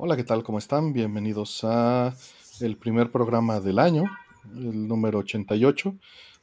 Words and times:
Hola, 0.00 0.16
¿qué 0.16 0.22
tal? 0.22 0.44
¿Cómo 0.44 0.60
están? 0.60 0.92
Bienvenidos 0.92 1.64
a 1.64 2.14
el 2.60 2.76
primer 2.76 3.10
programa 3.10 3.58
del 3.58 3.80
año, 3.80 4.04
el 4.54 4.86
número 4.86 5.18
88. 5.18 5.92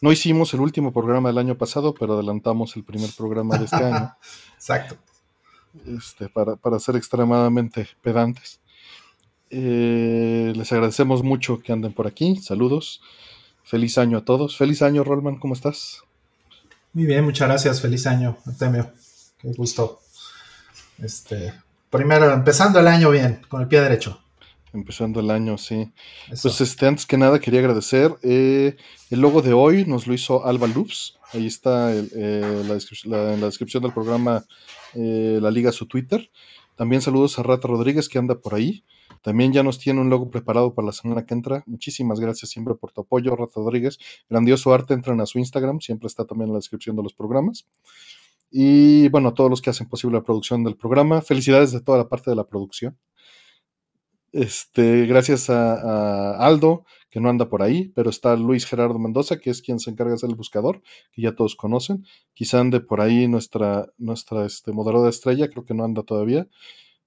No 0.01 0.12
hicimos 0.12 0.54
el 0.54 0.59
último 0.59 0.92
programa 0.92 1.29
del 1.29 1.38
año 1.38 1.57
pasado, 1.57 1.96
pero 1.97 2.15
adelantamos 2.15 2.76
el 2.76 2.83
primer 2.83 3.10
programa 3.18 3.57
de 3.57 3.63
este 3.63 3.78
año. 3.78 4.13
Exacto. 4.55 4.97
Este, 5.88 6.28
para, 6.28 6.57
para 6.57 6.79
ser 6.79 6.97
extremadamente 6.97 7.88
pedantes. 8.02 8.60
Eh, 9.50 10.52
les 10.54 10.70
agradecemos 10.74 11.24
mucho 11.24 11.60
que 11.60 11.72
anden 11.72 11.94
por 11.94 12.08
aquí. 12.08 12.36
Saludos. 12.36 13.02
Feliz 13.64 13.98
año 13.98 14.18
a 14.18 14.26
todos. 14.26 14.58
Feliz 14.58 14.82
año, 14.82 15.06
Rolman. 15.06 15.40
¿Cómo 15.40 15.54
estás? 15.54 16.02
Muy 16.92 17.06
bien, 17.06 17.24
muchas 17.24 17.48
gracias. 17.48 17.80
Feliz 17.80 18.06
año, 18.06 18.36
Artemio. 18.46 18.92
Qué 19.38 19.54
gusto. 19.54 20.02
Este, 20.98 21.54
primero, 21.89 22.31
empezando 22.31 22.79
el 22.79 22.88
año 22.88 23.09
bien, 23.11 23.41
con 23.47 23.61
el 23.61 23.67
pie 23.67 23.81
derecho. 23.81 24.21
Empezando 24.73 25.21
el 25.21 25.31
año, 25.31 25.57
sí. 25.57 25.91
Pues 26.41 26.59
este, 26.59 26.85
antes 26.85 27.05
que 27.05 27.17
nada 27.17 27.39
quería 27.39 27.62
agradecer. 27.62 28.13
Eh, 28.23 28.76
el 29.09 29.21
logo 29.21 29.41
de 29.41 29.53
hoy 29.53 29.85
nos 29.85 30.05
lo 30.05 30.13
hizo 30.13 30.45
Alba 30.45 30.67
Loops. 30.67 31.17
Ahí 31.34 31.48
está 31.48 31.93
eh, 31.93 32.63
la 32.66 33.34
en 33.34 33.40
la 33.40 33.45
descripción 33.45 33.84
del 33.84 33.93
programa 33.93 34.43
eh, 34.93 35.40
la 35.41 35.52
liga 35.52 35.71
su 35.71 35.85
Twitter. 35.88 36.29
También 36.76 37.02
saludos 37.02 37.38
a 37.40 37.43
Rata 37.43 37.67
Rodríguez 37.67 38.09
que 38.09 38.17
anda 38.17 38.35
por 38.35 38.55
ahí. 38.55 38.84
También 39.21 39.54
ya 39.54 39.63
nos 39.63 39.79
tiene 39.79 40.02
un 40.02 40.09
logo 40.09 40.29
preparado 40.29 40.73
para 40.73 40.88
la 40.88 40.91
semana 40.91 41.26
que 41.26 41.34
entra. 41.34 41.63
Muchísimas 41.65 42.20
gracias 42.20 42.52
siempre 42.52 42.76
por 42.76 42.91
tu 42.91 43.02
apoyo, 43.02 43.35
Rata 43.35 43.54
Rodríguez. 43.55 43.98
Grandioso 44.29 44.73
arte, 44.73 44.93
entran 44.93 45.20
a 45.21 45.26
su 45.26 45.40
Instagram, 45.40 45.79
siempre 45.79 46.07
está 46.07 46.26
también 46.26 46.49
en 46.49 46.54
la 46.54 46.59
descripción 46.59 46.95
de 46.95 47.04
los 47.04 47.13
programas. 47.13 47.65
Y 48.49 49.09
bueno, 49.09 49.30
a 49.30 49.34
todos 49.34 49.49
los 49.49 49.62
que 49.62 49.70
hacen 49.70 49.90
posible 49.90 50.17
la 50.17 50.23
producción 50.23 50.63
del 50.63 50.76
programa. 50.76 51.22
Felicidades 51.22 51.72
de 51.72 51.81
toda 51.81 51.98
la 51.98 52.09
parte 52.09 52.30
de 52.30 52.35
la 52.35 52.48
producción. 52.48 52.98
Este, 54.31 55.05
gracias 55.05 55.49
a, 55.49 56.38
Aldo, 56.45 56.84
que 57.09 57.21
no 57.21 57.30
anda 57.30 57.48
por 57.48 57.63
ahí, 57.63 57.93
pero 57.96 58.10
está 58.10 58.35
Luis 58.35 58.66
Gerardo 58.66 58.99
Mendoza, 58.99 59.40
que 59.40 59.49
es 59.49 59.62
quien 59.62 59.79
se 59.79 59.90
encarga 59.91 60.12
de 60.12 60.18
ser 60.18 60.29
el 60.29 60.35
buscador, 60.35 60.82
que 61.13 61.21
ya 61.21 61.35
todos 61.35 61.55
conocen. 61.55 62.05
Quizá 62.34 62.60
ande 62.60 62.82
por 62.82 62.99
ahí 62.99 63.29
nuestra, 63.29 63.88
nuestra 63.98 64.46
este, 64.46 64.73
estrella, 65.07 65.47
creo 65.50 65.63
que 65.63 65.73
no 65.73 65.85
anda 65.85 66.03
todavía. 66.03 66.50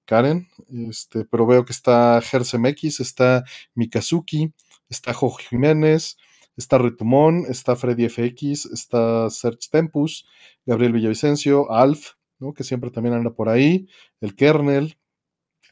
Karen, 0.07 0.49
este, 0.89 1.27
pero 1.27 1.47
veo 1.47 1.67
que 1.67 1.73
está 1.73 2.23
X, 2.23 3.01
está 3.01 3.45
Mikazuki, 3.75 4.55
está 4.89 5.13
Jo 5.13 5.31
Jiménez, 5.33 6.17
está 6.59 6.77
Ritumón, 6.77 7.45
está 7.49 7.77
Freddy 7.77 8.09
FX, 8.09 8.67
está 8.67 9.31
Serge 9.31 9.69
Tempus, 9.71 10.27
Gabriel 10.67 10.93
Villavicencio, 10.93 11.71
Alf, 11.73 12.15
¿no? 12.39 12.53
que 12.53 12.65
siempre 12.65 12.91
también 12.91 13.15
anda 13.15 13.31
por 13.31 13.49
ahí, 13.49 13.89
el 14.21 14.35
Kernel, 14.35 14.99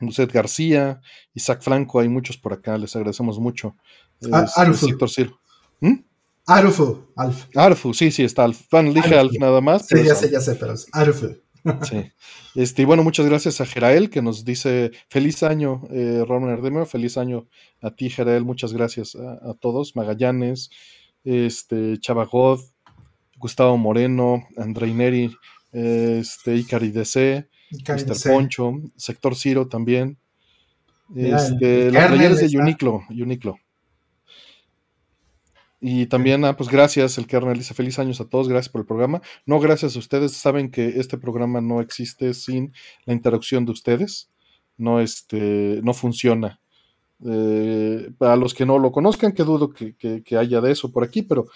Lucet 0.00 0.32
García, 0.32 1.00
Isaac 1.34 1.62
Franco, 1.62 2.00
hay 2.00 2.08
muchos 2.08 2.38
por 2.38 2.52
acá, 2.52 2.78
les 2.78 2.94
agradecemos 2.94 3.38
mucho. 3.38 3.76
¿Mm? 5.80 5.94
Arfu, 6.46 7.08
Alf. 7.16 7.46
Arfu, 7.56 7.92
sí, 7.92 8.10
sí, 8.12 8.22
está 8.22 8.44
Alf. 8.44 8.62
Bueno, 8.70 8.92
dije 8.92 9.18
Alf 9.18 9.32
nada 9.40 9.60
más. 9.60 9.86
Sí, 9.86 9.96
ya 10.04 10.14
sé, 10.14 10.30
ya 10.30 10.40
sé, 10.40 10.54
pero 10.54 10.74
es 10.74 10.86
Arfu. 10.92 11.36
Sí. 11.82 12.12
Este, 12.54 12.82
y 12.82 12.84
bueno, 12.84 13.02
muchas 13.02 13.26
gracias 13.26 13.60
a 13.60 13.66
Jerael 13.66 14.08
que 14.08 14.22
nos 14.22 14.44
dice 14.44 14.92
feliz 15.08 15.42
año, 15.42 15.82
eh, 15.90 16.24
Ronald 16.26 16.86
feliz 16.86 17.18
año 17.18 17.46
a 17.82 17.90
ti, 17.90 18.08
Jerael, 18.08 18.44
muchas 18.44 18.72
gracias 18.72 19.14
a, 19.14 19.54
todos, 19.54 19.94
Magallanes, 19.94 20.70
este, 21.24 21.98
Chavagod, 21.98 22.60
Gustavo 23.36 23.76
Moreno, 23.76 24.46
Andrei 24.56 24.94
Neri, 24.94 25.36
este, 25.72 26.56
Icari 26.56 26.90
DC, 26.90 27.48
Mr. 27.70 28.30
Poncho, 28.30 28.72
Sector 28.96 29.36
Ciro 29.36 29.68
también, 29.68 30.18
este, 31.14 31.90
las 31.90 32.40
de 32.40 32.58
Uniclo, 32.58 33.02
Uniclo. 33.10 33.58
Y 35.88 36.06
también, 36.06 36.44
ah, 36.44 36.56
pues 36.56 36.68
gracias, 36.68 37.16
el 37.16 37.28
kernel 37.28 37.58
dice 37.58 37.72
feliz 37.72 38.00
años 38.00 38.20
a 38.20 38.28
todos, 38.28 38.48
gracias 38.48 38.72
por 38.72 38.80
el 38.80 38.88
programa. 38.88 39.22
No, 39.46 39.60
gracias 39.60 39.94
a 39.94 40.00
ustedes, 40.00 40.32
saben 40.32 40.68
que 40.68 40.98
este 40.98 41.16
programa 41.16 41.60
no 41.60 41.80
existe 41.80 42.34
sin 42.34 42.72
la 43.04 43.12
interacción 43.12 43.64
de 43.64 43.70
ustedes, 43.70 44.28
no, 44.76 44.98
este, 44.98 45.78
no 45.84 45.94
funciona. 45.94 46.60
Eh, 47.24 48.10
para 48.18 48.34
los 48.34 48.52
que 48.52 48.66
no 48.66 48.80
lo 48.80 48.90
conozcan, 48.90 49.30
que 49.30 49.44
dudo 49.44 49.70
que, 49.70 50.24
haya 50.36 50.60
de 50.60 50.72
eso 50.72 50.90
por 50.90 51.04
aquí, 51.04 51.22
pero 51.22 51.46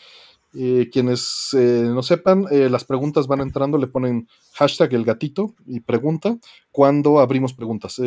eh, 0.54 0.88
quienes 0.92 1.48
eh, 1.58 1.88
no 1.92 2.04
sepan, 2.04 2.44
las 2.52 2.84
preguntas 2.84 3.26
van 3.26 3.40
entrando, 3.40 3.78
le 3.78 3.88
ponen 3.88 4.28
hashtag 4.52 4.94
el 4.94 5.04
gatito 5.04 5.56
y 5.66 5.80
pregunta 5.80 6.38
cuando 6.70 7.18
abrimos 7.18 7.52
preguntas, 7.52 8.00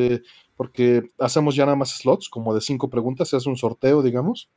porque 0.56 1.12
hacemos 1.20 1.54
ya 1.54 1.66
nada 1.66 1.76
más 1.76 1.90
slots, 1.90 2.30
como 2.30 2.56
de 2.56 2.62
cinco 2.62 2.90
preguntas, 2.90 3.28
se 3.28 3.36
hace 3.36 3.50
un 3.50 3.58
sorteo, 3.58 4.02
digamos 4.02 4.50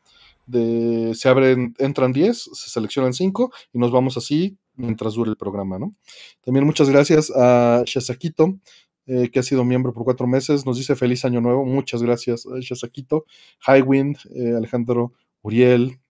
se 0.51 1.29
abren, 1.29 1.75
entran 1.79 2.13
10, 2.13 2.51
se 2.53 2.71
seleccionan 2.71 3.13
5 3.13 3.53
y 3.73 3.79
nos 3.79 3.91
vamos 3.91 4.17
así 4.17 4.57
mientras 4.75 5.15
dure 5.15 5.31
el 5.31 5.37
programa, 5.37 5.79
¿no? 5.79 5.95
También 6.43 6.67
muchas 6.67 6.89
gracias 6.89 7.33
a 7.35 7.83
Shazakito, 7.87 8.59
eh, 9.07 9.31
que 9.31 9.39
ha 9.39 9.43
sido 9.43 9.65
miembro 9.65 9.93
por 9.93 10.05
cuatro 10.05 10.27
meses, 10.27 10.67
nos 10.67 10.77
dice 10.77 10.97
feliz 10.97 11.25
año 11.25 11.41
nuevo, 11.41 11.65
muchas 11.65 12.03
gracias 12.03 12.47
a 12.47 12.59
Shazakito, 12.61 13.25
Highwind, 13.67 14.19
eh, 14.35 14.55
Alejandro 14.57 15.13
Uriel, 15.43 16.01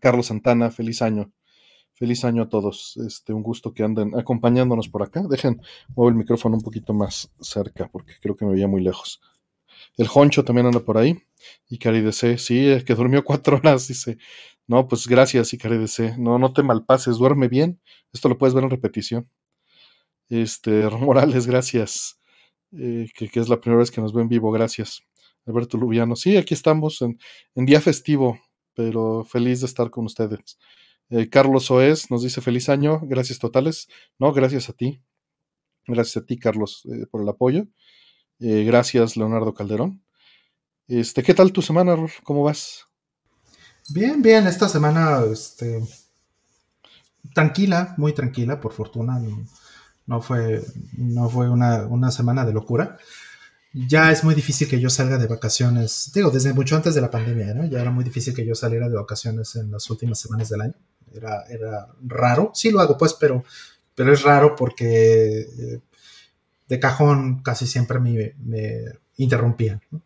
Carlos 0.00 0.26
Santana, 0.26 0.70
feliz 0.70 1.02
año. 1.02 1.32
Feliz 1.96 2.24
año 2.24 2.42
a 2.42 2.48
todos. 2.48 2.96
Este, 2.96 3.32
un 3.32 3.44
gusto 3.44 3.72
que 3.72 3.84
anden 3.84 4.18
acompañándonos 4.18 4.88
por 4.88 5.04
acá. 5.04 5.22
Dejen, 5.30 5.62
muevo 5.94 6.08
el 6.08 6.16
micrófono 6.16 6.56
un 6.56 6.62
poquito 6.62 6.92
más 6.92 7.30
cerca 7.40 7.88
porque 7.88 8.14
creo 8.20 8.34
que 8.34 8.44
me 8.44 8.52
veía 8.54 8.66
muy 8.66 8.82
lejos. 8.82 9.20
El 9.96 10.08
Honcho 10.12 10.44
también 10.44 10.66
anda 10.66 10.80
por 10.80 10.98
ahí. 10.98 11.22
Y 11.68 11.78
DC, 11.78 12.38
sí, 12.38 12.82
que 12.86 12.94
durmió 12.94 13.24
cuatro 13.24 13.56
horas, 13.56 13.88
dice. 13.88 14.18
No, 14.66 14.88
pues 14.88 15.06
gracias, 15.06 15.52
y 15.52 15.56
DC. 15.58 16.16
No, 16.18 16.38
no 16.38 16.52
te 16.52 16.62
malpases, 16.62 17.18
duerme 17.18 17.48
bien. 17.48 17.80
Esto 18.12 18.28
lo 18.28 18.38
puedes 18.38 18.54
ver 18.54 18.64
en 18.64 18.70
repetición. 18.70 19.28
Este, 20.28 20.88
Morales, 20.90 21.46
gracias. 21.46 22.18
Eh, 22.72 23.08
que, 23.14 23.28
es 23.32 23.48
la 23.48 23.60
primera 23.60 23.78
vez 23.78 23.90
que 23.90 24.00
nos 24.00 24.12
ve 24.12 24.22
en 24.22 24.28
vivo, 24.28 24.50
gracias. 24.50 25.02
Alberto 25.46 25.76
Lubiano, 25.76 26.16
sí, 26.16 26.36
aquí 26.36 26.54
estamos 26.54 27.02
en, 27.02 27.18
día 27.54 27.80
festivo, 27.80 28.38
pero 28.74 29.24
feliz 29.24 29.60
de 29.60 29.66
estar 29.66 29.90
con 29.90 30.06
ustedes. 30.06 30.58
Eh, 31.10 31.28
Carlos 31.28 31.70
Oes 31.70 32.10
nos 32.10 32.22
dice 32.22 32.40
feliz 32.40 32.68
año, 32.68 33.00
gracias 33.02 33.38
totales. 33.38 33.88
No, 34.18 34.32
gracias 34.32 34.68
a 34.70 34.72
ti. 34.72 35.02
Gracias 35.86 36.16
a 36.22 36.26
ti, 36.26 36.38
Carlos, 36.38 36.82
eh, 36.86 37.06
por 37.10 37.22
el 37.22 37.28
apoyo. 37.28 37.66
Gracias, 38.38 39.16
Leonardo 39.16 39.54
Calderón. 39.54 40.02
Este, 40.86 41.22
¿Qué 41.22 41.34
tal 41.34 41.52
tu 41.52 41.62
semana, 41.62 41.96
¿Cómo 42.22 42.42
vas? 42.42 42.86
Bien, 43.88 44.22
bien, 44.22 44.46
esta 44.46 44.68
semana 44.68 45.22
este, 45.30 45.82
tranquila, 47.34 47.94
muy 47.96 48.12
tranquila, 48.12 48.60
por 48.60 48.72
fortuna. 48.72 49.20
No, 50.06 50.20
fue, 50.20 50.62
no 50.96 51.28
fue 51.28 51.48
una, 51.48 52.10
semana 52.10 52.44
de 52.44 52.52
locura. 52.52 52.98
Ya 53.72 54.12
es 54.12 54.22
muy 54.22 54.34
difícil 54.34 54.68
que 54.68 54.80
yo 54.80 54.88
salga 54.88 55.18
de 55.18 55.26
vacaciones, 55.26 56.12
digo, 56.14 56.30
desde 56.30 56.52
mucho 56.52 56.76
antes 56.76 56.94
de 56.94 57.00
la 57.00 57.10
pandemia, 57.10 57.54
¿no? 57.54 57.64
Ya 57.66 57.80
era 57.80 57.90
muy 57.90 58.04
difícil 58.04 58.34
que 58.34 58.46
yo 58.46 58.54
saliera 58.54 58.88
de 58.88 58.94
vacaciones 58.94 59.56
en 59.56 59.70
las 59.70 59.90
últimas 59.90 60.18
semanas 60.18 60.48
del 60.48 60.60
año. 60.60 60.74
Era, 61.12 61.44
era 61.48 61.88
raro, 62.06 62.52
sí 62.54 62.70
lo 62.70 62.80
hago 62.80 62.96
pues, 62.96 63.14
pero, 63.14 63.44
pero 63.94 64.12
es 64.12 64.22
raro 64.22 64.54
porque 64.54 65.40
eh, 65.40 65.80
de 66.68 66.80
cajón 66.80 67.42
casi 67.42 67.66
siempre 67.66 67.98
me, 67.98 68.34
me 68.38 68.84
interrumpían. 69.16 69.80
¿no? 69.90 70.02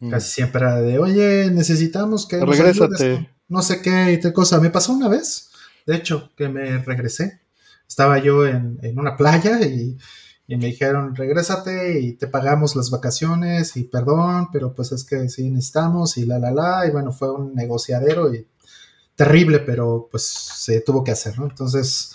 Mm. 0.00 0.10
Casi 0.10 0.30
siempre 0.30 0.62
era 0.62 0.80
de, 0.80 0.98
oye, 0.98 1.50
necesitamos 1.50 2.26
que... 2.26 2.44
Regrésate. 2.44 3.30
No 3.48 3.62
sé 3.62 3.80
qué 3.80 4.12
y 4.12 4.20
tal 4.20 4.32
cosa. 4.32 4.60
Me 4.60 4.70
pasó 4.70 4.92
una 4.92 5.08
vez, 5.08 5.50
de 5.86 5.96
hecho, 5.96 6.30
que 6.36 6.48
me 6.48 6.78
regresé. 6.78 7.40
Estaba 7.88 8.18
yo 8.18 8.46
en, 8.46 8.78
una 8.96 9.16
playa 9.16 9.60
y, 9.62 9.96
me 10.46 10.66
dijeron, 10.66 11.14
regrésate 11.14 12.00
y 12.00 12.12
te 12.12 12.26
pagamos 12.26 12.76
las 12.76 12.90
vacaciones 12.90 13.76
y 13.76 13.84
perdón, 13.84 14.48
pero 14.52 14.74
pues 14.74 14.92
es 14.92 15.04
que 15.04 15.28
sí 15.28 15.50
necesitamos 15.50 16.16
y 16.18 16.26
la, 16.26 16.38
la, 16.38 16.50
la. 16.50 16.86
Y 16.86 16.90
bueno, 16.90 17.12
fue 17.12 17.32
un 17.32 17.54
negociadero 17.54 18.32
y 18.32 18.46
terrible, 19.14 19.60
pero 19.60 20.08
pues 20.10 20.24
se 20.26 20.80
tuvo 20.82 21.02
que 21.02 21.12
hacer, 21.12 21.38
¿no? 21.38 21.46
Entonces, 21.46 22.14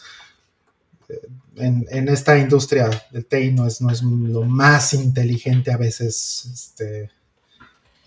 en, 1.55 1.85
en, 1.89 2.09
esta 2.09 2.37
industria 2.37 2.89
del 3.11 3.25
TI 3.25 3.51
no 3.51 3.67
es, 3.67 3.81
no 3.81 3.89
es 3.89 4.01
lo 4.01 4.43
más 4.43 4.93
inteligente 4.93 5.71
a 5.71 5.77
veces 5.77 6.49
este, 6.51 7.09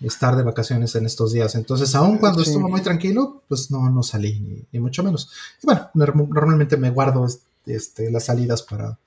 estar 0.01 0.35
de 0.35 0.43
vacaciones 0.43 0.95
en 0.95 1.05
estos 1.05 1.33
días. 1.33 1.55
Entonces, 1.55 1.93
aun 1.95 2.17
cuando 2.17 2.41
estuvo 2.41 2.69
muy 2.69 2.81
tranquilo, 2.81 3.43
pues 3.47 3.71
no, 3.71 3.89
no 3.89 4.03
salí, 4.03 4.65
ni, 4.71 4.79
mucho 4.79 5.03
menos. 5.03 5.31
Y 5.61 5.65
bueno, 5.65 5.89
normalmente 5.93 6.77
me 6.77 6.89
guardo 6.89 7.25
este, 7.65 8.11
las 8.11 8.25
salidas 8.25 8.63
para 8.63 8.97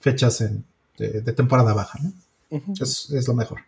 fechas 0.00 0.44
de, 0.98 1.32
temporada 1.32 1.74
baja, 1.74 1.98
¿no? 2.02 2.12
es, 2.80 3.28
lo 3.28 3.34
mejor. 3.34 3.60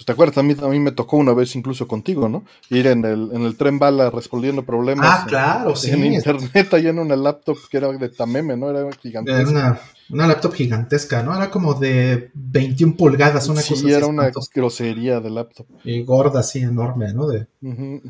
Pues 0.00 0.06
te 0.06 0.12
acuerdas, 0.12 0.38
a 0.38 0.42
mí, 0.42 0.56
a 0.58 0.68
mí 0.68 0.80
me 0.80 0.92
tocó 0.92 1.18
una 1.18 1.34
vez 1.34 1.54
incluso 1.56 1.86
contigo, 1.86 2.26
¿no? 2.26 2.42
Ir 2.70 2.86
en 2.86 3.04
el, 3.04 3.32
en 3.34 3.42
el 3.42 3.54
tren 3.58 3.78
bala 3.78 4.08
resolviendo 4.08 4.64
problemas. 4.64 5.20
Ah, 5.20 5.26
claro, 5.28 5.76
sí. 5.76 5.90
En 5.90 6.02
internet, 6.06 6.72
ahí 6.72 6.86
en 6.86 6.98
una 6.98 7.16
laptop 7.16 7.58
que 7.70 7.76
era 7.76 7.92
de 7.92 8.08
Tameme, 8.08 8.56
¿no? 8.56 8.70
Era 8.70 8.90
gigantesca. 8.92 9.42
Era 9.42 9.50
una, 9.50 9.80
una 10.08 10.26
laptop 10.26 10.54
gigantesca, 10.54 11.22
¿no? 11.22 11.36
Era 11.36 11.50
como 11.50 11.74
de 11.74 12.30
21 12.32 12.96
pulgadas, 12.96 13.46
una 13.50 13.60
sí, 13.60 13.74
cosa 13.74 13.88
era 13.88 13.98
así, 13.98 14.06
una 14.06 14.22
espantosa. 14.22 14.52
grosería 14.54 15.20
de 15.20 15.28
laptop. 15.28 15.66
Y 15.84 16.02
gorda, 16.02 16.40
así, 16.40 16.60
enorme, 16.60 17.12
¿no? 17.12 17.26
De, 17.26 17.46
Ujú. 17.60 18.00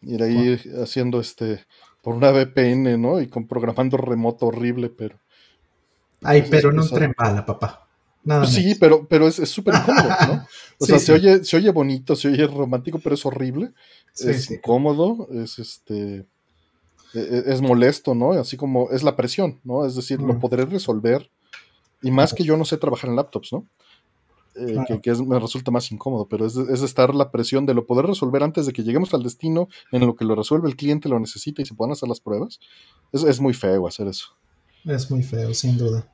Ir 0.00 0.22
ahí 0.22 0.58
haciendo 0.82 1.20
este 1.20 1.66
por 2.02 2.14
una 2.14 2.30
VPN, 2.30 2.96
¿no? 2.96 3.20
Y 3.20 3.26
con 3.26 3.46
programando 3.46 3.98
remoto 3.98 4.46
horrible, 4.46 4.88
pero. 4.88 5.18
Ay, 6.22 6.46
pero 6.50 6.70
es 6.70 6.74
no 6.76 6.82
un 6.82 6.88
tren 6.88 7.14
bala, 7.14 7.44
papá. 7.44 7.81
Nada 8.24 8.42
Pues 8.42 8.54
sí, 8.54 8.74
pero, 8.78 9.06
pero 9.08 9.26
es 9.26 9.36
súper 9.50 9.74
incómodo, 9.74 10.08
¿no? 10.26 10.32
O 10.78 10.84
Sí, 10.86 10.92
sea, 10.92 10.98
sí. 10.98 11.06
se 11.06 11.12
oye, 11.12 11.44
se 11.44 11.56
oye 11.56 11.70
bonito, 11.70 12.16
se 12.16 12.28
oye 12.28 12.46
romántico, 12.46 12.98
pero 13.02 13.14
es 13.14 13.24
horrible. 13.26 13.72
Sí, 14.12 14.30
es 14.30 14.50
incómodo, 14.50 15.28
es 15.32 15.58
este. 15.58 16.26
e- 17.14 17.18
e- 17.18 17.42
Es 17.46 17.60
molesto, 17.60 18.14
¿no? 18.14 18.32
Así 18.32 18.56
como 18.56 18.90
es 18.90 19.02
la 19.02 19.14
presión, 19.16 19.60
¿no? 19.64 19.84
Es 19.86 19.94
decir, 19.96 20.20
lo 20.20 20.34
Mm. 20.34 20.40
podré 20.40 20.64
resolver. 20.66 21.30
Y 22.02 22.10
más 22.10 22.32
que 22.34 22.42
yo 22.44 22.56
no 22.56 22.64
sé 22.64 22.76
trabajar 22.78 23.10
en 23.10 23.16
laptops, 23.16 23.52
¿no? 23.52 23.68
Eh, 24.54 24.72
Claro. 24.72 24.84
que, 24.86 25.00
que 25.00 25.10
es- 25.10 25.20
me 25.20 25.38
resulta 25.38 25.70
más 25.70 25.90
incómodo, 25.92 26.26
pero 26.28 26.44
es, 26.46 26.56
es 26.56 26.82
estar 26.82 27.14
la 27.14 27.30
presión 27.30 27.64
de 27.64 27.74
lo 27.74 27.86
poder 27.86 28.06
resolver 28.06 28.42
antes 28.42 28.66
de 28.66 28.72
que 28.72 28.82
lleguemos 28.82 29.14
al 29.14 29.22
destino 29.22 29.68
en 29.92 30.04
lo 30.06 30.14
que 30.14 30.24
lo 30.26 30.34
resuelve 30.34 30.68
el 30.68 30.76
cliente, 30.76 31.08
lo 31.08 31.18
necesita 31.20 31.62
y 31.62 31.64
se 31.64 31.74
puedan 31.74 31.92
hacer 31.92 32.08
las 32.08 32.20
pruebas. 32.20 32.58
Es, 33.12 33.22
es 33.24 33.40
muy 33.40 33.54
feo 33.54 33.86
hacer 33.86 34.08
eso. 34.08 34.26
Es 34.84 35.10
muy 35.10 35.22
feo, 35.22 35.54
sin 35.54 35.78
duda. 35.78 36.06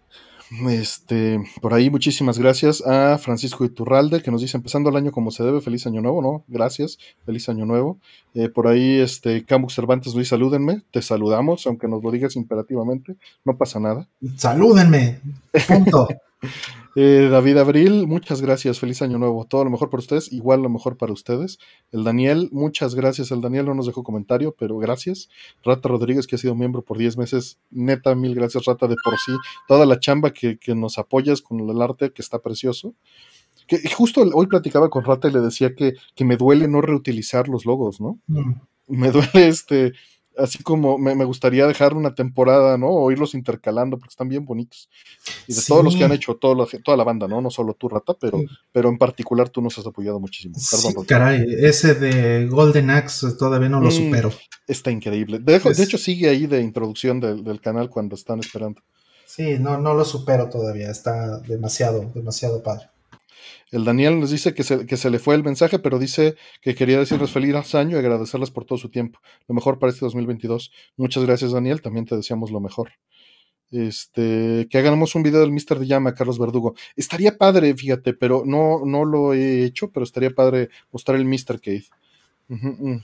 Este, 0.71 1.41
por 1.61 1.75
ahí 1.75 1.91
muchísimas 1.91 2.39
gracias 2.39 2.83
a 2.87 3.19
Francisco 3.19 3.65
Iturralde 3.65 4.23
que 4.23 4.31
nos 4.31 4.41
dice 4.41 4.57
empezando 4.57 4.89
el 4.89 4.97
año 4.97 5.13
como 5.13 5.31
se 5.31 5.45
debe, 5.45 5.61
feliz 5.61 5.87
año 5.87 6.01
nuevo, 6.01 6.23
¿no? 6.23 6.45
Gracias, 6.49 6.99
feliz 7.27 7.49
año 7.49 7.67
nuevo. 7.67 7.99
Eh, 8.35 8.49
por 8.49 8.67
ahí 8.67 8.99
este 8.99 9.45
Camus 9.45 9.75
Cervantes 9.75 10.15
dice 10.15 10.31
salúdenme, 10.31 10.83
te 10.91 11.03
saludamos, 11.03 11.67
aunque 11.67 11.89
nos 11.89 12.03
lo 12.03 12.11
digas 12.11 12.37
imperativamente, 12.37 13.17
no 13.45 13.57
pasa 13.59 13.79
nada. 13.79 14.09
Salúdenme. 14.37 15.21
Punto. 15.67 16.09
Eh, 17.01 17.29
David 17.31 17.59
Abril, 17.59 18.09
muchas 18.09 18.43
gracias, 18.43 18.81
feliz 18.81 19.03
año 19.03 19.19
nuevo, 19.19 19.45
todo 19.45 19.63
lo 19.63 19.71
mejor 19.71 19.89
para 19.89 20.01
ustedes, 20.01 20.33
igual 20.33 20.63
lo 20.63 20.69
mejor 20.69 20.97
para 20.97 21.13
ustedes. 21.13 21.61
El 21.93 22.03
Daniel, 22.03 22.49
muchas 22.51 22.97
gracias, 22.97 23.31
el 23.31 23.41
Daniel 23.41 23.67
no 23.67 23.75
nos 23.75 23.87
dejó 23.87 24.03
comentario, 24.03 24.53
pero 24.59 24.79
gracias. 24.79 25.29
Rata 25.63 25.89
Rodríguez, 25.89 26.27
que 26.27 26.35
ha 26.35 26.39
sido 26.41 26.57
miembro 26.57 26.83
por 26.83 26.99
10 26.99 27.17
meses, 27.17 27.61
neta, 27.71 28.17
mil 28.17 28.35
gracias, 28.35 28.65
Rata, 28.65 28.89
de 28.89 28.97
por 29.05 29.17
sí, 29.17 29.31
toda 29.69 29.87
la 29.87 30.01
chamba 30.01 30.33
que, 30.33 30.59
que 30.59 30.75
nos 30.75 30.99
apoyas 30.99 31.41
con 31.41 31.61
el 31.61 31.81
arte, 31.81 32.11
que 32.11 32.21
está 32.21 32.41
precioso. 32.41 32.97
Que 33.69 33.79
justo 33.91 34.23
hoy 34.35 34.49
platicaba 34.49 34.91
con 34.91 35.05
Rata 35.05 35.29
y 35.29 35.33
le 35.33 35.41
decía 35.41 35.77
que, 35.77 35.95
que 36.17 36.25
me 36.25 36.37
duele 36.37 36.67
no 36.67 36.81
reutilizar 36.81 37.47
los 37.47 37.65
logos, 37.65 38.01
¿no? 38.01 38.19
Mm. 38.27 38.55
me 38.89 39.13
duele 39.13 39.47
este, 39.47 39.93
así 40.39 40.63
como 40.63 40.97
me, 40.99 41.15
me 41.15 41.25
gustaría 41.25 41.67
dejar 41.67 41.95
una 41.95 42.15
temporada, 42.15 42.79
¿no? 42.79 42.89
O 42.89 43.11
irlos 43.11 43.35
intercalando, 43.35 43.99
porque 43.99 44.13
están 44.13 44.29
bien 44.29 44.45
bonitos. 44.45 44.89
Y 45.47 45.53
de 45.55 45.61
Sí. 45.61 45.67
todos 45.69 45.85
los 45.85 45.97
que 45.97 46.05
han 46.05 46.13
hecho, 46.13 46.37
todo 46.37 46.55
la- 46.55 46.67
toda 46.83 46.97
la 46.97 47.05
banda, 47.05 47.29
¿no? 47.29 47.41
No 47.41 47.51
solo 47.51 47.75
tú, 47.75 47.89
Rata, 47.89 48.15
pero, 48.21 48.41
pero 48.73 48.89
en 48.89 48.97
particular 48.99 49.49
tú 49.51 49.61
nos 49.61 49.77
has 49.79 49.87
apoyado 49.87 50.19
muchísimo. 50.21 50.55
Perdón, 50.71 50.91
Sí, 50.93 50.97
Rata. 50.97 51.07
caray, 51.07 51.45
ese 51.61 51.95
de 51.95 52.47
Golden 52.47 52.91
Axe 52.91 53.33
todavía 53.39 53.69
no 53.69 53.81
lo 53.81 53.89
Mm. 53.89 53.93
supero. 53.93 54.33
Está 54.67 54.91
increíble. 54.91 55.39
De, 55.39 55.59
de 55.59 55.83
hecho, 55.83 55.99
sigue 55.99 56.29
ahí 56.29 56.47
de 56.47 56.61
introducción 56.63 57.21
del, 57.21 57.43
del 57.45 57.61
canal 57.61 57.91
cuando 57.91 58.15
están 58.15 58.39
esperando. 58.41 58.81
Sí, 59.27 59.57
no, 59.59 59.77
no 59.79 59.93
lo 59.95 60.05
supero 60.05 60.49
todavía. 60.49 60.91
Está 60.91 61.39
demasiado, 61.41 62.11
demasiado 62.15 62.63
padre. 62.63 62.87
El 63.71 63.85
Daniel 63.85 64.19
nos 64.19 64.31
dice 64.31 64.55
que 64.55 64.63
se, 64.63 64.87
que 64.87 64.97
se 64.97 65.11
le 65.11 65.19
fue 65.19 65.35
el 65.35 65.45
mensaje, 65.45 65.79
pero 65.79 65.99
dice 65.99 66.37
que 66.63 66.75
quería 66.75 66.99
decirles 66.99 67.31
feliz 67.31 67.75
año 67.75 67.97
y 67.97 67.99
agradecerles 67.99 68.51
por 68.51 68.65
todo 68.65 68.79
su 68.79 68.89
tiempo. 68.89 69.21
Lo 69.47 69.55
mejor 69.55 69.79
para 69.79 69.93
este 69.93 70.05
2022. 70.05 70.73
Muchas 70.97 71.25
gracias, 71.25 71.53
Daniel. 71.53 71.83
También 71.83 72.07
te 72.07 72.17
deseamos 72.17 72.51
lo 72.51 72.61
mejor. 72.61 72.93
Este, 73.71 74.67
que 74.71 74.79
hagamos 74.79 75.15
un 75.15 75.23
video 75.23 75.41
del 75.41 75.53
Mr. 75.53 75.79
de 75.79 75.87
Llama, 75.87 76.15
Carlos 76.15 76.39
Verdugo. 76.39 76.75
Estaría 76.97 77.37
padre, 77.37 77.75
fíjate, 77.75 78.15
pero 78.15 78.43
no, 78.47 78.85
no 78.87 79.05
lo 79.05 79.35
he 79.35 79.65
hecho, 79.65 79.91
pero 79.91 80.05
estaría 80.05 80.31
padre 80.31 80.71
mostrar 80.91 81.19
el 81.19 81.27
Mr. 81.27 81.61
Ujú, 82.49 82.69
ujú. 82.69 83.03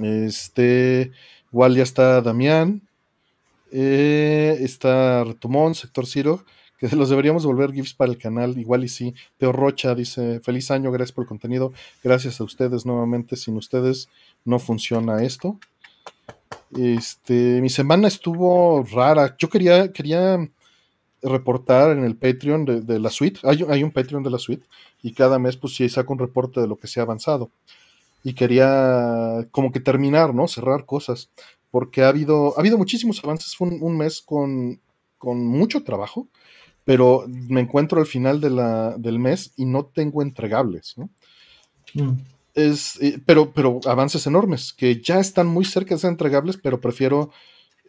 Este, 0.00 1.10
igual 1.52 1.74
ya 1.74 1.82
está 1.82 2.20
Damián. 2.22 2.82
Eh, 3.72 4.58
está 4.60 5.24
Retumón, 5.24 5.74
Sector 5.74 6.06
Ciro, 6.06 6.44
los 6.92 7.10
deberíamos 7.10 7.46
volver 7.46 7.72
GIFs 7.72 7.94
para 7.94 8.10
el 8.10 8.18
canal, 8.18 8.58
igual 8.58 8.84
y 8.84 8.88
sí. 8.88 9.14
Teo 9.38 9.52
Rocha 9.52 9.94
dice, 9.94 10.40
feliz 10.40 10.70
año, 10.70 10.90
gracias 10.90 11.12
por 11.12 11.24
el 11.24 11.28
contenido, 11.28 11.72
gracias 12.02 12.40
a 12.40 12.44
ustedes 12.44 12.84
nuevamente, 12.84 13.36
sin 13.36 13.56
ustedes 13.56 14.08
no 14.44 14.58
funciona 14.58 15.22
esto. 15.22 15.58
Este, 16.76 17.60
mi 17.60 17.70
semana 17.70 18.08
estuvo 18.08 18.82
rara, 18.84 19.36
yo 19.38 19.48
quería, 19.48 19.92
quería 19.92 20.48
reportar 21.22 21.96
en 21.96 22.04
el 22.04 22.16
Patreon 22.16 22.64
de, 22.64 22.80
de 22.80 22.98
la 22.98 23.10
suite, 23.10 23.40
hay, 23.44 23.64
hay, 23.68 23.82
un 23.84 23.92
Patreon 23.92 24.22
de 24.22 24.30
la 24.30 24.38
suite, 24.38 24.66
y 25.02 25.12
cada 25.12 25.38
mes 25.38 25.56
pues 25.56 25.74
sí 25.74 25.88
saco 25.88 26.12
un 26.12 26.18
reporte 26.18 26.60
de 26.60 26.66
lo 26.66 26.76
que 26.76 26.88
se 26.88 27.00
ha 27.00 27.04
avanzado. 27.04 27.50
Y 28.24 28.34
quería 28.34 29.48
como 29.50 29.72
que 29.72 29.80
terminar, 29.80 30.32
¿no? 30.32 30.46
Cerrar 30.46 30.86
cosas 30.86 31.28
porque 31.72 32.02
ha 32.02 32.08
habido, 32.08 32.54
ha 32.56 32.60
habido 32.60 32.78
muchísimos 32.78 33.24
avances. 33.24 33.56
Fue 33.56 33.66
un, 33.66 33.82
un 33.82 33.96
mes 33.96 34.22
con, 34.22 34.78
con, 35.18 35.44
mucho 35.44 35.82
trabajo, 35.82 36.28
pero 36.84 37.24
me 37.28 37.60
encuentro 37.60 38.00
al 38.00 38.06
final 38.06 38.40
de 38.40 38.50
la, 38.50 38.96
del 38.98 39.18
mes 39.18 39.52
y 39.56 39.64
no 39.64 39.86
tengo 39.86 40.22
entregables. 40.22 40.94
¿no? 40.96 41.10
Mm. 41.94 42.18
Es, 42.54 43.00
eh, 43.00 43.18
pero, 43.24 43.52
pero 43.52 43.80
avances 43.86 44.26
enormes 44.26 44.72
que 44.72 45.00
ya 45.00 45.20
están 45.20 45.46
muy 45.46 45.64
cerca 45.64 45.94
de 45.94 46.00
ser 46.00 46.10
entregables, 46.10 46.58
pero 46.58 46.80
prefiero 46.80 47.30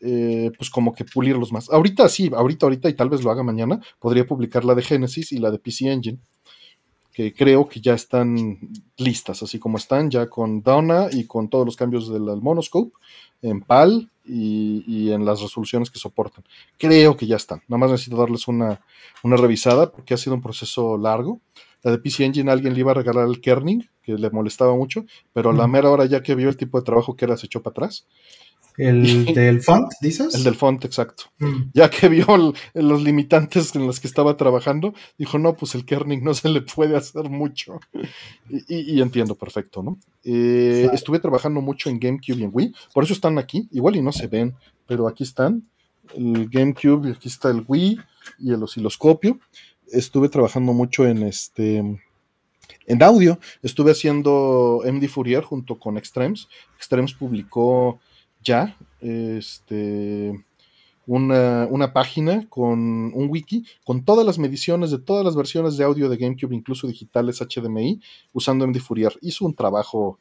eh, 0.01 0.51
pues 0.57 0.69
como 0.69 0.93
que 0.93 1.05
pulirlos 1.05 1.51
más. 1.51 1.69
Ahorita 1.69 2.09
sí, 2.09 2.29
ahorita, 2.33 2.65
ahorita 2.65 2.89
y 2.89 2.93
tal 2.93 3.09
vez 3.09 3.23
lo 3.23 3.31
haga 3.31 3.43
mañana, 3.43 3.81
podría 3.99 4.25
publicar 4.25 4.65
la 4.65 4.75
de 4.75 4.81
Genesis 4.81 5.31
y 5.31 5.37
la 5.37 5.49
de 5.49 5.59
PC 5.59 5.91
Engine 5.91 6.19
que 7.13 7.33
creo 7.33 7.67
que 7.67 7.79
ya 7.79 7.93
están 7.93 8.59
listas, 8.97 9.43
así 9.43 9.59
como 9.59 9.77
están, 9.77 10.09
ya 10.09 10.27
con 10.27 10.63
Donna 10.63 11.07
y 11.11 11.25
con 11.25 11.47
todos 11.47 11.65
los 11.65 11.75
cambios 11.75 12.11
del 12.11 12.23
monoscope, 12.41 12.91
en 13.43 13.61
PAL 13.61 14.09
y, 14.25 14.83
y, 14.87 15.11
en 15.11 15.25
las 15.25 15.41
resoluciones 15.41 15.91
que 15.91 15.99
soportan. 15.99 16.43
Creo 16.77 17.15
que 17.15 17.27
ya 17.27 17.35
están. 17.35 17.61
Nada 17.67 17.77
más 17.77 17.91
necesito 17.91 18.17
darles 18.17 18.47
una, 18.47 18.81
una 19.21 19.37
revisada 19.37 19.91
porque 19.91 20.13
ha 20.13 20.17
sido 20.17 20.35
un 20.35 20.41
proceso 20.41 20.97
largo. 20.97 21.39
La 21.83 21.91
de 21.91 21.99
PC 21.99 22.25
Engine 22.25 22.49
alguien 22.49 22.73
le 22.73 22.79
iba 22.79 22.91
a 22.91 22.95
regalar 22.95 23.27
el 23.27 23.41
kerning, 23.41 23.87
que 24.01 24.13
le 24.13 24.29
molestaba 24.29 24.73
mucho, 24.75 25.05
pero 25.33 25.49
a 25.49 25.53
la 25.53 25.67
mera 25.67 25.89
hora 25.89 26.05
ya 26.05 26.23
que 26.23 26.35
vio 26.35 26.49
el 26.49 26.57
tipo 26.57 26.79
de 26.79 26.85
trabajo 26.85 27.15
que 27.15 27.25
era, 27.25 27.37
se 27.37 27.45
echó 27.45 27.61
para 27.61 27.73
atrás. 27.73 28.07
¿El 28.77 29.25
del 29.35 29.61
font, 29.61 29.91
dices? 30.01 30.33
El 30.35 30.43
del 30.43 30.55
font, 30.55 30.83
exacto. 30.85 31.25
Mm. 31.39 31.71
Ya 31.73 31.89
que 31.89 32.09
vio 32.09 32.25
el, 32.35 32.87
los 32.87 33.03
limitantes 33.03 33.75
en 33.75 33.85
los 33.85 33.99
que 33.99 34.07
estaba 34.07 34.37
trabajando, 34.37 34.93
dijo, 35.17 35.37
no, 35.37 35.55
pues 35.55 35.75
el 35.75 35.85
kerning 35.85 36.23
no 36.23 36.33
se 36.33 36.49
le 36.49 36.61
puede 36.61 36.95
hacer 36.95 37.29
mucho. 37.29 37.79
Y, 38.49 38.63
y, 38.67 38.95
y 38.95 39.01
entiendo 39.01 39.35
perfecto, 39.35 39.83
¿no? 39.83 39.97
Eh, 40.23 40.89
estuve 40.93 41.19
trabajando 41.19 41.61
mucho 41.61 41.89
en 41.89 41.99
GameCube 41.99 42.39
y 42.39 42.43
en 42.43 42.51
Wii, 42.53 42.75
por 42.93 43.03
eso 43.03 43.13
están 43.13 43.37
aquí, 43.37 43.67
igual 43.71 43.95
y 43.95 44.01
no 44.01 44.11
se 44.11 44.27
ven, 44.27 44.55
pero 44.87 45.07
aquí 45.07 45.23
están. 45.23 45.67
El 46.15 46.49
GameCube, 46.49 47.11
aquí 47.11 47.29
está 47.29 47.49
el 47.49 47.63
Wii 47.67 47.97
y 48.39 48.53
el 48.53 48.61
osciloscopio. 48.61 49.39
Estuve 49.87 50.29
trabajando 50.29 50.73
mucho 50.73 51.07
en 51.07 51.23
este 51.23 51.83
en 52.85 53.03
audio. 53.03 53.39
Estuve 53.61 53.91
haciendo 53.91 54.81
MD 54.85 55.07
Fourier 55.07 55.43
junto 55.43 55.79
con 55.79 55.97
Extremes. 55.97 56.47
Extremes 56.77 57.13
publicó 57.13 57.99
ya 58.43 58.77
este, 58.99 60.43
una, 61.05 61.67
una, 61.69 61.93
página 61.93 62.47
con 62.49 62.79
un 63.13 63.27
wiki 63.29 63.65
con 63.83 64.05
todas 64.05 64.25
las 64.25 64.39
mediciones 64.39 64.91
de 64.91 64.99
todas 64.99 65.25
las 65.25 65.35
versiones 65.35 65.77
de 65.77 65.83
audio 65.83 66.09
de 66.09 66.17
GameCube, 66.17 66.55
incluso 66.55 66.87
digitales 66.87 67.41
HDMI, 67.41 68.01
usando 68.31 68.65
MD 68.67 68.79
Fourier. 68.79 69.13
Hizo 69.21 69.45
un 69.45 69.53
trabajo 69.53 70.19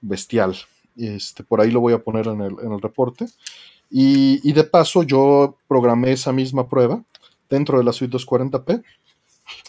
bestial. 0.00 0.56
Este, 0.96 1.44
por 1.44 1.60
ahí 1.60 1.70
lo 1.70 1.80
voy 1.80 1.92
a 1.92 2.02
poner 2.02 2.26
en 2.26 2.40
el, 2.40 2.56
en 2.62 2.72
el 2.72 2.80
reporte. 2.80 3.26
Y, 3.90 4.40
y, 4.48 4.52
de 4.52 4.64
paso, 4.64 5.02
yo 5.02 5.56
programé 5.68 6.12
esa 6.12 6.32
misma 6.32 6.68
prueba 6.68 7.04
dentro 7.48 7.78
de 7.78 7.84
la 7.84 7.92
suite 7.92 8.16
240p, 8.16 8.82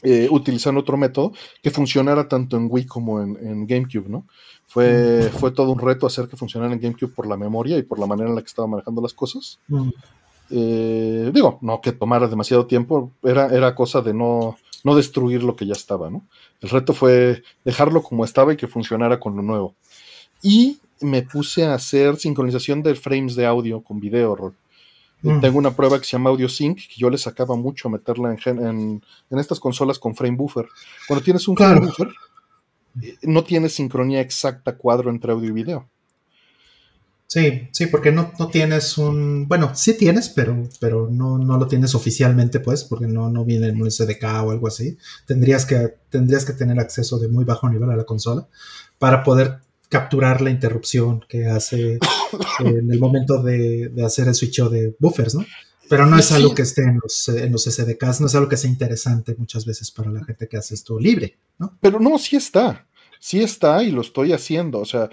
eh, 0.01 0.27
utilizando 0.31 0.81
otro 0.81 0.97
método 0.97 1.33
que 1.61 1.71
funcionara 1.71 2.27
tanto 2.27 2.57
en 2.57 2.67
Wii 2.69 2.85
como 2.85 3.21
en, 3.21 3.37
en 3.41 3.67
GameCube, 3.67 4.09
¿no? 4.09 4.25
Fue, 4.67 5.29
fue, 5.37 5.51
todo 5.51 5.71
un 5.71 5.79
reto 5.79 6.07
hacer 6.07 6.27
que 6.27 6.37
funcionara 6.37 6.73
en 6.73 6.79
GameCube 6.79 7.13
por 7.13 7.27
la 7.27 7.37
memoria 7.37 7.77
y 7.77 7.83
por 7.83 7.99
la 7.99 8.07
manera 8.07 8.29
en 8.29 8.35
la 8.35 8.41
que 8.41 8.47
estaba 8.47 8.67
manejando 8.67 9.01
las 9.01 9.13
cosas. 9.13 9.59
Mm. 9.67 9.89
Eh, 10.49 11.31
digo, 11.33 11.59
no 11.61 11.81
que 11.81 11.91
tomara 11.91 12.27
demasiado 12.27 12.65
tiempo, 12.65 13.11
era, 13.23 13.47
era 13.47 13.73
cosa 13.73 14.01
de 14.01 14.13
no, 14.13 14.57
no 14.83 14.95
destruir 14.95 15.43
lo 15.43 15.55
que 15.55 15.65
ya 15.65 15.73
estaba, 15.73 16.09
¿no? 16.09 16.23
El 16.61 16.69
reto 16.69 16.93
fue 16.93 17.43
dejarlo 17.63 18.01
como 18.03 18.25
estaba 18.25 18.53
y 18.53 18.57
que 18.57 18.67
funcionara 18.67 19.19
con 19.19 19.35
lo 19.35 19.41
nuevo. 19.41 19.75
Y 20.41 20.79
me 21.01 21.23
puse 21.23 21.65
a 21.65 21.73
hacer 21.73 22.17
sincronización 22.17 22.83
de 22.83 22.95
frames 22.95 23.35
de 23.35 23.45
audio 23.45 23.81
con 23.81 23.99
video, 23.99 24.35
Rol. 24.35 24.55
Mm. 25.21 25.39
Tengo 25.39 25.57
una 25.57 25.75
prueba 25.75 25.97
que 25.99 26.05
se 26.05 26.11
llama 26.11 26.29
Audio 26.29 26.49
Sync, 26.49 26.77
que 26.77 26.95
yo 26.97 27.09
le 27.09 27.17
sacaba 27.17 27.55
mucho 27.55 27.87
a 27.87 27.91
meterla 27.91 28.33
en, 28.33 28.59
en, 28.59 29.03
en 29.29 29.39
estas 29.39 29.59
consolas 29.59 29.97
con 29.97 30.15
frame 30.15 30.37
buffer. 30.37 30.67
Cuando 31.07 31.23
tienes 31.23 31.47
un 31.47 31.55
claro. 31.55 31.77
frame 31.77 31.87
buffer, 31.87 32.07
eh, 33.01 33.17
no 33.23 33.43
tiene 33.43 33.69
sincronía 33.69 34.21
exacta 34.21 34.77
cuadro 34.77 35.09
entre 35.09 35.31
audio 35.31 35.49
y 35.49 35.53
video. 35.53 35.89
Sí, 37.27 37.67
sí, 37.71 37.87
porque 37.87 38.11
no, 38.11 38.31
no, 38.37 38.49
tienes 38.49 38.97
un. 38.99 39.47
Bueno, 39.47 39.71
sí 39.73 39.97
tienes, 39.97 40.29
pero, 40.29 40.69
pero 40.79 41.09
no, 41.09 41.39
no 41.39 41.57
lo 41.57 41.67
tienes 41.67 41.95
oficialmente, 41.95 42.59
pues, 42.59 42.83
porque 42.83 43.07
no, 43.07 43.29
no 43.29 43.43
viene 43.43 43.67
en 43.67 43.81
un 43.81 43.89
SDK 43.89 44.23
o 44.43 44.51
algo 44.51 44.67
así. 44.67 44.97
Tendrías 45.25 45.65
que, 45.65 45.95
tendrías 46.09 46.45
que 46.45 46.53
tener 46.53 46.79
acceso 46.79 47.17
de 47.17 47.27
muy 47.27 47.43
bajo 47.43 47.67
nivel 47.67 47.89
a 47.89 47.95
la 47.95 48.03
consola 48.03 48.47
para 48.99 49.23
poder 49.23 49.59
capturar 49.95 50.41
la 50.41 50.49
interrupción 50.49 51.23
que 51.29 51.47
hace 51.47 51.99
en 52.59 52.91
el 52.91 52.99
momento 52.99 53.41
de, 53.41 53.89
hacer 54.05 54.27
el 54.27 54.35
switcheo 54.35 54.67
de 54.67 54.93
buffers, 54.99 55.35
¿no? 55.35 55.45
Pero 55.87 56.05
no 56.05 56.17
es 56.17 56.33
algo 56.33 56.53
que 56.53 56.63
esté 56.63 56.81
en 56.81 56.99
los, 57.01 57.29
en 57.29 57.49
los 57.49 57.63
SDKs, 57.63 58.19
no 58.19 58.27
es 58.27 58.35
algo 58.35 58.49
que 58.49 58.57
sea 58.57 58.69
interesante 58.69 59.35
muchas 59.37 59.65
veces 59.65 59.91
para 59.91 60.11
la 60.11 60.21
gente 60.25 60.49
que 60.49 60.57
hace 60.57 60.73
esto 60.73 60.99
libre, 60.99 61.37
¿no? 61.59 61.77
Pero 61.79 62.01
no, 62.01 62.17
sí 62.17 62.35
está, 62.35 62.85
sí 63.19 63.41
está 63.41 63.83
y 63.83 63.91
lo 63.91 64.01
estoy 64.01 64.33
haciendo, 64.33 64.79
o 64.79 64.85
sea, 64.85 65.09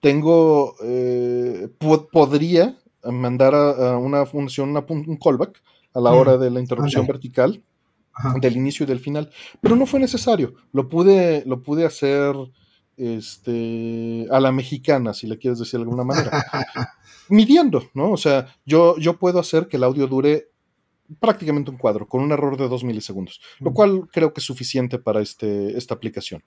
tengo, 0.00 0.76
eh, 0.82 1.68
podría 2.10 2.78
mandar 3.04 3.54
a, 3.54 3.98
una 3.98 4.24
función, 4.24 4.74
un 4.88 5.18
callback 5.18 5.60
a 5.92 6.00
la 6.00 6.12
hora 6.12 6.38
de 6.38 6.50
la 6.50 6.60
interrupción 6.60 7.06
vertical 7.06 7.62
del 8.40 8.56
inicio 8.56 8.84
y 8.84 8.86
del 8.86 9.00
final, 9.00 9.30
pero 9.60 9.76
no 9.76 9.84
fue 9.84 10.00
necesario, 10.00 10.54
lo 10.72 10.88
pude, 10.88 11.42
lo 11.44 11.60
pude 11.60 11.84
hacer 11.84 12.34
este, 12.96 14.26
a 14.30 14.40
la 14.40 14.52
mexicana, 14.52 15.14
si 15.14 15.26
le 15.26 15.38
quieres 15.38 15.58
decir 15.58 15.78
de 15.78 15.84
alguna 15.84 16.04
manera, 16.04 16.44
midiendo, 17.28 17.88
¿no? 17.94 18.12
O 18.12 18.16
sea, 18.16 18.54
yo, 18.64 18.96
yo 18.98 19.18
puedo 19.18 19.38
hacer 19.38 19.68
que 19.68 19.76
el 19.76 19.84
audio 19.84 20.06
dure 20.06 20.48
prácticamente 21.20 21.70
un 21.70 21.76
cuadro, 21.76 22.08
con 22.08 22.22
un 22.22 22.32
error 22.32 22.56
de 22.56 22.68
dos 22.68 22.82
milisegundos, 22.82 23.40
lo 23.60 23.70
mm. 23.70 23.74
cual 23.74 24.08
creo 24.10 24.32
que 24.32 24.40
es 24.40 24.46
suficiente 24.46 24.98
para 24.98 25.20
este, 25.20 25.76
esta 25.76 25.94
aplicación. 25.94 26.42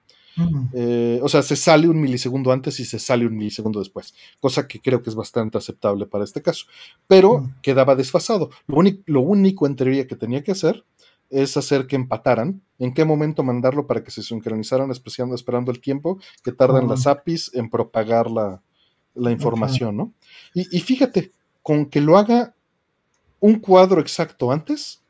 Eh, 0.74 1.20
o 1.24 1.30
sea, 1.30 1.42
se 1.42 1.56
sale 1.56 1.88
un 1.88 2.00
milisegundo 2.00 2.52
antes 2.52 2.80
y 2.80 2.86
se 2.86 3.00
sale 3.00 3.26
un 3.26 3.36
milisegundo 3.36 3.80
después, 3.80 4.14
cosa 4.40 4.68
que 4.68 4.80
creo 4.80 5.02
que 5.02 5.10
es 5.10 5.16
bastante 5.16 5.58
aceptable 5.58 6.06
para 6.06 6.24
este 6.24 6.44
caso. 6.44 6.66
Pero 7.08 7.50
quedaba 7.64 7.96
desfasado. 7.96 8.52
Lo, 8.68 8.84
lo 9.06 9.22
único 9.22 9.66
en 9.66 9.76
teoría 9.76 10.06
que 10.06 10.16
tenía 10.16 10.44
que 10.44 10.52
hacer 10.52 10.86
es 11.30 11.58
hacer 11.58 11.88
que 11.88 11.96
empataran, 11.96 12.62
en 12.80 12.94
qué 12.94 13.06
momento 13.06 13.44
mandarlo 13.44 13.88
para 13.88 14.04
que 14.04 14.12
se 14.12 14.24
sincronizaran, 14.24 14.92
esperando, 14.92 15.36
esperando 15.36 15.72
el 15.72 15.82
tiempo 15.82 16.20
que 16.44 16.52
tardan 16.52 16.88
las 16.88 17.08
APIs 17.08 17.52
en 17.54 17.70
propagar 17.70 18.30
la, 18.30 18.62
información, 19.32 19.98
¿no? 19.98 20.14
Y, 20.54 20.80
fíjate, 20.80 21.32
con 21.64 21.88
que 21.88 22.02
lo 22.02 22.18
haga 22.18 22.54
un 23.40 23.60
cuadro 23.60 24.00
exacto 24.00 24.52
antes, 24.52 25.02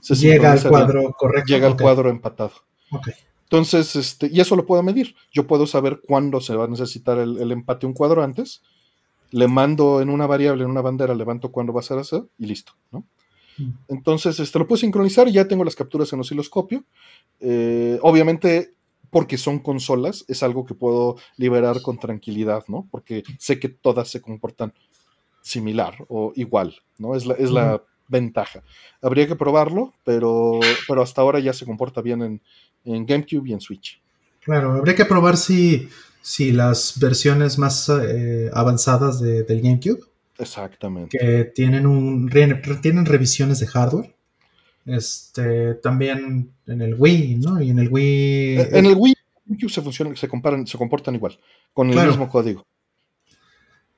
se 0.00 0.14
llega 0.14 0.52
al 0.52 0.62
cuadro 0.62 1.12
correcto. 1.12 1.52
Llega 1.52 1.66
al 1.66 1.76
cuadro 1.76 2.10
empatado. 2.10 2.52
Okay. 2.90 3.14
Entonces, 3.48 3.96
este, 3.96 4.28
y 4.30 4.40
eso 4.40 4.56
lo 4.56 4.66
puedo 4.66 4.82
medir. 4.82 5.14
Yo 5.32 5.46
puedo 5.46 5.66
saber 5.66 6.02
cuándo 6.06 6.40
se 6.42 6.54
va 6.54 6.64
a 6.64 6.68
necesitar 6.68 7.18
el, 7.18 7.50
empate 7.50 7.86
un 7.86 7.94
cuadro 7.94 8.22
antes. 8.22 8.62
Le 9.30 9.48
mando 9.48 10.02
en 10.02 10.10
una 10.10 10.26
variable, 10.26 10.64
en 10.64 10.70
una 10.70 10.82
bandera, 10.82 11.14
levanto 11.14 11.50
cuándo 11.50 11.72
va 11.72 11.80
a 11.80 11.84
ser 11.84 11.98
eso 11.98 12.28
y 12.38 12.46
listo, 12.46 12.72
¿no? 12.90 13.04
Entonces, 13.88 14.38
este, 14.40 14.58
lo 14.58 14.66
puedo 14.66 14.78
sincronizar 14.78 15.28
y 15.28 15.32
ya 15.32 15.48
tengo 15.48 15.64
las 15.64 15.76
capturas 15.76 16.12
en 16.12 16.20
osciloscopio. 16.20 16.84
Eh, 17.40 17.98
obviamente, 18.02 18.74
porque 19.10 19.38
son 19.38 19.58
consolas, 19.60 20.24
es 20.28 20.42
algo 20.42 20.64
que 20.64 20.74
puedo 20.74 21.16
liberar 21.36 21.82
con 21.82 21.98
tranquilidad, 21.98 22.64
¿no? 22.68 22.86
Porque 22.90 23.22
sé 23.38 23.58
que 23.58 23.68
todas 23.68 24.08
se 24.08 24.20
comportan 24.20 24.72
similar 25.42 25.94
o 26.08 26.32
igual, 26.36 26.76
¿no? 26.98 27.14
Es 27.14 27.26
la, 27.26 27.34
es 27.34 27.50
la 27.50 27.82
ventaja. 28.08 28.62
Habría 29.00 29.26
que 29.26 29.36
probarlo, 29.36 29.94
pero, 30.04 30.60
pero 30.86 31.02
hasta 31.02 31.20
ahora 31.22 31.40
ya 31.40 31.52
se 31.52 31.64
comporta 31.64 32.00
bien 32.00 32.22
en, 32.22 32.42
en 32.84 33.06
GameCube 33.06 33.48
y 33.48 33.52
en 33.52 33.60
Switch. 33.60 34.00
Claro, 34.40 34.72
habría 34.72 34.94
que 34.94 35.04
probar 35.04 35.36
si, 35.36 35.88
si 36.22 36.52
las 36.52 36.98
versiones 36.98 37.58
más 37.58 37.88
eh, 37.88 38.50
avanzadas 38.52 39.20
de, 39.20 39.42
del 39.42 39.60
GameCube. 39.60 40.00
Exactamente. 40.38 41.18
Que 41.18 41.44
tienen, 41.44 41.86
un, 41.86 42.30
tienen 42.80 43.06
revisiones 43.06 43.58
de 43.58 43.66
hardware. 43.66 44.14
Este, 44.86 45.74
también 45.74 46.52
en 46.66 46.80
el 46.80 46.94
Wii, 46.94 47.36
¿no? 47.36 47.60
Y 47.60 47.70
en 47.70 47.78
el 47.78 47.88
Wii. 47.90 48.58
En 48.72 48.86
el 48.86 48.94
Wii 48.96 49.14
se 49.68 49.82
funcionan, 49.82 50.16
se 50.16 50.28
comparan, 50.28 50.66
se 50.66 50.78
comportan 50.78 51.14
igual, 51.14 51.38
con 51.72 51.90
el 51.90 52.06
mismo 52.06 52.28
código. 52.28 52.66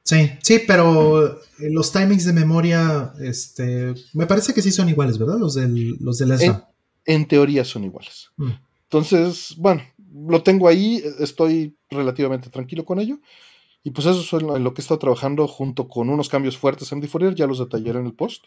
Sí, 0.02 0.30
sí, 0.42 0.60
pero 0.66 1.40
eh, 1.40 1.70
los 1.70 1.92
timings 1.92 2.24
de 2.24 2.32
memoria, 2.32 3.12
este, 3.20 3.94
me 4.14 4.26
parece 4.26 4.52
que 4.54 4.62
sí 4.62 4.72
son 4.72 4.88
iguales, 4.88 5.18
¿verdad? 5.18 5.38
Los 5.38 5.54
del, 5.54 5.96
los 6.00 6.18
del 6.18 6.32
en, 6.40 6.62
en, 7.04 7.28
teoría 7.28 7.64
son 7.64 7.84
iguales. 7.84 8.30
Mm. 8.36 8.50
Entonces, 8.84 9.54
bueno, 9.58 9.82
lo 10.12 10.42
tengo 10.42 10.66
ahí, 10.66 11.02
estoy 11.20 11.76
relativamente 11.90 12.50
tranquilo 12.50 12.84
con 12.84 12.98
ello. 12.98 13.20
Y 13.82 13.92
pues 13.92 14.06
eso 14.06 14.20
es 14.20 14.42
en 14.42 14.62
lo 14.62 14.74
que 14.74 14.80
he 14.80 14.84
estado 14.84 14.98
trabajando 14.98 15.48
junto 15.48 15.88
con 15.88 16.10
unos 16.10 16.28
cambios 16.28 16.58
fuertes 16.58 16.92
en 16.92 17.02
Fourier, 17.02 17.34
ya 17.34 17.46
los 17.46 17.58
detallaré 17.58 17.98
en 17.98 18.06
el 18.06 18.14
post, 18.14 18.44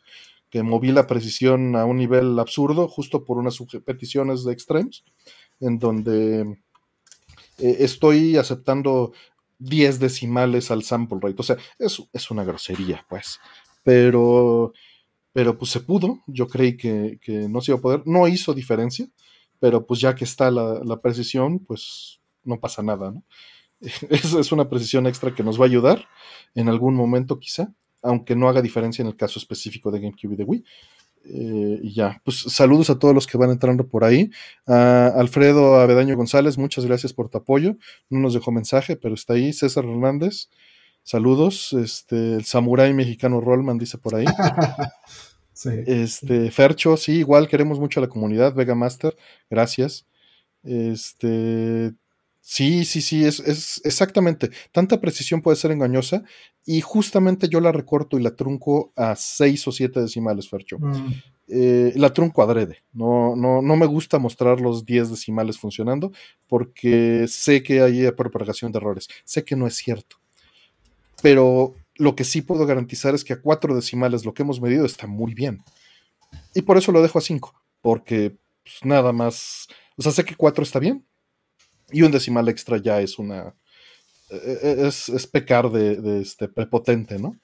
que 0.49 0.61
moví 0.61 0.91
la 0.91 1.07
precisión 1.07 1.75
a 1.75 1.85
un 1.85 1.97
nivel 1.97 2.37
absurdo 2.39 2.87
justo 2.87 3.23
por 3.25 3.37
unas 3.37 3.57
peticiones 3.83 4.43
de 4.43 4.53
extremes, 4.53 5.03
en 5.59 5.79
donde 5.79 6.41
eh, 7.57 7.77
estoy 7.79 8.37
aceptando 8.37 9.13
10 9.57 9.99
decimales 9.99 10.69
al 10.69 10.83
sample 10.83 11.19
rate. 11.21 11.37
O 11.39 11.43
sea, 11.43 11.57
es, 11.79 12.03
es 12.13 12.29
una 12.29 12.43
grosería, 12.43 13.03
pues. 13.09 13.39
Pero, 13.83 14.73
pero 15.31 15.57
pues 15.57 15.71
se 15.71 15.79
pudo. 15.79 16.19
Yo 16.27 16.47
creí 16.47 16.77
que, 16.77 17.19
que 17.21 17.49
no 17.49 17.61
se 17.61 17.71
iba 17.71 17.79
a 17.79 17.81
poder. 17.81 18.03
No 18.05 18.27
hizo 18.27 18.53
diferencia 18.53 19.07
pero 19.63 19.87
pues 19.87 20.01
ya 20.01 20.13
que 20.13 20.25
está 20.25 20.51
la, 20.51 20.99
precisión, 21.01 21.59
pues 21.59 22.19
no 22.43 22.59
pasa 22.59 22.83
nada, 22.83 23.11
¿no? 23.11 23.23
Es, 24.09 24.33
es, 24.33 24.51
una 24.51 24.69
precisión 24.69 25.07
extra 25.07 25.33
que 25.35 25.43
nos 25.43 25.59
va 25.59 25.65
a 25.65 25.67
ayudar 25.67 26.05
en 26.55 26.69
algún 26.69 26.95
momento 26.95 27.37
quizá, 27.37 27.73
aunque 28.01 28.35
no 28.35 28.47
haga 28.47 28.61
diferencia 28.61 29.01
en 29.01 29.09
el 29.09 29.15
caso 29.15 29.39
específico 29.39 29.91
de 29.91 29.99
GameCube 29.99 30.33
y 30.33 30.37
de 30.37 30.43
Wii. 30.43 30.63
Eh, 31.25 31.79
y 31.81 31.93
ya, 31.93 32.21
pues 32.25 32.39
saludos 32.39 32.89
a 32.89 32.99
todos 32.99 33.15
los 33.15 33.27
que 33.27 33.37
van 33.37 33.49
entrando 33.49 33.87
por 33.87 34.03
ahí. 34.03 34.29
Alfredo 34.65 35.79
Avedaño 35.79 36.15
González, 36.15 36.57
muchas 36.57 36.85
gracias 36.85 37.13
por 37.13 37.29
tu 37.29 37.37
apoyo. 37.37 37.77
No 38.09 38.19
nos 38.19 38.33
dejó 38.33 38.51
mensaje, 38.51 38.95
pero 38.95 39.15
está 39.15 39.33
ahí. 39.33 39.53
César 39.53 39.85
Hernández, 39.85 40.49
saludos. 41.03 41.73
Este, 41.73 42.35
el 42.35 42.45
samurái 42.45 42.93
mexicano 42.93 43.41
Rollman 43.41 43.77
dice 43.77 43.97
por 43.97 44.15
ahí. 44.15 44.25
Este, 45.65 46.51
Fercho, 46.51 46.97
sí, 46.97 47.19
igual 47.19 47.47
queremos 47.47 47.79
mucho 47.79 47.99
a 47.99 48.01
la 48.01 48.09
comunidad, 48.09 48.53
Vega 48.53 48.75
Master, 48.75 49.15
gracias. 49.49 50.05
Este, 50.63 51.93
sí, 52.43 52.83
sí, 52.83 53.01
sí, 53.01 53.25
es, 53.25 53.39
es, 53.39 53.81
exactamente. 53.85 54.51
Tanta 54.71 54.99
precisión 54.99 55.41
puede 55.41 55.57
ser 55.57 55.71
engañosa 55.71 56.23
y 56.65 56.81
justamente 56.81 57.47
yo 57.47 57.61
la 57.61 57.71
recorto 57.71 58.19
y 58.19 58.21
la 58.21 58.35
trunco 58.35 58.91
a 58.95 59.15
6 59.15 59.67
o 59.67 59.71
7 59.71 60.01
decimales, 60.01 60.49
Fercho. 60.49 60.77
Mm. 60.77 61.13
Eh, 61.47 61.93
la 61.95 62.13
trunco 62.13 62.43
adrede. 62.43 62.83
No, 62.91 63.35
no, 63.35 63.61
no 63.61 63.75
me 63.75 63.85
gusta 63.85 64.19
mostrar 64.19 64.59
los 64.59 64.85
10 64.85 65.11
decimales 65.11 65.57
funcionando 65.57 66.11
porque 66.47 67.25
sé 67.27 67.63
que 67.63 67.81
hay 67.81 68.11
propagación 68.11 68.71
de 68.71 68.77
errores. 68.79 69.07
Sé 69.23 69.43
que 69.43 69.55
no 69.55 69.65
es 69.65 69.75
cierto. 69.75 70.17
Pero 71.21 71.75
lo 71.95 72.15
que 72.15 72.25
sí 72.25 72.41
puedo 72.41 72.65
garantizar 72.65 73.15
es 73.15 73.23
que 73.23 73.33
a 73.33 73.41
cuatro 73.41 73.75
decimales 73.75 74.25
lo 74.25 74.33
que 74.33 74.43
hemos 74.43 74.59
medido 74.59 74.85
está 74.85 75.07
muy 75.07 75.33
bien. 75.33 75.63
Y 76.53 76.63
por 76.63 76.77
eso 76.77 76.91
lo 76.91 77.01
dejo 77.01 77.19
a 77.19 77.21
cinco, 77.21 77.53
porque 77.81 78.35
pues, 78.63 78.79
nada 78.83 79.13
más, 79.13 79.67
o 79.95 80.01
sea, 80.01 80.11
sé 80.11 80.25
que 80.25 80.35
cuatro 80.35 80.63
está 80.63 80.79
bien 80.79 81.05
y 81.91 82.01
un 82.01 82.11
decimal 82.11 82.49
extra 82.49 82.77
ya 82.77 83.01
es 83.01 83.19
una, 83.19 83.55
e, 84.29 84.59
e, 84.63 84.87
es, 84.87 85.27
pecar 85.27 85.69
de, 85.71 86.21
este 86.21 86.47
prepotente, 86.47 87.19
¿no? 87.19 87.37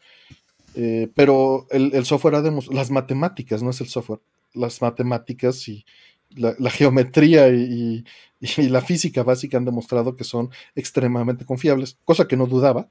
Eh, 0.76 1.10
pero 1.16 1.68
el, 1.72 2.06
software 2.06 2.36
ha 2.36 2.44
las 2.72 2.92
matemáticas, 2.92 3.64
no 3.64 3.72
es 3.72 3.82
el 3.82 3.88
software, 3.88 4.22
las 4.54 4.82
matemáticas 4.82 5.68
y 5.68 5.86
la, 6.36 6.70
geometría 6.70 7.50
y, 7.50 8.06
la 8.58 8.82
física 8.82 9.24
básica 9.24 9.58
han 9.58 9.66
demostrado 9.66 10.16
que 10.16 10.24
son 10.24 10.50
extremadamente 10.76 11.46
confiables, 11.46 11.98
cosa 12.06 12.28
que 12.28 12.38
no 12.38 12.46
dudaba, 12.46 12.90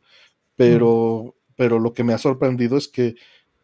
pero 0.56 1.34
pero 1.58 1.80
lo 1.80 1.92
que 1.92 2.04
me 2.04 2.12
ha 2.12 2.18
sorprendido 2.18 2.76
es 2.76 2.86
que 2.86 3.16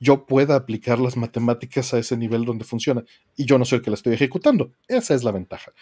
yo 0.05 0.27
pueda 0.27 0.55
aplicar 0.55 0.99
las 0.99 1.17
matemáticas 1.17 1.95
a 1.95 1.99
ese 1.99 2.17
nivel 2.17 2.45
donde 2.45 2.65
funciona 2.65 3.03
y 3.37 3.47
yo 3.47 3.59
no 3.59 3.65
soy 3.65 3.79
el 3.79 3.83
que 3.83 3.91
la 3.91 3.95
estoy 3.95 4.13
ejecutando. 4.13 4.71
Esa 4.87 5.15
es 5.15 5.25
la 5.25 5.33
ventaja. 5.33 5.73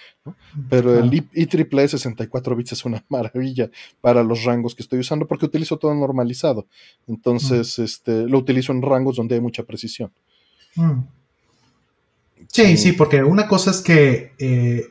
Pero 0.71 0.97
el 0.97 1.13
IEEE 1.13 1.89
64 1.89 2.57
bits 2.57 2.73
es 2.73 2.85
una 2.85 3.05
maravilla 3.09 3.69
para 4.01 4.23
los 4.23 4.45
rangos 4.45 4.77
que 4.77 4.83
estoy 4.83 5.01
usando 5.01 5.27
porque 5.27 5.47
utilizo 5.47 5.77
todo 5.77 5.93
normalizado. 5.95 6.67
Entonces, 7.09 7.81
este, 7.81 8.29
lo 8.29 8.39
utilizo 8.39 8.73
en 8.73 8.83
rangos 8.83 9.17
donde 9.17 9.35
hay 9.35 9.41
mucha 9.41 9.65
precisión. 9.65 10.13
Mm. 10.77 11.01
Sí, 12.47 12.77
sí, 12.77 12.93
porque 12.93 13.25
una 13.25 13.49
cosa 13.49 13.73
es 13.73 13.81
que, 13.81 14.33
eh, 14.39 14.85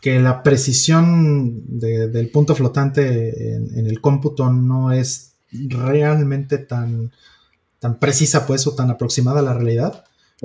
que 0.00 0.20
la 0.20 0.42
precisión 0.44 1.80
del 1.80 2.28
punto 2.30 2.54
flotante 2.54 3.54
en 3.54 3.86
el 3.86 4.00
cómputo 4.00 4.52
no 4.52 4.92
es 4.92 5.34
realmente 5.50 6.58
tan, 6.58 7.12
tan 7.82 7.98
precisa, 7.98 8.46
pues, 8.46 8.64
o 8.68 8.76
tan 8.76 8.92
aproximada 8.92 9.40
a 9.40 9.42
la 9.42 9.54
realidad. 9.54 10.04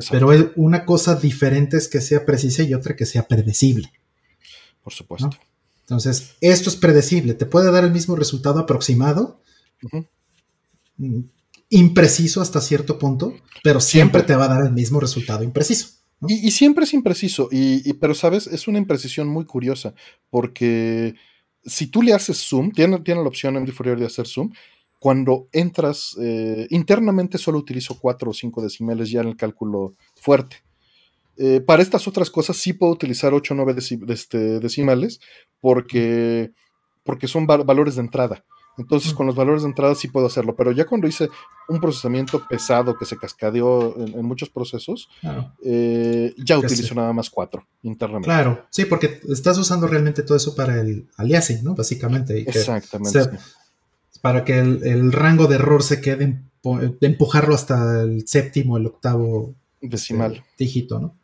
Pero 0.09 0.29
una 0.55 0.85
cosa 0.85 1.13
diferente 1.13 1.77
es 1.77 1.87
que 1.87 2.01
sea 2.01 2.25
precisa 2.25 2.63
y 2.63 2.73
otra 2.73 2.95
que 2.95 3.05
sea 3.05 3.27
predecible. 3.27 3.91
Por 4.81 4.91
supuesto. 4.91 5.29
Entonces, 5.81 6.31
esto 6.41 6.71
es 6.71 6.75
predecible, 6.75 7.35
te 7.35 7.45
puede 7.45 7.71
dar 7.71 7.83
el 7.83 7.91
mismo 7.91 8.15
resultado 8.15 8.59
aproximado, 8.59 9.39
mm, 10.97 11.19
impreciso 11.69 12.41
hasta 12.41 12.59
cierto 12.59 12.97
punto, 12.97 13.35
pero 13.63 13.79
siempre, 13.79 14.23
te 14.23 14.35
va 14.35 14.45
a 14.45 14.55
dar 14.55 14.65
el 14.65 14.73
mismo 14.73 14.99
resultado 14.99 15.43
impreciso. 15.43 15.89
Y, 16.27 16.49
siempre 16.49 16.85
es 16.85 16.93
impreciso, 16.95 17.49
y, 17.51 17.93
pero 17.93 18.15
sabes, 18.15 18.47
es 18.47 18.67
una 18.67 18.79
imprecisión 18.79 19.27
muy 19.27 19.45
curiosa, 19.45 19.93
porque 20.31 21.13
si 21.63 21.85
tú 21.85 22.01
le 22.01 22.13
haces 22.13 22.37
zoom, 22.37 22.71
tiene, 22.71 22.99
tiene 23.01 23.21
la 23.21 23.27
opción 23.27 23.55
en 23.57 23.67
Fourier 23.67 23.99
de 23.99 24.07
hacer 24.07 24.25
zoom, 24.25 24.51
cuando 24.99 25.47
entras, 25.51 26.15
eh, 26.19 26.67
internamente 26.69 27.37
solo 27.37 27.59
utilizo 27.59 27.97
4 27.99 28.31
o 28.31 28.33
5 28.33 28.61
decimales 28.61 29.11
ya 29.11 29.21
en 29.21 29.27
el 29.27 29.37
cálculo 29.37 29.93
fuerte. 30.15 30.57
Eh, 31.37 31.61
para 31.61 31.83
estas 31.83 32.07
otras 32.07 32.31
cosas 32.31 32.57
sí 32.57 32.73
puedo 32.73 32.93
utilizar 32.93 33.33
8 33.33 33.53
o 33.53 33.57
9 33.57 33.75
este, 34.07 34.59
decimales 34.59 35.19
porque, 35.61 36.51
porque 37.03 37.27
son 37.27 37.45
valores 37.45 37.95
de 37.95 38.01
entrada. 38.01 38.43
Entonces, 38.79 39.11
con 39.13 39.25
los 39.25 39.35
valores 39.35 39.63
de 39.63 39.69
entrada 39.69 39.95
sí 39.95 40.07
puedo 40.07 40.27
hacerlo, 40.27 40.55
pero 40.55 40.71
ya 40.71 40.85
cuando 40.85 41.07
hice 41.07 41.29
un 41.67 41.79
procesamiento 41.79 42.45
pesado 42.47 42.95
que 42.95 43.05
se 43.05 43.17
cascadeó 43.17 43.95
en, 43.97 44.23
muchos 44.23 44.51
procesos, 44.51 45.09
eh, 45.63 46.35
ya 46.37 46.59
utilizo 46.59 46.93
nada 46.93 47.11
más 47.11 47.31
4 47.31 47.65
internamente. 47.81 48.27
Claro, 48.27 48.67
sí, 48.69 48.85
porque 48.85 49.19
estás 49.29 49.57
usando 49.57 49.87
realmente 49.87 50.21
todo 50.21 50.37
eso 50.37 50.53
para 50.53 50.79
el 50.79 51.07
aliasing, 51.17 51.63
¿no? 51.63 51.73
Básicamente. 51.73 52.39
Exactamente 52.41 53.39
para 54.17 54.43
que 54.43 54.59
el, 54.59 55.11
rango 55.11 55.47
de 55.47 55.55
error 55.55 55.83
se 55.83 56.01
quede 56.01 56.41
de 56.63 57.07
empujarlo 57.07 57.55
hasta 57.55 58.01
el 58.01 58.27
séptimo, 58.27 58.77
el 58.77 58.87
octavo 58.87 59.55
decimal 59.81 60.33
este, 60.33 60.45
dígito, 60.57 60.99
¿no? 60.99 61.15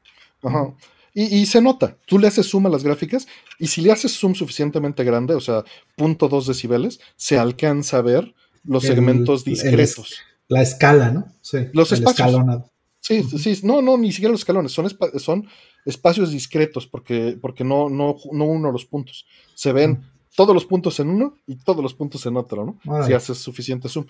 Ajá. 0.44 0.74
Y, 1.16 1.46
se 1.46 1.62
nota, 1.62 1.96
tú 2.08 2.18
le 2.18 2.28
haces 2.28 2.50
zoom 2.50 2.66
a 2.66 2.70
las 2.70 2.84
gráficas 2.84 3.28
y 3.60 3.68
si 3.68 3.82
le 3.82 3.92
haces 3.92 4.18
zoom 4.18 4.34
suficientemente 4.34 5.04
grande, 5.04 5.36
o 5.36 5.40
sea, 5.40 5.64
punto 5.96 6.28
dos 6.28 6.48
decibeles, 6.48 7.00
se 7.16 7.38
alcanza 7.38 7.98
a 7.98 8.02
ver 8.02 8.34
los 8.64 8.82
segmentos 8.82 9.46
discretos. 9.46 10.18
la 10.48 10.64
escala, 10.64 11.12
¿no? 11.12 11.28
Sí. 11.42 11.68
Los 11.72 11.92
espacios. 11.92 12.64
Sí, 13.00 13.22
sí, 13.24 13.60
no, 13.62 13.84
no, 13.84 13.96
ni 13.96 14.12
siquiera 14.12 14.32
los 14.32 14.42
escalones, 14.42 14.72
son, 14.72 14.90
son 15.20 15.48
espacios 15.86 16.32
discretos 16.32 16.88
porque, 16.88 17.38
porque 17.40 17.64
no, 17.64 17.90
no, 17.90 18.16
no 18.32 18.46
uno 18.46 18.72
los 18.72 18.86
puntos. 18.86 19.28
Se 19.54 19.72
ven 19.72 20.04
todos 20.36 20.54
los 20.54 20.66
puntos 20.66 21.00
en 21.00 21.10
uno 21.10 21.38
y 21.46 21.58
todos 21.58 21.84
los 21.84 21.94
puntos 21.94 22.26
en 22.26 22.38
otro, 22.38 22.80
¿no? 22.84 23.06
Si 23.06 23.14
haces 23.14 23.38
suficiente 23.38 23.90
zoom. 23.90 24.06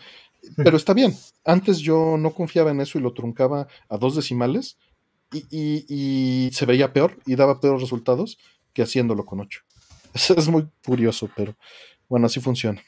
Pero 0.56 0.78
está 0.78 0.94
bien. 0.94 1.16
Antes 1.44 1.80
yo 1.80 2.18
no 2.18 2.32
confiaba 2.32 2.72
en 2.72 2.82
eso 2.82 2.98
y 2.98 3.02
lo 3.02 3.14
truncaba 3.14 3.68
a 3.90 3.98
dos 3.98 4.16
decimales 4.16 4.78
y, 5.50 6.50
se 6.54 6.66
veía 6.66 6.94
peor 6.94 7.18
y 7.26 7.36
daba 7.36 7.60
peores 7.60 7.82
resultados 7.82 8.38
que 8.74 8.84
haciéndolo 8.84 9.26
con 9.26 9.40
ocho. 9.40 9.62
Eso 10.14 10.36
es 10.38 10.48
muy 10.48 10.68
curioso, 10.86 11.30
pero 11.36 11.56
bueno, 12.08 12.28
así 12.28 12.40
funciona. 12.40 12.82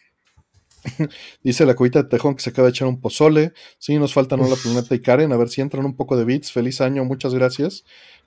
Dice 1.44 1.66
la 1.66 1.76
cuita 1.76 2.04
de 2.04 2.10
Tejón 2.10 2.36
que 2.36 2.44
se 2.44 2.52
acaba 2.52 2.68
de 2.68 2.72
echar 2.72 2.88
un 2.88 3.02
pozole. 3.02 3.54
Sí, 3.80 3.98
nos 3.98 4.14
faltan 4.14 4.40
la 4.40 4.56
Planeta 4.56 4.94
y 4.94 5.02
Karen. 5.02 5.32
A 5.32 5.38
ver 5.38 5.50
si 5.50 5.62
entran 5.62 5.86
un 5.86 5.96
poco 5.96 6.16
de 6.16 6.26
bits. 6.26 6.52
Feliz 6.52 6.82
año, 6.82 7.04
muchas 7.04 7.34
gracias. 7.34 7.84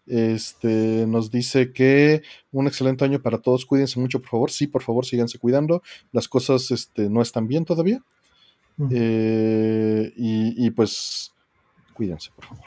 Este, 0.08 1.06
nos 1.06 1.30
dice 1.30 1.72
que 1.72 2.22
un 2.50 2.66
excelente 2.66 3.04
año 3.04 3.20
para 3.20 3.38
todos. 3.38 3.66
Cuídense 3.66 4.00
mucho, 4.00 4.20
por 4.20 4.30
favor. 4.30 4.50
Sí, 4.50 4.66
por 4.66 4.82
favor, 4.82 5.04
síganse 5.04 5.38
cuidando. 5.38 5.82
Las 6.12 6.28
cosas 6.28 6.70
este, 6.70 7.10
no 7.10 7.22
están 7.22 7.46
bien 7.46 7.64
todavía. 7.64 8.02
Eh, 8.90 10.12
y, 10.16 10.70
pues, 10.70 11.32
cuídense, 11.94 12.30
por 12.34 12.44
favor. 12.46 12.64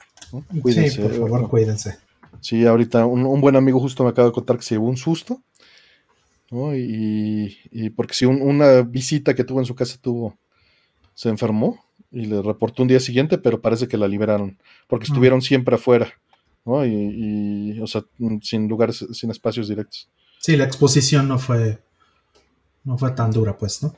Cuídense. 0.62 0.90
Sí, 0.90 1.02
por 1.02 1.14
favor, 1.14 1.50
cuídense. 1.50 1.98
Sí, 2.42 2.66
ahorita 2.66 3.06
un, 3.06 3.42
buen 3.42 3.56
amigo 3.56 3.80
justo 3.80 4.04
me 4.04 4.10
acaba 4.10 4.28
de 4.28 4.34
contar 4.34 4.58
que 4.58 4.64
se 4.64 4.76
llevó 4.76 4.88
un 4.88 4.98
susto. 4.98 5.42
Y, 6.52 7.90
porque 7.92 8.14
si 8.14 8.26
una 8.26 8.82
visita 8.82 9.34
que 9.34 9.44
tuvo 9.44 9.60
en 9.60 9.66
su 9.66 9.76
casa 9.76 9.98
tuvo, 10.02 10.38
se 11.14 11.30
enfermó 11.30 11.84
y 12.12 12.26
le 12.26 12.42
reportó 12.42 12.82
un 12.82 12.90
día 12.90 13.00
siguiente, 13.00 13.38
pero 13.38 13.62
parece 13.62 13.88
que 13.88 13.98
la 13.98 14.08
liberaron, 14.08 14.58
porque 14.88 15.06
estuvieron 15.06 15.42
siempre 15.42 15.76
afuera. 15.76 16.14
Y, 16.66 17.80
o 17.80 17.88
sea, 17.88 18.04
sin 18.42 18.68
lugares, 18.68 19.06
sin 19.14 19.32
espacios 19.32 19.68
directos. 19.68 20.10
Sí, 20.40 20.56
la 20.56 20.66
exposición 20.66 21.28
no 21.28 21.40
fue, 21.40 21.80
no 22.84 22.98
fue 22.98 23.12
tan 23.12 23.32
dura, 23.32 23.58
pues, 23.58 23.84
¿no? 23.84 23.94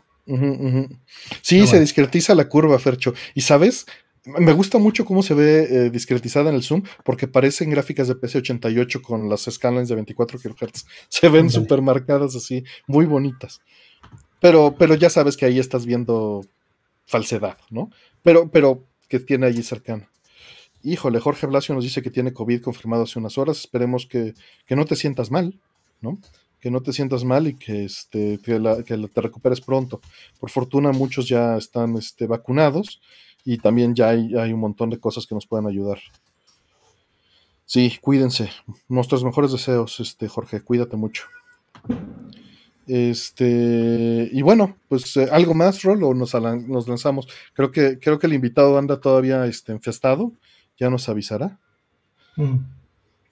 Sí, 1.41 1.67
se 1.67 1.79
discretiza 1.79 2.33
la 2.35 2.47
curva, 2.47 2.79
Fercho. 2.79 3.13
Y 3.35 3.41
sabes, 3.41 3.85
me 4.25 4.53
gusta 4.53 4.77
mucho 4.77 5.03
cómo 5.03 5.21
se 5.21 5.33
ve 5.33 5.67
eh, 5.69 5.89
discretizada 5.89 6.49
en 6.49 6.55
el 6.55 6.63
zoom, 6.63 6.83
porque 7.03 7.27
parecen 7.27 7.69
gráficas 7.69 8.07
de 8.07 8.15
PC88 8.15 9.01
con 9.01 9.29
las 9.29 9.47
escalas 9.47 9.89
de 9.89 9.95
24 9.95 10.39
kHz. 10.39 10.85
Se 11.09 11.29
ven 11.29 11.49
súper 11.49 11.81
marcadas 11.81 12.35
así, 12.35 12.63
muy 12.87 13.05
bonitas. 13.05 13.61
Pero, 14.39 14.75
pero 14.77 14.95
ya 14.95 15.09
sabes 15.09 15.37
que 15.37 15.45
ahí 15.45 15.59
estás 15.59 15.85
viendo 15.85 16.45
falsedad, 17.05 17.57
¿no? 17.69 17.89
Pero, 18.21 18.49
pero 18.49 18.85
que 19.09 19.19
tiene 19.19 19.45
allí 19.45 19.63
cercano. 19.63 20.07
Híjole, 20.85 21.21
Jorge 21.21 21.47
Blasio 21.47 21.73
nos 21.73 21.85
dice 21.85 22.01
que 22.01 22.09
tiene 22.09 22.33
COVID 22.33 22.61
confirmado 22.61 23.03
hace 23.03 23.17
unas 23.17 23.37
horas. 23.37 23.57
Esperemos 23.59 24.05
que, 24.05 24.33
no 24.69 24.83
te 24.83 24.97
sientas 24.97 25.31
mal, 25.31 25.57
¿no? 26.01 26.19
Que 26.59 26.69
no 26.69 26.81
te 26.81 26.91
sientas 26.91 27.23
mal 27.23 27.47
y 27.47 27.55
que, 27.55 27.85
este, 27.85 28.37
que, 28.39 28.59
te 29.13 29.21
recuperes 29.21 29.61
pronto. 29.61 30.01
Por 30.41 30.49
fortuna, 30.49 30.91
muchos 30.91 31.29
ya 31.29 31.55
están 31.55 31.95
este, 31.95 32.27
vacunados 32.27 33.01
y 33.45 33.59
también 33.59 33.95
ya 33.95 34.09
hay, 34.09 34.51
un 34.51 34.59
montón 34.59 34.89
de 34.89 34.99
cosas 34.99 35.25
que 35.25 35.33
nos 35.33 35.47
pueden 35.47 35.67
ayudar. 35.67 35.99
Sí, 37.65 37.97
cuídense. 38.01 38.49
Nuestros 38.89 39.23
mejores 39.23 39.53
deseos, 39.53 40.01
este, 40.01 40.27
Jorge, 40.27 40.59
cuídate 40.59 40.97
mucho. 40.97 41.23
Este, 42.87 44.29
y 44.29 44.41
bueno, 44.41 44.75
pues 44.89 45.15
eh, 45.15 45.29
algo 45.31 45.53
más, 45.53 45.81
Rol, 45.81 46.03
o 46.03 46.13
nos, 46.13 46.33
nos, 46.33 46.89
lanzamos. 46.89 47.29
Creo 47.53 47.71
que, 47.71 47.99
creo 47.99 48.19
que 48.19 48.27
el 48.27 48.33
invitado 48.33 48.77
anda 48.77 48.99
todavía 48.99 49.45
este, 49.45 49.71
enfestado 49.71 50.33
ya 50.83 50.89
nos 50.89 51.07
avisará. 51.07 51.59
Mm. 52.35 52.57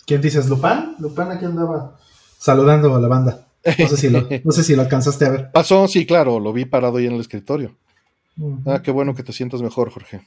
¿Quién 0.05 0.21
dices? 0.21 0.47
¿Lupán? 0.47 0.95
Lupán 0.99 1.31
aquí 1.31 1.45
andaba 1.45 1.99
saludando 2.37 2.95
a 2.95 2.99
la 2.99 3.07
banda. 3.09 3.47
No 3.77 3.87
sé, 3.87 3.97
si 3.97 4.09
lo, 4.09 4.27
no 4.43 4.51
sé 4.51 4.63
si 4.63 4.75
lo 4.75 4.81
alcanzaste 4.81 5.25
a 5.25 5.29
ver. 5.29 5.51
Pasó, 5.51 5.87
sí, 5.87 6.05
claro, 6.05 6.39
lo 6.39 6.53
vi 6.53 6.65
parado 6.65 6.97
ahí 6.97 7.07
en 7.07 7.13
el 7.13 7.19
escritorio. 7.19 7.75
Ah, 8.65 8.81
qué 8.81 8.89
bueno 8.89 9.13
que 9.13 9.23
te 9.23 9.33
sientas 9.33 9.61
mejor, 9.61 9.91
Jorge. 9.91 10.25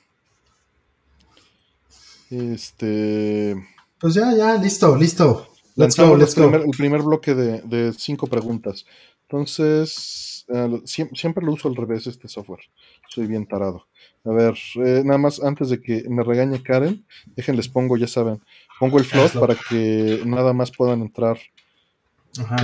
Este. 2.30 3.56
Pues 3.98 4.14
ya, 4.14 4.34
ya, 4.36 4.56
listo, 4.56 4.94
listo. 4.96 5.48
Let's 5.76 5.96
go, 5.96 6.14
let's 6.14 6.36
go. 6.36 6.44
el 6.44 6.70
primer 6.76 7.02
bloque 7.02 7.34
de, 7.34 7.92
cinco 7.94 8.26
preguntas. 8.26 8.84
Entonces, 9.22 10.44
eh, 10.48 10.82
siempre 10.84 11.44
lo 11.44 11.52
uso 11.52 11.68
al 11.68 11.74
revés 11.74 12.06
este 12.06 12.28
software. 12.28 12.60
Soy 13.08 13.26
bien 13.26 13.46
tarado. 13.46 13.86
A 14.24 14.30
ver, 14.30 14.54
eh, 14.76 15.02
nada 15.04 15.18
más 15.18 15.42
antes 15.42 15.68
de 15.68 15.80
que 15.80 16.04
me 16.08 16.22
regañe 16.22 16.62
Karen, 16.62 17.04
déjenles 17.36 17.68
pongo, 17.68 17.96
ya 17.96 18.06
saben, 18.06 18.40
pongo 18.80 18.98
el 18.98 19.04
float 19.04 19.34
para 19.38 19.54
que 19.54 20.22
nada 20.24 20.52
más 20.52 20.70
puedan 20.70 21.02
entrar 21.02 21.38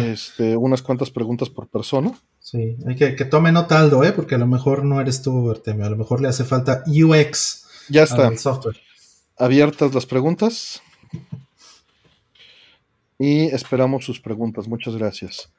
Este, 0.03 0.57
unas 0.57 0.83
cuantas 0.83 1.11
preguntas 1.11 1.49
por 1.49 1.69
persona. 1.69 2.13
Sí, 2.41 2.77
hay 2.87 2.97
que, 2.97 3.15
que 3.15 3.25
tome 3.25 3.53
nota 3.53 3.79
Aldo, 3.79 4.03
¿eh? 4.03 4.13
porque 4.13 4.35
a 4.35 4.39
lo 4.39 4.47
mejor 4.47 4.85
no 4.85 5.01
eres 5.01 5.23
tú, 5.23 5.49
Artemio, 5.51 5.87
a 5.87 5.91
lo 5.91 5.97
mejor 5.97 6.21
le 6.21 6.29
hace 6.29 6.45
falta 6.45 6.83
UX 6.87 7.61
ya 7.91 8.05
está. 8.05 8.37
software. 8.37 8.81
Abiertas 9.37 9.93
las 9.93 10.07
preguntas. 10.07 10.81
Y 13.19 13.47
esperamos 13.47 14.05
sus 14.05 14.21
preguntas. 14.21 14.69
Muchas 14.69 14.97
gracias. 14.97 15.51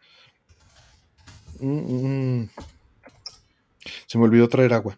Mm, 1.59 1.77
mm, 1.77 2.41
mm. 2.41 2.49
Se 4.07 4.17
me 4.17 4.23
olvidó 4.23 4.47
traer 4.47 4.73
agua. 4.73 4.97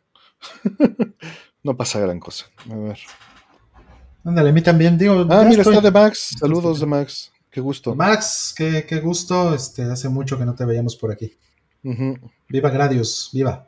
no 1.64 1.76
pasa 1.76 2.00
gran 2.00 2.20
cosa. 2.20 2.46
A 2.70 2.76
ver. 2.76 3.00
Ándale, 4.24 4.50
a 4.50 4.54
mí 4.54 4.62
también 4.62 4.98
digo. 4.98 5.26
Ah, 5.30 5.46
mira, 5.48 5.62
está 5.62 5.82
de 5.82 5.92
Max. 5.92 6.36
Saludos 6.40 6.80
de 6.80 6.86
Max. 6.86 7.32
Qué 7.50 7.62
gusto. 7.62 7.94
Max, 7.94 8.54
qué, 8.58 9.00
gusto. 9.04 9.54
Este, 9.54 9.84
hace 9.84 10.10
mucho 10.10 10.38
que 10.38 10.46
no 10.46 10.56
te 10.56 10.66
veíamos 10.66 10.96
por 10.96 11.12
aquí. 11.12 11.38
Viva 12.50 12.70
Gradius, 12.70 13.30
viva. 13.34 13.68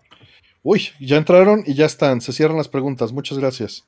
Uy, 0.64 0.90
ya 1.00 1.18
entraron 1.18 1.64
y 1.66 1.76
ya 1.76 1.86
están. 1.86 2.22
Se 2.22 2.34
cierran 2.34 2.58
las 2.58 2.70
preguntas. 2.70 3.12
Muchas 3.12 3.38
gracias. 3.38 3.86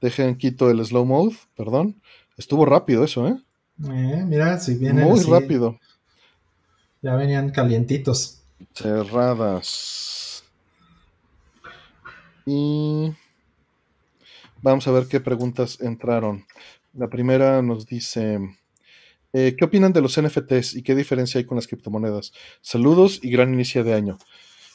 Dejen 0.00 0.36
quito 0.36 0.70
el 0.70 0.84
slow 0.84 1.04
mode, 1.04 1.36
perdón. 1.56 2.00
Estuvo 2.38 2.64
rápido 2.64 3.04
eso, 3.04 3.26
¿eh? 3.26 3.36
eh 3.84 4.24
mira, 4.26 4.58
si 4.58 4.74
vienen. 4.74 5.04
Muy 5.04 5.22
rápido. 5.24 5.78
Ya 7.02 7.16
venían 7.16 7.50
calientitos. 7.50 8.42
Cerradas. 8.72 10.15
Y 12.46 13.12
vamos 14.62 14.86
a 14.86 14.92
ver 14.92 15.08
qué 15.08 15.20
preguntas 15.20 15.80
entraron. 15.80 16.46
La 16.94 17.08
primera 17.08 17.60
nos 17.60 17.86
dice, 17.86 18.38
eh, 19.32 19.56
¿qué 19.58 19.64
opinan 19.64 19.92
de 19.92 20.00
los 20.00 20.16
NFTs 20.16 20.76
y 20.76 20.82
qué 20.82 20.94
diferencia 20.94 21.38
hay 21.38 21.44
con 21.44 21.56
las 21.56 21.66
criptomonedas? 21.66 22.32
Saludos 22.60 23.18
y 23.22 23.30
gran 23.30 23.52
inicio 23.52 23.82
de 23.82 23.94
año. 23.94 24.18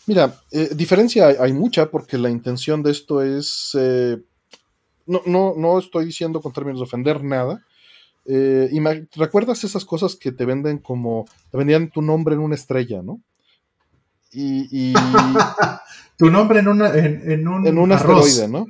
Mira, 0.05 0.35
eh, 0.51 0.69
diferencia 0.75 1.27
hay, 1.39 1.53
mucha 1.53 1.89
porque 1.89 2.17
la 2.17 2.29
intención 2.29 2.83
de 2.83 2.91
esto 2.91 3.21
es, 3.21 3.71
eh, 3.79 4.17
no, 5.05 5.21
no, 5.25 5.53
no 5.55 5.79
estoy 5.79 6.05
diciendo 6.05 6.41
con 6.41 6.51
términos 6.51 6.79
de 6.79 6.85
ofender 6.85 7.23
nada, 7.23 7.63
Eh, 8.25 8.69
¿Recuerdas 9.15 9.63
esas 9.63 9.83
cosas 9.83 10.15
que 10.15 10.31
te 10.31 10.45
venden 10.45 10.77
como, 10.77 11.25
te 11.49 11.57
vendían 11.57 11.89
tu 11.89 12.03
nombre 12.03 12.35
en 12.35 12.41
una 12.41 12.53
estrella, 12.53 13.01
¿no? 13.01 13.19
Y, 14.33 14.93
tu 16.17 16.29
nombre 16.29 16.59
en, 16.59 16.67
una, 16.67 16.95
en, 16.95 17.47
un, 17.47 17.67
en 17.67 17.77
un 17.77 17.91
asteroide, 17.91 18.47
¿no? 18.47 18.65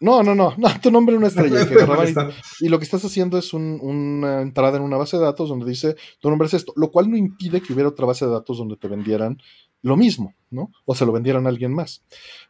No, 0.00 0.22
no, 0.22 0.34
no, 0.34 0.54
no, 0.56 0.68
tu 0.80 0.90
nombre 0.90 1.14
en 1.14 1.18
una 1.18 1.28
estrella. 1.28 1.60
y, 2.60 2.68
lo 2.68 2.78
que 2.78 2.84
estás 2.84 3.04
haciendo 3.04 3.36
es 3.36 3.52
una 3.52 4.40
entrada 4.40 4.78
en 4.78 4.82
una 4.82 4.96
base 4.96 5.18
de 5.18 5.24
datos 5.24 5.50
donde 5.50 5.66
dice 5.66 5.94
tu 6.20 6.30
nombre 6.30 6.46
es 6.46 6.54
esto, 6.54 6.72
lo 6.76 6.90
cual 6.90 7.10
no 7.10 7.18
impide 7.18 7.60
que 7.60 7.74
hubiera 7.74 7.90
otra 7.90 8.06
base 8.06 8.24
de 8.24 8.30
datos 8.30 8.56
donde 8.56 8.76
te 8.76 8.88
vendieran 8.88 9.38
lo 9.82 9.96
mismo, 9.98 10.34
¿no? 10.50 10.70
O 10.86 10.94
se 10.94 11.04
lo 11.04 11.12
vendieran 11.12 11.46
a 11.46 11.50
alguien 11.50 11.72
más. 11.72 12.02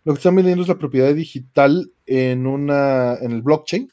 Lo 0.04 0.12
que 0.12 0.18
están 0.18 0.36
vendiendo 0.36 0.62
es 0.62 0.68
la 0.68 0.78
propiedad 0.78 1.12
digital 1.12 1.92
en 2.06 2.46
una, 2.46 3.14
en 3.14 3.32
el 3.32 3.42
blockchain, 3.42 3.92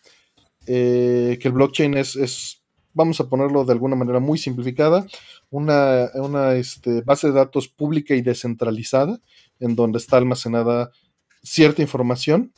eh, 0.67 1.38
que 1.41 1.48
el 1.48 1.54
blockchain 1.54 1.96
es, 1.96 2.15
es, 2.15 2.57
vamos 2.98 3.20
a 3.20 3.30
ponerlo 3.30 3.64
de 3.64 3.72
alguna 3.72 3.96
manera 3.96 4.20
muy 4.20 4.38
simplificada, 4.40 5.06
una, 5.52 6.10
una 6.16 6.56
este, 6.56 7.02
base 7.02 7.28
de 7.28 7.34
datos 7.34 7.68
pública 7.68 8.16
y 8.16 8.22
descentralizada, 8.22 9.20
en 9.60 9.76
donde 9.76 10.00
está 10.00 10.18
almacenada 10.18 10.92
cierta 11.44 11.84
información 11.84 12.52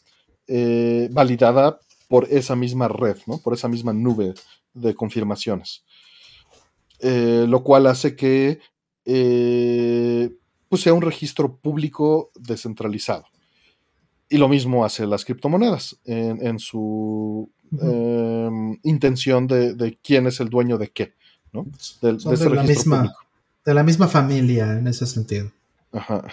eh, 0.47 1.10
validada 1.12 1.80
por 2.08 2.25
esa 2.32 2.56
misma 2.56 2.88
red, 2.88 3.17
¿no? 3.28 3.38
por 3.39 3.54
esa 3.54 3.67
misma 3.67 3.93
nube 3.93 4.34
de 4.73 4.95
confirmaciones. 4.95 5.84
Eh, 7.02 7.45
lo 7.47 7.63
cual 7.63 7.88
hace 7.88 8.15
que 8.15 8.60
pues 10.69 10.84
sea 10.84 10.93
un 10.93 11.02
registro 11.02 11.58
público 11.58 12.32
descentralizado. 12.36 13.25
Y 14.30 14.38
lo 14.38 14.47
mismo 14.47 14.86
hace 14.86 15.08
las 15.08 15.25
criptomonedas 15.25 15.99
en, 16.06 16.60
su 16.60 17.49
em, 17.82 18.79
intención 18.84 19.47
de, 19.47 19.97
quién 20.03 20.27
es 20.27 20.39
el 20.39 20.49
dueño 20.49 20.77
de 20.77 20.89
qué, 20.89 21.13
¿no? 21.53 21.65
de, 22.01 22.13
la 22.49 22.63
misma, 22.63 23.13
de 23.65 23.73
la 23.73 23.84
misma 23.84 24.08
familia 24.08 24.77
en 24.77 24.88
ese 24.88 25.05
sentido. 25.05 25.51
Ajá. 25.91 26.23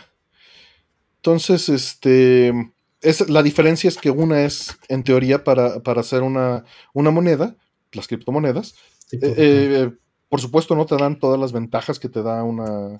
Entonces, 1.16 1.68
este, 1.68 2.53
es, 3.01 3.29
la 3.29 3.42
diferencia 3.42 3.88
es 3.88 3.96
que 3.96 4.11
una 4.11 4.44
es, 4.44 4.77
en 4.88 5.03
teoría, 5.03 5.42
para, 5.42 5.81
hacer 5.96 6.22
una, 6.22 6.64
una, 6.92 7.11
moneda, 7.11 7.57
las 7.92 8.07
criptomonedas. 8.07 8.75
Eh, 9.12 9.18
eh, 9.37 9.90
por 10.29 10.40
supuesto, 10.40 10.75
no 10.75 10.87
te 10.87 10.96
dan 10.96 11.18
todas 11.18 11.40
las 11.40 11.53
ventajas 11.53 11.99
que 11.99 12.09
te 12.09 12.22
da 12.22 12.42
una, 12.42 12.99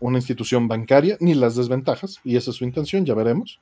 una 0.00 0.18
institución 0.18 0.68
bancaria, 0.68 1.16
ni 1.20 1.34
las 1.34 1.56
desventajas, 1.56 2.20
y 2.24 2.36
esa 2.36 2.50
es 2.50 2.56
su 2.56 2.64
intención, 2.64 3.06
ya 3.06 3.14
veremos. 3.14 3.60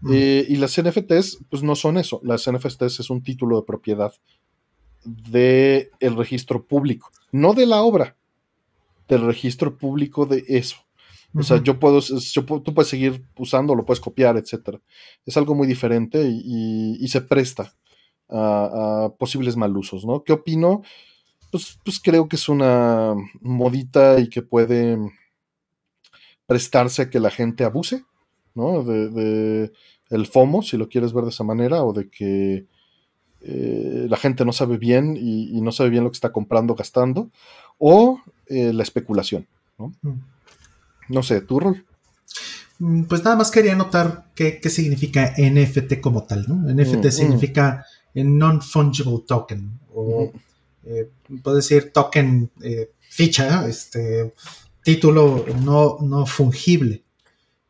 Mm. 0.00 0.12
Eh, 0.12 0.46
y 0.48 0.56
las 0.56 0.80
NFTs, 0.80 1.44
pues 1.48 1.62
no 1.62 1.74
son 1.74 1.98
eso. 1.98 2.20
Las 2.22 2.50
NFTs 2.50 3.00
es 3.00 3.10
un 3.10 3.22
título 3.22 3.56
de 3.56 3.66
propiedad 3.66 4.12
del 5.04 5.90
el 6.00 6.16
registro 6.16 6.66
público, 6.66 7.10
no 7.32 7.54
de 7.54 7.66
la 7.66 7.82
obra, 7.82 8.16
del 9.08 9.24
registro 9.24 9.78
público 9.78 10.26
de 10.26 10.44
eso. 10.48 10.76
O 11.38 11.42
sea, 11.42 11.62
yo 11.62 11.78
puedo, 11.78 12.00
tú 12.00 12.72
puedes 12.72 12.88
seguir 12.88 13.22
usando, 13.36 13.74
lo 13.74 13.84
puedes 13.84 14.00
copiar, 14.00 14.38
etc. 14.38 14.78
Es 15.26 15.36
algo 15.36 15.54
muy 15.54 15.66
diferente 15.66 16.26
y, 16.26 17.06
se 17.08 17.20
presta 17.20 17.74
a, 18.28 19.04
a, 19.04 19.14
posibles 19.16 19.54
malusos, 19.54 20.06
¿no? 20.06 20.24
¿Qué 20.24 20.32
opino? 20.32 20.82
Pues, 21.50 21.78
pues 21.84 22.00
creo 22.00 22.26
que 22.28 22.36
es 22.36 22.48
una 22.48 23.14
modita 23.42 24.18
y 24.18 24.28
que 24.28 24.40
puede 24.40 24.98
prestarse 26.46 27.02
a 27.02 27.10
que 27.10 27.20
la 27.20 27.30
gente 27.30 27.64
abuse, 27.64 28.04
¿no? 28.56 28.82
De, 28.82 29.70
el 30.10 30.26
FOMO, 30.26 30.62
si 30.62 30.76
lo 30.76 30.88
quieres 30.88 31.12
ver 31.12 31.24
de 31.24 31.30
esa 31.30 31.44
manera, 31.44 31.84
o 31.84 31.92
de 31.92 32.08
que 32.08 32.66
eh, 33.42 34.06
la 34.08 34.16
gente 34.16 34.44
no 34.44 34.52
sabe 34.52 34.78
bien 34.78 35.16
y, 35.16 35.60
no 35.60 35.70
sabe 35.70 35.90
bien 35.90 36.04
lo 36.04 36.10
que 36.10 36.16
está 36.16 36.32
comprando, 36.32 36.74
gastando, 36.74 37.30
o 37.78 38.20
eh, 38.46 38.72
la 38.72 38.82
especulación, 38.82 39.46
¿no? 39.78 39.92
Mm. 40.02 40.20
No 41.08 41.22
sé, 41.22 41.40
¿tu 41.40 41.60
rol? 41.60 41.84
Mm, 42.78 43.04
pues 43.04 43.22
nada 43.22 43.36
más 43.36 43.50
quería 43.50 43.76
notar 43.76 44.30
qué, 44.34 44.60
significa 44.68 45.34
NFT 45.36 46.00
como 46.00 46.24
tal, 46.24 46.46
¿no? 46.48 46.72
NFT 46.72 47.06
mm, 47.06 47.10
significa 47.10 47.84
non-fungible 48.14 49.24
token, 49.26 49.78
o 49.94 50.32
eh, 50.84 51.10
decir 51.28 51.92
token 51.92 52.50
ficha, 53.10 53.66
este, 53.68 54.32
título 54.86 55.44
no, 55.64 55.98
no 56.00 56.26
fungible. 56.26 57.05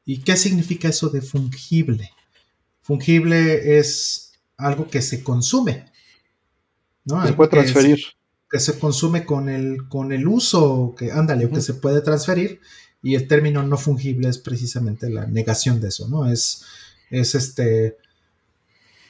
¿Y 0.07 0.19
qué 0.19 0.37
significa 0.37 0.89
eso 0.89 1.09
de 1.11 1.21
fungible? 1.21 2.13
Fungible 2.81 3.79
es 3.79 4.33
algo 4.57 4.89
que 4.89 5.03
se 5.03 5.25
consume. 5.25 5.87
¿no? 7.05 7.27
se 7.27 7.33
puede 7.33 7.51
transferir. 7.51 7.99
Que, 8.49 8.61
se 8.61 8.79
consume 8.79 9.27
con 9.27 9.49
el, 9.49 9.89
con 9.89 10.13
el 10.13 10.29
uso, 10.29 10.95
que 10.97 11.11
ándale, 11.11 11.47
o 11.47 11.51
que 11.51 11.61
se 11.61 11.75
puede 11.75 12.01
transferir. 12.01 12.61
Y 13.03 13.17
el 13.17 13.27
término 13.27 13.65
no 13.65 13.77
fungible 13.77 14.29
es 14.29 14.39
precisamente 14.39 15.11
la 15.11 15.27
negación 15.27 15.81
de 15.81 15.89
eso, 15.89 16.09
¿no? 16.09 16.31
Es, 16.31 16.65
es 17.11 17.35
este. 17.35 17.99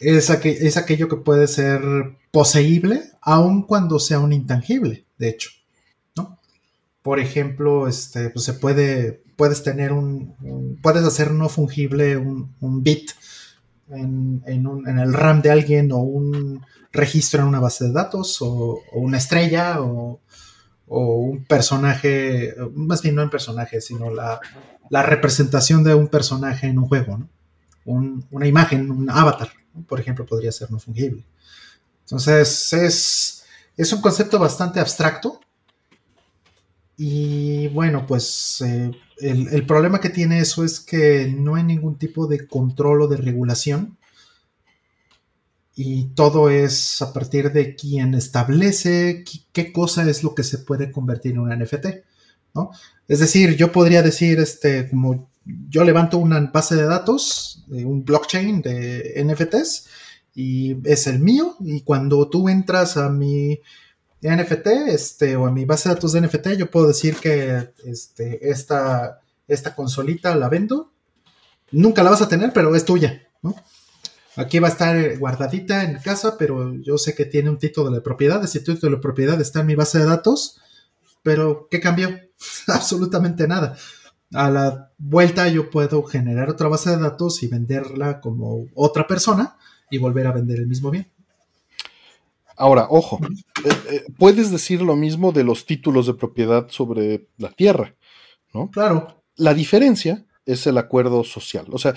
Es, 0.00 0.30
es 0.30 0.76
aquello 0.76 1.08
que 1.08 1.16
puede 1.16 1.46
ser 1.46 1.82
poseíble, 2.30 3.12
aun 3.20 3.62
cuando 3.62 3.98
sea 3.98 4.18
un 4.18 4.32
intangible, 4.32 5.04
de 5.18 5.28
hecho 5.28 5.50
por 7.06 7.20
ejemplo, 7.20 7.86
este, 7.86 8.30
pues 8.30 8.44
se 8.44 8.54
puede, 8.54 9.22
puedes 9.36 9.62
tener 9.62 9.92
un, 9.92 10.34
puedes 10.82 11.04
hacer 11.04 11.30
no 11.30 11.48
fungible 11.48 12.16
un, 12.16 12.82
bit 12.82 13.12
en, 13.88 14.42
el 14.44 15.14
RAM 15.14 15.40
de 15.40 15.52
alguien 15.52 15.92
o 15.92 15.98
un 15.98 16.66
registro 16.90 17.42
en 17.42 17.46
una 17.46 17.60
base 17.60 17.84
de 17.84 17.92
datos 17.92 18.38
o, 18.40 18.80
una 18.94 19.18
estrella 19.18 19.82
o, 19.82 20.20
un 20.88 21.44
personaje, 21.44 22.56
más 22.74 23.02
bien 23.02 23.14
no 23.14 23.22
un 23.22 23.30
personaje, 23.30 23.80
sino 23.80 24.10
la, 24.10 24.40
representación 24.90 25.84
de 25.84 25.94
un 25.94 26.08
personaje 26.08 26.66
en 26.66 26.76
un 26.76 26.88
juego, 26.88 27.18
¿no? 27.18 27.28
una 28.32 28.48
imagen, 28.48 28.90
un 28.90 29.08
avatar, 29.08 29.52
por 29.86 30.00
ejemplo, 30.00 30.26
podría 30.26 30.50
ser 30.50 30.72
no 30.72 30.80
fungible. 30.80 31.24
Entonces, 32.00 32.72
es, 32.72 33.44
es 33.76 33.92
un 33.92 34.00
concepto 34.00 34.40
bastante 34.40 34.80
abstracto, 34.80 35.40
y 36.96 37.68
bueno, 37.68 38.06
pues 38.06 38.62
eh, 38.62 38.90
el, 39.18 39.66
problema 39.66 40.00
que 40.00 40.08
tiene 40.08 40.40
eso 40.40 40.64
es 40.64 40.80
que 40.80 41.26
no 41.28 41.56
hay 41.56 41.62
ningún 41.62 41.98
tipo 41.98 42.26
de 42.26 42.46
control 42.46 43.02
o 43.02 43.08
de 43.08 43.18
regulación. 43.18 43.98
Y 45.74 46.04
todo 46.14 46.48
es 46.48 47.02
a 47.02 47.12
partir 47.12 47.52
de 47.52 47.76
quien 47.76 48.14
establece 48.14 49.24
qué, 49.52 49.72
cosa 49.72 50.08
es 50.08 50.24
lo 50.24 50.34
que 50.34 50.42
se 50.42 50.58
puede 50.58 50.90
convertir 50.90 51.32
en 51.32 51.40
un 51.40 51.50
NFT. 51.50 51.86
¿no? 52.54 52.70
Es 53.06 53.20
decir, 53.20 53.56
yo 53.56 53.72
podría 53.72 54.02
decir, 54.02 54.40
este, 54.40 54.88
como 54.88 55.28
yo 55.68 55.84
levanto 55.84 56.16
una 56.16 56.40
base 56.40 56.76
de 56.76 56.84
datos, 56.84 57.64
un 57.68 58.06
blockchain 58.06 58.62
de 58.62 59.22
NFTs, 59.22 59.88
y 60.34 60.76
es 60.88 61.06
el 61.06 61.18
mío, 61.18 61.56
y 61.60 61.82
cuando 61.82 62.28
tú 62.28 62.48
entras 62.48 62.96
a 62.96 63.10
mi 63.10 63.60
NFT, 64.22 64.66
este, 64.88 65.36
o 65.36 65.46
a 65.46 65.52
mi 65.52 65.64
base 65.64 65.88
de 65.88 65.94
datos 65.94 66.12
de 66.12 66.20
NFT, 66.22 66.48
yo 66.56 66.70
puedo 66.70 66.88
decir 66.88 67.16
que 67.16 67.70
este, 67.84 68.50
esta, 68.50 69.20
esta 69.46 69.74
consolita 69.74 70.34
la 70.36 70.48
vendo. 70.48 70.92
Nunca 71.72 72.02
la 72.02 72.10
vas 72.10 72.22
a 72.22 72.28
tener, 72.28 72.52
pero 72.52 72.74
es 72.74 72.84
tuya, 72.84 73.28
¿no? 73.42 73.54
Aquí 74.36 74.58
va 74.58 74.68
a 74.68 74.70
estar 74.70 75.18
guardadita 75.18 75.82
en 75.82 75.98
casa, 75.98 76.36
pero 76.38 76.74
yo 76.74 76.98
sé 76.98 77.14
que 77.14 77.24
tiene 77.24 77.48
un 77.48 77.58
título 77.58 77.90
de 77.90 78.02
propiedad. 78.02 78.42
Ese 78.44 78.60
título 78.60 78.96
de 78.96 79.02
propiedad 79.02 79.40
está 79.40 79.60
en 79.60 79.66
mi 79.66 79.74
base 79.74 79.98
de 79.98 80.04
datos, 80.04 80.60
pero 81.22 81.68
¿qué 81.70 81.80
cambió? 81.80 82.10
Absolutamente 82.68 83.48
nada. 83.48 83.76
A 84.32 84.50
la 84.50 84.92
vuelta 84.98 85.48
yo 85.48 85.70
puedo 85.70 86.02
generar 86.02 86.50
otra 86.50 86.68
base 86.68 86.90
de 86.90 86.98
datos 86.98 87.42
y 87.42 87.48
venderla 87.48 88.20
como 88.20 88.66
otra 88.74 89.06
persona 89.06 89.56
y 89.90 89.98
volver 89.98 90.26
a 90.26 90.32
vender 90.32 90.58
el 90.58 90.66
mismo 90.66 90.90
bien. 90.90 91.10
Ahora, 92.56 92.86
ojo, 92.88 93.20
eh, 93.64 93.68
eh, 93.90 94.04
puedes 94.18 94.50
decir 94.50 94.80
lo 94.80 94.96
mismo 94.96 95.32
de 95.32 95.44
los 95.44 95.66
títulos 95.66 96.06
de 96.06 96.14
propiedad 96.14 96.68
sobre 96.70 97.28
la 97.36 97.50
tierra, 97.50 97.94
¿no? 98.54 98.70
Claro. 98.70 99.22
La 99.36 99.52
diferencia 99.52 100.24
es 100.46 100.66
el 100.66 100.78
acuerdo 100.78 101.22
social. 101.22 101.66
O 101.70 101.78
sea, 101.78 101.94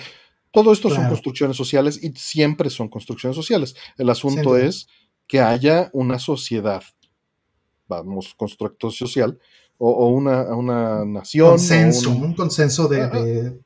todo 0.50 0.72
esto 0.72 0.90
son 0.90 1.08
construcciones 1.08 1.56
sociales 1.56 2.02
y 2.02 2.12
siempre 2.16 2.68
son 2.68 2.88
construcciones 2.88 3.36
sociales. 3.36 3.74
El 3.96 4.10
asunto 4.10 4.56
es 4.56 4.88
que 5.26 5.40
haya 5.40 5.90
una 5.92 6.18
sociedad, 6.18 6.82
vamos, 7.86 8.34
constructo 8.34 8.90
social, 8.90 9.38
o, 9.78 10.08
una, 10.08 10.42
una, 10.54 11.06
nación. 11.06 11.50
Consenso, 11.50 12.10
un... 12.10 12.34
consenso 12.34 12.86
de, 12.86 13.58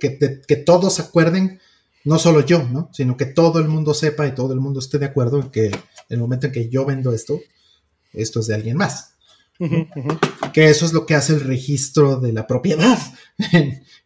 que, 0.00 0.40
que, 0.46 0.56
todos 0.56 0.98
acuerden 0.98 1.60
no 2.04 2.18
solo 2.18 2.44
yo, 2.44 2.62
¿no? 2.64 2.88
Sino 2.92 3.16
que 3.16 3.26
todo 3.26 3.58
el 3.58 3.68
mundo 3.68 3.94
sepa 3.94 4.26
y 4.26 4.34
todo 4.34 4.52
el 4.52 4.60
mundo 4.60 4.80
esté 4.80 4.98
de 4.98 5.06
acuerdo 5.06 5.40
en 5.40 5.50
que 5.50 5.66
en 5.66 5.74
el 6.08 6.18
momento 6.18 6.46
en 6.46 6.52
que 6.52 6.68
yo 6.68 6.84
vendo 6.84 7.12
esto, 7.12 7.40
esto 8.12 8.40
es 8.40 8.46
de 8.46 8.54
alguien 8.54 8.76
más. 8.76 9.16
Que 10.54 10.70
eso 10.70 10.86
es 10.86 10.94
lo 10.94 11.04
que 11.04 11.14
hace 11.14 11.34
el 11.34 11.40
registro 11.40 12.18
de 12.18 12.32
la 12.32 12.46
propiedad 12.46 12.98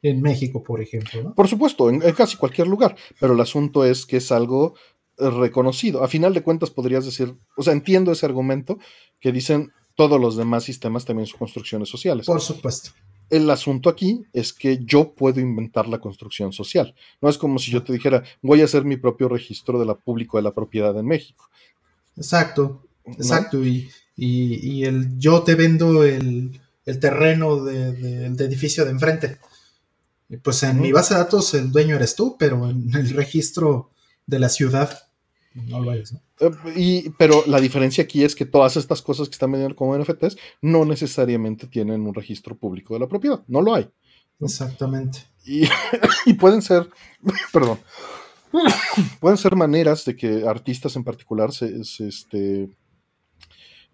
en, 0.03 0.21
México, 0.21 0.65
por 0.65 0.81
ejemplo. 0.81 1.23
¿no? 1.23 1.35
Por 1.35 1.47
supuesto, 1.47 1.89
en, 1.91 2.01
casi 2.13 2.37
cualquier 2.37 2.67
lugar, 2.67 2.97
pero 3.21 3.35
el 3.35 3.41
asunto 3.41 3.85
es 3.85 4.05
que 4.05 4.17
es 4.17 4.33
algo 4.33 4.75
reconocido. 5.17 6.03
A 6.03 6.09
final 6.09 6.35
de 6.35 6.43
cuentas 6.43 6.71
podrías 6.71 7.05
decir, 7.05 7.37
o 7.57 7.63
sea, 7.63 7.73
entiendo 7.73 8.11
ese 8.11 8.27
argumento 8.27 8.79
que 9.21 9.31
dicen 9.31 9.71
todos 9.95 10.21
los 10.21 10.37
demás 10.37 10.65
sistemas 10.65 11.05
también 11.05 11.27
son 11.27 11.39
construcciones 11.39 11.89
sociales. 11.89 12.27
Por 12.27 12.41
supuesto. 12.41 12.91
El 13.31 13.49
asunto 13.49 13.89
aquí 13.89 14.25
es 14.33 14.53
que 14.53 14.85
yo 14.85 15.15
puedo 15.15 15.41
inventar 15.41 15.89
la 15.89 15.99
construcción 15.99 16.53
social. 16.53 16.95
No 17.21 17.29
es 17.29 17.39
como 17.39 17.59
si 17.59 17.71
yo 17.71 17.83
te 17.83 17.93
dijera, 17.93 18.23
voy 18.43 18.61
a 18.61 18.65
hacer 18.65 18.85
mi 18.85 18.97
propio 18.97 19.29
registro 19.29 19.79
de 19.79 19.87
la 19.87 19.95
público 19.95 20.37
de 20.37 20.43
la 20.43 20.53
propiedad 20.53 20.97
en 20.99 21.07
México. 21.07 21.49
Exacto, 22.17 22.83
exacto. 23.07 23.59
Y, 23.65 23.91
el 24.85 25.19
yo 25.19 25.43
te 25.43 25.55
vendo 25.55 26.05
el, 26.05 26.61
terreno 27.01 27.65
del 27.65 28.41
edificio 28.41 28.85
de 28.85 28.91
enfrente. 28.91 29.39
Pues 30.43 30.63
en 30.63 30.81
mi 30.81 30.93
base 30.93 31.15
de 31.15 31.21
datos 31.21 31.55
el 31.55 31.71
dueño 31.71 31.97
eres 31.97 32.15
tú, 32.15 32.37
pero 32.39 32.69
en 32.69 32.95
el 32.95 33.11
registro 33.11 33.91
de 34.27 34.39
la 34.39 34.49
ciudad 34.49 35.04
no 35.55 35.81
lo 35.81 35.93
es. 35.93 36.13
Eh, 36.41 36.51
y, 36.75 37.11
pero 37.11 37.45
la 37.47 37.61
diferencia 37.61 38.05
aquí 38.05 38.25
es 38.25 38.35
que 38.35 38.45
todas 38.45 38.77
estas 38.77 39.03
cosas 39.03 39.29
que 39.29 39.35
están 39.35 39.53
vendiendo 39.53 39.77
como 39.77 39.97
NFTs 39.97 40.37
no 40.63 40.85
necesariamente 40.85 41.69
tienen 41.69 42.07
un 42.07 42.15
registro 42.15 42.57
público 42.57 42.95
de 42.95 43.01
la 43.01 43.09
propiedad. 43.09 43.43
No 43.47 43.63
lo 43.63 43.75
hay. 43.75 43.89
Exactamente. 44.41 45.21
Y, 46.27 46.33
pueden 46.33 46.63
ser, 46.63 46.89
perdón, 47.53 47.79
pueden 49.21 49.37
ser 49.37 49.55
maneras 49.57 50.07
de 50.07 50.17
que 50.17 50.49
artistas 50.49 50.97
en 50.97 51.05
particular 51.05 51.53
se, 51.53 51.81
este, 51.81 52.75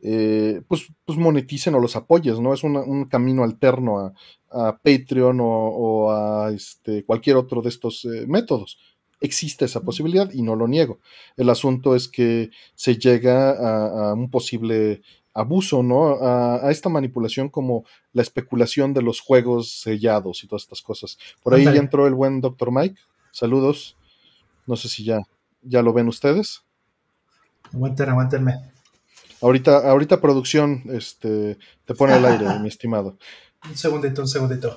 eh, 0.01 0.62
pues, 0.68 0.87
pues, 1.05 1.18
moneticen 1.18 1.75
o 1.75 1.81
los 1.81 1.96
apoyes, 1.96 2.38
¿no? 2.38 2.55
Es 2.55 2.62
un 2.62 3.05
camino 3.07 3.42
alterno 3.42 4.14
a, 4.53 4.79
Patreon 4.79 5.38
o, 5.42 6.12
a 6.12 6.53
este, 6.53 7.05
cualquier 7.05 7.37
otro 7.37 7.62
de 7.62 7.68
estos 7.68 8.05
eh, 8.05 8.27
métodos 8.29 8.79
existe 9.20 9.66
esa 9.66 9.83
posibilidad 9.83 10.30
y 10.33 10.42
no 10.42 10.56
lo 10.56 10.66
niego. 10.66 10.98
El 11.37 11.50
asunto 11.50 11.94
es 11.94 12.09
que 12.09 12.50
se 12.74 12.96
llega 12.96 14.11
a, 14.11 14.14
un 14.14 14.30
posible 14.30 15.02
abuso, 15.35 15.83
¿no? 15.83 16.18
A, 16.22 16.70
esta 16.70 16.88
manipulación 16.88 17.48
como 17.48 17.85
la 18.12 18.22
especulación 18.22 18.94
de 18.94 19.02
los 19.02 19.20
juegos 19.20 19.80
sellados 19.80 20.42
y 20.42 20.46
todas 20.46 20.62
estas 20.62 20.83
cosas. 20.83 21.18
Por 21.42 21.54
ahí 21.54 21.64
ya 21.64 21.72
entró 21.72 22.06
el 22.06 22.14
buen 22.14 22.40
Dr. 22.40 22.72
Mike. 22.72 23.00
Saludos. 23.30 23.96
No 24.66 24.76
sé 24.76 24.88
si 24.88 25.04
ya, 25.04 25.20
ya 25.62 25.83
lo 25.83 25.92
ven 25.92 26.09
ustedes. 26.09 26.62
Aguanten, 27.72 28.09
aguántenme. 28.09 28.54
Ahorita, 29.42 29.90
ahorita 29.90 30.20
producción 30.20 30.83
este, 30.90 31.59
te 31.85 31.94
pone 31.94 32.12
al 32.12 32.24
aire, 32.24 32.46
mi 32.61 32.68
estimado. 32.68 33.16
Un 33.68 33.76
segundito, 33.76 34.22
un 34.22 34.28
segundito. 34.28 34.76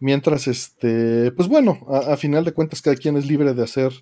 Mientras, 0.00 0.46
este, 0.46 1.32
pues 1.32 1.48
bueno, 1.48 1.80
a, 1.88 2.16
final 2.16 2.44
de 2.44 2.52
cuentas 2.52 2.82
cada 2.82 2.96
quien 2.96 3.16
es 3.16 3.26
libre 3.26 3.52
de 3.54 3.62
hacer 3.62 3.92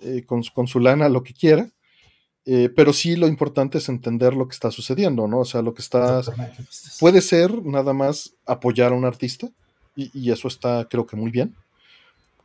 eh, 0.00 0.24
con, 0.26 0.42
su 0.42 0.80
lana 0.80 1.08
lo 1.08 1.22
que 1.22 1.34
quiera, 1.34 1.70
eh, 2.44 2.68
pero 2.74 2.92
sí 2.92 3.16
lo 3.16 3.28
importante 3.28 3.78
es 3.78 3.88
entender 3.88 4.34
lo 4.34 4.48
que 4.48 4.54
está 4.54 4.70
sucediendo, 4.70 5.28
¿no? 5.28 5.40
O 5.40 5.44
sea, 5.44 5.62
lo 5.62 5.72
que 5.74 5.82
está... 5.82 6.22
Puede 6.98 7.20
ser 7.20 7.64
nada 7.64 7.92
más 7.92 8.34
apoyar 8.44 8.92
a 8.92 8.96
un 8.96 9.04
artista, 9.04 9.48
y, 9.94 10.10
y 10.12 10.30
eso 10.32 10.48
está 10.48 10.86
creo 10.90 11.06
que 11.06 11.16
muy 11.16 11.30
bien, 11.30 11.54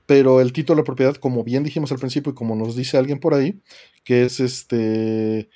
pero 0.06 0.42
el 0.42 0.54
título 0.54 0.82
de 0.82 0.86
propiedad, 0.86 1.16
como 1.16 1.44
bien 1.44 1.64
dijimos 1.64 1.92
al 1.92 2.00
principio 2.00 2.32
y 2.34 2.36
como 2.36 2.56
nos 2.56 2.76
dice 2.76 2.98
alguien 2.98 3.20
por 3.20 3.34
ahí, 3.34 3.62
que 4.04 4.26
es 4.26 4.40
este 4.40 5.50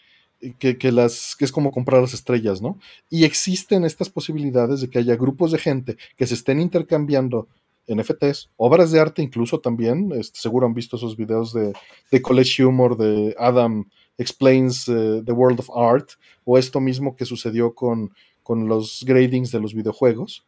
que, 0.60 0.92
las, 0.92 1.36
que 1.38 1.46
es 1.46 1.52
como 1.52 1.72
comprar 1.72 2.02
las 2.02 2.14
estrellas, 2.14 2.62
¿no? 2.62 2.78
Y 3.10 3.24
existen 3.24 3.86
estas 3.86 4.10
posibilidades 4.10 4.82
de 4.82 4.90
que 4.90 5.00
haya 5.00 5.16
grupos 5.16 5.52
de 5.52 5.58
gente 5.58 5.98
que 6.16 6.28
se 6.28 6.34
estén 6.34 6.60
intercambiando 6.60 7.48
NFTs, 7.88 8.50
obras 8.58 8.92
de 8.92 9.00
arte 9.00 9.22
incluso 9.22 9.60
también, 9.60 10.12
este, 10.14 10.40
seguro 10.40 10.66
han 10.66 10.74
visto 10.74 10.98
esos 10.98 11.16
videos 11.16 11.54
de, 11.54 11.74
College 12.22 12.66
Humor, 12.66 12.98
de 12.98 13.36
Adam 13.38 13.86
Explains 14.18 14.88
eh, 14.88 15.22
the 15.24 15.32
World 15.32 15.60
of 15.60 15.70
Art, 15.76 16.12
o 16.44 16.58
esto 16.58 16.80
mismo 16.80 17.16
que 17.16 17.26
sucedió 17.26 17.76
con, 17.76 18.12
con 18.42 18.68
los 18.68 19.04
gradings 19.06 19.52
de 19.52 19.60
los 19.60 19.74
videojuegos, 19.74 20.46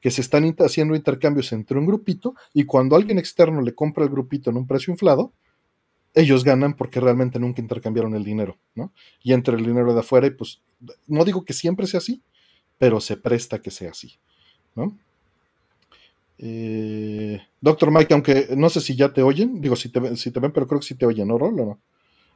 que 0.00 0.10
se 0.10 0.20
están 0.20 0.54
haciendo 0.60 0.96
intercambios 0.96 1.52
entre 1.52 1.78
un 1.78 1.86
grupito 1.86 2.34
y 2.54 2.64
cuando 2.64 2.96
alguien 2.96 3.18
externo 3.18 3.60
le 3.60 3.74
compra 3.74 4.04
el 4.04 4.10
grupito 4.10 4.50
en 4.50 4.56
un 4.56 4.66
precio 4.66 4.92
inflado, 4.92 5.32
ellos 6.14 6.44
ganan 6.44 6.74
porque 6.74 7.00
realmente 7.00 7.38
nunca 7.38 7.60
intercambiaron 7.60 8.14
el 8.14 8.24
dinero, 8.24 8.58
¿no? 8.74 8.92
Y 9.22 9.32
entre 9.32 9.56
el 9.56 9.64
dinero 9.64 9.94
de 9.94 10.00
afuera 10.00 10.26
y 10.26 10.30
pues, 10.30 10.60
no 11.06 11.24
digo 11.24 11.44
que 11.44 11.52
siempre 11.52 11.86
sea 11.86 11.98
así, 11.98 12.22
pero 12.78 13.00
se 13.00 13.16
presta 13.16 13.60
que 13.60 13.70
sea 13.70 13.90
así, 13.90 14.18
¿no? 14.74 14.96
Eh, 16.38 17.40
Doctor 17.60 17.90
Mike, 17.90 18.14
aunque 18.14 18.48
no 18.56 18.70
sé 18.70 18.80
si 18.80 18.96
ya 18.96 19.12
te 19.12 19.22
oyen, 19.22 19.60
digo 19.60 19.76
si 19.76 19.90
te, 19.90 20.00
ven, 20.00 20.52
pero 20.52 20.66
creo 20.66 20.80
que 20.80 20.86
sí 20.86 20.94
te 20.94 21.04
oyen, 21.04 21.28
¿no, 21.28 21.36
Rol? 21.36 21.54
no? 21.54 21.78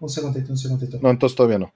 Un 0.01 0.09
segundito, 0.11 0.53
un 0.53 0.59
segundito. 0.59 0.99
No, 1.01 1.11
entonces 1.11 1.35
todavía 1.35 1.59
no. 1.59 1.73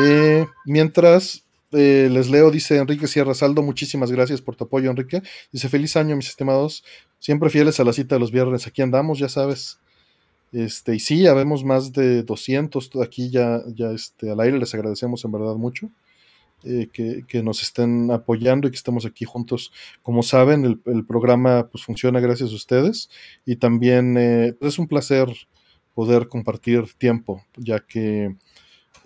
Eh, 0.00 0.46
mientras 0.64 1.44
eh, 1.72 2.08
les 2.10 2.30
leo, 2.30 2.50
dice 2.50 2.76
Enrique 2.76 3.08
Sierra 3.08 3.34
Saldo, 3.34 3.62
muchísimas 3.62 4.12
gracias 4.12 4.40
por 4.40 4.54
tu 4.54 4.64
apoyo, 4.64 4.90
Enrique. 4.90 5.22
Dice, 5.50 5.68
feliz 5.68 5.96
año, 5.96 6.14
mis 6.14 6.28
estimados, 6.28 6.84
siempre 7.18 7.50
fieles 7.50 7.80
a 7.80 7.84
la 7.84 7.92
cita 7.92 8.14
de 8.14 8.20
los 8.20 8.30
viernes, 8.30 8.66
aquí 8.68 8.82
andamos, 8.82 9.18
ya 9.18 9.28
sabes. 9.28 9.80
Este, 10.52 10.96
y 10.96 11.00
sí, 11.00 11.26
habemos 11.26 11.64
más 11.64 11.92
de 11.92 12.22
200 12.22 12.90
aquí 13.02 13.30
ya, 13.30 13.62
ya 13.74 13.92
este, 13.92 14.30
al 14.30 14.40
aire, 14.40 14.58
les 14.58 14.74
agradecemos 14.74 15.24
en 15.24 15.32
verdad 15.32 15.54
mucho. 15.54 15.90
Eh, 16.62 16.88
que, 16.92 17.42
nos 17.42 17.62
estén 17.62 18.10
apoyando 18.10 18.68
y 18.68 18.70
que 18.70 18.76
estemos 18.76 19.06
aquí 19.06 19.24
juntos. 19.24 19.72
Como 20.02 20.22
saben, 20.22 20.64
el, 20.84 21.06
programa 21.06 21.68
pues, 21.68 21.84
funciona 21.84 22.20
gracias 22.20 22.50
a 22.50 22.54
ustedes 22.54 23.08
y 23.46 23.56
también 23.56 24.16
eh, 24.18 24.54
pues, 24.58 24.74
es 24.74 24.78
un 24.78 24.86
placer 24.86 25.28
poder 25.94 26.28
compartir 26.28 26.84
tiempo, 26.98 27.42
ya 27.56 27.80
que 27.80 28.36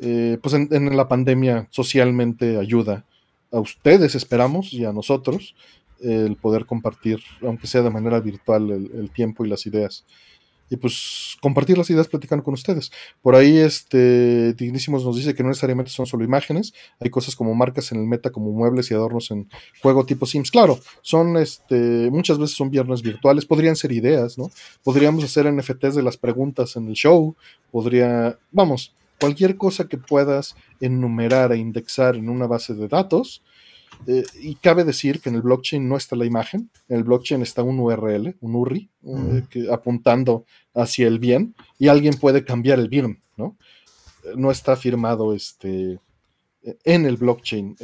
eh, 0.00 0.38
pues 0.42 0.54
en, 0.54 0.96
la 0.96 1.06
pandemia 1.06 1.68
socialmente 1.70 2.58
ayuda 2.58 3.04
a 3.52 3.60
ustedes, 3.60 4.16
esperamos, 4.16 4.72
y 4.72 4.84
a 4.84 4.92
nosotros 4.92 5.54
el 6.00 6.36
poder 6.36 6.66
compartir, 6.66 7.20
aunque 7.40 7.68
sea 7.68 7.82
de 7.82 7.90
manera 7.90 8.18
virtual, 8.18 8.70
el 8.70 9.10
tiempo 9.10 9.44
y 9.44 9.48
las 9.48 9.64
ideas 9.64 10.04
y 10.74 10.76
pues 10.76 11.36
compartir 11.40 11.78
las 11.78 11.88
ideas 11.88 12.08
platicando 12.08 12.44
con 12.44 12.54
ustedes. 12.54 12.90
Por 13.22 13.34
ahí, 13.34 13.58
este 13.58 14.52
Dignísimos 14.54 15.04
nos 15.04 15.16
dice 15.16 15.34
que 15.34 15.42
no 15.42 15.48
necesariamente 15.48 15.90
son 15.90 16.06
solo 16.06 16.24
imágenes, 16.24 16.74
hay 17.00 17.10
cosas 17.10 17.36
como 17.36 17.54
marcas 17.54 17.92
en 17.92 18.00
el 18.00 18.06
meta, 18.06 18.30
como 18.30 18.50
muebles 18.50 18.90
y 18.90 18.94
adornos 18.94 19.30
en 19.30 19.48
juego 19.80 20.04
tipo 20.04 20.26
Sims. 20.26 20.50
Claro, 20.50 20.78
son 21.00 21.36
este, 21.36 22.10
muchas 22.10 22.38
veces 22.38 22.56
son 22.56 22.70
viernes 22.70 23.02
virtuales, 23.02 23.46
podrían 23.46 23.76
ser 23.76 23.92
ideas, 23.92 24.36
¿no? 24.36 24.50
Podríamos 24.82 25.24
hacer 25.24 25.50
NFTs 25.50 25.94
de 25.94 26.02
las 26.02 26.16
preguntas 26.16 26.76
en 26.76 26.88
el 26.88 26.94
show, 26.94 27.36
podría, 27.70 28.38
vamos, 28.50 28.92
cualquier 29.20 29.56
cosa 29.56 29.88
que 29.88 29.96
puedas 29.96 30.56
enumerar 30.80 31.52
e 31.52 31.58
indexar 31.58 32.16
en 32.16 32.28
una 32.28 32.46
base 32.46 32.74
de 32.74 32.88
datos, 32.88 33.42
eh, 34.06 34.24
y 34.40 34.54
cabe 34.56 34.84
decir 34.84 35.20
que 35.20 35.28
en 35.28 35.36
el 35.36 35.42
blockchain 35.42 35.88
no 35.88 35.96
está 35.96 36.16
la 36.16 36.24
imagen, 36.24 36.70
en 36.88 36.96
el 36.96 37.04
blockchain 37.04 37.42
está 37.42 37.62
un 37.62 37.78
URL, 37.78 38.36
un 38.40 38.54
URI, 38.54 38.90
eh, 39.06 39.66
apuntando 39.72 40.44
hacia 40.74 41.06
el 41.06 41.18
bien, 41.18 41.54
y 41.78 41.88
alguien 41.88 42.14
puede 42.14 42.44
cambiar 42.44 42.78
el 42.78 42.88
bien, 42.88 43.22
¿no? 43.36 43.56
Eh, 44.24 44.32
no 44.36 44.50
está 44.50 44.76
firmado 44.76 45.34
este, 45.34 45.98
en 46.84 47.06
el 47.06 47.16
blockchain, 47.16 47.76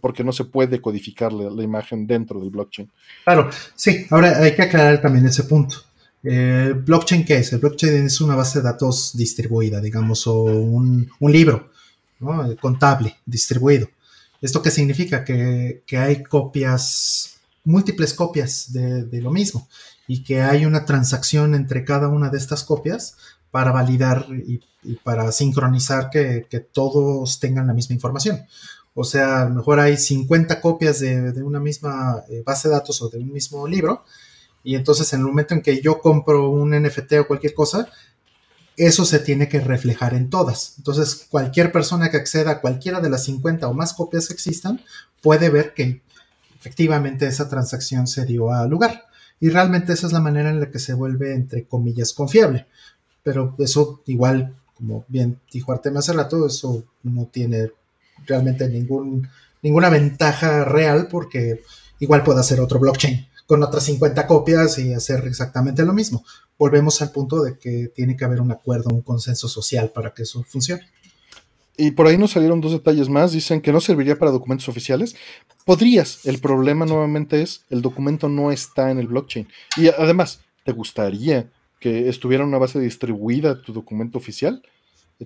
porque 0.00 0.24
no 0.24 0.32
se 0.32 0.44
puede 0.44 0.80
codificar 0.80 1.32
la, 1.32 1.62
imagen 1.62 2.06
dentro 2.06 2.40
del 2.40 2.50
blockchain. 2.50 2.90
Claro, 3.24 3.50
sí, 3.74 4.06
ahora 4.10 4.38
hay 4.38 4.54
que 4.54 4.62
aclarar 4.62 5.00
también 5.00 5.26
ese 5.26 5.44
punto. 5.44 5.76
¿Blockchain 6.22 7.24
qué 7.24 7.36
es? 7.36 7.52
El 7.52 7.60
blockchain 7.60 8.06
es 8.06 8.20
una 8.20 8.34
base 8.34 8.58
de 8.58 8.64
datos 8.64 9.16
distribuida, 9.16 9.80
digamos, 9.80 10.26
o 10.26 10.42
un, 10.42 11.08
libro 11.20 11.70
contable 12.60 13.16
distribuido. 13.24 13.88
¿Esto 14.40 14.62
qué 14.62 14.70
significa? 14.70 15.24
Que, 15.24 15.82
hay 15.92 16.22
copias, 16.22 17.38
múltiples 17.64 18.14
copias 18.14 18.72
de, 18.72 19.20
lo 19.20 19.30
mismo 19.30 19.68
y 20.06 20.22
que 20.22 20.40
hay 20.40 20.64
una 20.66 20.84
transacción 20.84 21.54
entre 21.54 21.84
cada 21.84 22.08
una 22.08 22.28
de 22.28 22.38
estas 22.38 22.64
copias 22.64 23.16
para 23.50 23.72
validar 23.72 24.26
y, 24.30 24.60
para 25.02 25.32
sincronizar 25.32 26.10
que, 26.10 26.68
todos 26.72 27.40
tengan 27.40 27.66
la 27.66 27.74
misma 27.74 27.94
información. 27.94 28.44
O 28.94 29.04
sea, 29.04 29.42
a 29.42 29.48
lo 29.48 29.56
mejor 29.56 29.78
hay 29.78 29.96
50 29.96 30.60
copias 30.60 31.00
de, 31.00 31.32
de, 31.32 31.42
una 31.42 31.60
misma 31.60 32.22
eh, 32.30 32.42
base 32.44 32.68
de 32.68 32.74
datos 32.74 33.02
o 33.02 33.10
de 33.10 33.18
un 33.18 33.30
mismo 33.30 33.66
libro, 33.68 34.04
y 34.64 34.74
entonces 34.74 35.12
en 35.12 35.20
el 35.20 35.26
momento 35.26 35.54
en 35.54 35.62
que 35.62 35.80
yo 35.82 36.00
compro 36.00 36.50
un 36.50 36.70
NFT 36.70 37.12
o 37.20 37.26
cualquier 37.26 37.54
cosa, 37.54 37.88
eso 38.76 39.04
se 39.04 39.18
tiene 39.18 39.48
que 39.48 39.60
reflejar 39.60 40.14
en 40.14 40.28
todas. 40.28 40.74
Entonces, 40.78 41.26
cualquier 41.30 41.72
persona 41.72 42.10
que 42.10 42.18
acceda 42.18 42.50
a 42.52 42.60
cualquiera 42.60 43.00
de 43.00 43.10
las 43.10 43.24
50 43.24 43.68
o 43.68 43.74
más 43.74 43.94
copias 43.94 44.28
que 44.28 44.34
existan 44.34 44.80
puede 45.22 45.48
ver 45.48 45.72
que 45.74 46.02
efectivamente 46.58 47.26
esa 47.26 47.48
transacción 47.48 48.06
se 48.06 48.26
dio 48.26 48.52
a 48.52 48.66
lugar. 48.66 49.04
Y 49.40 49.50
realmente 49.50 49.92
esa 49.92 50.06
es 50.06 50.12
la 50.12 50.20
manera 50.20 50.50
en 50.50 50.60
la 50.60 50.70
que 50.70 50.78
se 50.78 50.94
vuelve, 50.94 51.34
entre 51.34 51.64
comillas, 51.64 52.12
confiable. 52.12 52.66
Pero 53.22 53.54
eso 53.58 54.02
igual, 54.06 54.54
como 54.74 55.04
bien 55.08 55.40
dijo 55.52 55.72
Artemio 55.72 56.00
hace 56.00 56.12
rato, 56.12 56.46
eso 56.46 56.84
no 57.02 57.26
tiene 57.26 57.70
realmente 58.26 58.68
ningún, 58.68 59.28
ninguna 59.62 59.88
ventaja 59.88 60.64
real 60.64 61.08
porque 61.10 61.62
igual 61.98 62.22
puede 62.22 62.40
hacer 62.40 62.60
otro 62.60 62.78
blockchain 62.78 63.26
con 63.46 63.62
otras 63.62 63.84
50 63.84 64.26
copias 64.26 64.78
y 64.78 64.92
hacer 64.92 65.26
exactamente 65.26 65.84
lo 65.84 65.92
mismo. 65.92 66.24
Volvemos 66.58 67.00
al 67.00 67.12
punto 67.12 67.42
de 67.42 67.58
que 67.58 67.92
tiene 67.94 68.16
que 68.16 68.24
haber 68.24 68.40
un 68.40 68.50
acuerdo, 68.50 68.90
un 68.90 69.02
consenso 69.02 69.48
social 69.48 69.90
para 69.94 70.12
que 70.12 70.22
eso 70.22 70.42
funcione. 70.42 70.82
Y 71.76 71.90
por 71.90 72.06
ahí 72.06 72.16
nos 72.16 72.32
salieron 72.32 72.60
dos 72.60 72.72
detalles 72.72 73.08
más. 73.08 73.32
Dicen 73.32 73.60
que 73.60 73.72
no 73.72 73.80
serviría 73.80 74.18
para 74.18 74.30
documentos 74.30 74.68
oficiales. 74.68 75.14
Podrías. 75.64 76.24
El 76.24 76.38
problema 76.38 76.86
nuevamente 76.86 77.42
es 77.42 77.64
el 77.70 77.82
documento 77.82 78.28
no 78.28 78.50
está 78.50 78.90
en 78.90 78.98
el 78.98 79.08
blockchain. 79.08 79.46
Y 79.76 79.88
además, 79.88 80.40
¿te 80.64 80.72
gustaría 80.72 81.50
que 81.78 82.08
estuviera 82.08 82.42
en 82.42 82.48
una 82.48 82.58
base 82.58 82.80
distribuida 82.80 83.60
tu 83.60 83.72
documento 83.72 84.18
oficial? 84.18 84.62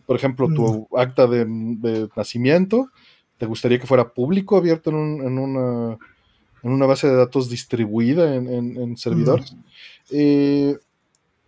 Por 0.07 0.17
ejemplo, 0.17 0.49
tu 0.49 0.89
acta 0.97 1.27
de, 1.27 2.09
nacimiento. 2.17 2.91
¿Te 3.39 3.47
gustaría 3.47 3.79
que 3.79 3.87
fuera 3.87 4.13
público, 4.13 4.57
abierto 4.57 4.91
en, 4.91 5.39
una, 5.39 5.97
en 6.63 6.73
una, 6.73 6.87
base 6.87 7.09
de 7.09 7.17
datos 7.17 7.49
distribuida 7.49 8.35
en, 8.35 8.97
servidores? 8.97 9.55
Eh, 10.11 10.77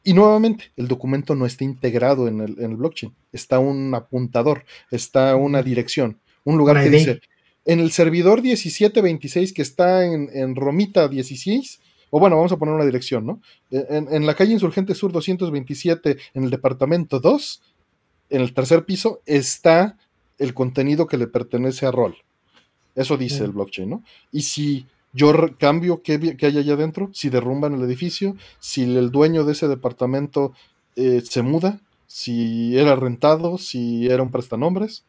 y 0.05 0.15
nuevamente, 0.15 0.73
el 0.77 0.89
documento 0.89 1.35
no 1.35 1.47
está 1.47 1.65
integrado 1.65 2.27
en 2.27 2.41
el, 2.41 2.59
en 2.59 2.73
el, 2.73 2.77
blockchain. 2.77 3.15
Está 3.33 3.59
un 3.59 3.95
apuntador, 3.95 4.65
está 4.91 5.37
una 5.37 5.63
dirección, 5.63 6.19
un 6.45 6.59
lugar 6.59 6.83
que 6.83 6.91
dice, 6.91 7.21
en 7.65 7.81
el 7.81 7.93
servidor 7.93 8.43
1726 8.43 9.53
que 9.53 9.63
está 9.63 10.05
en, 10.05 10.57
Romita 10.57 11.09
16, 11.09 11.81
o 12.11 12.19
bueno, 12.19 12.37
vamos 12.37 12.53
a 12.53 12.57
poner 12.57 12.75
una 12.75 12.85
dirección, 12.85 13.25
¿no? 13.25 13.41
En, 13.71 14.27
la 14.27 14.35
calle 14.35 14.53
Insurgente 14.53 14.95
Sur 14.95 15.13
227, 15.13 16.19
en 16.35 16.45
el 16.45 16.51
departamento 16.51 17.21
2, 17.21 17.63
en 18.31 18.41
el 18.43 18.53
tercer 18.53 18.85
piso, 18.85 19.21
está 19.25 19.97
el 20.39 20.55
contenido 20.55 21.07
que 21.07 21.17
le 21.17 21.29
pertenece 21.29 21.87
a 21.87 21.93
Roll. 21.93 22.17
Eso 22.95 23.17
dice 23.17 23.45
el 23.45 23.53
blockchain, 23.53 23.89
¿no? 23.89 24.03
Y 24.33 24.43
si 24.43 24.87
yo 25.13 25.33
cambio 25.59 26.03
qué, 26.03 26.37
hay 26.41 26.59
allá 26.59 26.75
adentro, 26.75 27.11
si 27.13 27.29
derrumban 27.29 27.75
el 27.75 27.83
edificio, 27.83 28.37
si 28.59 28.83
el 28.83 29.11
dueño 29.11 29.45
de 29.45 29.53
ese 29.53 29.69
departamento 29.69 30.53
eh, 30.97 31.23
se 31.25 31.43
muda, 31.43 31.81
si 32.07 32.77
era 32.79 32.97
rentado, 32.97 33.59
si 33.59 34.09
era 34.09 34.23
un 34.23 34.31
prestanombres, 34.31 35.05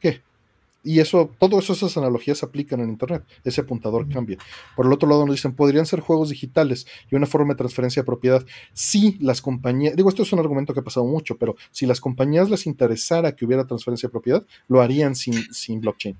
¿qué? 0.00 0.22
Y 0.86 1.00
eso, 1.00 1.30
todas 1.38 1.70
esas 1.70 1.96
analogías 1.96 2.38
se 2.38 2.44
aplican 2.44 2.78
en 2.80 2.90
Internet. 2.90 3.24
Ese 3.42 3.62
apuntador 3.62 4.06
cambia. 4.06 4.36
Por 4.76 4.84
el 4.84 4.92
otro 4.92 5.08
lado 5.08 5.24
nos 5.24 5.34
dicen, 5.34 5.54
podrían 5.54 5.86
ser 5.86 6.00
juegos 6.00 6.28
digitales 6.28 6.86
y 7.10 7.16
una 7.16 7.26
forma 7.26 7.54
de 7.54 7.58
transferencia 7.58 8.02
de 8.02 8.06
propiedad. 8.06 8.44
Si 8.74 9.16
las 9.18 9.40
compañías, 9.40 9.96
digo, 9.96 10.10
esto 10.10 10.22
es 10.22 10.32
un 10.34 10.40
argumento 10.40 10.74
que 10.74 10.80
ha 10.80 10.84
pasado 10.84 11.06
mucho, 11.06 11.38
pero 11.38 11.56
si 11.70 11.86
las 11.86 12.02
compañías 12.02 12.50
les 12.50 12.66
interesara 12.66 13.34
que 13.34 13.46
hubiera 13.46 13.66
transferencia 13.66 14.08
de 14.08 14.12
propiedad, 14.12 14.46
lo 14.68 14.82
harían 14.82 15.14
sin, 15.14 15.34
sin 15.54 15.80
blockchain. 15.80 16.18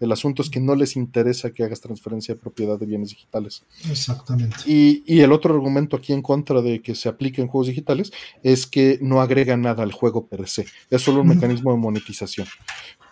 El 0.00 0.12
asunto 0.12 0.42
es 0.42 0.50
que 0.50 0.60
no 0.60 0.74
les 0.74 0.96
interesa 0.96 1.50
que 1.50 1.64
hagas 1.64 1.80
transferencia 1.80 2.34
de 2.34 2.40
propiedad 2.40 2.78
de 2.78 2.86
bienes 2.86 3.10
digitales. 3.10 3.64
Exactamente. 3.88 4.56
Y, 4.66 5.20
el 5.20 5.32
otro 5.32 5.54
argumento 5.54 5.96
aquí 5.96 6.12
en 6.12 6.22
contra 6.22 6.62
de 6.62 6.82
que 6.82 6.94
se 6.94 7.08
aplique 7.08 7.40
en 7.40 7.48
juegos 7.48 7.68
digitales 7.68 8.12
es 8.42 8.66
que 8.66 8.98
no 9.00 9.20
agrega 9.20 9.56
nada 9.56 9.82
al 9.82 9.92
juego 9.92 10.26
per 10.26 10.48
se. 10.48 10.66
Es 10.90 11.02
solo 11.02 11.22
un 11.22 11.28
mecanismo 11.28 11.72
de 11.72 11.78
monetización. 11.78 12.46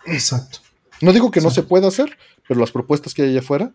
Exacto. 0.05 0.59
No 1.01 1.11
digo 1.11 1.31
que 1.31 1.41
no 1.41 1.51
se 1.51 1.63
pueda 1.63 1.87
hacer, 1.87 2.17
pero 2.47 2.59
las 2.59 2.71
propuestas 2.71 3.13
que 3.13 3.23
hay 3.23 3.29
allá 3.29 3.39
afuera 3.39 3.73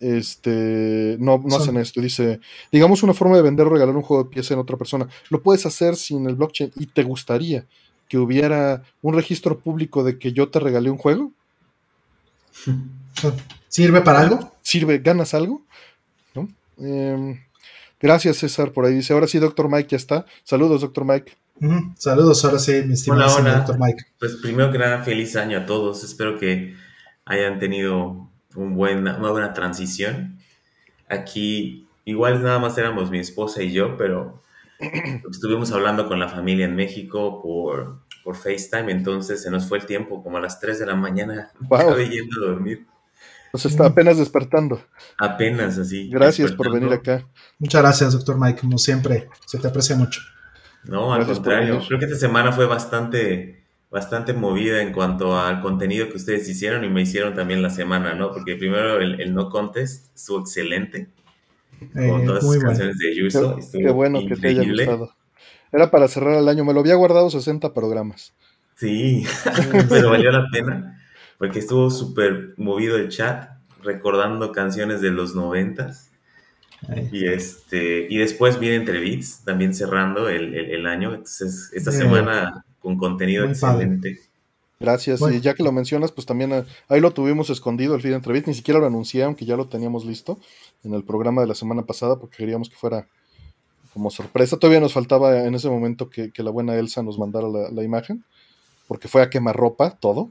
este, 0.00 1.16
no, 1.18 1.42
no 1.44 1.56
hacen 1.56 1.76
esto. 1.76 2.00
Dice, 2.00 2.40
digamos 2.70 3.02
una 3.02 3.14
forma 3.14 3.36
de 3.36 3.42
vender 3.42 3.66
o 3.66 3.70
regalar 3.70 3.96
un 3.96 4.02
juego 4.02 4.24
de 4.24 4.30
pieza 4.30 4.54
en 4.54 4.60
otra 4.60 4.76
persona. 4.76 5.08
Lo 5.30 5.42
puedes 5.42 5.64
hacer 5.66 5.96
sin 5.96 6.26
el 6.26 6.36
blockchain 6.36 6.72
y 6.76 6.86
te 6.86 7.02
gustaría 7.02 7.66
que 8.08 8.18
hubiera 8.18 8.82
un 9.02 9.14
registro 9.14 9.58
público 9.58 10.04
de 10.04 10.18
que 10.18 10.32
yo 10.32 10.48
te 10.48 10.60
regalé 10.60 10.90
un 10.90 10.98
juego. 10.98 11.32
¿Sirve 13.68 14.00
para 14.00 14.20
algo? 14.20 14.52
¿Sirve? 14.62 14.98
¿Ganas 14.98 15.34
algo? 15.34 15.62
Em, 16.78 17.40
gracias, 18.00 18.36
César, 18.38 18.72
por 18.72 18.84
ahí 18.84 18.94
dice. 18.94 19.12
Ahora 19.12 19.26
sí, 19.26 19.38
doctor 19.38 19.70
Mike 19.70 19.88
ya 19.90 19.96
está. 19.96 20.26
Saludos, 20.44 20.82
doctor 20.82 21.04
Mike. 21.04 21.36
Saludos, 21.96 22.44
ahora 22.44 22.58
sí, 22.58 22.82
mi 22.84 22.94
estimado 22.94 23.42
doctor 23.42 23.78
Mike. 23.78 24.04
Pues 24.18 24.36
primero 24.36 24.70
que 24.70 24.78
nada, 24.78 25.02
feliz 25.02 25.36
año 25.36 25.58
a 25.58 25.66
todos. 25.66 26.04
Espero 26.04 26.38
que 26.38 26.74
hayan 27.24 27.58
tenido 27.58 28.28
un 28.54 28.74
buen, 28.74 28.98
una 28.98 29.30
buena 29.30 29.54
transición. 29.54 30.38
Aquí, 31.08 31.86
igual 32.04 32.42
nada 32.42 32.58
más 32.58 32.76
éramos 32.76 33.10
mi 33.10 33.18
esposa 33.18 33.62
y 33.62 33.72
yo, 33.72 33.96
pero 33.96 34.42
estuvimos 35.30 35.72
hablando 35.72 36.06
con 36.06 36.18
la 36.18 36.28
familia 36.28 36.66
en 36.66 36.74
México 36.76 37.42
por 37.42 38.06
por 38.26 38.34
FaceTime, 38.34 38.90
entonces 38.90 39.40
se 39.40 39.52
nos 39.52 39.68
fue 39.68 39.78
el 39.78 39.86
tiempo, 39.86 40.20
como 40.20 40.36
a 40.36 40.40
las 40.40 40.58
3 40.58 40.80
de 40.80 40.86
la 40.86 40.96
mañana, 40.96 41.52
wow. 41.60 41.96
yendo 41.96 42.42
a 42.42 42.48
dormir. 42.48 42.84
Nos 43.52 43.64
está 43.64 43.86
apenas 43.86 44.18
despertando. 44.18 44.82
Apenas 45.16 45.78
así. 45.78 46.10
Gracias 46.10 46.50
por 46.50 46.72
venir 46.72 46.92
acá. 46.92 47.24
Muchas 47.60 47.82
gracias, 47.82 48.12
doctor 48.14 48.36
Mike, 48.36 48.62
como 48.62 48.78
siempre, 48.78 49.28
se 49.46 49.58
te 49.58 49.68
aprecia 49.68 49.94
mucho. 49.94 50.22
No, 50.82 51.14
al 51.14 51.24
contrario, 51.24 51.80
creo 51.86 52.00
que 52.00 52.06
esta 52.06 52.18
semana 52.18 52.50
fue 52.50 52.66
bastante, 52.66 53.64
bastante 53.92 54.32
movida 54.32 54.82
en 54.82 54.92
cuanto 54.92 55.38
al 55.38 55.60
contenido 55.60 56.08
que 56.08 56.16
ustedes 56.16 56.48
hicieron 56.48 56.82
y 56.82 56.88
me 56.88 57.02
hicieron 57.02 57.32
también 57.32 57.62
la 57.62 57.70
semana, 57.70 58.16
¿no? 58.16 58.32
Porque 58.32 58.56
primero 58.56 58.98
el, 58.98 59.32
No 59.34 59.50
Contest 59.50 60.12
estuvo 60.16 60.40
excelente. 60.40 61.10
Eh, 61.80 62.08
con 62.08 62.24
todas 62.24 62.44
las 62.44 62.58
canciones 62.58 62.98
de 62.98 63.16
Yuso. 63.16 63.58
Qué, 63.72 63.78
qué 63.78 63.90
bueno 63.90 64.20
que 64.26 64.36
te 64.36 64.48
haya 64.48 64.64
gustado. 64.64 65.12
Era 65.72 65.90
para 65.90 66.08
cerrar 66.08 66.34
el 66.34 66.48
año, 66.48 66.64
me 66.64 66.72
lo 66.72 66.80
había 66.80 66.94
guardado 66.94 67.28
60 67.28 67.74
programas. 67.74 68.34
Sí, 68.76 69.26
pero 69.88 70.10
valió 70.10 70.30
la 70.30 70.46
pena, 70.52 71.02
porque 71.38 71.58
estuvo 71.58 71.90
súper 71.90 72.54
movido 72.56 72.96
el 72.96 73.08
chat, 73.08 73.50
recordando 73.82 74.52
canciones 74.52 75.00
de 75.00 75.10
los 75.10 75.34
noventas. 75.34 76.10
Y 77.10 77.26
este, 77.26 78.06
y 78.08 78.18
después 78.18 78.60
viene 78.60 78.76
Entre 78.76 79.00
Beats, 79.00 79.42
también 79.44 79.74
cerrando 79.74 80.28
el, 80.28 80.86
año. 80.86 81.14
Entonces, 81.14 81.70
esta 81.72 81.90
semana 81.90 82.64
con 82.78 82.96
contenido 82.98 83.46
excelente. 83.46 84.20
Gracias. 84.78 85.20
Y 85.32 85.40
ya 85.40 85.54
que 85.54 85.62
lo 85.62 85.72
mencionas, 85.72 86.12
pues 86.12 86.26
también 86.26 86.52
eh, 86.52 86.64
ahí 86.88 87.00
lo 87.00 87.10
tuvimos 87.12 87.48
escondido 87.48 87.94
el 87.94 88.02
feed 88.02 88.12
Entre 88.12 88.32
Beats. 88.32 88.48
Ni 88.48 88.54
siquiera 88.54 88.78
lo 88.78 88.86
anuncié, 88.86 89.22
aunque 89.22 89.46
ya 89.46 89.56
lo 89.56 89.66
teníamos 89.66 90.04
listo 90.04 90.38
en 90.84 90.92
el 90.92 91.02
programa 91.02 91.40
de 91.40 91.48
la 91.48 91.54
semana 91.54 91.82
pasada, 91.82 92.18
porque 92.18 92.36
queríamos 92.36 92.68
que 92.68 92.76
fuera 92.76 93.08
como 93.94 94.10
sorpresa. 94.10 94.58
Todavía 94.58 94.80
nos 94.80 94.92
faltaba 94.92 95.46
en 95.46 95.54
ese 95.54 95.70
momento 95.70 96.10
que, 96.10 96.30
la 96.36 96.50
buena 96.50 96.76
Elsa 96.76 97.02
nos 97.02 97.18
mandara 97.18 97.48
la, 97.48 97.82
imagen, 97.82 98.24
porque 98.86 99.08
fue 99.08 99.22
a 99.22 99.30
quemar 99.30 99.56
ropa 99.56 99.96
todo. 99.98 100.30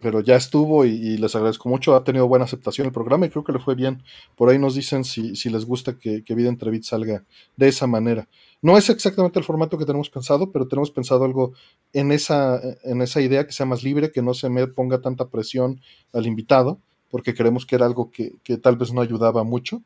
Pero, 0.00 0.20
ya 0.20 0.36
estuvo 0.36 0.84
y, 0.84 1.16
les 1.16 1.34
agradezco 1.34 1.68
mucho. 1.68 1.94
Ha 1.94 2.04
tenido 2.04 2.28
buena 2.28 2.44
aceptación 2.44 2.86
el 2.86 2.92
programa 2.92 3.26
y 3.26 3.30
creo 3.30 3.44
que 3.44 3.52
le 3.52 3.58
fue 3.58 3.74
bien. 3.74 4.02
Por 4.36 4.50
ahí 4.50 4.58
nos 4.58 4.74
dicen 4.74 5.04
si, 5.04 5.32
les 5.48 5.64
gusta 5.64 5.98
que, 5.98 6.22
Vida 6.28 6.48
Entrevit 6.48 6.84
salga 6.84 7.24
de 7.56 7.68
esa 7.68 7.86
manera. 7.86 8.28
No 8.60 8.76
es 8.76 8.90
exactamente 8.90 9.38
el 9.38 9.44
formato 9.44 9.78
que 9.78 9.86
tenemos 9.86 10.10
pensado, 10.10 10.50
pero 10.50 10.66
tenemos 10.66 10.90
pensado 10.90 11.24
algo 11.24 11.52
en 11.92 12.10
esa, 12.10 12.60
en 12.82 13.02
esa 13.02 13.20
idea 13.20 13.46
que 13.46 13.52
sea 13.52 13.66
más 13.66 13.82
libre, 13.82 14.10
que 14.10 14.22
no 14.22 14.34
se 14.34 14.48
me 14.48 14.66
ponga 14.66 15.00
tanta 15.00 15.28
presión 15.28 15.80
al 16.12 16.26
invitado, 16.26 16.78
porque 17.08 17.34
creemos 17.34 17.64
que 17.66 17.76
era 17.76 17.86
algo 17.86 18.10
que, 18.10 18.34
que 18.42 18.58
tal 18.58 18.76
vez 18.76 18.92
no 18.92 19.00
ayudaba 19.00 19.44
mucho 19.44 19.82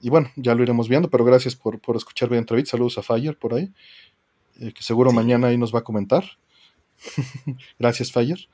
y 0.00 0.08
bueno, 0.08 0.30
ya 0.36 0.54
lo 0.54 0.62
iremos 0.62 0.88
viendo, 0.88 1.10
pero 1.10 1.24
gracias 1.24 1.56
por, 1.56 1.78
escuchar 1.94 2.28
bien 2.28 2.40
entrevista. 2.40 2.72
Saludos 2.72 2.98
a 2.98 3.02
Fire 3.02 3.36
por 3.36 3.54
ahí, 3.54 3.70
eh, 4.60 4.72
que 4.72 4.82
seguro 4.82 5.12
mañana 5.12 5.48
ahí 5.48 5.58
nos 5.58 5.74
va 5.74 5.80
a 5.80 5.84
comentar. 5.84 6.24
gracias, 7.78 8.12
Fire. 8.12 8.48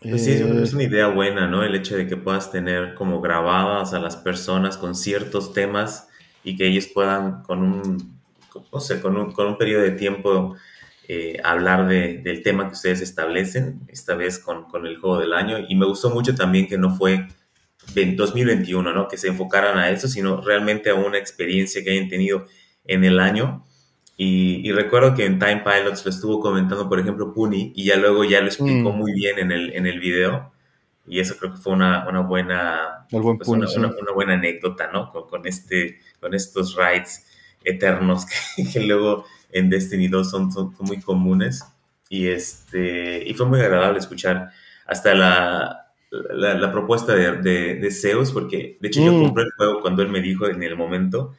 Pues 0.00 0.24
sí, 0.24 0.32
eh, 0.32 0.60
es 0.62 0.72
una 0.72 0.82
idea 0.82 1.06
buena, 1.08 1.46
¿no? 1.46 1.62
El 1.62 1.74
hecho 1.74 1.96
de 1.96 2.06
que 2.06 2.16
puedas 2.16 2.50
tener 2.50 2.94
como 2.94 3.20
grabadas 3.20 3.94
a 3.94 4.00
las 4.00 4.16
personas 4.16 4.76
con 4.76 4.94
ciertos 4.94 5.52
temas 5.52 6.08
y 6.42 6.56
que 6.56 6.66
ellos 6.66 6.88
puedan 6.88 7.42
con 7.42 7.62
un, 7.62 8.20
no 8.72 8.80
sé, 8.80 9.00
con 9.00 9.16
un, 9.16 9.32
con 9.32 9.46
un 9.46 9.58
periodo 9.58 9.82
de 9.82 9.92
tiempo 9.92 10.56
eh, 11.06 11.38
hablar 11.44 11.86
de, 11.86 12.18
del 12.18 12.42
tema 12.42 12.66
que 12.66 12.74
ustedes 12.74 13.00
establecen, 13.00 13.80
esta 13.88 14.14
vez 14.14 14.38
con, 14.38 14.64
con 14.64 14.86
el 14.86 14.96
juego 14.98 15.20
del 15.20 15.34
año. 15.34 15.58
Y 15.68 15.76
me 15.76 15.86
gustó 15.86 16.10
mucho 16.10 16.34
también 16.34 16.66
que 16.66 16.78
no 16.78 16.96
fue 16.96 17.28
2021, 17.94 18.92
¿no? 18.92 19.08
Que 19.08 19.18
se 19.18 19.28
enfocaran 19.28 19.78
a 19.78 19.90
eso, 19.90 20.08
sino 20.08 20.40
realmente 20.40 20.90
a 20.90 20.94
una 20.94 21.18
experiencia 21.18 21.82
que 21.82 21.90
hayan 21.90 22.08
tenido 22.08 22.46
en 22.84 23.04
el 23.04 23.20
año. 23.20 23.64
Y, 24.24 24.70
recuerdo 24.70 25.14
que 25.14 25.24
en 25.24 25.40
Time 25.40 25.64
Pilots 25.64 26.04
lo 26.04 26.10
estuvo 26.10 26.38
comentando, 26.38 26.88
por 26.88 27.00
ejemplo, 27.00 27.34
Puni, 27.34 27.72
y 27.74 27.86
ya 27.86 27.96
luego 27.96 28.22
ya 28.22 28.40
lo 28.40 28.46
explicó 28.46 28.92
mm. 28.92 28.96
muy 28.96 29.12
bien 29.12 29.40
en 29.40 29.50
el, 29.50 29.74
en 29.74 29.86
el 29.86 29.98
video. 29.98 30.52
Y 31.08 31.18
eso 31.18 31.36
creo 31.36 31.52
que 31.52 31.58
fue 31.60 31.72
una, 31.72 32.08
una 32.08 32.20
buena, 32.20 33.06
pues, 33.10 33.48
una, 33.48 33.66
una, 33.76 34.12
buena 34.14 34.34
anécdota, 34.34 34.90
¿no? 34.92 35.08
Con, 35.08 35.44
este, 35.46 35.98
con 36.20 36.34
estos 36.34 36.76
rides 36.76 37.26
eternos 37.64 38.24
que, 38.72 38.80
luego 38.80 39.24
en 39.50 39.68
Destiny 39.68 40.06
2 40.06 40.30
son, 40.30 40.52
son, 40.52 40.72
muy 40.78 41.00
comunes. 41.00 41.64
Y, 42.08 42.28
este, 42.28 43.28
y 43.28 43.34
fue 43.34 43.46
muy 43.46 43.58
agradable 43.58 43.98
escuchar 43.98 44.50
hasta 44.86 45.16
la, 45.16 45.92
la, 46.10 46.70
propuesta 46.70 47.16
de, 47.16 47.74
de, 47.74 47.90
Zeus, 47.90 48.30
porque 48.30 48.78
de 48.80 48.88
hecho 48.88 49.04
yo 49.04 49.12
mm. 49.12 49.22
compré 49.24 49.44
el 49.44 49.52
juego 49.56 49.80
cuando 49.80 50.02
él 50.02 50.10
me 50.10 50.20
dijo 50.20 50.46
en 50.46 50.62
el 50.62 50.76
momento 50.76 51.34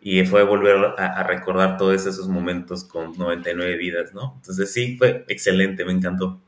y 0.00 0.24
fue 0.24 0.44
volver 0.44 0.94
a, 0.98 1.22
recordar 1.24 1.76
todos 1.76 2.06
esos 2.06 2.28
momentos 2.28 2.84
con 2.84 3.16
99 3.18 3.76
vidas, 3.76 4.14
¿no? 4.14 4.34
Entonces 4.36 4.72
sí, 4.72 4.96
fue 4.96 5.24
excelente, 5.28 5.84
me 5.84 5.92
encantó. 5.92 6.40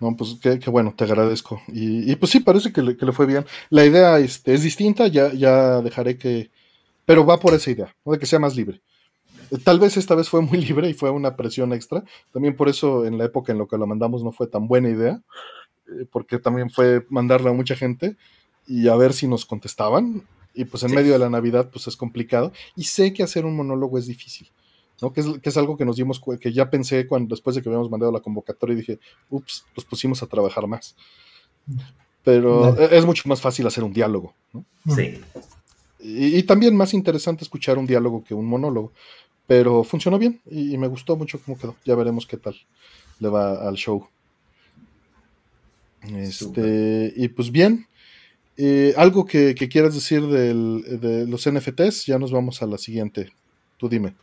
No, 0.00 0.16
pues 0.16 0.36
qué, 0.42 0.58
bueno, 0.70 0.92
te 0.96 1.04
agradezco. 1.04 1.62
Y, 1.68 2.14
pues 2.16 2.32
sí, 2.32 2.40
parece 2.40 2.72
que 2.72 2.82
le, 2.82 3.12
fue 3.12 3.26
bien. 3.26 3.46
La 3.70 3.84
idea 3.86 4.18
este, 4.18 4.52
es 4.52 4.62
distinta, 4.62 5.06
ya, 5.06 5.32
ya 5.32 5.80
dejaré 5.80 6.18
que... 6.18 6.50
Pero 7.06 7.24
va 7.24 7.38
por 7.38 7.54
esa 7.54 7.70
idea, 7.70 7.94
de 8.04 8.18
que 8.18 8.26
sea 8.26 8.38
más 8.38 8.56
libre. 8.56 8.80
Tal 9.62 9.78
vez 9.78 9.96
esta 9.96 10.14
vez 10.14 10.28
fue 10.28 10.42
muy 10.42 10.58
libre 10.64 10.90
y 10.90 10.94
fue 10.94 11.10
una 11.10 11.36
presión 11.36 11.72
extra. 11.72 12.02
También 12.32 12.56
por 12.56 12.68
eso 12.68 13.06
en 13.06 13.18
la 13.18 13.24
época 13.26 13.52
en 13.52 13.58
la 13.58 13.66
que 13.66 13.78
lo 13.78 13.86
mandamos 13.86 14.24
no 14.24 14.32
fue 14.32 14.46
tan 14.46 14.66
buena 14.66 14.88
idea, 14.88 15.22
eh, 15.86 16.06
porque 16.10 16.38
también 16.38 16.70
fue 16.70 17.06
mandarle 17.08 17.50
a 17.50 17.52
mucha 17.52 17.76
gente 17.76 18.16
y 18.66 18.88
a 18.88 18.96
ver 18.96 19.12
si 19.12 19.28
nos 19.28 19.46
contestaban. 19.46 20.22
Y 20.54 20.64
pues 20.64 20.82
en 20.84 20.94
medio 20.94 21.12
de 21.12 21.18
la 21.18 21.28
Navidad 21.28 21.70
pues 21.70 21.86
es 21.86 21.96
complicado. 21.96 22.52
Y 22.76 22.84
sé 22.84 23.12
que 23.12 23.22
hacer 23.22 23.44
un 23.44 23.56
monólogo 23.56 23.98
es 23.98 24.06
difícil. 24.06 24.50
¿no? 25.02 25.12
Que, 25.12 25.20
es, 25.42 25.56
algo 25.56 25.76
que 25.76 25.84
nos 25.84 25.96
dimos 25.96 26.20
que 26.40 26.52
ya 26.52 26.70
pensé 26.70 27.06
cuando 27.06 27.34
después 27.34 27.56
de 27.56 27.62
que 27.62 27.68
habíamos 27.68 27.90
mandado 27.90 28.12
la 28.12 28.20
convocatoria 28.20 28.74
y 28.74 28.76
dije, 28.76 28.98
ups, 29.30 29.64
los 29.74 29.84
pusimos 29.84 30.22
a 30.22 30.26
trabajar 30.26 30.66
más. 30.66 30.94
Pero 32.22 32.76
e, 32.78 32.96
es 32.96 33.04
mucho 33.04 33.28
más 33.28 33.40
fácil 33.40 33.66
hacer 33.66 33.84
un 33.84 33.92
diálogo. 33.92 34.34
Sí. 34.94 35.20
Y, 36.00 36.42
también 36.42 36.76
más 36.76 36.92
interesante 36.92 37.44
escuchar 37.44 37.78
un 37.78 37.86
diálogo 37.86 38.22
que 38.22 38.34
un 38.34 38.46
monólogo. 38.46 38.92
Pero 39.46 39.84
funcionó 39.84 40.18
bien 40.18 40.40
y, 40.50 40.78
me 40.78 40.86
gustó 40.86 41.16
mucho 41.16 41.40
cómo 41.40 41.58
quedó. 41.58 41.76
Ya 41.84 41.94
veremos 41.94 42.26
qué 42.26 42.36
tal 42.36 42.54
le 43.20 43.28
va 43.28 43.66
al 43.66 43.74
show. 43.74 44.06
Este, 46.02 47.12
y 47.16 47.28
pues 47.28 47.50
bien, 47.50 47.86
eh, 48.56 48.94
algo 48.96 49.24
que, 49.24 49.54
quieras 49.54 49.94
decir 49.94 50.22
de 50.22 51.26
los 51.26 51.50
NFTs, 51.50 52.06
ya 52.06 52.18
nos 52.18 52.32
vamos 52.32 52.62
a 52.62 52.66
la 52.66 52.78
siguiente. 52.78 53.32
Tú 53.76 53.88
dime. 53.88 54.14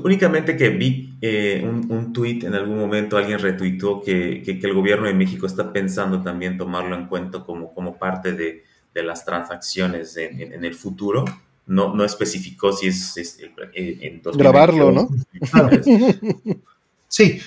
Únicamente 0.00 0.56
que 0.56 0.70
vi 0.70 1.14
eh, 1.20 1.60
un, 1.64 1.90
un 1.90 2.12
tweet 2.12 2.40
en 2.44 2.54
algún 2.54 2.78
momento, 2.78 3.16
alguien 3.16 3.38
retuitó 3.38 4.00
que, 4.00 4.42
que, 4.42 4.58
el 4.62 4.74
gobierno 4.74 5.06
de 5.06 5.14
México 5.14 5.46
está 5.46 5.72
pensando 5.72 6.22
también 6.22 6.56
tomarlo 6.56 6.96
en 6.96 7.06
cuenta 7.06 7.44
como, 7.44 7.74
como 7.74 7.98
parte 7.98 8.32
de, 8.32 8.64
de 8.94 9.02
las 9.02 9.24
transacciones 9.24 10.16
en, 10.16 10.40
en, 10.40 10.64
el 10.64 10.74
futuro. 10.74 11.24
No, 11.66 11.94
no 11.94 12.04
especificó 12.04 12.72
si 12.72 12.88
es, 12.88 13.38
eh, 13.74 13.98
en 14.00 14.22
Grabarlo, 14.36 14.92
¿no? 14.92 15.08
sí, 17.08 17.38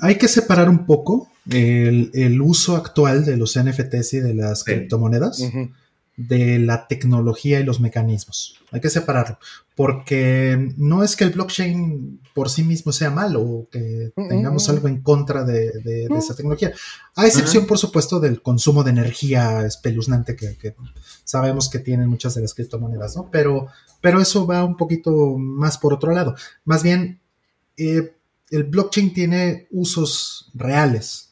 hay 0.00 0.18
que 0.18 0.28
separar 0.28 0.68
un 0.68 0.84
poco 0.86 1.30
el, 1.50 2.10
el, 2.14 2.40
uso 2.40 2.76
actual 2.76 3.24
de 3.24 3.36
los 3.36 3.58
NFTs 3.58 4.14
y 4.14 4.20
de 4.20 4.34
las 4.34 4.64
criptomonedas 4.64 5.42
de 6.16 6.58
la 6.58 6.86
tecnología 6.88 7.60
y 7.60 7.64
los 7.64 7.78
mecanismos. 7.78 8.58
Hay 8.72 8.80
que 8.80 8.88
separarlo, 8.88 9.38
porque 9.74 10.72
no 10.78 11.02
es 11.02 11.14
que 11.14 11.24
el 11.24 11.30
blockchain 11.30 12.20
por 12.34 12.48
sí 12.48 12.62
mismo 12.62 12.90
sea 12.90 13.10
malo 13.10 13.42
o 13.42 13.68
que 13.70 14.12
tengamos 14.14 14.68
algo 14.70 14.88
en 14.88 15.02
contra 15.02 15.44
de, 15.44 16.08
esa 16.16 16.34
tecnología, 16.34 16.72
a 17.14 17.26
excepción, 17.26 17.66
por 17.66 17.78
supuesto, 17.78 18.18
del 18.18 18.40
consumo 18.40 18.82
de 18.82 18.90
energía 18.90 19.66
espeluznante 19.66 20.36
que, 20.36 20.74
sabemos 21.24 21.68
que 21.68 21.80
tienen 21.80 22.08
muchas 22.08 22.34
de 22.34 22.42
las 22.42 22.54
criptomonedas, 22.54 23.16
¿no? 23.16 23.28
Pero, 23.30 23.68
pero 24.00 24.20
eso 24.20 24.46
va 24.46 24.64
un 24.64 24.76
poquito 24.76 25.36
más 25.36 25.76
por 25.76 25.92
otro 25.92 26.12
lado. 26.12 26.34
Más 26.64 26.82
bien, 26.82 27.20
eh, 27.76 28.14
el 28.50 28.64
blockchain 28.64 29.12
tiene 29.12 29.66
usos 29.70 30.50
reales. 30.54 31.25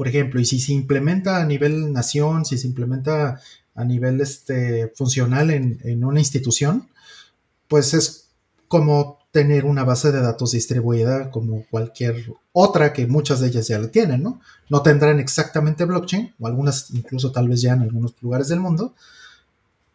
Por 0.00 0.08
ejemplo, 0.08 0.40
y 0.40 0.46
si 0.46 0.60
se 0.60 0.72
implementa 0.72 1.42
a 1.42 1.44
nivel 1.44 1.92
nación, 1.92 2.46
si 2.46 2.56
se 2.56 2.66
implementa 2.66 3.38
a 3.74 3.84
nivel 3.84 4.18
este, 4.22 4.90
funcional 4.96 5.50
en, 5.50 6.02
una 6.02 6.20
institución, 6.20 6.88
pues 7.68 7.92
es 7.92 8.30
como 8.66 9.18
tener 9.30 9.66
una 9.66 9.84
base 9.84 10.10
de 10.10 10.22
datos 10.22 10.52
distribuida 10.52 11.30
como 11.30 11.66
cualquier 11.70 12.32
otra 12.52 12.94
que 12.94 13.06
muchas 13.06 13.40
de 13.40 13.48
ellas 13.48 13.68
ya 13.68 13.78
la 13.78 13.88
tienen, 13.88 14.22
¿no? 14.22 14.40
No 14.70 14.80
tendrán 14.80 15.20
exactamente 15.20 15.84
blockchain, 15.84 16.32
o 16.40 16.46
algunas 16.46 16.90
incluso 16.92 17.30
tal 17.30 17.50
vez 17.50 17.60
ya 17.60 17.74
en 17.74 17.82
algunos 17.82 18.14
lugares 18.22 18.48
del 18.48 18.60
mundo, 18.60 18.94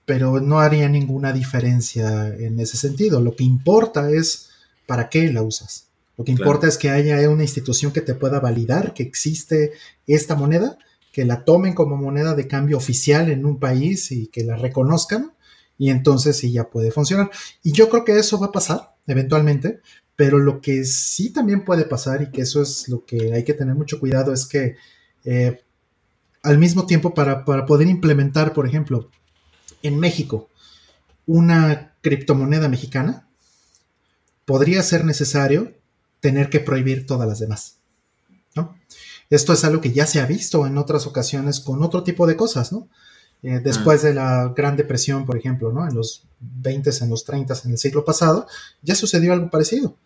pero 0.05 0.39
no 0.39 0.59
haría 0.59 0.87
ninguna 0.87 1.33
diferencia 1.33 2.27
en 2.27 2.59
ese 2.59 2.77
sentido. 2.77 3.21
Lo 3.21 3.35
que 3.35 3.43
importa 3.43 4.11
es 4.11 4.51
para 4.85 5.09
qué 5.09 5.33
la 5.33 5.41
usas. 5.41 5.87
Lo 6.17 6.23
que 6.23 6.31
importa 6.31 6.67
es 6.67 6.77
que 6.77 6.89
haya 6.89 7.29
una 7.29 7.43
institución 7.43 7.91
que 7.91 8.01
te 8.01 8.15
pueda 8.15 8.39
validar 8.39 8.93
que 8.93 9.03
existe 9.03 9.73
esta 10.07 10.35
moneda 10.35 10.77
que 11.15 11.23
la 11.23 11.45
tomen 11.45 11.73
como 11.73 11.95
moneda 11.95 12.35
de 12.35 12.45
cambio 12.45 12.75
oficial 12.75 13.29
en 13.31 13.45
un 13.45 13.57
país 13.57 14.11
y 14.11 14.27
que 14.27 14.43
la 14.43 14.57
reconozcan 14.57 15.31
y 15.77 15.89
entonces 15.89 16.35
sí 16.35 16.51
ya 16.51 16.69
puede 16.69 16.91
funcionar. 16.91 17.31
Y 17.63 17.71
yo 17.71 17.87
creo 17.87 18.03
que 18.03 18.19
eso 18.19 18.37
va 18.37 18.47
a 18.47 18.51
pasar 18.51 18.95
eventualmente, 19.07 19.79
pero 20.17 20.39
lo 20.39 20.59
que 20.59 20.83
sí 20.83 21.31
también 21.31 21.63
puede 21.63 21.85
pasar 21.85 22.21
y 22.21 22.31
que 22.31 22.41
eso 22.41 22.61
es 22.61 22.89
lo 22.89 23.05
que 23.05 23.33
hay 23.33 23.45
que 23.45 23.53
tener 23.53 23.75
mucho 23.75 23.97
cuidado 23.97 24.33
es 24.33 24.45
que 24.45 24.75
eh, 25.23 25.61
al 26.43 26.57
mismo 26.57 26.85
tiempo 26.85 27.13
para, 27.13 27.45
para 27.45 27.65
poder 27.65 27.87
implementar, 27.87 28.51
por 28.51 28.67
ejemplo, 28.67 29.09
en 29.83 29.97
México 29.97 30.49
una 31.25 31.95
criptomoneda 32.01 32.67
mexicana, 32.67 33.25
podría 34.43 34.83
ser 34.83 35.05
necesario 35.05 35.71
tener 36.25 36.49
que 36.49 36.59
prohibir 36.59 37.05
todas 37.05 37.27
las 37.27 37.37
demás. 37.37 37.77
¿no? 38.55 38.75
Esto 39.29 39.53
es 39.53 39.63
algo 39.63 39.79
que 39.79 39.93
ya 39.93 40.07
se 40.07 40.19
ha 40.19 40.25
visto 40.25 40.65
en 40.65 40.79
otras 40.79 41.05
ocasiones 41.05 41.59
con 41.59 41.83
otro 41.83 42.01
tipo 42.01 42.25
de 42.25 42.35
cosas, 42.35 42.73
¿no? 42.73 42.87
Eh, 43.43 43.61
después 43.63 44.01
de 44.01 44.15
la 44.15 44.51
Gran 44.57 44.75
Depresión, 44.75 45.27
por 45.27 45.37
ejemplo, 45.37 45.71
¿no? 45.71 45.87
En 45.87 45.93
los 45.93 46.23
20, 46.39 46.89
en 46.99 47.09
los 47.11 47.25
30, 47.25 47.53
en 47.65 47.71
el 47.73 47.77
siglo 47.77 48.03
pasado, 48.03 48.47
ya 48.81 48.95
sucedió 48.95 49.33
algo 49.33 49.51
parecido. 49.51 49.97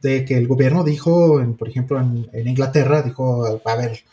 De 0.00 0.24
que 0.24 0.36
el 0.36 0.46
gobierno 0.46 0.84
dijo, 0.84 1.42
por 1.58 1.68
ejemplo, 1.68 1.98
en, 1.98 2.46
Inglaterra, 2.46 3.02
dijo, 3.02 3.60
a 3.64 3.74
ver, 3.74 4.04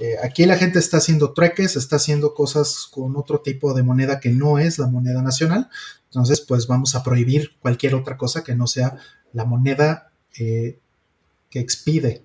eh, 0.00 0.16
aquí 0.20 0.46
la 0.46 0.56
gente 0.56 0.80
está 0.80 0.96
haciendo 0.96 1.32
treques, 1.32 1.76
está 1.76 1.94
haciendo 1.94 2.34
cosas 2.34 2.88
con 2.90 3.16
otro 3.16 3.38
tipo 3.38 3.72
de 3.72 3.84
moneda 3.84 4.18
que 4.18 4.30
no 4.30 4.58
es 4.58 4.80
la 4.80 4.88
moneda 4.88 5.22
nacional. 5.22 5.70
Entonces, 6.06 6.40
pues 6.40 6.66
vamos 6.66 6.96
a 6.96 7.04
prohibir 7.04 7.52
cualquier 7.60 7.94
otra 7.94 8.16
cosa 8.16 8.42
que 8.42 8.56
no 8.56 8.66
sea 8.66 8.96
la 9.32 9.44
moneda 9.44 10.10
eh, 10.38 10.78
que 11.54 11.60
expide 11.60 12.24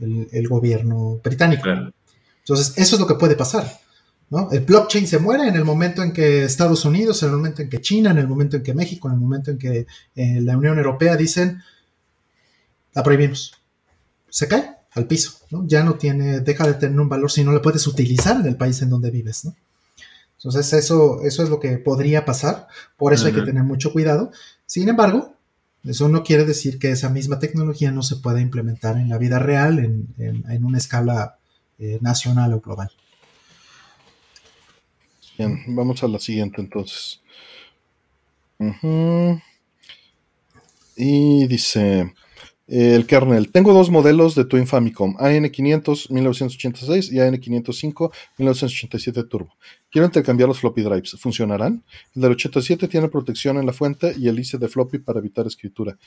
el, 0.00 0.48
gobierno 0.48 1.20
británico. 1.22 1.68
Entonces, 2.38 2.72
eso 2.78 2.96
es 2.96 3.00
lo 3.00 3.06
que 3.06 3.16
puede 3.16 3.36
pasar. 3.36 3.70
¿no? 4.30 4.50
El 4.50 4.60
blockchain 4.60 5.06
se 5.06 5.18
muere 5.18 5.46
en 5.46 5.54
el 5.54 5.66
momento 5.66 6.02
en 6.02 6.14
que 6.14 6.44
Estados 6.44 6.86
Unidos, 6.86 7.22
en 7.22 7.28
el 7.28 7.36
momento 7.36 7.60
en 7.60 7.68
que 7.68 7.82
China, 7.82 8.10
en 8.12 8.16
el 8.16 8.26
momento 8.26 8.56
en 8.56 8.62
que 8.62 8.72
México, 8.72 9.08
en 9.08 9.14
el 9.14 9.20
momento 9.20 9.50
en 9.50 9.58
que 9.58 9.86
eh, 10.16 10.40
la 10.40 10.56
Unión 10.56 10.78
Europea 10.78 11.14
dicen, 11.14 11.62
la 12.94 13.02
prohibimos. 13.02 13.52
Se 14.30 14.48
cae 14.48 14.76
al 14.92 15.06
piso, 15.06 15.32
¿no? 15.50 15.66
Ya 15.66 15.84
no 15.84 15.96
tiene, 15.96 16.40
deja 16.40 16.66
de 16.66 16.72
tener 16.72 16.98
un 16.98 17.10
valor 17.10 17.30
si 17.30 17.44
no 17.44 17.52
la 17.52 17.60
puedes 17.60 17.86
utilizar 17.86 18.40
en 18.40 18.46
el 18.46 18.56
país 18.56 18.80
en 18.80 18.88
donde 18.88 19.10
vives, 19.10 19.44
¿no? 19.44 19.54
Entonces 20.38 20.72
eso, 20.72 21.20
eso 21.22 21.42
es 21.42 21.50
lo 21.50 21.60
que 21.60 21.76
podría 21.76 22.24
pasar, 22.24 22.66
por 22.96 23.12
eso 23.12 23.26
hay 23.26 23.34
que 23.34 23.42
tener 23.42 23.62
mucho 23.62 23.92
cuidado. 23.92 24.32
Sin 24.64 24.88
embargo, 24.88 25.34
eso 25.84 26.08
no 26.08 26.22
quiere 26.22 26.44
decir 26.44 26.78
que 26.78 26.90
esa 26.90 27.08
misma 27.08 27.38
tecnología 27.38 27.90
no 27.90 28.02
se 28.02 28.16
pueda 28.16 28.40
implementar 28.40 28.96
en 28.96 29.08
la 29.08 29.18
vida 29.18 29.38
real 29.38 29.78
en, 29.78 30.64
una 30.64 30.78
escala 30.78 31.38
eh, 31.78 31.98
nacional 32.00 32.52
o 32.52 32.60
global. 32.60 32.90
Bien, 35.38 35.58
vamos 35.68 36.02
a 36.02 36.08
la 36.08 36.18
siguiente 36.18 36.60
entonces. 36.60 37.22
Y 40.96 41.46
dice, 41.46 42.14
el 42.70 43.04
kernel. 43.04 43.50
Tengo 43.50 43.72
dos 43.72 43.90
modelos 43.90 44.36
de 44.36 44.44
Twin 44.44 44.64
Famicom, 44.64 45.16
AN500 45.16 46.10
1986 46.10 47.10
y 47.12 47.16
AN505 47.16 48.12
1987 48.38 49.24
Turbo. 49.24 49.56
Quiero 49.90 50.06
intercambiar 50.06 50.48
los 50.48 50.60
floppy 50.60 50.82
drives. 50.82 51.16
¿Funcionarán? 51.18 51.82
El 52.14 52.22
del 52.22 52.32
87 52.32 52.86
tiene 52.86 53.08
protección 53.08 53.58
en 53.58 53.66
la 53.66 53.72
fuente 53.72 54.14
y 54.16 54.28
el 54.28 54.38
IC 54.38 54.58
de 54.58 54.68
floppy 54.68 54.98
para 54.98 55.18
evitar 55.18 55.48
escritura. 55.48 55.98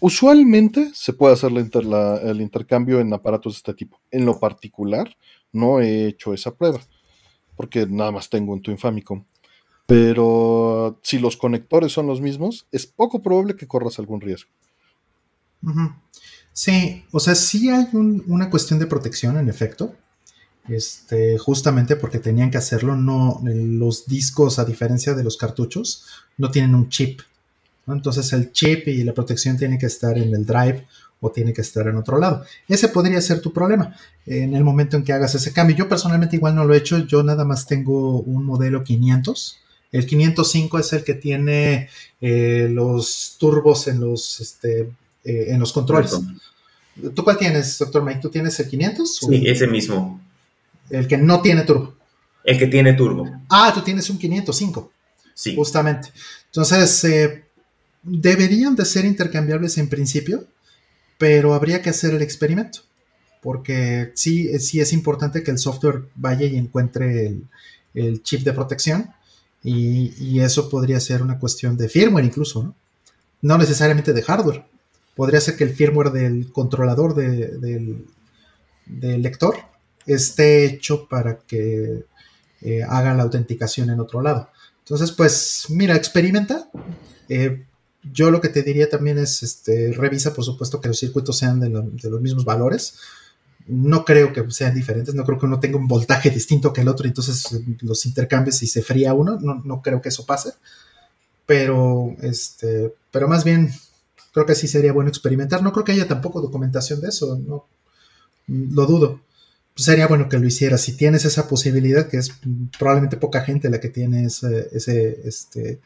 Usualmente 0.00 0.90
se 0.92 1.12
puede 1.12 1.34
hacer 1.34 1.52
el 1.52 2.40
intercambio 2.40 2.98
en 2.98 3.12
aparatos 3.12 3.52
de 3.54 3.56
este 3.58 3.74
tipo. 3.74 4.00
En 4.10 4.26
lo 4.26 4.40
particular, 4.40 5.16
no 5.52 5.80
he 5.80 6.08
hecho 6.08 6.34
esa 6.34 6.52
prueba, 6.56 6.80
porque 7.56 7.86
nada 7.86 8.10
más 8.10 8.28
tengo 8.28 8.52
un 8.52 8.60
Twin 8.60 8.76
Famicom. 8.76 9.24
Pero 9.86 10.98
si 11.02 11.18
los 11.20 11.36
conectores 11.36 11.92
son 11.92 12.08
los 12.08 12.20
mismos, 12.20 12.66
es 12.72 12.86
poco 12.86 13.22
probable 13.22 13.54
que 13.54 13.68
corras 13.68 14.00
algún 14.00 14.20
riesgo. 14.20 14.50
Sí, 16.52 17.04
o 17.10 17.20
sea, 17.20 17.34
sí 17.34 17.68
hay 17.68 17.88
una 17.92 18.48
cuestión 18.48 18.78
de 18.78 18.86
protección 18.86 19.36
en 19.38 19.48
efecto. 19.48 19.94
Este, 20.68 21.36
justamente 21.36 21.96
porque 21.96 22.18
tenían 22.18 22.50
que 22.50 22.56
hacerlo, 22.56 22.96
no, 22.96 23.42
los 23.44 24.06
discos, 24.06 24.58
a 24.58 24.64
diferencia 24.64 25.12
de 25.14 25.22
los 25.22 25.36
cartuchos, 25.36 26.06
no 26.38 26.50
tienen 26.50 26.74
un 26.74 26.88
chip. 26.88 27.20
Entonces 27.86 28.32
el 28.32 28.52
chip 28.52 28.88
y 28.88 29.04
la 29.04 29.12
protección 29.12 29.58
tiene 29.58 29.78
que 29.78 29.86
estar 29.86 30.16
en 30.16 30.34
el 30.34 30.46
drive 30.46 30.86
o 31.20 31.30
tiene 31.30 31.52
que 31.52 31.60
estar 31.60 31.86
en 31.86 31.96
otro 31.96 32.18
lado. 32.18 32.44
Ese 32.68 32.88
podría 32.88 33.20
ser 33.20 33.40
tu 33.40 33.52
problema 33.52 33.94
en 34.26 34.54
el 34.54 34.64
momento 34.64 34.96
en 34.96 35.04
que 35.04 35.12
hagas 35.12 35.34
ese 35.34 35.52
cambio. 35.52 35.76
Yo 35.76 35.88
personalmente 35.88 36.36
igual 36.36 36.54
no 36.54 36.64
lo 36.64 36.74
he 36.74 36.78
hecho, 36.78 36.98
yo 36.98 37.22
nada 37.22 37.44
más 37.44 37.66
tengo 37.66 38.20
un 38.20 38.44
modelo 38.44 38.84
500. 38.84 39.58
El 39.92 40.06
505 40.06 40.78
es 40.78 40.92
el 40.92 41.04
que 41.04 41.14
tiene 41.14 41.88
eh, 42.20 42.68
los 42.70 43.36
turbos 43.38 43.86
en 43.86 44.00
los 44.00 44.40
este, 44.40 44.90
eh, 45.24 45.46
en 45.48 45.60
los 45.60 45.72
controles. 45.72 46.18
¿Tú 47.14 47.24
cuál 47.24 47.38
tienes, 47.38 47.78
doctor 47.78 48.04
Mike? 48.04 48.20
¿Tú 48.20 48.30
tienes 48.30 48.58
el 48.60 48.68
500? 48.68 49.16
Sí, 49.16 49.42
ese 49.46 49.66
mismo. 49.66 50.20
El 50.90 51.08
que 51.08 51.16
no 51.16 51.40
tiene 51.40 51.62
turbo. 51.62 51.94
El 52.44 52.58
que 52.58 52.66
tiene 52.66 52.92
turbo. 52.92 53.28
Ah, 53.48 53.72
tú 53.74 53.80
tienes 53.80 54.08
un 54.10 54.18
505. 54.18 54.92
Sí. 55.34 55.56
Justamente. 55.56 56.10
Entonces, 56.46 57.04
eh, 57.04 57.44
deberían 58.02 58.76
de 58.76 58.84
ser 58.84 59.04
intercambiables 59.04 59.78
en 59.78 59.88
principio, 59.88 60.46
pero 61.18 61.54
habría 61.54 61.82
que 61.82 61.90
hacer 61.90 62.14
el 62.14 62.22
experimento. 62.22 62.80
Porque 63.40 64.12
sí, 64.14 64.58
sí 64.58 64.80
es 64.80 64.92
importante 64.92 65.42
que 65.42 65.50
el 65.50 65.58
software 65.58 66.04
vaya 66.14 66.46
y 66.46 66.56
encuentre 66.56 67.26
el, 67.26 67.44
el 67.94 68.22
chip 68.22 68.42
de 68.42 68.52
protección. 68.52 69.10
Y, 69.62 70.12
y, 70.18 70.40
eso 70.40 70.68
podría 70.68 71.00
ser 71.00 71.22
una 71.22 71.38
cuestión 71.38 71.78
de 71.78 71.88
firmware 71.88 72.26
incluso, 72.26 72.62
¿no? 72.62 72.74
No 73.40 73.56
necesariamente 73.56 74.12
de 74.12 74.22
hardware. 74.22 74.64
Podría 75.14 75.40
ser 75.40 75.56
que 75.56 75.64
el 75.64 75.74
firmware 75.74 76.10
del 76.10 76.50
controlador 76.52 77.14
de, 77.14 77.58
del, 77.58 78.06
del 78.86 79.22
lector 79.22 79.56
esté 80.06 80.64
hecho 80.64 81.08
para 81.08 81.38
que 81.38 82.04
eh, 82.62 82.82
haga 82.82 83.14
la 83.14 83.22
autenticación 83.22 83.90
en 83.90 84.00
otro 84.00 84.22
lado. 84.22 84.48
Entonces, 84.80 85.12
pues, 85.12 85.66
mira, 85.70 85.96
experimenta. 85.96 86.68
Eh, 87.28 87.64
yo 88.12 88.30
lo 88.30 88.40
que 88.40 88.50
te 88.50 88.62
diría 88.62 88.88
también 88.88 89.18
es, 89.18 89.42
este, 89.42 89.92
revisa, 89.92 90.34
por 90.34 90.44
supuesto, 90.44 90.80
que 90.80 90.88
los 90.88 90.98
circuitos 90.98 91.38
sean 91.38 91.60
de, 91.60 91.68
de, 91.70 92.10
los 92.10 92.20
mismos 92.20 92.44
valores. 92.44 92.98
No 93.66 94.04
creo 94.04 94.32
que 94.32 94.50
sean 94.50 94.74
diferentes, 94.74 95.14
no 95.14 95.24
creo 95.24 95.38
que 95.38 95.46
uno 95.46 95.58
tenga 95.58 95.78
un 95.78 95.88
voltaje 95.88 96.28
distinto 96.28 96.72
que 96.72 96.82
el 96.82 96.88
otro, 96.88 97.06
entonces 97.06 97.62
los 97.80 98.04
intercambios 98.04 98.62
y 98.62 98.66
se 98.66 98.82
fría 98.82 99.14
uno, 99.14 99.38
no, 99.40 99.62
no 99.64 99.80
creo 99.80 100.02
que 100.02 100.10
eso 100.10 100.26
pase. 100.26 100.52
Pero, 101.46 102.14
este, 102.20 102.94
pero 103.10 103.26
más 103.26 103.42
bien, 103.42 103.72
creo 104.34 104.44
que 104.44 104.54
sí 104.54 104.68
sería 104.68 104.92
bueno 104.92 105.08
experimentar. 105.08 105.62
No 105.62 105.72
creo 105.72 105.84
que 105.84 105.92
haya 105.92 106.06
tampoco 106.06 106.42
documentación 106.42 107.00
de 107.00 107.08
eso, 107.08 107.38
no, 107.38 107.64
lo 108.46 108.86
dudo 108.86 109.20
sería 109.76 110.06
bueno 110.06 110.28
que 110.28 110.38
lo 110.38 110.46
hiciera. 110.46 110.78
Si 110.78 110.96
tienes 110.96 111.24
esa 111.24 111.48
posibilidad, 111.48 112.08
que 112.08 112.18
es 112.18 112.32
probablemente 112.78 113.16
poca 113.16 113.42
gente 113.42 113.70
la 113.70 113.80
que 113.80 113.88
tiene 113.88 114.26
ese, 114.26 114.68
ese 114.72 115.20
este, 115.24 115.80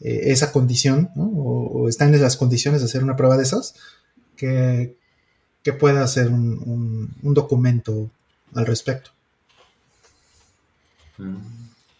eh, 0.00 0.20
esa 0.24 0.52
condición, 0.52 1.10
¿no? 1.14 1.24
o, 1.24 1.82
o, 1.82 1.88
está 1.88 2.06
en 2.06 2.20
las 2.20 2.36
condiciones 2.36 2.80
de 2.80 2.86
hacer 2.86 3.04
una 3.04 3.16
prueba 3.16 3.36
de 3.36 3.42
esas, 3.42 3.74
que, 4.36 4.96
que 5.62 5.72
pueda 5.72 6.02
hacer 6.02 6.28
un, 6.28 6.58
un, 6.64 7.14
un, 7.22 7.34
documento 7.34 8.10
al 8.54 8.66
respecto. 8.66 9.10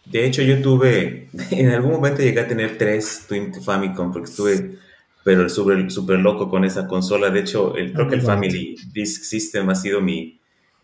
De 0.05 0.25
hecho, 0.25 0.41
yo 0.41 0.61
tuve, 0.61 1.29
en 1.51 1.69
algún 1.69 1.91
momento 1.91 2.21
llegué 2.21 2.41
a 2.41 2.47
tener 2.47 2.77
tres 2.77 3.23
Twin 3.27 3.53
Famicom, 3.53 4.11
porque 4.11 4.29
estuve 4.29 4.77
pero 5.25 5.49
súper 5.49 5.89
super 5.89 6.19
loco 6.19 6.47
con 6.47 6.65
esa 6.65 6.85
consola. 6.87 7.31
De 7.31 7.39
hecho, 7.39 7.75
el, 7.75 7.93
creo 7.93 8.07
que 8.07 8.13
el 8.13 8.21
Family 8.21 8.75
Disk 8.93 9.23
System 9.23 9.67
ha 9.71 9.75
sido 9.75 9.99
mi, 9.99 10.39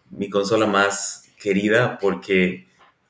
mi 0.09 0.31
consola 0.31 0.65
más 0.65 1.29
querida 1.39 1.99
porque 2.01 2.65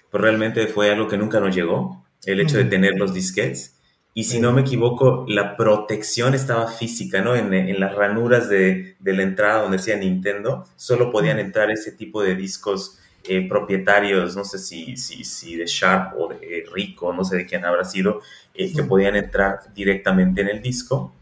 pues, 0.10 0.22
realmente 0.22 0.68
fue 0.68 0.92
algo 0.92 1.08
que 1.08 1.18
nunca 1.18 1.40
nos 1.40 1.56
llegó, 1.56 2.06
el 2.26 2.42
hecho 2.42 2.58
de 2.58 2.66
tener 2.66 2.98
los 2.98 3.14
disquets. 3.14 3.78
Y 4.14 4.26
si 4.26 4.42
no 4.42 4.52
me 4.52 4.60
equivoco, 4.60 5.24
la 5.26 5.56
protección 5.56 6.34
estaba 6.34 6.68
física, 6.68 7.22
¿no? 7.22 7.34
En, 7.34 7.54
en 7.54 7.80
las 7.80 7.96
ranuras 7.96 8.50
de, 8.50 8.98
de, 9.00 9.14
la 9.14 9.24
entrada 9.24 9.62
donde 9.62 9.78
decía 9.78 9.96
Nintendo, 9.96 10.66
solo 10.76 11.14
podían 11.14 11.40
entrar 11.40 11.72
ese 11.72 11.94
tipo 11.94 12.22
de 12.22 12.36
discos 12.36 13.00
eh, 13.24 13.48
propietarios, 13.48 14.36
no 14.36 14.44
sé 14.44 14.60
si, 14.60 14.98
si, 14.98 15.24
si, 15.24 15.56
de 15.56 15.66
Sharp 15.66 16.20
o 16.20 16.28
de 16.28 16.66
Rico, 16.74 17.14
no 17.14 17.24
sé 17.24 17.38
de 17.38 17.46
quién 17.46 17.64
habrá 17.64 17.86
sido, 17.86 18.20
eh, 18.54 18.74
que 18.74 18.84
podían 18.84 19.16
entrar 19.16 19.74
directamente 19.74 20.42
en 20.42 20.50
el 20.50 20.62
disco. 20.62 21.14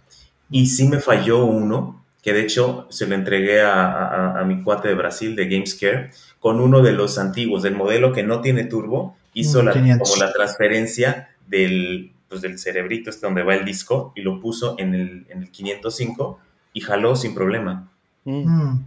Y 0.49 0.67
sí 0.67 0.87
me 0.87 0.99
falló 0.99 1.45
uno, 1.45 2.03
que 2.21 2.33
de 2.33 2.41
hecho 2.41 2.87
se 2.89 3.07
lo 3.07 3.15
entregué 3.15 3.61
a, 3.61 3.83
a, 3.83 4.41
a, 4.41 4.43
mi 4.43 4.63
cuate 4.63 4.87
de 4.87 4.95
Brasil, 4.95 5.35
de 5.35 5.47
Gamescare, 5.47 6.11
con 6.39 6.59
uno 6.59 6.81
de 6.81 6.93
los 6.93 7.17
antiguos, 7.17 7.63
del 7.63 7.75
modelo 7.75 8.13
que 8.13 8.23
no 8.23 8.41
tiene 8.41 8.65
turbo, 8.65 9.15
hizo 9.33 9.61
la, 9.61 9.73
como 9.73 10.15
la 10.17 10.33
transferencia 10.33 11.29
del, 11.47 12.11
pues, 12.27 12.41
del 12.41 12.57
cerebrito, 12.59 13.09
este 13.09 13.25
donde 13.25 13.43
va 13.43 13.55
el 13.55 13.65
disco, 13.65 14.13
y 14.15 14.21
lo 14.21 14.39
puso 14.39 14.75
en 14.79 14.95
el, 14.95 15.25
en 15.29 15.43
el 15.43 15.51
505 15.51 16.39
y 16.73 16.81
jaló 16.81 17.15
sin 17.15 17.33
problema. 17.33 17.89
Mm. 18.25 18.77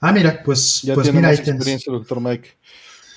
Ah, 0.00 0.12
mira, 0.12 0.42
pues, 0.44 0.82
ya 0.82 0.94
pues 0.94 1.04
tiene 1.04 1.18
mira, 1.18 1.30
más 1.30 1.38
ahí 1.38 1.44
tienes. 1.44 1.60
experiencia, 1.60 1.92
doctor 1.92 2.20
Mike. 2.20 2.50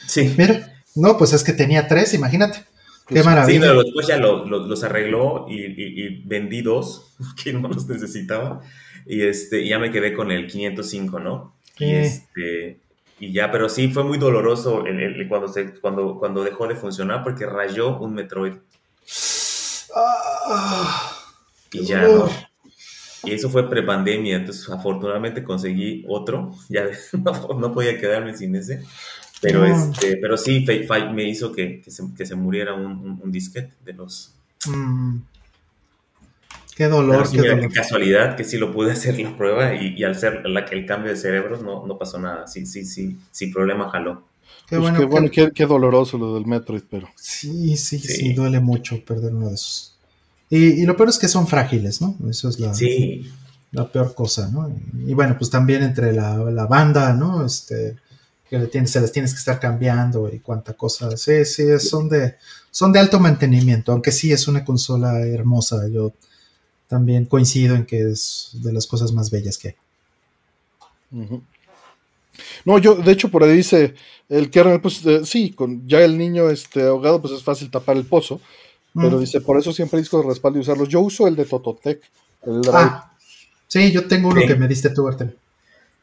Sí. 0.08 0.34
Mira, 0.38 0.74
no, 0.96 1.18
pues 1.18 1.34
es 1.34 1.44
que 1.44 1.54
tenía 1.54 1.88
tres, 1.88 2.14
imagínate. 2.14 2.66
Qué 3.08 3.20
Sí, 3.22 3.26
maravilla. 3.26 3.62
pero 3.62 3.84
después 3.84 4.06
ya 4.08 4.18
lo- 4.18 4.46
lo- 4.46 4.66
los 4.68 4.84
arregló 4.84 5.46
y, 5.50 5.62
y- 5.66 6.04
y 6.06 6.24
vendí 6.26 6.62
dos, 6.62 7.16
que 7.44 7.54
no 7.54 7.68
los 7.70 7.88
necesitaba. 7.88 8.62
Y 9.06 9.22
este, 9.22 9.62
y 9.62 9.70
ya 9.70 9.80
me 9.80 9.92
quedé 9.92 10.14
con 10.14 10.32
el 10.32 10.48
505, 10.48 11.20
¿no? 11.20 11.56
Y, 11.80 11.86
Sí. 11.86 11.94
este, 11.96 12.80
y 13.20 13.32
ya, 13.32 13.50
pero 13.52 13.70
sí 13.70 13.88
fue 13.90 14.04
muy 14.04 14.18
doloroso 14.18 14.86
el- 14.86 15.00
el- 15.00 15.28
cuando, 15.30 15.48
se, 15.48 15.80
cuando, 15.80 16.18
cuando 16.20 16.44
dejó 16.44 16.68
de 16.68 16.76
funcionar 16.76 17.24
porque 17.24 17.46
rayó 17.46 17.98
un 17.98 18.14
Metroid. 18.14 18.54
Ah, 19.96 21.12
Y 21.72 21.86
ya. 21.86 22.02
¿no? 22.02 22.30
Y 23.24 23.32
eso 23.34 23.50
fue 23.50 23.70
prepandemia, 23.70 24.36
entonces 24.38 24.70
afortunadamente 24.70 25.44
conseguí 25.44 26.06
otro, 26.08 26.52
ya 26.70 26.86
no, 27.14 27.60
no 27.60 27.74
podía 27.74 27.98
quedarme 27.98 28.36
sin 28.38 28.56
ese. 28.56 28.84
Pero, 29.42 29.68
No. 29.68 29.92
este, 29.92 30.18
pero 30.18 30.36
sí, 30.38 30.66
fe- 30.66 30.84
fa- 30.86 31.12
me 31.12 31.24
hizo 31.24 31.52
que, 31.52 31.82
que, 31.82 31.92
se, 31.92 32.04
que 32.18 32.26
se 32.26 32.36
muriera 32.36 32.74
un, 32.74 32.86
un, 32.86 33.20
un 33.24 33.32
disquete 33.32 33.74
de 33.86 33.94
los, 33.94 34.34
Mm. 34.66 35.20
Qué 36.76 36.84
Pero 36.86 36.98
dolor, 36.98 37.28
sí, 37.28 37.36
qué 37.38 37.42
mira, 37.42 37.56
dolor. 37.56 37.70
qué 37.70 37.76
casualidad 37.76 38.36
que 38.36 38.44
sí 38.44 38.58
lo 38.58 38.72
pude 38.72 38.92
hacer 38.92 39.20
la 39.20 39.36
prueba 39.36 39.74
y, 39.76 39.96
y 39.98 40.04
al 40.04 40.16
ser 40.16 40.46
la, 40.48 40.60
el 40.62 40.86
cambio 40.86 41.12
de 41.12 41.18
cerebros 41.18 41.62
no, 41.64 41.86
no 41.88 41.98
pasó 41.98 42.20
nada. 42.20 42.48
Sí, 42.48 42.66
sí, 42.66 42.86
sí, 42.86 43.18
sin 43.32 43.52
problema 43.52 43.90
jaló. 43.90 44.24
Qué 44.68 44.76
Pues 44.78 44.82
bueno. 44.82 45.00
qué, 45.00 45.06
bueno 45.06 45.30
qué, 45.32 45.52
qué 45.54 45.66
doloroso 45.66 46.18
lo 46.18 46.36
del 46.36 46.46
Metroid, 46.46 46.84
pero 46.90 47.08
Sí, 47.16 47.78
sí, 47.78 47.98
sí, 48.00 48.08
Sí. 48.08 48.34
duele 48.34 48.60
mucho 48.60 49.04
perder 49.04 49.34
uno 49.34 49.50
de 49.50 49.56
esos. 49.56 49.96
Y, 50.50 50.82
y 50.82 50.86
lo 50.86 50.96
peor 50.96 51.10
es 51.10 51.18
que 51.18 51.28
son 51.28 51.48
frágiles, 51.48 52.02
¿no? 52.02 52.16
Eso 52.30 52.50
es 52.50 52.60
la, 52.60 52.74
Sí, 52.74 53.28
la 53.72 53.92
peor 53.92 54.14
cosa, 54.14 54.50
¿no? 54.52 54.70
Y, 54.70 55.12
y 55.12 55.14
bueno, 55.16 55.36
pues 55.38 55.50
también 55.50 55.82
entre 55.84 56.14
la, 56.14 56.36
la 56.38 56.66
banda, 56.68 57.14
¿no? 57.14 57.44
Este, 57.46 57.96
que 58.50 58.58
le 58.60 58.68
tienes, 58.68 58.92
se 58.92 59.02
les 59.02 59.12
tienes 59.12 59.34
que 59.34 59.40
estar 59.40 59.60
cambiando 59.60 60.30
y 60.34 60.40
cuánta 60.40 60.74
cosa. 60.74 61.16
Sí, 61.18 61.44
sí, 61.46 61.80
son 61.80 62.08
de, 62.10 62.36
son 62.72 62.92
de 62.92 63.00
alto 63.00 63.20
mantenimiento, 63.20 63.92
aunque 63.92 64.12
sí 64.12 64.32
es 64.32 64.48
una 64.48 64.64
consola 64.64 65.20
hermosa. 65.26 65.88
Yo 65.90 66.14
también 66.88 67.26
coincido 67.26 67.76
en 67.76 67.86
que 67.86 68.02
es 68.12 68.52
de 68.54 68.72
las 68.74 68.88
cosas 68.88 69.12
más 69.12 69.30
bellas 69.32 69.58
que 69.58 69.70
hay. 69.70 69.76
No, 72.66 72.78
yo, 72.78 72.96
de 72.96 73.12
hecho, 73.12 73.30
por 73.30 73.44
ahí 73.44 73.56
dice 73.56 73.96
el 74.30 74.50
kernel, 74.50 74.82
pues 74.82 75.06
eh, 75.06 75.22
sí, 75.26 75.52
con 75.52 75.88
ya 75.88 76.02
el 76.02 76.18
niño 76.18 76.50
este, 76.50 76.84
ahogado, 76.84 77.22
pues 77.22 77.34
es 77.34 77.44
fácil 77.44 77.72
tapar 77.72 77.98
el 77.98 78.06
pozo, 78.06 78.40
pero 78.94 79.18
Mm. 79.18 79.20
dice, 79.22 79.42
por 79.42 79.58
eso 79.58 79.72
siempre 79.72 80.00
discos 80.00 80.22
de 80.24 80.30
respaldo 80.30 80.60
y 80.60 80.62
usarlos. 80.62 80.90
Yo 80.90 81.00
uso 81.02 81.28
el 81.28 81.36
de 81.36 81.46
Tototec, 81.46 82.02
el 82.46 82.62
Drive. 82.62 82.74
Ah, 82.78 83.12
sí, 83.68 83.92
yo 83.92 84.08
tengo 84.08 84.30
uno 84.30 84.42
Sí. 84.42 84.48
que 84.48 84.56
me 84.56 84.68
diste 84.68 84.90
tú, 84.90 85.08
Artem. 85.08 85.32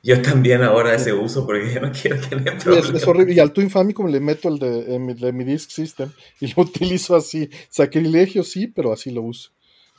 Yo 0.04 0.22
también 0.22 0.62
ahora 0.62 0.94
ese 0.94 1.12
uso 1.12 1.44
porque 1.46 1.72
ya 1.74 1.80
no 1.80 1.90
quiero 1.90 2.20
tener 2.20 2.50
Sí, 2.52 2.56
es, 2.58 2.64
problemas. 2.64 3.02
es 3.02 3.08
horrible. 3.08 3.34
Y 3.34 3.38
al 3.40 3.52
Twin 3.52 3.70
Famicom 3.70 4.06
le 4.08 4.20
meto 4.20 4.48
el 4.48 4.58
de, 4.58 4.98
mi, 5.00 5.14
de 5.14 5.32
mi 5.32 5.44
Disk 5.44 5.70
System 5.70 6.12
y 6.40 6.52
lo 6.54 6.62
utilizo 6.62 7.16
así. 7.16 7.48
Sacrilegio, 7.70 8.44
sí, 8.44 8.66
pero 8.68 8.92
así 8.92 9.10
lo 9.10 9.22
uso. 9.22 9.50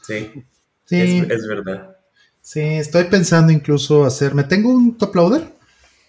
Sí, 0.06 0.32
Sí, 0.88 0.98
es, 1.02 1.30
es 1.32 1.48
verdad. 1.48 1.98
sí, 2.42 2.60
estoy 2.62 3.06
pensando 3.06 3.52
incluso 3.52 4.06
hacerme. 4.06 4.44
Tengo 4.44 4.70
un 4.72 4.98
top 4.98 5.16
loader, 5.16 5.52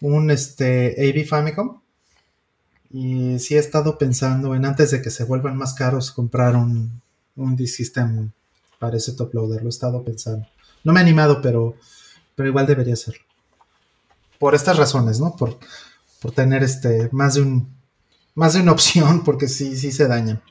un 0.03 0.31
este 0.31 0.95
AB 0.99 1.27
Famicom. 1.27 1.81
Y 2.91 3.39
sí 3.39 3.57
he 3.57 3.59
estado 3.59 3.99
pensando 3.99 4.55
en 4.55 4.65
antes 4.65 4.91
de 4.91 5.03
que 5.03 5.11
se 5.11 5.25
vuelvan 5.25 5.57
más 5.57 5.75
caros 5.75 6.13
comprar 6.13 6.55
un, 6.57 7.01
un 7.35 7.57
disk 7.57 7.77
system 7.77 8.31
para 8.79 8.97
ese 8.99 9.13
top 9.13 9.35
loader. 9.35 9.63
Lo 9.63 9.69
he 9.69 9.71
estado 9.71 10.05
pensando. 10.05 10.47
No 10.85 10.93
me 10.93 11.01
he 11.01 11.03
animado, 11.03 11.41
pero, 11.43 11.75
pero 12.35 12.49
igual 12.49 12.67
debería 12.67 12.95
hacerlo. 12.95 13.25
Por 14.39 14.55
estas 14.55 14.77
razones, 14.77 15.21
¿no? 15.21 15.35
Por, 15.37 15.59
por 16.21 16.33
tener 16.33 16.63
este 16.63 17.09
más 17.13 17.35
de 17.35 17.43
un 17.43 17.69
más 18.35 18.55
de 18.55 18.61
una 18.61 18.73
opción, 18.79 19.25
porque 19.25 19.49
sí, 19.49 19.77
sí 19.77 19.93
se 19.93 20.07
dañan. 20.09 20.43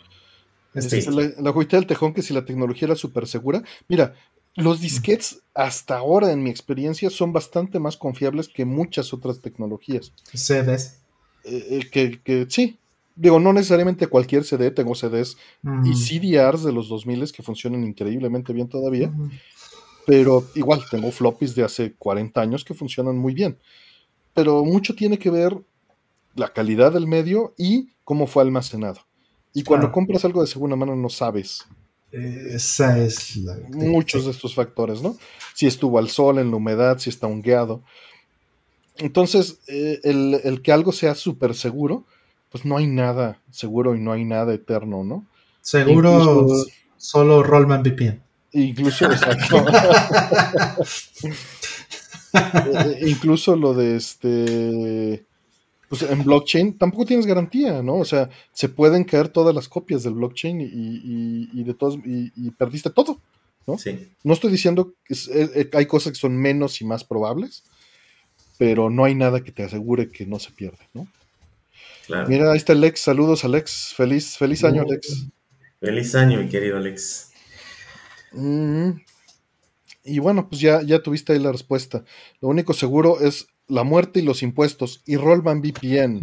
Este, 0.73 1.09
La, 1.09 1.31
la 1.39 1.51
del 1.53 1.87
tejón 1.87 2.13
que 2.13 2.21
si 2.21 2.33
la 2.33 2.43
tecnología 2.43 2.87
era 2.87 2.95
súper 2.95 3.27
segura. 3.27 3.63
Mira, 3.87 4.13
los 4.55 4.81
disquets 4.81 5.39
hasta 5.53 5.97
ahora, 5.97 6.31
en 6.31 6.43
mi 6.43 6.49
experiencia, 6.49 7.09
son 7.09 7.31
bastante 7.31 7.79
más 7.79 7.95
confiables 7.97 8.49
que 8.49 8.65
muchas 8.65 9.13
otras 9.13 9.39
tecnologías. 9.39 10.11
CDs. 10.33 10.97
Eh, 11.45 11.67
eh, 11.81 11.89
que, 11.91 12.19
que 12.21 12.47
sí, 12.49 12.77
digo, 13.15 13.39
no 13.39 13.53
necesariamente 13.53 14.07
cualquier 14.07 14.43
CD, 14.43 14.71
tengo 14.71 14.95
CDs 14.95 15.37
Mm. 15.61 15.85
y 15.85 15.95
CDRs 15.95 16.63
de 16.63 16.71
los 16.73 16.89
2000 16.89 17.31
que 17.31 17.43
funcionan 17.43 17.83
increíblemente 17.83 18.51
bien 18.51 18.67
todavía, 18.67 19.07
Mm. 19.09 19.31
Pero 20.05 20.45
igual 20.55 20.83
tengo 20.89 21.11
floppies 21.11 21.55
de 21.55 21.63
hace 21.63 21.93
40 21.93 22.39
años 22.39 22.63
que 22.63 22.73
funcionan 22.73 23.17
muy 23.17 23.33
bien. 23.33 23.57
Pero 24.33 24.63
mucho 24.63 24.95
tiene 24.95 25.17
que 25.17 25.29
ver 25.29 25.57
la 26.35 26.49
calidad 26.49 26.93
del 26.93 27.07
medio 27.07 27.53
y 27.57 27.89
cómo 28.03 28.27
fue 28.27 28.43
almacenado. 28.43 29.01
Y 29.53 29.63
cuando 29.63 29.91
compras 29.91 30.25
algo 30.25 30.41
de 30.41 30.47
segunda 30.47 30.75
mano 30.75 30.95
no 30.97 31.07
sabes 31.07 31.65
Esa 32.11 32.99
es 32.99 33.37
la. 33.37 33.57
Muchos 33.69 34.25
de 34.25 34.31
estos 34.31 34.53
factores, 34.53 35.01
¿no? 35.01 35.17
Si 35.53 35.65
estuvo 35.65 35.97
al 35.97 36.09
sol, 36.09 36.39
en 36.39 36.51
la 36.51 36.57
humedad, 36.57 36.99
si 36.99 37.09
está 37.09 37.27
ungueado. 37.27 37.81
Entonces, 38.97 39.59
eh, 39.67 39.99
el, 40.03 40.61
que 40.61 40.71
algo 40.71 40.91
sea 40.91 41.15
súper 41.15 41.55
seguro, 41.55 42.05
pues 42.49 42.65
no 42.65 42.77
hay 42.77 42.87
nada 42.87 43.41
seguro 43.49 43.95
y 43.95 43.99
no 43.99 44.11
hay 44.11 44.25
nada 44.25 44.53
eterno, 44.53 45.03
¿no? 45.03 45.25
Seguro 45.61 46.47
solo 46.97 47.43
Rollman 47.43 47.81
VPN. 47.81 48.24
Incluso, 48.55 49.05
exacto. 49.11 49.65
Eh, 52.35 52.99
incluso 53.07 53.55
lo 53.55 53.73
de 53.73 53.95
este. 53.95 55.25
Pues 55.87 56.01
en 56.01 56.21
blockchain 56.21 56.77
tampoco 56.77 57.05
tienes 57.05 57.25
garantía, 57.25 57.81
¿no? 57.81 57.95
O 57.95 58.03
sea, 58.03 58.29
se 58.51 58.67
pueden 58.67 59.05
caer 59.05 59.29
todas 59.29 59.55
las 59.55 59.69
copias 59.69 60.03
del 60.03 60.15
blockchain 60.15 60.59
y, 60.59 61.63
de 61.63 61.73
todos 61.73 61.97
y, 62.03 62.51
perdiste 62.51 62.89
todo, 62.89 63.21
¿no? 63.65 63.77
Sí. 63.77 64.09
No 64.25 64.33
estoy 64.33 64.51
diciendo 64.51 64.93
que 65.05 65.13
eh, 65.13 65.49
eh, 65.55 65.69
hay 65.71 65.85
cosas 65.85 66.11
que 66.11 66.19
son 66.19 66.35
menos 66.35 66.81
y 66.81 66.85
más 66.85 67.05
probables, 67.05 67.63
pero 68.57 68.89
no 68.89 69.05
hay 69.05 69.15
nada 69.15 69.41
que 69.41 69.53
te 69.53 69.63
asegure 69.63 70.09
que 70.09 70.25
no 70.25 70.37
se 70.37 70.51
pierde, 70.51 70.89
¿no? 70.93 71.07
Claro. 72.07 72.27
Mira, 72.27 72.51
ahí 72.51 72.57
está 72.57 72.73
Alex, 72.73 72.99
saludos 72.99 73.45
Alex, 73.45 73.93
feliz, 73.95 74.37
feliz 74.37 74.65
año 74.65 74.81
Alex. 74.81 75.27
Feliz 75.79 76.15
año, 76.15 76.41
mi 76.41 76.49
querido 76.49 76.75
Alex. 76.75 77.31
Mm. 78.35 78.99
Y 80.03 80.19
bueno, 80.19 80.47
pues 80.47 80.61
ya, 80.61 80.81
ya 80.83 81.01
tuviste 81.01 81.33
ahí 81.33 81.39
la 81.39 81.51
respuesta. 81.51 82.03
Lo 82.39 82.47
único 82.49 82.73
seguro 82.73 83.19
es 83.19 83.47
la 83.67 83.83
muerte 83.83 84.19
y 84.19 84.23
los 84.23 84.43
impuestos. 84.43 85.01
Y 85.05 85.17
Rollman 85.17 85.61
VPN. 85.61 86.21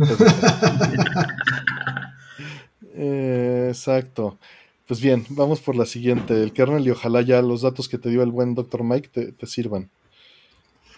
Eh, 2.94 3.66
exacto. 3.70 4.38
Pues 4.86 5.00
bien, 5.00 5.24
vamos 5.30 5.60
por 5.60 5.74
la 5.74 5.86
siguiente. 5.86 6.40
El 6.40 6.52
kernel 6.52 6.86
y 6.86 6.90
ojalá 6.90 7.22
ya 7.22 7.42
los 7.42 7.62
datos 7.62 7.88
que 7.88 7.98
te 7.98 8.10
dio 8.10 8.22
el 8.22 8.30
buen 8.30 8.54
Dr. 8.54 8.84
Mike 8.84 9.32
te, 9.32 9.46
sirvan. 9.46 9.90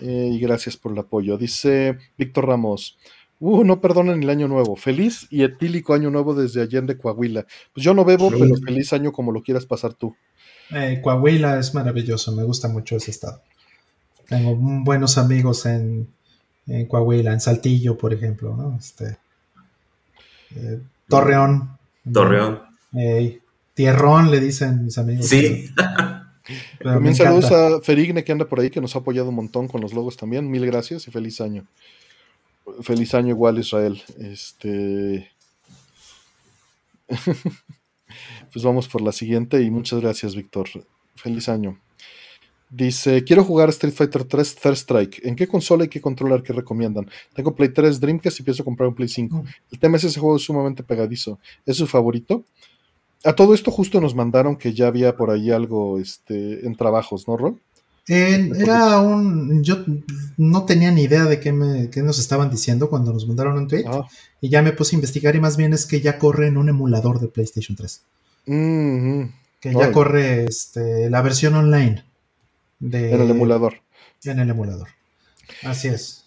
Eh, 0.01 0.31
y 0.33 0.39
gracias 0.41 0.77
por 0.77 0.93
el 0.93 0.99
apoyo. 0.99 1.39
Dice 1.39 1.97
Víctor 2.19 2.49
Ramos. 2.49 2.99
Uh, 3.41 3.65
no 3.65 3.81
perdonen 3.81 4.23
el 4.23 4.31
año 4.31 4.49
nuevo. 4.49 4.77
Feliz 4.77 5.27
y 5.31 5.43
etílico 5.43 5.95
año 5.95 6.11
nuevo 6.11 6.35
desde 6.35 6.63
Allende, 6.63 6.99
Coahuila. 6.99 7.47
Pues 7.73 7.85
yo 7.85 7.95
no 7.95 8.05
bebo, 8.05 8.31
pero 8.31 8.57
feliz 8.57 8.93
año 8.93 9.13
como 9.13 9.33
lo 9.33 9.43
quieras 9.43 9.67
pasar 9.67 9.95
tú. 9.95 10.15
Eh, 10.71 11.01
Coahuila 11.03 11.59
es 11.59 11.75
maravilloso, 11.75 12.33
me 12.33 12.43
gusta 12.43 12.69
mucho 12.69 12.97
ese 12.97 13.11
estado. 13.11 13.43
Tengo 14.29 14.57
buenos 14.57 15.19
amigos 15.19 15.67
en, 15.67 16.09
en 16.67 16.87
Coahuila, 16.87 17.33
en 17.33 17.41
Saltillo, 17.41 17.99
por 17.99 18.15
ejemplo, 18.15 18.57
¿no? 18.57 18.77
Este, 18.79 19.19
eh, 20.57 20.81
Torreón. 21.09 21.77
Torreón. 22.11 22.63
Tierrón, 23.75 24.31
le 24.31 24.41
dicen 24.41 24.85
mis 24.85 24.97
amigos. 24.99 25.27
Sí. 25.27 25.69
También 26.83 27.15
saludos 27.15 27.51
a 27.51 27.81
Ferigne 27.81 28.23
que 28.23 28.33
anda 28.33 28.47
por 28.47 28.61
ahí, 28.61 28.71
que 28.71 28.81
nos 28.81 28.95
ha 28.95 29.01
apoyado 29.01 29.31
un 29.31 29.35
montón 29.35 29.67
con 29.67 29.81
los 29.81 29.95
logos 29.95 30.17
también. 30.17 30.51
Mil 30.51 30.67
gracias 30.67 31.09
y 31.09 31.11
feliz 31.11 31.41
año. 31.41 31.67
Feliz 32.83 33.15
año 33.15 33.31
igual 33.31 33.59
Israel. 33.59 34.03
Este. 34.19 35.31
pues 38.55 38.65
vamos 38.65 38.87
por 38.87 39.03
la 39.03 39.11
siguiente 39.11 39.61
y 39.61 39.71
muchas 39.71 40.01
gracias, 40.01 40.37
Víctor. 40.37 40.69
Feliz 41.17 41.49
año. 41.49 41.77
Dice, 42.71 43.25
quiero 43.25 43.43
jugar 43.43 43.69
Street 43.71 43.93
Fighter 43.93 44.23
3 44.23 44.55
Third 44.55 44.75
Strike. 44.75 45.21
¿En 45.25 45.35
qué 45.35 45.49
consola 45.49 45.85
y 45.85 45.89
qué 45.89 46.01
controller 46.01 46.41
que 46.41 46.53
recomiendan? 46.53 47.11
Tengo 47.35 47.53
Play 47.53 47.71
3 47.71 47.99
Dreamcast 47.99 48.39
y 48.39 48.43
pienso 48.45 48.65
comprar 48.65 48.89
un 48.89 48.95
Play 48.95 49.09
5. 49.09 49.37
Mm. 49.37 49.47
El 49.73 49.79
tema 49.81 49.97
es 49.97 50.05
ese 50.05 50.21
juego 50.21 50.39
sumamente 50.39 50.85
pegadizo. 50.85 51.41
¿Es 51.67 51.79
su 51.79 51.89
favorito? 51.89 52.45
A 53.25 53.33
todo 53.35 53.55
esto 53.55 53.73
justo 53.73 54.01
nos 54.01 54.15
mandaron 54.15 54.55
que 54.55 54.73
ya 54.73 54.87
había 54.87 55.17
por 55.17 55.31
ahí 55.31 55.51
algo 55.51 55.99
este, 55.99 56.65
en 56.65 56.77
trabajos, 56.77 57.27
¿no, 57.27 57.37
Rol? 57.37 57.59
era 58.07 59.01
un. 59.01 59.65
Yo 59.65 59.85
no 60.37 60.65
tenía 60.65 60.93
ni 60.93 61.03
idea 61.03 61.25
de 61.25 61.41
qué, 61.41 61.53
me, 61.53 61.91
nos 61.97 62.21
estaban 62.21 62.51
diciendo 62.51 62.89
cuando 62.89 63.13
nos 63.13 63.27
mandaron 63.27 63.59
un 63.59 63.67
tweet. 63.67 63.85
Ah. 63.89 64.07
Y 64.41 64.49
ya 64.49 64.63
me 64.63 64.73
puse 64.73 64.95
a 64.95 64.99
investigar 64.99 65.35
y 65.35 65.41
más 65.41 65.57
bien 65.57 65.73
es 65.73 65.87
que 65.87 66.01
ya 66.01 66.19
corre 66.21 66.47
en 66.47 66.57
un 66.57 66.69
emulador 66.69 67.19
de 67.19 67.27
PlayStation 67.27 67.77
3. 67.77 68.03
Que 68.45 69.73
ya 69.73 69.93
corre 69.93 70.45
este, 70.45 71.09
la 71.11 71.23
versión 71.23 71.55
online. 71.55 72.05
De, 72.79 73.13
en 73.13 73.21
el 73.23 73.31
emulador. 73.31 73.81
En 74.25 74.39
el 74.39 74.51
emulador. 74.51 74.89
Así 75.63 75.89
es. 75.89 76.25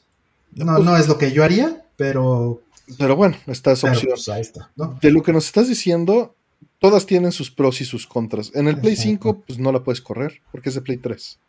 No, 0.54 0.76
pues 0.76 0.86
no 0.86 0.98
es 0.98 1.08
lo 1.08 1.18
que 1.18 1.32
yo 1.32 1.44
haría, 1.44 1.86
pero. 1.96 2.62
Pero 2.98 3.16
bueno, 3.16 3.36
esta 3.48 3.74
es 3.74 3.84
opción. 3.84 4.14
Pues, 4.14 5.00
de 5.02 5.12
lo 5.12 5.22
que 5.22 5.34
nos 5.34 5.46
estás 5.46 5.68
diciendo, 5.68 6.36
todas 6.80 7.06
tienen 7.06 7.32
sus 7.32 7.52
pros 7.52 7.82
y 7.82 7.86
sus 7.86 8.08
contras. 8.08 8.52
En 8.56 8.68
el 8.68 8.80
Play 8.80 8.96
5, 8.96 9.44
pues 9.46 9.60
no 9.60 9.72
la 9.72 9.84
puedes 9.84 10.02
correr, 10.02 10.42
porque 10.52 10.70
es 10.70 10.76
de 10.76 10.82
Play 10.82 10.98
3. 10.98 11.40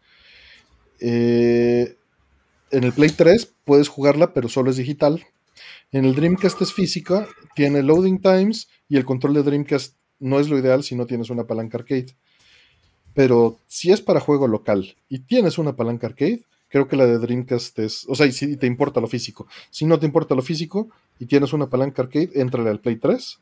Eh, 1.00 1.96
en 2.70 2.84
el 2.84 2.92
Play 2.92 3.10
3 3.10 3.52
puedes 3.64 3.88
jugarla, 3.88 4.34
pero 4.34 4.48
solo 4.48 4.70
es 4.70 4.76
digital. 4.76 5.24
En 5.90 6.04
el 6.04 6.14
Dreamcast 6.14 6.60
es 6.60 6.72
física, 6.72 7.26
tiene 7.54 7.82
loading 7.82 8.20
times 8.20 8.68
y 8.88 8.96
el 8.96 9.04
control 9.04 9.34
de 9.34 9.42
Dreamcast 9.42 9.94
no 10.20 10.40
es 10.40 10.48
lo 10.48 10.58
ideal 10.58 10.82
si 10.82 10.94
no 10.94 11.06
tienes 11.06 11.30
una 11.30 11.44
palanca 11.44 11.78
arcade. 11.78 12.14
Pero 13.14 13.58
si 13.66 13.90
es 13.90 14.00
para 14.00 14.20
juego 14.20 14.46
local 14.46 14.96
y 15.08 15.20
tienes 15.20 15.58
una 15.58 15.74
palanca 15.74 16.06
arcade, 16.06 16.42
creo 16.68 16.86
que 16.88 16.96
la 16.96 17.06
de 17.06 17.18
Dreamcast 17.18 17.78
es. 17.78 18.04
O 18.08 18.14
sea, 18.14 18.26
y 18.26 18.32
si 18.32 18.56
te 18.56 18.66
importa 18.66 19.00
lo 19.00 19.06
físico. 19.06 19.46
Si 19.70 19.86
no 19.86 19.98
te 19.98 20.06
importa 20.06 20.34
lo 20.34 20.42
físico 20.42 20.88
y 21.18 21.26
tienes 21.26 21.52
una 21.52 21.68
palanca 21.68 22.02
arcade, 22.02 22.30
entrale 22.34 22.70
al 22.70 22.80
Play 22.80 22.96
3. 22.96 23.38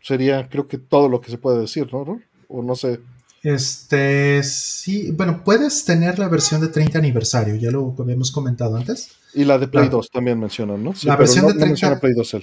Sería, 0.00 0.48
creo 0.48 0.66
que 0.66 0.78
todo 0.78 1.08
lo 1.08 1.20
que 1.20 1.30
se 1.30 1.38
puede 1.38 1.60
decir, 1.60 1.92
¿no? 1.92 2.20
O 2.48 2.62
no 2.62 2.74
sé. 2.74 3.00
Este, 3.42 4.42
sí, 4.44 5.10
bueno, 5.10 5.42
puedes 5.44 5.84
tener 5.84 6.18
la 6.18 6.28
versión 6.28 6.60
de 6.60 6.68
30 6.68 6.98
aniversario, 6.98 7.56
ya 7.56 7.72
lo 7.72 7.94
habíamos 7.98 8.30
comentado 8.30 8.76
antes. 8.76 9.10
Y 9.34 9.44
la 9.44 9.58
de 9.58 9.66
Play 9.66 9.88
2 9.88 10.10
también 10.10 10.38
mencionan, 10.38 10.82
¿no? 10.82 10.94
la 11.02 11.16
versión 11.16 11.46
de 11.48 11.54
30, 11.54 11.98
Play 11.98 12.14
2 12.14 12.34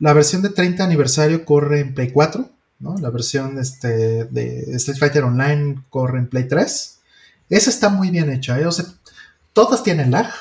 La 0.00 0.12
versión 0.12 0.42
de 0.42 0.48
30 0.48 0.82
aniversario 0.82 1.44
corre 1.44 1.80
en 1.80 1.94
Play 1.94 2.10
4, 2.10 2.48
¿no? 2.80 2.96
La 2.98 3.10
versión 3.10 3.58
este, 3.58 4.24
de 4.24 4.74
Street 4.76 4.98
Fighter 4.98 5.24
Online 5.24 5.82
corre 5.90 6.18
en 6.18 6.28
Play 6.28 6.48
3. 6.48 6.98
Esa 7.50 7.70
está 7.70 7.88
muy 7.88 8.10
bien 8.10 8.30
hecha, 8.30 8.58
¿eh? 8.58 8.66
O 8.66 8.72
sea, 8.72 8.86
todas 9.52 9.82
tienen 9.82 10.10
lag. 10.10 10.32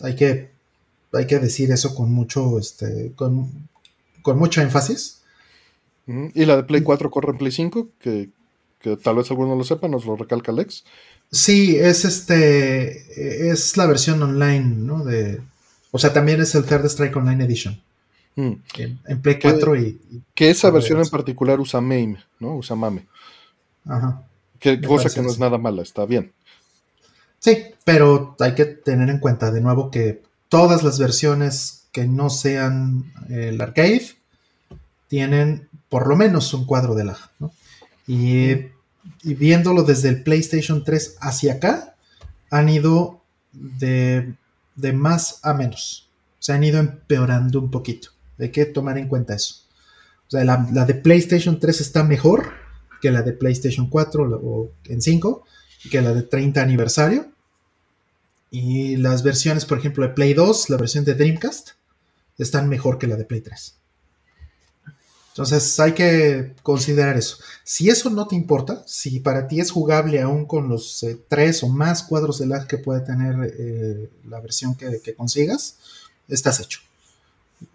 Hay 0.00 0.16
que, 0.16 0.50
hay 1.12 1.26
que 1.26 1.38
decir 1.38 1.70
eso 1.70 1.94
con 1.94 2.12
mucho, 2.12 2.58
este, 2.58 3.12
con, 3.14 3.68
con 4.22 4.38
mucho 4.38 4.60
énfasis. 4.60 5.20
Y 6.06 6.44
la 6.44 6.56
de 6.56 6.64
Play 6.64 6.82
4 6.82 7.10
corre 7.10 7.30
en 7.30 7.38
Play 7.38 7.52
5, 7.52 7.88
que 8.00 8.30
que 8.82 8.96
tal 8.96 9.16
vez 9.16 9.30
alguno 9.30 9.54
lo 9.54 9.64
sepa, 9.64 9.88
nos 9.88 10.04
lo 10.04 10.16
recalca 10.16 10.52
Alex. 10.52 10.84
Sí, 11.30 11.76
es 11.76 12.04
este, 12.04 13.50
es 13.50 13.76
la 13.76 13.86
versión 13.86 14.22
online, 14.22 14.74
¿no? 14.76 15.04
De, 15.04 15.40
o 15.92 15.98
sea, 15.98 16.12
también 16.12 16.40
es 16.40 16.54
el 16.54 16.64
Third 16.64 16.84
Strike 16.86 17.16
Online 17.16 17.44
Edition. 17.44 17.80
Mm. 18.34 18.52
En, 19.06 19.22
Play 19.22 19.38
4 19.40 19.76
y, 19.76 20.00
Que 20.34 20.50
esa 20.50 20.70
versión 20.70 21.00
en 21.00 21.08
particular 21.08 21.60
usa 21.60 21.80
MAME, 21.80 22.22
¿no? 22.40 22.56
Usa 22.56 22.76
MAME. 22.76 23.06
Ajá. 23.86 24.22
Que, 24.58 24.80
cosa 24.80 25.10
que 25.10 25.20
no 25.20 25.30
es 25.30 25.38
nada 25.38 25.58
mala, 25.58 25.82
está 25.82 26.06
bien. 26.06 26.32
Sí, 27.40 27.64
pero 27.84 28.36
hay 28.38 28.54
que 28.54 28.64
tener 28.64 29.08
en 29.10 29.18
cuenta 29.18 29.50
de 29.50 29.60
nuevo 29.60 29.90
que 29.90 30.22
todas 30.48 30.84
las 30.84 30.98
versiones 30.98 31.88
que 31.90 32.06
no 32.06 32.30
sean 32.30 33.12
el 33.28 33.60
arcade 33.60 34.14
tienen 35.08 35.68
por 35.88 36.06
lo 36.06 36.16
menos 36.16 36.54
un 36.54 36.64
cuadro 36.64 36.94
de 36.94 37.04
lag, 37.04 37.18
¿no? 37.38 37.52
Y, 38.06 38.68
viéndolo 39.24 39.82
desde 39.82 40.08
el 40.08 40.22
PlayStation 40.22 40.84
3 40.84 41.16
hacia 41.20 41.54
acá, 41.54 41.96
han 42.50 42.68
ido 42.68 43.20
de, 43.52 44.34
más 44.94 45.40
a 45.42 45.52
menos. 45.52 46.08
Se 46.38 46.52
han 46.52 46.62
ido 46.62 46.78
empeorando 46.78 47.58
un 47.58 47.70
poquito. 47.70 48.10
Hay 48.38 48.50
que 48.50 48.64
tomar 48.66 48.98
en 48.98 49.08
cuenta 49.08 49.34
eso. 49.34 49.56
O 50.28 50.30
sea, 50.30 50.44
la, 50.44 50.84
de 50.84 50.94
PlayStation 50.94 51.60
3 51.60 51.80
está 51.80 52.04
mejor 52.04 52.50
que 53.00 53.10
la 53.10 53.22
de 53.22 53.32
PlayStation 53.32 53.88
4 53.88 54.40
o 54.42 54.70
en 54.84 55.02
5, 55.02 55.44
que 55.90 56.00
la 56.00 56.14
de 56.14 56.22
30 56.22 56.62
aniversario. 56.62 57.26
Y 58.50 58.96
las 58.96 59.22
versiones, 59.22 59.64
por 59.64 59.78
ejemplo, 59.78 60.06
de 60.06 60.14
Play 60.14 60.34
2, 60.34 60.70
la 60.70 60.76
versión 60.76 61.04
de 61.04 61.14
Dreamcast, 61.14 61.70
están 62.38 62.68
mejor 62.68 62.98
que 62.98 63.06
la 63.06 63.16
de 63.16 63.24
Play 63.24 63.40
3. 63.40 63.76
Entonces 65.32 65.80
hay 65.80 65.92
que 65.92 66.54
considerar 66.62 67.16
eso. 67.16 67.38
Si 67.64 67.88
eso 67.88 68.10
no 68.10 68.26
te 68.26 68.36
importa, 68.36 68.84
si 68.86 69.18
para 69.20 69.48
ti 69.48 69.60
es 69.60 69.70
jugable 69.70 70.20
aún 70.20 70.44
con 70.44 70.68
los 70.68 71.02
eh, 71.04 71.18
tres 71.26 71.62
o 71.62 71.70
más 71.70 72.02
cuadros 72.02 72.38
de 72.38 72.46
lag 72.46 72.66
que 72.66 72.76
puede 72.76 73.00
tener 73.00 73.54
eh, 73.58 74.10
la 74.28 74.40
versión 74.40 74.74
que, 74.74 75.14
consigas, 75.14 75.78
estás 76.28 76.60
hecho. 76.60 76.80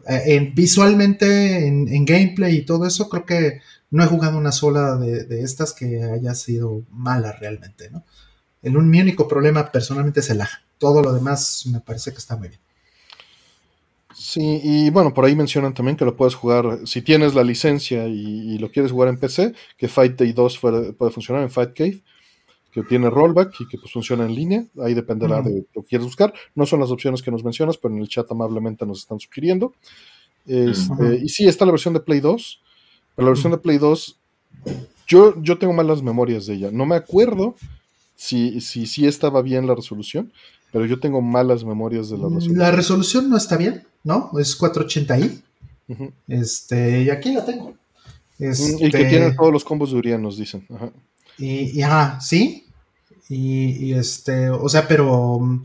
Eh, 0.07 0.51
visualmente, 0.53 1.67
en, 1.67 2.05
gameplay 2.05 2.57
y 2.57 2.65
todo 2.65 2.85
eso, 2.85 3.09
creo 3.09 3.25
que 3.25 3.61
no 3.89 4.03
he 4.03 4.07
jugado 4.07 4.37
una 4.37 4.51
sola 4.51 4.95
de, 4.95 5.41
estas 5.41 5.73
que 5.73 6.03
haya 6.03 6.33
sido 6.35 6.83
mala 6.91 7.31
realmente. 7.33 7.89
¿no? 7.89 8.03
El, 8.61 8.73
mi 8.73 9.01
único 9.01 9.27
problema 9.27 9.71
personalmente 9.71 10.19
es 10.19 10.29
el 10.29 10.39
lag. 10.39 10.49
Todo 10.77 11.01
lo 11.01 11.13
demás 11.13 11.65
me 11.71 11.79
parece 11.79 12.11
que 12.11 12.17
está 12.17 12.35
muy 12.35 12.49
bien. 12.49 12.61
Sí, 14.13 14.61
y 14.63 14.89
bueno, 14.89 15.13
por 15.13 15.25
ahí 15.25 15.35
mencionan 15.35 15.75
también 15.75 15.95
que 15.95 16.05
lo 16.05 16.15
puedes 16.15 16.33
jugar, 16.33 16.79
si 16.85 17.03
tienes 17.03 17.35
la 17.35 17.43
licencia 17.43 18.07
y, 18.07 18.57
lo 18.57 18.71
quieres 18.71 18.91
jugar 18.91 19.09
en 19.09 19.19
PC, 19.19 19.53
que 19.77 19.87
Fight 19.87 20.17
Day 20.17 20.33
2 20.33 20.57
puede 20.97 21.11
funcionar 21.11 21.43
en 21.43 21.51
Fight 21.51 21.73
Cave, 21.75 22.01
que 22.77 22.83
tiene 22.83 23.09
rollback 23.09 23.59
y 23.61 23.67
que 23.67 23.79
pues 23.79 23.91
funciona 23.91 24.23
en 24.23 24.35
línea, 24.35 24.63
ahí 24.83 24.93
dependerá 24.93 25.41
de 25.41 25.65
lo 25.73 25.81
que 25.81 25.87
quieras 25.87 26.05
buscar. 26.05 26.31
No 26.53 26.67
son 26.67 26.79
las 26.79 26.91
opciones 26.91 27.23
que 27.23 27.31
nos 27.31 27.43
mencionas, 27.43 27.75
pero 27.75 27.95
en 27.95 28.01
el 28.01 28.07
chat 28.07 28.31
amablemente 28.31 28.85
nos 28.85 28.99
están 28.99 29.19
sugiriendo. 29.19 29.73
Este, 30.45 31.21
y 31.23 31.27
sí, 31.27 31.47
está 31.47 31.65
la 31.65 31.71
versión 31.71 31.95
de 31.95 32.01
Play 32.01 32.19
2, 32.19 32.61
pero 33.15 33.25
la 33.25 33.31
versión 33.31 33.51
de 33.51 33.57
Play 33.57 33.79
2, 33.79 34.19
yo, 35.07 35.41
yo 35.41 35.57
tengo 35.57 35.73
malas 35.73 36.03
memorias 36.03 36.45
de 36.45 36.53
ella. 36.53 36.69
No 36.71 36.85
me 36.85 36.95
acuerdo 36.95 37.55
si, 38.15 38.61
si, 38.61 38.85
si 38.85 39.07
estaba 39.07 39.41
bien 39.41 39.65
la 39.65 39.73
resolución, 39.73 40.31
pero 40.71 40.85
yo 40.85 40.99
tengo 40.99 41.19
malas 41.19 41.63
memorias 41.63 42.11
de 42.11 42.17
la 42.17 42.25
resolución. 42.25 42.57
La 42.59 42.69
resolución 42.69 43.27
no 43.27 43.37
está 43.37 43.57
bien, 43.57 43.87
¿no? 44.03 44.29
Es 44.39 44.55
480i. 44.59 45.41
Este, 46.27 47.01
y 47.01 47.09
aquí 47.09 47.33
la 47.33 47.43
tengo. 47.43 47.73
Y 48.37 48.91
que 48.91 49.05
tiene 49.05 49.31
todos 49.31 49.51
los 49.51 49.65
combos 49.65 49.91
de 49.91 49.97
Urian, 49.97 50.21
nos 50.21 50.37
dicen. 50.37 50.63
Y, 51.39 51.81
ajá, 51.81 52.19
sí. 52.19 52.66
Y, 53.29 53.93
este, 53.93 54.49
o 54.49 54.69
sea, 54.69 54.87
pero 54.87 55.39
mm, 55.39 55.61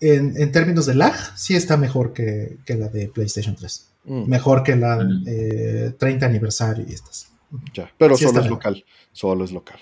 en, 0.00 0.52
términos 0.52 0.86
de 0.86 0.94
lag, 0.94 1.14
sí 1.36 1.56
está 1.56 1.76
mejor 1.76 2.12
que, 2.12 2.58
la 2.68 2.88
de 2.88 3.08
PlayStation 3.08 3.56
3. 3.56 3.88
Mm. 4.04 4.28
Mejor 4.28 4.62
que 4.62 4.76
la 4.76 4.98
30 4.98 5.26
eh, 5.26 6.28
aniversario 6.28 6.84
y 6.88 6.92
estas. 6.92 7.28
Ya, 7.74 7.90
pero 7.98 8.16
solo 8.16 8.40
es 8.40 8.46
local. 8.46 8.84
Solo 9.12 9.44
es 9.44 9.52
local 9.52 9.80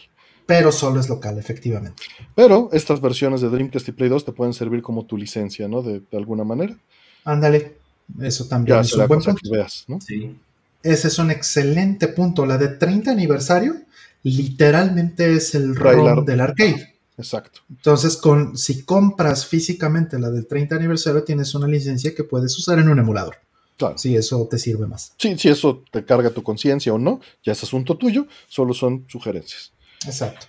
pero 0.48 0.72
solo 0.72 0.98
es 0.98 1.10
local, 1.10 1.38
efectivamente. 1.38 2.04
Pero 2.34 2.70
estas 2.72 3.02
versiones 3.02 3.42
de 3.42 3.50
Dreamcast 3.50 3.86
y 3.86 3.92
Play 3.92 4.08
2 4.08 4.24
te 4.24 4.32
pueden 4.32 4.54
servir 4.54 4.80
como 4.80 5.04
tu 5.04 5.18
licencia, 5.18 5.68
¿no? 5.68 5.82
De, 5.82 6.00
alguna 6.14 6.42
manera. 6.42 6.74
Ándale, 7.22 7.76
eso 8.22 8.48
también 8.48 8.78
es 8.78 8.94
un 8.94 9.06
buen 9.06 9.20
punto. 9.20 9.50
veas, 9.52 9.84
¿no? 9.88 10.00
Sí. 10.00 10.34
Ese 10.82 11.08
es 11.08 11.18
un 11.18 11.30
excelente 11.30 12.08
punto. 12.08 12.46
La 12.46 12.56
de 12.56 12.68
30 12.68 13.10
aniversario 13.10 13.74
literalmente 14.22 15.34
es 15.34 15.54
el 15.54 15.74
ROM 15.74 16.24
del 16.24 16.40
arcade. 16.40 16.94
Exacto. 17.16 17.60
Entonces, 17.68 18.16
con, 18.16 18.56
si 18.56 18.84
compras 18.84 19.46
físicamente 19.46 20.18
la 20.18 20.30
del 20.30 20.46
30 20.46 20.76
aniversario, 20.76 21.24
tienes 21.24 21.54
una 21.54 21.66
licencia 21.66 22.14
que 22.14 22.24
puedes 22.24 22.56
usar 22.56 22.78
en 22.78 22.88
un 22.88 22.98
emulador. 22.98 23.36
Claro. 23.76 23.98
Si 23.98 24.16
eso 24.16 24.46
te 24.50 24.58
sirve 24.58 24.86
más. 24.86 25.12
Sí, 25.18 25.36
si 25.38 25.48
eso 25.48 25.84
te 25.90 26.04
carga 26.04 26.30
tu 26.30 26.42
conciencia 26.42 26.92
o 26.92 26.98
no, 26.98 27.20
ya 27.44 27.52
es 27.52 27.62
asunto 27.62 27.96
tuyo, 27.96 28.26
solo 28.48 28.74
son 28.74 29.04
sugerencias. 29.08 29.72
Exacto. 30.06 30.46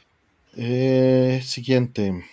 Eh, 0.56 1.42
siguiente. 1.44 2.24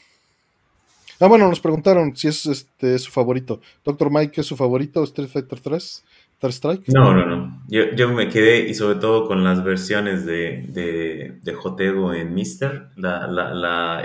Ah, 1.19 1.29
bueno, 1.29 1.49
nos 1.49 1.61
preguntaron 1.61 2.15
si 2.17 2.29
es 2.29 2.45
este 2.47 2.99
su 2.99 3.11
favorito. 3.11 3.61
Doctor 3.85 4.11
Mike, 4.11 4.41
¿es 4.41 4.47
su 4.47 4.57
favorito 4.57 5.03
Street 5.05 5.29
Fighter 5.29 5.61
3? 5.61 6.05
¿Third 6.39 6.53
Strike? 6.53 6.89
No, 6.89 7.15
no, 7.15 7.25
no. 7.25 7.63
Yo, 7.69 8.09
me 8.11 8.29
quedé, 8.29 8.69
y 8.69 8.75
sobre 8.75 8.99
todo 8.99 9.27
con 9.27 9.43
las 9.43 9.65
versiones 9.65 10.27
de, 10.27 10.67
de, 10.69 11.39
de 11.43 11.55
Jotego 11.55 12.13
en 12.13 12.35
Mister, 12.35 12.91
la, 12.97 13.27
la, 13.27 14.05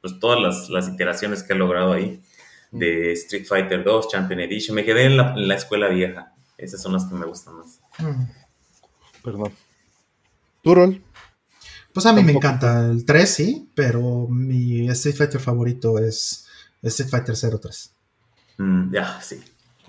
pues 0.00 0.18
todas 0.20 0.68
las, 0.68 0.88
iteraciones 0.88 1.42
que 1.42 1.54
ha 1.54 1.56
logrado 1.56 1.92
ahí, 1.92 2.20
de 2.70 3.12
Street 3.12 3.44
Fighter 3.46 3.84
2, 3.84 4.08
Champion 4.08 4.40
Edition, 4.40 4.74
me 4.74 4.84
quedé 4.84 5.06
en 5.06 5.16
la, 5.16 5.34
en 5.34 5.48
la 5.48 5.56
escuela 5.56 5.88
vieja. 5.88 6.32
Esas 6.56 6.80
son 6.80 6.92
las 6.92 7.04
que 7.04 7.14
me 7.14 7.26
gustan 7.26 7.58
más. 7.58 7.80
Mm. 7.98 8.22
Perdón. 9.22 9.52
¿Turol? 10.62 11.02
Pues 11.92 12.06
a 12.06 12.12
mí 12.12 12.22
me 12.22 12.32
encanta 12.32 12.86
el 12.86 13.04
3, 13.04 13.28
sí, 13.28 13.70
pero 13.74 14.26
mi 14.28 14.88
Street 14.90 15.16
Fighter 15.16 15.40
favorito 15.40 15.98
es 15.98 16.46
Street 16.80 17.10
Fighter 17.10 17.36
03. 17.36 17.94
Mm, 18.58 18.94
ya, 18.94 19.20
sí. 19.20 19.42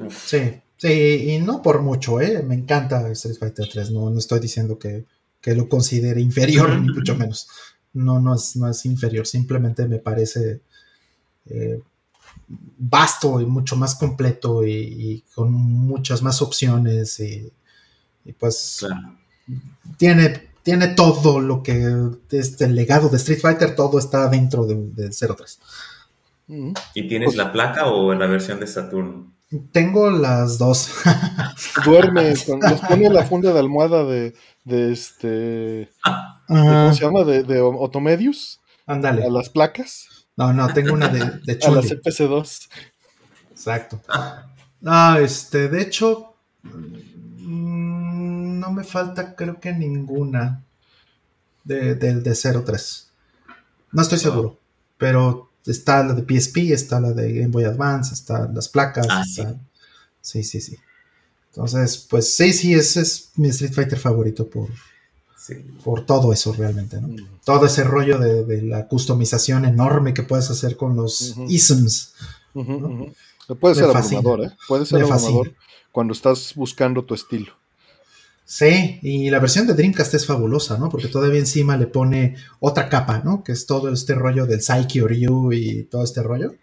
Sí, 0.10 0.62
sí, 0.84 1.32
y 1.32 1.40
no 1.40 1.62
por 1.62 1.82
mucho, 1.82 2.20
¿eh? 2.20 2.44
Me 2.44 2.56
encanta 2.56 3.10
Street 3.12 3.38
Fighter 3.38 3.70
3, 3.72 3.92
no, 3.92 4.10
no 4.10 4.20
estoy 4.20 4.40
diciendo 4.40 4.78
que, 4.78 5.06
lo 5.54 5.68
considere 5.68 6.22
inferior, 6.22 6.78
ni 6.80 6.94
mucho 6.94 7.16
menos. 7.16 7.48
No, 7.94 8.20
no 8.20 8.36
es, 8.36 8.56
no 8.56 8.70
es 8.70 8.86
inferior, 8.86 9.28
simplemente 9.28 9.88
me 9.88 10.00
parece 10.00 10.62
eh, 11.50 11.82
vasto 12.48 13.40
y 13.40 13.46
mucho 13.46 13.76
más 13.76 13.96
completo 13.96 14.66
y, 14.66 15.24
con 15.34 15.52
muchas 15.52 16.22
más 16.22 16.42
opciones 16.42 17.20
y, 17.20 17.52
pues 18.40 18.86
tiene 19.98 20.54
tiene 20.64 20.88
todo 20.88 21.42
lo 21.42 21.62
que 21.62 21.94
es 22.32 22.62
el 22.62 22.74
legado 22.74 23.10
de 23.10 23.18
Street 23.18 23.42
Fighter, 23.42 23.76
todo 23.76 24.00
está 24.00 24.30
dentro 24.30 24.66
del 24.66 24.96
de 24.96 25.10
03. 25.10 25.60
¿Y 26.94 27.08
tienes 27.08 27.28
pues 27.28 27.36
la 27.36 27.52
placa 27.52 27.88
o 27.88 28.14
la 28.14 28.28
versión 28.28 28.62
de 28.62 28.68
Saturn? 28.68 29.33
Tengo 29.72 30.10
las 30.10 30.58
dos. 30.58 30.90
Duerme, 31.86 32.34
con, 32.46 32.60
nos 32.60 32.82
pone 32.82 33.10
la 33.10 33.24
funda 33.24 33.54
de 33.54 33.60
almohada 33.60 34.04
de, 34.04 34.34
de 34.64 34.92
este. 34.92 35.90
¿Cómo 36.48 36.94
se 36.94 37.04
llama? 37.04 37.24
De, 37.24 37.44
de 37.44 37.62
Otomedius. 37.62 38.60
Ándale. 38.86 39.26
A 39.26 39.30
las 39.30 39.50
placas. 39.50 40.08
No, 40.36 40.52
no, 40.54 40.74
tengo 40.74 40.94
una 40.94 41.08
de, 41.08 41.20
de 41.46 41.60
A 41.66 41.72
las 41.72 41.86
CPC2. 41.86 42.70
Exacto. 43.52 44.02
Ah, 44.86 45.20
este, 45.22 45.70
de 45.70 45.82
hecho, 45.82 46.36
no 47.44 48.72
me 48.72 48.84
falta 48.84 49.36
creo 49.36 49.60
que 49.60 49.72
ninguna 49.72 50.64
de, 51.64 51.96
de, 51.96 52.16
de 52.16 52.36
03. 52.36 53.12
No 53.92 54.02
estoy 54.02 54.18
seguro, 54.18 54.58
pero 54.98 55.53
está 55.66 56.04
la 56.04 56.14
de 56.14 56.22
PSP, 56.22 56.72
está 56.72 57.00
la 57.00 57.12
de 57.14 57.32
Game 57.34 57.48
Boy 57.48 57.64
Advance, 57.64 58.14
están 58.14 58.54
las 58.54 58.70
placas. 58.70 59.08
Ah, 59.10 59.24
sí. 59.24 60.44
sí, 60.44 60.62
sí, 60.62 60.78
Entonces, 61.52 62.06
pues 62.10 62.34
sí, 62.34 62.54
sí, 62.54 62.74
ese 62.74 63.02
es 63.02 63.32
mi 63.36 63.50
Street 63.50 63.74
Fighter 63.74 64.00
favorito 64.00 64.50
por, 64.50 64.70
por 65.84 66.06
todo 66.06 66.34
eso 66.34 66.54
realmente, 66.54 67.02
¿no? 67.02 67.10
Mm. 67.10 67.40
Todo 67.46 67.66
ese 67.66 67.84
rollo 67.84 68.18
de, 68.20 68.62
la 68.62 68.88
customización 68.88 69.66
enorme 69.66 70.14
que 70.14 70.24
puedes 70.24 70.50
hacer 70.50 70.78
con 70.78 70.96
los 70.96 71.36
isms. 71.48 72.14
Puede 73.60 73.76
ser 73.76 73.86
abrumador, 73.86 74.46
¿eh? 74.46 74.52
Puede 74.68 74.86
ser 74.86 75.04
abrumador 75.04 75.54
cuando 75.92 76.14
estás 76.14 76.54
buscando 76.56 77.04
tu 77.04 77.14
estilo. 77.14 77.54
Sí, 78.46 79.00
y 79.02 79.30
la 79.30 79.40
versión 79.40 79.66
de 79.68 79.74
Dreamcast 79.74 80.14
es 80.14 80.26
fabulosa, 80.26 80.78
¿no? 80.78 80.90
Porque 80.90 81.08
todavía 81.08 81.40
encima 81.40 81.78
le 81.78 81.88
pone 81.88 82.36
otra 82.60 82.90
capa, 82.90 83.22
¿no? 83.24 83.44
Que 83.44 83.54
es 83.54 83.66
todo 83.66 83.92
este 83.92 84.16
rollo 84.16 84.46
del 84.46 84.62
Psyche 84.62 85.02
Ryu 85.02 85.54
y 85.54 85.84
todo 85.84 86.04
este 86.04 86.22
rollo. 86.22 86.54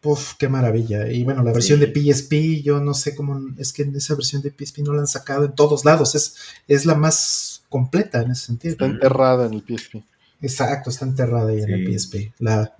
Puf, 0.00 0.34
qué 0.38 0.48
maravilla. 0.48 1.10
Y 1.10 1.24
bueno, 1.24 1.42
la 1.42 1.52
versión 1.52 1.80
de 1.80 1.92
PSP, 1.92 2.62
yo 2.62 2.80
no 2.80 2.94
sé 2.94 3.14
cómo, 3.16 3.40
es 3.58 3.72
que 3.72 3.82
en 3.82 3.96
esa 3.96 4.14
versión 4.14 4.42
de 4.42 4.52
PSP 4.52 4.78
no 4.78 4.92
la 4.92 5.00
han 5.00 5.06
sacado 5.06 5.46
en 5.46 5.54
todos 5.54 5.84
lados, 5.84 6.14
es, 6.14 6.36
es 6.68 6.86
la 6.86 6.94
más 6.94 7.62
completa 7.68 8.22
en 8.22 8.32
ese 8.32 8.46
sentido. 8.46 8.72
Está 8.72 8.86
enterrada 8.86 9.46
en 9.46 9.54
el 9.54 9.62
PSP. 9.62 9.96
Exacto, 10.42 10.90
está 10.90 11.04
enterrada 11.04 11.50
ahí 11.50 11.62
en 11.62 11.70
el 11.70 11.98
PSP. 11.98 12.32
La, 12.38 12.76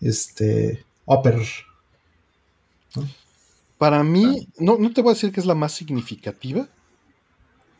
este, 0.00 0.84
Upper. 1.06 1.42
Para 3.78 4.04
mí, 4.04 4.48
no, 4.58 4.76
no 4.78 4.92
te 4.92 5.00
voy 5.00 5.12
a 5.12 5.14
decir 5.14 5.32
que 5.32 5.40
es 5.40 5.46
la 5.46 5.54
más 5.54 5.72
significativa, 5.72 6.68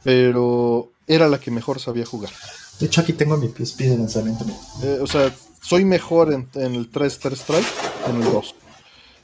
pero 0.02 0.90
era 1.06 1.28
la 1.28 1.40
que 1.40 1.50
mejor 1.50 1.80
sabía 1.80 2.06
jugar. 2.06 2.30
De 2.78 2.86
hecho, 2.86 3.00
aquí 3.00 3.12
tengo 3.12 3.36
mi 3.36 3.48
PSP 3.48 3.80
de 3.80 3.98
lanzamiento. 3.98 4.44
Eh, 4.82 4.98
o 5.00 5.06
sea, 5.06 5.34
soy 5.60 5.84
mejor 5.84 6.32
en, 6.32 6.48
el 6.54 6.88
3 6.88 7.18
3 7.18 7.38
Strike 7.38 7.66
que 8.04 8.10
en 8.10 8.22
el 8.22 8.32
2. 8.32 8.54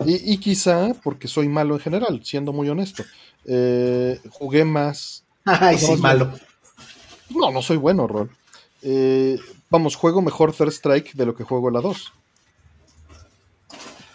Y, 0.06 0.38
quizá 0.38 0.92
porque 1.02 1.28
soy 1.28 1.48
malo 1.48 1.74
en 1.74 1.80
general, 1.80 2.20
siendo 2.24 2.52
muy 2.52 2.68
honesto. 2.68 3.04
Eh, 3.44 4.20
jugué 4.30 4.64
más. 4.64 5.24
Ay, 5.44 5.78
sí, 5.78 5.94
malo. 5.96 6.32
No, 7.30 7.50
no 7.50 7.62
soy 7.62 7.76
bueno, 7.76 8.06
Rol. 8.06 8.30
Eh, 8.82 9.38
vamos, 9.70 9.94
juego 9.96 10.20
mejor 10.20 10.52
Third 10.52 10.72
Strike 10.72 11.14
de 11.14 11.26
lo 11.26 11.34
que 11.34 11.44
juego 11.44 11.70
la 11.70 11.80
2. 11.80 12.12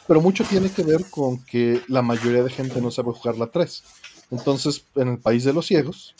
Pero 0.08 0.22
mucho 0.22 0.44
tiene 0.44 0.70
que 0.70 0.84
ver 0.84 1.06
con 1.10 1.44
que 1.46 1.82
la 1.88 2.02
mayoría 2.02 2.44
de 2.44 2.50
gente 2.50 2.82
no 2.82 2.92
sabe 2.92 3.14
jugar 3.14 3.38
la 3.38 3.48
3. 3.48 3.84
Entonces, 4.32 4.84
en 4.96 5.08
el 5.08 5.18
país 5.18 5.44
de 5.44 5.54
los 5.54 5.66
ciegos, 5.66 6.14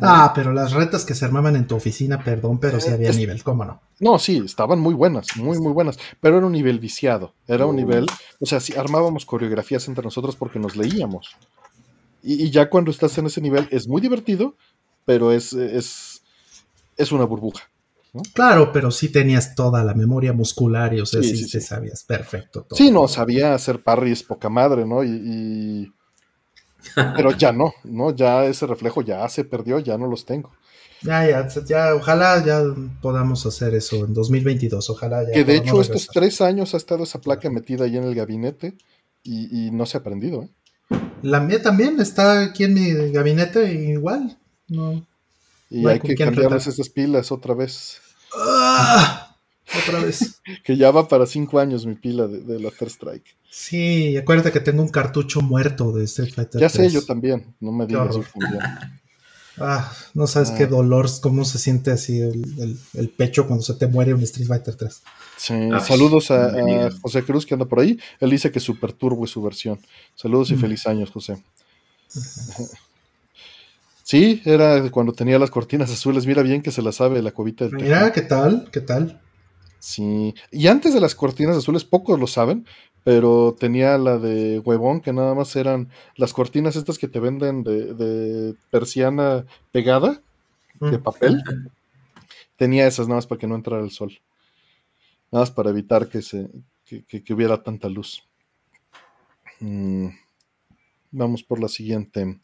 Ah, 0.00 0.32
pero 0.34 0.52
las 0.52 0.72
retas 0.72 1.04
que 1.04 1.14
se 1.14 1.24
armaban 1.24 1.56
en 1.56 1.66
tu 1.66 1.76
oficina, 1.76 2.22
perdón, 2.22 2.58
pero 2.58 2.80
sí 2.80 2.90
había 2.90 3.12
nivel, 3.12 3.42
¿cómo 3.42 3.64
no? 3.64 3.80
No, 4.00 4.18
sí, 4.18 4.42
estaban 4.44 4.80
muy 4.80 4.94
buenas, 4.94 5.36
muy, 5.36 5.58
muy 5.58 5.72
buenas, 5.72 5.98
pero 6.20 6.38
era 6.38 6.46
un 6.46 6.52
nivel 6.52 6.78
viciado, 6.78 7.34
era 7.46 7.66
un 7.66 7.76
nivel, 7.76 8.06
o 8.40 8.46
sea, 8.46 8.60
si 8.60 8.74
armábamos 8.74 9.24
coreografías 9.24 9.86
entre 9.88 10.04
nosotros 10.04 10.36
porque 10.36 10.58
nos 10.58 10.76
leíamos. 10.76 11.36
Y, 12.22 12.50
ya 12.50 12.68
cuando 12.68 12.90
estás 12.90 13.16
en 13.18 13.26
ese 13.26 13.40
nivel 13.40 13.68
es 13.70 13.88
muy 13.88 14.00
divertido, 14.00 14.56
pero 15.04 15.32
es, 15.32 15.52
es, 15.52 16.22
es 16.96 17.12
una 17.12 17.24
burbuja. 17.24 17.70
Claro, 18.34 18.72
pero 18.72 18.90
sí 18.90 19.10
tenías 19.10 19.54
toda 19.54 19.84
la 19.84 19.94
memoria 19.94 20.32
muscular 20.32 20.92
y, 20.94 21.00
o 21.00 21.06
sea, 21.06 21.22
sí, 21.22 21.36
sí, 21.36 21.60
sabías 21.60 22.02
perfecto. 22.04 22.62
Todo. 22.62 22.76
Sí, 22.76 22.90
no, 22.90 23.06
sabía 23.06 23.54
hacer 23.54 23.82
parries 23.82 24.22
poca 24.22 24.48
madre, 24.48 24.84
¿no? 24.84 25.04
y 25.04 25.92
pero 26.94 27.32
ya 27.32 27.52
no, 27.52 27.74
¿no? 27.84 28.14
Ya 28.14 28.44
ese 28.44 28.66
reflejo 28.66 29.02
ya 29.02 29.28
se 29.28 29.44
perdió, 29.44 29.78
ya 29.78 29.98
no 29.98 30.06
los 30.06 30.24
tengo. 30.24 30.52
Ya, 31.02 31.28
ya, 31.28 31.48
ya, 31.64 31.94
ojalá 31.94 32.44
ya 32.44 32.60
podamos 33.00 33.46
hacer 33.46 33.74
eso 33.74 34.04
en 34.04 34.14
2022, 34.14 34.90
ojalá 34.90 35.22
ya. 35.24 35.32
Que 35.32 35.44
de 35.44 35.56
hecho 35.56 35.80
estos 35.80 36.08
tres 36.08 36.40
años 36.40 36.74
ha 36.74 36.76
estado 36.76 37.04
esa 37.04 37.20
placa 37.20 37.48
metida 37.50 37.84
ahí 37.84 37.96
en 37.96 38.04
el 38.04 38.14
gabinete 38.14 38.76
y, 39.22 39.70
no 39.70 39.86
se 39.86 39.96
ha 39.96 40.00
aprendido. 40.00 40.42
¿eh? 40.42 40.98
La 41.22 41.40
mía 41.40 41.62
también 41.62 42.00
está 42.00 42.42
aquí 42.42 42.64
en 42.64 42.74
mi 42.74 43.12
gabinete 43.12 43.72
igual. 43.72 44.38
No, 44.66 45.06
y 45.70 45.86
hay, 45.86 46.00
que 46.00 46.14
cambiarles 46.14 46.66
esas 46.66 46.88
pilas 46.88 47.30
otra 47.30 47.54
vez. 47.54 48.00
¡Ah! 48.34 49.27
Otra 49.76 50.00
vez. 50.00 50.40
que 50.64 50.76
ya 50.76 50.90
va 50.90 51.08
para 51.08 51.26
cinco 51.26 51.58
años 51.58 51.86
mi 51.86 51.94
pila 51.94 52.26
de, 52.26 52.60
la 52.60 52.70
First 52.70 52.96
Strike. 52.96 53.36
Sí, 53.50 54.16
acuérdate 54.16 54.52
que 54.52 54.60
tengo 54.60 54.82
un 54.82 54.88
cartucho 54.88 55.40
muerto 55.40 55.92
de 55.92 56.04
Street 56.04 56.32
Fighter. 56.34 56.60
Ya 56.60 56.68
sé, 56.68 56.90
yo 56.90 57.04
también. 57.04 57.54
No 57.60 57.72
me 57.72 57.86
digas. 57.86 58.16
Ah, 59.60 59.92
no 60.14 60.28
sabes 60.28 60.52
qué 60.52 60.62
ah. 60.62 60.68
dolor, 60.68 61.08
cómo 61.20 61.44
se 61.44 61.58
siente 61.58 61.90
así 61.90 62.20
el, 62.20 63.08
pecho 63.16 63.48
cuando 63.48 63.64
se 63.64 63.74
te 63.74 63.88
muere 63.88 64.14
un 64.14 64.22
Street 64.22 64.46
Fighter 64.46 64.76
3. 64.76 65.02
Sí, 65.36 65.54
ah, 65.72 65.80
saludos 65.80 66.30
a, 66.30 66.52
José 67.02 67.24
Cruz 67.24 67.44
que 67.44 67.54
anda 67.54 67.66
por 67.66 67.80
ahí. 67.80 67.98
Él 68.20 68.30
dice 68.30 68.52
que 68.52 68.60
Super 68.60 68.92
Turbo 68.92 69.24
es 69.24 69.32
su 69.32 69.42
versión. 69.42 69.80
Saludos 70.14 70.52
y 70.52 70.54
mm. 70.54 70.60
feliz 70.60 70.86
años, 70.86 71.10
José. 71.10 71.42
Sí, 74.04 74.40
era 74.46 74.90
cuando 74.90 75.12
tenía 75.12 75.38
las 75.38 75.50
cortinas 75.50 75.90
azules. 75.90 76.24
Mira 76.24 76.40
bien 76.40 76.62
que 76.62 76.70
se 76.70 76.80
la 76.80 76.92
sabe 76.92 77.20
la 77.20 77.30
cobita 77.30 77.66
del 77.66 77.74
Mira, 77.74 78.10
¿qué 78.10 78.22
tal? 78.22 78.70
¿Qué 78.72 78.80
tal? 78.80 79.20
Sí. 79.78 80.34
Y 80.50 80.66
antes 80.66 80.94
de 80.94 81.00
las 81.00 81.14
cortinas 81.14 81.56
azules, 81.56 81.84
pocos 81.84 82.18
lo 82.18 82.26
saben, 82.26 82.66
pero 83.04 83.56
tenía 83.58 83.96
la 83.96 84.18
de 84.18 84.58
huevón, 84.58 85.00
que 85.00 85.12
nada 85.12 85.34
más 85.34 85.54
eran 85.56 85.88
las 86.16 86.32
cortinas 86.32 86.76
estas 86.76 86.98
que 86.98 87.08
te 87.08 87.20
venden 87.20 87.62
de, 87.62 88.54
persiana 88.70 89.46
pegada, 89.70 90.20
de 90.80 90.98
mm. 90.98 91.02
papel. 91.02 91.42
Tenía 92.56 92.86
esas 92.86 93.06
nada 93.06 93.18
más 93.18 93.26
para 93.26 93.38
que 93.38 93.46
no 93.46 93.54
entrara 93.54 93.82
el 93.82 93.90
sol. 93.90 94.18
Nada 95.30 95.42
más 95.42 95.50
para 95.50 95.70
evitar 95.70 96.08
que, 96.08 96.22
se, 96.22 96.50
que, 96.84 97.32
hubiera 97.32 97.62
tanta 97.62 97.88
luz. 97.88 98.24
Mm. 99.60 100.08
Vamos 101.10 101.42
por 101.42 101.60
la 101.60 101.68
siguiente. 101.68 102.40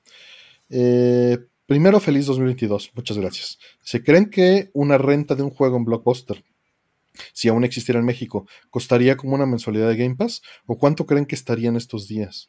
Eh, 0.70 1.38
primero, 1.66 2.00
feliz 2.00 2.26
2022. 2.26 2.92
Muchas 2.94 3.18
gracias. 3.18 3.58
¿Se 3.80 4.02
creen 4.02 4.30
que 4.30 4.70
una 4.72 4.98
renta 4.98 5.34
de 5.34 5.42
un 5.42 5.50
juego 5.50 5.76
en 5.76 5.84
Blockbuster 5.84 6.42
si 7.32 7.48
aún 7.48 7.64
existiera 7.64 8.00
en 8.00 8.06
México, 8.06 8.46
¿costaría 8.70 9.16
como 9.16 9.34
una 9.34 9.46
mensualidad 9.46 9.88
de 9.88 9.96
Game 9.96 10.16
Pass? 10.16 10.42
¿O 10.66 10.78
cuánto 10.78 11.06
creen 11.06 11.26
que 11.26 11.34
estaría 11.34 11.68
en 11.68 11.76
estos 11.76 12.08
días? 12.08 12.48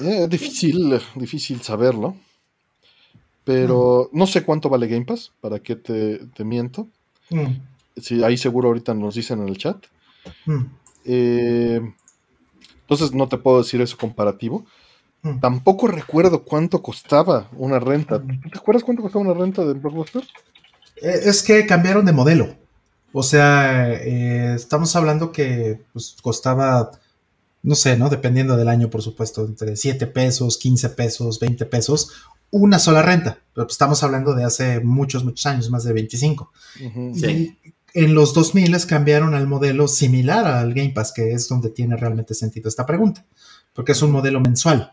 Eh, 0.00 0.26
difícil, 0.28 1.00
difícil 1.14 1.60
saberlo. 1.62 2.16
Pero 3.44 4.08
mm. 4.10 4.18
no 4.18 4.26
sé 4.26 4.42
cuánto 4.42 4.68
vale 4.68 4.88
Game 4.88 5.04
Pass, 5.04 5.32
para 5.40 5.58
qué 5.58 5.76
te, 5.76 6.44
miento. 6.44 6.88
Mm. 7.30 8.24
ahí 8.24 8.36
seguro 8.36 8.68
ahorita 8.68 8.94
nos 8.94 9.14
dicen 9.14 9.42
en 9.42 9.48
el 9.48 9.58
chat. 9.58 9.84
Mm. 10.46 10.64
Eh, 11.04 11.80
entonces 12.80 13.12
no 13.12 13.28
te 13.28 13.38
puedo 13.38 13.58
decir 13.58 13.80
eso 13.80 13.96
comparativo. 13.96 14.64
Tampoco 15.40 15.86
recuerdo 15.86 16.44
cuánto 16.44 16.82
costaba 16.82 17.48
una 17.56 17.78
renta. 17.78 18.20
¿Te 18.20 18.58
acuerdas 18.58 18.84
cuánto 18.84 19.02
costaba 19.02 19.24
una 19.24 19.32
renta 19.32 19.64
de 19.64 19.72
Blockbuster? 19.72 20.22
Eh, 20.96 21.20
es 21.24 21.42
que 21.42 21.66
cambiaron 21.66 22.04
de 22.04 22.12
modelo. 22.12 22.56
O 23.12 23.22
sea, 23.22 23.92
eh, 23.92 24.54
estamos 24.54 24.94
hablando 24.96 25.30
que 25.30 25.80
pues, 25.92 26.16
costaba, 26.20 26.90
no 27.62 27.74
sé, 27.74 27.96
¿no? 27.96 28.08
Dependiendo 28.08 28.56
del 28.56 28.68
año, 28.68 28.90
por 28.90 29.02
supuesto, 29.02 29.44
entre 29.44 29.76
7 29.76 30.06
pesos, 30.08 30.58
15 30.58 30.90
pesos, 30.90 31.38
20 31.38 31.64
pesos, 31.66 32.12
una 32.50 32.78
sola 32.78 33.02
renta. 33.02 33.38
Pero 33.54 33.66
pues, 33.66 33.74
estamos 33.74 34.02
hablando 34.02 34.34
de 34.34 34.44
hace 34.44 34.80
muchos, 34.80 35.24
muchos 35.24 35.46
años, 35.46 35.70
más 35.70 35.84
de 35.84 35.92
25. 35.92 36.50
Y 37.14 37.56
en 37.94 38.14
los 38.14 38.34
2000 38.34 38.86
cambiaron 38.86 39.34
al 39.34 39.46
modelo 39.46 39.86
similar 39.86 40.46
al 40.46 40.74
Game 40.74 40.90
Pass, 40.90 41.12
que 41.12 41.32
es 41.32 41.48
donde 41.48 41.70
tiene 41.70 41.96
realmente 41.96 42.34
sentido 42.34 42.68
esta 42.68 42.84
pregunta, 42.84 43.24
porque 43.72 43.92
es 43.92 44.02
un 44.02 44.10
modelo 44.10 44.40
mensual. 44.40 44.92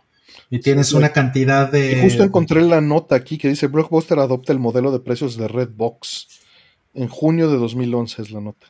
Y 0.53 0.59
tienes 0.59 0.91
una 0.91 1.13
cantidad 1.13 1.71
de. 1.71 2.01
justo 2.03 2.23
encontré 2.23 2.61
la 2.61 2.81
nota 2.81 3.15
aquí 3.15 3.37
que 3.37 3.47
dice: 3.47 3.67
Blockbuster 3.67 4.19
adopta 4.19 4.51
el 4.51 4.59
modelo 4.59 4.91
de 4.91 4.99
precios 4.99 5.37
de 5.37 5.47
Redbox. 5.47 6.27
En 6.93 7.07
junio 7.07 7.49
de 7.49 7.57
2011 7.57 8.21
es 8.21 8.31
la 8.31 8.41
nota. 8.41 8.67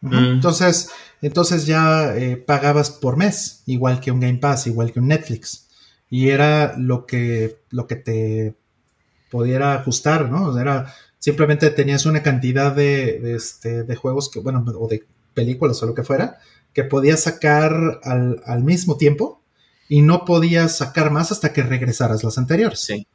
Mm. 0.00 0.12
Entonces, 0.12 0.90
entonces 1.22 1.66
ya 1.66 2.16
eh, 2.16 2.36
pagabas 2.36 2.90
por 2.90 3.16
mes, 3.16 3.62
igual 3.66 4.00
que 4.00 4.10
un 4.10 4.18
Game 4.18 4.38
Pass, 4.38 4.66
igual 4.66 4.92
que 4.92 4.98
un 4.98 5.06
Netflix. 5.06 5.68
Y 6.10 6.30
era 6.30 6.76
lo 6.76 7.06
que, 7.06 7.58
lo 7.70 7.86
que 7.86 7.94
te 7.94 8.56
pudiera 9.30 9.74
ajustar, 9.74 10.28
¿no? 10.28 10.58
Era 10.58 10.92
simplemente 11.20 11.70
tenías 11.70 12.06
una 12.06 12.24
cantidad 12.24 12.74
de, 12.74 13.36
este, 13.36 13.84
de 13.84 13.94
juegos 13.94 14.30
que, 14.30 14.40
bueno, 14.40 14.64
o 14.76 14.88
de 14.88 15.04
películas 15.32 15.80
o 15.80 15.86
lo 15.86 15.94
que 15.94 16.02
fuera, 16.02 16.38
que 16.72 16.82
podías 16.82 17.22
sacar 17.22 18.00
al, 18.02 18.42
al 18.46 18.64
mismo 18.64 18.96
tiempo 18.96 19.39
y 19.90 20.02
no 20.02 20.24
podías 20.24 20.76
sacar 20.76 21.10
más 21.10 21.32
hasta 21.32 21.52
que 21.52 21.64
regresaras 21.64 22.22
las 22.22 22.38
anteriores. 22.38 22.78
Sí. 22.78 23.06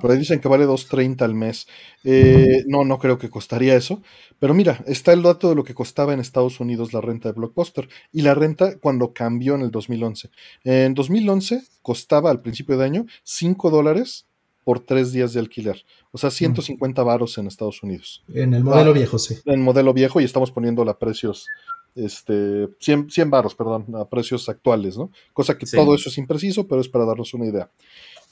Por 0.00 0.10
ahí 0.10 0.18
dicen 0.18 0.40
que 0.40 0.48
vale 0.48 0.66
2.30 0.66 1.22
al 1.22 1.34
mes. 1.34 1.66
Eh, 2.04 2.64
no, 2.66 2.84
no 2.84 2.98
creo 2.98 3.18
que 3.18 3.28
costaría 3.28 3.76
eso. 3.76 4.02
Pero 4.38 4.54
mira, 4.54 4.82
está 4.86 5.12
el 5.12 5.22
dato 5.22 5.50
de 5.50 5.54
lo 5.54 5.62
que 5.62 5.74
costaba 5.74 6.14
en 6.14 6.20
Estados 6.20 6.58
Unidos 6.58 6.94
la 6.94 7.02
renta 7.02 7.28
de 7.28 7.34
Blockbuster 7.34 7.88
y 8.12 8.22
la 8.22 8.34
renta 8.34 8.78
cuando 8.78 9.12
cambió 9.12 9.54
en 9.54 9.60
el 9.60 9.70
2011. 9.70 10.30
En 10.64 10.94
2011 10.94 11.62
costaba 11.82 12.30
al 12.30 12.40
principio 12.40 12.78
de 12.78 12.84
año 12.86 13.06
5 13.24 13.70
dólares 13.70 14.26
por 14.64 14.80
3 14.80 15.12
días 15.12 15.34
de 15.34 15.40
alquiler. 15.40 15.84
O 16.12 16.18
sea, 16.18 16.30
150 16.30 17.02
varos 17.02 17.36
en 17.36 17.46
Estados 17.46 17.82
Unidos. 17.82 18.22
En 18.32 18.54
el 18.54 18.64
modelo 18.64 18.90
ah, 18.90 18.94
viejo, 18.94 19.18
sí. 19.18 19.36
En 19.44 19.52
el 19.54 19.60
modelo 19.60 19.92
viejo 19.92 20.20
y 20.20 20.24
estamos 20.24 20.50
poniéndola 20.50 20.92
a 20.92 20.98
precios 20.98 21.46
este, 21.94 22.68
100, 22.78 23.10
100 23.10 23.30
baros, 23.30 23.54
perdón, 23.54 23.86
a 23.94 24.08
precios 24.08 24.48
actuales, 24.48 24.96
¿no? 24.96 25.10
Cosa 25.32 25.58
que 25.58 25.66
todo 25.66 25.94
eso 25.94 26.08
es 26.08 26.18
impreciso, 26.18 26.66
pero 26.66 26.80
es 26.80 26.88
para 26.88 27.04
darnos 27.04 27.34
una 27.34 27.46
idea. 27.46 27.70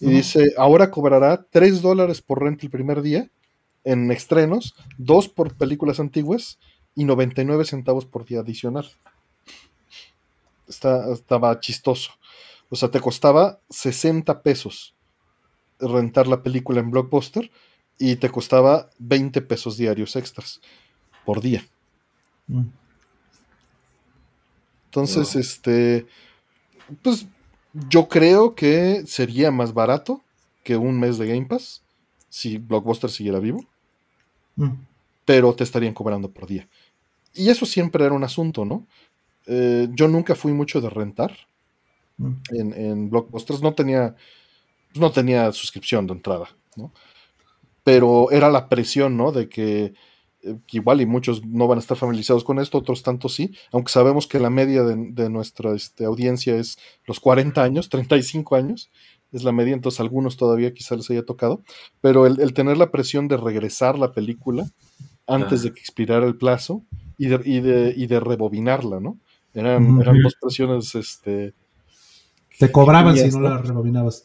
Y 0.00 0.06
dice, 0.06 0.52
ahora 0.56 0.90
cobrará 0.90 1.44
3 1.50 1.82
dólares 1.82 2.22
por 2.22 2.42
renta 2.42 2.64
el 2.64 2.70
primer 2.70 3.02
día 3.02 3.28
en 3.84 4.10
estrenos, 4.10 4.74
2 4.98 5.28
por 5.28 5.54
películas 5.56 5.98
antiguas 5.98 6.58
y 6.94 7.04
99 7.04 7.64
centavos 7.64 8.04
por 8.06 8.24
día 8.24 8.40
adicional. 8.40 8.88
estaba 10.68 11.58
chistoso. 11.60 12.12
O 12.70 12.76
sea, 12.76 12.90
te 12.90 13.00
costaba 13.00 13.60
60 13.70 14.42
pesos 14.42 14.94
rentar 15.80 16.26
la 16.26 16.42
película 16.42 16.80
en 16.80 16.90
Blockbuster 16.90 17.50
y 17.98 18.16
te 18.16 18.30
costaba 18.30 18.90
20 18.98 19.42
pesos 19.42 19.76
diarios 19.76 20.16
extras 20.16 20.60
por 21.24 21.40
día. 21.40 21.64
Mm. 22.46 22.66
Entonces, 25.00 25.36
este, 25.36 26.06
pues 27.02 27.26
yo 27.88 28.08
creo 28.08 28.54
que 28.54 29.04
sería 29.06 29.50
más 29.50 29.72
barato 29.72 30.22
que 30.64 30.76
un 30.76 30.98
mes 30.98 31.18
de 31.18 31.28
Game 31.28 31.46
Pass 31.46 31.82
si 32.28 32.58
Blockbuster 32.58 33.10
siguiera 33.10 33.38
vivo, 33.38 33.64
mm. 34.56 34.70
pero 35.24 35.54
te 35.54 35.64
estarían 35.64 35.94
cobrando 35.94 36.30
por 36.30 36.46
día. 36.46 36.68
Y 37.34 37.48
eso 37.48 37.66
siempre 37.66 38.04
era 38.04 38.14
un 38.14 38.24
asunto, 38.24 38.64
¿no? 38.64 38.86
Eh, 39.46 39.88
yo 39.92 40.08
nunca 40.08 40.34
fui 40.34 40.52
mucho 40.52 40.80
de 40.80 40.90
rentar 40.90 41.34
mm. 42.18 42.32
en, 42.50 42.74
en, 42.74 43.10
Blockbusters, 43.10 43.62
no 43.62 43.72
tenía, 43.74 44.14
no 44.94 45.10
tenía 45.10 45.52
suscripción 45.52 46.06
de 46.06 46.14
entrada, 46.14 46.48
¿no? 46.76 46.92
Pero 47.82 48.30
era 48.30 48.50
la 48.50 48.68
presión, 48.68 49.16
¿no? 49.16 49.32
De 49.32 49.48
que 49.48 49.94
eh, 50.48 50.58
igual 50.72 51.00
y 51.00 51.06
muchos 51.06 51.44
no 51.44 51.66
van 51.66 51.78
a 51.78 51.80
estar 51.80 51.96
familiarizados 51.96 52.44
con 52.44 52.58
esto, 52.58 52.78
otros 52.78 53.02
tanto 53.02 53.28
sí, 53.28 53.52
aunque 53.72 53.92
sabemos 53.92 54.26
que 54.26 54.38
la 54.38 54.50
media 54.50 54.82
de, 54.82 55.28
nuestra 55.28 55.74
este, 55.74 56.04
audiencia 56.04 56.56
es 56.56 56.78
los 57.06 57.20
40 57.20 57.62
años, 57.62 57.88
35 57.88 58.56
años, 58.56 58.90
es 59.32 59.44
la 59.44 59.52
media, 59.52 59.74
entonces 59.74 60.00
algunos 60.00 60.36
todavía 60.36 60.72
quizá 60.72 60.96
les 60.96 61.10
haya 61.10 61.24
tocado, 61.24 61.62
pero 62.00 62.26
el, 62.26 62.52
tener 62.54 62.76
la 62.78 62.90
presión 62.90 63.28
de 63.28 63.36
regresar 63.36 63.98
la 63.98 64.12
película 64.12 64.66
antes 65.26 65.62
de 65.62 65.72
que 65.72 65.80
expirara 65.80 66.26
el 66.26 66.36
plazo 66.36 66.82
y 67.18 67.26
de, 67.26 67.92
y 67.96 68.06
de, 68.06 68.20
rebobinarla, 68.20 69.00
¿no? 69.00 69.18
Eran, 69.52 70.00
eran 70.00 70.22
dos 70.22 70.34
presiones, 70.40 70.94
este... 70.94 71.54
Te 72.58 72.72
cobraban 72.72 73.16
si 73.16 73.28
no 73.30 73.40
la 73.40 73.58
rebobinabas. 73.58 74.24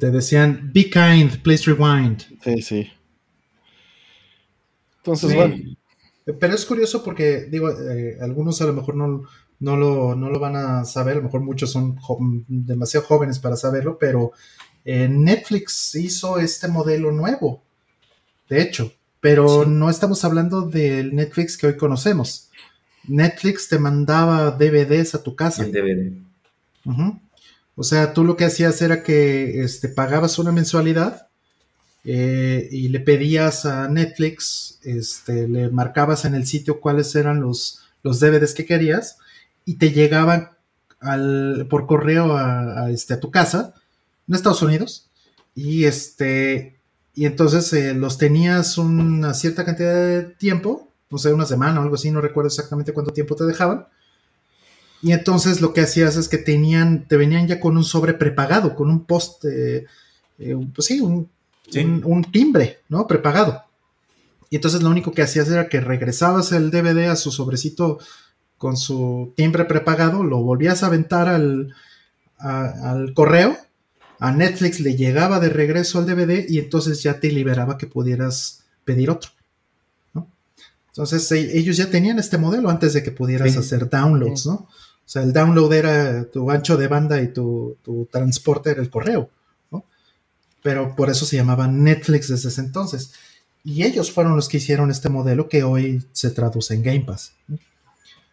Te 0.00 0.10
decían, 0.10 0.70
be 0.72 0.88
kind, 0.88 1.42
please 1.42 1.70
rewind. 1.70 2.22
Sí, 2.42 2.62
sí. 2.62 2.90
Entonces, 5.04 5.34
bueno. 5.34 5.56
Pero 6.40 6.54
es 6.54 6.64
curioso 6.64 7.04
porque, 7.04 7.46
digo, 7.50 7.70
eh, 7.70 8.16
algunos 8.20 8.60
a 8.62 8.64
lo 8.64 8.72
mejor 8.72 8.96
no, 8.96 9.24
no, 9.60 9.76
lo, 9.76 10.14
no, 10.14 10.30
lo, 10.30 10.40
van 10.40 10.56
a 10.56 10.84
saber, 10.86 11.14
a 11.14 11.16
lo 11.18 11.24
mejor 11.24 11.42
muchos 11.42 11.70
son 11.70 11.98
demasiado 12.48 13.04
jóvenes 13.04 13.38
para 13.38 13.56
saberlo, 13.56 13.98
pero 13.98 14.32
eh, 14.86 15.06
Netflix 15.06 15.94
hizo 15.94 16.38
este 16.38 16.68
modelo 16.68 17.12
nuevo, 17.12 17.62
de 18.48 18.62
hecho, 18.62 18.90
pero 19.20 19.66
no 19.66 19.90
estamos 19.90 20.24
hablando 20.24 20.62
del 20.62 21.14
Netflix 21.14 21.58
que 21.58 21.66
hoy 21.66 21.76
conocemos. 21.76 22.50
Netflix 23.06 23.68
te 23.68 23.78
mandaba 23.78 24.50
DVDs 24.50 25.14
a 25.14 25.22
tu 25.22 25.36
casa. 25.36 25.62
El 25.64 25.72
DVD. 25.72 26.12
O 27.76 27.82
sea, 27.82 28.14
tú 28.14 28.24
lo 28.24 28.36
que 28.36 28.44
hacías 28.44 28.80
era 28.80 29.02
que 29.02 29.62
este, 29.62 29.88
pagabas 29.88 30.38
una 30.38 30.52
mensualidad 30.52 31.28
eh, 32.04 32.68
y 32.70 32.88
le 32.88 33.00
pedías 33.00 33.64
a 33.64 33.88
Netflix, 33.88 34.78
este, 34.82 35.48
le 35.48 35.70
marcabas 35.70 36.26
en 36.26 36.34
el 36.34 36.46
sitio 36.46 36.80
cuáles 36.80 37.14
eran 37.14 37.40
los, 37.40 37.80
los 38.02 38.20
DVDs 38.20 38.52
que 38.52 38.66
querías 38.66 39.18
y 39.64 39.76
te 39.76 39.90
llegaban 39.90 40.50
al, 41.00 41.66
por 41.70 41.86
correo 41.86 42.36
a, 42.36 42.90
este, 42.90 43.14
a 43.14 43.20
tu 43.20 43.30
casa 43.30 43.74
en 44.28 44.34
Estados 44.34 44.62
Unidos 44.62 45.08
y 45.54 45.84
este 45.84 46.76
y 47.14 47.26
entonces 47.26 47.72
eh, 47.72 47.94
los 47.94 48.18
tenías 48.18 48.76
una 48.76 49.34
cierta 49.34 49.64
cantidad 49.64 49.94
de 49.94 50.22
tiempo, 50.24 50.88
no 51.10 51.18
sé, 51.18 51.32
una 51.32 51.46
semana 51.46 51.78
o 51.78 51.82
algo 51.84 51.94
así, 51.94 52.10
no 52.10 52.20
recuerdo 52.20 52.48
exactamente 52.48 52.92
cuánto 52.92 53.12
tiempo 53.12 53.36
te 53.36 53.44
dejaban. 53.44 53.86
Y 55.00 55.12
entonces 55.12 55.60
lo 55.60 55.72
que 55.72 55.82
hacías 55.82 56.16
es 56.16 56.28
que 56.28 56.38
tenían, 56.38 57.06
te 57.06 57.16
venían 57.16 57.46
ya 57.46 57.60
con 57.60 57.76
un 57.76 57.84
sobre 57.84 58.14
prepagado, 58.14 58.74
con 58.74 58.90
un 58.90 59.04
post, 59.04 59.44
eh, 59.44 59.86
pues 60.74 60.86
sí 60.86 61.00
un, 61.00 61.30
un, 61.72 62.24
timbre, 62.24 62.80
¿no? 62.88 63.06
Prepagado. 63.06 63.62
Y 64.50 64.56
entonces 64.56 64.82
lo 64.82 64.90
único 64.90 65.12
que 65.12 65.22
hacías 65.22 65.48
era 65.48 65.68
que 65.68 65.80
regresabas 65.80 66.52
el 66.52 66.70
DVD 66.70 67.06
a 67.08 67.16
su 67.16 67.30
sobrecito 67.32 67.98
con 68.58 68.76
su 68.76 69.32
timbre 69.36 69.64
prepagado, 69.64 70.22
lo 70.22 70.42
volvías 70.42 70.82
a 70.82 70.86
aventar 70.86 71.28
al, 71.28 71.74
al 72.38 73.12
correo, 73.14 73.56
a 74.20 74.32
Netflix 74.32 74.80
le 74.80 74.96
llegaba 74.96 75.40
de 75.40 75.48
regreso 75.48 75.98
al 75.98 76.06
DVD 76.06 76.46
y 76.48 76.58
entonces 76.58 77.02
ya 77.02 77.20
te 77.20 77.30
liberaba 77.30 77.76
que 77.76 77.86
pudieras 77.86 78.64
pedir 78.84 79.10
otro. 79.10 79.30
Entonces 80.94 81.30
e, 81.32 81.58
ellos 81.58 81.76
ya 81.76 81.90
tenían 81.90 82.20
este 82.20 82.38
modelo 82.38 82.70
antes 82.70 82.92
de 82.92 83.02
que 83.02 83.10
pudieras 83.10 83.56
hacer 83.56 83.90
downloads, 83.90 84.46
¿no? 84.46 84.52
O 84.54 85.06
sea, 85.06 85.22
el 85.22 85.32
download 85.32 85.72
era 85.72 86.24
tu 86.30 86.50
ancho 86.50 86.76
de 86.76 86.88
banda 86.88 87.20
y 87.20 87.32
tu, 87.32 87.76
tu 87.82 88.08
transporte 88.10 88.70
era 88.70 88.80
el 88.80 88.90
correo, 88.90 89.28
¿no? 89.28 89.28
Pero 90.64 90.96
por 90.96 91.10
eso 91.10 91.26
se 91.26 91.36
llamaba 91.36 91.68
Netflix 91.68 92.28
desde 92.28 92.48
ese 92.48 92.62
entonces. 92.62 93.12
Y 93.62 93.84
ellos 93.84 94.10
fueron 94.10 94.34
los 94.34 94.48
que 94.48 94.56
hicieron 94.56 94.90
este 94.90 95.10
modelo 95.10 95.46
que 95.46 95.62
hoy 95.62 96.02
se 96.12 96.30
traduce 96.30 96.72
en 96.72 96.82
Game 96.82 97.02
Pass. 97.02 97.34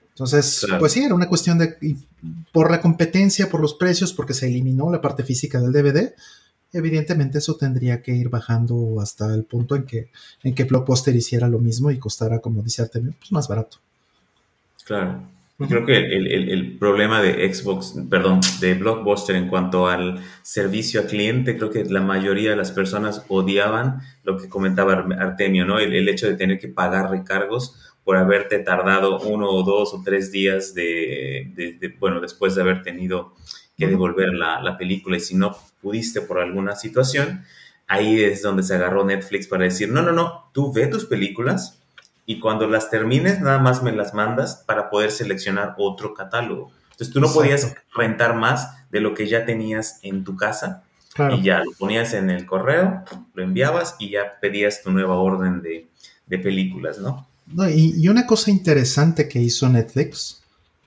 Entonces, 0.10 0.66
pues 0.80 0.94
sí, 0.94 1.04
era 1.04 1.14
una 1.14 1.28
cuestión 1.28 1.58
de, 1.58 1.76
por 2.54 2.72
la 2.72 2.80
competencia, 2.80 3.50
por 3.50 3.60
los 3.60 3.74
precios, 3.74 4.14
porque 4.14 4.34
se 4.34 4.48
eliminó 4.48 4.90
la 4.90 5.02
parte 5.02 5.24
física 5.24 5.60
del 5.60 5.74
DVD, 5.74 6.14
evidentemente 6.72 7.40
eso 7.40 7.58
tendría 7.58 8.02
que 8.02 8.14
ir 8.14 8.30
bajando 8.30 9.02
hasta 9.02 9.34
el 9.34 9.44
punto 9.44 9.76
en 9.76 9.84
que, 9.84 10.10
en 10.44 10.56
que 10.56 10.64
Blockbuster 10.64 11.14
hiciera 11.14 11.50
lo 11.50 11.60
mismo 11.60 11.92
y 11.92 12.00
costara, 12.00 12.40
como 12.40 12.64
dice 12.64 12.82
Artemio, 12.82 13.14
pues 13.20 13.32
más 13.34 13.48
barato. 13.48 13.78
Claro. 14.86 15.28
Creo 15.68 15.86
que 15.86 15.98
el, 15.98 16.78
problema 16.78 17.22
de 17.22 17.54
Xbox, 17.54 17.96
perdón, 18.10 18.40
de 18.60 18.74
Blockbuster 18.74 19.36
en 19.36 19.48
cuanto 19.48 19.88
al 19.88 20.20
servicio 20.42 21.02
a 21.02 21.06
cliente, 21.06 21.58
creo 21.58 21.70
que 21.70 21.84
la 21.86 22.02
mayoría 22.02 22.52
de 22.52 22.56
las 22.56 22.72
personas 22.72 23.26
odiaban 23.28 24.02
lo 24.24 24.38
que 24.38 24.50
comentaba 24.50 24.94
Artemio, 25.20 25.66
¿no? 25.66 25.80
El, 25.80 26.08
hecho 26.08 26.28
de 26.28 26.36
tener 26.36 26.60
que 26.60 26.68
pagar 26.68 27.12
recargos 27.12 27.76
por 28.04 28.18
haberte 28.18 28.60
tardado 28.60 29.20
uno 29.20 29.50
o 29.50 29.64
dos 29.64 29.94
o 29.94 30.02
tres 30.04 30.32
días 30.32 30.74
de, 30.74 31.96
bueno, 32.00 32.20
después 32.20 32.56
de 32.56 32.62
haber 32.62 32.82
tenido 32.82 33.36
que 33.78 33.88
devolver 33.88 34.34
la, 34.34 34.62
la 34.62 34.78
película. 34.78 35.18
Y 35.18 35.22
si 35.22 35.36
no 35.36 35.56
pudiste 35.82 36.22
por 36.22 36.40
alguna 36.40 36.76
situación, 36.76 37.44
ahí 37.88 38.24
es 38.24 38.42
donde 38.42 38.64
se 38.64 38.76
agarró 38.76 39.04
Netflix 39.04 39.48
para 39.48 39.66
decir, 39.66 39.90
no, 39.90 40.02
no, 40.02 40.14
no, 40.14 40.50
tú 40.54 40.72
ve 40.72 40.88
tus 40.88 41.06
películas, 41.06 41.81
y 42.26 42.40
cuando 42.40 42.68
las 42.68 42.90
termines 42.90 43.42
nada 43.42 43.60
más 43.60 43.84
me 43.84 43.92
las 43.92 44.14
mandas 44.14 44.64
para 44.66 44.90
poder 44.90 45.12
seleccionar 45.12 45.76
otro 45.78 46.14
catálogo. 46.14 46.72
Entonces 46.92 47.14
tú 47.14 47.20
no 47.20 47.32
podías 47.32 47.76
rentar 47.96 48.36
más 48.36 48.90
de 48.92 49.00
lo 49.00 49.14
que 49.14 49.28
ya 49.28 49.46
tenías 49.46 50.00
en 50.04 50.24
tu 50.24 50.36
casa 50.36 50.84
y 51.36 51.44
ya 51.44 51.64
lo 51.64 51.72
ponías 51.72 52.14
en 52.14 52.30
el 52.30 52.46
correo, 52.46 53.04
lo 53.34 53.44
enviabas 53.44 53.96
y 54.00 54.12
ya 54.12 54.40
pedías 54.40 54.82
tu 54.82 54.92
nueva 54.92 55.16
orden 55.16 55.62
de, 55.62 55.88
películas, 56.38 56.98
¿no? 57.00 57.28
y, 57.70 58.08
una 58.08 58.26
cosa 58.26 58.52
interesante 58.52 59.28
que 59.28 59.40
hizo 59.40 59.68
Netflix 59.68 60.42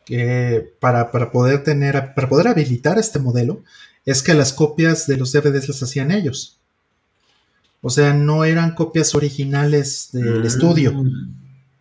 que 0.07 0.73
para, 0.81 1.11
para, 1.11 1.31
poder 1.31 1.63
tener, 1.63 2.15
para 2.15 2.29
poder 2.31 2.49
habilitar 2.49 2.99
este 2.99 3.19
modelo, 3.19 3.63
es 4.07 4.23
que 4.23 4.33
las 4.33 4.55
copias 4.55 5.07
de 5.07 5.17
los 5.17 5.33
DVDs 5.33 5.69
las 5.69 5.83
hacían 5.83 6.11
ellos. 6.11 6.61
O 7.87 7.91
sea, 7.91 8.15
no 8.15 8.47
eran 8.47 8.75
copias 8.75 9.15
originales 9.15 10.09
del 10.11 10.41
mm. 10.41 10.47
estudio. 10.47 11.05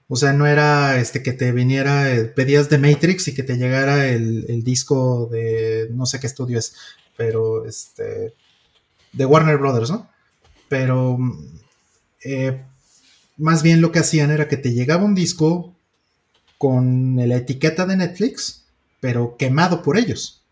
O 0.10 0.18
sea, 0.18 0.34
no 0.34 0.46
era 0.46 1.00
este 1.00 1.24
que 1.24 1.32
te 1.32 1.54
viniera, 1.54 2.14
eh, 2.14 2.26
pedías 2.26 2.70
de 2.70 2.78
Matrix 2.78 3.30
y 3.30 3.34
que 3.34 3.42
te 3.42 3.56
llegara 3.56 4.10
el, 4.10 4.64
disco 4.66 5.30
de 5.32 5.88
no 5.94 6.06
sé 6.06 6.20
qué 6.20 6.28
estudio 6.28 6.60
es, 6.60 6.76
pero 7.16 7.66
este 7.66 8.34
de 9.14 9.26
Warner 9.26 9.58
Brothers, 9.58 9.92
¿no? 9.92 10.10
Pero 10.68 11.18
eh, 12.22 12.66
más 13.38 13.64
bien 13.64 13.80
lo 13.80 13.94
que 13.94 14.00
hacían 14.00 14.30
era 14.30 14.50
que 14.50 14.58
te 14.58 14.74
llegaba 14.74 15.06
un 15.06 15.16
disco 15.16 15.74
con 16.58 17.16
la 17.16 17.38
etiqueta 17.38 17.86
de 17.86 17.96
Netflix, 17.96 18.66
pero 19.00 19.38
quemado 19.38 19.82
por 19.82 19.98
ellos. 19.98 20.44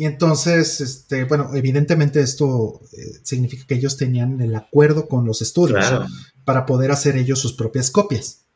Y 0.00 0.06
entonces, 0.06 0.80
este, 0.80 1.24
bueno, 1.24 1.50
evidentemente 1.52 2.22
esto 2.22 2.80
eh, 2.90 3.20
significa 3.22 3.66
que 3.66 3.74
ellos 3.74 3.98
tenían 3.98 4.40
el 4.40 4.56
acuerdo 4.56 5.06
con 5.08 5.26
los 5.26 5.42
estudios 5.42 5.84
para 6.46 6.64
poder 6.64 6.90
hacer 6.90 7.18
ellos 7.18 7.38
sus 7.38 7.52
propias 7.52 7.90
copias. 7.90 8.46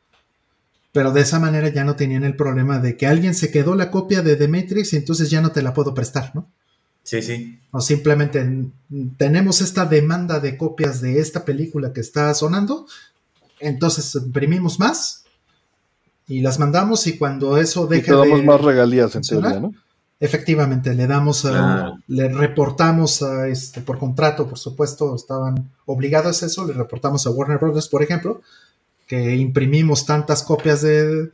Pero 0.91 1.13
de 1.13 1.21
esa 1.21 1.39
manera 1.39 1.69
ya 1.69 1.85
no 1.85 1.97
tenían 1.97 2.25
el 2.25 2.35
problema 2.35 2.79
de 2.79 2.97
que 2.97 3.07
alguien 3.07 3.35
se 3.35 3.51
quedó 3.51 3.75
la 3.75 3.91
copia 3.91 4.23
de 4.23 4.37
The 4.37 4.49
Matrix 4.49 4.95
y 4.95 4.97
entonces 4.97 5.29
ya 5.29 5.43
no 5.43 5.53
te 5.53 5.61
la 5.61 5.75
puedo 5.75 5.93
prestar, 5.93 6.35
¿no? 6.35 6.51
Sí, 7.03 7.21
sí. 7.21 7.61
O 7.73 7.83
simplemente 7.83 8.71
tenemos 9.19 9.61
esta 9.61 9.85
demanda 9.85 10.41
de 10.41 10.57
copias 10.57 11.03
de 11.03 11.19
esta 11.21 11.45
película 11.45 11.93
que 11.93 12.01
está 12.01 12.33
sonando, 12.33 12.87
entonces 13.61 14.15
imprimimos 14.15 14.81
más 14.81 15.25
y 16.27 16.41
las 16.41 16.59
mandamos 16.59 17.07
y 17.07 17.19
cuando 17.19 17.59
eso 17.59 17.87
deje 17.87 18.13
y 18.13 18.15
te 18.15 18.17
damos 18.17 18.43
más 18.45 18.63
regalías 18.63 19.15
en 19.15 19.21
teoría, 19.21 19.61
¿no? 19.61 19.75
Efectivamente, 20.25 20.95
le 20.95 21.07
damos, 21.07 21.47
le 22.07 22.29
reportamos 22.31 23.21
a 23.21 23.47
este, 23.47 23.83
por 23.83 23.99
contrato, 23.99 24.49
por 24.49 24.59
supuesto, 24.59 25.15
estaban 25.15 25.71
obligados 25.85 26.43
a 26.43 26.47
eso, 26.47 26.67
le 26.67 26.73
reportamos 26.73 27.27
a 27.27 27.31
Warner 27.31 27.59
Brothers, 27.59 27.89
por 27.89 28.03
ejemplo, 28.03 28.41
que 29.07 29.37
imprimimos 29.37 30.07
tantas 30.07 30.43
copias 30.43 30.81
de, 30.81 31.31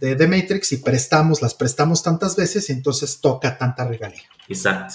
de, 0.00 0.26
Matrix 0.26 0.72
y 0.72 0.78
prestamos, 0.78 1.42
las 1.42 1.52
prestamos 1.52 2.02
tantas 2.02 2.36
veces 2.36 2.70
y 2.70 2.72
entonces 2.72 3.20
toca 3.20 3.58
tanta 3.58 3.86
regalía. 3.86 4.22
Exacto. 4.48 4.94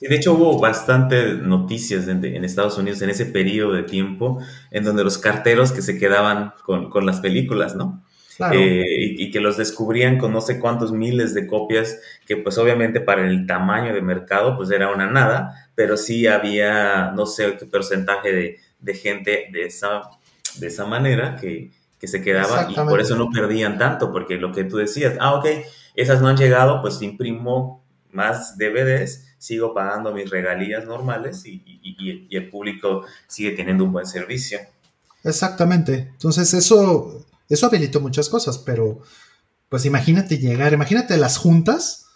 de 0.00 0.16
hecho 0.16 0.34
hubo 0.34 0.58
bastantes 0.58 1.38
noticias 1.38 2.08
en, 2.08 2.44
Estados 2.44 2.76
Unidos 2.78 3.00
en 3.02 3.10
ese 3.10 3.26
periodo 3.26 3.74
de 3.74 3.84
tiempo 3.84 4.40
en 4.72 4.82
donde 4.82 5.04
los 5.04 5.18
carteros 5.18 5.70
que 5.70 5.82
se 5.82 5.98
quedaban 5.98 6.52
con, 6.64 6.90
con 6.90 7.06
las 7.06 7.20
películas, 7.20 7.76
¿no? 7.76 8.02
Eh, 8.52 8.84
y, 9.18 9.30
que 9.30 9.40
los 9.40 9.56
descubrían 9.56 10.18
con 10.18 10.32
no 10.32 10.40
sé 10.40 10.58
cuántos 10.58 10.92
miles 10.92 11.34
de 11.34 11.46
copias, 11.46 11.98
que 12.26 12.36
pues 12.36 12.56
obviamente 12.58 13.00
para 13.00 13.26
el 13.26 13.46
tamaño 13.46 13.92
de 13.92 14.00
mercado 14.00 14.56
pues 14.56 14.70
era 14.70 14.90
una 14.90 15.06
nada, 15.06 15.70
pero 15.74 15.96
sí 15.96 16.26
había 16.26 17.12
no 17.12 17.26
sé 17.26 17.56
qué 17.58 17.66
porcentaje 17.66 18.58
de, 18.80 18.94
gente 18.94 19.48
de 19.52 19.64
esa, 19.64 20.02
de 20.56 20.68
esa 20.68 20.86
manera 20.86 21.36
que, 21.36 21.70
se 22.02 22.22
quedaba 22.22 22.66
y 22.70 22.74
por 22.74 22.98
eso 22.98 23.14
no 23.14 23.28
perdían 23.30 23.76
tanto, 23.76 24.10
porque 24.10 24.38
lo 24.38 24.52
que 24.52 24.64
tú 24.64 24.78
decías, 24.78 25.14
ah, 25.20 25.34
ok, 25.34 25.46
esas 25.94 26.22
no 26.22 26.28
han 26.28 26.36
llegado, 26.38 26.80
pues 26.80 27.02
imprimo 27.02 27.84
más 28.10 28.56
DVDs, 28.56 29.34
sigo 29.36 29.74
pagando 29.74 30.10
mis 30.14 30.30
regalías 30.30 30.86
normales 30.86 31.44
y, 31.44 31.62
y 31.66 32.36
el 32.36 32.48
público 32.48 33.04
sigue 33.26 33.50
teniendo 33.50 33.84
un 33.84 33.92
buen 33.92 34.06
servicio. 34.06 34.60
Exactamente. 35.24 36.08
Entonces 36.12 36.54
eso 36.54 37.26
eso 37.50 37.66
habilitó 37.66 38.00
muchas 38.00 38.28
cosas, 38.28 38.58
pero 38.58 39.02
pues 39.68 39.84
imagínate 39.84 40.38
llegar, 40.38 40.72
imagínate 40.72 41.16
las 41.16 41.36
juntas 41.36 42.06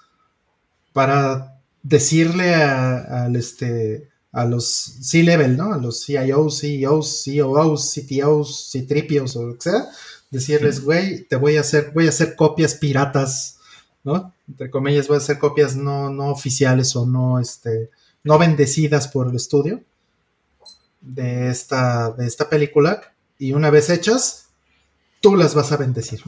para 0.92 1.60
decirle 1.82 2.54
a, 2.54 3.28
este, 3.34 4.08
a 4.32 4.44
los 4.44 4.66
C-level, 4.66 5.56
¿no? 5.56 5.74
A 5.74 5.76
los 5.78 6.04
CIOs, 6.04 6.60
CEOs, 6.60 7.24
COOs, 7.24 7.94
CTOs, 7.94 8.70
C-tripios 8.70 9.36
o 9.36 9.46
lo 9.46 9.54
que 9.54 9.70
sea, 9.70 9.86
decirles, 10.30 10.82
güey, 10.82 11.24
te 11.24 11.36
voy 11.36 11.56
a 11.56 11.60
hacer, 11.60 11.92
voy 11.92 12.06
a 12.06 12.10
hacer 12.10 12.34
copias 12.34 12.74
piratas, 12.74 13.58
¿no? 14.02 14.32
Entre 14.48 14.70
comillas, 14.70 15.08
voy 15.08 15.16
a 15.16 15.18
hacer 15.18 15.38
copias 15.38 15.76
no, 15.76 16.10
no 16.10 16.30
oficiales 16.30 16.96
o 16.96 17.06
no, 17.06 17.38
este, 17.38 17.90
no 18.22 18.38
bendecidas 18.38 19.08
por 19.08 19.28
el 19.28 19.36
estudio 19.36 19.82
de 21.00 21.50
esta, 21.50 22.10
de 22.10 22.26
esta 22.26 22.48
película. 22.48 23.00
Y 23.38 23.52
una 23.52 23.70
vez 23.70 23.90
hechas, 23.90 24.43
tú 25.24 25.36
las 25.36 25.54
vas 25.54 25.72
a 25.72 25.78
bendecir. 25.78 26.20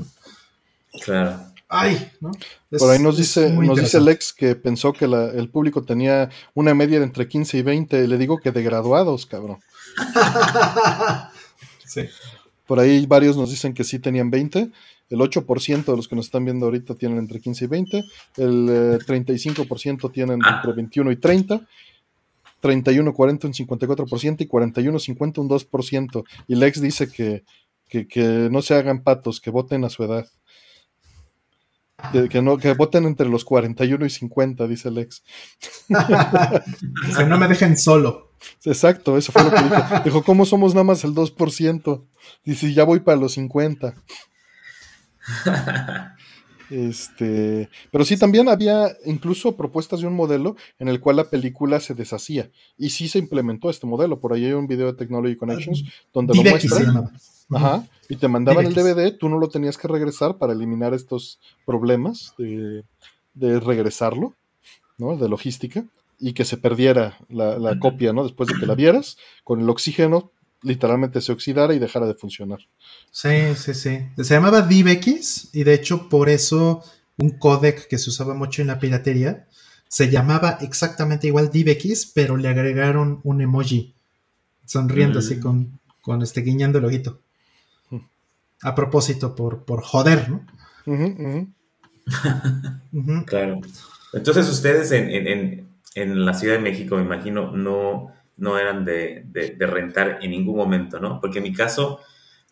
Claro. 1.05 1.39
Ay, 1.69 2.11
¿no? 2.21 2.33
Por 2.79 2.91
ahí 2.91 2.99
nos 2.99 3.19
dice, 3.19 3.51
nos 3.51 3.79
dice 3.79 3.99
Alex 3.99 4.33
que 4.33 4.57
pensó 4.57 4.95
que 4.95 5.05
el 5.05 5.51
público 5.51 5.85
tenía 5.85 6.31
una 6.55 6.75
media 6.75 6.99
de 6.99 7.05
entre 7.05 7.29
15 7.29 7.59
y 7.59 7.63
20. 7.63 8.09
Le 8.09 8.17
digo 8.17 8.39
que 8.39 8.53
de 8.53 8.63
graduados, 8.63 9.27
cabrón. 9.27 9.59
sí. 11.85 12.09
Por 12.67 12.81
ahí 12.81 13.05
varios 13.05 13.37
nos 13.37 13.51
dicen 13.51 13.75
que 13.75 13.85
sí 13.85 13.99
tenían 13.99 14.31
20. 14.31 14.71
El 15.11 15.19
8% 15.19 15.85
de 15.85 15.97
los 15.97 16.09
que 16.09 16.17
nos 16.17 16.27
están 16.27 16.47
viendo 16.47 16.65
ahorita 16.67 16.95
tienen 16.95 17.19
entre 17.19 17.41
15 17.41 17.65
y 17.67 17.69
20. 17.69 18.05
El 18.39 18.69
35% 19.01 20.09
eh, 20.09 20.13
tienen 20.13 20.41
ah. 20.43 20.57
entre 20.57 20.73
21 20.73 21.13
y 21.13 21.17
30. 21.17 21.61
31, 22.61 23.13
40, 23.13 23.47
un 23.47 23.53
54% 23.53 24.37
y 24.41 24.47
41, 24.47 24.99
50, 24.99 25.41
un 25.43 25.49
2%. 25.49 26.25
Y 26.49 26.55
Lex 26.55 26.81
dice 26.81 27.09
que 27.09 27.45
que, 27.89 28.49
no 28.51 28.63
se 28.63 28.75
hagan 28.75 29.03
patos, 29.03 29.41
que 29.41 29.51
voten 29.51 29.85
a 29.85 29.91
su 29.91 30.05
edad. 30.05 30.27
Que, 32.31 32.43
no, 32.43 32.59
que 32.59 32.75
voten 32.75 33.07
entre 33.07 33.29
los 33.29 33.45
41 33.45 34.05
y 34.05 34.11
50, 34.11 34.67
dice 34.67 34.91
Lex. 34.91 35.23
no 35.89 37.39
me 37.39 37.49
dejen 37.49 37.77
solo. 37.77 38.33
Exacto, 38.65 39.17
eso 39.17 39.33
fue 39.33 39.45
lo 39.45 39.51
que 39.51 39.63
dijo. 39.63 39.77
Dijo, 40.05 40.23
¿cómo 40.23 40.45
somos 40.45 40.75
nada 40.75 40.85
más 40.85 41.05
el 41.05 41.15
2%? 41.15 42.05
Dice, 42.45 42.75
ya 42.75 42.85
voy 42.85 43.01
para 43.01 43.19
los 43.19 43.33
50. 43.33 43.95
Este, 46.71 47.69
pero 47.93 48.05
sí, 48.05 48.17
también 48.17 48.49
había 48.49 48.89
incluso 49.05 49.57
propuestas 49.57 50.01
de 50.01 50.07
un 50.07 50.15
modelo 50.15 50.57
en 50.79 50.89
el 50.89 51.01
cual 51.01 51.17
la 51.17 51.31
película 51.31 51.81
se 51.81 51.95
deshacía. 51.95 52.51
Y 52.77 52.91
sí 52.91 53.09
se 53.09 53.19
implementó 53.19 53.71
este 53.71 53.87
modelo. 53.87 54.19
Por 54.19 54.33
ahí 54.33 54.47
hay 54.47 54.53
un 54.53 54.67
video 54.67 54.87
de 54.87 54.95
Technology 54.95 55.37
Connections 55.37 55.85
donde 56.13 56.35
lo 56.35 56.43
muestran. 56.43 57.11
Ajá, 57.51 57.87
y 58.09 58.17
te 58.17 58.29
mandaban 58.29 58.67
el 58.67 58.75
DVD, 58.75 59.17
tú 59.17 59.29
no 59.29 59.39
lo 59.39 59.49
tenías 59.49 59.79
que 59.79 59.89
regresar 59.89 60.39
para 60.39 60.53
eliminar 60.53 60.95
estos 60.95 61.39
problemas 61.65 62.35
de, 62.39 62.85
regresarlo, 63.61 64.35
¿no? 64.99 65.17
De 65.17 65.29
logística, 65.29 65.85
y 66.19 66.33
que 66.33 66.45
se 66.45 66.57
perdiera 66.57 67.19
la, 67.29 67.59
la 67.59 67.79
copia, 67.79 68.13
¿no? 68.13 68.23
Después 68.23 68.49
de 68.49 68.59
que 68.59 68.67
la 68.67 68.75
vieras, 68.75 69.17
con 69.45 69.61
el 69.61 69.69
oxígeno 69.69 70.33
literalmente 70.63 71.21
se 71.21 71.33
oxidara 71.33 71.75
y 71.75 71.79
dejara 71.79 72.07
de 72.07 72.15
funcionar. 72.15 72.59
Sí, 73.11 73.55
sí, 73.57 73.75
sí. 73.75 74.01
Se 74.17 74.35
llamaba 74.35 74.63
DivX 74.63 75.55
y 75.55 75.65
de 75.65 75.75
hecho 75.75 76.09
por 76.09 76.29
eso 76.29 76.83
un 77.19 77.31
codec 77.39 77.87
que 77.89 77.99
se 77.99 78.11
usaba 78.11 78.35
mucho 78.35 78.63
en 78.63 78.69
la 78.69 78.79
piratería 78.79 79.47
se 79.89 80.11
llamaba 80.11 80.59
exactamente 80.61 81.29
igual 81.29 81.51
DivX, 81.51 82.07
pero 82.07 82.37
le 82.37 82.49
agregaron 82.49 83.21
un 83.23 83.41
emoji 83.41 83.95
sonriendo 84.65 85.21
así 85.21 85.37
mm. 85.37 85.41
con, 85.41 85.81
con 86.01 86.23
este 86.23 86.41
guiñando 86.41 86.79
el 86.79 86.85
ojito. 86.87 87.21
A 88.63 88.75
propósito, 88.75 89.35
por, 89.35 89.65
por 89.65 89.83
joder, 89.83 90.29
¿no? 90.29 90.47
claro. 93.27 93.61
Entonces 94.13 94.49
ustedes 94.49 94.93
en, 94.93 95.69
en 95.95 96.25
la 96.25 96.35
Ciudad 96.35 96.55
de 96.55 96.61
México, 96.61 96.97
me 96.97 97.03
imagino, 97.03 97.53
no 97.53 98.13
no 98.37 98.59
eran 98.59 98.85
de, 98.85 99.57
rentar 99.59 100.19
en 100.23 100.31
ningún 100.31 100.57
momento, 100.57 101.01
¿no? 101.01 101.21
Porque 101.21 101.39
en 101.39 101.45
mi 101.45 101.53
caso, 101.53 102.01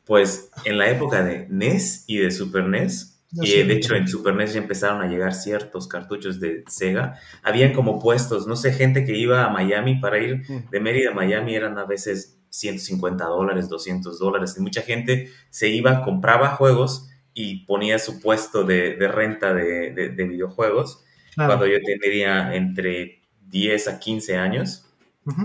pues 0.05 0.51
en 0.65 0.79
la 0.79 0.91
época 0.91 1.23
de 1.23 1.47
NES 1.51 2.05
y 2.07 2.19
de 2.19 2.31
Super 2.31 2.65
NES, 2.65 3.11
y 3.33 3.63
de 3.65 3.75
hecho 3.75 3.97
en 3.97 4.07
Super 4.07 4.35
NES 4.35 4.55
ya 4.55 4.61
empezaron 4.61 5.03
a 5.03 5.09
llegar 5.09 5.35
ciertos 5.35 5.89
cartuchos 5.89 6.41
de 6.41 6.65
Sega, 6.69 7.19
habían 7.43 7.73
como 7.73 7.99
puestos, 7.99 8.47
no 8.47 8.57
sé, 8.57 8.73
gente 8.73 9.05
que 9.05 9.17
iba 9.17 9.45
a 9.45 9.51
Miami 9.51 9.97
para 9.97 10.19
ir 10.19 10.47
de 10.71 10.81
Mérida 10.81 11.11
a 11.11 11.15
Miami 11.15 11.55
eran 11.55 11.77
a 11.79 11.85
veces 11.85 12.39
150 12.59 13.25
dólares, 13.25 13.69
200 13.69 14.19
dólares, 14.19 14.55
y 14.59 14.63
mucha 14.63 14.83
gente 14.83 15.31
se 15.51 15.69
iba, 15.69 16.03
compraba 16.03 16.51
juegos 16.51 17.09
y 17.35 17.65
ponía 17.67 17.99
su 17.99 18.21
puesto 18.21 18.65
de, 18.65 18.97
renta 19.09 19.53
de, 19.53 20.11
videojuegos, 20.17 21.05
cuando 21.35 21.67
yo 21.67 21.79
tendría 21.85 22.55
entre 22.55 23.23
10 23.49 23.89
a 23.89 23.99
15 23.99 24.37
años, 24.37 24.87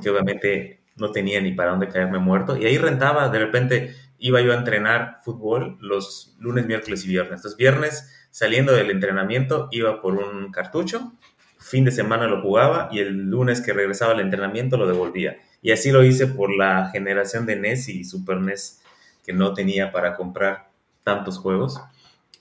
que 0.04 0.10
obviamente 0.10 0.82
no 0.98 1.12
tenía 1.12 1.42
ni 1.42 1.54
para 1.54 1.72
dónde 1.72 1.88
caerme 1.88 2.20
muerto. 2.20 2.58
Y 2.58 2.66
ahí 2.66 2.78
rentaba, 2.78 3.30
de 3.30 3.40
repente 3.40 3.96
iba 4.20 4.42
yo 4.42 4.52
a 4.52 4.58
entrenar 4.58 5.20
fútbol 5.24 5.78
los 5.80 6.36
lunes, 6.40 6.66
miércoles 6.68 7.06
y 7.06 7.08
viernes. 7.08 7.40
Entonces, 7.40 7.58
viernes 7.58 8.28
saliendo 8.32 8.74
del 8.74 8.92
entrenamiento 8.92 9.70
iba 9.72 10.02
por 10.02 10.16
un 10.16 10.52
cartucho, 10.52 11.14
fin 11.58 11.86
de 11.86 11.92
semana 11.92 12.28
lo 12.28 12.42
jugaba 12.42 12.90
y 12.92 13.00
el 13.00 13.30
lunes 13.30 13.62
que 13.62 13.74
regresaba 13.74 14.14
al 14.14 14.20
entrenamiento 14.20 14.78
lo 14.78 14.88
devolvía. 14.88 15.38
Y 15.62 15.72
así 15.72 15.92
lo 15.92 16.04
hice 16.04 16.28
por 16.28 16.56
la 16.56 16.90
generación 16.92 17.46
de 17.46 17.56
NES 17.56 17.90
y 17.90 18.04
Super 18.04 18.40
NES 18.40 18.80
que 19.26 19.34
no 19.34 19.54
tenía 19.54 19.92
para 19.92 20.16
comprar 20.16 20.70
tantos 21.04 21.38
juegos. 21.38 21.80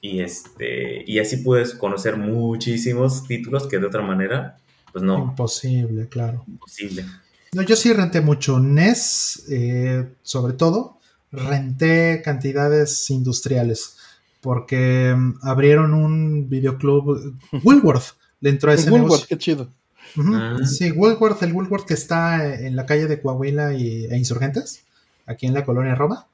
Y, 0.01 0.21
este, 0.21 1.03
y 1.07 1.19
así 1.19 1.39
puedes 1.39 1.75
conocer 1.75 2.17
muchísimos 2.17 3.27
títulos 3.27 3.67
que 3.67 3.79
de 3.79 3.87
otra 3.87 4.03
manera, 4.03 4.59
pues 4.93 5.03
no. 5.03 5.19
Imposible, 5.19 6.09
claro. 6.09 6.45
Imposible. 6.47 7.05
No, 7.53 7.63
yo 7.63 7.75
sí 7.77 7.93
renté 7.93 8.21
mucho. 8.21 8.61
NES, 8.61 9.47
eh, 9.51 10.09
sobre 10.23 10.53
todo, 10.53 10.99
renté 11.33 12.23
cantidades 12.23 13.11
industriales. 13.11 13.97
Porque 14.41 15.15
mm, 15.17 15.41
abrieron 15.43 15.95
un 15.95 16.49
videoclub. 16.49 17.37
Woolworth 17.65 18.15
le 18.41 18.51
entró 18.51 18.71
a 18.71 18.75
ese 18.75 18.91
Woolworth, 18.91 19.27
qué 19.27 19.37
chido. 19.37 19.73
Ah. 20.17 20.59
Sí, 20.65 20.91
Woolworth, 20.91 21.43
el 21.43 21.53
Woolworth 21.53 21.87
que 21.87 21.95
está 21.95 22.55
en 22.55 22.77
la 22.77 22.87
calle 22.87 23.07
de 23.07 23.21
Coahuila 23.21 23.75
y, 23.75 24.07
e 24.07 24.17
Insurgentes, 24.17 24.85
aquí 25.27 25.47
en 25.47 25.55
la 25.55 25.65
colonia 25.65 25.95
Roma. 25.95 26.27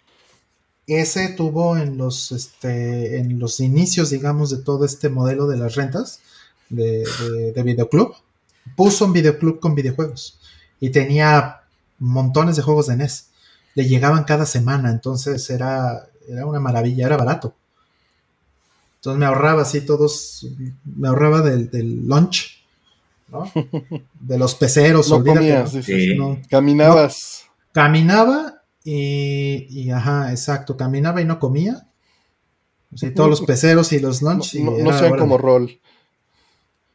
Ese 0.87 1.29
tuvo 1.31 1.77
en 1.79 1.97
los, 1.97 2.31
este, 2.33 3.19
en 3.19 3.39
los 3.39 3.61
inicios, 3.61 4.11
digamos, 4.11 4.51
de 4.51 4.59
todo 4.59 4.85
este 4.85 5.09
modelo 5.09 5.47
de 5.47 5.57
las 5.57 5.75
rentas 5.75 6.21
de, 6.69 7.05
de 7.55 7.63
videoclub. 7.63 8.15
Puso 8.77 9.07
un 9.07 9.13
videoclub 9.13 9.61
con 9.61 9.75
videojuegos 9.75 10.39
y 10.81 10.91
tenía 10.91 11.63
montones 11.99 12.57
de 12.57 12.63
juegos 12.63 12.87
de 12.89 12.97
NES. 12.97 13.29
Le 13.75 13.87
llegaban 13.89 14.25
cada 14.25 14.47
semana, 14.47 14.91
entonces 14.91 15.49
era, 15.51 16.09
era 16.29 16.47
una 16.47 16.61
maravilla, 16.61 17.07
era 17.07 17.17
barato. 17.17 17.55
Entonces 18.97 19.19
me 19.19 19.27
ahorraba 19.27 19.63
así 19.63 19.83
todos, 19.83 20.47
me 20.85 21.09
ahorraba 21.09 21.43
del, 21.43 21.71
del 21.71 22.07
lunch, 22.07 22.64
¿no? 23.29 23.51
De 24.21 24.39
los 24.39 24.55
peceros, 24.55 25.09
no 25.11 25.25
comías, 25.25 25.73
Caminabas. 26.49 27.45
caminaba 27.73 28.63
y, 28.85 29.67
y, 29.71 29.91
ajá, 29.91 30.31
exacto, 30.31 30.77
caminaba 30.77 31.21
y 31.21 31.25
no 31.25 31.39
comía. 31.39 31.87
Sí, 32.95 33.11
todos 33.11 33.31
los 33.31 33.41
peceros 33.47 33.93
y 33.93 33.99
los 33.99 34.23
lunch. 34.23 34.55
No, 34.57 34.77
no, 34.79 35.17
como 35.17 35.39
rol. 35.39 35.81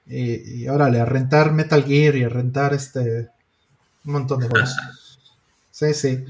Y, 0.05 0.61
y 0.61 0.67
órale, 0.67 0.99
a 0.99 1.05
rentar 1.05 1.51
Metal 1.51 1.84
Gear 1.84 2.15
y 2.15 2.23
a 2.23 2.30
rentar 2.30 2.73
este 2.73 3.30
un 4.05 4.13
montón 4.13 4.39
de 4.39 4.47
juegos. 4.47 4.75
Sí, 5.71 5.93
sí. 5.93 6.25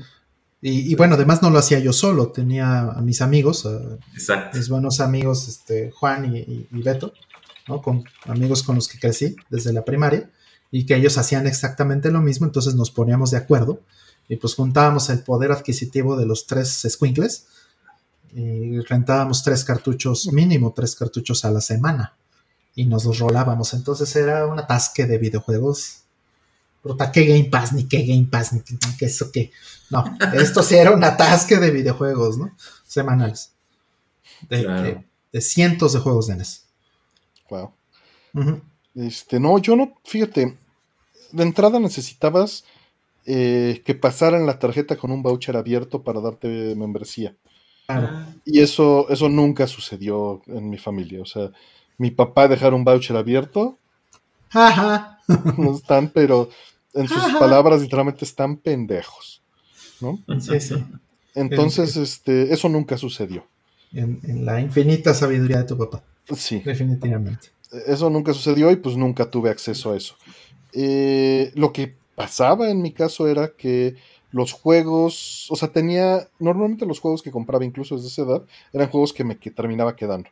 Y, 0.62 0.94
bueno, 0.96 1.16
además 1.16 1.42
no 1.42 1.50
lo 1.50 1.58
hacía 1.58 1.80
yo 1.80 1.94
solo, 1.94 2.34
tenía 2.34 2.82
a 2.82 3.02
mis 3.02 3.22
amigos, 3.22 3.66
a 3.66 3.98
mis 4.54 4.68
buenos 4.68 5.00
amigos 5.00 5.48
este, 5.48 5.90
Juan 5.92 6.36
y, 6.36 6.68
Beto, 6.72 7.14
¿no? 7.70 7.82
con 7.82 8.04
amigos 8.26 8.64
con 8.64 8.76
los 8.76 8.88
que 8.88 9.00
crecí 9.00 9.36
desde 9.50 9.72
la 9.72 9.86
primaria, 9.86 10.30
y 10.72 10.86
que 10.86 10.96
ellos 10.96 11.18
hacían 11.18 11.48
exactamente 11.48 12.12
lo 12.12 12.22
mismo, 12.22 12.46
entonces 12.46 12.76
nos 12.76 12.92
poníamos 12.92 13.32
de 13.32 13.38
acuerdo 13.38 13.82
y 14.28 14.36
pues 14.36 14.54
juntábamos 14.54 15.10
el 15.10 15.24
poder 15.24 15.52
adquisitivo 15.52 16.16
de 16.16 16.26
los 16.26 16.46
tres 16.46 16.86
squinkles 16.88 17.48
y 18.36 18.80
rentábamos 18.82 19.42
tres 19.44 19.64
cartuchos, 19.64 20.32
mínimo 20.32 20.74
tres 20.76 20.96
cartuchos 20.96 21.46
a 21.46 21.52
la 21.52 21.62
semana 21.62 22.16
y 22.76 22.86
nos 22.86 23.06
los 23.06 23.18
rolábamos. 23.18 23.74
Entonces 23.74 24.16
era 24.16 24.46
un 24.46 24.60
atasque 24.60 25.08
de 25.08 25.18
videojuegos 25.18 26.00
qué 27.12 27.26
Game 27.26 27.46
Pass, 27.46 27.74
ni 27.74 27.86
qué 27.86 28.04
Game 28.06 28.28
Pass, 28.30 28.54
ni 28.54 28.62
qué 28.62 29.06
eso 29.06 29.32
qué. 29.32 29.52
No, 29.90 30.04
esto 30.34 30.64
sí 30.64 30.76
era 30.76 30.92
un 30.92 31.04
atasque 31.04 31.58
de 31.58 31.72
videojuegos, 31.72 32.38
¿no? 32.38 32.56
Semanales. 32.88 33.52
De, 34.48 35.04
cientos 35.42 35.94
de 35.94 36.00
juegos 36.00 36.28
de 36.28 36.38
NES. 36.38 36.66
Wow. 37.50 37.74
Este, 38.96 39.40
no, 39.40 39.58
yo 39.60 39.76
no, 39.76 39.96
fíjate, 40.04 40.58
de 41.32 41.44
entrada 41.44 41.80
necesitabas 41.80 42.64
eh, 43.26 43.82
que 43.86 43.96
pasaran 43.96 44.46
la 44.46 44.60
tarjeta 44.60 44.96
con 44.96 45.12
un 45.12 45.22
voucher 45.22 45.56
abierto 45.56 46.04
para 46.04 46.22
darte 46.22 46.76
membresía. 46.76 47.36
Y 48.46 48.60
eso, 48.60 49.10
eso 49.10 49.30
nunca 49.30 49.66
sucedió 49.66 50.42
en 50.46 50.70
mi 50.70 50.78
familia. 50.78 51.22
O 51.22 51.26
sea, 51.26 51.52
mi 51.98 52.12
papá 52.12 52.48
dejar 52.48 52.74
un 52.74 52.84
voucher 52.84 53.18
abierto. 53.18 53.78
Ajá. 54.52 55.20
No 55.58 55.76
están, 55.76 56.10
pero 56.10 56.50
en 56.94 57.08
sus 57.08 57.34
palabras 57.34 57.82
literalmente 57.82 58.26
están 58.26 58.58
pendejos, 58.58 59.44
¿no? 60.02 60.20
Sí, 60.40 60.60
sí. 60.60 60.76
Entonces, 61.36 61.96
este, 61.98 62.52
eso 62.54 62.68
nunca 62.70 62.98
sucedió. 62.98 63.46
En, 63.94 64.46
la 64.46 64.60
infinita 64.60 65.14
sabiduría 65.14 65.60
de 65.60 65.64
tu 65.66 65.78
papá. 65.78 66.04
Sí. 66.36 66.60
Definitivamente. 66.60 67.50
Eso 67.88 68.10
nunca 68.10 68.34
sucedió 68.34 68.72
y 68.72 68.78
pues 68.78 68.96
nunca 68.98 69.30
tuve 69.30 69.50
acceso 69.50 69.92
a 69.92 69.98
eso. 69.98 70.16
Eh, 70.74 71.52
lo 71.56 71.72
que 71.72 71.96
pasaba 72.16 72.70
en 72.70 72.82
mi 72.82 72.92
caso 72.92 73.28
era 73.28 73.50
que 73.50 73.96
los 74.32 74.52
juegos, 74.52 75.48
o 75.50 75.56
sea, 75.56 75.72
tenía, 75.72 76.28
normalmente 76.40 76.86
los 76.86 77.00
juegos 77.00 77.22
que 77.22 77.32
compraba 77.32 77.66
incluso 77.66 77.96
desde 77.96 78.10
esa 78.10 78.22
edad 78.24 78.44
eran 78.74 78.90
juegos 78.90 79.14
que 79.14 79.24
me 79.24 79.38
que 79.38 79.52
terminaba 79.52 79.96
quedando. 79.96 80.30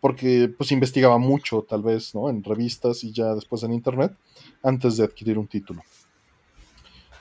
Porque 0.00 0.50
pues 0.56 0.72
investigaba 0.72 1.18
mucho, 1.18 1.62
tal 1.68 1.82
vez, 1.82 2.14
¿no? 2.14 2.30
En 2.30 2.42
revistas 2.42 3.04
y 3.04 3.12
ya 3.12 3.34
después 3.34 3.62
en 3.62 3.72
internet 3.72 4.12
antes 4.62 4.96
de 4.96 5.04
adquirir 5.04 5.38
un 5.38 5.46
título. 5.46 5.82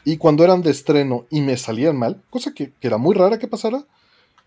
Y 0.06 0.18
cuando 0.18 0.44
eran 0.44 0.62
de 0.62 0.72
estreno 0.72 1.26
y 1.30 1.42
me 1.42 1.58
salían 1.58 1.98
mal, 1.98 2.22
cosa 2.30 2.54
que, 2.54 2.74
era 2.82 2.98
muy 2.98 3.16
rara 3.16 3.38
que 3.38 3.48
pasara, 3.48 3.86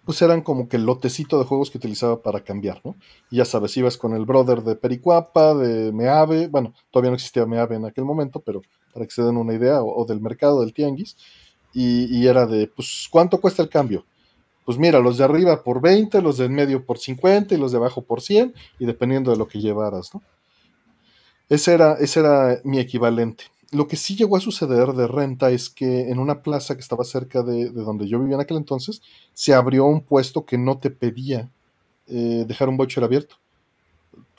pues 0.05 0.21
eran 0.23 0.43
como 0.43 0.69
que 0.69 0.77
el 0.77 0.85
lotecito 0.85 1.39
de 1.39 1.45
juegos 1.45 1.71
que 1.71 1.79
utilizaba 1.79 2.23
para 2.23 2.41
cambiar, 2.41 2.81
¿no? 2.85 2.97
Y 3.31 3.37
ya 3.37 3.45
sabes, 3.45 3.77
ibas 3.77 3.97
con 3.97 4.15
el 4.15 4.25
brother 4.25 4.63
de 4.63 4.75
Pericuapa, 4.75 5.55
de 5.55 5.93
Meave, 5.93 6.49
bueno, 6.49 6.75
todavía 6.91 7.11
no 7.11 7.17
existía 7.17 7.47
Meave 7.47 7.77
en 7.77 7.85
aquel 7.85 8.05
momento, 8.05 8.41
pero 8.41 8.63
para 8.93 9.07
que 9.07 9.13
se 9.13 9.23
den 9.23 9.37
una 9.37 9.55
idea, 9.55 9.83
o, 9.83 10.05
del 10.05 10.21
mercado 10.21 10.61
del 10.61 10.73
tianguis, 10.73 11.17
y, 11.75 12.27
era 12.27 12.47
de, 12.47 12.67
pues, 12.67 13.09
¿cuánto 13.11 13.41
cuesta 13.41 13.63
el 13.63 13.69
cambio? 13.69 14.05
pues 14.65 14.79
mira, 14.79 15.01
los 15.01 15.19
de 15.19 15.25
arriba 15.25 15.65
por 15.65 15.81
20, 15.81 16.23
los 16.23 16.39
de 16.39 16.45
en 16.45 16.55
medio 16.55 16.87
por 16.87 16.99
50 16.99 17.55
y 17.55 17.59
los 17.59 17.73
de 17.73 17.79
abajo 17.79 18.03
por 18.03 18.21
100, 18.21 18.55
y 18.79 18.87
dependiendo 18.87 19.33
de 19.33 19.37
lo 19.37 19.49
que 19.49 19.61
llevaras, 19.61 20.15
¿no? 20.15 20.23
Ese 21.49 21.75
era, 21.75 21.95
ese 21.95 22.21
era 22.21 22.61
mi 22.65 22.79
equivalente. 22.79 23.45
Lo 23.73 23.89
que 23.89 23.97
sí 23.97 24.15
llegó 24.15 24.37
a 24.37 24.41
suceder 24.41 24.93
de 24.93 25.09
renta 25.09 25.51
es 25.51 25.69
que 25.69 26.11
en 26.11 26.21
una 26.21 26.43
plaza 26.43 26.75
que 26.75 26.81
estaba 26.81 27.05
cerca 27.05 27.43
de, 27.43 27.71
donde 27.71 28.07
yo 28.07 28.21
vivía 28.21 28.37
en 28.37 28.43
aquel 28.43 28.59
entonces, 28.59 29.03
se 29.33 29.55
abrió 29.55 29.87
un 29.87 30.03
puesto 30.03 30.47
que 30.47 30.59
no 30.59 30.79
te 30.79 30.91
pedía 30.91 31.51
eh, 32.07 32.45
dejar 32.47 32.69
un 32.69 32.77
voucher 32.77 33.03
abierto. 33.03 33.37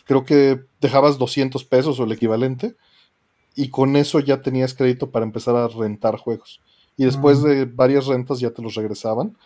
Creo 0.05 0.23
que 0.23 0.63
dejabas 0.79 1.17
200 1.17 1.63
pesos 1.65 1.99
o 1.99 2.03
el 2.03 2.11
equivalente, 2.11 2.75
y 3.55 3.69
con 3.69 3.95
eso 3.95 4.19
ya 4.19 4.41
tenías 4.41 4.73
crédito 4.73 5.11
para 5.11 5.25
empezar 5.25 5.55
a 5.55 5.67
rentar 5.67 6.17
juegos. 6.17 6.61
Y 6.97 7.05
después 7.05 7.39
mm. 7.39 7.43
de 7.43 7.65
varias 7.65 8.07
rentas 8.07 8.39
ya 8.39 8.51
te 8.51 8.61
los 8.61 8.75
regresaban 8.75 9.37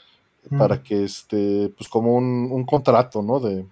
para 0.57 0.75
mm. 0.75 0.83
que, 0.83 1.03
este, 1.03 1.73
pues 1.77 1.89
como 1.89 2.15
un, 2.15 2.65
contrato, 2.65 3.21
¿no? 3.21 3.39
De, 3.39 3.65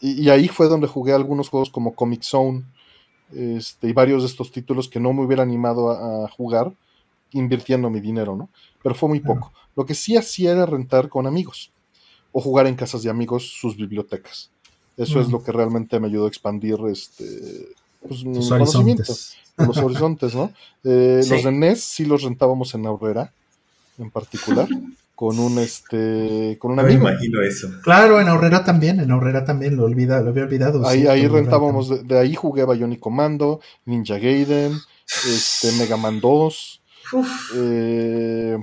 y, 0.00 0.28
ahí 0.30 0.48
fue 0.48 0.68
donde 0.68 0.86
jugué 0.86 1.12
algunos 1.12 1.48
juegos 1.48 1.70
como 1.70 1.94
Comic 1.94 2.22
Zone 2.22 2.64
este, 3.34 3.88
y 3.88 3.92
varios 3.92 4.22
de 4.22 4.28
estos 4.28 4.50
títulos 4.50 4.88
que 4.88 5.00
no 5.00 5.12
me 5.12 5.24
hubiera 5.24 5.42
animado 5.42 5.90
a, 5.90 6.28
jugar 6.28 6.72
invirtiendo 7.32 7.90
mi 7.90 8.00
dinero, 8.00 8.36
¿no? 8.36 8.48
Pero 8.82 8.94
fue 8.94 9.08
muy 9.08 9.20
poco. 9.20 9.52
Lo 9.76 9.86
que 9.86 9.94
sí 9.94 10.16
hacía 10.16 10.52
era 10.52 10.66
rentar 10.66 11.08
con 11.08 11.26
amigos 11.26 11.70
o 12.32 12.40
jugar 12.40 12.66
en 12.66 12.74
casas 12.74 13.02
de 13.02 13.10
amigos 13.10 13.48
sus 13.60 13.76
bibliotecas. 13.76 14.50
Eso 14.96 15.20
es 15.20 15.30
lo 15.30 15.42
que 15.42 15.52
realmente 15.52 15.98
me 16.00 16.08
ayudó 16.08 16.26
a 16.26 16.28
expandir 16.28 16.76
este, 16.90 17.68
pues, 18.06 18.24
los 18.24 19.78
horizontes, 19.78 20.34
¿no? 20.34 20.52
Eh, 20.84 21.22
los 21.28 21.44
de 21.44 21.52
NES 21.52 21.82
sí 21.84 22.04
los 22.04 22.22
rentábamos 22.22 22.74
en 22.74 22.86
Aurrera, 22.86 23.32
en 23.98 24.10
particular 24.10 24.68
con 25.20 25.38
un 25.38 25.58
este 25.58 26.56
con 26.58 26.72
un 26.72 26.80
amigo. 26.80 27.04
Me 27.04 27.10
imagino 27.10 27.42
eso. 27.42 27.68
Claro, 27.82 28.22
en 28.22 28.28
Aurrera 28.28 28.64
también, 28.64 29.00
en 29.00 29.10
Aurrera 29.10 29.44
también 29.44 29.76
lo 29.76 29.84
olvida, 29.84 30.22
lo 30.22 30.30
había 30.30 30.44
olvidado. 30.44 30.88
Ahí, 30.88 31.06
ahí 31.06 31.26
rentábamos, 31.26 32.08
de, 32.08 32.18
ahí 32.18 32.34
jugué 32.34 32.64
Bionic 32.64 33.00
Commando, 33.00 33.60
Ninja 33.84 34.18
Gaiden, 34.18 34.72
este, 35.28 35.72
Mega 35.72 35.98
Man 35.98 36.22
2, 36.22 36.82
eh, 37.56 38.56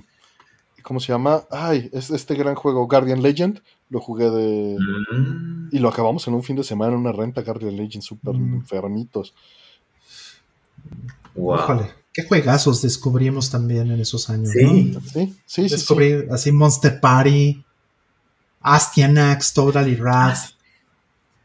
¿cómo 0.81 0.99
se 0.99 1.09
llama? 1.13 1.43
Ay, 1.51 1.91
es 1.93 2.09
este 2.09 2.33
gran 2.33 2.55
juego 2.55 2.87
Guardian 2.87 3.21
Legend, 3.21 3.61
lo 3.91 3.99
jugué 3.99 4.27
de 4.31 4.77
mm. 4.79 5.69
y 5.73 5.77
lo 5.77 5.89
acabamos 5.89 6.27
en 6.27 6.33
un 6.33 6.41
fin 6.41 6.55
de 6.55 6.63
semana 6.63 6.93
en 6.93 6.97
una 7.01 7.11
renta 7.11 7.43
Guardian 7.43 7.77
Legend 7.77 8.01
super 8.01 8.33
mm. 8.33 8.53
enfermitos. 8.55 9.35
Wow 11.35 11.85
qué 12.17 12.23
juegazos 12.23 12.81
descubrimos 12.81 13.51
también 13.51 13.91
en 13.91 13.99
esos 13.99 14.27
años. 14.31 14.49
Sí, 14.49 14.97
sí, 15.13 15.37
sí. 15.45 15.69
Descubrí 15.69 16.25
así 16.31 16.51
Monster 16.51 16.99
Party, 16.99 17.63
Astyanax, 18.59 19.53
Totally 19.53 19.93
Wrath. 19.93 20.49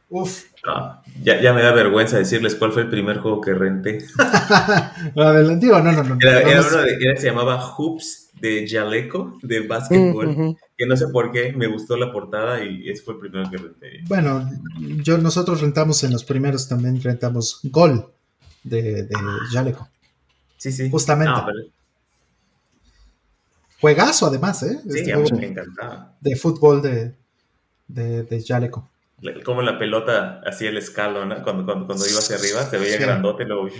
Uf. 0.08 0.44
Ah, 0.66 1.02
ya, 1.22 1.42
ya, 1.42 1.52
me 1.52 1.60
da 1.60 1.72
vergüenza 1.72 2.16
decirles 2.16 2.54
cuál 2.54 2.72
fue 2.72 2.82
el 2.82 2.88
primer 2.88 3.18
juego 3.18 3.42
que 3.42 3.52
renté. 3.52 3.98
Adelante, 5.16 5.66
no, 5.66 5.82
no, 5.82 6.04
no. 6.04 6.16
Era, 6.20 6.60
uno 6.60 6.76
de, 6.78 6.98
que 6.98 7.20
se 7.20 7.26
llamaba 7.26 7.60
Hoops 7.60 8.30
de 8.40 8.66
Jaleco, 8.66 9.38
de 9.42 9.66
básquetbol, 9.66 10.56
que 10.74 10.86
no 10.86 10.96
sé 10.96 11.08
por 11.08 11.32
qué, 11.32 11.52
me 11.52 11.66
gustó 11.66 11.98
la 11.98 12.10
portada 12.10 12.64
y 12.64 12.88
ese 12.88 13.02
fue 13.02 13.14
el 13.14 13.20
primero 13.20 13.50
que 13.50 13.58
renté. 13.58 14.00
Bueno, 14.08 14.48
yo, 15.02 15.18
nosotros 15.18 15.60
rentamos 15.60 16.02
en 16.04 16.12
los 16.12 16.24
primeros 16.24 16.66
también, 16.66 17.02
rentamos 17.02 17.60
Gol 17.64 18.06
de, 18.64 19.02
de 19.02 19.14
Jaleco. 19.52 19.91
Sí, 20.62 20.70
sí. 20.70 20.88
Justamente. 20.88 21.34
Juegazo, 23.80 24.26
además, 24.26 24.62
¿eh? 24.62 24.78
Sí, 24.88 25.10
a 25.10 25.16
mí 25.16 25.28
me 25.32 25.46
encantaba. 25.46 26.14
De 26.20 26.36
fútbol 26.36 26.80
de, 26.80 27.16
de, 27.88 28.22
de 28.22 28.44
Jaleco. 28.44 28.88
Como 29.44 29.60
la 29.62 29.76
pelota 29.76 30.40
hacía 30.46 30.68
el 30.68 30.76
escalo, 30.76 31.26
¿no? 31.26 31.42
Cuando, 31.42 31.64
cuando, 31.64 31.86
cuando 31.86 32.06
iba 32.06 32.20
hacia 32.20 32.36
arriba 32.36 32.64
se 32.64 32.78
veía 32.78 32.96
grandote 32.96 33.42
y 33.42 33.46
luego. 33.46 33.70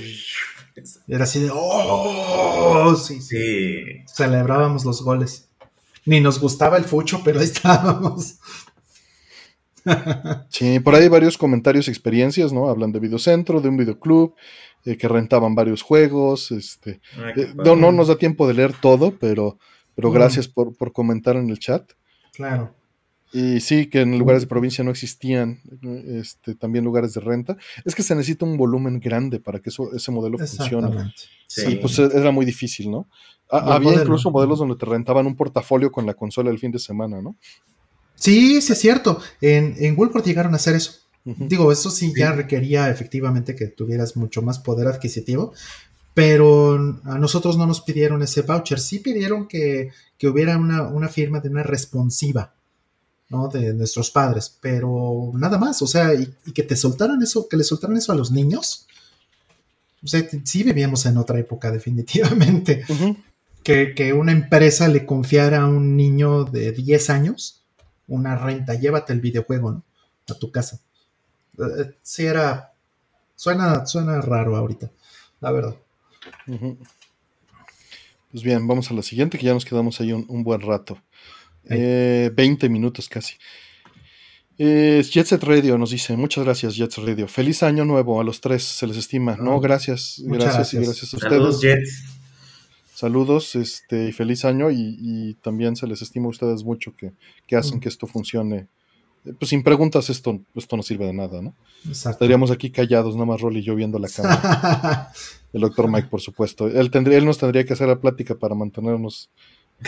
Era 1.07 1.23
así 1.23 1.45
de. 1.45 1.51
¡Oh! 1.55 2.97
Sí, 2.97 3.23
sí. 3.23 3.85
Celebrábamos 4.13 4.85
los 4.85 5.05
goles. 5.05 5.49
Ni 6.05 6.21
nos 6.21 6.41
gustaba 6.41 6.79
el 6.79 6.85
fucho, 6.85 7.21
pero 7.25 7.39
ahí 7.39 7.45
estábamos. 7.45 8.41
Sí, 10.49 10.81
por 10.81 10.97
ahí 10.97 11.07
varios 11.07 11.39
comentarios 11.39 11.87
y 11.87 11.93
experiencias, 11.93 12.53
¿no? 12.53 12.69
Hablan 12.69 12.91
de 12.91 12.99
videocentro, 12.99 13.61
de 13.61 13.69
un 13.69 13.77
videoclub, 13.77 14.35
eh, 14.85 14.97
que 14.97 15.09
rentaban 15.09 15.55
varios 15.55 15.83
juegos. 15.83 16.51
Este, 16.51 17.01
eh, 17.37 17.53
no, 17.55 17.77
no, 17.77 17.93
nos 17.93 18.09
da 18.09 18.17
tiempo 18.17 18.49
de 18.49 18.55
leer 18.55 18.73
todo, 18.73 19.17
pero, 19.19 19.59
pero 19.95 20.11
gracias 20.11 20.49
por, 20.49 20.75
comentar 20.93 21.37
en 21.37 21.51
el 21.51 21.59
chat. 21.59 21.93
Claro. 22.33 22.75
Y 23.33 23.61
sí, 23.61 23.87
que 23.87 24.03
en 24.03 24.19
lugares 24.19 24.43
de 24.43 24.49
provincia 24.49 24.85
no 24.85 24.91
existían 24.91 25.61
este, 26.07 26.55
también 26.55 26.85
lugares 26.85 27.15
de 27.15 27.21
renta. 27.21 27.57
Es 27.85 27.95
que 27.95 28.03
se 28.03 28.15
necesita 28.15 28.45
un 28.45 28.59
volumen 28.59 29.01
grande 29.01 29.41
para 29.41 29.59
que 29.59 29.71
eso, 29.71 29.93
ese 29.95 30.11
modelo 30.11 30.37
funcione. 30.37 31.13
Sí. 31.47 31.77
pues 31.77 31.99
e, 31.99 32.11
era 32.15 32.31
muy 32.31 32.45
difícil, 32.45 32.91
¿no? 32.91 33.09
había 33.49 33.95
incluso 33.95 34.31
modelos 34.31 34.59
donde 34.59 34.77
te 34.77 34.87
rentaban 34.87 35.27
un 35.27 35.37
portafolio 35.37 35.93
con 35.93 36.07
la 36.07 36.15
consola 36.15 36.51
el 36.51 36.59
fin 36.59 36.71
de 36.71 36.79
semana, 36.79 37.21
¿no? 37.21 37.37
Sí, 38.15 38.63
sí 38.63 38.73
es 38.73 38.79
cierto. 38.79 39.21
En, 39.41 39.75
en 39.79 39.97
llegaron 40.25 40.53
a 40.55 40.57
hacer 40.57 40.75
eso. 40.75 41.02
Digo, 41.25 41.71
eso 41.71 41.91
sí, 41.91 42.13
ya 42.17 42.33
requería 42.33 42.91
efectivamente 42.91 43.55
que 43.55 43.69
tuvieras 43.69 44.17
mucho 44.17 44.43
más 44.43 44.59
poder 44.59 44.89
adquisitivo, 44.89 45.53
pero 46.15 46.75
a 47.05 47.19
nosotros 47.19 47.57
no 47.57 47.67
nos 47.67 47.81
pidieron 47.81 48.23
ese 48.23 48.43
voucher, 48.43 48.81
sí 48.81 48.99
pidieron 48.99 49.47
que, 49.47 49.91
hubiera 50.25 50.57
una, 50.59 51.09
firma 51.09 51.41
de 51.41 51.49
una 51.49 51.63
responsiva, 51.63 52.55
¿no? 53.29 53.49
De 53.49 53.73
nuestros 53.73 54.11
padres, 54.11 54.57
pero 54.61 55.31
nada 55.35 55.59
más, 55.59 55.81
o 55.83 55.87
sea, 55.87 56.13
y, 56.15 56.27
que 56.53 56.65
te 56.65 56.77
soltaran 56.77 57.23
eso, 57.23 57.49
que 57.49 57.57
le 57.57 57.65
soltaran 57.65 57.97
eso 57.97 58.13
a 58.13 58.17
los 58.17 58.31
niños. 58.31 58.87
O 60.03 60.09
sea, 60.09 60.27
sí 60.45 60.65
vivíamos 60.65 61.07
en 61.07 61.17
otra 61.19 61.39
época, 61.39 61.71
definitivamente. 61.73 62.85
que, 63.63 63.95
que, 63.95 64.13
una 64.13 64.33
empresa 64.33 64.89
le 64.89 65.07
confiara 65.07 65.63
a 65.63 65.69
un 65.69 65.97
niño 65.97 66.45
de 66.45 66.73
10 66.73 67.11
años 67.11 67.63
una 68.09 68.37
renta, 68.37 68.75
llévate 68.75 69.13
el 69.13 69.21
videojuego, 69.21 69.73
¿no? 69.73 69.85
A 70.29 70.35
tu 70.35 70.51
casa. 70.51 70.81
Eh, 71.59 71.95
sí 72.03 72.25
era. 72.25 72.73
Suena, 73.35 73.87
suena 73.87 74.21
raro 74.21 74.57
ahorita, 74.57 74.91
la 75.41 75.51
verdad. 75.51 75.75
Pues 78.31 78.43
bien, 78.43 78.67
vamos 78.67 78.91
a 78.91 78.95
la 78.95 79.03
siguiente, 79.03 79.37
que 79.37 79.47
ya 79.47 79.53
nos 79.53 79.65
quedamos 79.65 80.01
ahí 80.01 80.13
un, 80.13 80.45
buen 80.45 80.61
rato. 80.61 80.99
20 81.65 82.37
eh, 82.37 82.69
minutos 82.69 83.09
casi. 83.09 83.35
Eh, 84.59 85.03
Jetset 85.03 85.43
Radio 85.43 85.77
nos 85.79 85.91
dice, 85.91 86.17
muchas 86.17 86.45
gracias 86.45 86.77
Jetset 86.77 87.05
Radio. 87.05 87.27
Feliz 87.27 87.63
año 87.63 87.85
nuevo 87.85 88.21
a 88.21 88.25
los 88.25 88.41
tres, 88.41 88.63
se 88.63 88.87
les 88.87 88.97
estima. 88.97 89.37
no, 89.37 89.59
gracias, 89.61 90.23
gracias, 90.25 90.75
y 90.75 90.77
gracias 90.79 91.15
a 91.15 91.17
ustedes. 91.17 91.33
Saludos, 91.33 91.63
Saludos, 92.95 93.55
este, 93.57 94.11
y 94.11 94.13
feliz 94.13 94.45
año 94.45 94.71
y, 94.71 95.37
también 95.43 95.75
se 95.75 95.89
les 95.89 96.03
estima 96.03 96.27
a 96.27 96.31
ustedes 96.31 96.63
mucho 96.63 96.95
que, 96.97 97.13
hacen 97.57 97.79
mm. 97.79 97.81
que 97.81 97.89
esto 97.89 98.07
funcione 98.07 98.69
pues 99.39 99.51
sin 99.51 99.63
preguntas 99.63 100.11
esto, 100.11 100.41
esto 100.55 100.77
no 100.77 100.83
sirve 100.83 101.07
de 101.07 101.13
nada, 101.13 101.41
¿no? 101.41 101.55
Estaríamos 101.89 102.51
aquí 102.51 102.71
callados, 102.71 103.15
nada 103.15 103.27
más 103.27 103.41
Rolly 103.41 103.61
y 103.61 103.63
yo 103.63 103.75
viendo 103.75 103.99
la 103.99 104.09
cámara. 104.09 105.13
El 105.53 105.61
doctor 105.61 105.91
Mike, 105.91 106.09
por 106.09 106.21
supuesto. 106.21 106.67
Él, 106.67 106.91
tendría, 106.91 107.19
él 107.19 107.27
nos 107.27 107.39
tendría 107.39 107.65
que 107.65 107.75
hacer 107.75 107.87
la 107.87 108.01
plática 108.01 108.35
para 108.35 108.55
mantenernos 108.55 109.29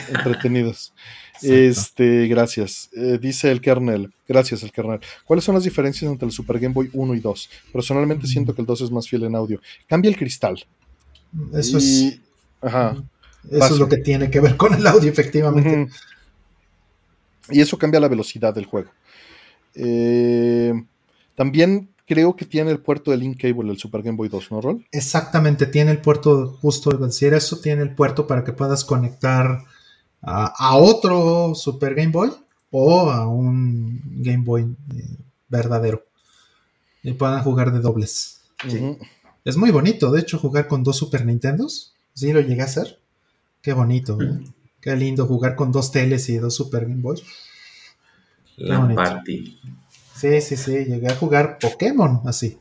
entretenidos. 0.08 0.92
este, 1.42 2.26
gracias. 2.28 2.90
Eh, 2.92 3.18
dice 3.20 3.50
el 3.50 3.60
kernel, 3.60 4.12
gracias 4.28 4.62
el 4.62 4.72
kernel. 4.72 5.00
¿Cuáles 5.24 5.44
son 5.44 5.54
las 5.54 5.64
diferencias 5.64 6.10
entre 6.10 6.26
el 6.26 6.32
Super 6.32 6.58
Game 6.58 6.74
Boy 6.74 6.90
1 6.92 7.14
y 7.14 7.20
2? 7.20 7.50
Personalmente 7.72 8.26
siento 8.26 8.54
que 8.54 8.60
el 8.60 8.66
2 8.66 8.82
es 8.82 8.90
más 8.90 9.08
fiel 9.08 9.24
en 9.24 9.34
audio. 9.34 9.60
Cambia 9.86 10.10
el 10.10 10.16
cristal. 10.16 10.62
Eso 11.54 11.78
es. 11.78 12.20
Ajá. 12.60 12.96
Eso 13.50 13.74
es 13.74 13.78
lo 13.78 13.88
que 13.88 13.98
tiene 13.98 14.30
que 14.30 14.40
ver 14.40 14.56
con 14.56 14.74
el 14.74 14.86
audio, 14.86 15.10
efectivamente. 15.10 15.88
Y 17.50 17.60
eso 17.60 17.76
cambia 17.76 18.00
la 18.00 18.08
velocidad 18.08 18.54
del 18.54 18.64
juego. 18.64 18.90
Eh, 19.74 20.72
también 21.34 21.90
creo 22.06 22.36
que 22.36 22.44
tiene 22.44 22.70
el 22.70 22.80
puerto 22.80 23.10
de 23.10 23.16
Link 23.16 23.40
Cable 23.40 23.70
el 23.70 23.78
Super 23.78 24.02
Game 24.02 24.16
Boy 24.16 24.28
2, 24.28 24.52
¿no, 24.52 24.60
Rol? 24.60 24.86
Exactamente, 24.92 25.66
tiene 25.66 25.90
el 25.90 25.98
puerto, 25.98 26.58
justo 26.60 26.90
de 26.90 27.06
decir 27.06 27.34
eso, 27.34 27.60
tiene 27.60 27.82
el 27.82 27.94
puerto 27.94 28.26
para 28.26 28.44
que 28.44 28.52
puedas 28.52 28.84
conectar 28.84 29.64
a, 30.22 30.76
otro 30.76 31.54
Super 31.54 31.94
Game 31.94 32.12
Boy 32.12 32.30
o 32.70 33.10
a 33.10 33.28
un 33.28 34.00
Game 34.22 34.44
Boy 34.44 34.62
eh, 34.62 35.16
verdadero. 35.48 36.04
Y 37.02 37.12
puedan 37.12 37.42
jugar 37.42 37.72
de 37.72 37.80
dobles. 37.80 38.40
Es 39.44 39.58
muy 39.58 39.70
bonito, 39.70 40.10
de 40.10 40.20
hecho, 40.20 40.38
jugar 40.38 40.66
con 40.68 40.82
dos 40.82 40.96
Super 40.96 41.26
Nintendos. 41.26 41.92
Sí, 42.14 42.32
lo 42.32 42.40
llegué 42.40 42.62
a 42.62 42.64
hacer. 42.64 42.98
Qué 43.60 43.74
bonito. 43.74 44.18
¿eh? 44.20 44.42
Qué 44.80 44.96
lindo 44.96 45.26
jugar 45.26 45.54
con 45.54 45.70
dos 45.70 45.92
teles 45.92 46.28
y 46.30 46.38
dos 46.38 46.54
Super 46.54 46.86
Game 46.86 47.02
Boys. 47.02 47.22
La 48.56 48.94
party. 48.94 49.60
Sí, 50.14 50.40
sí, 50.40 50.56
sí. 50.56 50.84
Llegué 50.84 51.08
a 51.08 51.16
jugar 51.16 51.58
Pokémon 51.58 52.20
así. 52.24 52.58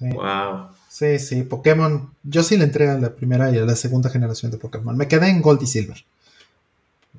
Wow. 0.00 0.68
Sí, 0.88 1.18
sí, 1.18 1.42
Pokémon. 1.42 2.10
Yo 2.22 2.42
sí 2.42 2.56
le 2.56 2.64
entré 2.64 2.88
a 2.88 2.98
la 2.98 3.14
primera 3.14 3.50
y 3.50 3.58
a 3.58 3.64
la 3.64 3.76
segunda 3.76 4.10
generación 4.10 4.50
de 4.50 4.58
Pokémon. 4.58 4.96
Me 4.96 5.08
quedé 5.08 5.28
en 5.28 5.42
Gold 5.42 5.62
y 5.62 5.66
Silver. 5.66 6.04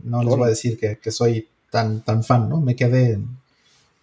no 0.03 0.23
les 0.23 0.35
voy 0.35 0.45
a 0.45 0.49
decir 0.49 0.79
que, 0.79 1.11
soy 1.11 1.47
tan, 1.69 2.01
tan 2.01 2.23
fan, 2.23 2.49
¿no? 2.49 2.59
Me 2.59 2.75
quedé 2.75 3.19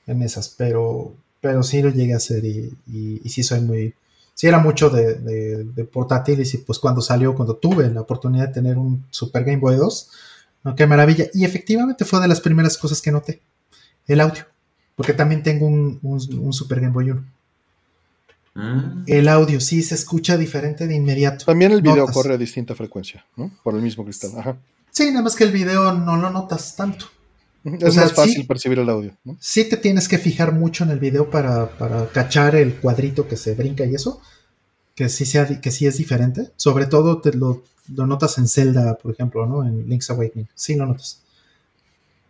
en, 0.06 0.22
esas, 0.22 0.48
pero, 0.50 1.14
pero 1.40 1.62
sí 1.62 1.82
lo 1.82 1.90
llegué 1.90 2.14
a 2.14 2.18
hacer 2.18 2.44
y, 2.44 2.72
y, 2.86 3.28
sí 3.28 3.42
soy 3.42 3.62
muy... 3.62 3.94
Sí 4.34 4.48
era 4.48 4.58
mucho 4.58 4.90
de, 4.90 5.14
de, 5.14 5.84
portátiles 5.84 6.54
y 6.54 6.58
pues 6.58 6.78
cuando 6.78 7.00
salió, 7.00 7.34
cuando 7.34 7.56
tuve 7.56 7.88
la 7.88 8.00
oportunidad 8.00 8.48
de 8.48 8.54
tener 8.54 8.76
un 8.76 9.04
Super 9.10 9.44
Game 9.44 9.58
Boy 9.58 9.76
2, 9.76 10.10
¿no? 10.64 10.74
qué 10.74 10.86
maravilla. 10.86 11.26
Y 11.32 11.44
efectivamente 11.44 12.04
fue 12.04 12.20
de 12.20 12.28
las 12.28 12.40
primeras 12.40 12.76
cosas 12.76 13.00
que 13.00 13.12
noté, 13.12 13.40
el 14.06 14.20
audio, 14.20 14.44
porque 14.96 15.12
también 15.12 15.42
tengo 15.42 15.66
un, 15.66 16.00
un 16.02 16.52
Super 16.52 16.80
Game 16.80 16.92
Boy 16.92 17.10
1. 17.10 17.24
Mm. 18.54 19.04
El 19.06 19.28
audio 19.28 19.60
sí 19.60 19.82
se 19.82 19.94
escucha 19.94 20.36
diferente 20.36 20.86
de 20.86 20.94
inmediato. 20.94 21.44
También 21.44 21.72
el 21.72 21.82
video 21.82 22.06
corre 22.06 22.34
a 22.34 22.38
distinta 22.38 22.74
frecuencia, 22.74 23.24
¿no? 23.36 23.50
Por 23.62 23.74
el 23.74 23.82
mismo 23.82 24.04
cristal. 24.04 24.30
Ajá. 24.36 24.56
Sí, 24.90 25.10
nada 25.10 25.22
más 25.22 25.34
que 25.34 25.44
el 25.44 25.50
video 25.50 25.92
no 25.92 26.16
lo 26.16 26.30
notas 26.30 26.76
tanto. 26.76 27.06
Es 27.64 27.96
más 27.96 28.12
fácil 28.12 28.46
percibir 28.46 28.78
el 28.78 28.88
audio. 28.88 29.16
¿no? 29.24 29.36
Sí 29.40 29.64
te 29.64 29.76
tienes 29.76 30.06
que 30.06 30.18
fijar 30.18 30.52
mucho 30.52 30.84
en 30.84 30.90
el 30.90 30.98
video 30.98 31.30
para, 31.30 31.68
cachar 32.12 32.54
el 32.56 32.74
cuadrito 32.76 33.26
que 33.26 33.36
se 33.36 33.54
brinca 33.54 33.84
y 33.86 33.94
eso, 33.94 34.20
que 34.94 35.08
sí, 35.08 35.26
sea, 35.26 35.60
que 35.60 35.70
sí 35.70 35.86
es 35.86 35.96
diferente. 35.98 36.50
Sobre 36.56 36.86
todo 36.86 37.20
te 37.20 37.32
lo, 37.32 37.64
notas 37.88 38.38
en 38.38 38.48
Zelda, 38.48 38.96
por 38.96 39.12
ejemplo, 39.12 39.46
¿no? 39.46 39.64
En 39.64 39.88
Link's 39.88 40.10
Awakening. 40.10 40.48
Sí 40.54 40.76
lo 40.76 40.86
notas. 40.86 41.22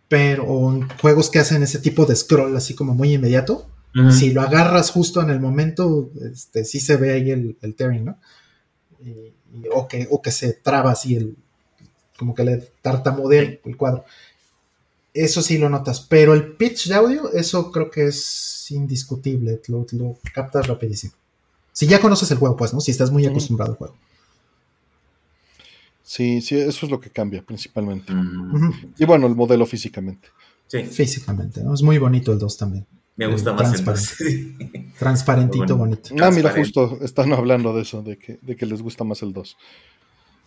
Pero 0.07 0.71
en 0.71 0.87
juegos 0.99 1.29
que 1.29 1.39
hacen 1.39 1.63
ese 1.63 1.79
tipo 1.79 2.05
de 2.05 2.15
scroll 2.15 2.55
así 2.55 2.75
como 2.75 2.93
muy 2.93 3.13
inmediato, 3.13 3.67
si 4.11 4.33
lo 4.33 4.41
agarras 4.41 4.91
justo 4.91 5.21
en 5.21 5.29
el 5.29 5.39
momento, 5.39 6.09
este, 6.21 6.65
sí 6.65 6.81
se 6.81 6.97
ve 6.97 7.13
ahí 7.13 7.31
el, 7.31 7.55
el 7.61 7.75
tearing, 7.75 8.03
¿no? 8.03 8.17
o, 9.71 9.87
que, 9.87 10.05
o 10.11 10.21
que 10.21 10.31
se 10.31 10.51
traba 10.51 10.91
así 10.91 11.15
el, 11.15 11.37
como 12.17 12.35
que 12.35 12.43
le 12.43 12.57
tartamudea 12.81 13.57
el 13.63 13.77
cuadro. 13.77 14.03
Eso 15.13 15.41
sí 15.41 15.57
lo 15.57 15.69
notas, 15.69 16.01
pero 16.01 16.33
el 16.33 16.57
pitch 16.57 16.89
de 16.89 16.95
audio, 16.95 17.31
eso 17.31 17.71
creo 17.71 17.89
que 17.89 18.07
es 18.07 18.69
indiscutible, 18.69 19.61
lo, 19.67 19.85
lo 19.93 20.17
captas 20.33 20.67
rapidísimo. 20.67 21.13
Si 21.75 21.87
ya 21.87 21.99
conoces 21.99 22.31
el 22.31 22.37
juego, 22.37 22.55
pues, 22.55 22.73
¿no? 22.73 22.79
Si 22.79 22.91
estás 22.91 23.11
muy 23.11 23.25
acostumbrado 23.25 23.73
al 23.73 23.77
juego. 23.77 23.95
Sí, 26.03 26.39
sí, 26.39 26.55
eso 26.55 26.85
es 26.85 26.89
lo 26.89 27.01
que 27.01 27.09
cambia 27.09 27.41
principalmente. 27.41 28.13
Y 28.97 29.03
bueno, 29.03 29.27
el 29.27 29.35
modelo 29.35 29.65
físicamente. 29.65 30.29
Sí. 30.67 30.83
Físicamente, 30.83 31.61
¿no? 31.61 31.73
Es 31.73 31.81
muy 31.81 31.97
bonito 31.97 32.31
el 32.31 32.39
2 32.39 32.57
también. 32.57 32.87
Me 33.17 33.27
gusta 33.27 33.51
más 33.51 33.77
el 33.77 33.83
2. 33.83 34.13
Transparentito, 34.97 35.75
bonito. 35.75 36.15
Ah, 36.21 36.31
mira, 36.31 36.51
justo 36.51 36.97
están 37.01 37.33
hablando 37.33 37.75
de 37.75 37.81
eso, 37.81 38.01
de 38.01 38.17
que, 38.17 38.39
de 38.41 38.55
que 38.55 38.65
les 38.65 38.81
gusta 38.81 39.03
más 39.03 39.21
el 39.21 39.33
2. 39.33 39.57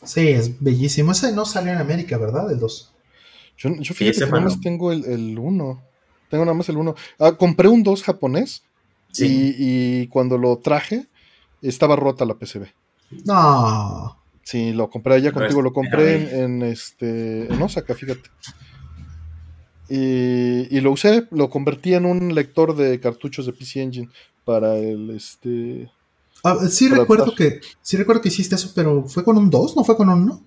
Sí, 0.04 0.28
es 0.28 0.58
bellísimo. 0.62 1.12
Ese 1.12 1.32
no 1.32 1.44
salió 1.44 1.72
en 1.72 1.78
América, 1.78 2.16
¿verdad? 2.16 2.50
El 2.50 2.58
2. 2.58 2.94
Yo, 3.58 3.70
yo 3.80 3.92
fíjate 3.92 4.20
que 4.20 4.30
nada 4.30 4.40
más 4.40 4.58
tengo 4.62 4.92
el 4.92 5.38
1. 5.38 5.82
Tengo 6.30 6.44
nada 6.46 6.56
más 6.56 6.70
el 6.70 6.78
1. 6.78 6.94
Ah, 7.18 7.32
compré 7.32 7.68
un 7.68 7.82
2 7.82 8.02
japonés. 8.02 8.62
Sí. 9.12 9.54
Y, 9.58 10.06
cuando 10.06 10.38
lo 10.38 10.56
traje, 10.58 11.06
estaba 11.62 11.96
rota 11.96 12.24
la 12.24 12.34
PCB. 12.34 12.66
No. 13.24 14.16
Sí, 14.42 14.72
lo 14.72 14.88
compré 14.88 15.14
allá 15.14 15.32
contigo. 15.32 15.60
Lo 15.62 15.72
compré 15.72 16.42
en, 16.42 16.62
este, 16.62 17.52
en 17.52 17.60
Osaka, 17.60 17.94
fíjate. 17.94 18.30
Y, 19.88 20.80
lo 20.80 20.92
usé, 20.92 21.26
lo 21.30 21.48
convertí 21.48 21.94
en 21.94 22.04
un 22.04 22.34
lector 22.34 22.76
de 22.76 23.00
cartuchos 23.00 23.46
de 23.46 23.52
PC 23.52 23.82
Engine 23.82 24.08
para 24.44 24.76
el 24.76 25.10
este. 25.10 25.90
Ah, 26.44 26.56
sí 26.68 26.88
recuerdo 26.88 27.34
que 27.34 27.60
sí 27.82 27.96
recuerdo 27.96 28.20
que 28.22 28.28
hiciste 28.28 28.54
eso, 28.54 28.72
pero 28.74 29.04
fue 29.08 29.24
con 29.24 29.36
un 29.36 29.50
2, 29.50 29.76
no 29.76 29.84
fue 29.84 29.96
con 29.96 30.08
un 30.08 30.22
1. 30.22 30.44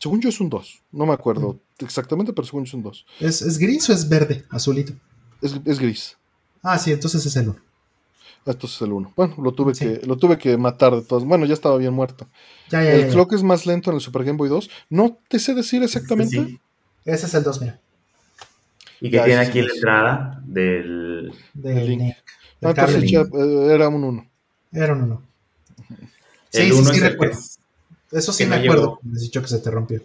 Según 0.00 0.20
yo 0.20 0.30
es 0.30 0.40
un 0.40 0.48
2, 0.48 0.82
no 0.92 1.06
me 1.06 1.12
acuerdo 1.12 1.52
mm. 1.52 1.84
exactamente, 1.84 2.32
pero 2.32 2.46
según 2.46 2.64
yo 2.64 2.68
es 2.68 2.74
un 2.74 2.82
2. 2.82 3.06
¿Es, 3.20 3.58
gris 3.58 3.88
o 3.90 3.92
es 3.92 4.08
verde, 4.08 4.44
azulito? 4.48 4.94
Es, 5.42 5.78
gris. 5.78 6.16
Ah, 6.62 6.78
sí, 6.78 6.90
entonces 6.90 7.24
es 7.24 7.36
el 7.36 7.50
1. 7.50 7.69
Esto 8.46 8.66
es 8.66 8.80
el 8.82 8.92
1. 8.92 9.12
Bueno, 9.16 9.34
lo 9.42 9.52
tuve, 9.52 9.74
que, 9.74 10.00
lo 10.06 10.16
tuve 10.16 10.38
que 10.38 10.56
matar 10.56 10.94
de 10.94 11.02
todos. 11.02 11.24
Bueno, 11.24 11.44
ya 11.44 11.54
estaba 11.54 11.76
bien 11.76 11.92
muerto. 11.92 12.26
el 12.70 13.08
clock 13.08 13.34
es 13.34 13.42
más 13.42 13.66
lento 13.66 13.90
en 13.90 13.96
el 13.96 14.00
Super 14.00 14.24
Game 14.24 14.38
Boy 14.38 14.48
2. 14.48 14.70
No 14.88 15.18
te 15.28 15.38
sé 15.38 15.54
decir 15.54 15.82
exactamente. 15.82 16.58
Ese 17.04 17.26
es 17.26 17.34
el 17.34 17.42
2, 17.42 17.60
mira. 17.60 17.78
Y 19.00 19.10
que 19.10 19.20
tiene 19.20 19.40
aquí 19.40 19.62
la 19.62 19.72
entrada 19.72 20.42
del, 20.44 21.32
del 21.54 21.86
link. 21.86 22.14
Ah, 22.62 22.70
entonces 22.70 23.12
eh, 23.12 23.74
era 23.74 23.88
un 23.88 24.04
1. 24.04 24.26
Era 24.72 24.92
un 24.92 25.02
1. 25.02 25.22
Sí, 26.50 26.70
sí, 26.70 26.84
sí, 26.84 27.00
recuerdo. 27.00 27.38
Eso 28.10 28.32
sí 28.32 28.44
me 28.44 28.56
acuerdo. 28.56 28.98
Me 29.02 29.14
has 29.14 29.22
dicho 29.22 29.40
que 29.40 29.48
se 29.48 29.58
te 29.58 29.70
rompió, 29.70 30.02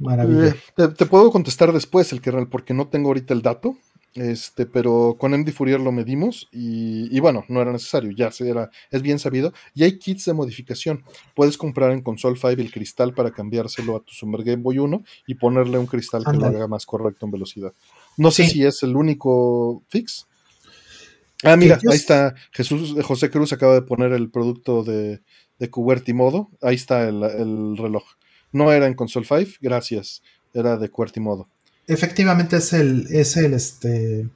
Maravilla. 0.00 0.56
Eh, 0.76 0.88
te, 0.96 1.06
puedo 1.06 1.30
contestar 1.30 1.72
después 1.72 2.12
el 2.12 2.20
kernel 2.20 2.48
porque 2.48 2.74
no 2.74 2.88
tengo 2.88 3.08
ahorita 3.08 3.34
el 3.34 3.42
dato. 3.42 3.76
Este, 4.14 4.66
pero 4.66 5.16
con 5.20 5.30
MD 5.38 5.52
Fourier 5.52 5.78
lo 5.78 5.92
medimos 5.92 6.48
y, 6.50 7.20
bueno, 7.20 7.44
no 7.46 7.62
era 7.62 7.70
necesario, 7.70 8.10
ya 8.10 8.32
se 8.32 8.48
era, 8.48 8.68
es 8.90 9.02
bien 9.02 9.20
sabido. 9.20 9.52
Y 9.72 9.84
hay 9.84 9.98
kits 9.98 10.24
de 10.24 10.32
modificación. 10.32 11.04
Puedes 11.36 11.56
comprar 11.56 11.92
en 11.92 12.02
Console 12.02 12.34
5 12.34 12.48
el 12.60 12.72
cristal 12.72 13.14
para 13.14 13.30
cambiárselo 13.30 13.96
a 13.96 14.00
tu 14.00 14.12
Super 14.12 14.42
Game 14.42 14.64
Boy 14.64 14.78
1 14.78 15.04
y 15.28 15.34
ponerle 15.36 15.78
un 15.78 15.86
cristal 15.86 16.24
que 16.24 16.36
lo 16.36 16.46
haga 16.46 16.66
más 16.66 16.86
correcto 16.86 17.26
en 17.26 17.32
velocidad. 17.32 17.72
No 18.16 18.32
sé 18.32 18.48
si 18.48 18.64
es 18.64 18.82
el 18.82 18.96
único 18.96 19.84
fix. 19.88 20.26
Ah, 21.44 21.56
mira, 21.56 21.78
ahí 21.88 21.96
está 21.96 22.34
Jesús, 22.50 22.96
José 23.04 23.30
Cruz 23.30 23.52
acaba 23.52 23.74
de 23.74 23.82
poner 23.82 24.12
el 24.12 24.28
producto 24.30 24.82
de, 24.82 25.22
de 25.60 25.70
QWERTY 25.70 26.14
Modo. 26.14 26.50
Ahí 26.60 26.74
está 26.74 27.08
el, 27.08 27.22
el 27.22 27.76
reloj. 27.76 28.02
No 28.52 28.72
era 28.72 28.86
en 28.86 28.94
Console 28.94 29.26
5, 29.26 29.58
gracias. 29.60 30.22
Era 30.52 30.76
de 30.76 30.88
QWERTY 30.88 31.20
Modo 31.20 31.48
efectivamente 31.90 32.56
es 32.56 32.72
el, 32.72 33.06
es 33.10 33.36
el, 33.36 33.52
este, 33.52 34.28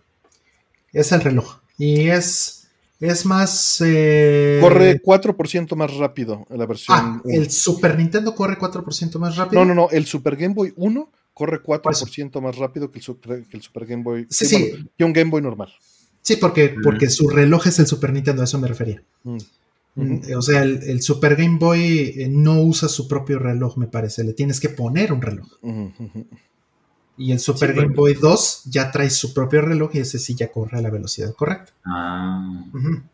es 0.93 1.13
el 1.13 1.21
reloj. 1.21 1.61
Y 1.79 2.09
es, 2.09 2.69
es 3.01 3.25
más... 3.27 3.81
Eh, 3.85 4.59
corre 4.61 5.01
4% 5.01 5.77
más 5.77 5.95
rápido 5.97 6.47
la 6.51 6.67
versión. 6.67 6.99
Ah, 6.99 7.23
el 7.27 7.51
Super 7.51 7.97
Nintendo 7.97 8.35
corre 8.35 8.59
4% 8.59 9.19
más 9.19 9.37
rápido. 9.37 9.65
No, 9.65 9.75
no, 9.75 9.83
no, 9.83 9.91
el 9.91 10.05
Super 10.07 10.37
Game 10.37 10.55
Boy 10.55 10.73
1 10.77 11.11
corre 11.33 11.63
4% 11.63 12.41
más 12.41 12.57
rápido 12.57 12.91
que 12.91 12.99
el, 12.99 13.05
Super, 13.05 13.45
que 13.45 13.57
el 13.57 13.63
Super 13.63 13.87
Game 13.87 14.03
Boy. 14.03 14.27
Sí, 14.31 14.47
sí. 14.47 14.89
que 14.97 15.05
un 15.05 15.13
Game 15.13 15.31
Boy 15.31 15.43
normal. 15.43 15.73
Sí, 16.23 16.37
porque, 16.37 16.75
porque 16.83 17.11
su 17.11 17.29
reloj 17.29 17.67
es 17.67 17.79
el 17.79 17.87
Super 17.87 18.13
Nintendo, 18.13 18.43
a 18.43 18.47
eso 18.47 18.59
me 18.59 18.67
refería. 18.67 19.03
Mm. 19.25 19.37
O 19.97 20.43
sea, 20.43 20.63
el, 20.63 21.03
Super 21.03 21.37
Game 21.37 21.59
Boy 21.59 22.15
eh, 22.17 22.29
no 22.29 22.61
usa 22.61 22.89
su 22.89 23.07
propio 23.07 23.39
reloj, 23.39 23.77
me 23.77 23.87
parece. 23.87 24.25
Le 24.25 24.33
tienes 24.33 24.59
que 24.59 24.69
poner 24.69 25.13
un 25.13 25.23
reloj. 25.23 25.47
Y 27.17 27.31
el 27.31 27.39
Super 27.39 27.75
Game 27.75 27.95
Boy 27.95 28.15
2 28.15 28.65
ya 28.67 28.91
trae 28.91 29.09
su 29.09 29.33
propio 29.33 29.63
reloj 29.63 29.95
y 29.95 30.01
ese 30.01 30.19
sí 30.19 30.35
ya 30.35 30.51
corre 30.51 30.79
a 30.79 30.83
la 30.83 30.91
velocidad 30.91 31.33
correcta. 31.35 31.73
Ah. 31.85 32.65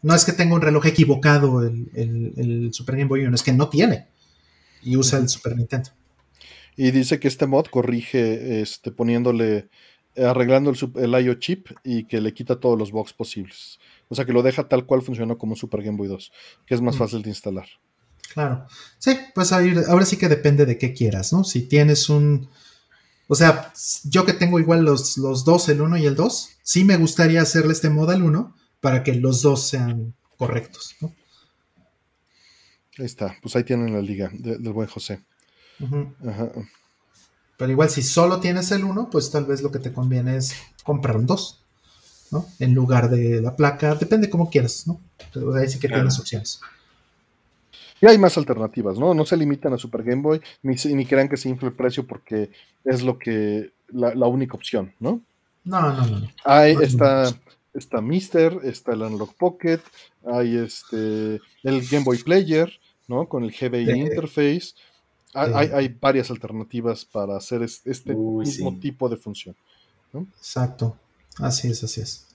No 0.00 0.14
es 0.14 0.24
que 0.24 0.32
tenga 0.32 0.54
un 0.54 0.62
reloj 0.62 0.86
equivocado 0.86 1.62
el, 1.62 2.70
Super 2.72 2.96
Game 2.96 3.08
Boy 3.08 3.26
1, 3.26 3.34
es 3.34 3.42
que 3.42 3.52
no 3.52 3.68
tiene. 3.68 4.06
Y 4.82 4.96
usa 4.96 5.18
el 5.18 5.28
Super 5.28 5.54
Nintendo. 5.54 5.90
Y 6.76 6.92
dice 6.92 7.20
que 7.20 7.28
este 7.28 7.46
mod 7.46 7.66
corrige 7.66 8.62
este, 8.62 8.90
poniéndole, 8.90 9.68
arreglando 10.16 10.70
el, 10.70 10.78
el 10.96 11.24
IO 11.26 11.34
chip 11.34 11.68
y 11.84 12.04
que 12.04 12.22
le 12.22 12.32
quita 12.32 12.58
todos 12.58 12.78
los 12.78 12.92
bugs 12.92 13.12
posibles. 13.12 13.78
O 14.10 14.14
sea 14.14 14.26
que 14.26 14.34
lo 14.34 14.42
deja 14.42 14.68
tal 14.68 14.84
cual 14.84 15.00
funcionó 15.00 15.38
como 15.38 15.56
Super 15.56 15.82
Game 15.82 15.96
Boy 15.96 16.08
2, 16.08 16.32
que 16.66 16.74
es 16.74 16.82
más 16.82 16.98
fácil 16.98 17.22
de 17.22 17.30
instalar. 17.30 17.66
Claro. 18.34 18.66
Sí, 18.98 19.18
pues 19.34 19.52
ahora 19.52 20.04
sí 20.04 20.18
que 20.18 20.28
depende 20.28 20.66
de 20.66 20.76
qué 20.76 20.92
quieras, 20.92 21.32
¿no? 21.32 21.44
Si 21.44 21.62
tienes 21.62 22.10
un 22.10 22.48
o 23.32 23.36
sea, 23.36 23.72
yo 24.02 24.26
que 24.26 24.32
tengo 24.32 24.58
igual 24.58 24.84
los, 24.84 25.16
los 25.16 25.44
dos, 25.44 25.68
el 25.68 25.80
1 25.80 25.98
y 25.98 26.06
el 26.06 26.16
2, 26.16 26.58
sí 26.64 26.82
me 26.82 26.96
gustaría 26.96 27.40
hacerle 27.40 27.74
este 27.74 27.88
modo 27.88 28.10
al 28.10 28.24
1 28.24 28.56
para 28.80 29.04
que 29.04 29.14
los 29.14 29.40
dos 29.40 29.68
sean 29.68 30.16
correctos. 30.36 30.96
¿no? 31.00 31.14
Ahí 32.98 33.04
está, 33.04 33.36
pues 33.40 33.54
ahí 33.54 33.62
tienen 33.62 33.92
la 33.92 34.02
liga 34.02 34.32
del 34.32 34.72
buen 34.72 34.88
José. 34.88 35.22
Pero 37.56 37.70
igual 37.70 37.88
si 37.88 38.02
solo 38.02 38.40
tienes 38.40 38.72
el 38.72 38.82
1, 38.82 39.10
pues 39.10 39.30
tal 39.30 39.44
vez 39.44 39.62
lo 39.62 39.70
que 39.70 39.78
te 39.78 39.92
conviene 39.92 40.36
es 40.36 40.52
comprar 40.82 41.16
un 41.16 41.26
2, 41.26 41.64
¿no? 42.30 42.46
En 42.58 42.74
lugar 42.74 43.10
de 43.10 43.40
la 43.40 43.56
placa, 43.56 43.94
depende 43.94 44.30
como 44.30 44.50
quieras, 44.50 44.86
¿no? 44.86 45.00
Pero 45.32 45.54
ahí 45.54 45.68
sí 45.68 45.78
que 45.78 45.88
tienes 45.88 46.18
opciones. 46.18 46.60
Y 48.00 48.06
hay 48.06 48.16
más 48.18 48.38
alternativas, 48.38 48.98
¿no? 48.98 49.12
No 49.12 49.26
se 49.26 49.36
limitan 49.36 49.72
a 49.74 49.78
Super 49.78 50.02
Game 50.02 50.22
Boy, 50.22 50.40
ni, 50.62 50.74
ni 50.94 51.04
crean 51.04 51.28
que 51.28 51.36
se 51.36 51.48
infle 51.48 51.68
el 51.68 51.74
precio 51.74 52.06
porque 52.06 52.50
es 52.84 53.02
lo 53.02 53.18
que, 53.18 53.72
la, 53.92 54.26
única 54.26 54.54
opción, 54.54 54.92
¿no? 55.00 55.20
No, 55.64 55.92
no, 55.92 56.06
no. 56.06 56.28
Hay, 56.44 56.76
está, 56.80 57.30
está 57.74 58.00
Mister, 58.00 58.58
está 58.64 58.92
el 58.92 59.02
Unlock 59.02 59.34
Pocket, 59.34 59.80
hay 60.24 60.56
este, 60.56 61.40
el 61.62 61.86
Game 61.90 62.04
Boy 62.04 62.18
Player, 62.18 62.72
¿no? 63.06 63.28
Con 63.28 63.44
el 63.44 63.50
GBI 63.52 63.90
Interface. 63.90 64.74
Hay, 65.32 65.96
varias 66.00 66.30
alternativas 66.30 67.04
para 67.04 67.36
hacer 67.36 67.62
este 67.62 68.14
mismo 68.14 68.78
tipo 68.80 69.08
de 69.08 69.16
función. 69.16 69.54
¿no? 70.12 70.26
Exacto. 70.36 70.96
Así 71.40 71.68
es, 71.68 71.82
así 71.84 72.00
es. 72.00 72.26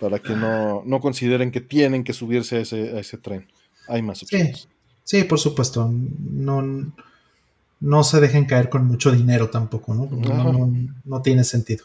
Para 0.00 0.18
que 0.18 0.34
no, 0.34 0.82
no 0.84 1.00
consideren 1.00 1.50
que 1.50 1.60
tienen 1.60 2.04
que 2.04 2.12
subirse 2.12 2.56
a 2.56 2.60
ese, 2.60 2.96
a 2.96 3.00
ese 3.00 3.16
tren. 3.16 3.46
Hay 3.88 4.02
más 4.02 4.22
opciones. 4.22 4.68
Sí, 5.04 5.24
por 5.24 5.38
supuesto. 5.38 5.90
No, 5.90 6.92
no 7.80 8.04
se 8.04 8.20
dejen 8.20 8.44
caer 8.44 8.68
con 8.68 8.86
mucho 8.86 9.10
dinero 9.10 9.48
tampoco, 9.48 9.94
¿no? 9.94 10.08
No, 11.04 11.22
tiene 11.22 11.44
sentido. 11.44 11.84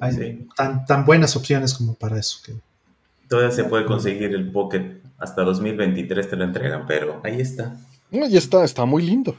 Hay 0.00 0.46
tan, 0.56 0.84
tan 0.86 1.04
buenas 1.04 1.34
opciones 1.36 1.74
como 1.74 1.94
para 1.94 2.18
eso. 2.18 2.38
Que... 2.44 2.54
Todavía 3.28 3.50
se 3.50 3.64
puede 3.64 3.84
conseguir 3.84 4.34
el 4.34 4.50
Pocket 4.50 5.00
hasta 5.18 5.42
2023 5.42 6.30
te 6.30 6.36
lo 6.36 6.44
entregan, 6.44 6.86
pero 6.86 7.20
ahí 7.24 7.40
está. 7.40 7.76
Y 8.10 8.36
está, 8.36 8.64
está 8.64 8.84
muy 8.84 9.02
lindo. 9.02 9.36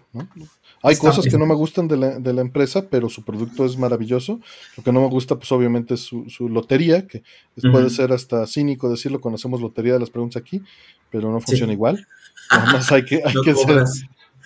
Hay 0.82 0.96
cosas 0.96 1.26
que 1.26 1.38
no 1.38 1.46
me 1.46 1.56
gustan 1.56 1.88
de 1.88 1.98
la, 1.98 2.42
empresa, 2.42 2.86
pero 2.90 3.10
su 3.10 3.24
producto 3.24 3.66
es 3.66 3.78
maravilloso. 3.78 4.40
Lo 4.78 4.84
que 4.84 4.92
no 4.92 5.02
me 5.02 5.08
gusta, 5.08 5.36
pues 5.36 5.52
obviamente 5.52 5.96
es 5.96 6.02
su, 6.02 6.50
lotería, 6.50 7.08
que 7.08 7.24
puede 7.72 7.90
ser 7.90 8.14
hasta 8.14 8.46
cínico 8.48 8.90
decirlo 8.90 9.20
cuando 9.20 9.36
hacemos 9.36 9.62
lotería 9.62 9.94
de 9.94 10.00
las 10.00 10.10
preguntas 10.10 10.42
aquí, 10.42 10.62
pero 11.12 11.32
no 11.32 11.40
funciona 11.42 11.74
igual. 11.74 12.08
Además 12.50 12.92
hay 12.92 13.06
que, 13.06 13.22
hay 13.26 13.36
que 13.44 13.56
ser, 13.56 13.84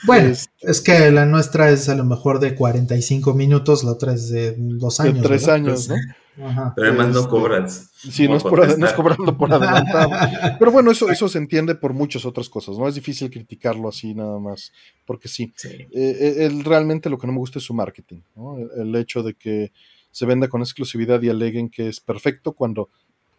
bueno, 0.06 0.36
es, 0.60 0.82
que 0.82 1.12
la 1.12 1.26
nuestra 1.26 1.70
es 1.70 1.88
a 1.88 1.96
lo 1.96 2.04
mejor 2.04 2.40
de 2.40 2.56
45 2.56 3.34
minutos, 3.34 3.84
la 3.84 3.92
otra 3.92 4.14
es 4.14 4.30
de 4.30 4.56
dos 4.58 5.00
años. 5.00 5.16
De 5.16 5.22
tres 5.22 5.48
años, 5.48 5.88
¿no? 5.88 5.96
Pero 6.36 6.88
además 6.88 7.10
no 7.10 7.20
este, 7.20 7.30
cobras. 7.30 7.92
Sí, 7.96 8.28
no 8.28 8.36
es, 8.36 8.44
por, 8.44 8.80
no 8.80 8.86
es, 8.86 8.94
cobrando 8.94 9.38
por 9.38 9.54
adelantado. 9.54 10.10
Pero 10.60 10.72
bueno, 10.72 10.92
eso, 10.92 11.10
eso 11.10 11.28
se 11.28 11.38
entiende 11.38 11.76
por 11.76 11.94
muchas 11.94 12.26
otras 12.26 12.50
cosas, 12.50 12.78
¿no? 12.78 12.88
Es 12.88 12.96
difícil 12.96 13.30
criticarlo 13.30 13.88
así 13.90 14.14
nada 14.16 14.40
más, 14.40 14.72
porque 15.06 15.28
sí. 15.28 15.54
Eh, 15.64 15.88
eh, 15.94 16.62
realmente 16.64 17.10
lo 17.10 17.18
que 17.18 17.28
no 17.28 17.34
me 17.34 17.40
gusta 17.40 17.60
es 17.60 17.66
su 17.66 17.74
marketing, 17.74 18.22
¿no? 18.36 18.58
El, 18.58 18.96
hecho 18.96 19.24
de 19.24 19.34
que 19.36 19.72
se 20.12 20.26
venda 20.26 20.48
con 20.48 20.62
exclusividad 20.62 21.22
y 21.22 21.30
aleguen 21.30 21.70
que 21.70 21.88
es 21.88 22.00
perfecto 22.00 22.54
cuando 22.54 22.90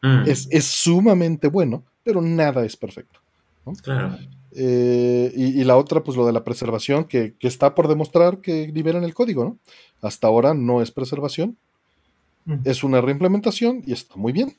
mm. 0.02 0.22
es, 0.26 0.48
es, 0.50 0.64
sumamente 0.64 1.48
bueno, 1.48 1.84
pero 2.02 2.20
nada 2.20 2.64
es 2.64 2.76
perfecto. 2.76 3.20
Claro. 3.82 4.18
Eh, 4.56 5.32
y, 5.34 5.64
la 5.64 5.76
otra, 5.76 6.02
pues 6.04 6.16
lo 6.16 6.26
de 6.26 6.32
la 6.32 6.44
preservación, 6.44 7.04
que, 7.04 7.34
está 7.40 7.74
por 7.74 7.88
demostrar 7.88 8.40
que 8.40 8.68
liberan 8.68 9.02
el 9.02 9.14
código, 9.14 9.44
¿no? 9.44 9.58
Hasta 10.00 10.28
ahora 10.28 10.54
no 10.54 10.80
es 10.80 10.92
preservación, 10.92 11.58
mm. 12.44 12.54
es 12.64 12.84
una 12.84 13.00
reimplementación 13.00 13.82
y 13.86 13.92
está 13.92 14.16
muy 14.16 14.32
bien. 14.32 14.56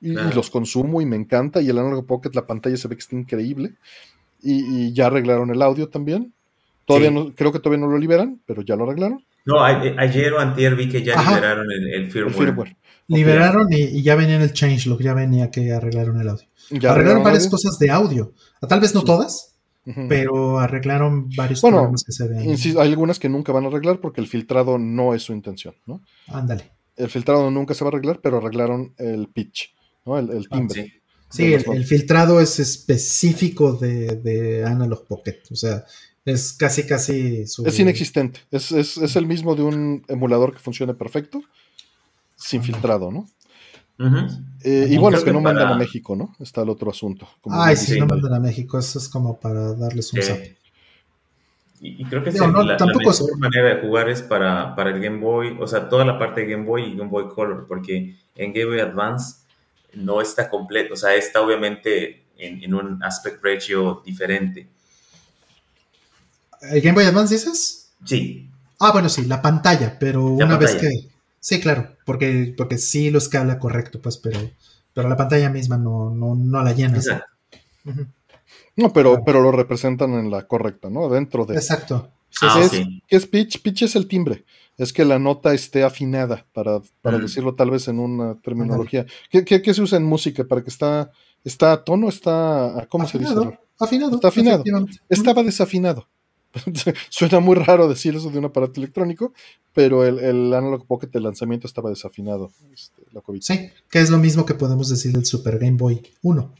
Y, 0.00 0.12
los 0.12 0.50
consumo 0.50 1.00
y 1.00 1.06
me 1.06 1.16
encanta. 1.16 1.60
Y 1.60 1.68
el 1.68 1.78
Analog 1.78 2.06
Pocket, 2.06 2.30
la 2.34 2.46
pantalla 2.46 2.76
se 2.76 2.88
ve 2.88 2.96
que 2.96 3.00
está 3.00 3.16
increíble. 3.16 3.74
Y, 4.40 4.92
ya 4.92 5.06
arreglaron 5.06 5.50
el 5.50 5.60
audio 5.62 5.88
también. 5.88 6.32
Todavía 6.84 7.10
no, 7.10 7.34
creo 7.34 7.52
que 7.52 7.58
todavía 7.58 7.84
no 7.84 7.90
lo 7.90 7.98
liberan, 7.98 8.40
pero 8.46 8.62
ya 8.62 8.76
lo 8.76 8.84
arreglaron. 8.84 9.24
No, 9.44 9.62
ayer 9.62 10.32
o 10.32 10.38
antier 10.38 10.76
vi 10.76 10.88
que 10.88 11.02
ya 11.02 11.20
liberaron 11.20 11.66
el, 11.70 12.10
firmware. 12.10 12.76
Liberaron 13.08 13.66
y, 13.70 14.02
ya 14.02 14.14
venía 14.14 14.36
en 14.36 14.42
el 14.42 14.52
changelog, 14.52 15.00
ya 15.00 15.14
venía 15.14 15.50
que 15.50 15.72
arreglaron 15.72 16.20
el 16.20 16.28
audio. 16.28 16.46
arreglaron 16.88 17.22
varias 17.22 17.48
cosas 17.48 17.78
de 17.78 17.90
audio. 17.90 18.32
Tal 18.68 18.80
vez 18.80 18.94
no 18.94 19.02
todas, 19.02 19.58
pero 19.84 20.58
arreglaron 20.58 21.30
varios 21.34 21.60
problemas 21.60 22.04
que 22.04 22.12
se 22.12 22.28
ven. 22.28 22.56
hay 22.78 22.88
algunas 22.88 23.18
que 23.18 23.28
nunca 23.28 23.52
van 23.52 23.64
a 23.64 23.68
arreglar 23.68 24.00
porque 24.00 24.20
el 24.20 24.26
filtrado 24.26 24.78
no 24.78 25.14
es 25.14 25.22
su 25.22 25.32
intención, 25.32 25.74
¿no? 25.86 26.02
Ándale. 26.28 26.77
El 26.98 27.08
filtrado 27.08 27.50
nunca 27.50 27.74
se 27.74 27.84
va 27.84 27.88
a 27.88 27.92
arreglar, 27.92 28.20
pero 28.20 28.38
arreglaron 28.38 28.94
el 28.98 29.28
pitch, 29.28 29.74
¿no? 30.04 30.18
El, 30.18 30.46
ah, 30.50 30.56
timbre. 30.56 31.00
sí, 31.30 31.54
el, 31.54 31.84
filtrado 31.84 32.40
es 32.40 32.58
específico 32.58 33.72
de, 33.74 34.64
Analog 34.66 35.06
Pocket. 35.06 35.40
O 35.50 35.56
sea, 35.56 35.84
es 36.24 36.52
casi, 36.52 36.84
casi 36.86 37.44
Es 37.64 37.78
inexistente. 37.78 38.40
Es, 38.50 38.72
es, 38.72 39.16
el 39.16 39.26
mismo 39.26 39.54
de 39.54 39.62
un 39.62 40.04
emulador 40.08 40.52
que 40.52 40.58
funcione 40.58 40.92
perfecto, 40.94 41.42
sin 42.36 42.62
filtrado, 42.62 43.10
¿no? 43.10 43.26
Eh, 44.62 44.86
y 44.90 44.96
bueno, 44.96 45.18
es 45.18 45.24
que 45.24 45.32
no 45.32 45.40
mandan 45.40 45.68
a 45.68 45.76
México, 45.76 46.14
¿no? 46.14 46.36
Está 46.38 46.62
el 46.62 46.68
otro 46.68 46.90
asunto. 46.90 47.28
Ay, 47.50 47.76
sí, 47.76 47.98
no 47.98 48.06
mandan 48.06 48.34
a 48.34 48.40
México, 48.40 48.78
eso 48.78 48.98
es 48.98 49.08
como 49.08 49.40
para 49.40 49.74
darles 49.74 50.12
un 50.12 50.22
zap. 50.22 50.38
Y, 51.80 52.04
creo 52.06 52.24
que 52.24 52.32
la, 52.32 52.46
mejor 52.48 53.38
manera 53.38 53.76
de 53.76 53.80
jugar 53.80 54.08
es 54.08 54.22
para, 54.22 54.74
para, 54.74 54.90
el 54.90 55.00
Game 55.00 55.18
Boy, 55.18 55.56
o 55.60 55.66
sea, 55.66 55.88
toda 55.88 56.04
la 56.04 56.18
parte 56.18 56.40
de 56.40 56.48
Game 56.48 56.64
Boy 56.64 56.84
y 56.84 56.96
Game 56.96 57.08
Boy 57.10 57.28
Color, 57.28 57.66
porque 57.68 58.16
en 58.34 58.52
Game 58.52 58.66
Boy 58.66 58.80
Advance 58.80 59.42
no 59.94 60.20
está 60.20 60.48
completo, 60.48 60.94
o 60.94 60.96
sea, 60.96 61.14
está 61.14 61.40
obviamente 61.40 62.24
en, 62.36 62.74
un 62.74 63.02
aspect 63.02 63.44
ratio 63.44 64.02
diferente. 64.04 64.68
¿El 66.62 66.80
Game 66.80 66.94
Boy 66.94 67.04
Advance 67.04 67.34
dices? 67.34 67.92
Sí. 68.04 68.50
Ah, 68.80 68.90
bueno, 68.92 69.08
sí, 69.08 69.26
la 69.26 69.40
pantalla, 69.40 69.96
pero 69.98 70.24
una 70.24 70.56
vez 70.56 70.74
que 70.76 71.08
Sí, 71.40 71.60
claro, 71.60 71.96
porque, 72.04 72.54
porque 72.56 72.78
sí 72.78 73.10
lo 73.10 73.18
escala 73.18 73.58
correcto, 73.58 74.02
pues, 74.02 74.18
pero, 74.18 74.38
pero 74.92 75.08
la 75.08 75.16
pantalla 75.16 75.50
misma 75.50 75.78
no, 75.78 76.10
no, 76.10 76.34
no 76.34 76.62
la 76.62 76.72
llena. 76.72 77.00
No, 78.78 78.92
pero, 78.92 79.24
pero 79.24 79.42
lo 79.42 79.50
representan 79.50 80.14
en 80.14 80.30
la 80.30 80.46
correcta, 80.46 80.88
¿no? 80.88 81.08
Dentro 81.08 81.44
de. 81.44 81.56
Exacto. 81.56 82.10
Ah, 82.42 82.60
es, 82.62 82.70
¿Qué 82.70 83.16
es 83.16 83.26
pitch? 83.26 83.60
Pitch 83.60 83.82
es 83.82 83.96
el 83.96 84.06
timbre. 84.06 84.44
Es 84.76 84.92
que 84.92 85.04
la 85.04 85.18
nota 85.18 85.52
esté 85.52 85.82
afinada, 85.82 86.46
para, 86.52 86.80
para 87.02 87.18
mm. 87.18 87.22
decirlo 87.22 87.54
tal 87.56 87.72
vez 87.72 87.88
en 87.88 87.98
una 87.98 88.40
terminología. 88.40 89.04
¿Qué, 89.30 89.44
¿Qué, 89.44 89.74
se 89.74 89.82
usa 89.82 89.98
en 89.98 90.04
música? 90.04 90.44
¿Para 90.44 90.62
que 90.62 90.70
está, 90.70 91.10
está 91.44 91.72
a 91.72 91.84
tono? 91.84 92.08
¿Está. 92.08 92.86
¿Cómo 92.88 93.08
se 93.08 93.18
dice? 93.18 93.34
Afinado. 93.80 94.14
Está 94.14 94.28
afinado. 94.28 94.64
Estaba 95.08 95.42
desafinado. 95.42 96.08
Suena 97.10 97.40
muy 97.40 97.56
raro 97.56 97.88
decir 97.88 98.14
eso 98.14 98.30
de 98.30 98.38
un 98.38 98.46
aparato 98.46 98.80
electrónico, 98.80 99.32
pero 99.74 100.04
el, 100.04 100.18
el 100.18 100.52
Analog 100.52 100.86
Pocket 100.86 101.08
de 101.08 101.20
lanzamiento 101.20 101.66
estaba 101.66 101.90
desafinado. 101.90 102.50
Este, 102.72 103.02
sí, 103.40 103.70
que 103.90 104.00
es 104.00 104.10
lo 104.10 104.18
mismo 104.18 104.44
que 104.44 104.54
podemos 104.54 104.88
decir 104.88 105.12
del 105.12 105.24
Super 105.24 105.58
Game 105.58 105.76
Boy 105.76 106.02
1. 106.22 106.54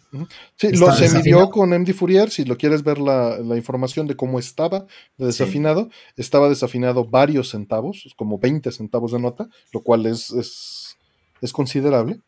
Sí, 0.56 0.70
lo 0.72 0.92
se 0.92 1.10
midió 1.16 1.50
con 1.50 1.70
MD 1.70 1.92
Fourier. 1.92 2.30
Si 2.30 2.44
lo 2.44 2.56
quieres 2.56 2.82
ver 2.82 2.98
la, 2.98 3.38
información 3.56 4.06
de 4.06 4.16
cómo 4.16 4.38
estaba 4.38 4.86
desafinado, 5.16 5.88
estaba 6.16 6.48
desafinado 6.48 7.04
varios 7.04 7.50
centavos, 7.50 8.14
como 8.16 8.38
20 8.38 8.70
centavos 8.72 9.12
de 9.12 9.20
nota, 9.20 9.48
lo 9.72 9.82
cual 9.82 10.06
es, 10.06 10.30
es, 10.30 11.52
considerable. 11.52 12.20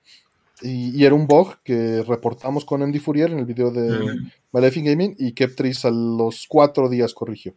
Y, 0.62 1.04
era 1.04 1.14
un 1.14 1.26
bug 1.26 1.56
que 1.62 2.02
reportamos 2.02 2.64
con 2.64 2.82
MD 2.82 3.00
Fourier 3.00 3.30
en 3.30 3.38
el 3.38 3.44
video 3.44 3.70
de 3.70 4.16
Maleficent 4.52 4.88
Gaming 4.88 5.16
y 5.18 5.32
Keptris 5.32 5.84
a 5.84 5.90
los 5.90 6.46
cuatro 6.48 6.88
días 6.88 7.14
corrigió. 7.14 7.54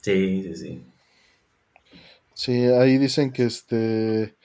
Sí, 0.00 0.42
sí, 0.42 0.56
sí. 0.56 0.82
Sí, 2.34 2.64
ahí 2.64 2.98
dicen 2.98 3.30
que 3.30 3.44
este 3.44 4.36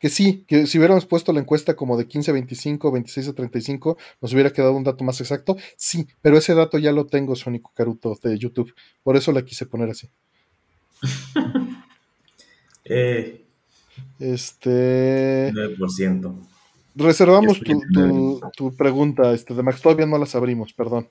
que 0.00 0.08
sí, 0.08 0.44
que 0.48 0.66
si 0.66 0.78
hubiéramos 0.78 1.04
puesto 1.04 1.30
la 1.32 1.40
encuesta 1.40 1.76
como 1.76 1.98
de 1.98 2.06
15 2.06 2.30
a 2.30 2.34
25, 2.34 2.90
26 2.90 3.28
a 3.28 3.32
35, 3.34 3.98
nos 4.22 4.32
hubiera 4.32 4.50
quedado 4.50 4.72
un 4.72 4.82
dato 4.82 5.04
más 5.04 5.20
exacto. 5.20 5.56
Sí, 5.76 6.08
pero 6.22 6.38
ese 6.38 6.54
dato 6.54 6.78
ya 6.78 6.90
lo 6.90 7.06
tengo, 7.06 7.36
Sónico 7.36 7.72
Caruto, 7.74 8.18
de 8.22 8.38
YouTube. 8.38 8.74
Por 9.02 9.18
eso 9.18 9.30
la 9.30 9.44
quise 9.44 9.66
poner 9.66 9.90
así. 9.90 10.08
eh, 12.84 13.44
este. 14.18 15.52
9%. 15.52 16.34
Reservamos 16.94 17.60
tu, 17.60 18.40
tu, 18.56 18.76
pregunta, 18.76 19.32
este, 19.32 19.54
de 19.54 19.62
Max. 19.62 19.80
Todavía 19.80 20.06
no 20.06 20.18
las 20.18 20.34
abrimos, 20.34 20.72
perdón. 20.72 21.08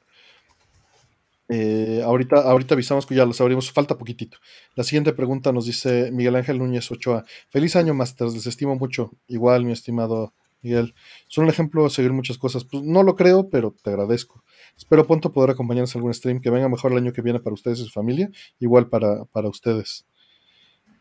Eh, 1.51 2.01
ahorita, 2.05 2.41
ahorita 2.41 2.75
avisamos 2.75 3.07
que 3.07 3.15
ya 3.15 3.25
las 3.25 3.41
abrimos, 3.41 3.71
falta 3.71 3.97
poquitito. 3.97 4.37
La 4.75 4.83
siguiente 4.83 5.13
pregunta 5.13 5.51
nos 5.51 5.65
dice 5.65 6.11
Miguel 6.11 6.35
Ángel 6.35 6.59
Núñez 6.59 6.91
Ochoa. 6.91 7.25
Feliz 7.49 7.75
año, 7.75 7.93
Masters, 7.93 8.35
les 8.35 8.45
estimo 8.45 8.75
mucho. 8.75 9.11
Igual, 9.27 9.65
mi 9.65 9.71
estimado 9.71 10.33
Miguel. 10.61 10.93
Son 11.27 11.45
un 11.45 11.49
ejemplo 11.49 11.83
de 11.83 11.89
seguir 11.89 12.13
muchas 12.13 12.37
cosas. 12.37 12.65
Pues 12.65 12.83
no 12.83 13.01
lo 13.03 13.15
creo, 13.15 13.49
pero 13.49 13.75
te 13.81 13.89
agradezco. 13.89 14.43
Espero 14.77 15.07
pronto 15.07 15.31
poder 15.31 15.51
acompañarnos 15.51 15.93
en 15.95 15.99
algún 15.99 16.13
stream 16.13 16.39
que 16.39 16.51
venga 16.51 16.69
mejor 16.69 16.91
el 16.91 16.99
año 16.99 17.13
que 17.13 17.21
viene 17.21 17.39
para 17.39 17.53
ustedes 17.53 17.79
y 17.79 17.85
su 17.85 17.91
familia, 17.91 18.29
igual 18.59 18.87
para, 18.87 19.25
para 19.25 19.49
ustedes. 19.49 20.05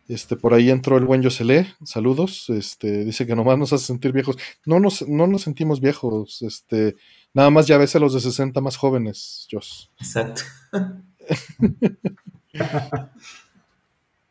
Este, 0.09 0.37
por 0.37 0.55
ahí 0.55 0.71
entró 0.71 0.97
el 0.97 1.05
buen 1.05 1.21
Yoselé, 1.21 1.75
saludos. 1.85 2.49
Este, 2.49 3.05
dice 3.05 3.27
que 3.27 3.37
nomás 3.37 3.59
nos 3.59 3.75
hace 3.75 3.85
sentir 3.85 4.13
viejos. 4.13 4.39
No 4.65 4.81
nos, 4.81 5.07
no 5.07 5.27
nos 5.27 5.43
sentimos 5.43 5.81
viejos, 5.81 6.41
este, 6.41 6.97
nada 7.35 7.51
más 7.51 7.67
ya 7.67 7.77
ves 7.77 7.95
a 7.95 7.99
los 7.99 8.15
de 8.15 8.21
60 8.21 8.61
más 8.63 8.77
jóvenes, 8.77 9.47
Jos. 9.51 9.91
Exacto. 10.01 10.43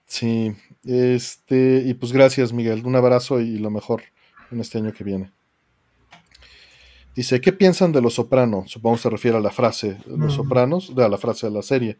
sí, 0.07 0.55
este, 0.83 1.83
y 1.85 1.93
pues 1.93 2.11
gracias, 2.11 2.51
Miguel. 2.51 2.83
Un 2.83 2.95
abrazo 2.95 3.39
y 3.39 3.59
lo 3.59 3.69
mejor 3.69 4.01
en 4.49 4.59
este 4.59 4.79
año 4.79 4.91
que 4.93 5.03
viene. 5.03 5.31
Dice, 7.15 7.39
¿qué 7.39 7.53
piensan 7.53 7.91
de 7.91 8.01
Los 8.01 8.15
Sopranos? 8.15 8.71
Supongo 8.71 8.95
que 8.95 9.01
se 9.03 9.09
refiere 9.09 9.37
a 9.37 9.41
la 9.41 9.49
frase 9.51 9.97
Los 10.07 10.33
mm. 10.33 10.35
Sopranos, 10.35 10.91
a 10.97 11.07
la 11.07 11.17
frase 11.17 11.47
de 11.47 11.53
la 11.53 11.61
serie 11.61 11.97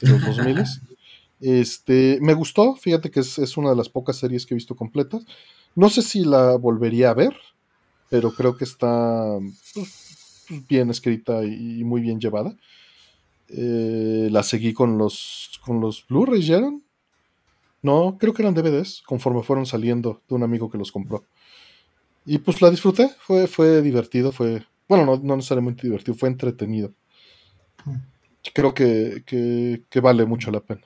de 0.00 0.08
los 0.08 0.24
2000. 0.24 0.64
Este, 1.40 2.18
me 2.20 2.34
gustó, 2.34 2.74
fíjate 2.76 3.10
que 3.10 3.20
es, 3.20 3.56
una 3.56 3.70
de 3.70 3.76
las 3.76 3.88
pocas 3.88 4.16
series 4.16 4.44
que 4.44 4.54
he 4.54 4.56
visto 4.56 4.76
completas. 4.76 5.24
No 5.74 5.88
sé 5.88 6.02
si 6.02 6.24
la 6.24 6.56
volvería 6.56 7.10
a 7.10 7.14
ver, 7.14 7.36
pero 8.10 8.32
creo 8.32 8.56
que 8.56 8.64
está 8.64 9.38
pues, 9.74 10.44
pues, 10.48 10.68
bien 10.68 10.90
escrita 10.90 11.44
y, 11.44 11.84
muy 11.84 12.00
bien 12.00 12.20
llevada. 12.20 12.56
Eh, 13.48 14.28
la 14.30 14.42
seguí 14.42 14.72
con 14.74 14.98
los, 14.98 15.60
con 15.64 15.80
los 15.80 16.06
Blu-rays, 16.08 16.46
¿ya 16.46 16.58
eran? 16.58 16.82
No, 17.82 18.16
creo 18.18 18.34
que 18.34 18.42
eran 18.42 18.54
DVDs, 18.54 19.02
conforme 19.06 19.42
fueron 19.42 19.64
saliendo 19.64 20.22
de 20.28 20.34
un 20.34 20.42
amigo 20.42 20.68
que 20.68 20.78
los 20.78 20.90
compró. 20.90 21.24
Y 22.26 22.38
pues 22.38 22.60
la 22.60 22.70
disfruté, 22.70 23.10
fue, 23.20 23.46
fue 23.46 23.80
divertido, 23.80 24.32
fue, 24.32 24.66
Bueno, 24.88 25.06
no, 25.06 25.16
no 25.16 25.36
necesariamente 25.36 25.86
divertido, 25.86 26.16
fue 26.16 26.28
entretenido. 26.28 26.92
Mm. 27.84 27.96
Creo 28.52 28.74
que, 28.74 29.22
que, 29.26 30.00
vale 30.00 30.24
mucho 30.24 30.50
la 30.50 30.60
pena. 30.60 30.82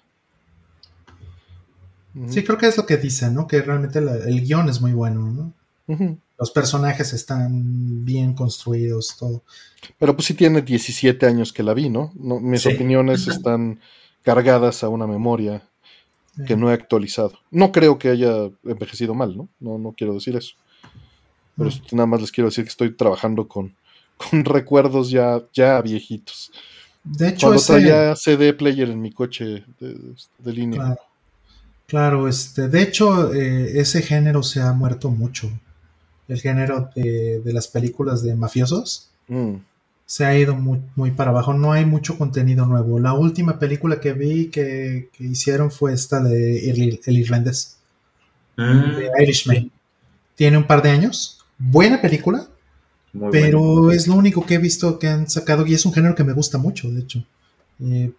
Sí, 2.29 2.45
creo 2.45 2.59
que 2.59 2.67
es 2.67 2.77
lo 2.77 2.85
que 2.85 2.97
dicen, 2.97 3.35
¿no? 3.35 3.47
Que 3.47 3.63
realmente 3.63 3.99
el 3.99 4.43
guion 4.43 4.69
es 4.69 4.81
muy 4.81 4.93
bueno, 4.93 5.31
¿no? 5.31 5.53
Los 6.39 6.51
personajes 6.51 7.13
están 7.13 8.05
bien 8.05 8.35
construidos, 8.35 9.17
todo. 9.19 9.43
Pero 9.99 10.15
pues 10.15 10.27
sí 10.27 10.35
tiene 10.35 10.63
17 10.63 11.25
años 11.27 11.53
que 11.53 11.63
la 11.63 11.75
vi, 11.75 11.89
¿no? 11.89 12.13
mis 12.15 12.67
opiniones 12.67 13.29
están 13.29 13.81
cargadas 14.23 14.83
a 14.83 14.89
una 14.89 15.07
memoria 15.07 15.63
que 16.47 16.57
no 16.57 16.71
he 16.71 16.75
actualizado. 16.75 17.39
No 17.51 17.73
creo 17.73 17.99
que 17.99 18.09
haya 18.09 18.51
envejecido 18.65 19.15
mal, 19.15 19.37
¿no? 19.37 19.49
No, 19.61 19.79
no 19.79 19.93
quiero 19.93 20.15
decir 20.15 20.37
eso. 20.37 20.55
Pero 21.57 21.71
nada 21.93 22.07
más 22.07 22.21
les 22.21 22.33
quiero 22.33 22.49
decir 22.49 22.65
que 22.65 22.71
estoy 22.71 22.97
trabajando 22.97 23.47
con, 23.47 23.75
con 24.17 24.45
recuerdos 24.45 25.11
ya, 25.11 25.43
ya 25.53 25.81
viejitos. 25.83 26.51
De 27.05 27.29
hecho, 27.29 27.49
Cuando 27.49 27.63
traía 27.63 28.17
CD 28.17 28.55
player 28.55 28.89
en 28.89 29.01
mi 29.01 29.13
coche 29.13 29.65
de, 29.81 30.53
línea. 30.53 30.81
Claro. 30.81 31.01
Claro, 31.93 32.27
este, 32.27 32.69
de 32.69 32.83
hecho, 32.83 33.33
eh, 33.35 33.79
ese 33.79 34.01
género 34.01 34.43
se 34.43 34.63
ha 34.63 34.73
muerto 34.73 35.11
mucho. 35.11 35.53
El 36.27 36.41
género 36.41 36.89
de, 36.97 37.43
las 37.53 37.69
películas 37.69 38.23
de 38.23 38.35
mafiosos. 38.35 39.11
Mm 39.29 39.57
se 40.13 40.27
ha 40.27 40.39
ido 40.39 40.55
muy, 40.55 40.79
muy, 40.95 41.11
para 41.13 41.31
abajo. 41.31 41.55
No 41.55 41.73
hay 41.73 41.87
mucho 41.87 42.19
contenido 42.19 42.67
nuevo. 42.67 42.99
La 42.99 43.15
última 43.15 43.59
película 43.59 43.99
que 43.99 44.13
vi 44.13 44.49
que, 44.49 45.09
hicieron 45.19 45.71
fue 45.71 45.95
esta 45.95 46.21
de 46.23 46.69
El 46.69 47.17
Irlandés. 47.17 47.79
Mm. 48.59 48.97
De 48.97 49.11
Irishman. 49.23 49.71
Tiene 50.35 50.59
un 50.59 50.67
par 50.67 50.83
de 50.83 50.91
años. 50.91 51.39
Buena 51.57 52.03
película. 52.03 52.47
pero 53.31 53.91
es 53.91 54.07
lo 54.07 54.15
único 54.15 54.45
que 54.45 54.57
he 54.57 54.59
visto 54.59 54.99
que 54.99 55.09
han 55.09 55.31
sacado 55.31 55.67
y 55.67 55.73
es 55.73 55.87
un 55.87 55.95
género 55.95 56.15
que 56.15 56.25
me 56.25 56.35
gusta 56.35 56.59
mucho, 56.59 56.91
de 56.91 57.01
hecho. 57.01 57.25
Eh, 57.81 58.13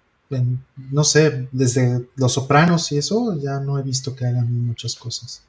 no 0.92 1.04
sé, 1.04 1.48
desde 1.52 2.08
Los 2.16 2.34
Sopranos 2.34 2.92
y 2.92 2.98
eso 2.98 3.38
ya 3.40 3.60
no 3.60 3.78
he 3.78 3.84
visto 3.84 4.16
que 4.16 4.26
hagan 4.26 4.66
muchas 4.66 4.96
cosas. 4.96 5.44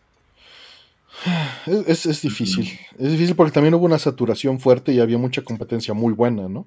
Es, 1.66 2.22
difícil. 2.22 2.78
Es 2.98 3.12
difícil 3.12 3.36
porque 3.36 3.52
también 3.52 3.74
hubo 3.74 3.86
una 3.86 3.98
saturación 3.98 4.60
fuerte 4.60 4.92
y 4.92 5.00
había 5.00 5.18
mucha 5.18 5.42
competencia 5.42 5.94
muy 5.94 6.12
buena, 6.12 6.48
¿no? 6.48 6.66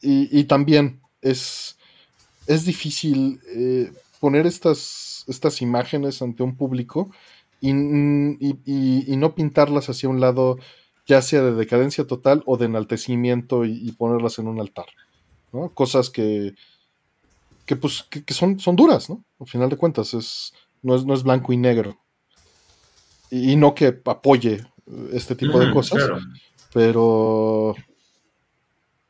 Y, 0.00 0.44
también 0.44 1.00
es, 1.20 1.76
es 2.46 2.64
difícil 2.64 3.40
eh, 3.48 3.90
poner 4.20 4.46
estas, 4.46 5.24
estas 5.26 5.62
imágenes 5.62 6.22
ante 6.22 6.44
un 6.44 6.56
público 6.56 7.10
y, 7.60 7.72
no 7.72 9.34
pintarlas 9.34 9.88
hacia 9.88 10.08
un 10.08 10.20
lado, 10.20 10.58
ya 11.06 11.22
sea 11.22 11.42
de 11.42 11.54
decadencia 11.54 12.06
total 12.06 12.42
o 12.46 12.56
de 12.56 12.66
enaltecimiento 12.66 13.64
y, 13.64 13.90
ponerlas 13.92 14.38
en 14.38 14.48
un 14.48 14.60
altar. 14.60 14.86
¿no? 15.52 15.70
Cosas 15.70 16.10
que, 16.10 16.54
que, 17.66 17.76
pues, 17.76 18.04
que, 18.04 18.32
son, 18.32 18.58
son 18.58 18.76
duras, 18.76 19.10
¿no? 19.10 19.22
Al 19.38 19.46
final 19.46 19.68
de 19.68 19.76
cuentas, 19.76 20.14
es, 20.14 20.54
no, 20.82 20.94
es, 20.94 21.04
no 21.04 21.14
es 21.14 21.22
blanco 21.22 21.52
y 21.52 21.56
negro 21.56 21.98
y 23.30 23.56
no 23.56 23.74
que 23.74 24.00
apoye 24.04 24.64
este 25.12 25.34
tipo 25.34 25.58
de 25.58 25.72
cosas, 25.72 26.02
pero 26.72 27.74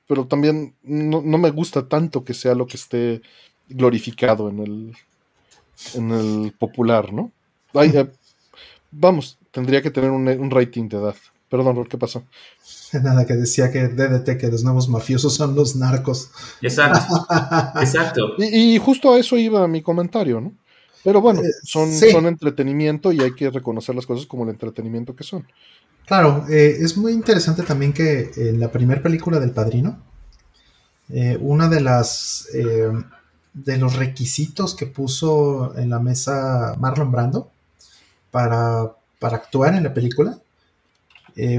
pero 0.09 0.27
también 0.27 0.75
no, 0.83 1.21
me 1.23 1.51
gusta 1.51 1.89
tanto 1.89 2.25
que 2.25 2.33
sea 2.33 2.55
lo 2.55 2.67
que 2.67 2.77
esté 2.77 3.23
glorificado 3.69 4.49
en 4.49 4.59
el 4.61 4.97
en 5.95 6.11
el 6.11 6.53
popular, 6.53 7.13
¿no? 7.13 7.33
Eh, 7.75 8.11
vamos, 8.91 9.39
tendría 9.51 9.83
que 9.83 9.91
tener 9.91 10.11
un, 10.11 10.51
rating 10.51 10.89
de 10.89 10.97
edad. 10.97 11.17
Perdón, 11.49 11.85
¿qué 11.87 11.97
pasó? 11.97 12.25
Nada, 12.93 13.25
que 13.25 13.35
decía 13.35 13.71
que 13.71 13.89
DDT, 13.89 14.39
que 14.39 14.51
los 14.51 14.65
nuevos 14.65 14.89
mafiosos 14.89 15.35
son 15.35 15.55
los 15.55 15.77
narcos. 15.77 16.31
Exacto, 16.61 17.27
exacto. 17.81 18.35
y, 18.39 18.79
justo 18.79 19.13
a 19.13 19.19
eso 19.19 19.37
iba 19.37 19.67
mi 19.69 19.83
comentario, 19.83 20.41
¿no? 20.41 20.53
Pero 21.05 21.21
bueno, 21.21 21.41
eh, 21.41 21.53
son, 21.63 21.93
son 21.93 22.27
entretenimiento 22.27 23.13
y 23.13 23.21
hay 23.21 23.33
que 23.33 23.51
reconocer 23.51 23.95
las 23.95 24.07
cosas 24.07 24.27
como 24.27 24.43
el 24.43 24.51
entretenimiento 24.51 25.15
que 25.15 25.23
son. 25.23 25.47
Claro, 26.05 26.45
eh, 26.49 26.79
es 26.81 26.97
muy 26.97 27.13
interesante 27.13 27.63
también 27.63 27.93
que 27.93 28.31
en 28.37 28.59
la 28.59 28.73
primera 28.73 29.01
película 29.01 29.39
del 29.39 29.53
Padrino, 29.53 30.01
eh, 31.09 31.39
una 31.41 31.69
de 31.69 31.81
las 31.81 32.49
de 32.53 33.79
los 33.79 33.97
requisitos 33.97 34.75
que 34.75 34.87
puso 34.87 35.79
en 35.79 35.89
la 35.89 35.99
mesa 35.99 36.75
Marlon 36.79 37.11
Brando 37.11 37.51
para, 38.31 38.93
para 39.19 39.37
actuar 39.37 39.75
en 39.75 39.85
la 39.85 39.95
película 39.95 40.39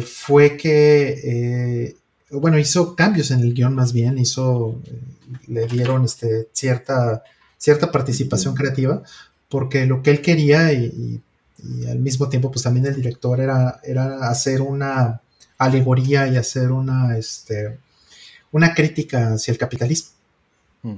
fue 0.01 0.57
que 0.57 1.95
bueno, 2.29 2.57
hizo 2.59 2.95
cambios 2.95 3.31
en 3.31 3.39
el 3.39 3.53
guion 3.53 3.73
más 3.73 3.93
bien, 3.93 4.17
hizo, 4.17 4.81
le 5.47 5.67
dieron 5.67 6.03
este, 6.03 6.49
cierta, 6.51 7.23
cierta 7.57 7.91
participación 7.91 8.53
creativa, 8.53 9.01
porque 9.49 9.85
lo 9.85 10.01
que 10.01 10.11
él 10.11 10.21
quería 10.21 10.73
y, 10.73 11.21
al 11.89 11.97
mismo 11.99 12.29
tiempo 12.29 12.51
pues 12.51 12.61
también 12.61 12.85
el 12.85 12.95
director 12.95 13.39
era, 13.39 13.79
era 13.83 14.29
hacer 14.29 14.61
una 14.61 15.21
alegoría 15.57 16.27
y 16.27 16.37
hacer 16.37 16.71
una, 16.71 17.17
este, 17.17 17.79
una 18.51 18.75
crítica 18.75 19.33
hacia 19.33 19.53
el 19.53 19.57
capitalismo. 19.57 20.11
Mm. 20.83 20.97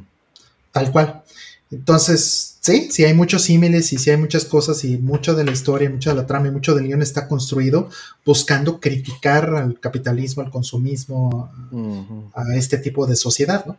Tal 0.71 0.91
cual. 0.91 1.23
Entonces, 1.71 2.57
sí, 2.61 2.89
sí 2.91 3.05
hay 3.05 3.13
muchos 3.13 3.43
símiles 3.43 3.93
y 3.93 3.97
sí 3.97 4.09
hay 4.09 4.17
muchas 4.17 4.45
cosas 4.45 4.83
y 4.83 4.97
mucho 4.97 5.35
de 5.35 5.43
la 5.43 5.51
historia, 5.51 5.89
mucho 5.89 6.09
de 6.09 6.15
la 6.15 6.25
trama 6.25 6.47
y 6.47 6.51
mucho 6.51 6.73
del 6.73 6.87
guion 6.87 7.03
está 7.03 7.27
construido 7.27 7.89
buscando 8.25 8.79
criticar 8.79 9.53
al 9.53 9.79
capitalismo, 9.79 10.41
al 10.41 10.49
consumismo, 10.49 11.51
a 12.33 12.55
este 12.55 12.77
tipo 12.79 13.05
de 13.05 13.15
sociedad, 13.15 13.65
¿no? 13.65 13.77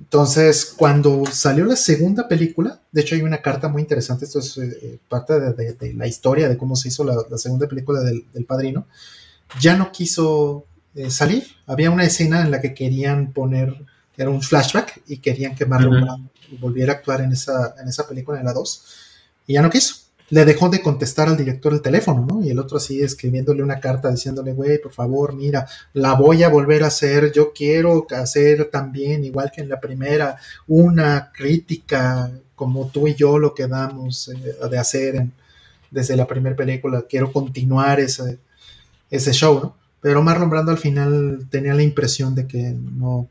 Entonces, 0.00 0.74
cuando 0.76 1.24
salió 1.30 1.64
la 1.64 1.76
segunda 1.76 2.26
película, 2.26 2.80
de 2.90 3.00
hecho 3.00 3.14
hay 3.14 3.22
una 3.22 3.40
carta 3.40 3.68
muy 3.68 3.80
interesante, 3.80 4.24
esto 4.24 4.40
es 4.40 4.58
eh, 4.58 4.98
parte 5.08 5.38
de, 5.38 5.94
la 5.94 6.06
historia 6.08 6.48
de 6.48 6.58
cómo 6.58 6.74
se 6.74 6.88
hizo 6.88 7.04
la, 7.04 7.38
segunda 7.38 7.68
película 7.68 8.00
del, 8.00 8.24
Padrino, 8.44 8.86
ya 9.60 9.76
no 9.76 9.92
quiso 9.92 10.66
eh, 10.96 11.10
salir. 11.10 11.46
Había 11.66 11.92
una 11.92 12.04
escena 12.04 12.42
en 12.42 12.50
la 12.50 12.60
que 12.60 12.74
querían 12.74 13.32
poner, 13.32 13.84
era 14.16 14.30
un 14.30 14.42
flashback, 14.42 15.02
y 15.06 15.18
querían 15.18 15.54
que 15.54 15.64
Marlon 15.64 16.28
volviera 16.58 16.92
a 16.92 16.96
actuar 16.96 17.20
en 17.20 17.32
esa, 17.32 17.74
en 17.80 17.88
esa 17.88 18.06
película, 18.06 18.38
en 18.38 18.46
la 18.46 18.52
2, 18.52 18.84
y 19.46 19.54
ya 19.54 19.62
no 19.62 19.70
quiso 19.70 20.04
le 20.30 20.44
dejó 20.44 20.68
de 20.68 20.80
contestar 20.80 21.28
al 21.28 21.36
director 21.36 21.72
el 21.72 21.82
teléfono, 21.82 22.26
¿no? 22.26 22.42
Y 22.42 22.50
el 22.50 22.58
otro 22.58 22.78
así 22.78 23.00
escribiéndole 23.00 23.62
una 23.62 23.78
carta 23.78 24.10
diciéndole, 24.10 24.52
güey, 24.52 24.80
por 24.80 24.92
favor, 24.92 25.34
mira, 25.34 25.66
la 25.92 26.14
voy 26.14 26.42
a 26.42 26.48
volver 26.48 26.82
a 26.82 26.88
hacer, 26.88 27.30
yo 27.32 27.52
quiero 27.52 28.06
hacer 28.10 28.70
también, 28.70 29.24
igual 29.24 29.50
que 29.54 29.60
en 29.60 29.68
la 29.68 29.80
primera, 29.80 30.38
una 30.66 31.30
crítica 31.32 32.30
como 32.54 32.88
tú 32.88 33.06
y 33.06 33.14
yo 33.14 33.38
lo 33.38 33.54
quedamos 33.54 34.28
eh, 34.28 34.68
de 34.68 34.78
hacer 34.78 35.26
desde 35.90 36.16
la 36.16 36.26
primera 36.26 36.56
película, 36.56 37.04
quiero 37.08 37.30
continuar 37.30 38.00
ese, 38.00 38.38
ese 39.10 39.32
show, 39.32 39.60
¿no? 39.62 39.76
Pero 40.00 40.22
Marlon 40.22 40.50
Brando 40.50 40.70
al 40.70 40.78
final 40.78 41.46
tenía 41.50 41.74
la 41.74 41.82
impresión 41.82 42.34
de 42.34 42.46
que 42.46 42.58
no, 42.58 43.28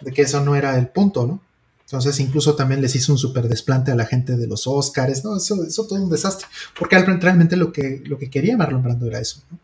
de 0.00 0.12
que 0.12 0.22
eso 0.22 0.40
no 0.44 0.56
era 0.56 0.76
el 0.78 0.88
punto, 0.88 1.26
¿no? 1.26 1.40
Entonces, 1.90 2.20
incluso 2.20 2.54
también 2.54 2.80
les 2.80 2.94
hizo 2.94 3.10
un 3.10 3.18
super 3.18 3.48
desplante 3.48 3.90
a 3.90 3.96
la 3.96 4.06
gente 4.06 4.36
de 4.36 4.46
los 4.46 4.68
Oscars, 4.68 5.24
¿no? 5.24 5.36
Eso, 5.36 5.64
eso 5.64 5.88
todo 5.88 6.00
un 6.00 6.08
desastre. 6.08 6.46
Porque 6.78 6.96
realmente 6.96 7.56
lo 7.56 7.72
que, 7.72 8.00
lo 8.06 8.16
que 8.16 8.30
quería 8.30 8.56
Marlon 8.56 8.80
Brando 8.80 9.08
era 9.08 9.18
eso, 9.18 9.42
¿no? 9.50 9.58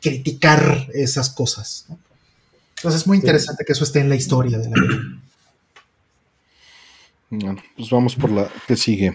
Criticar 0.00 0.88
esas 0.94 1.28
cosas, 1.28 1.84
¿no? 1.90 1.98
Entonces, 2.76 3.02
es 3.02 3.06
muy 3.06 3.18
interesante 3.18 3.62
que 3.66 3.74
eso 3.74 3.84
esté 3.84 4.00
en 4.00 4.08
la 4.08 4.14
historia 4.14 4.56
de 4.56 4.70
la 4.70 4.74
vida. 4.80 5.20
Bueno, 7.28 7.62
pues 7.76 7.90
vamos 7.90 8.16
por 8.16 8.30
la 8.30 8.48
que 8.66 8.76
sigue. 8.76 9.14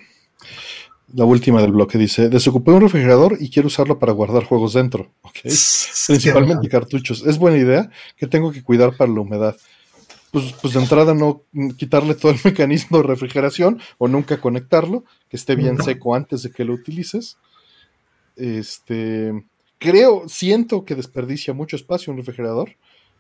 La 1.16 1.26
última 1.26 1.64
del 1.64 1.72
bloque 1.72 1.98
dice: 1.98 2.30
Desocupé 2.30 2.72
un 2.72 2.82
refrigerador 2.82 3.38
y 3.40 3.50
quiero 3.50 3.68
usarlo 3.68 3.98
para 3.98 4.14
guardar 4.14 4.44
juegos 4.44 4.74
dentro. 4.74 5.12
Okay. 5.24 5.52
Principalmente 6.06 6.70
cartuchos. 6.70 7.24
Es 7.26 7.40
buena 7.40 7.58
idea 7.58 7.90
que 8.16 8.28
tengo 8.28 8.52
que 8.52 8.62
cuidar 8.62 8.96
para 8.96 9.12
la 9.12 9.22
humedad 9.22 9.58
pues, 10.32 10.54
pues, 10.62 10.74
de 10.74 10.82
entrada 10.82 11.14
no 11.14 11.44
quitarle 11.78 12.16
todo 12.16 12.32
el 12.32 12.40
mecanismo 12.44 12.98
de 12.98 13.04
refrigeración 13.04 13.80
o 13.98 14.08
nunca 14.08 14.42
conectarlo, 14.42 15.04
que 15.30 15.38
esté 15.38 15.56
bien 15.56 15.82
seco 15.82 16.16
antes 16.16 16.44
de 16.44 16.52
que 16.52 16.66
lo 16.66 16.74
utilices. 16.74 17.38
Este, 18.36 19.34
creo, 19.78 20.24
siento 20.28 20.86
que 20.86 20.96
desperdicia 20.96 21.54
mucho 21.54 21.76
espacio 21.76 22.12
un 22.12 22.18
refrigerador. 22.18 22.72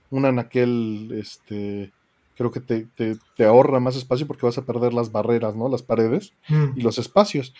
Un 0.09 0.25
anaquel, 0.25 1.11
este, 1.19 1.91
creo 2.37 2.51
que 2.51 2.61
te, 2.61 3.45
ahorra 3.45 3.79
más 3.79 3.95
espacio 3.95 4.27
porque 4.27 4.45
vas 4.45 4.57
a 4.57 4.65
perder 4.65 4.93
las 4.93 5.11
barreras, 5.11 5.55
¿no? 5.55 5.67
Las 5.67 5.81
paredes 5.81 6.33
mm. 6.47 6.77
y 6.77 6.81
los 6.81 6.97
espacios. 6.97 7.53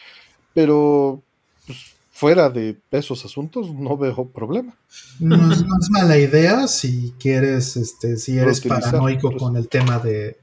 Pero, 0.53 1.22
pues, 1.65 1.97
fuera 2.18 2.49
de 2.49 2.80
esos 2.89 3.23
asuntos, 3.26 3.72
no 3.76 3.95
veo 3.95 4.27
problema. 4.30 4.76
No 5.19 5.53
es, 5.53 5.64
mala 5.91 6.18
idea 6.18 6.68
si 6.68 7.14
quieres, 7.19 7.77
este, 7.77 8.18
si 8.18 8.39
eres 8.39 8.60
paranoico 8.61 9.31
con 9.38 9.56
el 9.56 9.69
tema 9.69 9.99
de, 9.99 10.39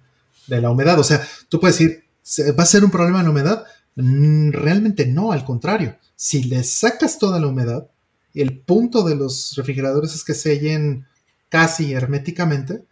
la 0.47 0.71
humedad. 0.71 1.01
O 1.01 1.05
sea, 1.05 1.21
tú 1.49 1.59
puedes 1.59 1.77
decir, 1.77 2.05
¿va 2.57 2.63
a 2.63 2.67
ser 2.67 2.85
un 2.85 2.93
problema 2.93 3.25
la 3.25 3.31
humedad? 3.31 3.65
Mm, 3.97 4.53
realmente 4.53 5.05
no, 5.07 5.33
al 5.33 5.45
contrario. 5.45 5.97
Si 6.15 6.45
le 6.45 6.63
sacas 6.63 7.19
toda 7.19 7.41
la 7.41 7.49
humedad 7.49 7.89
el 8.35 8.61
punto 8.61 9.03
de 9.03 9.17
los 9.17 9.55
refrigeradores 9.57 10.15
es 10.15 10.23
que 10.23 10.35
sellen 10.35 11.07
casi 11.49 11.93
herméticamente 11.93 12.85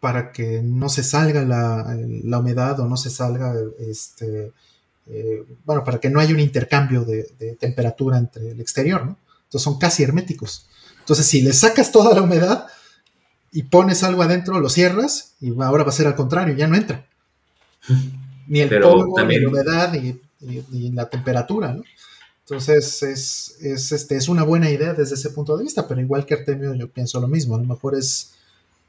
para 0.00 0.32
que 0.32 0.60
no 0.62 0.90
se 0.90 1.02
salga 1.02 1.44
la, 1.44 1.96
la 2.24 2.38
humedad 2.38 2.78
o 2.80 2.88
no 2.88 2.98
se 2.98 3.08
salga 3.08 3.54
este, 3.78 4.52
eh, 5.06 5.44
bueno, 5.64 5.82
para 5.84 5.98
que 5.98 6.10
no 6.10 6.20
haya 6.20 6.32
un 6.32 6.40
intercambio 6.40 7.04
de, 7.04 7.56
temperatura 7.58 8.18
entre 8.18 8.50
el 8.50 8.60
exterior, 8.60 9.04
¿no? 9.04 9.16
Entonces 9.44 9.64
son 9.64 9.78
casi 9.78 10.02
herméticos. 10.02 10.66
Entonces, 11.00 11.26
si 11.26 11.42
le 11.42 11.52
sacas 11.52 11.92
toda 11.92 12.14
la 12.14 12.22
humedad 12.22 12.66
y 13.50 13.64
pones 13.64 14.02
algo 14.02 14.22
adentro, 14.22 14.60
lo 14.60 14.68
cierras 14.68 15.34
y 15.40 15.50
ahora 15.60 15.84
va 15.84 15.90
a 15.90 15.92
ser 15.92 16.06
al 16.06 16.14
contrario, 16.14 16.54
ya 16.54 16.68
no 16.68 16.76
entra. 16.76 17.06
Ni 18.46 18.60
el 18.60 18.68
polvo, 18.80 19.20
ni 19.24 19.38
la 19.38 19.48
humedad, 19.48 19.92
ni, 19.92 20.90
la 20.90 21.08
temperatura, 21.08 21.72
¿no? 21.72 21.82
Entonces 22.44 23.02
es, 23.02 23.56
es, 23.60 23.92
este, 23.92 24.16
es 24.16 24.28
una 24.28 24.42
buena 24.42 24.68
idea 24.68 24.94
desde 24.94 25.14
ese 25.14 25.30
punto 25.30 25.56
de 25.56 25.64
vista, 25.64 25.86
pero 25.86 26.00
igual 26.00 26.26
que 26.26 26.34
Artemio 26.34 26.74
yo 26.74 26.88
pienso 26.88 27.20
lo 27.20 27.28
mismo, 27.28 27.54
a 27.54 27.58
lo 27.58 27.64
mejor 27.64 27.94
es 27.96 28.34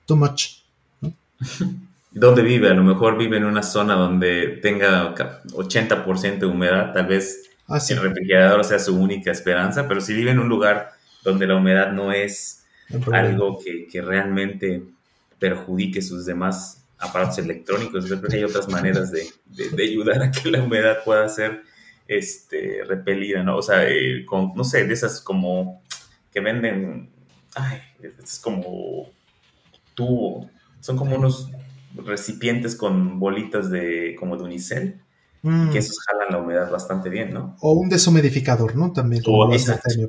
too 0.06 0.15
much. 0.15 0.64
¿no? 1.02 1.14
dónde 2.14 2.44
vive, 2.44 2.69
a 2.69 2.73
lo 2.73 2.84
mejor 2.84 3.18
vive 3.18 3.38
en 3.38 3.45
una 3.45 3.64
zona 3.64 3.95
donde 3.95 4.60
tenga 4.61 5.14
80% 5.15 6.40
de 6.40 6.45
humedad, 6.45 6.94
tal 6.94 7.07
vez 7.07 7.49
ah, 7.68 7.80
el 7.90 7.98
refrigerador 7.98 8.64
sea 8.64 8.80
su 8.80 8.95
única 8.95 9.31
esperanza, 9.31 9.88
pero 9.88 9.99
si 9.99 10.14
vive 10.14 10.31
en 10.31 10.40
un 10.40 10.48
lugar 10.48 10.91
donde 11.23 11.48
la 11.48 11.56
humedad 11.56 11.91
no 11.91 12.11
es 12.11 12.65
algo 13.11 13.60
que, 13.60 14.02
realmente 14.02 14.84
perjudique 15.40 16.02
sus 16.02 16.26
demás 16.26 16.85
aparatos 16.99 17.40
electrónicos, 17.40 18.07
yo 18.07 18.19
creo 18.19 18.30
que 18.30 18.38
hay 18.38 18.44
otras 18.44 18.69
maneras 18.69 19.11
de, 19.11 19.27
ayudar 19.81 20.22
a 20.22 20.31
que 20.31 20.52
la 20.52 20.64
humedad 20.64 21.03
pueda 21.03 21.27
ser 21.27 21.64
este, 22.07 22.81
repelida, 22.88 23.44
¿no? 23.44 23.57
O 23.57 23.61
sea, 23.61 23.88
eh, 23.90 24.23
con, 24.26 24.53
no 24.56 24.64
sé, 24.64 24.85
de 24.85 24.94
esas 24.94 25.19
como 25.19 25.81
que 26.31 26.40
venden, 26.40 27.10
ay, 27.56 27.80
es 28.23 28.40
como 28.40 29.10
tubo, 29.95 30.49
son 30.80 30.98
como 30.98 31.15
unos 31.15 31.49
recipientes 31.95 32.75
con 32.75 33.19
bolitas 33.19 33.69
de 33.69 34.15
como 34.19 34.37
de 34.37 34.43
unicel, 34.43 35.01
mm. 35.41 35.71
que 35.71 35.79
esos 35.79 35.99
jalan 35.99 36.31
la 36.31 36.37
humedad 36.39 36.71
bastante 36.71 37.09
bien, 37.09 37.33
¿no? 37.33 37.55
O 37.61 37.73
un 37.73 37.89
deshumidificador, 37.89 38.75
¿no? 38.75 38.91
También 38.91 39.23
como 39.23 39.43
o, 39.43 39.49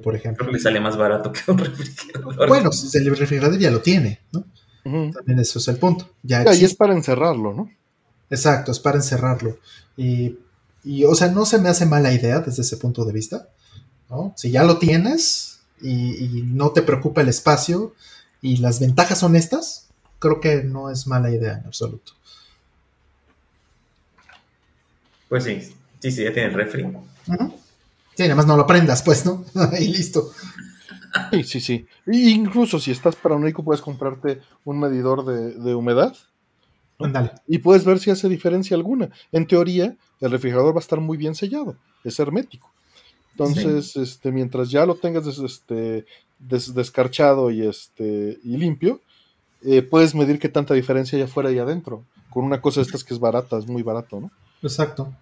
por 0.02 0.16
ejemplo. 0.16 0.44
Creo 0.44 0.50
que 0.50 0.52
le 0.52 0.60
sale 0.60 0.80
más 0.80 0.96
barato 0.96 1.32
que 1.32 1.50
un 1.50 1.58
refrigerador. 1.58 2.48
Bueno, 2.48 2.70
el 2.92 3.16
refrigerador 3.16 3.58
ya 3.58 3.70
lo 3.70 3.80
tiene, 3.80 4.20
¿no? 4.32 4.44
También 4.84 5.38
eso 5.38 5.58
es 5.58 5.68
el 5.68 5.78
punto. 5.78 6.10
Ya 6.22 6.44
y 6.54 6.64
es 6.64 6.74
para 6.74 6.92
encerrarlo, 6.92 7.54
¿no? 7.54 7.70
Exacto, 8.28 8.70
es 8.70 8.80
para 8.80 8.96
encerrarlo. 8.96 9.58
Y, 9.96 10.38
y, 10.82 11.04
o 11.04 11.14
sea, 11.14 11.28
no 11.28 11.46
se 11.46 11.58
me 11.58 11.70
hace 11.70 11.86
mala 11.86 12.12
idea 12.12 12.40
desde 12.40 12.62
ese 12.62 12.76
punto 12.76 13.04
de 13.04 13.12
vista, 13.12 13.48
¿no? 14.10 14.34
Si 14.36 14.50
ya 14.50 14.62
lo 14.64 14.78
tienes 14.78 15.60
y, 15.80 16.24
y 16.24 16.42
no 16.42 16.72
te 16.72 16.82
preocupa 16.82 17.22
el 17.22 17.28
espacio 17.28 17.94
y 18.42 18.58
las 18.58 18.78
ventajas 18.78 19.18
son 19.18 19.36
estas, 19.36 19.83
creo 20.24 20.40
que 20.40 20.64
no 20.64 20.90
es 20.90 21.06
mala 21.06 21.30
idea 21.30 21.58
en 21.58 21.66
absoluto. 21.66 22.12
Pues 25.28 25.44
sí, 25.44 25.60
sí, 26.00 26.10
sí, 26.10 26.24
ya 26.24 26.32
tiene 26.32 26.48
el 26.48 26.54
refri. 26.54 26.86
Sí, 28.14 28.22
nada 28.22 28.34
más 28.36 28.46
no 28.46 28.56
lo 28.56 28.66
prendas, 28.66 29.02
pues, 29.02 29.26
¿no? 29.26 29.44
y 29.78 29.88
listo. 29.88 30.30
Sí, 31.30 31.44
sí, 31.44 31.60
sí. 31.60 31.86
incluso 32.06 32.80
si 32.80 32.90
estás 32.90 33.16
paranoico, 33.16 33.62
puedes 33.62 33.82
comprarte 33.82 34.40
un 34.64 34.80
medidor 34.80 35.26
de, 35.26 35.74
humedad. 35.74 36.16
Andale. 36.98 37.32
Y 37.46 37.58
puedes 37.58 37.84
ver 37.84 37.98
si 37.98 38.10
hace 38.10 38.28
diferencia 38.28 38.76
alguna. 38.76 39.10
En 39.30 39.46
teoría, 39.46 39.96
el 40.20 40.30
refrigerador 40.30 40.74
va 40.74 40.78
a 40.78 40.80
estar 40.80 41.00
muy 41.00 41.18
bien 41.18 41.34
sellado, 41.34 41.76
es 42.02 42.18
hermético. 42.18 42.72
Entonces, 43.32 43.96
este, 43.96 44.32
mientras 44.32 44.70
ya 44.70 44.86
lo 44.86 44.94
tengas 44.94 45.26
este, 45.26 46.06
descarchado 46.38 47.50
y, 47.50 47.66
este, 47.66 48.38
y 48.42 48.56
limpio, 48.56 49.00
eh, 49.64 49.82
puedes 49.82 50.14
medir 50.14 50.38
qué 50.38 50.48
tanta 50.48 50.74
diferencia 50.74 51.16
hay 51.16 51.24
afuera 51.24 51.50
y 51.50 51.58
adentro. 51.58 52.04
Con 52.30 52.44
una 52.44 52.60
cosa 52.60 52.80
de 52.80 52.86
estas 52.86 53.04
que 53.04 53.14
es 53.14 53.20
barata, 53.20 53.58
es 53.58 53.66
muy 53.66 53.82
barato, 53.82 54.20
¿no? 54.20 54.30
Exacto. 54.62 55.12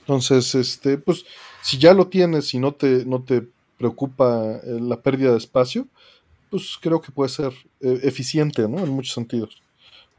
Entonces, 0.00 0.54
este, 0.54 0.98
pues, 0.98 1.24
si 1.62 1.78
ya 1.78 1.94
lo 1.94 2.08
tienes 2.08 2.52
y 2.54 2.58
no 2.58 2.72
te, 2.72 3.04
no 3.06 3.22
te 3.22 3.46
preocupa 3.78 4.60
eh, 4.64 4.78
la 4.80 5.00
pérdida 5.00 5.30
de 5.30 5.38
espacio, 5.38 5.86
pues 6.50 6.76
creo 6.80 7.00
que 7.00 7.12
puede 7.12 7.30
ser 7.30 7.52
eh, 7.80 8.00
eficiente, 8.02 8.68
¿no? 8.68 8.78
En 8.80 8.90
muchos 8.90 9.14
sentidos. 9.14 9.62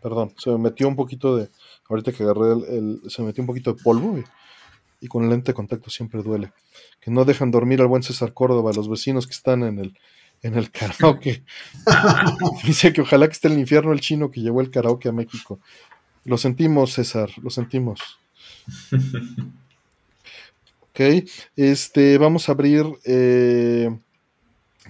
Perdón, 0.02 0.34
se 0.38 0.50
me 0.52 0.58
metió 0.58 0.88
un 0.88 0.96
poquito 0.96 1.36
de, 1.36 1.50
ahorita 1.90 2.12
que 2.12 2.24
agarré 2.24 2.54
el, 2.54 3.02
se 3.08 3.22
me 3.22 3.28
metió 3.28 3.44
un 3.44 3.48
poquito 3.48 3.74
de 3.74 3.84
polvo 3.84 4.18
y, 4.18 4.24
y, 5.00 5.08
con 5.08 5.24
el 5.24 5.30
lente 5.30 5.52
de 5.52 5.56
contacto 5.56 5.90
siempre 5.90 6.24
duele. 6.24 6.52
Que 7.00 7.12
no 7.12 7.26
dejan 7.26 7.52
dormir 7.52 7.82
al 7.82 7.88
buen 7.88 8.04
César 8.04 8.34
Córdoba, 8.34 8.72
los 8.74 8.90
vecinos 8.90 9.28
que 9.28 9.34
están 9.34 9.64
en 9.64 9.80
el, 9.80 9.98
en 10.44 10.56
el 10.56 10.70
karaoke. 10.70 11.44
Dice 12.66 12.94
que 12.94 13.02
ojalá 13.02 13.28
que 13.28 13.34
esté 13.34 13.48
en 13.48 13.56
el 13.56 13.62
infierno 13.62 13.94
el 13.94 14.02
chino 14.02 14.30
que 14.30 14.42
llevó 14.42 14.62
el 14.62 14.70
karaoke 14.70 15.10
a 15.10 15.14
México. 15.14 15.60
Lo 16.26 16.38
sentimos, 16.38 16.94
César, 16.94 17.30
lo 17.42 17.50
sentimos. 17.50 18.00
ok, 20.82 21.00
este, 21.56 22.18
vamos 22.18 22.48
a 22.48 22.52
abrir 22.52 22.86
eh, 23.06 23.90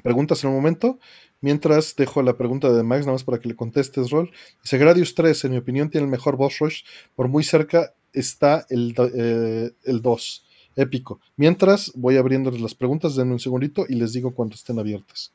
preguntas 0.02 0.44
en 0.44 0.50
un 0.50 0.56
momento. 0.56 1.00
Mientras 1.40 1.96
dejo 1.96 2.22
la 2.22 2.38
pregunta 2.38 2.72
de 2.72 2.84
Max, 2.84 3.02
nada 3.02 3.14
más 3.14 3.24
para 3.24 3.38
que 3.38 3.50
le 3.50 3.56
contestes, 3.56 4.10
Rol. 4.12 4.32
Dice: 4.62 4.78
Gradius 4.78 5.14
3, 5.14 5.46
en 5.46 5.52
mi 5.52 5.58
opinión, 5.58 5.90
tiene 5.90 6.06
el 6.06 6.12
mejor 6.12 6.38
boss 6.38 6.60
rush. 6.60 6.84
Por 7.16 7.28
muy 7.28 7.44
cerca 7.44 7.94
está 8.14 8.66
el, 8.70 8.96
eh, 9.14 9.72
el 9.84 10.02
2. 10.02 10.46
Épico. 10.76 11.20
Mientras 11.36 11.92
voy 11.94 12.18
abriéndoles 12.18 12.60
las 12.60 12.74
preguntas, 12.74 13.16
denme 13.16 13.34
un 13.34 13.40
segundito 13.40 13.86
y 13.88 13.96
les 13.96 14.14
digo 14.14 14.34
cuando 14.34 14.56
estén 14.56 14.80
abiertas. 14.80 15.32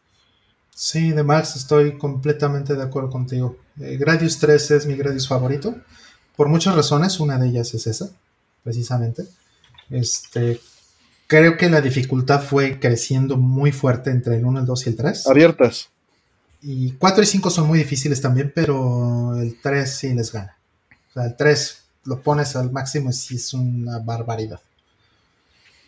Sí, 0.81 1.11
de 1.11 1.25
Max 1.25 1.57
estoy 1.57 1.99
completamente 1.99 2.77
de 2.77 2.83
acuerdo 2.85 3.11
contigo. 3.11 3.57
Eh, 3.81 3.97
Gradius 3.97 4.39
3 4.39 4.71
es 4.71 4.87
mi 4.87 4.95
Gradius 4.95 5.27
favorito, 5.27 5.75
por 6.37 6.47
muchas 6.47 6.77
razones, 6.77 7.19
una 7.19 7.37
de 7.37 7.49
ellas 7.49 7.75
es 7.75 7.89
esa, 7.89 8.11
precisamente. 8.63 9.27
Este, 9.91 10.61
creo 11.27 11.57
que 11.57 11.69
la 11.69 11.81
dificultad 11.81 12.41
fue 12.45 12.79
creciendo 12.79 13.37
muy 13.37 13.73
fuerte 13.73 14.11
entre 14.11 14.37
el 14.37 14.45
1, 14.45 14.61
el 14.61 14.67
2 14.67 14.87
y 14.87 14.91
el 14.91 14.97
3. 14.97 15.27
Abiertas. 15.27 15.89
Y 16.63 16.93
4 16.93 17.25
y 17.25 17.27
5 17.27 17.51
son 17.51 17.67
muy 17.67 17.81
difíciles 17.81 18.21
también, 18.21 18.53
pero 18.55 19.37
el 19.37 19.61
3 19.61 19.91
sí 19.93 20.15
les 20.15 20.31
gana. 20.31 20.57
O 21.11 21.13
sea, 21.15 21.25
el 21.25 21.35
3 21.35 21.83
lo 22.05 22.23
pones 22.23 22.55
al 22.55 22.71
máximo 22.71 23.11
y 23.11 23.15
sí 23.15 23.35
es 23.35 23.53
una 23.53 23.99
barbaridad. 23.99 24.61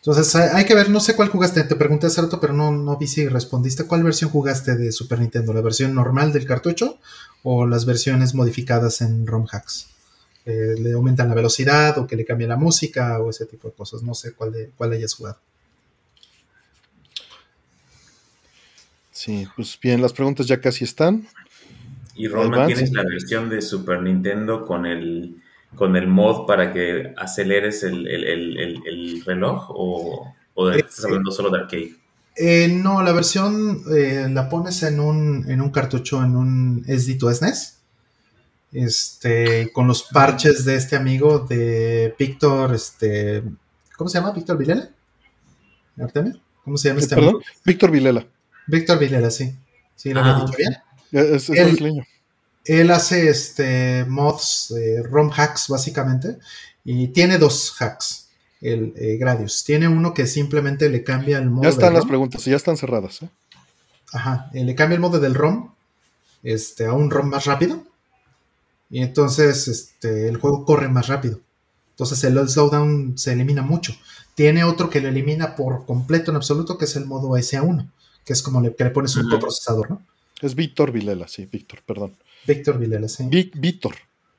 Entonces 0.00 0.34
hay 0.34 0.64
que 0.64 0.74
ver, 0.74 0.88
no 0.88 0.98
sé 0.98 1.14
cuál 1.14 1.28
jugaste, 1.28 1.62
te 1.62 1.76
pregunté 1.76 2.06
hace 2.06 2.22
rato, 2.22 2.40
pero 2.40 2.54
no, 2.54 2.72
no 2.72 2.96
vi 2.96 3.06
si 3.06 3.28
respondiste. 3.28 3.84
¿Cuál 3.84 4.02
versión 4.02 4.30
jugaste 4.30 4.74
de 4.74 4.92
Super 4.92 5.20
Nintendo? 5.20 5.52
¿La 5.52 5.60
versión 5.60 5.94
normal 5.94 6.32
del 6.32 6.46
cartucho 6.46 6.98
o 7.42 7.66
las 7.66 7.84
versiones 7.84 8.34
modificadas 8.34 9.02
en 9.02 9.26
ROM 9.26 9.46
hacks? 9.52 9.90
¿Le 10.46 10.92
aumentan 10.92 11.28
la 11.28 11.34
velocidad 11.34 11.98
o 11.98 12.06
que 12.06 12.16
le 12.16 12.24
cambie 12.24 12.48
la 12.48 12.56
música 12.56 13.18
o 13.18 13.28
ese 13.28 13.44
tipo 13.44 13.68
de 13.68 13.74
cosas? 13.74 14.02
No 14.02 14.14
sé 14.14 14.32
cuál, 14.32 14.52
de, 14.52 14.70
cuál 14.74 14.92
hayas 14.92 15.12
jugado. 15.12 15.38
Sí, 19.10 19.46
pues 19.54 19.78
bien, 19.82 20.00
las 20.00 20.14
preguntas 20.14 20.46
ya 20.46 20.62
casi 20.62 20.84
están. 20.84 21.28
¿Y 22.14 22.26
Roma 22.26 22.66
tienes 22.66 22.90
la 22.92 23.02
versión 23.02 23.50
de 23.50 23.60
Super 23.60 24.00
Nintendo 24.00 24.64
con 24.64 24.86
el 24.86 25.42
con 25.74 25.96
el 25.96 26.08
mod 26.08 26.46
para 26.46 26.72
que 26.72 27.14
aceleres 27.16 27.82
el, 27.82 29.22
reloj 29.24 29.70
o, 29.70 30.34
o 30.54 30.70
eh, 30.70 30.78
estás 30.78 31.04
hablando 31.04 31.30
solo 31.30 31.50
de 31.50 31.58
arcade? 31.58 31.94
Eh, 32.36 32.68
no, 32.68 33.02
la 33.02 33.12
versión 33.12 33.82
eh, 33.94 34.26
la 34.30 34.48
pones 34.48 34.82
en 34.82 35.00
un, 35.00 35.44
en 35.50 35.60
un 35.60 35.70
cartucho, 35.70 36.22
en 36.22 36.36
un 36.36 36.84
SD2 36.84 37.34
SNES. 37.34 37.76
Este, 38.72 39.72
con 39.72 39.88
los 39.88 40.04
parches 40.04 40.64
de 40.64 40.76
este 40.76 40.94
amigo 40.94 41.40
de 41.40 42.14
Víctor, 42.16 42.72
este, 42.72 43.42
¿cómo 43.96 44.08
se 44.08 44.18
llama? 44.18 44.30
¿Víctor 44.32 44.56
Vilela? 44.56 44.90
¿Cómo 46.64 46.76
se 46.76 46.88
llama 46.88 47.00
este 47.00 47.16
amigo? 47.16 47.40
Víctor 47.64 47.90
Vilela. 47.90 48.26
Víctor 48.68 48.98
Vilela, 48.98 49.30
sí. 49.30 49.52
¿Sí 49.96 50.14
lo 50.14 50.20
ah, 50.20 50.44
dicho 50.46 50.56
bien? 50.56 50.76
Es, 51.10 51.50
es 51.50 51.80
él 51.80 52.06
hace 52.90 53.28
este, 53.28 54.04
mods, 54.06 54.74
ROM 55.04 55.30
hacks 55.34 55.68
básicamente, 55.68 56.38
y 56.84 57.08
tiene 57.08 57.38
dos 57.38 57.74
hacks, 57.78 58.28
el 58.60 58.94
eh, 58.96 59.16
Gradius. 59.16 59.64
Tiene 59.64 59.88
uno 59.88 60.14
que 60.14 60.26
simplemente 60.26 60.88
le 60.88 61.02
cambia 61.04 61.38
el 61.38 61.50
modo. 61.50 61.64
Ya 61.64 61.70
están 61.70 61.94
las 61.94 62.06
preguntas, 62.06 62.44
ya 62.44 62.56
están 62.56 62.76
cerradas. 62.76 63.22
¿eh? 63.22 63.28
Ajá, 64.12 64.50
eh, 64.54 64.64
le 64.64 64.74
cambia 64.74 64.96
el 64.96 65.00
modo 65.00 65.18
del 65.20 65.34
ROM 65.34 65.72
este, 66.42 66.86
a 66.86 66.92
un 66.92 67.10
ROM 67.10 67.28
más 67.28 67.44
rápido. 67.46 67.84
Y 68.90 69.02
entonces 69.02 69.68
este, 69.68 70.28
el 70.28 70.36
juego 70.38 70.64
corre 70.64 70.88
más 70.88 71.06
rápido. 71.06 71.40
Entonces 71.90 72.24
el 72.24 72.48
slowdown 72.48 73.16
se 73.18 73.32
elimina 73.32 73.62
mucho. 73.62 73.94
Tiene 74.34 74.64
otro 74.64 74.90
que 74.90 75.00
lo 75.00 75.08
elimina 75.08 75.54
por 75.54 75.84
completo 75.84 76.30
en 76.30 76.36
absoluto, 76.36 76.78
que 76.78 76.86
es 76.86 76.96
el 76.96 77.04
modo 77.04 77.28
SA1, 77.30 77.88
que 78.24 78.32
es 78.32 78.42
como 78.42 78.60
le, 78.60 78.74
que 78.74 78.84
le 78.84 78.90
pones 78.90 79.14
un 79.16 79.28
coprocesador, 79.28 79.90
¿no? 79.90 80.02
Es 80.40 80.54
Víctor 80.54 80.90
Vilela, 80.90 81.28
sí, 81.28 81.44
Víctor, 81.44 81.82
perdón. 81.84 82.16
Víctor 82.46 82.78
Vilela, 82.78 83.08
sí. 83.08 83.28
Víctor. 83.28 83.94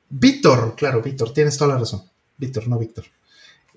Víctor, 0.08 0.74
claro, 0.76 1.00
Víctor, 1.02 1.32
tienes 1.32 1.56
toda 1.56 1.74
la 1.74 1.80
razón. 1.80 2.02
Víctor, 2.36 2.68
no 2.68 2.78
Víctor. 2.78 3.04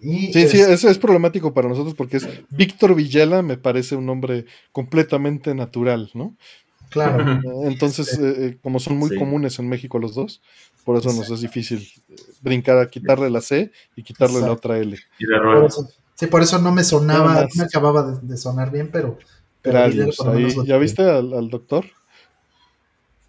sí, 0.01 0.31
sí, 0.31 0.59
eso 0.59 0.89
es 0.89 0.97
problemático 0.97 1.53
para 1.53 1.69
nosotros 1.69 1.93
porque 1.95 2.17
es 2.17 2.27
Víctor 2.49 2.95
Villela, 2.95 3.41
me 3.41 3.57
parece 3.57 3.95
un 3.95 4.05
nombre 4.05 4.45
completamente 4.71 5.55
natural, 5.55 6.09
¿no? 6.13 6.35
Claro. 6.89 7.41
Entonces, 7.63 8.17
eh, 8.17 8.35
eh, 8.37 8.57
como 8.61 8.79
son 8.79 8.97
muy 8.97 9.17
comunes 9.17 9.59
en 9.59 9.67
México 9.67 9.99
los 9.99 10.15
dos, 10.15 10.41
por 10.83 10.97
eso 10.97 11.11
nos 11.13 11.29
es 11.29 11.41
difícil 11.41 11.85
brincar 12.41 12.77
a 12.77 12.87
quitarle 12.87 13.29
la 13.29 13.41
C 13.41 13.71
y 13.95 14.03
quitarle 14.03 14.39
la 14.39 14.51
otra 14.51 14.77
L. 14.77 14.97
sí, 16.15 16.27
por 16.27 16.41
eso 16.41 16.59
no 16.59 16.71
me 16.71 16.83
sonaba, 16.83 17.41
no 17.41 17.47
me 17.55 17.63
acababa 17.63 18.19
de, 18.21 18.37
sonar 18.37 18.71
bien, 18.71 18.89
pero. 18.91 19.17
¿Ya 19.63 20.77
viste 20.77 21.01
al, 21.03 21.49
doctor? 21.49 21.85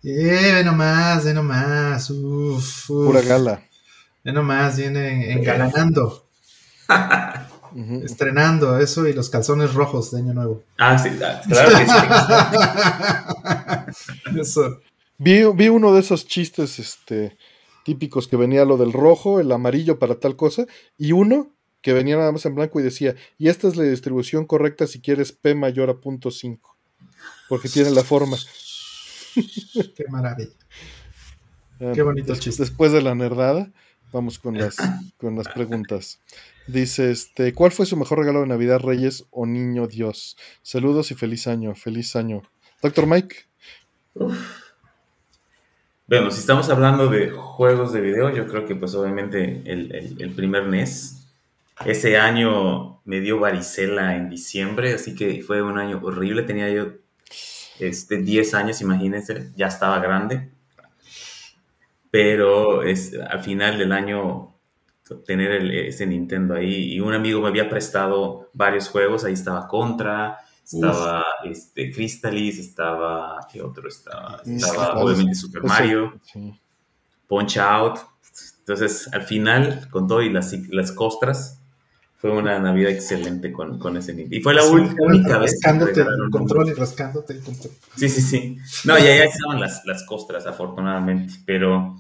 Eh, 0.08 0.52
ve 0.54 0.62
nomás, 0.62 1.24
ve 1.24 1.34
nomás. 1.34 2.10
Uf, 2.10 2.86
Pura 2.86 3.20
gala. 3.22 3.60
Ve 4.22 4.32
nomás, 4.32 4.76
viene 4.76 5.32
engalanando. 5.32 6.28
Estrenando 8.04 8.78
eso 8.78 9.08
y 9.08 9.12
los 9.12 9.28
calzones 9.30 9.74
rojos 9.74 10.12
de 10.12 10.20
Año 10.20 10.32
Nuevo. 10.32 10.62
Ah, 10.78 10.96
sí, 10.96 11.08
ah, 11.20 11.42
claro 11.48 11.70
que 11.76 11.86
sí. 14.32 14.40
eso. 14.40 14.80
Vi, 15.18 15.42
uno 15.42 15.92
de 15.92 15.98
esos 15.98 16.24
chistes 16.24 16.78
este, 16.78 17.36
típicos 17.84 18.28
que 18.28 18.36
venía 18.36 18.64
lo 18.64 18.76
del 18.76 18.92
rojo, 18.92 19.40
el 19.40 19.50
amarillo 19.50 19.98
para 19.98 20.20
tal 20.20 20.36
cosa, 20.36 20.66
y 20.96 21.10
uno 21.10 21.50
que 21.82 21.92
venía 21.92 22.16
nada 22.16 22.30
más 22.30 22.46
en 22.46 22.54
blanco 22.54 22.78
y 22.78 22.84
decía, 22.84 23.16
y 23.38 23.48
esta 23.48 23.66
es 23.66 23.74
la 23.74 23.82
distribución 23.82 24.46
correcta 24.46 24.86
si 24.86 25.00
quieres 25.00 25.32
P 25.32 25.56
mayor 25.56 25.90
a 25.90 25.98
punto 25.98 26.30
5, 26.30 26.76
porque 27.48 27.68
tiene 27.68 27.90
la 27.90 28.04
forma. 28.04 28.36
Qué 29.94 30.04
maravilla. 30.10 30.50
Qué 31.94 32.02
bonito 32.02 32.34
chiste. 32.34 32.62
Después 32.62 32.92
de 32.92 33.02
la 33.02 33.14
nerdada, 33.14 33.70
vamos 34.12 34.38
con 34.38 34.56
las, 34.56 34.76
con 35.18 35.36
las 35.36 35.48
preguntas. 35.48 36.20
Dice, 36.66 37.10
este, 37.10 37.52
¿cuál 37.52 37.70
fue 37.70 37.86
su 37.86 37.96
mejor 37.96 38.18
regalo 38.18 38.40
de 38.40 38.46
Navidad, 38.46 38.80
Reyes 38.80 39.26
o 39.30 39.46
Niño 39.46 39.86
Dios? 39.86 40.36
Saludos 40.62 41.10
y 41.10 41.14
feliz 41.14 41.46
año, 41.46 41.74
feliz 41.74 42.16
año. 42.16 42.42
Doctor 42.82 43.06
Mike. 43.06 43.36
Bueno, 46.08 46.30
si 46.30 46.40
estamos 46.40 46.68
hablando 46.70 47.08
de 47.08 47.30
juegos 47.30 47.92
de 47.92 48.00
video, 48.00 48.34
yo 48.34 48.46
creo 48.46 48.64
que 48.64 48.74
pues 48.74 48.94
obviamente 48.94 49.62
el, 49.64 50.32
primer 50.34 50.66
NES. 50.66 51.22
Ese 51.84 52.16
año 52.16 53.02
me 53.04 53.20
dio 53.20 53.38
varicela 53.38 54.16
en 54.16 54.30
diciembre, 54.30 54.94
así 54.94 55.14
que 55.14 55.42
fue 55.42 55.62
un 55.62 55.78
año 55.78 56.00
horrible. 56.02 56.42
Tenía 56.42 56.70
yo 56.70 56.92
este, 57.78 58.18
10 58.18 58.54
años, 58.54 58.80
imagínense, 58.80 59.52
ya 59.56 59.66
estaba 59.66 59.98
grande. 59.98 60.50
Pero 62.10 62.82
es, 62.82 63.14
al 63.14 63.42
final 63.42 63.78
del 63.78 63.92
año 63.92 64.56
tener 65.24 65.52
ese 65.72 66.06
Nintendo 66.06 66.54
ahí. 66.54 66.94
Y 66.94 67.00
un 67.00 67.14
amigo 67.14 67.40
me 67.40 67.48
había 67.48 67.68
prestado 67.68 68.50
varios 68.52 68.88
juegos, 68.88 69.24
ahí 69.24 69.34
estaba 69.34 69.68
Contra, 69.68 70.38
estaba 70.64 71.24
este, 71.44 71.92
Crystalis, 71.92 72.58
estaba, 72.58 73.46
¿qué 73.50 73.62
otro 73.62 73.88
estaba? 73.88 74.40
Estaba 74.44 74.98
obviamente 75.00 75.34
Super 75.34 75.62
Mario, 75.62 76.20
Punch 77.28 77.58
Out. 77.58 77.98
Entonces, 78.58 79.08
al 79.12 79.22
final, 79.22 79.88
con 79.90 80.08
todo 80.08 80.22
y 80.22 80.30
las, 80.30 80.52
las 80.70 80.90
costras, 80.90 81.62
fue 82.18 82.30
una 82.30 82.58
Navidad 82.58 82.90
excelente 82.90 83.52
con, 83.52 83.78
con 83.78 83.96
ese 83.96 84.14
Nintendo. 84.14 84.36
Y 84.36 84.40
fue 84.42 84.54
la 84.54 84.64
única 84.64 85.38
vez. 85.38 85.52
Rascándote 85.52 86.00
el 86.00 86.30
control 86.30 86.68
y 86.70 86.72
rascándote 86.72 87.32
el 87.34 87.40
control. 87.42 87.72
Sí, 87.96 88.08
sí, 88.08 88.20
sí. 88.20 88.58
No, 88.84 88.96
ya, 88.98 89.16
ya 89.16 89.24
estaban 89.24 89.60
las, 89.60 89.84
las 89.84 90.04
costras, 90.04 90.46
afortunadamente. 90.46 91.34
Pero 91.44 91.96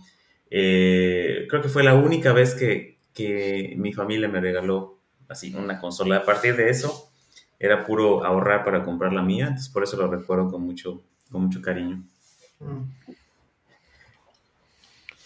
eh, 0.50 1.46
creo 1.48 1.60
que 1.62 1.68
fue 1.68 1.82
la 1.82 1.94
única 1.94 2.32
vez 2.32 2.54
que, 2.54 2.98
que 3.12 3.74
mi 3.76 3.92
familia 3.92 4.28
me 4.28 4.40
regaló 4.40 4.98
así 5.28 5.54
una 5.54 5.78
consola. 5.80 6.16
A 6.16 6.24
partir 6.24 6.56
de 6.56 6.70
eso 6.70 7.10
era 7.58 7.84
puro 7.84 8.24
ahorrar 8.24 8.64
para 8.64 8.84
comprar 8.84 9.12
la 9.12 9.22
mía, 9.22 9.46
entonces 9.46 9.68
por 9.68 9.82
eso 9.82 9.96
lo 9.96 10.08
recuerdo 10.08 10.50
con 10.50 10.62
mucho, 10.62 11.02
con 11.30 11.44
mucho 11.44 11.60
cariño. 11.62 12.02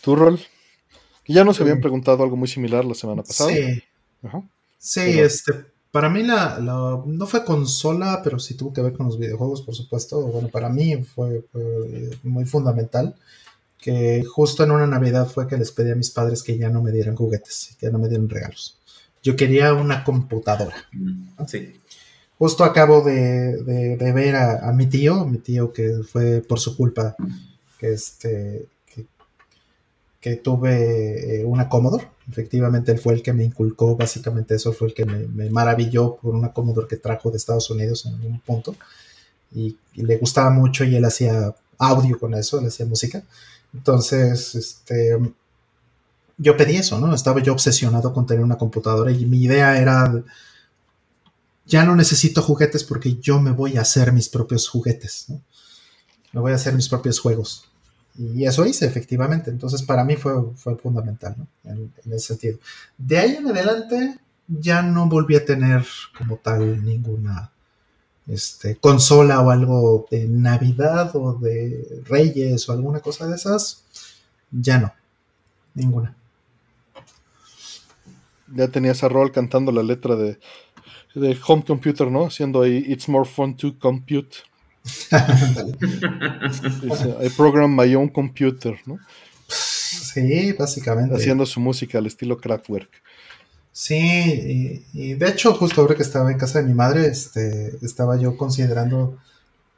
¿Tu 0.02 0.16
rol? 0.16 0.40
Ya 1.26 1.44
nos 1.44 1.60
habían 1.60 1.80
preguntado 1.80 2.22
algo 2.22 2.36
muy 2.36 2.48
similar 2.48 2.84
la 2.84 2.94
semana 2.94 3.22
pasada. 3.22 3.50
Sí. 3.50 3.82
Sí, 4.80 5.20
este, 5.20 5.52
para 5.90 6.08
mí 6.08 6.22
la, 6.22 6.58
no 6.58 7.26
fue 7.26 7.44
consola, 7.44 8.22
pero 8.24 8.38
sí 8.38 8.54
tuvo 8.54 8.72
que 8.72 8.80
ver 8.80 8.94
con 8.94 9.06
los 9.06 9.18
videojuegos, 9.18 9.60
por 9.60 9.74
supuesto. 9.74 10.20
Bueno, 10.22 10.48
para 10.48 10.70
mí 10.70 11.04
fue 11.04 11.44
muy 12.22 12.46
fundamental 12.46 13.14
que 13.78 14.24
justo 14.24 14.64
en 14.64 14.70
una 14.70 14.86
Navidad 14.86 15.28
fue 15.28 15.46
que 15.46 15.56
les 15.56 15.70
pedí 15.70 15.90
a 15.90 15.96
mis 15.96 16.10
padres 16.10 16.42
que 16.42 16.56
ya 16.56 16.70
no 16.70 16.82
me 16.82 16.92
dieran 16.92 17.16
juguetes, 17.16 17.76
que 17.78 17.86
ya 17.86 17.92
no 17.92 17.98
me 17.98 18.08
dieran 18.08 18.28
regalos. 18.28 18.78
Yo 19.22 19.36
quería 19.36 19.74
una 19.74 20.02
computadora. 20.02 20.76
Mm, 20.92 21.44
sí. 21.46 21.74
Justo 22.38 22.64
acabo 22.64 23.02
de, 23.02 23.96
ver 23.98 24.36
a, 24.36 24.72
mi 24.72 24.86
tío, 24.86 25.26
mi 25.26 25.38
tío 25.38 25.74
que 25.74 26.00
fue 26.10 26.40
por 26.40 26.58
su 26.58 26.74
culpa 26.74 27.14
que, 27.78 27.92
este, 27.92 28.66
que, 30.20 30.36
tuve 30.36 31.40
eh, 31.40 31.44
una 31.44 31.68
Commodore. 31.68 32.08
Efectivamente, 32.28 32.92
él 32.92 32.98
fue 32.98 33.14
el 33.14 33.22
que 33.22 33.32
me 33.32 33.44
inculcó, 33.44 33.96
básicamente 33.96 34.54
eso 34.54 34.72
fue 34.72 34.88
el 34.88 34.94
que 34.94 35.04
me, 35.04 35.50
maravilló 35.50 36.16
por 36.16 36.34
una 36.34 36.52
Commodore 36.52 36.88
que 36.88 36.96
trajo 36.96 37.30
de 37.30 37.38
Estados 37.38 37.70
Unidos 37.70 38.06
en 38.06 38.24
un 38.24 38.40
punto. 38.40 38.76
Y, 39.52 39.76
y, 39.94 40.02
le 40.02 40.16
gustaba 40.16 40.50
mucho 40.50 40.84
y 40.84 40.94
él 40.94 41.04
hacía 41.04 41.54
audio 41.78 42.18
con 42.18 42.34
eso, 42.34 42.60
él 42.60 42.66
hacía 42.66 42.86
música. 42.86 43.22
Entonces, 43.74 44.54
este, 44.54 45.16
yo 46.38 46.56
pedí 46.56 46.76
eso, 46.76 46.98
¿no? 46.98 47.14
Estaba 47.14 47.42
yo 47.42 47.52
obsesionado 47.52 48.12
con 48.12 48.26
tener 48.26 48.42
una 48.42 48.58
computadora 48.58 49.12
y 49.12 49.26
mi 49.26 49.42
idea 49.42 49.78
era, 49.78 50.22
ya 51.66 51.84
no 51.84 51.94
necesito 51.94 52.42
juguetes 52.42 52.82
porque 52.82 53.16
yo 53.16 53.40
me 53.40 53.50
voy 53.50 53.76
a 53.76 53.82
hacer 53.82 54.12
mis 54.12 54.28
propios 54.28 54.68
juguetes, 54.68 55.26
¿no? 55.28 55.42
Me 56.32 56.40
voy 56.40 56.52
a 56.52 56.54
hacer 56.54 56.74
mis 56.74 56.88
propios 56.88 57.18
juegos. 57.18 57.69
Y 58.18 58.44
eso 58.44 58.66
hice, 58.66 58.86
efectivamente. 58.86 59.50
Entonces, 59.50 59.82
para 59.82 60.04
mí 60.04 60.16
fue, 60.16 60.32
fue 60.54 60.76
fundamental, 60.76 61.36
¿no? 61.38 61.46
En, 61.70 61.92
ese 62.06 62.28
sentido. 62.28 62.58
De 62.98 63.18
ahí 63.18 63.36
en 63.36 63.48
adelante, 63.48 64.18
ya 64.48 64.82
no 64.82 65.08
volví 65.08 65.36
a 65.36 65.44
tener 65.44 65.84
como 66.16 66.36
tal 66.36 66.84
ninguna 66.84 67.50
este, 68.26 68.76
consola 68.76 69.40
o 69.40 69.50
algo 69.50 70.06
de 70.10 70.26
Navidad 70.28 71.10
o 71.14 71.34
de 71.34 72.02
Reyes 72.04 72.68
o 72.68 72.72
alguna 72.72 73.00
cosa 73.00 73.26
de 73.26 73.36
esas, 73.36 73.84
ya 74.50 74.78
no, 74.78 74.92
ninguna. 75.74 76.16
Ya 78.52 78.68
tenías 78.68 79.02
a 79.04 79.08
rol 79.08 79.30
cantando 79.30 79.70
la 79.70 79.82
letra 79.82 80.16
de, 80.16 80.38
de 81.14 81.38
Home 81.46 81.64
Computer, 81.64 82.10
¿no? 82.10 82.26
Haciendo 82.26 82.62
ahí 82.62 82.84
It's 82.86 83.08
more 83.08 83.28
fun 83.28 83.56
to 83.56 83.78
compute. 83.78 84.38
I 87.22 87.28
program 87.36 87.74
my 87.74 87.94
own 87.94 88.08
computer, 88.08 88.78
¿no? 88.86 88.98
Sí, 89.48 90.52
básicamente. 90.52 91.14
Haciendo 91.14 91.44
su 91.46 91.60
música 91.60 91.98
al 91.98 92.06
estilo 92.06 92.38
Kraftwerk. 92.38 92.90
Sí, 93.72 94.84
y, 94.92 95.14
de 95.14 95.28
hecho, 95.28 95.54
justo 95.54 95.80
ahora 95.80 95.94
que 95.94 96.02
estaba 96.02 96.30
en 96.30 96.38
casa 96.38 96.60
de 96.60 96.66
mi 96.66 96.74
madre, 96.74 97.06
este, 97.06 97.76
estaba 97.82 98.16
yo 98.16 98.36
considerando 98.36 99.18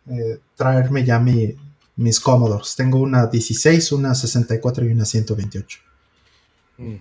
eh, 0.08 0.38
traerme 0.56 1.04
ya 1.04 1.18
mi, 1.18 1.54
mis 1.96 2.20
Commodores. 2.20 2.74
Tengo 2.76 2.98
una 2.98 3.26
16, 3.26 3.92
una 3.92 4.14
64 4.14 4.86
y 4.86 4.92
una 4.92 5.04
128. 5.04 5.78
Mm. 6.78 6.94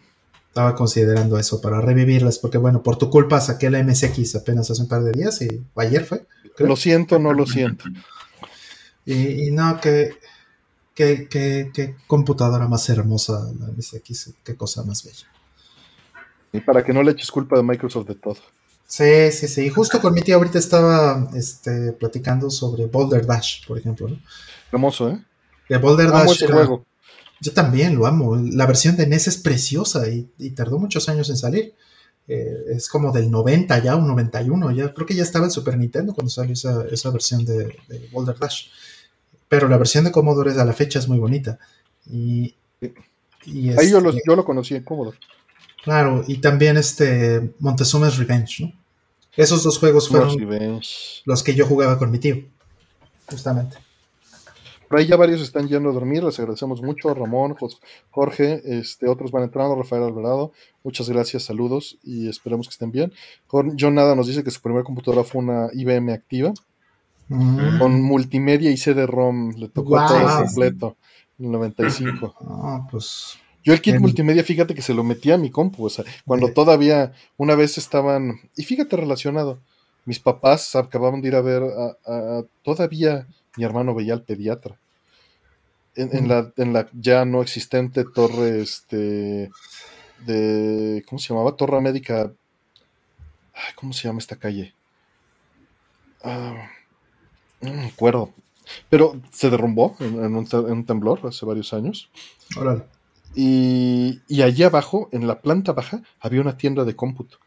Estaba 0.47 0.75
considerando 0.75 1.39
eso 1.39 1.61
para 1.61 1.79
revivirlas, 1.79 2.37
porque 2.37 2.57
bueno, 2.57 2.83
por 2.83 2.97
tu 2.97 3.09
culpa 3.09 3.39
saqué 3.39 3.69
la 3.69 3.81
MSX 3.81 4.35
apenas 4.35 4.69
hace 4.69 4.81
un 4.81 4.89
par 4.89 5.01
de 5.03 5.13
días 5.13 5.41
y 5.41 5.61
ayer 5.77 6.03
fue. 6.03 6.25
Lo 6.57 6.75
siento, 6.75 7.19
no 7.19 7.33
lo 7.33 7.45
siento. 7.45 7.85
Y, 9.05 9.51
no, 9.51 9.79
que, 9.79 10.17
que, 10.93 11.95
computadora 12.07 12.67
más 12.67 12.87
hermosa 12.89 13.51
la 13.59 13.67
MSX, 13.67 14.33
qué 14.43 14.55
cosa 14.55 14.83
más 14.83 15.03
bella. 15.03 15.27
Y 16.53 16.59
para 16.59 16.83
que 16.83 16.93
no 16.93 17.01
le 17.01 17.11
eches 17.11 17.31
culpa 17.31 17.57
de 17.57 17.63
Microsoft 17.63 18.07
de 18.07 18.15
todo. 18.15 18.37
Sí, 18.91 19.31
sí, 19.31 19.47
sí. 19.47 19.69
Justo 19.69 20.01
con 20.01 20.13
mi 20.13 20.21
tío 20.21 20.35
ahorita 20.35 20.59
estaba 20.59 21.29
este, 21.33 21.93
platicando 21.93 22.49
sobre 22.49 22.87
Boulder 22.87 23.25
Dash, 23.25 23.65
por 23.65 23.77
ejemplo. 23.77 24.09
¿no? 24.09 24.19
Hermoso, 24.69 25.09
¿eh? 25.09 25.25
De 25.69 25.77
Boulder 25.77 26.09
Dash. 26.09 26.45
juego. 26.45 26.85
Yo 27.39 27.53
también 27.53 27.95
lo 27.95 28.05
amo. 28.05 28.35
La 28.35 28.65
versión 28.65 28.97
de 28.97 29.07
NES 29.07 29.29
es 29.29 29.37
preciosa 29.37 30.09
y, 30.09 30.49
tardó 30.51 30.77
muchos 30.77 31.07
años 31.07 31.29
en 31.29 31.37
salir. 31.37 31.73
Eh, 32.27 32.75
es 32.75 32.87
como 32.87 33.11
del 33.11 33.29
90 33.29 33.79
ya, 33.79 33.95
un 33.95 34.07
91. 34.07 34.71
Ya, 34.71 34.93
creo 34.93 35.07
que 35.07 35.15
ya 35.15 35.23
estaba 35.23 35.45
en 35.45 35.51
Super 35.51 35.77
Nintendo 35.77 36.13
cuando 36.13 36.29
salió 36.29 36.53
esa, 36.53 37.11
versión 37.11 37.45
de, 37.45 37.77
Boulder 38.11 38.37
Dash. 38.37 38.67
Pero 39.49 39.67
la 39.67 39.77
versión 39.77 40.05
de 40.05 40.11
Commodore 40.11 40.51
a 40.59 40.65
la 40.65 40.73
fecha 40.73 40.99
es 40.99 41.07
muy 41.07 41.19
bonita. 41.19 41.59
Y, 42.09 42.55
Ahí 43.77 43.89
yo, 43.89 43.97
este 43.99 44.21
yo 44.25 44.35
lo 44.35 44.45
conocí 44.45 44.75
en 44.75 44.83
Commodore. 44.83 45.17
Claro, 45.83 46.23
y 46.27 46.37
también 46.37 46.77
este 46.77 47.53
Montezuma's 47.59 48.17
Revenge, 48.17 48.63
¿no? 48.63 48.73
Esos 49.35 49.63
dos 49.63 49.79
juegos 49.79 50.09
fueron 50.09 50.37
los 51.25 51.43
que 51.43 51.55
yo 51.55 51.65
jugaba 51.65 51.97
con 51.97 52.11
mi 52.11 52.19
tío, 52.19 52.43
justamente. 53.27 53.77
Por 54.91 54.99
ahí 54.99 55.07
ya 55.07 55.15
varios 55.15 55.39
están 55.39 55.69
yendo 55.69 55.89
a 55.89 55.93
dormir, 55.93 56.21
les 56.21 56.37
agradecemos 56.37 56.81
mucho. 56.81 57.13
Ramón, 57.13 57.55
Jorge, 58.09 58.61
este, 58.65 59.07
otros 59.07 59.31
van 59.31 59.43
entrando, 59.43 59.73
Rafael 59.73 60.03
Alvarado, 60.03 60.51
muchas 60.83 61.09
gracias, 61.09 61.43
saludos 61.43 61.97
y 62.03 62.27
esperemos 62.27 62.67
que 62.67 62.73
estén 62.73 62.91
bien. 62.91 63.13
John 63.47 63.95
Nada 63.95 64.15
nos 64.15 64.27
dice 64.27 64.43
que 64.43 64.51
su 64.51 64.61
primera 64.61 64.83
computadora 64.83 65.23
fue 65.23 65.41
una 65.41 65.69
IBM 65.71 66.11
activa. 66.11 66.51
Mm. 67.29 67.79
Con 67.79 68.01
multimedia 68.01 68.69
y 68.69 68.75
CD-ROM, 68.75 69.53
le 69.55 69.69
tocó 69.69 69.95
todo 70.05 70.43
completo, 70.43 70.97
en 71.39 71.45
el 71.45 71.51
95. 71.53 72.35
Ah, 72.41 72.85
pues 72.91 73.39
yo 73.63 73.71
el 73.71 73.79
kit 73.79 73.97
multimedia, 73.97 74.43
fíjate 74.43 74.75
que 74.75 74.81
se 74.81 74.93
lo 74.93 75.05
metía 75.05 75.35
a 75.35 75.37
mi 75.37 75.51
compu, 75.51 75.85
o 75.85 75.89
sea, 75.89 76.03
cuando 76.25 76.51
todavía 76.51 77.13
una 77.37 77.55
vez 77.55 77.77
estaban, 77.77 78.41
y 78.57 78.63
fíjate 78.63 78.97
relacionado, 78.97 79.61
mis 80.03 80.19
papás 80.19 80.75
acababan 80.75 81.21
de 81.21 81.29
ir 81.29 81.35
a 81.35 81.41
ver 81.41 81.63
a, 81.63 82.43
todavía 82.61 83.25
mi 83.55 83.63
hermano 83.63 83.93
veía 83.93 84.13
al 84.13 84.23
pediatra. 84.23 84.80
En, 85.95 86.27
la, 86.29 86.53
en 86.55 86.71
la 86.71 86.89
ya 86.93 87.25
no 87.25 87.41
existente 87.41 88.05
torre, 88.05 88.61
este, 88.61 89.51
de, 90.25 91.03
¿cómo 91.07 91.19
se 91.19 91.29
llamaba? 91.29 91.55
Torre 91.55 91.81
médica, 91.81 92.31
¿cómo 93.75 93.91
se 93.91 94.07
llama 94.07 94.19
esta 94.19 94.37
calle? 94.37 94.73
Ah, 96.23 96.69
no 97.59 97.73
me 97.73 97.87
acuerdo. 97.87 98.33
Pero 98.89 99.19
se 99.31 99.49
derrumbó 99.49 99.95
en, 99.99 100.15
un, 100.15 100.47
en 100.51 100.71
un, 100.71 100.85
temblor 100.85 101.19
hace 101.25 101.45
varios 101.45 101.73
años. 101.73 102.09
Órale. 102.55 102.83
Y, 103.35 104.21
y 104.27 104.41
allí 104.41 104.63
abajo, 104.63 105.09
en 105.11 105.27
la 105.27 105.41
planta 105.41 105.73
baja, 105.73 106.01
había 106.19 106.41
una 106.41 106.57
tienda 106.57 106.85
de 106.85 106.95
cómputo. 106.95 107.37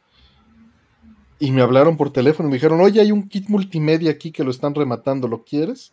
Y 1.38 1.50
me 1.50 1.62
hablaron 1.62 1.96
por 1.96 2.12
teléfono 2.12 2.48
y 2.48 2.50
me 2.50 2.56
dijeron, 2.56 2.80
oye, 2.80 3.00
hay 3.00 3.12
un 3.12 3.28
kit 3.28 3.48
multimedia 3.48 4.10
aquí 4.10 4.32
que 4.32 4.44
lo 4.44 4.50
están 4.50 4.74
rematando, 4.74 5.28
¿lo 5.28 5.44
quieres? 5.44 5.92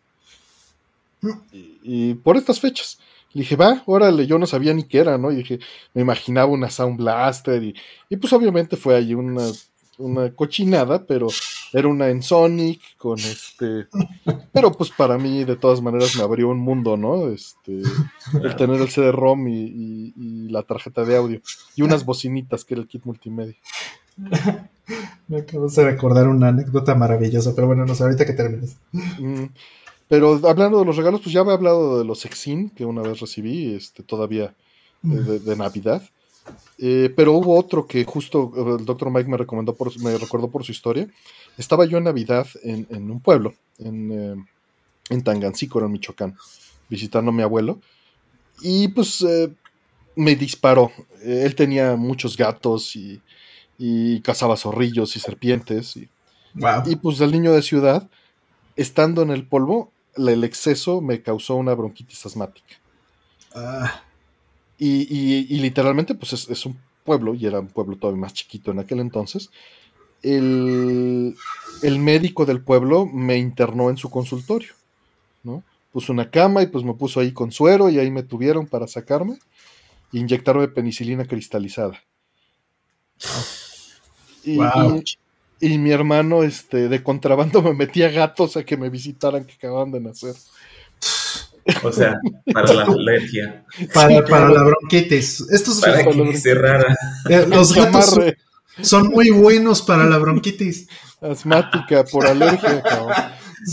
Y, 1.51 2.15
por 2.15 2.37
estas 2.37 2.59
fechas. 2.59 2.99
Le 3.33 3.41
dije, 3.41 3.55
va, 3.55 3.81
órale, 3.85 4.27
yo 4.27 4.37
no 4.37 4.45
sabía 4.45 4.73
ni 4.73 4.83
qué 4.83 4.99
era, 4.99 5.17
¿no? 5.17 5.31
Y 5.31 5.37
dije, 5.37 5.59
me 5.93 6.01
imaginaba 6.01 6.51
una 6.51 6.69
Sound 6.69 6.97
Blaster 6.97 7.63
y, 7.63 7.73
y 8.09 8.17
pues 8.17 8.33
obviamente 8.33 8.75
fue 8.75 8.95
allí 8.95 9.13
una 9.13 9.43
una 10.01 10.33
cochinada, 10.33 11.05
pero 11.05 11.27
era 11.71 11.87
una 11.87 12.09
en 12.09 12.21
Sonic 12.21 12.81
con 12.97 13.19
este. 13.19 13.87
Pero 14.51 14.71
pues 14.71 14.89
para 14.91 15.17
mí, 15.17 15.43
de 15.43 15.55
todas 15.55 15.81
maneras, 15.81 16.15
me 16.15 16.23
abrió 16.23 16.49
un 16.49 16.59
mundo, 16.59 16.97
¿no? 16.97 17.29
Este, 17.29 17.81
el 18.41 18.55
tener 18.55 18.81
el 18.81 18.89
CD-ROM 18.89 19.47
y, 19.47 20.49
la 20.49 20.63
tarjeta 20.63 21.05
de 21.05 21.15
audio 21.15 21.41
y 21.75 21.81
unas 21.81 22.03
bocinitas 22.03 22.65
que 22.65 22.73
era 22.73 22.81
el 22.81 22.87
kit 22.87 23.05
multimedia. 23.05 23.55
Me 25.29 25.37
acabo 25.37 25.69
de 25.69 25.85
recordar 25.85 26.27
una 26.27 26.49
anécdota 26.49 26.93
maravillosa, 26.95 27.55
pero 27.55 27.67
bueno, 27.67 27.85
no 27.85 27.95
sé, 27.95 28.03
ahorita 28.03 28.25
que 28.25 28.33
termines. 28.33 28.75
Mm, 28.91 29.45
pero 30.11 30.41
hablando 30.45 30.79
de 30.79 30.85
los 30.85 30.97
regalos, 30.97 31.21
pues 31.21 31.31
ya 31.31 31.41
me 31.45 31.51
he 31.51 31.53
hablado 31.53 31.97
de 31.97 32.03
los 32.03 32.25
Exin 32.25 32.69
que 32.69 32.83
una 32.83 33.01
vez 33.01 33.21
recibí, 33.21 33.73
este, 33.73 34.03
todavía 34.03 34.53
de 35.01 35.55
Navidad. 35.55 36.03
Eh, 36.77 37.13
pero 37.15 37.31
hubo 37.31 37.57
otro 37.57 37.87
que 37.87 38.03
justo 38.03 38.51
eh, 38.57 38.75
el 38.77 38.85
doctor 38.85 39.09
Mike 39.09 39.29
me 39.29 39.37
recomendó 39.37 39.73
por, 39.73 39.97
me 40.01 40.17
recordó 40.17 40.49
por 40.49 40.65
su 40.65 40.73
historia. 40.73 41.07
Estaba 41.57 41.85
yo 41.85 41.97
en 41.97 42.03
Navidad 42.03 42.45
en, 42.61 43.09
un 43.09 43.21
pueblo, 43.21 43.53
en, 43.79 44.11
eh, 44.11 44.45
en 45.11 45.23
Tangancícoro, 45.23 45.85
en 45.85 45.93
Michoacán, 45.93 46.35
visitando 46.89 47.31
a 47.31 47.33
mi 47.33 47.43
abuelo. 47.43 47.79
Y 48.61 48.89
pues 48.89 49.25
me 50.17 50.35
disparó. 50.35 50.91
él 51.23 51.55
tenía 51.55 51.95
muchos 51.95 52.35
gatos 52.35 52.97
y, 52.97 53.21
cazaba 54.23 54.57
zorrillos 54.57 55.15
y 55.15 55.21
serpientes. 55.21 55.95
Y, 55.95 56.09
y 56.87 56.95
pues 56.97 57.21
el 57.21 57.31
niño 57.31 57.53
de 57.53 57.61
ciudad, 57.61 58.09
estando 58.75 59.21
en 59.21 59.29
el 59.29 59.47
polvo, 59.47 59.93
el 60.15 60.43
exceso 60.43 61.01
me 61.01 61.21
causó 61.21 61.55
una 61.55 61.73
bronquitis 61.73 62.25
asmática. 62.25 62.75
Ah. 63.53 64.03
Y, 64.77 65.59
literalmente, 65.59 66.15
pues 66.15 66.33
es, 66.33 66.65
un 66.65 66.79
pueblo, 67.03 67.35
y 67.35 67.45
era 67.45 67.59
un 67.59 67.67
pueblo 67.67 67.97
todavía 67.97 68.21
más 68.21 68.33
chiquito 68.33 68.71
en 68.71 68.79
aquel 68.79 68.99
entonces. 68.99 69.51
El, 70.23 71.35
médico 71.83 72.45
del 72.45 72.61
pueblo 72.61 73.05
me 73.05 73.37
internó 73.37 73.91
en 73.91 73.97
su 73.97 74.09
consultorio, 74.09 74.73
¿no? 75.43 75.63
Puso 75.91 76.11
una 76.13 76.31
cama 76.31 76.63
y 76.63 76.67
pues 76.67 76.83
me 76.83 76.93
puso 76.93 77.19
ahí 77.19 77.31
con 77.31 77.51
suero 77.51 77.89
y 77.89 77.99
ahí 77.99 78.09
me 78.09 78.23
tuvieron 78.23 78.65
para 78.65 78.87
sacarme 78.87 79.37
e 80.13 80.17
inyectarme 80.17 80.67
penicilina 80.69 81.25
cristalizada. 81.25 82.01
Y, 84.43 84.59
y, 84.59 85.03
mi 85.61 85.91
hermano 85.91 86.43
este, 86.43 86.89
de 86.89 87.03
contrabando 87.03 87.61
me 87.61 87.73
metía 87.73 88.09
gatos 88.09 88.57
a 88.57 88.63
que 88.63 88.77
me 88.77 88.89
visitaran 88.89 89.45
que 89.45 89.53
acababan 89.53 89.91
de 89.91 89.99
nacer. 89.99 90.35
O 91.83 91.91
sea, 91.91 92.19
para 92.51 92.73
la 92.73 92.83
alergia. 92.85 93.65
Para, 93.93 94.49
la 94.49 94.63
bronquitis. 94.63 95.41
Estos 95.51 95.79
para 95.79 96.03
que 96.03 96.53
rara. 96.55 96.97
Eh, 97.29 97.45
los 97.47 97.73
gatos 97.75 98.19
son, 98.81 99.09
muy 99.09 99.29
buenos 99.29 99.81
para 99.81 100.05
la 100.05 100.17
bronquitis. 100.17 100.87
Asmática, 101.21 102.03
por 102.05 102.25
alergia, 102.25 102.83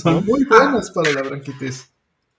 Son 0.02 0.24
muy 0.24 0.44
buenos 0.44 0.90
para 0.90 1.12
la 1.12 1.23
bronquitis. 1.23 1.90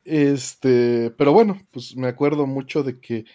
Este, 0.03 1.11
pero 1.17 1.33
bueno, 1.33 1.59
pues 1.71 1.95
me 1.95 2.07
acuerdo 2.07 2.45
mucho 2.45 2.83
de 2.83 2.99
que 2.99 3.25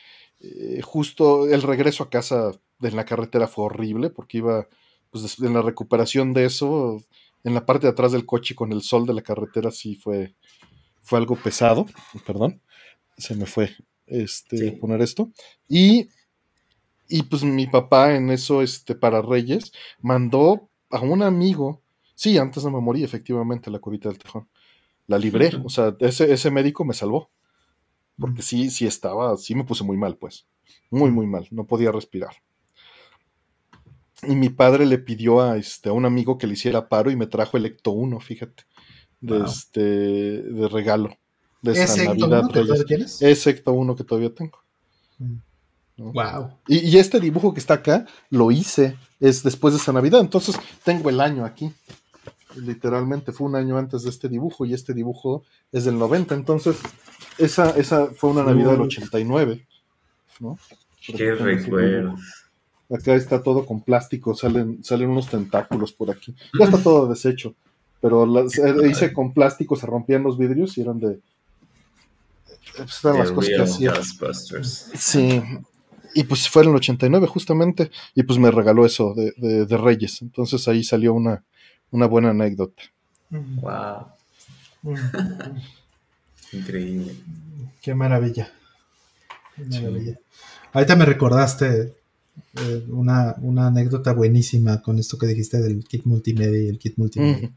eh, 0.41 0.81
justo 0.83 1.49
el 1.49 1.63
regreso 1.63 2.05
a 2.05 2.11
casa 2.11 2.53
en 2.81 2.97
la 2.97 3.05
carretera 3.05 3.47
fue 3.47 3.65
horrible 3.65 4.11
porque 4.11 4.39
iba 4.39 4.69
pues 5.23 5.39
en 5.41 5.55
la 5.55 5.63
recuperación 5.63 6.33
de 6.33 6.47
eso, 6.47 7.01
en 7.45 7.55
la 7.55 7.65
parte 7.65 7.87
de 7.87 7.93
atrás 7.93 8.11
del 8.13 8.27
coche 8.27 8.57
con 8.57 8.73
el 8.73 8.83
sol 8.83 9.07
de 9.07 9.15
la 9.15 9.23
carretera 9.23 9.71
sí 9.71 9.95
fue 9.95 10.35
fue 11.05 11.19
algo 11.19 11.37
pesado, 11.37 11.87
perdón, 12.27 12.61
se 13.17 13.37
me 13.37 13.47
fue 13.47 13.77
este, 14.07 14.73
poner 14.73 15.03
esto. 15.03 15.31
Y, 15.69 16.09
y 17.09 17.23
pues 17.25 17.45
mi 17.45 17.67
papá 17.67 18.17
en 18.17 18.31
eso, 18.31 18.63
este, 18.63 18.95
para 18.95 19.23
Reyes, 19.23 19.71
mandó 20.01 20.71
a 20.91 21.01
un 21.01 21.23
amigo, 21.23 21.83
sí, 22.15 22.39
antes 22.39 22.65
no 22.65 22.71
me 22.71 22.81
morí, 22.81 23.05
efectivamente, 23.05 23.71
la 23.71 23.79
cubita 23.79 24.09
del 24.09 24.19
tejón. 24.19 24.49
La 25.07 25.19
libré, 25.19 25.51
o 25.63 25.69
sea, 25.69 25.95
ese, 26.01 26.33
ese 26.33 26.51
médico 26.51 26.85
me 26.85 26.95
salvó. 26.95 27.31
Porque 28.19 28.43
sí, 28.43 28.71
sí 28.71 28.87
estaba, 28.87 29.37
sí 29.37 29.55
me 29.55 29.65
puse 29.65 29.85
muy 29.85 29.99
mal, 29.99 30.17
pues. 30.17 30.47
Muy, 30.91 31.11
muy 31.11 31.27
mal, 31.27 31.47
no 31.51 31.67
podía 31.67 31.93
respirar. 31.93 32.37
Y 34.23 34.35
mi 34.37 34.49
padre 34.49 34.87
le 34.87 34.99
pidió 34.99 35.41
a, 35.41 35.57
este, 35.57 35.89
a 35.89 35.93
un 35.93 36.07
amigo 36.07 36.39
que 36.39 36.47
le 36.47 36.55
hiciera 36.55 36.89
paro 36.89 37.11
y 37.11 37.17
me 37.17 37.27
trajo 37.27 37.57
el 37.57 37.67
Ecto 37.67 37.91
1, 37.91 38.21
fíjate 38.21 38.65
de, 39.25 39.45
este, 39.45 39.81
de 39.81 40.69
regalo. 40.69 41.17
De 41.63 41.73
esa 41.73 42.05
Navidad. 42.05 42.45
Uno 42.55 42.85
tienes? 42.85 43.23
Excepto 43.23 43.73
uno 43.73 43.97
que 43.97 44.05
todavía 44.05 44.33
tengo. 44.35 44.59
Wow. 45.97 46.59
Y, 46.67 46.99
este 46.99 47.21
dibujo 47.21 47.55
que 47.55 47.61
está 47.61 47.75
acá 47.75 48.07
lo 48.29 48.51
hice 48.51 48.97
es 49.21 49.43
después 49.43 49.73
de 49.73 49.81
esa 49.81 49.93
Navidad, 49.93 50.21
entonces 50.21 50.59
tengo 50.83 51.09
el 51.09 51.21
año 51.21 51.45
aquí. 51.45 51.73
Literalmente 52.57 53.33
fue 53.33 53.49
un 53.49 53.57
año 53.57 53.79
antes 53.79 54.03
de 54.03 54.11
este 54.11 54.29
dibujo 54.29 54.65
y 54.67 54.75
este 54.75 54.93
dibujo 54.93 55.45
es 55.73 55.85
del 55.85 55.99
90, 55.99 56.35
entonces 56.35 56.77
esa, 57.39 57.71
esa 57.71 58.07
fue 58.09 58.31
una 58.31 58.43
Navidad 58.43 58.73
del 58.73 58.83
89. 58.83 59.67
¿no? 60.41 60.59
Qué 61.01 61.35
recuerdo. 61.35 62.17
Acá 62.91 63.15
está 63.15 63.43
todo 63.43 63.65
con 63.67 63.83
plástico, 63.83 64.35
salen, 64.35 64.85
salen 64.85 65.11
unos 65.11 65.29
tentáculos 65.29 65.93
por 65.93 66.11
aquí. 66.11 66.35
Ya 66.59 66.67
está 66.67 66.79
todo 66.83 67.09
deshecho 67.09 67.55
pero 68.05 68.27
las 68.27 68.59
eh, 68.59 68.75
hice 68.87 69.15
con 69.15 69.33
plástico, 69.33 69.77
se 69.77 69.87
rompían 69.87 70.23
los 70.23 70.37
vidrios 70.37 70.77
y 70.77 70.83
eran 70.83 71.01
de... 71.01 71.21
Pues 72.77 73.03
eran 73.03 73.19
las 73.19 73.33
cosas 73.33 73.49
que 73.57 73.63
hacía. 73.63 73.95
Sí, 74.95 75.43
y 76.15 76.25
pues 76.25 76.47
fue 76.51 76.65
en 76.65 76.69
el 76.69 76.77
89 76.77 77.27
justamente, 77.29 77.91
y 78.15 78.23
pues 78.25 78.39
me 78.39 78.51
regaló 78.51 78.85
eso 78.85 79.15
de, 79.15 79.67
Reyes, 79.79 80.21
entonces 80.21 80.69
ahí 80.69 80.85
salió 80.85 81.15
una, 81.15 81.45
una 81.93 82.05
buena 82.05 82.29
anécdota. 82.29 82.83
Wow. 83.31 84.09
Increíble. 86.53 87.17
Qué 87.81 87.95
maravilla. 87.95 88.53
Qué 89.57 89.81
maravilla. 89.81 90.19
Ahorita 90.75 90.95
me 90.95 91.07
recordaste 91.07 91.95
eh, 92.57 92.85
una, 92.89 93.37
una, 93.43 93.69
anécdota 93.69 94.13
buenísima 94.13 94.83
con 94.83 94.99
esto 94.99 95.19
que 95.19 95.27
dijiste 95.27 95.61
del 95.61 95.85
kit 95.85 96.05
multimedia 96.05 96.63
y 96.63 96.69
el 96.69 96.79
kit 96.79 96.97
multimedia. 96.97 97.51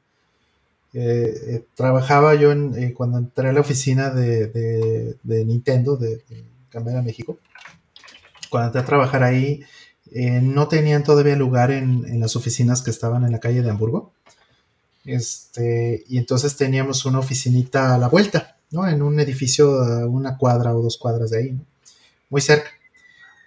Eh, 0.94 1.42
eh, 1.48 1.66
trabajaba 1.76 2.34
yo 2.36 2.52
en, 2.52 2.74
eh, 2.76 2.94
cuando 2.94 3.18
entré 3.18 3.50
a 3.50 3.54
la 3.54 3.60
oficina 3.60 4.10
de, 4.10 5.16
Nintendo, 5.24 5.98
de, 5.98 6.24
de 6.72 7.02
México. 7.04 7.38
Cuando 8.50 8.68
entré 8.68 8.82
a 8.82 8.86
trabajar 8.86 9.24
ahí, 9.24 9.64
no 10.42 10.68
tenían 10.68 11.04
todavía 11.04 11.36
lugar 11.36 11.70
en, 11.72 12.20
las 12.20 12.36
oficinas 12.36 12.82
que 12.82 12.92
estaban 12.92 13.26
en 13.26 13.32
la 13.32 13.40
calle 13.40 13.62
de 13.62 13.70
Hamburgo. 13.70 14.14
Este, 15.06 16.04
y 16.08 16.18
entonces 16.18 16.56
teníamos 16.56 17.06
una 17.06 17.20
oficinita 17.20 17.94
a 17.94 17.98
la 17.98 18.08
vuelta, 18.08 18.58
¿no? 18.72 18.88
En 18.88 19.02
un 19.02 19.20
edificio 19.20 19.82
a 19.82 20.06
una 20.08 20.38
cuadra 20.38 20.76
o 20.76 20.82
dos 20.82 20.98
cuadras 20.98 21.30
de 21.30 21.38
ahí, 21.38 21.60
Muy 22.30 22.42
cerca. 22.42 22.70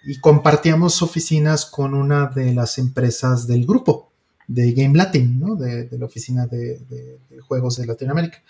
Y 0.03 0.19
compartíamos 0.19 1.01
oficinas 1.01 1.65
con 1.65 1.93
una 1.93 2.27
de 2.27 2.53
las 2.53 2.77
empresas 2.77 3.47
del 3.47 3.65
grupo 3.65 4.11
de 4.47 4.73
Game 4.73 4.97
Latin, 4.97 5.39
¿no? 5.39 5.55
de, 5.55 5.87
la 5.91 6.05
oficina 6.05 6.47
de, 6.47 7.19
juegos 7.47 7.77
de 7.77 7.85
Latinoamérica. 7.85 8.41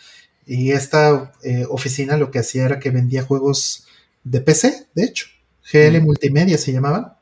Y 0.46 0.72
esta 0.72 1.34
eh, 1.44 1.66
oficina 1.70 2.18
lo 2.18 2.32
que 2.32 2.40
hacía 2.40 2.66
era 2.66 2.80
que 2.80 2.90
vendía 2.90 3.24
juegos 3.24 3.86
de 4.24 4.42
PC, 4.42 4.88
de 4.96 5.04
hecho. 5.04 5.28
GL 5.72 6.02
Multimedia 6.02 6.58
se 6.58 6.74
llamaban. 6.74 7.14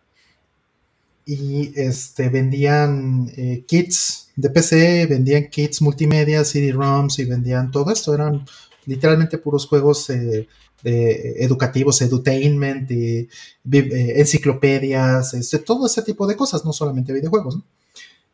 Y 1.26 1.74
este, 1.80 2.30
vendían 2.30 3.32
eh, 3.36 3.64
kits 3.68 4.32
de 4.36 4.50
PC, 4.50 5.06
vendían 5.06 5.48
kits 5.50 5.82
multimedia, 5.82 6.44
CD-ROMs 6.44 7.20
y 7.20 7.26
vendían 7.26 7.70
todo 7.70 7.92
esto. 7.92 8.16
Eran 8.16 8.46
literalmente 8.86 9.38
puros 9.38 9.68
juegos 9.68 10.10
eh, 10.10 10.48
educativos, 10.84 12.02
edutainment, 12.02 12.90
y, 12.92 13.30
enciclopedias, 13.72 15.34
este, 15.34 15.60
todo 15.60 15.86
ese 15.88 16.02
tipo 16.02 16.28
de 16.28 16.36
cosas, 16.36 16.66
no 16.66 16.74
solamente 16.74 17.14
videojuegos. 17.14 17.60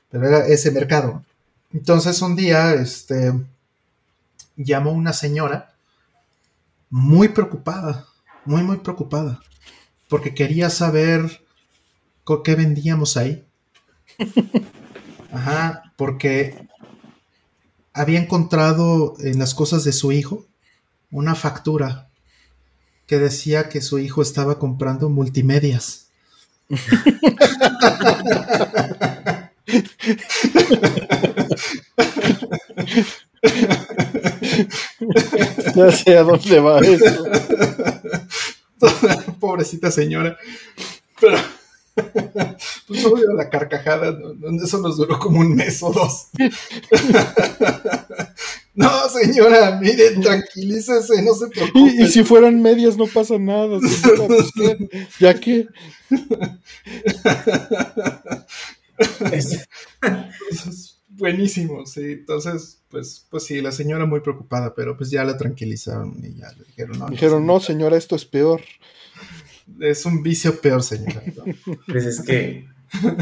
Pero 0.09 0.27
era 0.27 0.47
ese 0.47 0.71
mercado. 0.71 1.23
Entonces 1.73 2.21
un 2.21 2.35
día, 2.35 2.73
este, 2.73 3.33
llamó 4.55 4.91
una 4.91 5.13
señora 5.13 5.73
muy 6.89 7.29
preocupada, 7.29 8.05
muy, 8.45 8.63
muy 8.63 8.77
preocupada, 8.77 9.41
porque 10.07 10.33
quería 10.33 10.69
saber 10.69 11.41
qué 12.43 12.55
vendíamos 12.55 13.17
ahí. 13.17 13.45
Ajá, 15.31 15.91
porque 15.97 16.67
había 17.93 18.19
encontrado 18.19 19.15
en 19.19 19.39
las 19.39 19.53
cosas 19.53 19.83
de 19.83 19.91
su 19.91 20.11
hijo 20.11 20.45
una 21.11 21.35
factura 21.35 22.04
que 23.07 23.19
decía 23.19 23.69
que 23.69 23.81
su 23.81 23.99
hijo 23.99 24.21
estaba 24.21 24.59
comprando 24.59 25.09
multimedias. 25.09 26.07
ya 35.75 35.91
sé 35.91 36.17
a 36.17 36.23
dónde 36.23 36.59
va 36.59 36.79
eso. 36.79 37.25
Pobrecita 39.39 39.91
señora. 39.91 40.37
Pero 41.19 41.37
pues 42.87 43.03
no 43.03 43.33
la 43.35 43.49
carcajada, 43.49 44.17
eso 44.63 44.79
nos 44.79 44.97
duró 44.97 45.17
como 45.19 45.39
un 45.39 45.55
mes 45.55 45.81
o 45.81 45.91
dos. 45.91 46.27
No, 48.75 49.09
señora, 49.09 49.79
miren, 49.79 50.21
tranquilícese, 50.21 51.21
no 51.23 51.33
se 51.33 51.47
preocupe. 51.47 52.03
Y, 52.03 52.07
si 52.07 52.23
fueran 52.23 52.61
medias 52.61 52.97
no 52.97 53.07
pasa 53.07 53.39
nada, 53.39 53.79
señora, 54.01 54.27
pues, 54.27 54.51
¿ya 55.19 55.33
qué? 55.39 55.67
es, 59.31 59.67
buenísimo, 61.07 61.85
sí. 61.85 62.03
Entonces, 62.03 62.81
pues, 62.89 63.25
pues 63.29 63.45
sí, 63.45 63.61
la 63.61 63.71
señora 63.71 64.05
muy 64.05 64.19
preocupada, 64.19 64.75
pero 64.75 64.97
pues 64.97 65.09
ya 65.09 65.23
la 65.23 65.37
tranquilizaron 65.37 66.17
y 66.23 66.35
ya 66.35 66.51
le 66.51 66.65
dijeron, 66.65 66.99
no. 66.99 67.07
Dijeron, 67.07 67.45
no, 67.45 67.59
señora, 67.61 67.95
esto 67.95 68.15
es 68.15 68.25
peor. 68.25 68.61
Es 69.79 70.05
un 70.05 70.21
vicio 70.21 70.59
peor, 70.59 70.83
señora. 70.83 71.23
Pues 71.87 72.05
es 72.05 72.21
que 72.21 72.67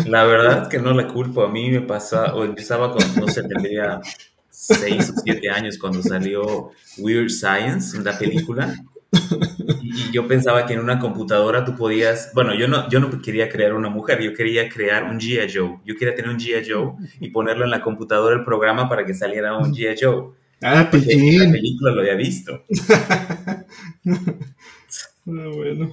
la 0.07 0.23
verdad 0.25 0.67
que 0.67 0.79
no 0.79 0.93
la 0.93 1.07
culpo. 1.07 1.43
A 1.43 1.51
mí 1.51 1.69
me 1.71 1.81
pasaba, 1.81 2.35
o 2.35 2.43
empezaba 2.43 2.91
con, 2.91 3.03
no 3.15 3.27
sé, 3.27 3.43
tendría 3.43 4.01
seis 4.53 5.09
o 5.09 5.21
siete 5.21 5.49
años 5.49 5.77
cuando 5.77 6.01
salió 6.01 6.71
Weird 6.97 7.29
Science, 7.29 7.99
la 8.01 8.17
película. 8.17 8.73
Y, 9.81 10.11
yo 10.11 10.27
pensaba 10.27 10.65
que 10.65 10.73
en 10.73 10.79
una 10.79 10.99
computadora 10.99 11.65
tú 11.65 11.75
podías, 11.75 12.31
bueno, 12.33 12.55
yo 12.55 12.67
no, 12.67 12.89
yo 12.89 12.99
no 12.99 13.21
quería 13.21 13.49
crear 13.49 13.73
una 13.73 13.89
mujer, 13.89 14.21
yo 14.21 14.33
quería 14.33 14.69
crear 14.69 15.03
un 15.03 15.19
G.I. 15.19 15.51
Joe. 15.53 15.79
Yo 15.85 15.95
quería 15.95 16.15
tener 16.15 16.31
un 16.31 16.39
G.I. 16.39 16.63
Joe 16.67 16.93
y 17.19 17.29
ponerlo 17.29 17.65
en 17.65 17.71
la 17.71 17.81
computadora 17.81 18.35
el 18.35 18.43
programa 18.43 18.89
para 18.89 19.05
que 19.05 19.13
saliera 19.13 19.57
un 19.57 19.73
G.I. 19.73 19.95
Joe. 19.99 20.31
Ah, 20.61 20.87
Porque 20.89 21.15
la 21.37 21.51
película 21.51 21.91
lo 21.91 22.01
había 22.01 22.15
visto. 22.15 22.63
ah, 23.47 23.65
bueno. 25.25 25.91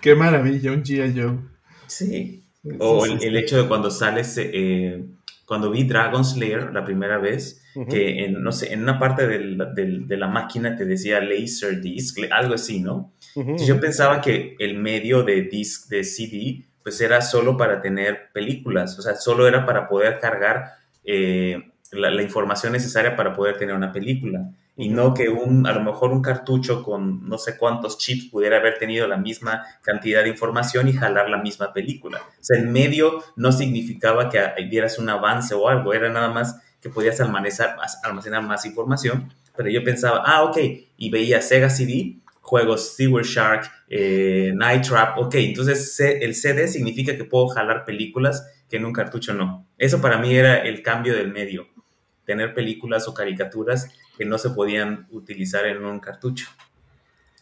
Qué 0.00 0.14
maravilla, 0.14 0.72
un 0.72 0.82
G.I. 0.82 1.20
Joe. 1.20 1.38
Sí. 1.86 2.42
O 2.78 3.04
el, 3.04 3.36
hecho 3.36 3.62
de 3.62 3.68
cuando 3.68 3.90
sales, 3.90 4.34
eh, 4.38 5.04
cuando 5.46 5.70
vi 5.70 5.84
Dragon 5.84 6.24
Slayer 6.24 6.72
la 6.72 6.84
primera 6.84 7.18
vez, 7.18 7.62
que 7.90 8.24
en, 8.24 8.42
no 8.42 8.52
sé, 8.52 8.72
en 8.72 8.82
una 8.82 8.98
parte 8.98 9.26
de 9.26 10.16
la 10.16 10.28
máquina 10.28 10.76
te 10.76 10.84
decía 10.84 11.20
laser 11.20 11.80
disc, 11.80 12.18
algo 12.30 12.54
así, 12.54 12.80
¿no? 12.80 13.12
yo 13.34 13.80
pensaba 13.80 14.20
que 14.20 14.54
el 14.60 14.78
medio 14.78 15.24
de 15.24 15.42
disc, 15.42 15.88
de 15.88 16.04
CD, 16.04 16.64
pues 16.84 17.00
era 17.00 17.20
solo 17.20 17.56
para 17.56 17.80
tener 17.80 18.30
películas, 18.32 18.98
o 18.98 19.02
sea, 19.02 19.16
solo 19.16 19.48
era 19.48 19.66
para 19.66 19.88
poder 19.88 20.18
cargar 20.20 20.74
eh, 21.02 21.72
la, 21.94 22.22
información 22.22 22.72
necesaria 22.72 23.16
para 23.16 23.32
poder 23.32 23.56
tener 23.56 23.74
una 23.74 23.92
película 23.92 24.50
y 24.76 24.88
no 24.88 25.14
que 25.14 25.28
un, 25.28 25.66
a 25.66 25.72
lo 25.72 25.82
mejor 25.82 26.12
un 26.12 26.22
cartucho 26.22 26.82
con 26.82 27.28
no 27.28 27.38
sé 27.38 27.56
cuántos 27.56 27.98
chips 27.98 28.26
pudiera 28.26 28.56
haber 28.56 28.78
tenido 28.78 29.06
la 29.06 29.16
misma 29.16 29.64
cantidad 29.82 30.22
de 30.22 30.30
información 30.30 30.88
y 30.88 30.92
jalar 30.92 31.30
la 31.30 31.38
misma 31.38 31.72
película. 31.72 32.18
O 32.18 32.42
sea, 32.44 32.58
el 32.58 32.68
medio 32.68 33.22
no 33.36 33.52
significaba 33.52 34.28
que 34.28 34.40
dieras 34.68 34.98
un 34.98 35.08
avance 35.08 35.54
o 35.54 35.68
algo, 35.68 35.94
era 35.94 36.08
nada 36.08 36.28
más 36.28 36.60
que 36.80 36.90
podías 36.90 37.20
almacenar, 37.20 37.76
almacenar 38.02 38.42
más 38.42 38.66
información, 38.66 39.32
pero 39.56 39.70
yo 39.70 39.82
pensaba, 39.84 40.22
ah, 40.26 40.42
ok, 40.42 40.58
y 40.96 41.10
veía 41.10 41.40
Sega 41.40 41.70
CD, 41.70 42.18
juegos 42.40 42.94
Sewer 42.94 43.24
Shark, 43.24 43.70
eh, 43.88 44.52
Night 44.54 44.86
Trap, 44.86 45.18
ok, 45.18 45.34
entonces 45.36 45.98
el 46.00 46.34
CD 46.34 46.68
significa 46.68 47.16
que 47.16 47.24
puedo 47.24 47.48
jalar 47.48 47.84
películas 47.84 48.46
que 48.68 48.76
en 48.76 48.84
un 48.84 48.92
cartucho 48.92 49.32
no. 49.32 49.66
Eso 49.78 50.00
para 50.00 50.18
mí 50.18 50.34
era 50.34 50.58
el 50.58 50.82
cambio 50.82 51.14
del 51.14 51.32
medio, 51.32 51.68
tener 52.24 52.54
películas 52.54 53.08
o 53.08 53.14
caricaturas 53.14 53.90
que 54.16 54.24
no 54.24 54.38
se 54.38 54.50
podían 54.50 55.06
utilizar 55.10 55.66
en 55.66 55.84
un 55.84 56.00
cartucho. 56.00 56.48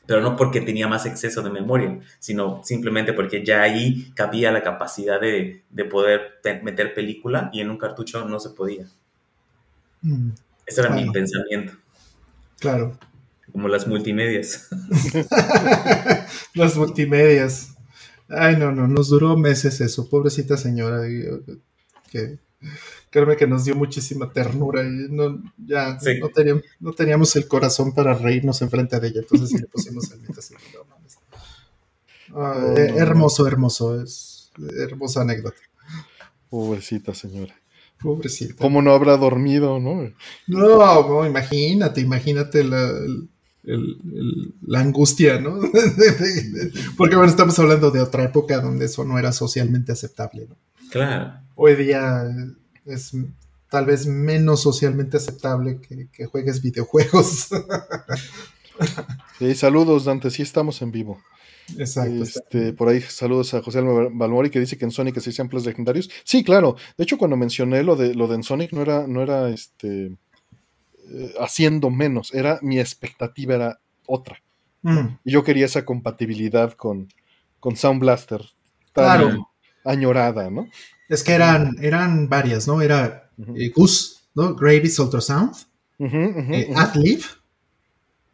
Pero 0.07 0.21
no 0.21 0.37
porque 0.37 0.61
tenía 0.61 0.89
más 0.89 1.07
exceso 1.07 1.43
de 1.43 1.51
memoria, 1.51 2.01
sino 2.19 2.63
simplemente 2.65 3.13
porque 3.13 3.45
ya 3.45 3.63
ahí 3.63 4.11
cabía 4.15 4.51
la 4.51 4.63
capacidad 4.63 5.21
de, 5.21 5.63
de 5.71 5.85
poder 5.85 6.41
meter 6.63 6.93
película 6.93 7.51
y 7.53 7.61
en 7.61 7.71
un 7.71 7.79
cartucho 7.79 8.27
no 8.29 8.41
se 8.41 8.51
podía. 8.51 8.87
Mm, 10.03 10.31
Ese 10.67 10.81
era 10.81 10.91
mi 10.91 11.09
pensamiento. 11.11 11.75
Claro. 12.59 12.99
Como 13.53 13.69
las 13.69 13.87
multimedias. 13.87 14.69
las 16.55 16.77
multimedias. 16.77 17.77
Ay, 18.29 18.57
no, 18.57 18.73
no, 18.73 18.89
nos 18.89 19.09
duró 19.09 19.37
meses 19.37 19.81
eso, 19.81 20.09
pobrecita 20.09 20.57
señora. 20.57 21.03
Que, 22.11 22.39
créeme 23.13 23.37
que 23.37 23.47
nos 23.47 23.67
dio 23.67 23.77
muchísima 23.77 24.33
ternura 24.33 24.83
y 24.83 25.07
no, 25.11 25.43
ya 25.59 25.99
no, 26.19 26.29
teníamos, 26.31 26.65
no, 26.81 26.93
teníamos, 26.93 27.37
el 27.37 27.47
corazón 27.47 27.93
para 27.95 28.15
reírnos 28.15 28.63
enfrente 28.63 28.99
de 28.99 29.09
ella, 29.09 29.21
entonces 29.21 29.51
sí 29.51 29.59
le 29.59 29.67
pusimos 29.67 30.11
el 30.11 30.21
así, 30.37 30.55
oh, 32.33 32.75
hermoso, 32.75 33.47
hermoso, 33.47 34.03
es 34.03 34.51
hermosa 34.79 35.21
anécdota. 35.21 35.59
Pobrecita 36.49 37.13
señora. 37.13 37.55
Pobrecita. 38.01 38.55
¿Cómo 38.59 38.81
no 38.81 38.93
habrá 38.93 39.19
dormido, 39.19 39.79
no? 39.79 40.11
No, 40.47 41.27
imagínate, 41.27 42.01
imagínate 42.01 42.65
la, 42.65 42.93
la 43.63 44.81
angustia, 44.81 45.39
¿no? 45.39 45.61
Porque 46.97 47.17
bueno, 47.17 47.31
estamos 47.31 47.59
hablando 47.59 47.91
de 47.91 48.01
otra 48.01 48.25
época 48.25 48.59
donde 48.61 48.87
eso 48.87 49.05
no 49.05 49.19
era 49.19 49.33
socialmente 49.33 49.93
aceptable, 49.93 50.47
¿no? 50.49 50.57
Claro. 50.91 51.35
Hoy 51.55 51.77
día 51.77 52.25
es 52.87 53.13
tal 53.69 53.87
vez 53.87 54.07
menos 54.07 54.63
socialmente 54.63 55.17
aceptable 55.17 55.81
que, 55.81 56.27
juegues 56.27 56.63
videojuegos. 56.63 57.49
Sí, 59.39 59.55
saludos, 59.55 60.07
Dante, 60.07 60.31
sí 60.31 60.43
estamos 60.43 60.81
en 60.83 60.91
vivo. 60.91 61.21
Exacto. 61.77 62.23
Este, 62.23 62.73
por 62.73 62.89
ahí 62.89 63.01
saludos 63.01 63.55
a 63.55 63.63
José 63.63 63.81
Balmori 63.81 64.51
que 64.51 64.59
dice 64.61 64.77
que 64.77 64.85
en 64.85 64.91
Sonic 64.91 65.17
hay 65.17 65.33
samples 65.33 65.65
legendarios. 65.65 66.11
Sí, 66.25 66.43
claro. 66.43 66.77
De 66.97 67.05
hecho, 67.05 67.19
cuando 67.19 67.37
mencioné 67.37 67.83
lo 67.83 67.97
de 67.97 68.15
lo 68.15 68.29
de 68.29 68.37
en 68.37 68.43
Sonic 68.43 68.73
no 68.73 68.83
era, 68.83 69.07
no 69.07 69.23
era 69.23 69.51
este 69.51 70.17
eh, 71.11 71.35
haciendo 71.39 71.91
menos, 71.91 72.33
era 72.33 72.59
mi 72.63 72.79
expectativa 72.79 73.55
era 73.55 73.81
otra. 74.07 74.43
Mm. 74.83 75.19
Y 75.25 75.33
yo 75.33 75.45
quería 75.45 75.67
esa 75.67 75.85
compatibilidad 75.85 76.73
con, 76.73 77.09
con 77.61 77.77
Sound 77.77 78.01
Blaster 78.01 78.43
tan 78.93 79.39
añorada, 79.85 80.51
¿no? 80.51 80.69
Es 81.13 81.23
que 81.23 81.33
eran, 81.33 81.77
eran 81.83 82.31
varias, 82.31 82.67
¿no? 82.67 82.81
Era 82.81 83.31
eh, 83.55 83.69
Goose, 83.69 84.15
¿no? 84.35 84.55
Gravis 84.55 84.99
Ultrasound, 84.99 85.55
eh, 85.99 86.73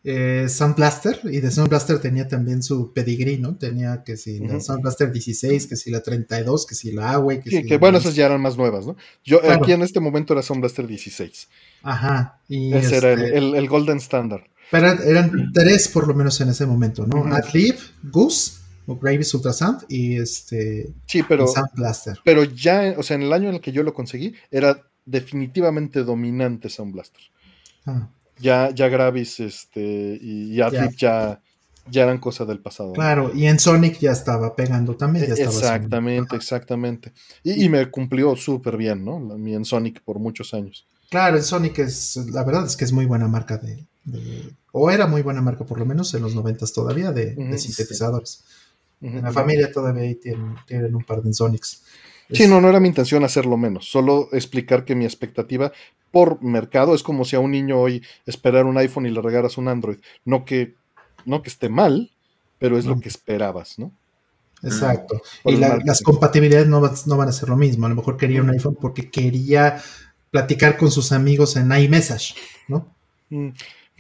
eh, 0.04 0.48
Sound 0.48 0.76
Blaster, 0.76 1.18
y 1.24 1.40
de 1.40 1.50
Sound 1.50 1.70
Blaster 1.70 1.98
tenía 1.98 2.28
también 2.28 2.62
su 2.62 2.92
pedigree, 2.92 3.36
¿no? 3.36 3.56
Tenía 3.56 4.04
que 4.04 4.16
si 4.16 4.38
la 4.38 4.60
Sound 4.60 4.82
Blaster 4.82 5.10
16, 5.10 5.66
que 5.66 5.74
si 5.74 5.90
la 5.90 6.00
32, 6.00 6.66
que 6.66 6.76
si 6.76 6.92
la 6.92 7.18
Huawei, 7.18 7.40
que 7.40 7.50
si 7.50 7.76
bueno, 7.78 7.98
esas 7.98 8.14
ya 8.14 8.26
eran 8.26 8.40
más 8.40 8.56
nuevas, 8.56 8.86
¿no? 8.86 8.96
Yo 9.24 9.40
aquí 9.50 9.72
en 9.72 9.82
este 9.82 9.98
momento 9.98 10.32
era 10.32 10.42
Sound 10.42 10.60
Blaster 10.60 10.86
16. 10.86 11.48
Ajá. 11.82 12.40
Y 12.48 12.72
ese 12.74 12.98
era 12.98 13.12
el, 13.12 13.24
este 13.24 13.58
el, 13.58 13.68
Golden 13.68 13.96
Standard. 13.96 14.44
Pero 14.70 14.86
eran 15.02 15.50
tres 15.52 15.88
por 15.88 16.06
lo 16.06 16.14
menos 16.14 16.40
en 16.40 16.50
ese 16.50 16.64
momento, 16.64 17.08
¿no? 17.08 17.22
Uh 17.22 17.78
Goose, 18.04 18.57
Gravis 18.96 19.34
Ultrasound 19.34 19.84
y 19.88 20.16
este 20.16 20.92
sí, 21.06 21.22
pero, 21.22 21.46
Sound 21.46 21.70
Blaster. 21.74 22.18
Pero 22.24 22.44
ya, 22.44 22.94
o 22.96 23.02
sea, 23.02 23.16
en 23.16 23.22
el 23.22 23.32
año 23.32 23.48
en 23.48 23.56
el 23.56 23.60
que 23.60 23.72
yo 23.72 23.82
lo 23.82 23.92
conseguí, 23.92 24.34
era 24.50 24.82
definitivamente 25.04 26.04
dominante 26.04 26.68
Sound 26.68 26.92
Blaster. 26.92 27.22
Ah. 27.86 28.08
ya, 28.38 28.70
ya 28.70 28.88
Gravis 28.88 29.40
este, 29.40 30.18
y 30.20 30.60
Adlib 30.60 30.94
ya. 30.96 31.40
ya, 31.90 32.02
eran 32.02 32.18
cosa 32.18 32.44
del 32.44 32.60
pasado. 32.60 32.92
Claro, 32.92 33.32
y 33.34 33.46
en 33.46 33.58
Sonic 33.58 33.98
ya 33.98 34.12
estaba 34.12 34.54
pegando 34.54 34.94
también. 34.94 35.26
Ya 35.26 35.32
estaba 35.32 35.50
exactamente, 35.50 36.36
exactamente. 36.36 37.12
Y, 37.42 37.68
me 37.68 37.90
cumplió 37.90 38.36
súper 38.36 38.76
bien, 38.76 39.04
¿no? 39.04 39.18
Mi 39.18 39.54
en 39.54 39.64
Sonic 39.64 40.02
por 40.02 40.18
muchos 40.18 40.52
años. 40.54 40.86
Claro, 41.10 41.38
en 41.38 41.42
Sonic 41.42 41.78
es, 41.78 42.16
la 42.30 42.44
verdad 42.44 42.66
es 42.66 42.76
que 42.76 42.84
es 42.84 42.92
muy 42.92 43.06
buena 43.06 43.28
marca 43.28 43.56
de, 43.56 43.86
o 44.72 44.90
era 44.90 45.06
muy 45.06 45.22
buena 45.22 45.40
marca 45.40 45.64
por 45.64 45.78
lo 45.78 45.86
menos 45.86 46.12
en 46.14 46.22
los 46.22 46.34
noventas 46.34 46.72
todavía 46.72 47.12
de, 47.12 47.58
sintetizadores. 47.58 48.44
En 49.00 49.22
la 49.22 49.32
familia 49.32 49.70
todavía 49.70 50.12
tienen, 50.20 50.56
tienen 50.66 50.94
un 50.94 51.04
par 51.04 51.22
de 51.22 51.32
Sonics. 51.32 51.84
Sí, 52.30 52.46
no, 52.46 52.60
no 52.60 52.68
era 52.68 52.80
mi 52.80 52.88
intención 52.88 53.24
hacerlo 53.24 53.56
menos, 53.56 53.90
solo 53.90 54.28
explicar 54.32 54.84
que 54.84 54.94
mi 54.94 55.04
expectativa 55.06 55.72
por 56.10 56.42
mercado 56.42 56.94
es 56.94 57.02
como 57.02 57.24
si 57.24 57.36
a 57.36 57.40
un 57.40 57.52
niño 57.52 57.78
hoy 57.80 58.02
esperar 58.26 58.66
un 58.66 58.76
iPhone 58.76 59.06
y 59.06 59.10
le 59.10 59.22
regalas 59.22 59.56
un 59.58 59.68
Android. 59.68 59.98
No 60.24 60.44
que, 60.44 60.74
no 61.24 61.42
que 61.42 61.48
esté 61.48 61.68
mal, 61.68 62.10
pero 62.58 62.78
es 62.78 62.86
lo 62.86 62.98
que 63.00 63.08
esperabas, 63.08 63.78
¿no? 63.78 63.92
Exacto. 64.62 65.22
y 65.44 65.56
las 65.56 66.02
compatibilidades 66.02 66.66
no, 66.66 66.80
no, 66.80 67.16
van 67.16 67.28
a 67.28 67.32
ser 67.32 67.48
lo 67.48 67.56
mismo. 67.56 67.86
A 67.86 67.88
lo 67.88 67.94
mejor 67.94 68.16
quería 68.16 68.42
un 68.42 68.50
iPhone 68.50 68.76
porque 68.80 69.10
quería 69.10 69.80
platicar 70.30 70.76
con 70.76 70.90
sus 70.90 71.12
amigos 71.12 71.56
en 71.56 71.70
iMessage, 71.72 72.34
¿no? 72.66 72.88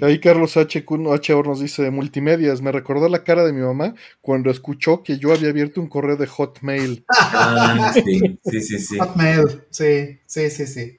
Ahí 0.00 0.20
Carlos 0.20 0.56
H. 0.56 0.84
H. 1.12 1.42
nos 1.44 1.60
dice 1.60 1.90
multimedias. 1.90 2.62
Me 2.62 2.72
recordó 2.72 3.08
la 3.08 3.24
cara 3.24 3.44
de 3.44 3.52
mi 3.52 3.60
mamá 3.60 3.94
cuando 4.20 4.50
escuchó 4.50 5.02
que 5.02 5.18
yo 5.18 5.32
había 5.32 5.50
abierto 5.50 5.80
un 5.80 5.88
correo 5.88 6.16
de 6.16 6.26
Hotmail. 6.26 7.04
Ah, 7.08 7.92
sí, 7.94 8.38
sí, 8.44 8.78
sí, 8.78 8.98
Hotmail, 8.98 9.62
sí, 9.70 10.20
sí, 10.26 10.50
sí, 10.50 10.66
sí. 10.66 10.98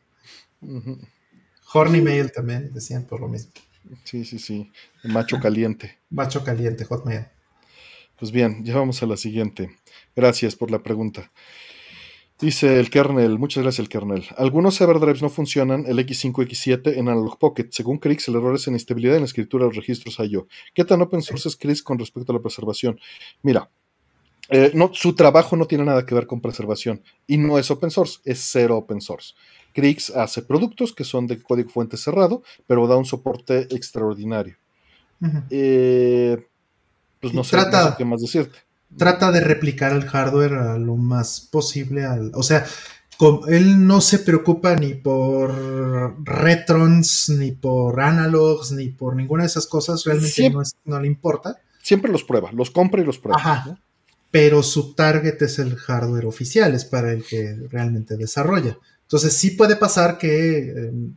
Horny 1.73 2.01
Mail 2.01 2.31
también 2.31 2.73
decían 2.73 3.05
por 3.05 3.21
lo 3.21 3.27
mismo. 3.27 3.51
Sí, 4.03 4.25
sí, 4.25 4.39
sí. 4.39 4.71
Macho 5.03 5.39
caliente. 5.39 5.97
Macho 6.09 6.43
caliente, 6.43 6.83
Hotmail. 6.85 7.27
Pues 8.17 8.31
bien, 8.31 8.65
ya 8.65 8.75
vamos 8.75 9.01
a 9.01 9.05
la 9.05 9.15
siguiente. 9.15 9.77
Gracias 10.15 10.55
por 10.55 10.71
la 10.71 10.83
pregunta. 10.83 11.31
Dice 12.39 12.79
el 12.79 12.89
kernel, 12.89 13.37
muchas 13.37 13.63
gracias 13.63 13.79
el 13.79 13.89
kernel. 13.89 14.25
Algunos 14.37 14.79
Everdrives 14.79 15.21
no 15.21 15.29
funcionan 15.29 15.83
el 15.87 15.99
X5 15.99 16.47
X7 16.47 16.93
en 16.95 17.09
Analog 17.09 17.37
Pocket. 17.37 17.67
Según 17.71 17.97
Crix, 17.97 18.29
el 18.29 18.35
error 18.35 18.55
es 18.55 18.65
en 18.69 18.75
estabilidad 18.75 19.15
en 19.15 19.23
la 19.23 19.25
escritura 19.25 19.65
de 19.65 19.71
los 19.71 19.75
registros 19.75 20.17
I.O. 20.19 20.47
¿Qué 20.73 20.85
tan 20.85 21.01
open 21.01 21.21
source 21.21 21.49
es 21.49 21.57
Crix 21.57 21.83
con 21.83 21.99
respecto 21.99 22.31
a 22.31 22.35
la 22.35 22.41
preservación? 22.41 22.97
Mira, 23.41 23.69
eh, 24.47 24.71
no, 24.73 24.89
su 24.93 25.15
trabajo 25.15 25.57
no 25.57 25.65
tiene 25.65 25.83
nada 25.83 26.05
que 26.05 26.15
ver 26.15 26.27
con 26.27 26.39
preservación 26.39 27.03
y 27.27 27.37
no 27.37 27.59
es 27.59 27.69
open 27.71 27.91
source, 27.91 28.19
es 28.23 28.39
cero 28.49 28.77
open 28.77 29.01
source. 29.01 29.33
Crix 29.73 30.09
hace 30.09 30.41
productos 30.41 30.93
que 30.93 31.03
son 31.03 31.27
de 31.27 31.43
código 31.43 31.69
fuente 31.69 31.97
cerrado, 31.97 32.41
pero 32.65 32.87
da 32.87 32.95
un 32.95 33.05
soporte 33.05 33.67
extraordinario. 33.69 34.55
Eh, 35.49 36.37
pues 37.19 37.33
no 37.33 37.43
sé, 37.43 37.57
no 37.57 37.63
sé 37.63 37.93
qué 37.97 38.05
más 38.05 38.21
decirte 38.21 38.68
trata 38.97 39.31
de 39.31 39.41
replicar 39.41 39.93
el 39.93 40.05
hardware 40.05 40.53
a 40.53 40.77
lo 40.77 40.95
más 40.95 41.41
posible. 41.41 42.05
Al, 42.05 42.31
o 42.33 42.43
sea, 42.43 42.65
él 43.47 43.85
no 43.85 43.99
se 44.01 44.19
preocupa 44.19 44.75
ni 44.75 44.93
por 44.93 45.53
retrons, 46.25 47.29
ni 47.29 47.51
por 47.51 47.99
analogs, 47.99 48.71
ni 48.71 48.89
por 48.89 49.15
ninguna 49.15 49.43
de 49.43 49.47
esas 49.47 49.67
cosas. 49.67 50.03
Realmente 50.05 50.53
no, 50.85 50.99
le 50.99 51.07
importa. 51.07 51.59
Siempre 51.81 52.11
los 52.11 52.23
prueba, 52.23 52.51
los 52.51 52.71
compra 52.71 53.01
y 53.01 53.05
los 53.05 53.19
prueba. 53.19 53.39
Ajá. 53.39 53.77
Pero 54.31 54.63
su 54.63 54.93
target 54.93 55.41
es 55.41 55.59
el 55.59 55.75
hardware 55.75 56.25
oficial, 56.25 56.73
es 56.75 56.85
para 56.85 57.11
el 57.11 57.23
que 57.23 57.55
realmente 57.69 58.15
desarrolla. 58.15 58.77
Entonces 59.01 59.33
sí 59.33 59.51
puede 59.51 59.75
pasar 59.75 60.19
que 60.19 60.69
em, 60.69 61.15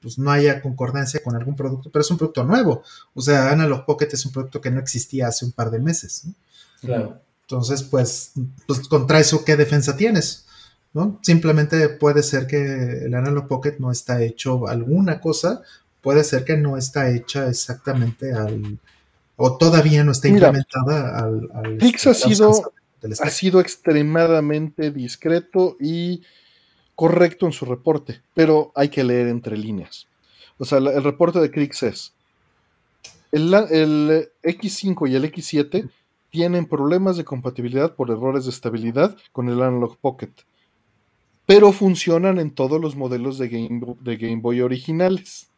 pues 0.00 0.18
no 0.18 0.30
haya 0.30 0.60
concordancia 0.60 1.22
con 1.22 1.34
algún 1.34 1.56
producto, 1.56 1.90
pero 1.90 2.02
es 2.02 2.10
un 2.10 2.18
producto 2.18 2.44
nuevo. 2.44 2.82
O 3.14 3.22
sea, 3.22 3.50
Analog 3.50 3.86
Pocket 3.86 4.08
es 4.12 4.26
un 4.26 4.32
producto 4.32 4.60
que 4.60 4.70
no 4.70 4.80
existía 4.80 5.28
hace 5.28 5.46
un 5.46 5.52
par 5.52 5.70
de 5.70 5.78
meses. 5.78 6.26
¿no? 6.26 6.34
Claro. 6.82 7.20
Entonces, 7.42 7.82
pues, 7.82 8.32
pues, 8.66 8.88
contra 8.88 9.20
eso, 9.20 9.44
¿qué 9.44 9.56
defensa 9.56 9.96
tienes? 9.96 10.46
¿No? 10.94 11.18
Simplemente 11.22 11.88
puede 11.88 12.22
ser 12.22 12.46
que 12.46 13.04
el 13.04 13.14
Analog 13.14 13.48
Pocket 13.48 13.76
no 13.78 13.90
está 13.90 14.22
hecho 14.22 14.68
alguna 14.68 15.20
cosa, 15.20 15.62
puede 16.02 16.24
ser 16.24 16.44
que 16.44 16.56
no 16.56 16.76
está 16.76 17.10
hecha 17.10 17.48
exactamente 17.48 18.32
al, 18.32 18.78
o 19.36 19.56
todavía 19.56 20.04
no 20.04 20.12
está 20.12 20.28
implementada 20.28 21.18
al... 21.18 21.48
al 21.54 21.76
Pix 21.78 22.06
ha 22.06 22.14
sido, 22.14 22.74
ha 23.20 23.30
sido 23.30 23.60
extremadamente 23.60 24.90
discreto 24.90 25.76
y 25.80 26.22
correcto 26.94 27.46
en 27.46 27.52
su 27.52 27.64
reporte, 27.64 28.20
pero 28.34 28.72
hay 28.74 28.88
que 28.88 29.04
leer 29.04 29.28
entre 29.28 29.56
líneas. 29.56 30.06
O 30.58 30.64
sea, 30.64 30.78
el 30.78 31.02
reporte 31.02 31.40
de 31.40 31.50
Crix 31.50 31.82
es, 31.82 32.12
el, 33.32 33.52
el 33.54 34.30
X5 34.42 35.10
y 35.10 35.16
el 35.16 35.24
X7 35.24 35.90
tienen 36.32 36.64
problemas 36.64 37.18
de 37.18 37.24
compatibilidad 37.24 37.94
por 37.94 38.10
errores 38.10 38.44
de 38.44 38.50
estabilidad 38.50 39.16
con 39.32 39.50
el 39.50 39.62
Analog 39.62 39.98
Pocket, 39.98 40.32
pero 41.44 41.72
funcionan 41.72 42.40
en 42.40 42.50
todos 42.50 42.80
los 42.80 42.96
modelos 42.96 43.36
de 43.36 43.50
Game, 43.50 43.96
de 44.00 44.16
Game 44.16 44.40
Boy 44.40 44.62
originales. 44.62 45.48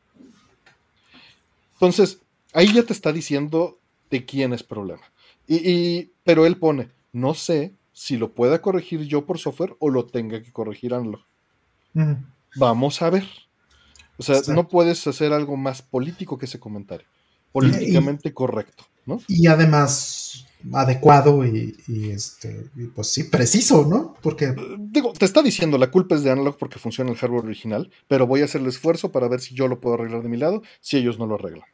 Entonces, 1.75 2.21
ahí 2.53 2.73
ya 2.73 2.83
te 2.83 2.93
está 2.93 3.13
diciendo 3.13 3.79
de 4.11 4.25
quién 4.25 4.53
es 4.53 4.65
problema. 4.65 5.03
Y, 5.47 6.11
pero 6.25 6.45
él 6.45 6.57
pone, 6.57 6.91
no 7.13 7.35
sé 7.35 7.73
si 7.93 8.17
lo 8.17 8.33
pueda 8.33 8.61
corregir 8.61 9.03
yo 9.03 9.25
por 9.27 9.39
software 9.39 9.77
o 9.79 9.91
lo 9.91 10.07
tenga 10.07 10.43
que 10.43 10.51
corregir 10.51 10.93
Analog. 10.93 11.23
Vamos 12.57 13.01
a 13.01 13.11
ver. 13.11 13.29
O 14.17 14.25
sea, 14.25 14.41
no 14.53 14.67
puedes 14.67 15.07
hacer 15.07 15.33
algo 15.33 15.57
más 15.57 15.83
político 15.83 16.37
que 16.37 16.47
ese 16.47 16.59
comentario. 16.59 17.07
Políticamente 17.53 18.35
correcto, 18.35 18.85
¿no? 19.07 19.21
Y 19.29 19.47
además, 19.47 20.47
adecuado 20.73 21.45
y, 21.45 21.77
este, 22.11 22.67
pues 22.95 23.09
sí, 23.09 23.25
preciso, 23.25 23.87
¿no? 23.87 24.15
Porque... 24.23 24.55
Digo, 24.79 25.13
te 25.13 25.25
está 25.25 25.43
diciendo, 25.43 25.79
la 25.79 25.91
culpa 25.91 26.15
es 26.15 26.23
de 26.23 26.31
Analog 26.31 26.57
porque 26.57 26.79
funciona 26.79 27.11
el 27.11 27.17
hardware 27.17 27.45
original, 27.45 27.91
pero 28.09 28.27
voy 28.27 28.43
a 28.43 28.45
hacer 28.45 28.61
el 28.61 28.69
esfuerzo 28.69 29.13
para 29.13 29.29
ver 29.29 29.41
si 29.41 29.55
yo 29.55 29.69
lo 29.69 29.81
puedo 29.81 29.97
arreglar 29.97 30.23
de 30.23 30.29
mi 30.29 30.37
lado, 30.37 30.63
si 30.81 30.97
ellos 30.97 31.19
no 31.19 31.27
lo 31.27 31.35
arreglan. 31.35 31.67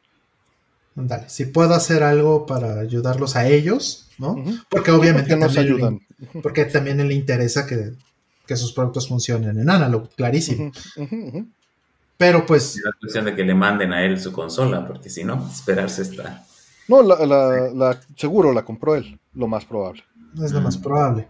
Dale, 0.93 1.29
si 1.29 1.45
puedo 1.45 1.73
hacer 1.73 2.03
algo 2.03 2.45
para 2.45 2.81
ayudarlos 2.81 3.37
a 3.37 3.47
ellos, 3.47 4.09
¿no? 4.17 4.43
Porque 4.69 4.91
obviamente 4.91 5.37
nos 5.37 5.57
ayudan. 5.57 6.01
porque 6.43 6.65
también 6.65 6.97
le 7.07 7.13
interesa 7.13 7.65
que, 7.65 7.93
sus 8.53 8.73
productos 8.73 9.07
funcionen 9.07 9.57
en 9.57 9.69
Analog, 9.69 10.09
clarísimo. 10.13 10.73
Pero 12.17 12.45
pues... 12.45 12.75
Es 12.75 12.83
la 12.83 12.91
cuestión 12.99 13.23
de 13.23 13.33
que 13.33 13.45
le 13.45 13.55
manden 13.55 13.93
a 13.93 14.03
él 14.03 14.19
su 14.19 14.33
consola, 14.33 14.85
porque 14.85 15.09
si 15.09 15.23
no, 15.23 15.49
esperarse 15.49 16.01
está... 16.01 16.45
No, 16.87 17.01
la, 17.01 17.99
seguro 18.15 18.51
la 18.51 18.65
compró 18.65 18.95
él, 18.95 19.19
lo 19.33 19.47
más 19.47 19.65
probable. 19.65 20.03
Es 20.43 20.51
lo 20.51 20.61
más 20.61 20.77
probable. 20.77 21.27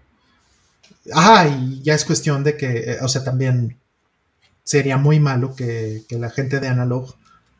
Ah, 1.13 1.47
y 1.47 1.81
ya 1.81 1.95
es 1.95 2.05
cuestión 2.05 2.43
de 2.43 2.57
que, 2.57 2.91
eh, 2.91 2.97
o 3.01 3.07
sea, 3.07 3.23
también 3.23 3.79
sería 4.63 4.97
muy 4.97 5.19
malo 5.19 5.55
que, 5.55 6.03
la 6.09 6.29
gente 6.29 6.59
de 6.59 6.67
Analog 6.67 7.15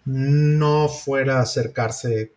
no 0.05 0.87
fuera 0.87 1.37
a 1.37 1.41
acercarse. 1.41 2.33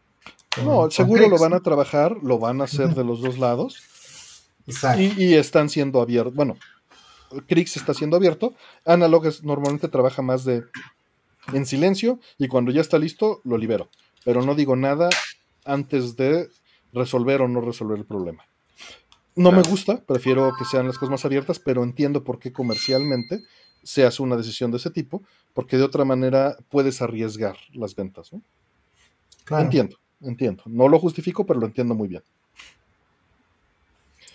no, 0.62 0.90
seguro 0.90 1.28
lo 1.28 1.38
van 1.38 1.54
a 1.54 1.60
trabajar, 1.60 2.16
lo 2.22 2.38
van 2.38 2.60
a 2.60 2.64
hacer 2.64 2.94
de 2.94 3.04
los 3.04 3.20
dos 3.20 3.38
lados. 3.38 3.78
Exacto. 4.66 5.02
Y, 5.02 5.34
están 5.34 5.68
siendo 5.68 6.00
abiertos. 6.00 6.34
Bueno, 6.34 6.56
Crix 7.46 7.76
está 7.76 7.92
siendo 7.94 8.16
abierto. 8.16 8.54
Analog 8.84 9.24
normalmente 9.42 9.88
trabaja 9.88 10.22
más 10.22 10.44
de 10.44 10.64
en 11.52 11.66
silencio 11.66 12.20
y 12.38 12.48
cuando 12.48 12.70
ya 12.70 12.80
está 12.80 12.98
listo 12.98 13.40
lo 13.44 13.58
libero. 13.58 13.90
Pero 14.24 14.42
no 14.42 14.54
digo 14.54 14.76
nada 14.76 15.10
antes 15.64 16.16
de 16.16 16.48
resolver 16.92 17.42
o 17.42 17.48
no 17.48 17.60
resolver 17.60 17.98
el 17.98 18.04
problema. 18.04 18.44
No 19.36 19.50
me 19.50 19.62
gusta, 19.62 20.00
prefiero 20.00 20.52
que 20.56 20.64
sean 20.64 20.86
las 20.86 20.96
cosas 20.96 21.10
más 21.10 21.24
abiertas, 21.24 21.58
pero 21.58 21.82
entiendo 21.82 22.22
por 22.22 22.38
qué 22.38 22.52
comercialmente 22.52 23.42
se 23.82 24.04
hace 24.04 24.22
una 24.22 24.36
decisión 24.36 24.70
de 24.70 24.76
ese 24.76 24.90
tipo, 24.90 25.22
porque 25.52 25.76
de 25.76 25.82
otra 25.82 26.04
manera 26.04 26.56
puedes 26.70 27.02
arriesgar 27.02 27.56
las 27.72 27.96
ventas. 27.96 28.30
Entiendo, 29.50 29.98
entiendo. 30.20 30.62
No 30.66 30.88
lo 30.88 31.00
justifico, 31.00 31.44
pero 31.44 31.58
lo 31.58 31.66
entiendo 31.66 31.94
muy 31.94 32.08
bien. 32.08 32.22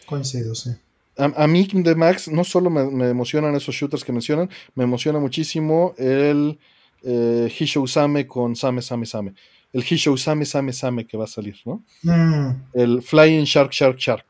Coincido, 0.06 0.54
sí. 0.54 0.72
A, 1.18 1.48
mí 1.48 1.68
de 1.72 1.96
Max 1.96 2.30
no 2.30 2.46
solo 2.46 2.70
me, 2.70 3.10
emocionan 3.10 3.54
esos 3.54 3.76
shooters 3.76 4.06
que 4.06 4.14
mencionan, 4.14 4.50
me 4.76 4.86
emociona 4.86 5.20
muchísimo 5.20 5.94
el 5.98 6.58
eh, 7.04 7.54
Hisho 7.60 7.86
Same 7.88 8.26
con 8.26 8.56
Same 8.56 8.82
Same 8.82 9.06
Same 9.06 9.34
el 9.74 9.84
Hisho 9.84 10.16
Same 10.18 10.46
Same 10.46 10.74
Same 10.74 11.06
que 11.06 11.18
va 11.18 11.26
a 11.26 11.28
salir, 11.28 11.58
¿no? 11.66 11.84
Mm. 12.04 12.64
El 12.74 13.02
Flying 13.02 13.44
Shark 13.44 13.72
Shark 13.72 13.98
Shark, 13.98 14.26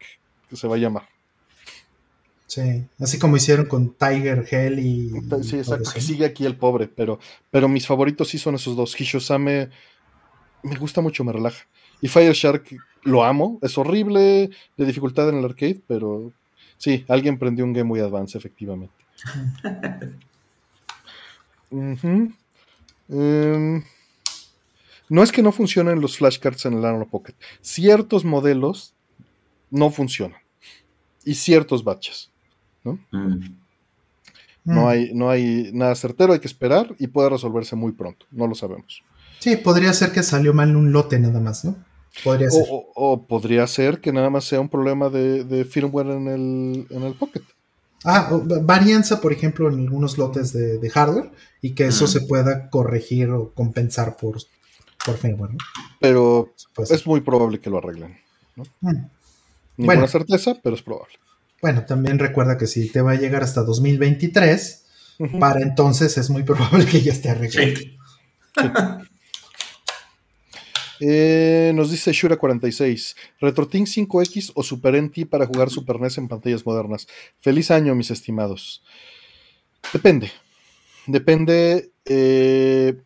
que 0.49 0.55
se 0.55 0.67
va 0.67 0.75
a 0.75 0.79
llamar. 0.79 1.07
Sí, 2.47 2.83
así 2.99 3.19
como 3.19 3.37
hicieron 3.37 3.67
con 3.67 3.93
Tiger 3.93 4.47
Hell 4.49 4.79
y. 4.79 5.11
Sí, 5.43 5.57
exacto, 5.57 5.91
que 5.93 6.01
sigue 6.01 6.25
aquí 6.25 6.45
el 6.45 6.57
pobre, 6.57 6.87
pero, 6.87 7.19
pero 7.51 7.67
mis 7.67 7.85
favoritos 7.85 8.29
sí 8.29 8.39
son 8.39 8.55
esos 8.55 8.75
dos. 8.75 8.99
Hisho 8.99 9.19
Same 9.19 9.69
me 10.63 10.75
gusta 10.75 11.01
mucho, 11.01 11.23
me 11.23 11.31
relaja. 11.31 11.65
Y 12.01 12.07
Fire 12.07 12.33
Shark 12.33 12.75
lo 13.03 13.23
amo, 13.23 13.59
es 13.61 13.77
horrible 13.77 14.49
de 14.77 14.85
dificultad 14.85 15.29
en 15.29 15.37
el 15.37 15.45
arcade, 15.45 15.81
pero 15.87 16.31
sí, 16.77 17.05
alguien 17.07 17.37
prendió 17.37 17.65
un 17.65 17.73
Game 17.73 17.89
Boy 17.89 17.99
Advance, 17.99 18.37
efectivamente. 18.37 18.93
no 25.09 25.23
es 25.23 25.31
que 25.31 25.41
no 25.43 25.51
funcionen 25.51 26.01
los 26.01 26.17
flashcards 26.17 26.65
en 26.65 26.73
el 26.75 26.81
Nano 26.81 27.07
Pocket. 27.09 27.33
Ciertos 27.61 28.23
modelos 28.25 28.93
no 29.71 29.89
funcionan. 29.89 30.39
Y 31.25 31.35
ciertos 31.35 31.83
batches. 31.83 32.31
¿no? 32.83 32.97
Mm. 33.11 33.39
No, 34.65 34.81
Mm. 34.83 34.87
hay, 34.87 35.11
no 35.13 35.29
hay 35.29 35.69
nada 35.73 35.95
certero, 35.95 36.33
hay 36.33 36.39
que 36.39 36.47
esperar 36.47 36.95
y 36.99 37.07
puede 37.07 37.29
resolverse 37.29 37.75
muy 37.75 37.91
pronto. 37.91 38.25
No 38.31 38.47
lo 38.47 38.55
sabemos. 38.55 39.03
Sí, 39.39 39.55
podría 39.57 39.93
ser 39.93 40.11
que 40.11 40.21
salió 40.23 40.53
mal 40.53 40.75
un 40.75 40.91
lote 40.91 41.17
nada 41.19 41.39
más, 41.39 41.63
¿no? 41.65 41.75
Podría 42.23 42.47
O, 42.47 42.51
ser. 42.51 42.65
o- 42.69 42.91
o 42.95 43.25
podría 43.27 43.65
ser 43.67 43.99
que 44.01 44.11
nada 44.11 44.29
más 44.29 44.43
sea 44.45 44.59
un 44.59 44.69
problema 44.69 45.09
de, 45.09 45.43
de 45.43 45.63
firmware 45.65 46.07
en 46.11 46.27
el, 46.27 46.87
en 46.89 47.03
el 47.03 47.13
Pocket. 47.13 47.41
Ah, 48.03 48.29
varianza, 48.63 49.19
por 49.21 49.31
ejemplo, 49.33 49.69
en 49.69 49.79
algunos 49.79 50.17
lotes 50.17 50.53
de, 50.53 50.77
de 50.77 50.89
hardware 50.89 51.31
y 51.61 51.71
que 51.71 51.87
eso 51.87 52.05
Mm. 52.05 52.07
se 52.07 52.21
pueda 52.21 52.69
corregir 52.69 53.29
o 53.29 53.51
compensar 53.53 54.15
por, 54.17 54.37
por 55.09 55.17
firmware, 55.19 55.51
¿no? 55.51 55.57
Pero 55.99 56.53
ser. 56.83 56.95
es 56.97 57.05
muy 57.07 57.21
probable 57.21 57.59
que 57.59 57.69
lo 57.69 57.77
arreglen. 57.79 58.17
Mm. 58.55 58.89
Ninguna 58.89 59.05
Bueno. 59.77 60.07
certeza, 60.07 60.55
pero 60.61 60.75
es 60.75 60.81
probable. 60.81 61.15
Bueno, 61.61 61.85
también 61.85 62.19
recuerda 62.19 62.57
que 62.57 62.67
si 62.67 62.89
te 62.89 63.01
va 63.01 63.11
a 63.11 63.15
llegar 63.15 63.43
hasta 63.43 63.63
2023, 63.63 64.85
Ujú. 65.19 65.39
para 65.39 65.61
entonces 65.61 66.17
es 66.17 66.29
muy 66.29 66.43
probable 66.43 66.85
que 66.85 67.01
ya 67.01 67.11
esté 67.11 67.29
arreglado. 67.29 67.73
Sí. 67.77 67.97
Eh, 71.01 71.71
nos 71.75 71.91
dice 71.91 72.11
Shura46, 72.11 73.15
RetroTink 73.39 73.87
5X 73.87 74.51
o 74.53 74.63
Super 74.63 74.95
NT 75.01 75.25
para 75.29 75.45
jugar 75.45 75.69
Super 75.69 75.99
NES 75.99 76.17
en 76.17 76.27
pantallas 76.27 76.65
modernas. 76.65 77.07
Feliz 77.39 77.71
año, 77.71 77.95
mis 77.95 78.11
estimados. 78.11 78.83
Depende. 79.93 80.29
Depende. 81.07 81.91
eh, 82.05 82.97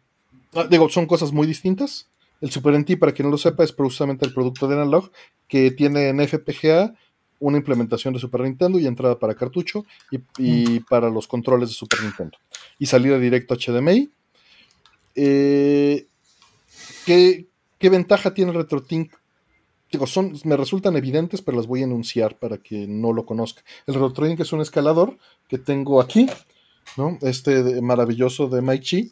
ah, 0.56 0.68
digo, 0.70 0.90
son 0.90 1.06
cosas 1.06 1.32
muy 1.32 1.48
distintas. 1.48 2.10
El 2.42 2.52
Super 2.52 2.78
NT, 2.78 2.98
para 3.00 3.14
quien 3.14 3.28
no 3.28 3.32
lo 3.32 3.38
sepa, 3.38 3.64
es 3.64 3.72
precisamente 3.72 4.26
el 4.26 4.34
producto 4.34 4.68
de 4.68 4.76
Analog 4.76 5.12
que 5.48 5.72
tiene 5.72 6.10
en 6.10 6.20
FPGA 6.28 6.94
una 7.40 7.58
implementación 7.58 8.14
de 8.14 8.20
Super 8.20 8.42
Nintendo 8.42 8.80
y 8.80 8.86
entrada 8.88 9.18
para 9.20 9.36
cartucho 9.36 9.86
y, 10.12 10.20
y 10.38 10.80
para 10.82 11.10
los 11.10 11.28
controles 11.28 11.70
de 11.70 11.76
Super 11.76 12.02
Nintendo. 12.04 12.38
Y 12.80 12.86
salida 12.86 13.18
directo 13.20 13.56
HDMI. 13.56 14.10
Eh, 15.16 16.08
¿qué, 17.06 17.48
qué 17.78 17.90
ventaja 17.90 18.34
tiene 18.34 18.52
RetroTink? 18.52 19.14
Digo, 19.92 20.08
son, 20.08 20.34
me 20.46 20.58
resultan 20.58 20.96
evidentes, 20.96 21.42
pero 21.42 21.58
las 21.58 21.68
voy 21.68 21.82
a 21.82 21.86
enunciar 21.86 22.38
para 22.40 22.58
que 22.58 22.88
no 22.88 23.14
lo 23.14 23.26
conozca. 23.26 23.62
El 23.86 23.94
RetroTink 23.94 24.40
es 24.40 24.52
un 24.54 24.62
escalador 24.62 25.18
que 25.48 25.58
tengo 25.60 26.02
aquí, 26.02 26.28
¿no? 26.98 27.18
Este 27.22 27.62
de- 27.64 27.82
maravilloso 27.82 28.48
de 28.48 28.62
Maichi, 28.62 29.12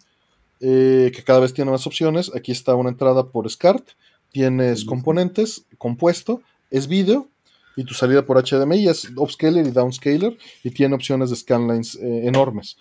eh, 0.61 1.11
que 1.13 1.23
cada 1.23 1.39
vez 1.39 1.53
tiene 1.53 1.71
más 1.71 1.87
opciones. 1.87 2.31
Aquí 2.35 2.51
está 2.51 2.75
una 2.75 2.89
entrada 2.89 3.27
por 3.29 3.49
SCART, 3.49 3.89
tienes 4.31 4.85
componentes, 4.85 5.65
compuesto, 5.79 6.41
es 6.69 6.87
vídeo, 6.87 7.27
y 7.75 7.83
tu 7.83 7.95
salida 7.95 8.25
por 8.25 8.37
HDMI 8.37 8.87
es 8.87 9.09
upscaler 9.15 9.65
y 9.65 9.71
downscaler, 9.71 10.37
y 10.63 10.69
tiene 10.69 10.93
opciones 10.93 11.31
de 11.31 11.35
scanlines 11.35 11.95
eh, 11.95 12.27
enormes. 12.27 12.77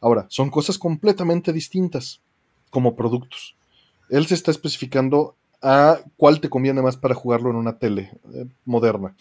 Ahora, 0.00 0.26
son 0.28 0.50
cosas 0.50 0.78
completamente 0.78 1.52
distintas 1.52 2.20
como 2.70 2.94
productos. 2.94 3.56
Él 4.08 4.26
se 4.26 4.34
está 4.34 4.52
especificando 4.52 5.34
a 5.60 5.98
cuál 6.16 6.40
te 6.40 6.48
conviene 6.48 6.80
más 6.80 6.96
para 6.96 7.14
jugarlo 7.16 7.50
en 7.50 7.56
una 7.56 7.78
tele 7.78 8.12
eh, 8.32 8.46
moderna. 8.64 9.16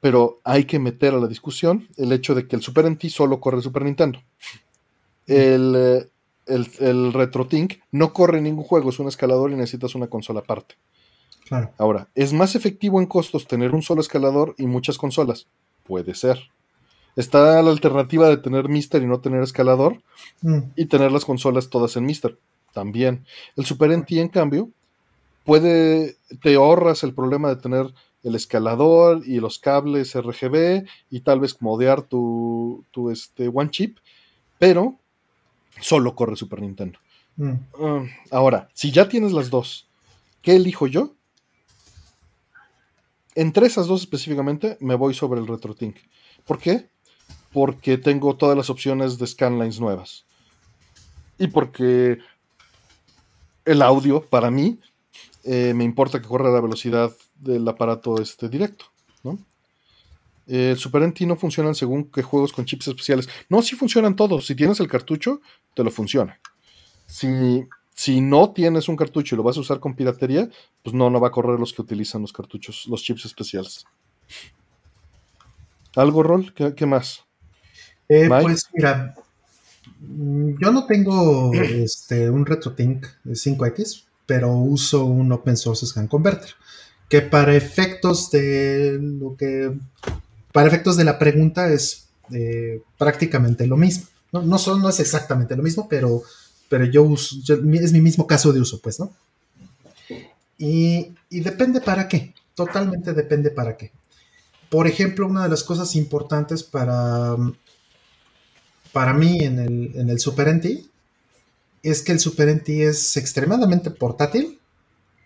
Pero 0.00 0.40
hay 0.42 0.64
que 0.64 0.78
meter 0.78 1.12
a 1.12 1.18
la 1.18 1.26
discusión 1.26 1.86
el 1.98 2.12
hecho 2.12 2.34
de 2.34 2.46
que 2.46 2.56
el 2.56 2.62
Super 2.62 2.90
NT 2.90 3.08
solo 3.08 3.40
corre 3.40 3.60
Super 3.60 3.84
Nintendo. 3.84 4.22
El, 5.26 6.08
el, 6.46 6.68
el 6.80 7.12
RetroTink 7.12 7.74
no 7.90 8.12
corre 8.12 8.40
ningún 8.40 8.64
juego, 8.64 8.90
es 8.90 8.98
un 8.98 9.08
escalador 9.08 9.50
y 9.50 9.56
necesitas 9.56 9.94
una 9.94 10.06
consola 10.06 10.40
aparte. 10.40 10.76
Claro. 11.46 11.72
Ahora, 11.78 12.08
¿es 12.14 12.32
más 12.32 12.54
efectivo 12.54 13.00
en 13.00 13.06
costos 13.06 13.46
tener 13.46 13.74
un 13.74 13.82
solo 13.82 14.00
escalador 14.00 14.54
y 14.58 14.66
muchas 14.66 14.96
consolas? 14.98 15.46
Puede 15.84 16.14
ser. 16.14 16.50
Está 17.16 17.62
la 17.62 17.70
alternativa 17.70 18.28
de 18.28 18.38
tener 18.38 18.68
Mister 18.68 19.02
y 19.02 19.06
no 19.06 19.20
tener 19.20 19.42
escalador, 19.42 20.02
Mm, 20.42 20.58
y 20.76 20.86
tener 20.86 21.12
las 21.12 21.24
consolas 21.24 21.68
todas 21.68 21.96
en 21.96 22.04
Mister. 22.04 22.38
También. 22.72 23.24
El 23.56 23.64
Super 23.64 23.90
NT, 23.90 24.12
en 24.12 24.28
cambio, 24.28 24.70
puede. 25.44 26.16
Te 26.42 26.54
ahorras 26.56 27.04
el 27.04 27.14
problema 27.14 27.48
de 27.48 27.56
tener 27.56 27.94
el 28.24 28.34
escalador 28.34 29.22
y 29.26 29.38
los 29.38 29.58
cables 29.58 30.14
RGB 30.14 30.86
y 31.10 31.20
tal 31.20 31.40
vez 31.40 31.60
modear 31.60 32.02
tu, 32.02 32.84
tu 32.90 33.10
este, 33.10 33.48
One 33.48 33.70
Chip, 33.70 33.98
pero 34.58 34.98
solo 35.80 36.14
corre 36.14 36.36
Super 36.36 36.60
Nintendo. 36.60 36.98
mm. 37.36 37.52
Ah, 37.80 38.04
ahora, 38.30 38.68
si 38.74 38.90
ya 38.90 39.08
tienes 39.08 39.32
las 39.32 39.50
dos, 39.50 39.88
¿qué 40.42 40.56
elijo 40.56 40.86
yo? 40.86 41.14
Entre 43.34 43.66
esas 43.66 43.86
dos 43.86 44.02
específicamente, 44.02 44.76
me 44.80 44.94
voy 44.94 45.14
sobre 45.14 45.40
el 45.40 45.46
RetroTink. 45.46 45.96
¿Por 46.46 46.58
qué? 46.58 46.88
Porque 47.52 47.98
tengo 47.98 48.36
todas 48.36 48.56
las 48.56 48.70
opciones 48.70 49.18
de 49.18 49.26
scanlines 49.26 49.80
nuevas. 49.80 50.24
Y 51.38 51.48
porque 51.48 52.18
el 53.64 53.82
audio, 53.82 54.24
para 54.24 54.50
mí, 54.50 54.78
eh, 55.42 55.72
me 55.74 55.84
importa 55.84 56.20
que 56.20 56.28
corra 56.28 56.48
a 56.48 56.52
la 56.52 56.60
velocidad 56.60 57.12
del 57.34 57.66
aparato 57.66 58.20
este, 58.20 58.48
directo. 58.48 58.86
¿no? 59.24 59.38
Eh, 60.46 60.70
El 60.72 60.78
Super 60.78 61.02
NT 61.02 61.22
no 61.22 61.36
funcionan 61.36 61.74
según 61.74 62.10
qué 62.10 62.22
juegos 62.22 62.52
con 62.52 62.64
chips 62.64 62.88
especiales. 62.88 63.28
No, 63.48 63.62
sí 63.62 63.76
funcionan 63.76 64.16
todos. 64.16 64.46
Si 64.46 64.54
tienes 64.54 64.80
el 64.80 64.88
cartucho, 64.88 65.40
te 65.74 65.84
lo 65.84 65.90
funciona. 65.90 66.38
Si, 67.06 67.64
si 67.94 68.20
no 68.20 68.52
tienes 68.52 68.88
un 68.88 68.96
cartucho 68.96 69.34
y 69.34 69.38
lo 69.38 69.42
vas 69.42 69.56
a 69.56 69.60
usar 69.60 69.80
con 69.80 69.94
piratería, 69.94 70.48
pues 70.82 70.94
no, 70.94 71.10
no 71.10 71.20
va 71.20 71.28
a 71.28 71.32
correr 71.32 71.58
los 71.58 71.72
que 71.72 71.82
utilizan 71.82 72.22
los 72.22 72.32
cartuchos, 72.32 72.86
los 72.88 73.02
chips 73.02 73.24
especiales. 73.24 73.84
¿Algo, 75.96 76.22
Rol? 76.22 76.52
¿Qué, 76.54 76.74
qué 76.74 76.86
más? 76.86 77.24
Eh, 78.08 78.28
pues 78.28 78.68
mira, 78.74 79.14
yo 80.00 80.72
no 80.72 80.86
tengo 80.86 81.52
este, 81.54 82.30
un 82.30 82.44
RetroTink 82.44 83.06
5X, 83.24 84.04
pero 84.26 84.52
uso 84.52 85.04
un 85.04 85.32
Open 85.32 85.56
Source 85.56 85.86
Scan 85.86 86.08
Converter, 86.08 86.50
que 87.08 87.22
para 87.22 87.54
efectos 87.54 88.30
de 88.30 88.98
lo 89.00 89.36
que, 89.36 89.72
para 90.54 90.68
efectos 90.68 90.96
de 90.96 91.02
la 91.02 91.18
pregunta 91.18 91.68
es 91.72 92.06
eh, 92.32 92.80
prácticamente 92.96 93.66
lo 93.66 93.76
mismo. 93.76 94.06
No, 94.30 94.40
no, 94.42 94.88
es 94.88 95.00
exactamente 95.00 95.56
lo 95.56 95.64
mismo, 95.64 95.88
pero, 95.88 96.22
pero 96.68 96.84
yo 96.84 97.02
uso, 97.02 97.34
es 97.52 97.92
mi 97.92 98.00
mismo 98.00 98.24
caso 98.24 98.52
de 98.52 98.60
uso, 98.60 98.80
pues, 98.80 99.00
¿no? 99.00 99.10
Y, 100.56 101.12
y 101.28 101.40
depende 101.40 101.80
para 101.80 102.06
qué, 102.06 102.34
totalmente 102.54 103.14
depende 103.14 103.50
para 103.50 103.76
qué. 103.76 103.90
Por 104.70 104.86
ejemplo, 104.86 105.26
una 105.26 105.42
de 105.42 105.48
las 105.48 105.64
cosas 105.64 105.96
importantes 105.96 106.62
para, 106.62 107.34
para 108.92 109.12
mí 109.12 109.40
en 109.40 109.58
el, 109.58 109.90
en 109.96 110.08
el 110.08 110.20
Super 110.20 110.54
NT 110.54 110.66
es 111.82 112.00
que 112.00 112.12
el 112.12 112.20
Super 112.20 112.54
NT 112.54 112.68
es 112.68 113.16
extremadamente 113.16 113.90
portátil, 113.90 114.60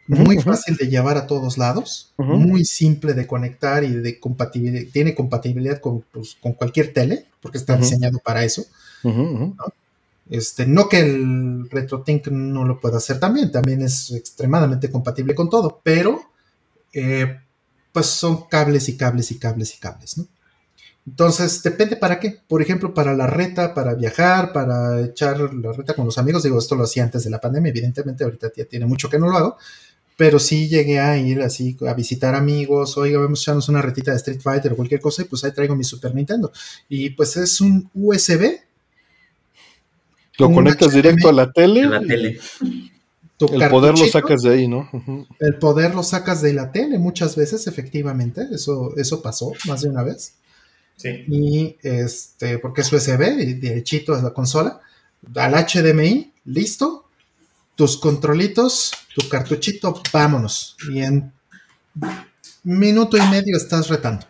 Muy 0.08 0.40
fácil 0.40 0.76
de 0.76 0.88
llevar 0.88 1.18
a 1.18 1.26
todos 1.26 1.58
lados, 1.58 2.12
muy 2.16 2.64
simple 2.64 3.12
de 3.12 3.26
conectar 3.26 3.84
y 3.84 3.92
de 3.92 4.18
compatibilidad, 4.18 4.90
tiene 4.90 5.14
compatibilidad 5.14 5.80
con, 5.80 6.02
pues, 6.12 6.36
con 6.40 6.54
cualquier 6.54 6.94
tele, 6.94 7.26
porque 7.42 7.58
está 7.58 7.76
diseñado 7.76 8.18
para 8.18 8.42
eso. 8.42 8.64
Ujú. 9.04 9.54
Este, 10.30 10.66
no 10.66 10.88
que 10.88 11.00
el 11.00 11.68
RetroTink 11.70 12.28
no 12.28 12.64
lo 12.64 12.80
pueda 12.80 12.98
hacer 12.98 13.20
también, 13.20 13.52
también 13.52 13.82
es 13.82 14.10
extremadamente 14.10 14.90
compatible 14.90 15.34
con 15.34 15.48
todo, 15.48 15.80
pero 15.82 16.20
eh, 16.92 17.40
pues 17.92 18.06
son 18.06 18.46
cables 18.48 18.88
y 18.88 18.96
cables 18.96 19.30
y 19.30 19.38
cables 19.38 19.74
y 19.74 19.78
cables, 19.78 20.18
¿no? 20.18 20.26
Entonces, 21.06 21.62
depende 21.62 21.96
para 21.96 22.20
qué. 22.20 22.38
Por 22.46 22.60
ejemplo, 22.60 22.92
para 22.92 23.14
la 23.14 23.26
reta, 23.26 23.72
para 23.72 23.94
viajar, 23.94 24.52
para 24.52 25.00
echar 25.00 25.40
la 25.54 25.72
reta 25.72 25.94
con 25.94 26.04
los 26.04 26.18
amigos. 26.18 26.42
Digo, 26.42 26.58
esto 26.58 26.74
lo 26.74 26.84
hacía 26.84 27.02
antes 27.02 27.24
de 27.24 27.30
la 27.30 27.40
pandemia, 27.40 27.70
evidentemente, 27.70 28.24
ahorita 28.24 28.52
ya 28.54 28.66
tiene 28.66 28.84
mucho 28.84 29.08
que 29.08 29.18
no 29.18 29.30
lo 29.30 29.36
hago. 29.38 29.56
Pero 30.18 30.40
sí 30.40 30.66
llegué 30.66 30.98
a 30.98 31.16
ir 31.16 31.40
así 31.42 31.76
a 31.86 31.94
visitar 31.94 32.34
amigos, 32.34 32.98
oiga, 32.98 33.20
vamos 33.20 33.38
a 33.38 33.42
echarnos 33.42 33.68
una 33.68 33.80
retita 33.80 34.10
de 34.10 34.16
Street 34.16 34.40
Fighter 34.40 34.72
o 34.72 34.76
cualquier 34.76 35.00
cosa, 35.00 35.22
y 35.22 35.26
pues 35.26 35.44
ahí 35.44 35.52
traigo 35.52 35.76
mi 35.76 35.84
Super 35.84 36.12
Nintendo. 36.12 36.50
Y 36.88 37.10
pues 37.10 37.36
es 37.36 37.60
un 37.60 37.88
USB. 37.94 38.58
Lo 40.38 40.52
conectas 40.52 40.88
HDMI. 40.88 40.96
directo 40.96 41.28
a 41.28 41.32
la 41.32 41.52
tele. 41.52 41.82
En 41.82 41.90
la 41.92 42.00
tele. 42.00 42.40
Tu 43.36 43.46
El 43.46 43.70
poder 43.70 43.96
lo 43.96 44.08
sacas 44.08 44.42
de 44.42 44.50
ahí, 44.50 44.66
¿no? 44.66 44.90
El 45.38 45.54
poder 45.58 45.94
lo 45.94 46.02
sacas 46.02 46.42
de 46.42 46.52
la 46.52 46.72
tele 46.72 46.98
muchas 46.98 47.36
veces, 47.36 47.68
efectivamente. 47.68 48.48
Eso, 48.50 48.96
eso 48.96 49.22
pasó 49.22 49.52
más 49.68 49.82
de 49.82 49.88
una 49.88 50.02
vez. 50.02 50.34
Sí. 50.96 51.10
y 51.28 51.76
este, 51.84 52.58
porque 52.58 52.80
es 52.80 52.92
USB 52.92 53.38
y 53.38 53.54
derechito 53.54 54.16
a 54.16 54.20
la 54.20 54.30
consola, 54.30 54.80
al 55.36 55.54
HDMI, 55.54 56.32
listo, 56.46 57.07
tus 57.78 57.96
controlitos, 57.96 58.90
tu 59.14 59.28
cartuchito, 59.28 60.02
vámonos. 60.12 60.76
Y 60.90 60.98
en 60.98 61.32
minuto 62.64 63.16
y 63.16 63.20
medio 63.30 63.56
estás 63.56 63.86
retando. 63.86 64.26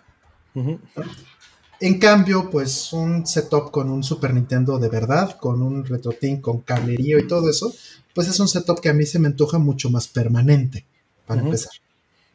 En 1.81 1.99
cambio, 1.99 2.51
pues 2.51 2.93
un 2.93 3.27
setup 3.27 3.71
con 3.71 3.89
un 3.89 4.05
Super 4.05 4.35
Nintendo 4.35 4.79
de 4.79 4.91
verdad, 4.91 5.39
con 5.39 5.63
un 5.63 5.83
RetroTink, 5.83 6.43
con 6.43 6.61
cablerío 6.61 7.19
y 7.19 7.27
todo 7.27 7.49
eso, 7.49 7.73
pues 8.15 8.29
es 8.29 8.39
un 8.39 8.49
setup 8.49 8.81
que 8.81 8.91
a 8.91 8.95
mí 8.95 9.07
se 9.07 9.19
me 9.19 9.29
antoja 9.29 9.57
mucho 9.57 9.89
más 9.89 10.09
permanente, 10.09 10.85
para 11.27 11.41
empezar. 11.41 11.73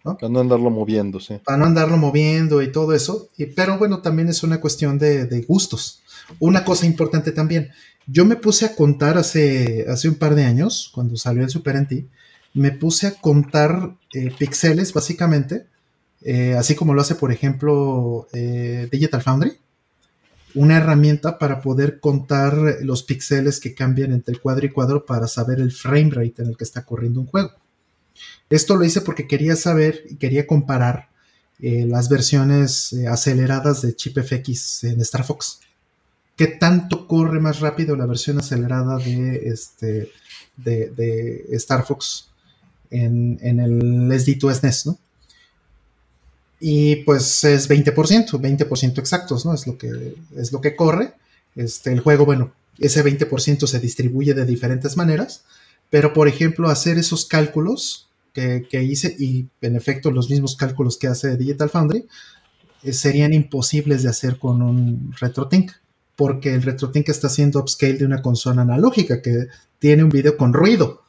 Para 0.03 0.29
no 0.29 0.41
andarlo 0.41 0.69
moviendo, 0.69 1.19
sí. 1.19 1.35
Para 1.43 1.57
no 1.57 1.65
andarlo 1.65 1.97
moviendo 1.97 2.61
y 2.61 2.71
todo 2.71 2.93
eso. 2.93 3.29
Y, 3.37 3.45
pero 3.47 3.77
bueno, 3.77 4.01
también 4.01 4.27
es 4.27 4.43
una 4.43 4.59
cuestión 4.59 4.99
de, 4.99 5.45
gustos. 5.47 6.01
Una 6.39 6.65
cosa 6.65 6.85
importante 6.85 7.31
también, 7.31 7.71
yo 8.05 8.25
me 8.25 8.35
puse 8.35 8.65
a 8.65 8.75
contar 8.75 9.17
hace, 9.17 9.85
hace 9.87 10.09
un 10.09 10.15
par 10.15 10.35
de 10.35 10.43
años, 10.43 10.91
cuando 10.93 11.15
salió 11.15 11.43
el 11.43 11.49
Super 11.49 11.77
NT, 11.77 12.05
me 12.53 12.71
puse 12.71 13.07
a 13.07 13.15
contar 13.15 13.95
eh, 14.13 14.31
píxeles 14.37 14.93
básicamente, 14.93 15.67
eh, 16.21 16.55
así 16.57 16.75
como 16.75 16.93
lo 16.93 17.01
hace, 17.01 17.15
por 17.15 17.31
ejemplo, 17.31 18.27
eh, 18.33 18.87
Digital 18.91 19.21
Foundry, 19.21 19.53
una 20.55 20.77
herramienta 20.77 21.39
para 21.39 21.61
poder 21.61 21.99
contar 21.99 22.55
los 22.81 23.03
píxeles 23.03 23.59
que 23.59 23.73
cambian 23.73 24.11
entre 24.11 24.37
cuadro 24.37 24.65
y 24.65 24.69
cuadro 24.69 25.05
para 25.05 25.27
saber 25.27 25.59
el 25.59 25.71
frame 25.71 26.11
rate 26.11 26.43
en 26.43 26.49
el 26.49 26.57
que 26.57 26.63
está 26.63 26.85
corriendo 26.85 27.21
un 27.21 27.27
juego. 27.27 27.51
Esto 28.49 28.75
lo 28.75 28.85
hice 28.85 29.01
porque 29.01 29.27
quería 29.27 29.55
saber 29.55 30.03
y 30.09 30.15
quería 30.15 30.45
comparar 30.45 31.09
eh, 31.59 31.85
las 31.87 32.09
versiones 32.09 32.93
eh, 32.93 33.07
aceleradas 33.07 33.81
de 33.81 33.95
Chip 33.95 34.17
FX 34.19 34.83
en 34.83 35.01
Star 35.01 35.23
Fox. 35.23 35.59
¿Qué 36.35 36.47
tanto 36.47 37.07
corre 37.07 37.39
más 37.39 37.59
rápido 37.59 37.95
la 37.95 38.05
versión 38.05 38.39
acelerada 38.39 38.97
de, 38.97 39.47
este, 39.47 40.11
de, 40.57 41.45
Star 41.51 41.85
Fox 41.85 42.29
en, 42.89 43.37
el 43.41 44.09
SD2 44.11 44.55
SNES, 44.55 44.85
¿no? 44.87 44.99
Y 46.59 46.97
pues 46.97 47.43
es 47.43 47.69
20%, 47.69 47.93
20% 47.93 48.97
exactos, 48.99 49.45
¿no? 49.45 49.53
Es 49.53 49.67
lo 49.67 49.77
que, 49.77 50.15
es 50.35 50.51
lo 50.51 50.61
que 50.61 50.75
corre. 50.75 51.13
Este, 51.55 51.91
el 51.91 51.99
juego, 51.99 52.25
bueno, 52.25 52.53
ese 52.79 53.03
20% 53.03 53.67
se 53.67 53.79
distribuye 53.79 54.33
de 54.33 54.45
diferentes 54.45 54.97
maneras, 54.97 55.43
pero 55.93 56.11
por 56.11 56.27
ejemplo, 56.27 56.69
hacer 56.69 56.97
esos 56.97 57.23
cálculos 57.23 58.09
que, 58.33 58.65
hice 58.81 59.15
y 59.19 59.47
en 59.61 59.75
efecto 59.75 60.09
los 60.09 60.27
mismos 60.27 60.55
cálculos 60.55 60.97
que 60.97 61.05
hace 61.05 61.37
Digital 61.37 61.69
Foundry 61.69 62.07
eh, 62.81 62.93
serían 62.93 63.31
imposibles 63.31 64.01
de 64.01 64.09
hacer 64.09 64.39
con 64.39 64.63
un 64.63 65.13
RetroTink 65.19 65.71
porque 66.15 66.55
el 66.55 66.63
RetroTink 66.63 67.09
está 67.09 67.27
haciendo 67.27 67.59
upscale 67.59 67.93
de 67.93 68.07
una 68.07 68.23
consola 68.23 68.63
analógica 68.63 69.21
que 69.21 69.49
tiene 69.77 70.03
un 70.03 70.09
video 70.09 70.35
con 70.35 70.51
ruido. 70.51 71.03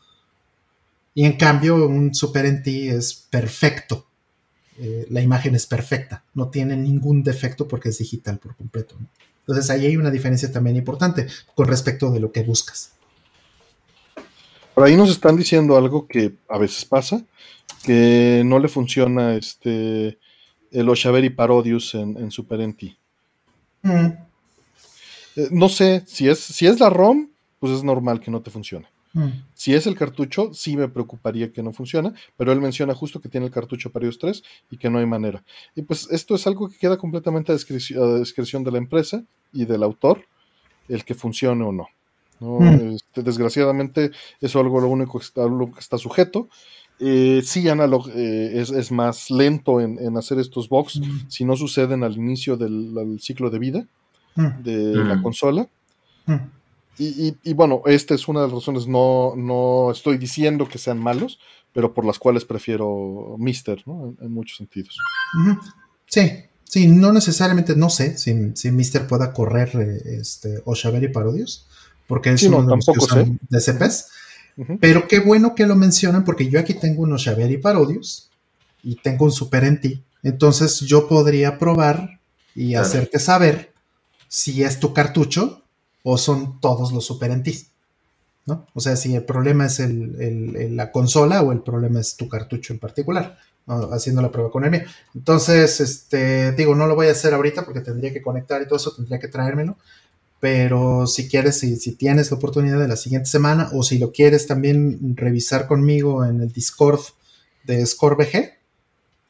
Y 1.15 1.25
en 1.25 1.39
cambio 1.39 1.87
un 1.87 2.15
Super 2.15 2.45
NT 2.45 2.67
es 2.67 3.15
perfecto. 3.31 4.07
Eh, 4.77 5.07
la 5.09 5.23
imagen 5.23 5.55
es 5.55 5.65
perfecta. 5.65 6.25
No 6.35 6.51
tiene 6.51 6.77
ningún 6.77 7.23
defecto 7.23 7.67
porque 7.67 7.89
es 7.89 7.97
digital 7.97 8.39
por 8.39 8.55
completo 8.55 8.99
entonces 9.47 9.71
ahí 9.71 9.87
hay 9.87 9.97
una 9.97 10.11
diferencia 10.11 10.51
también 10.51 10.77
importante 10.77 11.27
con 11.55 11.69
respecto 11.69 12.11
de 12.11 12.19
lo 12.19 12.33
que 12.33 12.43
buscas 12.43 12.95
por 14.75 14.85
ahí 14.85 14.97
nos 14.97 15.11
están 15.11 15.37
diciendo 15.37 15.77
algo 15.77 16.07
que 16.07 16.35
a 16.49 16.59
veces 16.59 16.85
pasa, 16.85 17.25
que 17.85 18.43
no 18.45 18.59
le 18.59 18.69
funciona 18.69 19.35
este 19.35 20.19
el 20.73 20.89
Oshaveri 20.89 21.31
Parodius 21.31 21.95
en, 21.95 22.31
Super 22.33 22.67
NT. 22.67 22.97
Mm. 23.83 24.07
Eh, 25.37 25.49
no 25.53 25.69
sé, 25.69 26.03
si 26.07 26.29
es, 26.29 26.41
si 26.41 26.67
es 26.67 26.81
la 26.81 26.91
ROM, 26.91 27.29
pues 27.61 27.73
es 27.73 27.85
normal 27.85 28.19
que 28.19 28.33
no 28.33 28.43
te 28.43 28.51
funcione. 28.51 28.89
Mm. 29.13 29.29
Si 29.55 29.73
es 29.73 29.87
el 29.87 29.95
cartucho, 29.95 30.53
sí 30.53 30.77
me 30.77 30.89
preocuparía 30.89 31.53
que 31.53 31.63
no 31.63 31.73
funciona, 31.73 32.13
pero 32.37 32.51
él 32.51 32.61
menciona 32.61 32.93
justo 32.93 33.21
que 33.21 33.29
tiene 33.29 33.47
el 33.47 33.53
cartucho 33.53 33.93
Parodius 33.93 34.19
3 34.19 34.43
y 34.73 34.77
que 34.77 34.91
no 34.91 34.99
hay 34.99 35.07
manera. 35.07 35.45
Y 35.77 35.83
pues 35.83 36.09
esto 36.11 36.35
es 36.35 36.45
algo 36.49 36.69
que 36.69 36.77
queda 36.77 36.97
completamente 36.97 37.53
a 37.53 38.19
discreción 38.19 38.65
de 38.65 38.71
la 38.73 38.79
empresa 38.79 39.23
y 39.53 39.65
del 39.65 39.85
autor, 39.85 40.25
el 40.89 41.05
que 41.05 41.15
funcione 41.15 41.65
o 41.65 41.71
no. 41.71 41.87
Mm. 42.41 42.95
Este, 42.95 43.23
desgraciadamente, 43.23 44.07
eso 44.07 44.15
es 44.41 44.57
algo 44.57 44.81
lo 44.81 44.89
único 44.89 45.19
que 45.19 45.25
está, 45.25 45.43
que 45.45 45.81
está 45.81 45.99
sujeto. 45.99 46.49
Eh, 47.01 47.43
sí, 47.45 47.69
Analog 47.69 48.09
eh, 48.15 48.53
es, 48.55 48.93
más 48.93 49.31
lento 49.31 49.81
en, 49.81 50.17
hacer 50.17 50.39
estos 50.39 50.69
box 50.69 51.01
mm. 51.01 51.29
si 51.29 51.45
no 51.45 51.57
suceden 51.57 52.05
al 52.05 52.17
inicio 52.17 52.57
del, 52.57 53.19
ciclo 53.21 53.51
de 53.51 53.59
vida 53.59 53.87
mm. 54.37 54.63
de 54.63 55.05
la 55.05 55.21
consola. 55.21 55.69
Y, 56.97 57.53
bueno, 57.55 57.83
esta 57.87 58.15
es 58.15 58.29
una 58.29 58.41
de 58.41 58.47
las 58.47 58.55
razones, 58.55 58.87
no, 58.87 59.35
no 59.37 59.91
estoy 59.91 60.17
diciendo 60.17 60.69
que 60.69 60.79
sean 60.79 60.99
malos, 60.99 61.41
pero 61.73 61.93
por 61.93 62.05
las 62.05 62.21
cuales 62.21 62.45
prefiero 62.45 63.35
Mister, 63.39 63.83
En, 64.21 64.33
muchos 64.33 64.59
sentidos. 64.59 64.97
Sí, 66.07 66.31
sí, 66.63 66.87
no 66.87 67.13
necesariamente, 67.13 67.75
no 67.75 67.91
sé 67.91 68.17
si, 68.17 68.53
si 68.55 68.71
Mister 68.71 69.09
pueda 69.09 69.33
correr 69.33 69.71
eh, 69.75 70.19
este, 70.21 70.63
Oshaveri 70.65 71.09
Parodios, 71.09 71.67
porque 72.07 72.31
es 72.31 72.43
uno 72.45 72.63
de 72.63 72.77
los 73.51 73.65
CPs. 73.65 74.09
Pero 74.81 75.09
qué 75.09 75.19
bueno 75.19 75.55
que 75.55 75.67
lo 75.67 75.75
mencionan, 75.75 76.25
porque 76.25 76.49
yo 76.49 76.61
aquí 76.61 76.75
tengo 76.75 77.03
unos 77.03 77.25
Xavier 77.25 77.61
Parodius 77.61 78.31
y 78.83 78.97
tengo 78.97 79.25
un 79.25 79.33
Super 79.33 79.65
NT. 79.71 80.01
Entonces 80.23 80.81
yo 80.81 81.09
podría 81.09 81.59
probar 81.59 82.21
y 82.55 82.75
hacerte 82.77 83.19
saber 83.19 83.73
si 84.29 84.63
es 84.63 84.79
tu 84.79 84.93
cartucho 84.93 85.63
o 86.03 86.19
son 86.19 86.61
todos 86.61 86.93
los 86.93 87.05
Super 87.05 87.37
NTs. 87.37 87.67
¿no? 88.47 88.67
O 88.75 88.81
sea, 88.81 88.95
si 88.95 89.15
el 89.15 89.25
problema 89.25 89.67
es 89.67 89.81
la 89.81 90.93
consola 90.93 91.43
o 91.43 91.53
el 91.53 91.63
problema 91.63 92.01
es 92.01 92.17
tu 92.17 92.29
cartucho 92.29 92.73
en 92.73 92.79
particular, 92.79 93.39
haciendo 93.91 94.21
la 94.23 94.31
prueba 94.31 94.51
con 94.51 94.65
el 94.65 94.71
mío. 94.71 94.83
Entonces, 95.15 95.81
este, 95.81 96.53
digo, 96.53 96.75
no 96.75 96.87
lo 96.87 96.95
voy 96.95 97.09
a 97.09 97.13
hacer 97.13 97.35
ahorita 97.35 97.65
porque 97.65 97.81
tendría 97.81 98.13
que 98.13 98.23
conectar 98.23 98.61
y 98.61 98.67
todo 98.67 98.77
eso, 98.77 98.95
tendría 98.95 99.19
que 99.19 99.29
traérmelo 99.29 99.79
pero 100.45 101.07
si 101.07 101.27
quieres, 101.27 101.59
si, 101.59 101.77
si, 101.77 101.93
tienes 101.93 102.31
la 102.31 102.37
oportunidad 102.37 102.79
de 102.79 102.87
la 102.87 102.97
siguiente 102.97 103.31
semana 103.31 103.71
o 103.73 103.83
si 103.83 103.97
lo 103.97 104.13
quieres 104.13 104.47
también 104.47 105.17
revisar 105.17 105.67
conmigo 105.67 106.23
en 106.23 106.43
el 106.43 106.53
Discord 106.53 107.01
de 107.63 107.87
ScoreBG, 107.87 108.53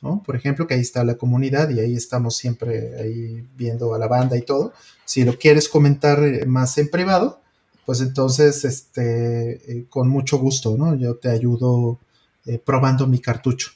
¿no? 0.00 0.24
Por 0.26 0.34
ejemplo, 0.34 0.66
que 0.66 0.74
ahí 0.74 0.80
está 0.80 1.04
la 1.04 1.14
comunidad 1.14 1.70
y 1.70 1.78
ahí 1.78 1.94
estamos 1.94 2.36
siempre 2.36 3.00
ahí 3.00 3.46
viendo 3.56 3.94
a 3.94 3.98
la 4.00 4.08
banda 4.08 4.36
y 4.36 4.42
todo. 4.42 4.72
Si 5.04 5.22
lo 5.22 5.38
quieres 5.38 5.68
comentar 5.68 6.20
eh, 6.24 6.46
más 6.46 6.78
en 6.78 6.88
privado, 6.88 7.40
pues 7.86 8.00
entonces, 8.00 8.64
este, 8.64 9.72
eh, 9.72 9.86
con 9.88 10.08
mucho 10.08 10.38
gusto, 10.38 10.76
¿no? 10.76 10.96
Yo 10.96 11.14
te 11.14 11.28
ayudo 11.28 12.00
eh, 12.44 12.58
probando 12.58 13.06
mi 13.06 13.20
cartucho. 13.20 13.70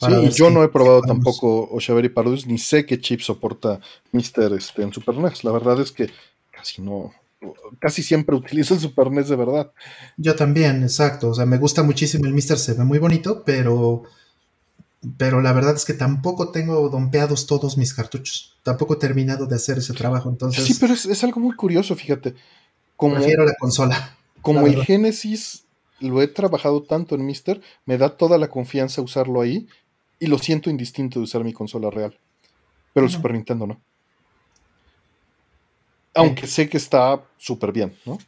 Sí, 0.00 0.30
yo 0.30 0.50
no 0.50 0.64
he 0.64 0.68
probado 0.68 1.02
tampoco 1.02 1.68
Oshaveri 1.70 2.08
Parudis, 2.08 2.48
ni 2.48 2.58
sé 2.58 2.84
qué 2.84 2.98
chip 2.98 3.20
soporta 3.20 3.78
Mister 4.10 4.52
este, 4.54 4.82
en 4.82 4.92
Super 4.92 5.18
NES. 5.18 5.44
La 5.44 5.52
verdad 5.52 5.80
es 5.80 5.92
que 5.92 6.10
casi 6.64 6.80
no, 6.80 7.12
casi 7.78 8.02
siempre 8.02 8.34
utilizo 8.34 8.74
el 8.74 8.80
Super 8.80 9.10
NES 9.10 9.28
de 9.28 9.36
verdad. 9.36 9.72
Yo 10.16 10.34
también, 10.34 10.82
exacto. 10.82 11.30
O 11.30 11.34
sea, 11.34 11.44
me 11.44 11.58
gusta 11.58 11.82
muchísimo 11.82 12.24
el 12.24 12.32
Mister, 12.32 12.58
se 12.58 12.72
ve 12.72 12.84
muy 12.84 12.98
bonito, 12.98 13.42
pero, 13.44 14.04
pero 15.18 15.42
la 15.42 15.52
verdad 15.52 15.74
es 15.74 15.84
que 15.84 15.92
tampoco 15.92 16.50
tengo 16.50 16.88
dompeados 16.88 17.46
todos 17.46 17.76
mis 17.76 17.92
cartuchos. 17.92 18.56
Tampoco 18.62 18.94
he 18.94 18.98
terminado 18.98 19.46
de 19.46 19.56
hacer 19.56 19.78
ese 19.78 19.92
trabajo. 19.92 20.30
Entonces, 20.30 20.64
sí, 20.64 20.74
pero 20.80 20.94
es, 20.94 21.24
algo 21.24 21.40
muy 21.40 21.54
curioso, 21.54 21.94
fíjate. 21.94 22.34
Como, 22.96 23.16
prefiero 23.16 23.44
la 23.44 23.54
consola. 23.58 24.16
Como 24.40 24.66
el 24.66 24.82
Genesis 24.82 25.64
lo 26.00 26.20
he 26.22 26.28
trabajado 26.28 26.82
tanto 26.82 27.14
en 27.14 27.24
Mister, 27.24 27.60
me 27.86 27.98
da 27.98 28.16
toda 28.16 28.38
la 28.38 28.48
confianza 28.48 29.02
usarlo 29.02 29.40
ahí 29.40 29.68
y 30.18 30.26
lo 30.26 30.38
siento 30.38 30.70
indistinto 30.70 31.18
de 31.18 31.24
usar 31.24 31.44
mi 31.44 31.52
consola 31.52 31.90
real. 31.90 32.18
Pero 32.92 33.06
el 33.06 33.12
Super 33.12 33.32
Nintendo 33.32 33.66
no. 33.66 33.80
Aunque 36.14 36.46
sé 36.46 36.68
que 36.68 36.76
está 36.76 37.20
súper 37.36 37.72
bien, 37.72 37.96
¿no? 38.06 38.18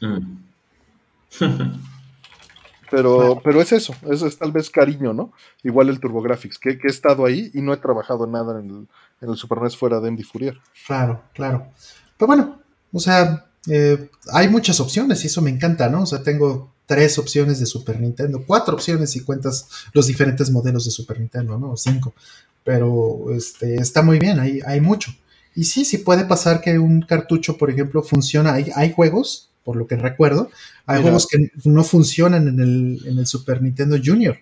Mm. 0.00 0.42
pero, 2.90 3.40
pero 3.42 3.62
es 3.62 3.72
eso, 3.72 3.94
es, 4.10 4.38
tal 4.38 4.52
vez 4.52 4.68
cariño, 4.68 5.14
¿no? 5.14 5.32
Igual 5.62 5.88
el 5.88 5.98
TurboGrafx, 5.98 6.58
que, 6.58 6.78
que, 6.78 6.88
he 6.88 6.90
estado 6.90 7.24
ahí 7.24 7.50
y 7.54 7.62
no 7.62 7.72
he 7.72 7.78
trabajado 7.78 8.26
nada 8.26 8.60
en 8.60 8.88
el, 9.20 9.36
Super 9.36 9.62
NES 9.62 9.76
fuera 9.76 10.00
de 10.00 10.10
MD 10.10 10.24
Fourier. 10.24 10.60
Claro, 10.86 11.22
claro. 11.32 11.68
Pero 12.18 12.26
bueno, 12.26 12.60
o 12.92 13.00
sea, 13.00 13.46
eh, 13.68 14.10
hay 14.32 14.48
muchas 14.48 14.80
opciones 14.80 15.24
y 15.24 15.28
eso 15.28 15.40
me 15.40 15.50
encanta, 15.50 15.88
¿no? 15.88 16.02
O 16.02 16.06
sea, 16.06 16.22
tengo 16.22 16.72
tres 16.84 17.18
opciones 17.18 17.60
de 17.60 17.66
Super 17.66 18.00
Nintendo, 18.00 18.44
cuatro 18.46 18.74
opciones 18.74 19.10
si 19.12 19.20
cuentas 19.20 19.68
los 19.94 20.06
diferentes 20.06 20.50
modelos 20.50 20.84
de 20.84 20.90
Super 20.90 21.18
Nintendo, 21.18 21.58
¿no? 21.58 21.76
Cinco. 21.76 22.14
Pero 22.64 23.32
este, 23.34 23.76
está 23.76 24.02
muy 24.02 24.18
bien, 24.18 24.38
hay, 24.38 24.60
hay 24.66 24.80
mucho. 24.80 25.12
Y 25.54 25.64
sí, 25.64 25.84
sí 25.84 25.98
puede 25.98 26.24
pasar 26.24 26.60
que 26.60 26.78
un 26.78 27.02
cartucho, 27.02 27.56
por 27.58 27.70
ejemplo, 27.70 28.02
funciona. 28.02 28.54
Hay, 28.54 28.70
hay 28.74 28.92
juegos, 28.92 29.50
por 29.64 29.76
lo 29.76 29.86
que 29.86 29.96
recuerdo, 29.96 30.50
hay 30.86 31.02
juegos 31.02 31.26
que 31.26 31.50
no 31.64 31.84
funcionan 31.84 32.48
en 32.48 32.60
el, 33.18 33.26
Super 33.26 33.62
Nintendo 33.62 33.96
Junior. 34.02 34.38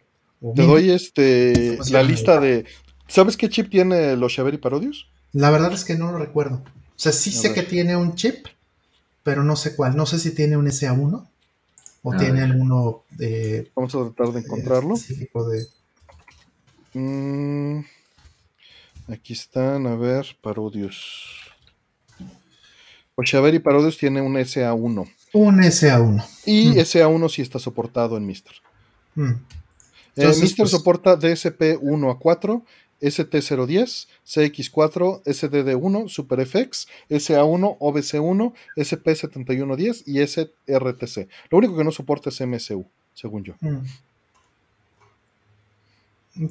Te 0.55 0.63
doy 0.63 0.91
este 0.91 1.79
la 1.91 2.03
lista 2.03 2.41
de. 2.41 2.65
¿Sabes 3.09 3.37
qué 3.37 3.49
chip 3.49 3.71
tiene 3.71 4.17
los 4.17 4.35
Xaveri 4.35 4.57
Parodius? 4.57 5.09
La 5.33 5.51
verdad 5.51 5.73
es 5.73 5.85
que 5.85 5.97
no 5.97 6.13
lo 6.13 6.19
recuerdo. 6.19 6.57
O 6.57 7.03
sea, 7.03 7.13
sí 7.13 7.31
sé 7.33 7.53
que 7.53 7.63
tiene 7.63 7.97
un 7.97 8.15
chip, 8.15 8.47
pero 9.23 9.43
no 9.43 9.57
sé 9.57 9.75
cuál. 9.75 9.97
No 9.97 10.07
sé 10.07 10.19
si 10.19 10.35
tiene 10.35 10.57
un 10.57 10.67
SA1 10.67 11.27
o 12.03 12.17
tiene 12.17 12.43
alguno 12.43 13.03
de. 13.11 13.71
Vamos 13.75 13.95
a 13.95 14.05
tratar 14.05 14.33
de 14.33 14.41
encontrarlo. 14.41 14.95
de. 14.95 15.67
Mm, 16.99 17.85
Aquí 19.13 19.33
están, 19.33 19.87
a 19.87 19.97
ver, 19.97 20.27
Parodius. 20.41 21.27
Ochaveri 23.17 23.59
Parodius 23.59 23.99
tiene 23.99 24.21
un 24.23 24.35
SA1. 24.37 25.07
Un 25.33 25.61
SA1. 25.65 26.25
Y 26.47 26.69
Mm. 26.71 26.79
SA1 26.79 27.29
sí 27.29 27.43
está 27.43 27.59
soportado 27.59 28.17
en 28.17 28.27
Mister. 28.27 28.55
Mm. 29.15 29.31
Eh, 29.31 29.37
Entonces, 30.17 30.43
Mister 30.43 30.65
pues- 30.65 30.71
soporta 30.71 31.17
DSP 31.17 31.77
1 31.81 32.11
a 32.11 32.19
4, 32.19 32.65
ST010, 33.01 34.09
CX4, 34.25 35.23
SDD1, 35.25 36.09
SuperFX, 36.09 36.87
SA1, 37.09 37.77
OBC1, 37.81 38.53
SP7110 38.77 40.03
y 40.07 40.21
SRTC. 40.21 41.29
Lo 41.51 41.59
único 41.59 41.77
que 41.77 41.85
no 41.85 41.91
soporta 41.93 42.29
es 42.31 42.41
MSU, 42.41 42.87
según 43.15 43.45
yo. 43.45 43.55
Mm. 43.61 43.79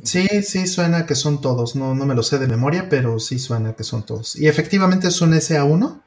Sí, 0.04 0.28
sí, 0.44 0.68
suena 0.68 1.06
que 1.06 1.16
son 1.16 1.42
todos. 1.42 1.76
No, 1.76 1.96
no 1.96 2.06
me 2.06 2.16
lo 2.16 2.24
sé 2.24 2.38
de 2.38 2.48
memoria, 2.48 2.90
pero 2.90 3.20
sí 3.20 3.40
suena 3.40 3.74
que 3.74 3.84
son 3.84 4.06
todos. 4.06 4.36
Y 4.36 4.48
efectivamente 4.48 5.08
es 5.08 5.22
un 5.22 5.34
SA1. 5.34 6.02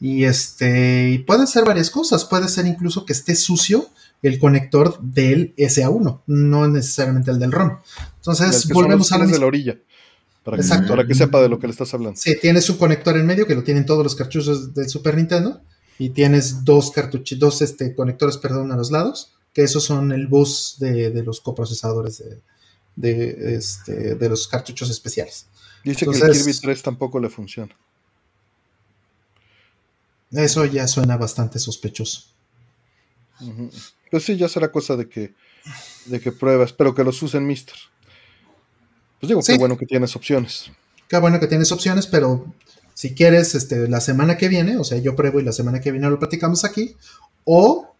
Y 0.00 0.24
este, 0.24 1.10
y 1.10 1.18
pueden 1.18 1.46
ser 1.46 1.64
varias 1.64 1.90
cosas. 1.90 2.24
Puede 2.24 2.48
ser 2.48 2.66
incluso 2.66 3.04
que 3.04 3.12
esté 3.12 3.34
sucio 3.34 3.88
el 4.22 4.38
conector 4.38 4.98
del 5.00 5.54
SA1, 5.56 6.22
no 6.26 6.68
necesariamente 6.68 7.30
el 7.30 7.38
del 7.38 7.52
ROM. 7.52 7.78
Entonces, 8.16 8.68
volvemos 8.68 9.12
a 9.12 9.18
la 9.18 9.26
de 9.26 9.38
la 9.38 9.46
orilla. 9.46 9.78
Para 10.42 10.56
que, 10.56 10.62
Exacto. 10.62 10.88
para 10.88 11.06
que 11.06 11.14
sepa 11.14 11.40
de 11.42 11.50
lo 11.50 11.58
que 11.58 11.66
le 11.66 11.72
estás 11.72 11.92
hablando. 11.92 12.18
Sí, 12.18 12.36
tienes 12.40 12.68
un 12.70 12.78
conector 12.78 13.16
en 13.18 13.26
medio 13.26 13.46
que 13.46 13.54
lo 13.54 13.62
tienen 13.62 13.84
todos 13.84 14.02
los 14.02 14.14
cartuchos 14.14 14.72
del 14.74 14.88
Super 14.88 15.16
Nintendo. 15.16 15.60
Y 15.98 16.10
tienes 16.10 16.64
dos 16.64 16.90
cartuchos, 16.90 17.38
dos 17.38 17.60
este, 17.60 17.94
conectores, 17.94 18.38
perdón, 18.38 18.72
a 18.72 18.76
los 18.76 18.90
lados. 18.90 19.32
Que 19.52 19.62
esos 19.62 19.84
son 19.84 20.12
el 20.12 20.26
bus 20.28 20.76
de, 20.78 21.10
de 21.10 21.22
los 21.22 21.42
coprocesadores 21.42 22.18
de, 22.18 22.40
de, 23.00 23.54
este, 23.56 24.14
de 24.14 24.28
los 24.28 24.46
cartuchos 24.48 24.90
especiales. 24.90 25.46
Dice 25.84 26.06
que 26.06 26.16
el 26.18 26.32
Kirby 26.32 26.52
3 26.52 26.82
tampoco 26.82 27.18
le 27.18 27.30
funciona. 27.30 27.74
Eso 30.30 30.64
ya 30.64 30.86
suena 30.86 31.16
bastante 31.16 31.58
sospechoso. 31.58 32.24
Ujú. 33.40 33.70
Pues 34.10 34.24
sí, 34.24 34.36
ya 34.36 34.48
será 34.48 34.70
cosa 34.70 34.96
de 34.96 35.08
que, 35.08 35.34
de 36.06 36.20
que 36.20 36.30
pruebas, 36.32 36.72
pero 36.72 36.94
que 36.94 37.02
los 37.04 37.20
usen 37.22 37.46
Mister. 37.46 37.74
Pues 39.18 39.28
digo, 39.28 39.42
Sí. 39.42 39.52
qué 39.52 39.58
bueno 39.58 39.76
que 39.76 39.86
tienes 39.86 40.14
opciones. 40.16 40.70
Qué 41.08 41.18
bueno 41.18 41.40
que 41.40 41.46
tienes 41.46 41.72
opciones, 41.72 42.06
pero 42.06 42.52
si 42.94 43.14
quieres, 43.14 43.54
este, 43.54 43.88
la 43.88 44.00
semana 44.00 44.36
que 44.36 44.48
viene, 44.48 44.76
o 44.76 44.84
sea, 44.84 44.98
yo 44.98 45.16
pruebo 45.16 45.40
y 45.40 45.44
la 45.44 45.52
semana 45.52 45.80
que 45.80 45.90
viene 45.90 46.08
lo 46.08 46.18
platicamos 46.18 46.64
aquí, 46.64 46.96
o 47.44 47.94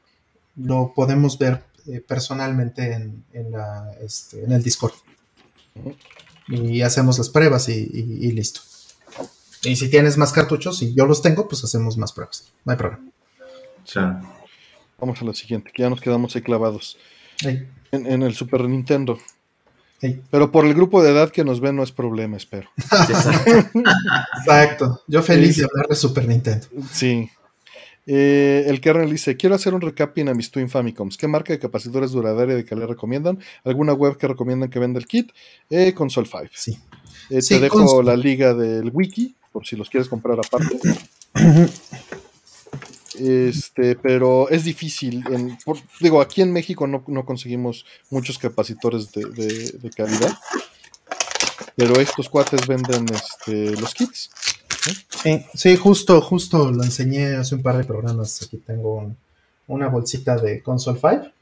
lo 0.57 0.93
podemos 0.95 1.39
ver 1.39 1.65
eh, 1.86 2.01
personalmente 2.07 2.93
en, 2.93 3.24
en 3.32 3.51
la, 3.52 3.93
este, 4.02 4.44
en 4.44 4.52
el 4.52 4.62
Discord. 4.62 4.93
Y 6.48 6.82
hacemos 6.82 7.19
las 7.19 7.28
pruebas 7.28 7.69
y, 7.69 7.73
y- 7.93 8.27
y 8.28 8.32
listo. 8.32 8.61
Y 9.62 9.77
si 9.77 9.89
tienes 9.90 10.16
más 10.16 10.32
cartuchos 10.32 10.81
y 10.82 10.94
yo 10.94 11.07
los 11.07 11.23
tengo, 11.23 11.47
pues 11.48 11.62
hacemos 11.65 11.97
más 11.97 12.12
pruebas. 12.12 12.51
No 12.65 12.73
hay 12.73 12.78
problema. 12.78 13.05
Vamos 14.98 15.20
a 15.23 15.24
la 15.24 15.35
siguiente, 15.35 15.70
que 15.73 15.82
ya 15.82 15.90
nos 15.90 16.01
quedamos 16.01 16.35
ahí 16.36 16.43
clavados. 16.43 16.97
En, 17.43 17.69
en 17.93 18.23
el 18.23 18.35
Super 18.35 18.62
Nintendo. 18.69 19.19
Pero 20.31 20.51
por 20.51 20.65
el 20.65 20.73
grupo 20.74 21.02
de 21.02 21.11
edad 21.11 21.31
que 21.31 21.44
nos 21.44 21.61
ve 21.61 21.73
no 21.73 21.82
es 21.82 21.93
problema, 21.93 22.36
espero. 22.36 22.70
Exacto. 24.40 25.02
Yo 25.07 25.23
feliz 25.23 25.55
Sí. 25.57 25.61
de 25.61 25.66
hablar 25.70 25.89
de 25.89 25.94
Super 25.97 26.27
Nintendo. 26.27 26.66
Sí. 26.93 27.31
Eh, 28.07 28.65
el 28.67 28.81
kernel 28.81 29.11
dice, 29.11 29.37
quiero 29.37 29.55
hacer 29.55 29.75
un 29.75 29.81
recapping 29.81 30.29
a 30.29 30.35
mis 30.35 30.51
Twin 30.51 30.69
Famicoms. 30.69 31.17
¿Qué 31.17 31.29
marca 31.29 31.53
de 31.53 31.59
capacitores 31.59 32.11
duradera 32.13 32.53
y 32.53 32.57
de 32.57 32.65
calidad 32.65 32.89
recomiendan? 32.89 33.39
¿Alguna 33.65 33.93
web 33.93 34.17
que 34.17 34.27
recomiendan 34.27 34.71
que 34.71 34.79
venda 34.79 34.99
el 34.99 35.07
kit? 35.07 35.31
Eh, 35.69 35.93
Console 35.95 36.27
5. 36.31 36.45
Sí. 36.55 36.79
Eh, 37.31 37.43
Sí, 37.43 37.55
te 37.55 37.61
dejo 37.61 38.03
la 38.03 38.17
liga 38.17 38.55
del 38.55 38.91
wiki, 38.93 39.37
por 39.53 39.67
si 39.67 39.77
los 39.77 39.89
quieres 39.91 40.09
comprar 40.09 40.39
aparte. 40.39 40.79
Este, 43.19 43.97
pero 43.97 44.49
es 44.49 44.65
difícil. 44.65 45.23
en- 45.31 45.59
por- 45.65 45.79
digo, 46.01 46.21
aquí 46.21 46.41
en 46.43 46.53
México 46.53 46.87
no, 46.87 47.05
no 47.07 47.25
conseguimos 47.25 47.85
muchos 48.09 48.39
capacitores 48.39 49.11
de, 49.13 49.25
de- 49.27 49.73
de 49.79 49.91
calidad. 49.91 50.33
Pero 51.77 52.01
estos 52.01 52.29
cuates 52.29 52.67
venden 52.67 53.07
este, 53.13 53.77
los 53.81 53.95
kits. 53.95 54.31
Sí, 55.23 55.44
sí, 55.55 55.77
justo, 55.77 56.20
justo 56.20 56.70
lo 56.70 56.82
enseñé 56.82 57.36
hace 57.36 57.55
un 57.55 57.62
par 57.62 57.77
de 57.77 57.85
programas. 57.85 58.43
Aquí 58.43 58.57
tengo 58.59 58.97
un- 58.97 59.16
una 59.66 59.89
bolsita 59.89 60.36
de 60.36 60.62
Console 60.62 60.98
5. 61.01 61.32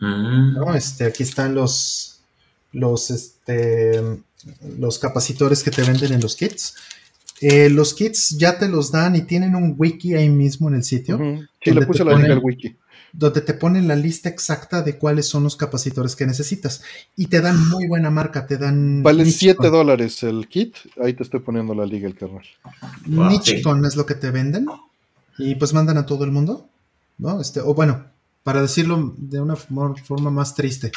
Mm. 0.00 0.54
¿no? 0.54 0.74
Este, 0.74 1.04
aquí 1.04 1.22
están 1.22 1.54
los, 1.54 2.20
los, 2.72 3.10
este, 3.10 4.00
los 4.78 4.98
capacitores 4.98 5.62
que 5.62 5.70
te 5.70 5.82
venden 5.82 6.12
en 6.12 6.20
los 6.20 6.36
kits. 6.36 6.74
Eh, 7.40 7.68
los 7.68 7.94
kits 7.94 8.38
ya 8.38 8.58
te 8.58 8.68
los 8.68 8.90
dan 8.92 9.16
y 9.16 9.22
tienen 9.22 9.54
un 9.56 9.74
wiki 9.76 10.14
ahí 10.14 10.28
mismo 10.28 10.68
en 10.68 10.76
el 10.76 10.84
sitio. 10.84 11.18
Sí, 11.62 11.70
le 11.72 11.86
puse 11.86 12.04
la 12.04 12.12
ponen- 12.12 12.30
al 12.30 12.38
wiki. 12.38 12.76
Donde 13.12 13.40
te 13.40 13.54
ponen 13.54 13.86
la 13.88 13.96
lista 13.96 14.28
exacta 14.28 14.82
de 14.82 14.98
cuáles 14.98 15.26
son 15.26 15.44
los 15.44 15.56
capacitores 15.56 16.16
que 16.16 16.26
necesitas. 16.26 16.82
Y 17.16 17.26
te 17.26 17.40
dan 17.40 17.68
muy 17.68 17.86
buena 17.86 18.10
marca, 18.10 18.46
te 18.46 18.56
dan... 18.58 19.02
Vale 19.02 19.24
Nichicon. 19.24 19.56
7 19.64 19.70
dólares 19.70 20.22
el 20.22 20.48
kit. 20.48 20.76
Ahí 21.02 21.14
te 21.14 21.22
estoy 21.22 21.40
poniendo 21.40 21.74
la 21.74 21.86
liga, 21.86 22.08
el. 22.08 22.46
Wow, 23.06 23.28
Nichicon 23.30 23.84
es 23.84 23.96
lo 23.96 24.04
que 24.06 24.14
te 24.14 24.30
venden. 24.30 24.66
Y 25.38 25.54
pues 25.56 25.72
mandan 25.72 25.98
a 25.98 26.06
todo 26.06 26.24
el 26.24 26.30
mundo, 26.30 26.68
¿no? 27.18 27.40
Este, 27.40 27.60
o 27.60 27.74
bueno, 27.74 28.04
para 28.42 28.62
decirlo 28.62 29.14
de 29.16 29.40
una 29.40 29.56
for- 29.56 29.98
forma 30.00 30.30
más 30.30 30.54
triste, 30.54 30.92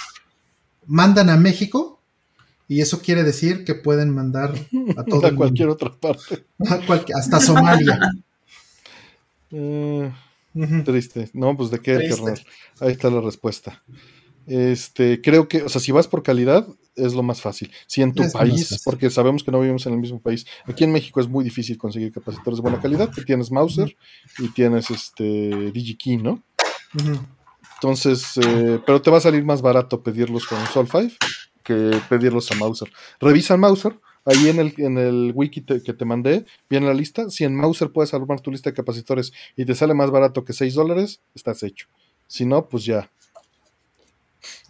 mandan 0.85 1.29
a 1.29 1.37
México 1.37 1.99
y 2.67 2.81
eso 2.81 3.01
quiere 3.01 3.23
decir 3.23 3.63
que 3.65 3.73
pueden 3.73 4.13
mandar 4.13 4.53
a 4.97 5.03
todo 5.05 5.25
a 5.25 5.29
el 5.29 5.35
cualquier 5.35 5.69
mundo. 5.69 5.85
otra 5.85 5.95
parte. 5.99 6.45
A 6.69 6.77
cualquier- 6.85 7.17
hasta 7.17 7.39
Somalia. 7.39 7.99
Eh, 9.49 10.11
Triste. 10.85 11.29
No, 11.33 11.55
pues 11.55 11.69
de 11.71 11.79
qué, 11.79 12.09
carnal. 12.09 12.41
Ahí 12.79 12.91
está 12.91 13.09
la 13.09 13.21
respuesta. 13.21 13.83
Este, 14.45 15.21
creo 15.21 15.47
que, 15.47 15.63
o 15.63 15.69
sea, 15.69 15.81
si 15.81 15.91
vas 15.91 16.07
por 16.07 16.23
calidad, 16.23 16.67
es 16.95 17.13
lo 17.13 17.21
más 17.21 17.41
fácil. 17.41 17.71
Si 17.85 18.01
en 18.01 18.13
tu 18.13 18.23
Es 18.23 18.33
país, 18.33 18.81
porque 18.83 19.09
sabemos 19.09 19.43
que 19.43 19.51
no 19.51 19.59
vivimos 19.59 19.85
en 19.85 19.93
el 19.93 19.99
mismo 19.99 20.21
país, 20.21 20.45
aquí 20.65 20.83
en 20.83 20.91
México 20.91 21.19
es 21.19 21.27
muy 21.27 21.43
difícil 21.43 21.77
conseguir 21.77 22.11
capacitores 22.11 22.57
de 22.57 22.61
buena 22.61 22.81
calidad, 22.81 23.11
que 23.13 23.23
tienes 23.23 23.51
Mauser 23.51 23.95
y 24.39 24.47
tienes 24.49 24.89
este 24.89 25.71
DigiKey, 25.71 26.17
¿no? 26.17 26.43
Entonces, 27.75 28.37
eh, 28.37 28.79
pero 28.85 29.01
te 29.01 29.11
va 29.11 29.17
a 29.17 29.21
salir 29.21 29.43
más 29.43 29.61
barato 29.61 30.01
pedirlos 30.01 30.47
con 30.47 30.65
Sol 30.67 30.87
5 30.89 31.13
que 31.63 31.99
pedirlos 32.07 32.49
a 32.51 32.55
Mauser. 32.55 32.89
Revisa 33.19 33.57
Mauser, 33.57 33.99
ahí 34.27 34.49
en 34.49 34.59
el, 34.59 34.73
en 34.77 34.97
el 34.99 35.31
wiki 35.33 35.61
te- 35.61 35.81
que 35.81 35.93
te 35.93 36.05
mandé, 36.05 36.45
viene 36.69 36.85
la 36.85 36.93
lista. 36.93 37.29
Si 37.29 37.43
en 37.43 37.55
Mauser 37.55 37.91
puedes 37.91 38.13
armar 38.13 38.39
tu 38.41 38.51
lista 38.51 38.69
de 38.69 38.75
capacitores 38.75 39.31
y 39.55 39.65
te 39.65 39.73
sale 39.73 39.93
más 39.95 40.11
barato 40.11 40.43
que 40.45 40.53
6 40.53 40.75
dólares, 40.75 41.19
estás 41.33 41.63
hecho. 41.63 41.87
Si 42.27 42.45
no, 42.45 42.67
pues 42.69 42.83
ya. 42.85 43.09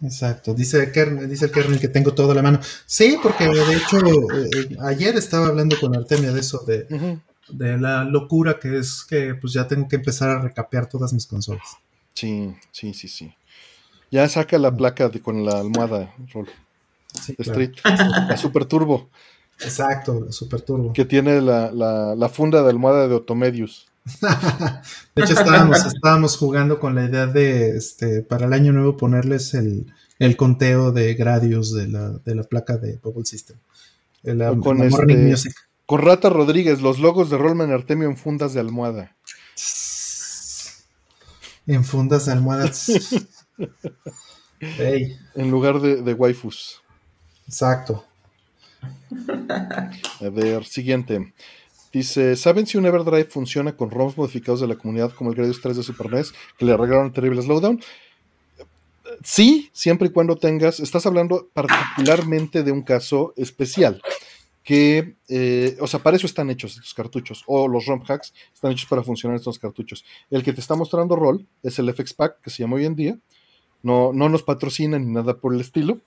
Exacto, 0.02 0.54
dice, 0.54 0.92
Kern- 0.92 1.26
dice 1.28 1.46
el 1.46 1.50
kernel 1.52 1.78
que 1.80 1.88
tengo 1.88 2.14
todo 2.14 2.32
a 2.32 2.34
la 2.34 2.42
mano. 2.42 2.60
Sí, 2.86 3.16
porque 3.22 3.44
de 3.48 3.74
hecho 3.76 3.98
eh, 3.98 4.48
eh, 4.70 4.76
ayer 4.80 5.16
estaba 5.16 5.48
hablando 5.48 5.78
con 5.78 5.94
Artemia 5.94 6.32
de 6.32 6.40
eso, 6.40 6.64
de, 6.66 6.86
de 7.48 7.78
la 7.78 8.04
locura 8.04 8.58
que 8.58 8.78
es 8.78 9.04
que 9.08 9.34
pues 9.34 9.52
ya 9.52 9.66
tengo 9.66 9.88
que 9.88 9.96
empezar 9.96 10.30
a 10.30 10.40
recapear 10.40 10.88
todas 10.88 11.12
mis 11.12 11.26
consolas. 11.26 11.76
Sí, 12.14 12.54
sí, 12.72 12.94
sí, 12.94 13.08
sí. 13.08 13.32
Ya 14.10 14.28
saca 14.28 14.56
la 14.58 14.74
placa 14.74 15.08
de, 15.08 15.20
con 15.20 15.44
la 15.44 15.58
almohada, 15.60 16.14
Rol, 16.32 16.48
Sí, 17.20 17.34
de 17.36 17.44
claro. 17.44 17.60
Street, 17.62 17.78
la 18.28 18.36
Super 18.36 18.64
Turbo, 18.64 19.10
Exacto, 19.60 20.20
la 20.26 20.32
Super 20.32 20.60
Turbo. 20.62 20.92
que 20.92 21.04
tiene 21.04 21.40
la, 21.40 21.70
la- 21.72 22.14
la 22.14 22.28
funda 22.28 22.62
de 22.62 22.70
almohada 22.70 23.08
de 23.08 23.14
Otomedius. 23.14 23.86
De 25.14 25.22
hecho, 25.24 25.34
estábamos, 25.34 25.84
estábamos 25.84 26.36
jugando 26.38 26.78
con 26.80 26.94
la 26.94 27.04
idea 27.04 27.26
de 27.26 27.76
este 27.76 28.22
para 28.22 28.46
el 28.46 28.52
año 28.54 28.72
nuevo 28.72 28.96
ponerles 28.96 29.52
el, 29.54 29.92
el 30.18 30.36
conteo 30.36 30.92
de 30.92 31.14
gradius 31.14 31.74
de 31.74 31.88
la, 31.88 32.10
de 32.24 32.34
la 32.34 32.44
placa 32.44 32.78
de 32.78 32.98
Bubble 33.02 33.24
System. 33.26 33.58
El, 34.22 34.40
O 34.42 34.60
con 34.60 34.78
Morning 34.78 35.16
este- 35.16 35.30
Music. 35.30 35.54
Con 35.86 36.02
Rata 36.02 36.28
Rodríguez, 36.30 36.80
los 36.82 36.98
logos 36.98 37.30
de 37.30 37.38
Rollman 37.38 37.72
Artemio 37.72 38.08
en 38.08 38.16
fundas 38.16 38.54
de 38.54 38.60
almohada. 38.60 39.16
En 41.66 41.84
fundas 41.84 42.24
de 42.26 42.32
almohadas. 42.32 42.86
En 44.60 45.50
lugar 45.50 45.80
de, 45.80 46.02
de 46.02 46.14
waifus. 46.14 46.80
exacto. 47.46 48.04
A 50.20 50.28
ver, 50.30 50.64
siguiente. 50.64 51.32
Dice, 51.92 52.36
¿saben 52.36 52.66
si 52.66 52.76
un 52.76 52.86
Everdrive 52.86 53.24
funciona 53.24 53.74
con 53.74 53.90
ROMs 53.90 54.16
modificados 54.16 54.60
de 54.60 54.68
la 54.68 54.76
comunidad 54.76 55.12
como 55.12 55.30
el 55.30 55.36
Gradius 55.36 55.60
3 55.62 55.76
de 55.76 55.82
Super 55.82 56.12
NES 56.12 56.32
que 56.58 56.64
le 56.64 56.72
arreglaron 56.72 57.12
terrible 57.12 57.40
slowdown? 57.40 57.80
Sí, 59.24 59.70
siempre 59.72 60.08
y 60.08 60.10
cuando 60.10 60.36
tengas, 60.36 60.80
estás 60.80 61.06
hablando 61.06 61.48
particularmente 61.52 62.62
de 62.62 62.72
un 62.72 62.82
caso 62.82 63.32
especial, 63.36 64.02
que, 64.62 65.14
eh, 65.28 65.76
o 65.80 65.86
sea, 65.86 66.02
para 66.02 66.16
eso 66.16 66.26
están 66.26 66.50
hechos 66.50 66.72
estos 66.76 66.92
cartuchos, 66.92 67.42
o 67.46 67.66
los 67.66 67.86
ROM 67.86 68.02
hacks 68.06 68.34
están 68.52 68.72
hechos 68.72 68.86
para 68.86 69.02
funcionar 69.02 69.36
estos 69.36 69.58
cartuchos. 69.58 70.04
El 70.30 70.42
que 70.42 70.52
te 70.52 70.60
está 70.60 70.76
mostrando 70.76 71.16
Roll 71.16 71.46
es 71.62 71.78
el 71.78 71.92
FX 71.92 72.12
Pack, 72.12 72.42
que 72.42 72.50
se 72.50 72.62
llama 72.62 72.76
hoy 72.76 72.84
en 72.84 72.94
día, 72.94 73.18
no, 73.82 74.12
no 74.12 74.28
nos 74.28 74.42
patrocina 74.42 74.98
ni 74.98 75.06
nada 75.06 75.38
por 75.38 75.54
el 75.54 75.60
estilo, 75.60 76.00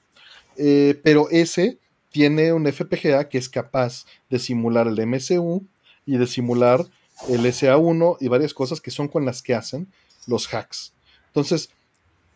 eh, 0.57 0.99
pero 1.03 1.27
ese 1.31 1.79
tiene 2.11 2.53
un 2.53 2.71
FPGA 2.71 3.29
que 3.29 3.37
es 3.37 3.49
capaz 3.49 4.05
de 4.29 4.39
simular 4.39 4.87
el 4.87 5.05
MSU 5.05 5.65
y 6.05 6.17
de 6.17 6.27
simular 6.27 6.85
el 7.29 7.45
SA1 7.45 8.17
y 8.19 8.27
varias 8.27 8.53
cosas 8.53 8.81
que 8.81 8.91
son 8.91 9.07
con 9.07 9.25
las 9.25 9.41
que 9.41 9.55
hacen 9.55 9.87
los 10.27 10.53
hacks. 10.53 10.93
Entonces, 11.27 11.69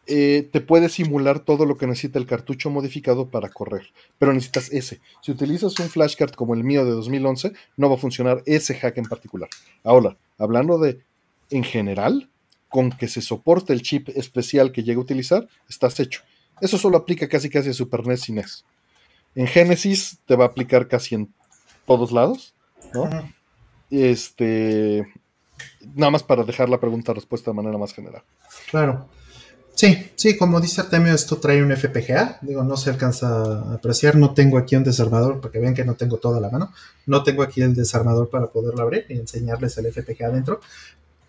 eh, 0.07 0.47
te 0.51 0.61
puede 0.61 0.89
simular 0.89 1.39
todo 1.39 1.65
lo 1.65 1.77
que 1.77 1.87
necesita 1.87 2.19
el 2.19 2.27
cartucho 2.27 2.69
modificado 2.69 3.29
para 3.29 3.49
correr, 3.49 3.91
pero 4.19 4.33
necesitas 4.33 4.71
ese. 4.71 5.01
Si 5.21 5.31
utilizas 5.31 5.79
un 5.79 5.89
flashcard 5.89 6.31
como 6.31 6.53
el 6.53 6.63
mío 6.63 6.85
de 6.85 6.91
2011, 6.91 7.53
no 7.75 7.89
va 7.89 7.95
a 7.95 7.99
funcionar 7.99 8.43
ese 8.45 8.75
hack 8.75 8.97
en 8.97 9.05
particular. 9.05 9.49
Ahora, 9.83 10.15
hablando 10.37 10.77
de 10.77 10.99
en 11.49 11.63
general, 11.63 12.29
con 12.69 12.91
que 12.91 13.07
se 13.07 13.21
soporte 13.21 13.73
el 13.73 13.81
chip 13.81 14.09
especial 14.09 14.71
que 14.71 14.83
llega 14.83 14.99
a 14.99 15.03
utilizar, 15.03 15.47
estás 15.67 15.99
hecho. 15.99 16.21
Eso 16.61 16.77
solo 16.77 16.97
aplica 16.97 17.27
casi 17.27 17.49
casi 17.49 17.69
a 17.69 17.73
Super 17.73 18.05
NES 18.05 18.29
y 18.29 18.33
NES. 18.33 18.65
En 19.35 19.47
Genesis 19.47 20.19
te 20.25 20.35
va 20.35 20.45
a 20.45 20.47
aplicar 20.47 20.87
casi 20.87 21.15
en 21.15 21.33
todos 21.85 22.11
lados, 22.11 22.53
¿no? 22.93 23.09
Este, 23.91 25.05
nada 25.93 26.11
más 26.11 26.23
para 26.23 26.43
dejar 26.43 26.69
la 26.69 26.79
pregunta-respuesta 26.79 27.51
de 27.51 27.55
manera 27.55 27.77
más 27.77 27.93
general. 27.93 28.23
Claro. 28.69 29.07
Sí, 29.75 30.09
sí, 30.15 30.37
como 30.37 30.61
dice 30.61 30.79
Artemio, 30.79 31.13
esto 31.13 31.35
trae 31.35 31.61
un 31.61 31.75
FPGA. 31.75 32.39
Digo, 32.41 32.63
no 32.63 32.77
se 32.77 32.89
alcanza 32.89 33.27
a 33.27 33.73
apreciar. 33.73 34.15
No 34.15 34.33
tengo 34.33 34.57
aquí 34.57 34.77
un 34.77 34.85
desarmador, 34.85 35.41
para 35.41 35.51
que 35.51 35.59
vean 35.59 35.73
que 35.73 35.83
no 35.83 35.95
tengo 35.95 36.17
toda 36.17 36.39
la 36.39 36.49
mano. 36.49 36.71
No 37.05 37.23
tengo 37.23 37.43
aquí 37.43 37.61
el 37.61 37.75
desarmador 37.75 38.29
para 38.29 38.47
poderlo 38.47 38.81
abrir 38.81 39.05
y 39.09 39.15
enseñarles 39.15 39.77
el 39.77 39.91
FPGA 39.91 40.27
adentro. 40.27 40.61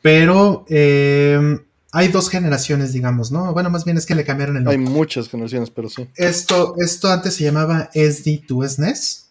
Pero 0.01 0.65
eh, 0.69 1.59
hay 1.97 2.09
dos 2.09 2.29
generaciones, 2.29 2.93
digamos, 2.93 3.33
¿no? 3.33 3.55
Bueno, 3.55 3.71
más 3.71 3.87
bien 3.87 3.97
es 3.97 4.05
que 4.05 4.15
le 4.15 4.23
cambiaron 4.23 4.59
el 4.59 4.65
nombre. 4.65 4.79
Hay 4.79 4.93
muchas 4.93 5.31
generaciones, 5.31 5.71
pero 5.71 5.89
sí. 5.89 6.07
Esto, 6.15 6.75
esto 6.77 7.09
antes 7.09 7.37
se 7.37 7.45
llamaba 7.45 7.89
SD 7.95 8.43
to 8.47 8.69
SNES. 8.69 9.31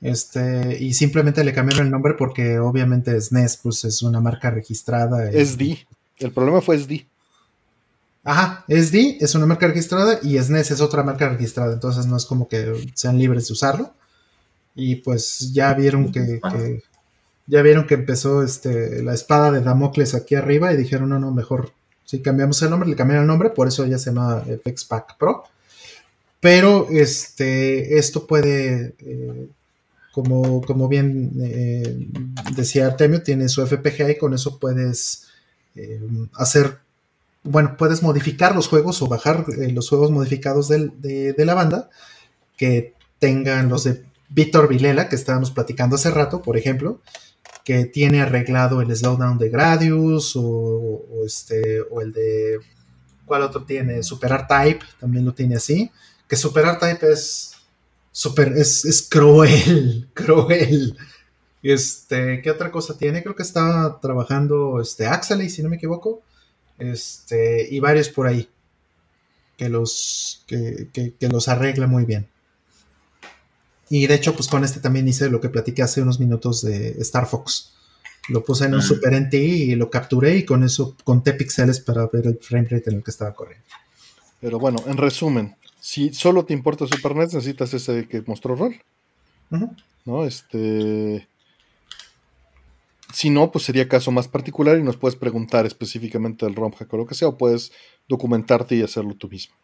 Este, 0.00 0.78
y 0.80 0.94
simplemente 0.94 1.42
le 1.42 1.52
cambiaron 1.52 1.86
el 1.86 1.90
nombre 1.90 2.14
porque 2.16 2.60
obviamente 2.60 3.20
SNES 3.20 3.56
pues, 3.56 3.84
es 3.84 4.00
una 4.02 4.20
marca 4.20 4.48
registrada. 4.48 5.28
SD. 5.32 5.84
El 6.18 6.30
problema 6.30 6.60
fue 6.60 6.78
SD. 6.78 7.04
Ajá, 8.22 8.64
SD 8.68 9.16
es 9.18 9.34
una 9.34 9.46
marca 9.46 9.66
registrada 9.66 10.20
y 10.22 10.38
SNES 10.38 10.70
es 10.70 10.80
otra 10.80 11.02
marca 11.02 11.28
registrada, 11.30 11.72
entonces 11.72 12.06
no 12.06 12.16
es 12.16 12.26
como 12.26 12.46
que 12.46 12.92
sean 12.94 13.18
libres 13.18 13.48
de 13.48 13.54
usarlo. 13.54 13.92
Y 14.76 14.96
pues 14.96 15.52
ya 15.52 15.74
vieron 15.74 16.12
que, 16.12 16.40
ya 17.46 17.62
vieron 17.62 17.86
que 17.86 17.94
empezó 17.94 18.42
este, 18.42 19.02
la 19.02 19.14
espada 19.14 19.50
de 19.50 19.60
Damocles 19.60 20.14
aquí 20.14 20.34
arriba 20.34 20.72
y 20.72 20.76
dijeron, 20.76 21.08
no, 21.08 21.18
no, 21.18 21.30
mejor 21.30 21.72
si 22.04 22.20
cambiamos 22.20 22.60
el 22.62 22.70
nombre, 22.70 22.88
le 22.88 22.96
cambiaron 22.96 23.24
el 23.24 23.28
nombre, 23.28 23.50
por 23.50 23.68
eso 23.68 23.86
ya 23.86 23.98
se 23.98 24.10
llama 24.10 24.42
FX 24.42 24.84
Pack 24.84 25.16
Pro. 25.18 25.44
Pero 26.40 26.88
este, 26.90 27.98
esto 27.98 28.26
puede, 28.26 28.94
eh, 28.98 29.48
como, 30.12 30.60
como 30.62 30.88
bien 30.88 31.32
eh, 31.40 32.08
decía 32.56 32.86
Artemio, 32.86 33.22
tiene 33.22 33.48
su 33.48 33.64
FPGA 33.66 34.10
y 34.10 34.18
con 34.18 34.34
eso 34.34 34.58
puedes 34.58 35.28
eh, 35.76 36.00
hacer 36.34 36.82
bueno, 37.44 37.76
puedes 37.76 38.02
modificar 38.02 38.54
los 38.54 38.68
juegos 38.68 39.02
o 39.02 39.08
bajar 39.08 39.44
eh, 39.58 39.70
los 39.72 39.88
juegos 39.88 40.10
modificados 40.10 40.68
de, 40.68 41.34
la 41.36 41.54
banda 41.54 41.90
que 42.56 42.94
tengan 43.18 43.68
los 43.68 43.84
de 43.84 44.04
Víctor 44.28 44.68
Vilela, 44.68 45.08
que 45.08 45.16
estábamos 45.16 45.50
platicando 45.50 45.96
hace 45.96 46.10
rato, 46.10 46.42
por 46.42 46.56
ejemplo, 46.56 47.00
que 47.64 47.84
tiene 47.86 48.20
arreglado 48.20 48.80
el 48.80 48.94
slowdown 48.94 49.38
de 49.38 49.48
Gradius 49.48 50.34
o, 50.36 51.02
este, 51.24 51.80
o 51.82 52.00
el 52.00 52.12
de... 52.12 52.58
¿Cuál 53.24 53.42
otro 53.42 53.64
tiene? 53.64 54.02
Super 54.02 54.46
Type, 54.46 54.84
también 54.98 55.24
lo 55.24 55.32
tiene 55.32 55.56
así. 55.56 55.90
Que 56.28 56.36
Super 56.36 56.78
Type 56.78 57.10
es, 57.10 57.54
super, 58.10 58.52
es, 58.52 58.84
es 58.84 59.02
cruel, 59.08 60.08
cruel. 60.14 60.96
Este, 61.62 62.42
¿Qué 62.42 62.50
otra 62.50 62.70
cosa 62.70 62.98
tiene? 62.98 63.22
Creo 63.22 63.36
que 63.36 63.44
está 63.44 63.98
trabajando 64.00 64.80
este, 64.80 65.06
Axel, 65.06 65.48
si 65.48 65.62
no 65.62 65.68
me 65.68 65.76
equivoco 65.76 66.22
este, 66.78 67.68
y 67.70 67.80
varios 67.80 68.08
por 68.08 68.26
ahí 68.26 68.48
que 69.56 69.68
los, 69.68 70.44
que, 70.46 71.14
los 71.20 71.48
arregla 71.48 71.86
muy 71.86 72.04
bien. 72.04 72.28
Y 73.94 74.06
de 74.06 74.14
hecho, 74.14 74.34
pues 74.34 74.48
con 74.48 74.64
este 74.64 74.80
también 74.80 75.06
hice 75.06 75.28
lo 75.28 75.38
que 75.38 75.50
platiqué 75.50 75.82
hace 75.82 76.00
unos 76.00 76.18
minutos 76.18 76.62
de 76.62 76.92
Star 77.02 77.26
Fox. 77.26 77.74
Lo 78.30 78.42
puse 78.42 78.64
en 78.64 78.72
un 78.72 78.80
Super 78.80 79.12
NT 79.12 79.34
y 79.34 79.74
lo 79.74 79.90
capturé 79.90 80.38
y 80.38 80.46
con 80.46 80.64
eso 80.64 80.96
conté 81.04 81.34
píxeles 81.34 81.78
para 81.80 82.06
ver 82.06 82.26
el 82.26 82.38
frame 82.38 82.68
rate 82.70 82.88
en 82.88 82.96
el 82.96 83.04
que 83.04 83.10
estaba 83.10 83.34
corriendo. 83.34 83.66
Pero 84.40 84.58
bueno, 84.58 84.78
en 84.86 84.96
resumen, 84.96 85.56
si 85.78 86.14
solo 86.14 86.46
te 86.46 86.54
importa 86.54 86.86
Super 86.86 87.14
NES, 87.14 87.34
necesitas 87.34 87.74
ese 87.74 88.08
que 88.08 88.22
mostró 88.22 88.56
rol. 88.56 88.80
¿No? 90.06 90.24
Este. 90.24 91.28
Si 93.12 93.28
no, 93.28 93.52
pues 93.52 93.66
sería 93.66 93.90
caso 93.90 94.10
más 94.10 94.26
particular 94.26 94.78
y 94.78 94.82
nos 94.82 94.96
puedes 94.96 95.16
preguntar 95.16 95.66
específicamente 95.66 96.46
del 96.46 96.54
ROM 96.54 96.72
hack 96.72 96.90
o 96.94 96.96
lo 96.96 97.06
que 97.06 97.14
sea, 97.14 97.28
o 97.28 97.36
puedes 97.36 97.72
documentarte 98.08 98.74
y 98.74 98.80
hacerlo 98.80 99.14
tú 99.16 99.28
mismo. 99.28 99.54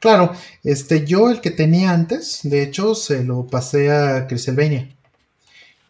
Claro, 0.00 0.32
este, 0.62 1.04
yo 1.04 1.30
el 1.30 1.40
que 1.40 1.50
tenía 1.50 1.90
antes, 1.92 2.40
de 2.44 2.62
hecho, 2.62 2.94
se 2.94 3.24
lo 3.24 3.46
pasé 3.46 3.90
a 3.90 4.26
Criselvania. 4.28 4.88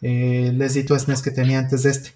Eh, 0.01 0.53
les 0.55 0.75
di 0.75 0.85
tu 0.85 0.99
SNES 0.99 1.23
que 1.23 1.31
tenía 1.31 1.59
antes 1.59 1.83
de 1.83 1.91
este. 1.91 2.13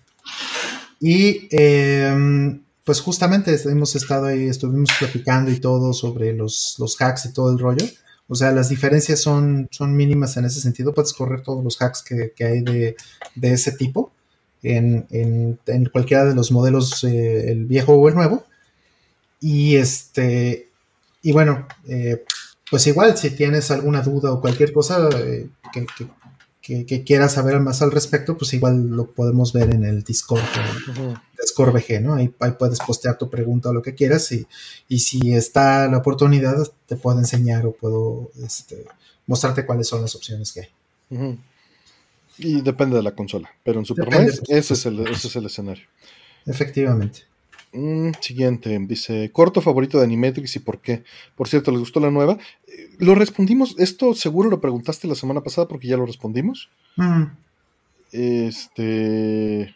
Y 1.00 1.48
em, 1.50 2.62
pues 2.84 3.00
justamente 3.00 3.54
hemos 3.64 3.94
estado 3.96 4.26
ahí, 4.26 4.46
estuvimos 4.46 4.90
platicando 4.98 5.50
y 5.50 5.60
todo 5.60 5.92
sobre 5.92 6.32
los, 6.32 6.76
los, 6.78 7.00
hacks 7.00 7.26
y 7.26 7.32
todo 7.32 7.50
el 7.50 7.58
rollo. 7.58 7.84
O 8.28 8.34
sea, 8.34 8.52
las 8.52 8.68
diferencias 8.68 9.20
son, 9.20 9.68
son 9.70 9.94
mínimas 9.94 10.36
en 10.36 10.46
ese 10.46 10.60
sentido. 10.60 10.94
Puedes 10.94 11.12
correr 11.12 11.42
todos 11.42 11.62
los 11.62 11.76
hacks 11.82 12.02
que, 12.02 12.32
que 12.34 12.44
hay 12.44 12.60
de, 12.62 12.96
de, 13.34 13.52
ese 13.52 13.72
tipo 13.72 14.12
en, 14.62 15.58
cualquiera 15.92 16.24
de 16.24 16.34
los 16.34 16.52
modelos, 16.52 17.04
eh, 17.04 17.50
el 17.50 17.66
viejo 17.66 17.94
o 17.94 18.08
el 18.08 18.14
nuevo. 18.14 18.44
Y 19.40 19.76
este, 19.76 20.70
y 21.22 21.32
bueno, 21.32 21.66
eh, 21.86 22.24
pues 22.70 22.86
igual 22.86 23.16
si 23.16 23.30
tienes 23.30 23.70
alguna 23.70 24.02
duda 24.02 24.32
o 24.32 24.40
cualquier 24.40 24.72
cosa 24.72 25.08
eh, 25.16 25.48
que, 26.60 26.86
que, 26.86 27.04
quieras 27.04 27.32
saber 27.32 27.60
más 27.60 27.82
al 27.82 27.90
respecto, 27.90 28.36
pues 28.36 28.52
igual 28.54 28.88
lo 28.90 29.10
podemos 29.10 29.52
ver 29.52 29.74
en 29.74 29.84
el 29.84 30.02
Discord, 30.02 30.42
Discord 31.40 31.72
VG, 31.72 32.00
¿no? 32.00 32.14
Ahí, 32.14 32.28
puedes 32.28 32.78
postear 32.80 33.18
tu 33.18 33.28
pregunta 33.28 33.70
o 33.70 33.72
lo 33.72 33.82
que 33.82 33.94
quieras 33.94 34.30
y, 34.32 34.46
y, 34.88 35.00
si 35.00 35.34
está 35.34 35.88
la 35.88 35.98
oportunidad 35.98 36.56
te 36.86 36.96
puedo 36.96 37.18
enseñar 37.18 37.66
o 37.66 37.72
puedo 37.72 38.30
este, 38.44 38.84
mostrarte 39.26 39.66
cuáles 39.66 39.88
son 39.88 40.02
las 40.02 40.14
opciones 40.14 40.52
que 40.52 40.60
hay. 40.60 41.38
Y 42.38 42.62
depende 42.62 42.96
de 42.96 43.02
la 43.02 43.14
consola. 43.14 43.50
Pero 43.62 43.80
en 43.80 43.84
Super 43.84 44.08
NES, 44.08 44.42
ese 44.48 44.74
es, 44.74 44.86
el, 44.86 45.06
ese 45.06 45.28
es 45.28 45.36
el 45.36 45.46
escenario. 45.46 45.84
Efectivamente. 46.46 47.31
Mm, 47.72 48.10
siguiente, 48.20 48.78
dice, 48.86 49.30
corto 49.32 49.62
favorito 49.62 49.98
de 49.98 50.04
Animatrix 50.04 50.56
y 50.56 50.58
por 50.58 50.80
qué. 50.80 51.04
Por 51.36 51.48
cierto, 51.48 51.70
¿les 51.70 51.80
gustó 51.80 52.00
la 52.00 52.10
nueva? 52.10 52.38
Eh, 52.66 52.90
lo 52.98 53.14
respondimos, 53.14 53.74
esto 53.78 54.14
seguro 54.14 54.50
lo 54.50 54.60
preguntaste 54.60 55.08
la 55.08 55.14
semana 55.14 55.42
pasada 55.42 55.68
porque 55.68 55.88
ya 55.88 55.96
lo 55.96 56.04
respondimos. 56.04 56.68
Mm. 56.96 57.24
Este, 58.12 59.74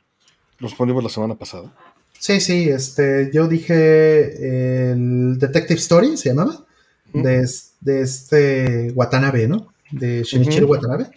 lo 0.59 0.68
respondimos 0.68 1.02
la 1.02 1.10
semana 1.10 1.36
pasada. 1.36 1.74
Sí, 2.18 2.40
sí, 2.40 2.68
este, 2.68 3.31
yo 3.32 3.48
dije 3.48 4.90
el 4.90 5.39
Detective 5.39 5.78
Story, 5.78 6.16
se 6.16 6.31
llamaba, 6.31 6.64
de, 7.12 7.48
de, 7.81 8.01
este 8.02 8.93
Watanabe, 8.94 9.48
¿no? 9.48 9.73
De 9.90 10.23
Shinichiro 10.23 10.66
Watanabe 10.66 11.10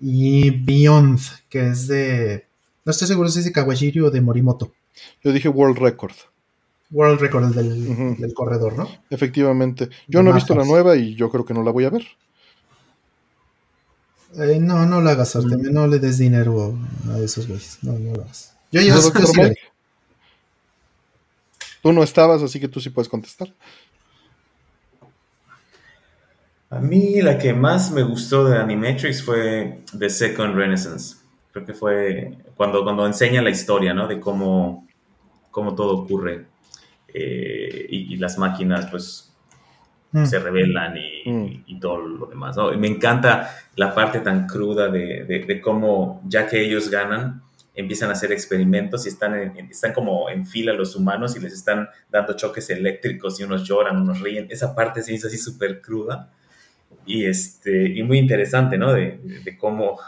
y 0.00 0.50
Beyond, 0.50 1.20
que 1.48 1.68
es 1.68 1.86
de. 1.86 2.46
No 2.84 2.90
estoy 2.90 3.06
seguro 3.06 3.28
si 3.28 3.40
es 3.40 3.44
de 3.44 3.52
Kawajiri 3.52 4.00
o 4.00 4.10
de 4.10 4.20
Morimoto. 4.20 4.72
Yo 5.22 5.32
dije 5.32 5.48
World 5.48 5.78
Record. 5.78 6.14
World 6.90 7.20
Record 7.20 7.54
del, 7.54 8.16
del 8.16 8.34
corredor, 8.34 8.76
¿no? 8.76 8.88
Efectivamente. 9.10 9.88
Yo 10.08 10.22
no 10.22 10.30
he 10.30 10.34
visto 10.34 10.54
la 10.54 10.64
nueva 10.64 10.96
y 10.96 11.14
yo 11.14 11.30
creo 11.30 11.44
que 11.44 11.54
no 11.54 11.62
la 11.62 11.70
voy 11.70 11.84
a 11.84 11.90
ver. 11.90 12.06
Eh, 14.36 14.58
no, 14.60 14.86
no 14.86 15.00
la 15.00 15.12
hagas, 15.12 15.34
Artemio. 15.36 15.70
Mm. 15.70 15.74
No 15.74 15.86
le 15.86 15.98
des 15.98 16.18
dinero 16.18 16.78
a 17.12 17.18
esos 17.18 17.46
güeyes. 17.46 17.78
No, 17.82 17.92
no 17.92 18.14
lo 18.14 18.22
hagas. 18.22 18.56
Yo 18.70 18.80
ya 18.80 18.94
yo 18.94 19.54
Tú 21.82 21.92
no 21.92 22.02
estabas, 22.02 22.42
así 22.42 22.60
que 22.60 22.68
tú 22.68 22.80
sí 22.80 22.90
puedes 22.90 23.08
contestar. 23.08 23.52
A 26.68 26.78
mí 26.78 27.20
la 27.20 27.38
que 27.38 27.52
más 27.52 27.90
me 27.90 28.02
gustó 28.02 28.44
de 28.44 28.58
Animatrix 28.58 29.22
fue 29.22 29.82
The 29.98 30.10
Second 30.10 30.54
Renaissance. 30.54 31.16
Creo 31.52 31.64
que 31.64 31.74
fue 31.74 32.38
cuando, 32.54 32.84
cuando 32.84 33.06
enseña 33.06 33.42
la 33.42 33.50
historia, 33.50 33.92
¿no? 33.92 34.06
De 34.06 34.20
cómo, 34.20 34.86
cómo 35.50 35.74
todo 35.74 35.96
ocurre. 35.96 36.46
Eh, 37.12 37.86
y, 37.88 38.16
las 38.18 38.38
máquinas, 38.38 38.86
pues, 38.90 39.34
mm. 40.12 40.24
se 40.24 40.38
revelan 40.38 40.94
mm. 40.94 41.64
y, 41.66 41.80
todo 41.80 41.98
lo 41.98 42.26
demás, 42.26 42.56
¿no? 42.56 42.72
Y 42.72 42.76
me 42.76 42.86
encanta 42.86 43.50
la 43.74 43.94
parte 43.94 44.20
tan 44.20 44.46
cruda 44.46 44.88
de, 44.88 45.24
de, 45.24 45.60
cómo, 45.60 46.22
ya 46.26 46.46
que 46.46 46.60
ellos 46.62 46.88
ganan, 46.88 47.42
empiezan 47.74 48.10
a 48.10 48.12
hacer 48.12 48.30
experimentos 48.30 49.06
y 49.06 49.08
están, 49.08 49.34
están 49.70 49.92
como 49.92 50.28
en 50.28 50.46
fila 50.46 50.72
los 50.72 50.94
humanos 50.94 51.34
y 51.36 51.40
les 51.40 51.52
están 51.52 51.88
dando 52.10 52.34
choques 52.34 52.70
eléctricos 52.70 53.40
y 53.40 53.44
unos 53.44 53.66
lloran, 53.66 53.96
unos 54.00 54.20
ríen. 54.20 54.46
Esa 54.50 54.74
parte 54.74 55.02
se 55.02 55.12
hizo 55.12 55.26
así 55.26 55.38
súper 55.38 55.80
cruda 55.80 56.30
y, 57.06 57.24
este, 57.24 57.88
y 57.88 58.02
muy 58.04 58.18
interesante, 58.18 58.78
¿no? 58.78 58.92
De, 58.92 59.18
de 59.44 59.58
cómo 59.58 59.98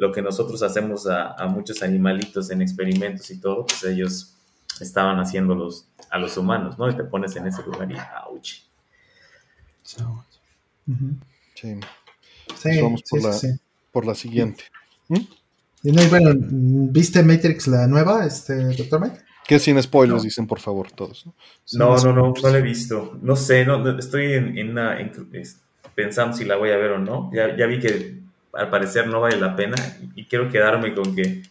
lo 0.00 0.10
que 0.12 0.22
nosotros 0.22 0.62
hacemos 0.62 1.06
a, 1.06 1.32
a, 1.34 1.46
muchos 1.46 1.82
animalitos 1.82 2.50
en 2.50 2.62
experimentos 2.62 3.30
y 3.30 3.38
todo, 3.38 3.66
pues 3.66 3.84
ellos 3.84 4.34
estaban 4.80 5.18
haciéndolos 5.18 5.88
a 6.08 6.18
los 6.18 6.38
humanos, 6.38 6.78
¿no? 6.78 6.88
Y 6.88 6.96
te 6.96 7.04
pones 7.04 7.36
en 7.36 7.46
ese 7.46 7.62
lugar 7.62 7.92
y 7.92 7.96
¡auch! 7.96 8.42
Sí. 11.54 11.80
Sí, 12.56 12.80
vamos 12.80 13.02
por, 13.10 13.22
la, 13.22 13.36
por 13.92 14.06
la 14.06 14.14
siguiente. 14.14 14.64
¿Mm? 15.08 15.18
Y 15.82 16.08
bueno, 16.08 16.30
¿viste 16.34 17.22
Matrix 17.22 17.66
la 17.66 17.86
nueva, 17.86 18.24
este, 18.24 18.74
doctor 18.74 19.02
Mike? 19.02 19.18
Que 19.46 19.58
sin 19.58 19.82
spoilers, 19.82 20.22
no. 20.22 20.24
dicen 20.24 20.46
por 20.46 20.60
favor 20.60 20.90
todos. 20.92 21.26
No, 21.74 21.96
no, 21.96 22.04
no, 22.04 22.12
no, 22.14 22.34
no 22.42 22.48
la 22.48 22.58
he 22.58 22.62
visto. 22.62 23.18
No 23.20 23.36
sé, 23.36 23.66
no, 23.66 23.98
estoy 23.98 24.32
en, 24.32 24.56
en, 24.56 24.70
una, 24.70 24.98
en, 24.98 25.12
pensando 25.94 26.34
si 26.34 26.46
la 26.46 26.56
voy 26.56 26.70
a 26.70 26.78
ver 26.78 26.92
o 26.92 26.98
no. 26.98 27.30
Ya, 27.34 27.54
ya, 27.54 27.66
vi 27.66 27.80
que 27.80 28.29
al 28.52 28.70
parecer 28.70 29.06
no 29.06 29.20
vale 29.20 29.38
la 29.38 29.56
pena 29.56 29.76
y 30.14 30.24
quiero 30.26 30.50
quedarme 30.50 30.94
con 30.94 31.14
que 31.14 31.42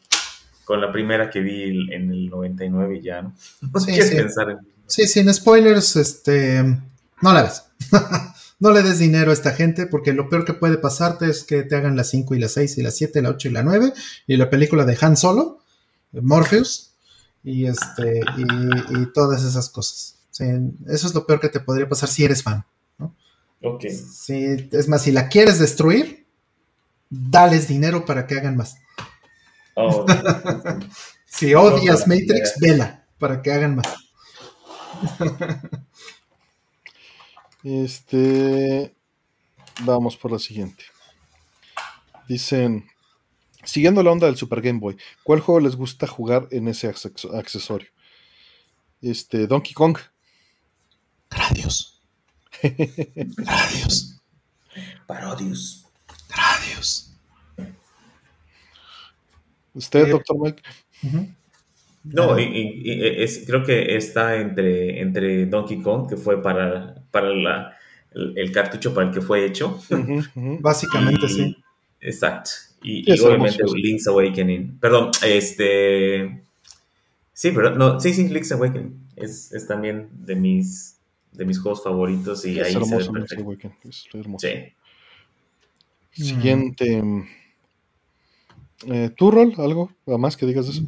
con 0.65 0.81
la 0.81 0.91
primera 0.91 1.31
que 1.31 1.39
vi 1.39 1.91
en 1.91 2.11
el 2.11 2.29
99 2.29 2.97
y 2.97 3.01
ya, 3.01 3.23
¿no? 3.23 3.33
no 3.73 3.79
sí, 3.79 3.99
sí. 4.01 4.15
pensar 4.15 4.51
en... 4.51 4.57
Sí, 4.85 5.07
sin 5.07 5.33
spoilers, 5.33 5.95
este, 5.95 6.63
no 7.21 7.33
la 7.33 7.43
ves. 7.43 7.63
no 8.59 8.71
le 8.71 8.83
des 8.83 8.99
dinero 8.99 9.31
a 9.31 9.33
esta 9.33 9.51
gente 9.51 9.87
porque 9.87 10.13
lo 10.13 10.29
peor 10.29 10.45
que 10.45 10.53
puede 10.53 10.77
pasarte 10.77 11.29
es 11.29 11.43
que 11.43 11.63
te 11.63 11.75
hagan 11.75 11.95
las 11.95 12.09
5 12.09 12.35
y 12.35 12.39
las 12.39 12.53
6 12.53 12.77
y 12.77 12.81
las 12.83 12.95
7, 12.97 13.21
la 13.21 13.29
8 13.29 13.47
y 13.47 13.51
la 13.51 13.63
9 13.63 13.93
y 14.27 14.37
la 14.37 14.49
película 14.49 14.85
de 14.85 14.97
Han 15.01 15.17
Solo, 15.17 15.59
Morpheus 16.11 16.91
y 17.43 17.65
este 17.65 18.21
y, 18.37 19.01
y 19.01 19.05
todas 19.13 19.43
esas 19.43 19.69
cosas. 19.69 20.19
Sí, 20.29 20.45
eso 20.87 21.07
es 21.07 21.15
lo 21.15 21.25
peor 21.25 21.39
que 21.39 21.49
te 21.49 21.59
podría 21.59 21.89
pasar 21.89 22.09
si 22.09 22.25
eres 22.25 22.43
fan. 22.43 22.63
¿no? 22.97 23.15
Ok. 23.63 23.85
Sí, 23.87 24.69
es 24.71 24.87
más, 24.87 25.03
si 25.03 25.11
la 25.11 25.29
quieres 25.29 25.59
destruir, 25.59 26.18
dales 27.09 27.67
dinero 27.67 28.05
para 28.05 28.27
que 28.27 28.35
hagan 28.35 28.57
más. 28.57 28.77
Oh, 29.75 30.05
si 31.25 31.53
odias 31.55 32.07
no, 32.07 32.13
Matrix, 32.13 32.55
yeah. 32.59 32.71
vela 32.73 33.05
para 33.17 33.41
que 33.41 33.51
hagan 33.51 33.75
más. 33.75 33.95
este. 37.63 38.95
Vamos 39.81 40.17
por 40.17 40.31
la 40.31 40.39
siguiente. 40.39 40.83
Dicen. 42.27 42.87
Siguiendo 43.63 44.01
la 44.01 44.11
onda 44.11 44.25
del 44.25 44.37
Super 44.37 44.61
Game 44.61 44.79
Boy, 44.79 44.97
¿cuál 45.21 45.41
juego 45.41 45.59
les 45.59 45.75
gusta 45.75 46.07
jugar 46.07 46.47
en 46.49 46.69
ese 46.69 46.87
accesorio? 46.87 47.89
Este, 49.01 49.47
Donkey 49.47 49.73
Kong. 49.73 49.97
Gradius. 51.29 52.01
Gradius. 52.63 54.21
Parodius. 55.05 55.88
Gradius. 56.29 57.13
¿Usted, 59.73 60.07
eh, 60.07 60.11
doctor 60.11 60.37
Mike? 60.39 60.63
Uh 61.03 61.07
-huh. 61.07 61.35
No, 62.03 62.39
y, 62.39 62.43
y, 62.43 62.91
y 62.91 63.23
es, 63.23 63.43
creo 63.45 63.63
que 63.63 63.95
está 63.95 64.37
entre, 64.37 65.01
entre 65.01 65.45
Donkey 65.45 65.81
Kong, 65.81 66.07
que 66.09 66.15
fue 66.15 66.41
para, 66.41 66.95
para 67.11 67.29
la, 67.29 67.77
el, 68.11 68.37
el, 68.37 68.51
cartucho 68.51 68.93
para 68.93 69.07
el 69.07 69.13
que 69.13 69.21
fue 69.21 69.45
hecho. 69.45 69.79
Uh 69.89 69.95
-huh. 69.95 70.61
Básicamente, 70.61 71.25
y, 71.25 71.29
sí. 71.29 71.57
Exacto. 71.99 72.51
Y, 72.81 73.11
y 73.13 73.19
obviamente 73.19 73.63
Link's 73.75 74.07
Awakening. 74.07 74.79
Perdón, 74.79 75.11
este. 75.23 76.41
Sí, 77.33 77.51
pero 77.51 77.75
no, 77.75 77.99
sí, 77.99 78.13
sí, 78.13 78.27
Link's 78.27 78.51
Awakening. 78.51 79.07
Es, 79.15 79.51
es 79.51 79.67
también 79.67 80.09
de 80.13 80.35
mis, 80.35 80.97
de 81.33 81.45
mis 81.45 81.59
juegos 81.59 81.83
favoritos 81.83 82.45
y 82.45 82.59
es 82.59 82.67
ahí 82.67 82.73
hermoso, 82.73 83.01
se 83.01 83.11
ve 83.11 83.19
Link's 83.19 83.33
Awakening. 83.33 83.77
Es 83.83 84.07
hermoso. 84.13 84.47
Sí. 84.47 84.53
Siguiente. 86.23 87.01
Mm. 87.01 87.23
Eh, 88.87 89.09
¿Tú, 89.15 89.31
Rol? 89.31 89.53
¿Algo 89.57 89.91
más 90.05 90.37
que 90.37 90.45
digas 90.45 90.65
de 90.65 90.71
eso? 90.73 90.83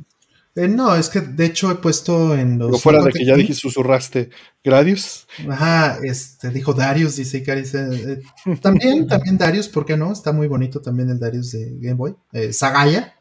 Eh, 0.55 0.67
no, 0.67 0.95
es 0.95 1.09
que 1.09 1.21
de 1.21 1.45
hecho 1.45 1.71
he 1.71 1.75
puesto 1.75 2.35
en 2.35 2.57
los. 2.59 2.67
Pero 2.67 2.79
fuera 2.79 3.03
de 3.03 3.11
que 3.11 3.25
ya 3.25 3.35
dije, 3.35 3.53
susurraste 3.53 4.29
Gradius. 4.63 5.27
Ajá, 5.49 5.99
este, 6.03 6.49
dijo 6.49 6.73
Darius, 6.73 7.15
dice 7.15 7.37
Ikari. 7.37 7.63
Eh, 7.73 8.21
también, 8.61 9.07
también 9.07 9.37
Darius, 9.37 9.69
¿por 9.69 9.85
qué 9.85 9.95
no? 9.95 10.11
Está 10.11 10.33
muy 10.33 10.47
bonito 10.47 10.81
también 10.81 11.09
el 11.09 11.19
Darius 11.19 11.51
de 11.51 11.77
Game 11.79 11.95
Boy. 11.95 12.15
Sagaya 12.51 13.15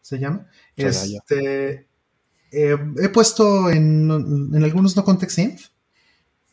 se 0.00 0.18
llama. 0.18 0.46
Sagaya. 0.76 1.18
Este, 1.28 1.86
he 2.52 3.08
puesto 3.12 3.70
en, 3.70 4.10
en, 4.54 4.64
algunos 4.64 4.96
no 4.96 5.04
context 5.04 5.38
inf 5.38 5.68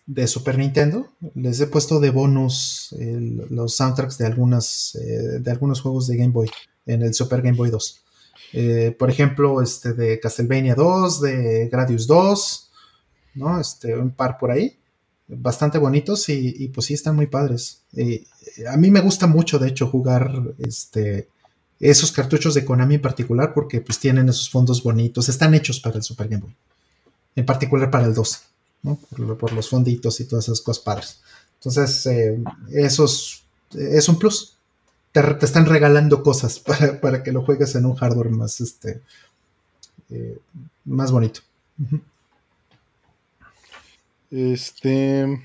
de 0.07 0.25
Super 0.25 0.57
Nintendo. 0.57 1.09
Les 1.35 1.59
he 1.59 1.67
puesto 1.67 1.99
de 1.99 2.09
bonus 2.09 2.95
los 3.49 3.75
soundtracks 3.75 4.17
de, 4.17 4.25
algunas, 4.25 4.95
eh, 4.95 5.39
de 5.39 5.51
algunos 5.51 5.81
juegos 5.81 6.07
de 6.07 6.17
Game 6.17 6.31
Boy 6.31 6.49
en 6.88 7.03
el 7.03 7.13
Super 7.13 7.41
Game 7.41 7.57
Boy 7.57 7.69
2. 7.69 8.03
Eh, 8.53 8.95
por 8.97 9.09
ejemplo, 9.09 9.61
este 9.61 9.93
de 9.93 10.19
Castlevania 10.19 10.73
2, 10.73 11.21
de 11.21 11.69
Gradius 11.69 12.07
2, 12.07 12.71
¿no? 13.35 13.59
Este, 13.59 13.95
un 13.95 14.11
par 14.11 14.38
por 14.38 14.51
ahí, 14.51 14.79
bastante 15.27 15.77
bonitos 15.77 16.29
y, 16.29 16.55
y 16.57 16.69
pues 16.69 16.88
sí 16.88 16.93
están 16.93 17.15
muy 17.15 17.27
padres. 17.27 17.84
Eh, 17.93 18.23
a 18.71 18.77
mí 18.77 18.89
me 18.89 19.01
gusta 19.01 19.27
mucho, 19.27 19.59
de 19.59 19.67
hecho, 19.67 19.88
jugar 19.88 20.31
este, 20.59 21.27
esos 21.81 22.13
cartuchos 22.13 22.53
de 22.53 22.63
Konami 22.63 22.95
en 22.95 23.01
particular 23.01 23.53
porque 23.53 23.81
pues 23.81 23.99
tienen 23.99 24.29
esos 24.29 24.49
fondos 24.49 24.81
bonitos, 24.81 25.27
están 25.27 25.53
hechos 25.53 25.81
para 25.81 25.97
el 25.97 26.03
Super 26.03 26.29
Game 26.29 26.43
Boy, 26.43 26.55
en 27.35 27.45
particular 27.45 27.91
para 27.91 28.05
el 28.05 28.13
2, 28.13 28.41
por, 28.81 29.53
los 29.53 29.69
fonditos 29.69 30.19
y 30.19 30.25
todas 30.25 30.45
esas 30.45 30.61
cosas 30.61 30.83
padres. 30.83 31.21
Entonces, 31.55 32.05
eh, 32.05 32.39
esos 32.71 33.43
es 33.73 34.07
un 34.07 34.18
plus 34.18 34.57
te, 35.11 35.21
te, 35.21 35.45
están 35.45 35.65
regalando 35.65 36.23
cosas 36.23 36.60
para, 36.65 36.99
para, 36.99 37.23
que 37.23 37.31
lo 37.31 37.43
juegues 37.43 37.76
en 37.76 37.85
un 37.85 37.95
hardware 37.95 38.29
más, 38.29 38.61
este, 38.61 39.02
eh, 40.10 40.37
más 40.85 41.11
bonito. 41.11 41.41
Este. 44.31 45.43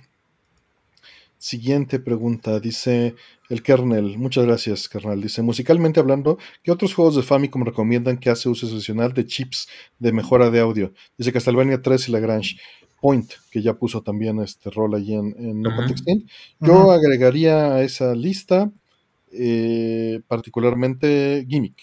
Siguiente 1.38 1.98
pregunta, 1.98 2.60
dice 2.60 3.16
el 3.50 3.64
kernel. 3.64 4.16
Muchas 4.16 4.44
gracias, 4.44 4.88
kernel. 4.88 5.22
Dice, 5.22 5.42
musicalmente 5.42 5.98
hablando, 5.98 6.38
¿qué 6.62 6.70
otros 6.70 6.94
juegos 6.94 7.16
de 7.16 7.24
Famicom 7.24 7.64
recomiendan 7.64 8.18
que 8.18 8.30
hace 8.30 8.48
uso 8.48 8.66
excepcional 8.66 9.12
de 9.12 9.26
chips 9.26 9.68
de 9.98 10.12
mejora 10.12 10.50
de 10.50 10.60
audio? 10.60 10.94
Dice 11.18 11.32
Castlevania 11.32 11.82
3 11.82 12.08
y 12.08 12.12
Lagrange 12.12 12.56
Point, 13.02 13.30
que 13.50 13.60
ya 13.60 13.74
puso 13.74 14.00
también 14.00 14.38
este 14.38 14.70
rol 14.70 14.94
allí 14.94 15.14
en, 15.14 15.34
en 15.36 15.66
uh 15.66 15.70
-huh. 15.70 16.24
Yo 16.60 16.72
uh 16.72 16.86
-huh. 16.86 16.94
agregaría 16.94 17.74
a 17.74 17.82
esa 17.82 18.14
lista 18.14 18.70
eh, 19.32 20.20
particularmente 20.28 21.46
Gimmick. 21.48 21.80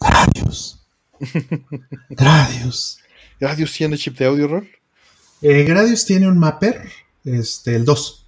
Gradius. 0.00 0.80
Gradius. 2.10 2.98
¿Gradius 3.40 3.72
tiene 3.72 3.96
chip 3.96 4.18
de 4.18 4.26
audio, 4.26 4.48
Rol? 4.48 4.68
Eh, 5.40 5.64
Gradius 5.64 6.04
tiene 6.04 6.28
un 6.28 6.38
mapper, 6.38 6.82
este, 7.24 7.76
el 7.76 7.84
2. 7.84 8.26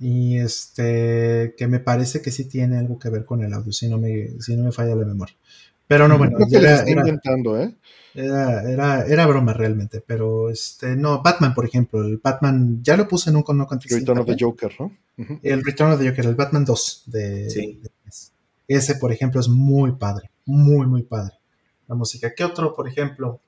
Y 0.00 0.38
este, 0.38 1.54
que 1.56 1.66
me 1.68 1.80
parece 1.80 2.20
que 2.20 2.30
sí 2.30 2.44
tiene 2.44 2.76
algo 2.76 2.98
que 2.98 3.08
ver 3.08 3.24
con 3.24 3.42
el 3.42 3.54
audio, 3.54 3.72
si 3.72 3.88
no 3.88 3.96
me, 3.98 4.28
si 4.40 4.56
no 4.56 4.64
me 4.64 4.72
falla 4.72 4.94
la 4.94 5.06
memoria. 5.06 5.36
Pero 5.88 6.08
no, 6.08 6.18
bueno, 6.18 6.38
ya 6.48 6.58
era, 6.58 6.82
era, 6.82 7.00
intentando, 7.00 7.60
¿eh? 7.60 7.74
Era, 8.14 8.62
era, 8.62 9.06
era, 9.06 9.26
broma 9.26 9.52
realmente, 9.52 10.02
pero 10.04 10.50
este, 10.50 10.96
no, 10.96 11.22
Batman, 11.22 11.54
por 11.54 11.66
ejemplo, 11.66 12.00
el 12.00 12.16
Batman, 12.16 12.82
ya 12.82 12.96
lo 12.96 13.06
puse 13.06 13.30
en 13.30 13.36
un 13.36 13.44
no 13.48 13.68
Return 13.68 14.18
of 14.18 14.26
the 14.26 14.36
Joker, 14.38 14.72
¿no? 14.80 14.86
Uh 15.18 15.22
-huh. 15.22 15.40
El 15.42 15.62
Return 15.62 15.92
of 15.92 16.00
the 16.00 16.08
Joker, 16.08 16.26
el 16.26 16.34
Batman 16.34 16.64
2 16.64 17.02
de, 17.06 17.50
sí. 17.50 17.80
de, 17.82 17.90
ese, 18.68 18.96
por 18.96 19.12
ejemplo, 19.12 19.40
es 19.40 19.48
muy 19.48 19.92
padre, 19.92 20.30
muy, 20.44 20.86
muy 20.86 21.02
padre. 21.02 21.34
La 21.88 21.94
música. 21.94 22.32
¿Qué 22.34 22.42
otro, 22.42 22.74
por 22.74 22.88
ejemplo? 22.88 23.40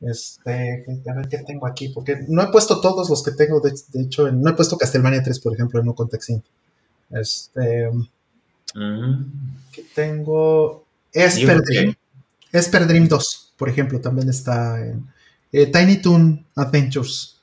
Este, 0.00 0.84
a 1.10 1.14
ver 1.14 1.28
qué 1.28 1.38
tengo 1.38 1.66
aquí, 1.66 1.88
porque 1.88 2.24
no 2.28 2.42
he 2.42 2.46
puesto 2.52 2.80
todos 2.80 3.10
los 3.10 3.22
que 3.22 3.32
tengo, 3.32 3.60
de, 3.60 3.72
de 3.92 4.02
hecho, 4.02 4.30
no 4.30 4.50
he 4.50 4.54
puesto 4.54 4.78
Castlevania 4.78 5.22
3, 5.22 5.40
por 5.40 5.54
ejemplo, 5.54 5.80
en 5.80 5.88
un 5.88 5.94
contexto. 5.94 6.40
Este, 7.10 7.88
uh 7.88 8.06
-huh. 8.74 9.26
que 9.72 9.82
tengo 9.94 10.87
Esper 11.12 11.62
Dream, 11.62 11.94
Esper 12.52 12.86
Dream 12.86 13.08
2, 13.08 13.54
por 13.56 13.68
ejemplo, 13.68 14.00
también 14.00 14.28
está 14.28 14.80
en 14.84 15.06
eh, 15.52 15.66
Tiny 15.66 15.96
Toon 15.98 16.46
Adventures, 16.54 17.40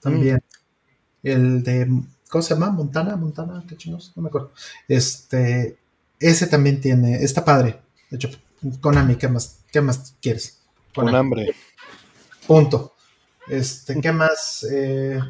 también. 0.00 0.36
Mm. 0.36 1.28
El 1.28 1.62
de, 1.62 2.02
¿cómo 2.30 2.42
se 2.42 2.54
llama? 2.54 2.70
Montana, 2.70 3.16
Montana, 3.16 3.64
qué 3.68 3.76
chinos, 3.76 4.12
no 4.14 4.22
me 4.22 4.28
acuerdo. 4.28 4.52
Este, 4.86 5.76
ese 6.20 6.46
también 6.46 6.80
tiene, 6.80 7.22
está 7.22 7.44
padre. 7.44 7.80
De 8.10 8.16
hecho, 8.16 8.30
Konami, 8.80 9.16
¿qué 9.16 9.28
más, 9.28 9.60
qué 9.70 9.80
más 9.80 10.14
quieres? 10.20 10.58
Con 10.94 11.14
hambre. 11.14 11.54
Punto. 12.46 12.94
Este, 13.48 14.00
¿qué 14.00 14.12
más? 14.12 14.66
Eh, 14.70 15.20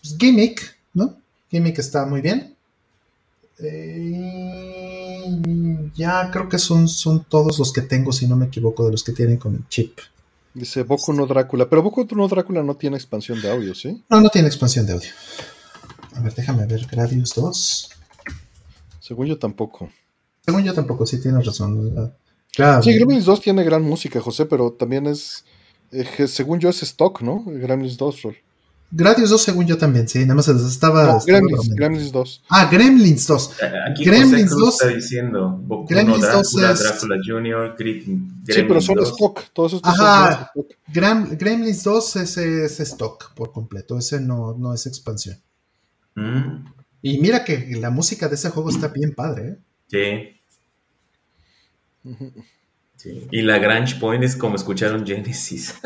pues 0.00 0.16
Gimmick, 0.18 0.78
¿no? 0.94 1.20
Gimmick 1.50 1.78
está 1.78 2.06
muy 2.06 2.20
bien. 2.20 2.55
Eh, 3.58 5.24
ya 5.94 6.30
creo 6.30 6.48
que 6.48 6.58
son, 6.58 6.88
son 6.88 7.24
todos 7.24 7.58
los 7.58 7.72
que 7.72 7.82
tengo, 7.82 8.12
si 8.12 8.26
no 8.26 8.36
me 8.36 8.46
equivoco, 8.46 8.84
de 8.84 8.92
los 8.92 9.02
que 9.02 9.12
tienen 9.12 9.38
con 9.38 9.54
el 9.54 9.68
chip. 9.68 9.98
Dice 10.54 10.82
Boku 10.84 11.12
no 11.12 11.26
Drácula, 11.26 11.68
pero 11.68 11.82
Boku 11.82 12.06
no 12.14 12.28
Drácula 12.28 12.62
no 12.62 12.76
tiene 12.76 12.96
expansión 12.96 13.40
de 13.42 13.50
audio, 13.50 13.74
¿sí? 13.74 14.02
No, 14.08 14.20
no 14.20 14.28
tiene 14.30 14.48
expansión 14.48 14.86
de 14.86 14.94
audio. 14.94 15.10
A 16.14 16.20
ver, 16.20 16.34
déjame 16.34 16.66
ver. 16.66 16.86
Gradius 16.90 17.34
2. 17.34 17.90
Según 19.00 19.26
yo 19.26 19.38
tampoco. 19.38 19.90
Según 20.44 20.64
yo 20.64 20.72
tampoco, 20.72 21.06
sí 21.06 21.20
tienes 21.20 21.44
razón. 21.44 22.12
Claro. 22.54 22.82
Sí, 22.82 22.94
Gremlins 22.94 23.26
2 23.26 23.40
tiene 23.42 23.64
gran 23.64 23.82
música, 23.82 24.20
José, 24.20 24.46
pero 24.46 24.72
también 24.72 25.06
es. 25.06 25.44
eh, 25.90 26.26
según 26.26 26.58
yo 26.58 26.70
es 26.70 26.82
stock, 26.82 27.20
¿no? 27.20 27.44
Gremlins 27.46 27.98
2, 27.98 28.22
Rol. 28.22 28.36
Gradius 28.90 29.30
2, 29.30 29.42
según 29.42 29.66
yo 29.66 29.76
también, 29.76 30.08
sí. 30.08 30.20
Nada 30.20 30.36
más 30.36 30.48
estaba. 30.48 31.04
No, 31.04 31.18
estaba 31.18 31.38
Gremlins. 31.40 31.74
Gremlins 31.74 32.12
2. 32.12 32.42
Ah, 32.48 32.68
Gremlins 32.70 33.26
2. 33.26 33.50
Aquí 33.90 34.04
Gremlins 34.04 34.50
José 34.52 34.54
Cruz 34.54 34.60
2. 34.64 34.74
está 34.82 34.86
diciendo 34.94 35.60
Boku 35.62 35.86
Gremlins 35.88 36.20
no 36.20 36.26
2 36.32 36.52
Drácula, 36.52 36.70
es- 36.72 36.78
Drácula 36.80 37.16
Jr., 37.26 37.76
Gre- 37.76 38.04
Gremlins 38.04 38.32
Sí, 38.46 38.62
pero 38.68 38.80
son 38.80 38.94
2. 38.96 39.08
stock. 39.10 39.40
Todos 39.52 39.72
estos 39.74 39.92
Ajá. 39.92 40.50
son 40.54 40.62
stock. 40.64 40.78
Gram- 40.92 41.36
Gremlins 41.36 41.82
2 41.84 42.16
ese 42.16 42.64
es 42.64 42.80
stock 42.80 43.34
por 43.34 43.52
completo. 43.52 43.98
Ese 43.98 44.20
no, 44.20 44.54
no 44.56 44.72
es 44.72 44.86
expansión. 44.86 45.36
Mm, 46.14 46.64
Y 47.02 47.18
mira 47.18 47.44
que 47.44 47.76
la 47.80 47.90
música 47.90 48.28
de 48.28 48.36
ese 48.36 48.50
juego 48.50 48.70
está 48.70 48.88
bien 48.88 49.14
padre, 49.14 49.48
¿eh? 49.48 49.58
sí. 52.04 52.14
Sí. 53.06 53.26
Y 53.30 53.42
la 53.42 53.58
Grange 53.58 53.96
Point 54.00 54.24
es 54.24 54.36
como 54.36 54.56
escucharon 54.56 55.06
Genesis. 55.06 55.74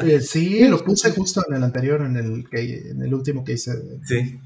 Eh, 0.00 0.20
sí, 0.20 0.66
lo 0.66 0.82
puse 0.82 1.10
justo 1.10 1.42
en 1.46 1.56
el 1.56 1.64
anterior, 1.64 2.00
en 2.00 2.16
el, 2.16 2.48
que, 2.48 2.90
en 2.90 3.02
el 3.02 3.12
último 3.12 3.44
que 3.44 3.52
hice. 3.52 3.72
Sí, 4.04 4.38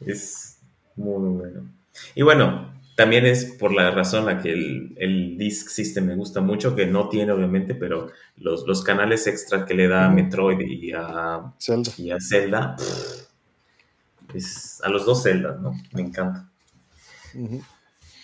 es 0.00 0.56
muy 0.96 1.28
bueno. 1.28 1.68
Y 2.14 2.22
bueno, 2.22 2.72
también 2.96 3.26
es 3.26 3.44
por 3.44 3.72
la 3.72 3.90
razón 3.90 4.24
la 4.26 4.40
que 4.40 4.52
el, 4.52 4.94
el 4.96 5.38
Disk 5.38 5.68
System 5.68 6.06
me 6.06 6.16
gusta 6.16 6.40
mucho, 6.40 6.74
que 6.74 6.86
no 6.86 7.08
tiene 7.08 7.30
obviamente, 7.32 7.74
pero 7.74 8.10
los, 8.38 8.66
los 8.66 8.82
canales 8.82 9.26
extra 9.26 9.64
que 9.66 9.74
le 9.74 9.86
da 9.86 10.06
a 10.06 10.10
Metroid 10.10 10.58
y 10.60 10.92
a, 10.92 11.52
Zelda. 11.60 11.92
y 11.98 12.10
a 12.10 12.18
Zelda, 12.20 12.74
pff, 12.76 13.26
es, 14.34 14.80
a 14.82 14.88
los 14.88 15.04
dos 15.04 15.22
Zelda, 15.22 15.58
¿no? 15.60 15.72
Me 15.92 16.02
encanta. 16.02 16.48
Ujú. 17.34 17.62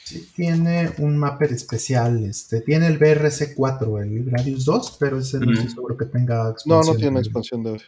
Sí, 0.05 0.29
tiene 0.35 0.93
un 0.99 1.17
mapper 1.17 1.53
especial. 1.53 2.25
Este, 2.25 2.61
tiene 2.61 2.87
el 2.89 2.99
BRC4, 2.99 4.03
el 4.03 4.25
Gradius 4.25 4.65
2, 4.65 4.97
pero 4.99 5.19
ese 5.21 5.39
no 5.39 5.53
estoy 5.53 5.71
seguro 5.71 5.97
que 5.97 6.07
tenga 6.07 6.43
No, 6.45 6.51
expansión. 6.51 6.95
no 6.97 7.01
tiene 7.01 7.19
expansión 7.21 7.63
de 7.63 7.71
audio. 7.71 7.87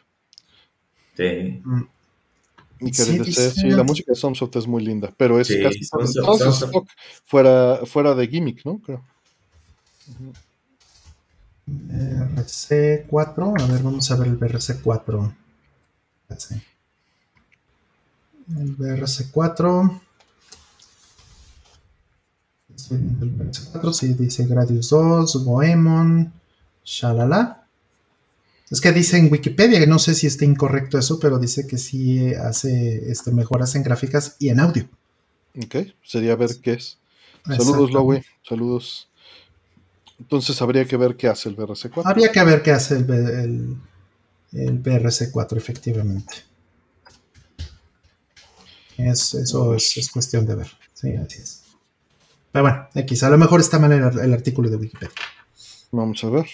Sí. 1.16 1.60
Mm, 1.64 1.82
Ni 2.80 2.90
que 2.90 3.02
Sí, 3.04 3.18
dice- 3.20 3.50
sí, 3.52 3.70
la 3.70 3.82
música 3.84 4.12
de 4.12 4.16
Sunsoft 4.16 4.56
es 4.56 4.66
muy 4.66 4.82
linda, 4.84 5.12
pero 5.16 5.38
es 5.40 5.46
Sí, 5.46 5.62
casi 5.62 5.80
Sunsoft- 5.80 6.38
Sunsoft. 6.38 6.62
stock 6.64 6.88
fuera, 7.24 7.80
fuera 7.86 8.14
de 8.14 8.26
gimmick, 8.26 8.64
¿no? 8.64 8.78
Creo. 8.78 9.02
BRC4, 11.66 13.54
a 13.58 13.66
ver, 13.66 13.82
vamos 13.82 14.10
a 14.10 14.16
ver 14.16 14.28
el 14.28 14.36
BRC4. 14.38 15.34
Sí. 16.36 16.54
El 18.58 18.76
BRC4. 18.76 20.00
Sí, 22.76 22.94
el 22.94 23.36
BRC4 23.36 23.92
sí 23.92 24.14
dice 24.14 24.46
Gradius 24.46 24.90
2, 24.90 25.44
Goemon, 25.44 26.32
Shalala. 26.84 27.66
Es 28.70 28.80
que 28.80 28.92
dice 28.92 29.18
en 29.18 29.30
Wikipedia, 29.30 29.84
no 29.86 29.98
sé 29.98 30.14
si 30.14 30.26
está 30.26 30.44
incorrecto 30.44 30.98
eso, 30.98 31.20
pero 31.20 31.38
dice 31.38 31.66
que 31.66 31.78
sí 31.78 32.34
hace 32.34 33.10
este, 33.10 33.30
mejoras 33.30 33.74
en 33.74 33.82
gráficas 33.82 34.36
y 34.38 34.48
en 34.48 34.60
audio. 34.60 34.88
Ok, 35.56 35.76
sería 36.02 36.34
ver 36.34 36.50
qué 36.60 36.74
es. 36.74 36.98
Saludos. 37.46 37.92
Lowe. 37.92 38.24
Saludos. 38.42 39.08
Entonces 40.18 40.60
habría 40.62 40.84
que 40.86 40.96
ver 40.96 41.16
qué 41.16 41.28
hace 41.28 41.48
el 41.48 41.56
BRC4. 41.56 42.02
Habría 42.04 42.32
que 42.32 42.42
ver 42.42 42.62
qué 42.62 42.70
hace 42.70 42.96
el, 42.96 43.10
el, 43.10 43.76
el 44.52 44.82
BRC4, 44.82 45.56
efectivamente. 45.56 46.34
Es, 48.96 49.34
eso 49.34 49.74
es, 49.74 49.96
es 49.96 50.10
cuestión 50.10 50.46
de 50.46 50.54
ver. 50.54 50.68
Sí, 50.94 51.14
así 51.14 51.42
es. 51.42 51.63
Pero 52.54 52.62
bueno, 52.62 52.88
X, 52.94 53.24
a 53.24 53.30
lo 53.30 53.36
mejor 53.36 53.58
está 53.58 53.80
mal 53.80 53.90
el, 53.90 54.16
el 54.20 54.32
artículo 54.32 54.70
de 54.70 54.76
Wikipedia. 54.76 55.10
Vamos 55.90 56.22
a 56.22 56.30
ver. 56.30 56.46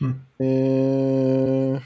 Mm. 0.00 0.10
Eh, 0.38 1.80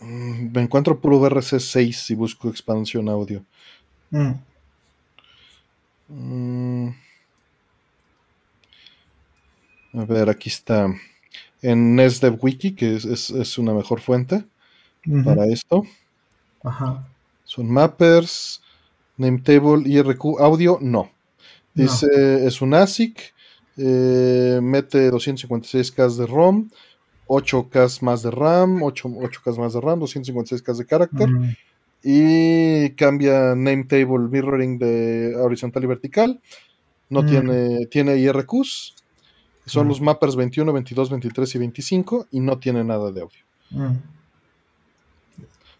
mm, 0.00 0.52
me 0.54 0.62
encuentro 0.62 1.00
puro 1.00 1.18
BRC6 1.18 1.92
si 1.92 2.14
busco 2.14 2.48
expansión 2.48 3.08
audio. 3.08 3.42
Mm. 4.10 4.30
Mm. 6.08 6.88
A 9.94 10.04
ver, 10.04 10.30
aquí 10.30 10.50
está. 10.50 10.86
En 11.62 11.96
NesDev 11.96 12.38
Wiki, 12.40 12.76
que 12.76 12.94
es, 12.94 13.04
es- 13.04 13.30
es 13.30 13.58
una 13.58 13.72
mejor 13.72 14.00
fuente 14.00 14.44
para 15.24 15.46
esto. 15.46 15.82
Ajá. 16.62 17.08
Son 17.44 17.68
mappers, 17.68 18.62
nametable, 19.18 19.82
IRQ, 19.86 20.40
audio, 20.40 20.78
no. 20.80 21.10
Dice, 21.74 22.46
es 22.46 22.60
un 22.62 22.74
ASIC, 22.74 23.34
eh, 23.76 24.58
mete 24.62 25.10
256K 25.12 26.16
de 26.16 26.26
ROM, 26.26 26.68
8K 27.26 28.02
más 28.02 28.22
de 28.22 28.30
RAM, 28.30 28.82
8, 28.82 29.08
8K 29.08 29.58
más 29.58 29.74
de 29.74 29.80
RAM, 29.80 30.00
256K 30.00 30.76
de 30.78 30.86
carácter, 30.86 31.28
Mm. 31.28 31.50
y 32.02 32.90
cambia 32.90 33.54
nametable 33.54 34.28
mirroring 34.30 34.78
de 34.78 35.36
horizontal 35.36 35.84
y 35.84 35.86
vertical. 35.86 36.40
No 37.10 37.22
Mm. 37.22 37.26
tiene, 37.26 37.86
tiene 37.86 38.16
IRQs, 38.18 38.94
son 39.66 39.86
Mm. 39.86 39.88
los 39.90 40.00
mappers 40.00 40.34
21, 40.36 40.72
22, 40.72 41.10
23 41.10 41.54
y 41.54 41.58
25, 41.58 42.26
y 42.30 42.40
no 42.40 42.58
tiene 42.58 42.82
nada 42.82 43.12
de 43.12 43.20
audio. 43.20 43.38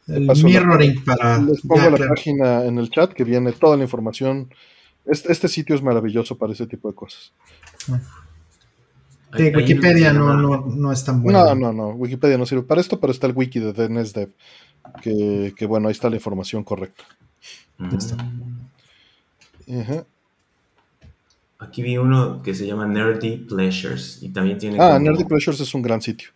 El 0.08 0.26
paso 0.26 0.42
la- 0.42 0.48
mirroring 0.60 1.04
para. 1.04 1.38
Les 1.42 1.60
pongo 1.62 1.76
ya, 1.82 1.90
la 1.90 1.96
claro. 1.96 2.14
página 2.14 2.64
en 2.64 2.78
el 2.78 2.90
chat 2.90 3.12
que 3.12 3.24
viene 3.24 3.52
toda 3.52 3.76
la 3.76 3.82
información. 3.84 4.52
Este, 5.04 5.30
este 5.32 5.48
sitio 5.48 5.74
es 5.74 5.82
maravilloso 5.82 6.36
para 6.36 6.52
ese 6.52 6.66
tipo 6.66 6.88
de 6.88 6.94
cosas. 6.94 7.32
Sí, 9.36 9.42
Wikipedia 9.54 10.12
no, 10.12 10.34
no, 10.34 10.66
no 10.66 10.92
es 10.92 11.04
tan 11.04 11.22
bueno. 11.22 11.44
No, 11.44 11.54
no, 11.54 11.72
no. 11.72 11.88
Wikipedia 11.90 12.38
no 12.38 12.46
sirve 12.46 12.62
para 12.62 12.80
esto, 12.80 12.98
pero 12.98 13.10
está 13.12 13.26
el 13.26 13.34
wiki 13.36 13.58
de 13.60 13.72
DNSDev. 13.72 14.30
Que, 15.02 15.52
que 15.54 15.66
bueno, 15.66 15.88
ahí 15.88 15.92
está 15.92 16.08
la 16.08 16.16
información 16.16 16.64
correcta. 16.64 17.04
Mm. 17.76 17.96
Ajá. 19.80 20.04
Aquí 21.58 21.82
vi 21.82 21.98
uno 21.98 22.40
que 22.42 22.54
se 22.54 22.66
llama 22.66 22.86
Nerdy 22.86 23.36
Pleasures 23.48 24.22
y 24.22 24.30
también 24.30 24.58
tiene 24.58 24.78
Ah, 24.80 24.94
como- 24.94 25.00
Nerdy 25.10 25.24
Pleasures 25.24 25.60
es 25.60 25.74
un 25.74 25.82
gran 25.82 26.00
sitio. 26.00 26.30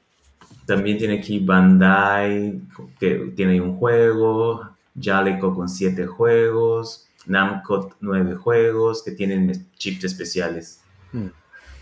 También 0.67 0.99
tiene 0.99 1.19
aquí 1.19 1.41
Bandai, 1.41 2.61
que 2.99 3.33
tiene 3.37 3.61
un 3.61 3.77
juego, 3.77 4.71
Jaleco 5.01 5.55
con 5.55 5.69
siete 5.69 6.07
juegos, 6.07 7.09
Namco 7.27 7.97
nueve 8.01 8.35
juegos, 8.35 9.03
que 9.03 9.13
tienen 9.13 9.69
chips 9.77 10.05
especiales. 10.05 10.81
Mm. 11.13 11.29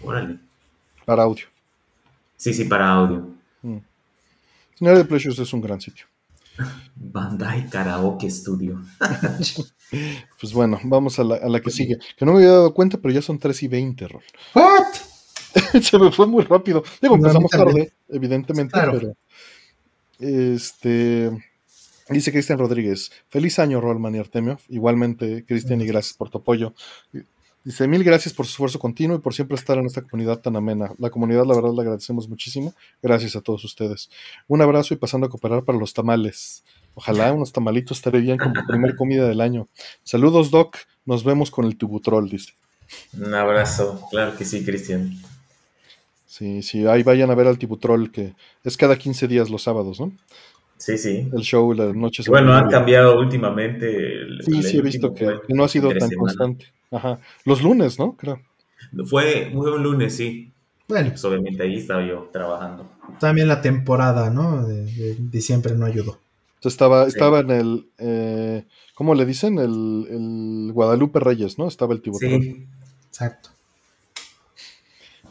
Órale. 0.03 0.39
Para 1.05 1.25
audio. 1.25 1.47
Sí, 2.37 2.55
sí, 2.55 2.65
para 2.65 2.91
audio. 2.91 3.29
Nerdy 4.81 5.05
Pleasures 5.05 5.39
es 5.39 5.53
un 5.53 5.61
gran 5.61 5.81
sitio. 5.81 6.07
Bandai 6.97 7.69
Karaoke 7.69 8.31
Studio. 8.31 8.81
Pues 10.39 10.53
bueno, 10.53 10.79
vamos 10.85 11.19
a 11.19 11.25
la, 11.25 11.35
a 11.35 11.49
la 11.49 11.61
que 11.61 11.73
sigue. 11.73 11.99
Que 12.17 12.25
no 12.25 12.31
me 12.31 12.39
había 12.39 12.53
dado 12.53 12.73
cuenta, 12.73 12.97
pero 12.97 13.13
ya 13.13 13.21
son 13.21 13.41
3 13.41 13.65
y 13.65 13.67
20, 13.67 14.07
Rol. 14.07 14.23
¿What? 14.55 15.10
Se 15.83 15.99
me 15.99 16.11
fue 16.13 16.27
muy 16.27 16.45
rápido. 16.45 16.83
Digo, 17.01 17.17
No, 17.17 17.23
empezamos 17.27 17.51
tarde, 17.51 17.93
evidentemente, 18.09 18.73
Claro. 18.73 18.93
pero. 18.93 19.17
Este. 20.19 21.31
Dice 22.09 22.33
Cristian 22.33 22.59
Rodríguez. 22.59 23.11
Feliz 23.29 23.59
año, 23.59 23.81
Rolman 23.81 24.15
y 24.17 24.19
Artemio. 24.19 24.59
Igualmente, 24.69 25.45
Cristian, 25.47 25.81
y 25.81 25.87
gracias 25.87 26.15
por 26.17 26.29
tu 26.29 26.39
apoyo. 26.39 26.75
Dice: 27.65 27.87
Mil 27.87 28.03
gracias 28.03 28.35
por 28.35 28.47
su 28.47 28.53
esfuerzo 28.53 28.79
continuo 28.79 29.17
y 29.17 29.21
por 29.21 29.35
siempre 29.35 29.55
estar 29.55 29.79
en 29.79 29.87
esta 29.87 30.03
comunidad 30.03 30.41
tan 30.41 30.57
amena. 30.57 30.93
La 30.99 31.11
comunidad, 31.11 31.45
la 31.47 31.55
verdad, 31.55 31.73
le 31.75 31.83
agradecemos 31.83 32.29
muchísimo. 32.29 32.75
Gracias 33.03 33.37
a 33.37 33.41
todos 33.41 33.65
ustedes. 33.65 34.11
Un 34.49 34.61
abrazo 34.63 34.95
y 34.95 34.97
pasando 34.97 35.27
a 35.27 35.31
cooperar 35.31 35.63
para 35.65 35.79
los 35.79 35.95
tamales. 35.95 36.65
Ojalá 36.95 37.33
unos 37.33 37.53
tamalitos 37.53 37.99
estaré 37.99 38.21
bien 38.21 38.37
como 38.39 38.55
primer 38.67 38.97
comida 38.97 39.29
del 39.29 39.41
año. 39.41 39.69
Saludos, 40.03 40.51
Doc. 40.51 40.77
Nos 41.07 41.23
vemos 41.23 41.51
con 41.51 41.65
el 41.65 41.77
tubutrol, 41.77 42.29
dice. 42.29 42.53
Un 43.17 43.33
abrazo. 43.35 44.03
Claro 44.11 44.37
que 44.37 44.45
sí, 44.45 44.65
Cristian. 44.65 45.13
Sí, 46.31 46.63
sí, 46.63 46.87
ahí 46.87 47.03
vayan 47.03 47.29
a 47.33 47.35
ver 47.35 47.49
al 47.49 47.59
Tibutrol, 47.59 48.13
que 48.13 48.35
es 48.63 48.77
cada 48.77 48.97
15 48.97 49.27
días 49.27 49.51
los 49.51 49.65
sábados, 49.65 49.99
¿no? 49.99 50.13
Sí, 50.77 50.97
sí. 50.97 51.29
El 51.33 51.41
show, 51.43 51.73
las 51.75 51.93
noches. 51.97 52.29
Bueno, 52.29 52.57
en 52.57 52.65
han 52.65 52.71
cambiado 52.71 53.19
últimamente. 53.19 53.87
el- 54.23 54.41
Sí, 54.45 54.59
el 54.59 54.63
sí, 54.63 54.79
he 54.79 54.83
visto 54.83 55.13
que, 55.13 55.29
no 55.49 55.65
ha 55.65 55.69
sido 55.69 55.89
tan 55.89 56.09
semana. 56.09 56.19
constante. 56.19 56.67
Ajá. 56.93 57.19
Los 57.45 57.63
lunes, 57.63 57.99
¿no? 57.99 58.17
Creo. 58.17 58.41
Fue, 59.07 59.51
fue 59.53 59.73
un 59.75 59.83
lunes, 59.83 60.15
sí. 60.17 60.53
Bueno, 60.89 61.09
Pues 61.11 61.25
obviamente 61.25 61.65
ahí 61.65 61.77
estaba 61.79 62.07
yo 62.07 62.29
trabajando. 62.33 62.89
también 63.19 63.49
la 63.49 63.61
temporada, 63.61 64.31
¿no? 64.31 64.65
De, 64.67 64.85
de 64.85 65.17
diciembre 65.19 65.75
no 65.75 65.85
ayudó. 65.85 66.21
Entonces 66.59 66.75
estaba, 66.75 67.05
Sí. 67.07 67.09
estaba 67.09 67.41
en 67.41 67.51
el, 67.51 67.87
eh, 67.99 68.65
¿cómo 68.95 69.17
le 69.17 69.27
dicen? 69.27 69.59
El, 69.59 70.07
el 70.09 70.73
Guadalupe 70.73 71.19
Reyes, 71.19 71.59
¿no? 71.59 71.67
Estaba 71.67 71.93
el 71.93 72.03
Tibutrol. 72.03 72.41
Sí. 72.41 72.67
Exacto. 73.09 73.51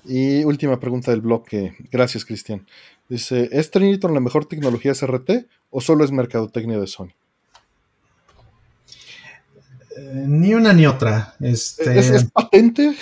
Y 0.09 0.43
última 0.43 0.79
pregunta 0.79 1.11
del 1.11 1.21
bloque. 1.21 1.75
Gracias, 1.91 2.25
Cristian. 2.25 2.65
Dice, 3.07 3.47
¿es 3.51 3.69
Trinitron 3.69 4.15
la 4.15 4.19
mejor 4.19 4.45
tecnología 4.45 4.93
SRT 4.93 5.45
o 5.69 5.81
solo 5.81 6.03
es 6.03 6.11
mercadotecnia 6.11 6.79
de 6.79 6.87
Sony? 6.87 7.13
Eh, 9.95 10.25
ni 10.27 10.55
una 10.55 10.73
ni 10.73 10.87
otra. 10.87 11.35
Este... 11.39 11.99
¿Es, 11.99 12.25
patente? 12.25 12.95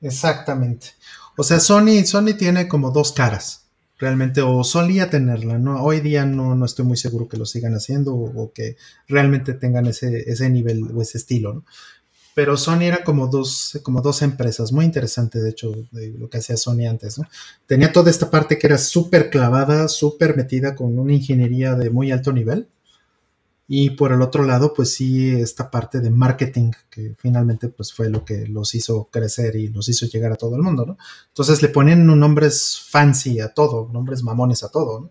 Exactamente. 0.00 0.88
O 1.36 1.44
sea, 1.44 1.60
Sony, 1.60 2.04
Sony 2.04 2.34
tiene 2.36 2.66
como 2.66 2.90
dos 2.90 3.12
caras, 3.12 3.68
realmente, 3.96 4.42
o 4.42 4.64
solía 4.64 5.08
tenerla, 5.08 5.58
¿no? 5.58 5.84
Hoy 5.84 6.00
día 6.00 6.26
no, 6.26 6.56
no 6.56 6.64
estoy 6.64 6.84
muy 6.84 6.96
seguro 6.96 7.28
que 7.28 7.36
lo 7.36 7.46
sigan 7.46 7.74
haciendo 7.74 8.12
o, 8.12 8.42
o 8.42 8.52
que 8.52 8.76
realmente 9.06 9.54
tengan 9.54 9.86
ese, 9.86 10.28
ese 10.28 10.50
nivel 10.50 10.82
o 10.92 11.00
ese 11.00 11.18
estilo, 11.18 11.54
¿no? 11.54 11.64
Pero 12.34 12.56
Sony 12.56 12.82
era 12.82 13.04
como 13.04 13.26
dos, 13.26 13.78
como 13.82 14.00
dos 14.00 14.22
empresas, 14.22 14.72
muy 14.72 14.84
interesante 14.84 15.40
de 15.40 15.50
hecho 15.50 15.72
de 15.90 16.10
lo 16.18 16.28
que 16.30 16.38
hacía 16.38 16.56
Sony 16.56 16.86
antes, 16.88 17.18
¿no? 17.18 17.26
Tenía 17.66 17.92
toda 17.92 18.10
esta 18.10 18.30
parte 18.30 18.58
que 18.58 18.66
era 18.66 18.78
súper 18.78 19.30
clavada, 19.30 19.88
súper 19.88 20.36
metida 20.36 20.74
con 20.74 20.98
una 20.98 21.12
ingeniería 21.12 21.74
de 21.74 21.90
muy 21.90 22.10
alto 22.10 22.32
nivel. 22.32 22.68
Y 23.68 23.90
por 23.90 24.12
el 24.12 24.20
otro 24.20 24.44
lado, 24.44 24.74
pues 24.74 24.92
sí, 24.94 25.30
esta 25.30 25.70
parte 25.70 26.00
de 26.00 26.10
marketing, 26.10 26.72
que 26.90 27.14
finalmente 27.18 27.68
pues 27.68 27.92
fue 27.92 28.10
lo 28.10 28.24
que 28.24 28.46
los 28.46 28.74
hizo 28.74 29.08
crecer 29.10 29.56
y 29.56 29.68
los 29.68 29.88
hizo 29.88 30.06
llegar 30.06 30.32
a 30.32 30.36
todo 30.36 30.56
el 30.56 30.62
mundo, 30.62 30.84
¿no? 30.84 30.98
Entonces 31.28 31.62
le 31.62 31.68
ponían 31.68 32.06
nombres 32.06 32.80
fancy 32.90 33.40
a 33.40 33.48
todo, 33.54 33.88
nombres 33.92 34.22
mamones 34.22 34.62
a 34.62 34.68
todo, 34.68 35.00
¿no? 35.00 35.10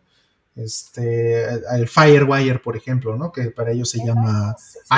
Este, 0.55 1.45
el 1.45 1.87
Firewire, 1.87 2.59
por 2.59 2.75
ejemplo, 2.75 3.15
¿no? 3.15 3.31
Que 3.31 3.51
para 3.51 3.71
ellos 3.71 3.89
se 3.89 4.05
llama 4.05 4.55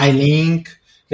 iLink, 0.09 0.67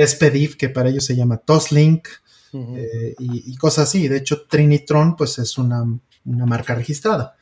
SPDIF, 0.05 0.55
que 0.55 0.69
para 0.69 0.89
ellos 0.89 1.05
se 1.05 1.15
llama 1.15 1.37
Toslink, 1.37 2.07
eh, 2.53 3.15
y, 3.19 3.55
cosas 3.57 3.89
así. 3.89 4.07
De 4.07 4.17
hecho, 4.17 4.45
Trinitron, 4.47 5.15
pues 5.15 5.37
es 5.39 5.57
una, 5.57 5.85
marca 6.23 6.75
registrada. 6.75 7.35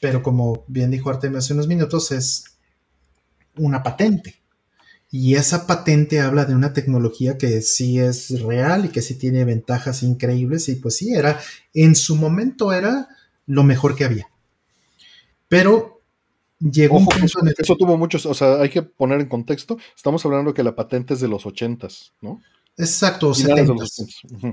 Pero 0.00 0.22
como 0.22 0.64
bien 0.66 0.90
dijo 0.90 1.10
Artemio 1.10 1.38
hace 1.38 1.54
unos 1.54 1.68
minutos, 1.68 2.12
es 2.12 2.44
una 3.56 3.82
patente. 3.82 4.36
Y 5.10 5.34
esa 5.34 5.66
patente 5.66 6.20
habla 6.20 6.44
de 6.44 6.54
una 6.54 6.72
tecnología 6.72 7.38
que 7.38 7.62
sí 7.62 7.98
es 7.98 8.40
real 8.40 8.86
y 8.86 8.88
que 8.88 9.02
sí 9.02 9.14
tiene 9.14 9.44
ventajas 9.44 10.02
increíbles. 10.02 10.68
Y 10.68 10.76
pues 10.76 10.96
sí, 10.96 11.14
era, 11.14 11.40
en 11.74 11.94
su 11.94 12.16
momento 12.16 12.72
era 12.72 13.08
lo 13.46 13.62
mejor 13.62 13.94
que 13.94 14.04
había. 14.04 14.28
Pero 15.48 15.95
llegó 16.58 16.98
un 16.98 17.06
punto 17.06 17.40
en 17.40 17.48
el... 17.48 17.54
Eso 17.58 17.76
tuvo 17.76 17.96
muchos, 17.96 18.26
o 18.26 18.34
sea, 18.34 18.60
hay 18.60 18.70
que 18.70 18.82
poner 18.82 19.20
en 19.20 19.28
contexto, 19.28 19.76
estamos 19.94 20.24
hablando 20.24 20.54
que 20.54 20.62
la 20.62 20.74
patente 20.74 21.14
es 21.14 21.20
de 21.20 21.28
los 21.28 21.46
ochentas, 21.46 22.12
¿no? 22.20 22.40
Exacto, 22.76 23.32
setentas. 23.34 24.04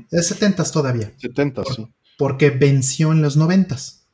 Es 0.10 0.28
setentas 0.28 0.72
todavía. 0.72 1.12
Setentas, 1.18 1.68
sí. 1.76 1.88
Porque 2.18 2.52
venció 2.52 3.12
en 3.12 3.22
los 3.22 3.36
noventas. 3.36 4.06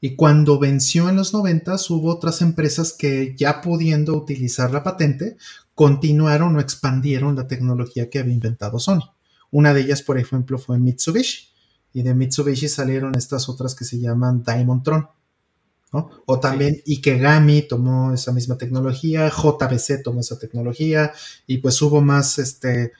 Y 0.00 0.14
cuando 0.14 0.60
venció 0.60 1.08
en 1.08 1.16
los 1.16 1.32
noventas, 1.32 1.90
hubo 1.90 2.12
otras 2.12 2.40
empresas 2.42 2.92
que 2.92 3.34
ya 3.36 3.60
pudiendo 3.60 4.14
utilizar 4.14 4.72
la 4.72 4.84
patente, 4.84 5.36
continuaron 5.74 6.54
o 6.54 6.60
expandieron 6.60 7.34
la 7.34 7.48
tecnología 7.48 8.08
que 8.08 8.20
había 8.20 8.34
inventado 8.34 8.78
Sony. 8.78 9.10
Una 9.50 9.74
de 9.74 9.80
ellas, 9.80 10.02
por 10.02 10.18
ejemplo, 10.18 10.58
fue 10.58 10.78
Mitsubishi. 10.78 11.48
Y 11.92 12.02
de 12.02 12.14
Mitsubishi 12.14 12.68
salieron 12.68 13.16
estas 13.16 13.48
otras 13.48 13.74
que 13.74 13.84
se 13.84 13.98
llaman 13.98 14.44
Diamond 14.44 14.84
Tron 14.84 15.08
o 15.90 16.38
también 16.38 16.82
Ikegami 16.86 17.62
tomó 17.62 18.12
esa 18.12 18.32
misma 18.32 18.58
tecnología, 18.58 19.30
JBC 19.30 20.02
tomó 20.02 20.20
esa 20.20 20.38
tecnología 20.38 21.12
y 21.46 21.58
pues 21.58 21.80
hubo 21.80 22.02
más, 22.02 22.38
este, 22.38 22.92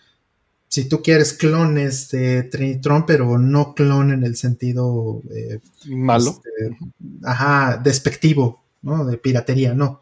si 0.68 0.88
tú 0.88 1.02
quieres, 1.02 1.34
clones 1.34 2.10
de 2.10 2.44
Trinitron, 2.44 3.04
pero 3.04 3.38
no 3.38 3.74
clon 3.74 4.12
en 4.12 4.24
el 4.24 4.36
sentido 4.36 5.22
eh, 5.30 5.60
malo, 5.86 6.30
este, 6.30 6.76
ajá, 7.24 7.80
despectivo, 7.82 8.62
¿no? 8.82 9.04
De 9.04 9.18
piratería, 9.18 9.74
no. 9.74 10.00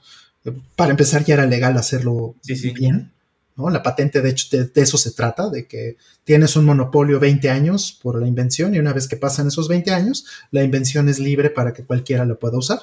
Para 0.77 0.93
empezar 0.93 1.25
ya 1.25 1.35
era 1.35 1.47
legal 1.47 1.77
hacerlo 1.77 2.37
bien, 2.75 3.13
¿no? 3.57 3.71
La 3.71 3.83
patente, 3.83 4.21
de 4.21 4.31
hecho, 4.31 4.49
de, 4.57 4.71
eso 4.75 4.99
se 4.99 5.13
trata, 5.13 5.49
de 5.49 5.67
que 5.67 5.97
tienes 6.25 6.57
un 6.57 6.65
monopolio 6.65 7.19
20 7.19 7.51
años 7.51 7.99
por 8.03 8.21
la 8.21 8.27
invención 8.27 8.75
y 8.75 8.79
una 8.79 8.93
vez 8.93 9.09
que 9.09 9.17
pasan 9.17 9.49
esos 9.49 9.69
20 9.69 9.93
años, 9.93 10.27
la 10.51 10.63
invención 10.63 11.09
es 11.09 11.19
libre 11.19 11.51
para 11.51 11.73
que 11.73 11.85
cualquiera 11.85 12.25
la 12.25 12.35
pueda 12.35 12.59
usar. 12.59 12.81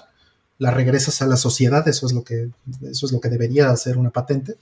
La 0.58 0.72
regresas 0.72 1.22
a 1.22 1.28
la 1.28 1.38
sociedad, 1.38 1.88
eso 1.88 2.06
es 2.06 2.14
lo 2.14 2.24
que, 2.24 2.50
eso 2.84 3.06
es 3.06 3.12
lo 3.12 3.20
que 3.20 3.30
debería 3.30 3.70
hacer 3.70 3.98
una 3.98 4.10
patente. 4.10 4.56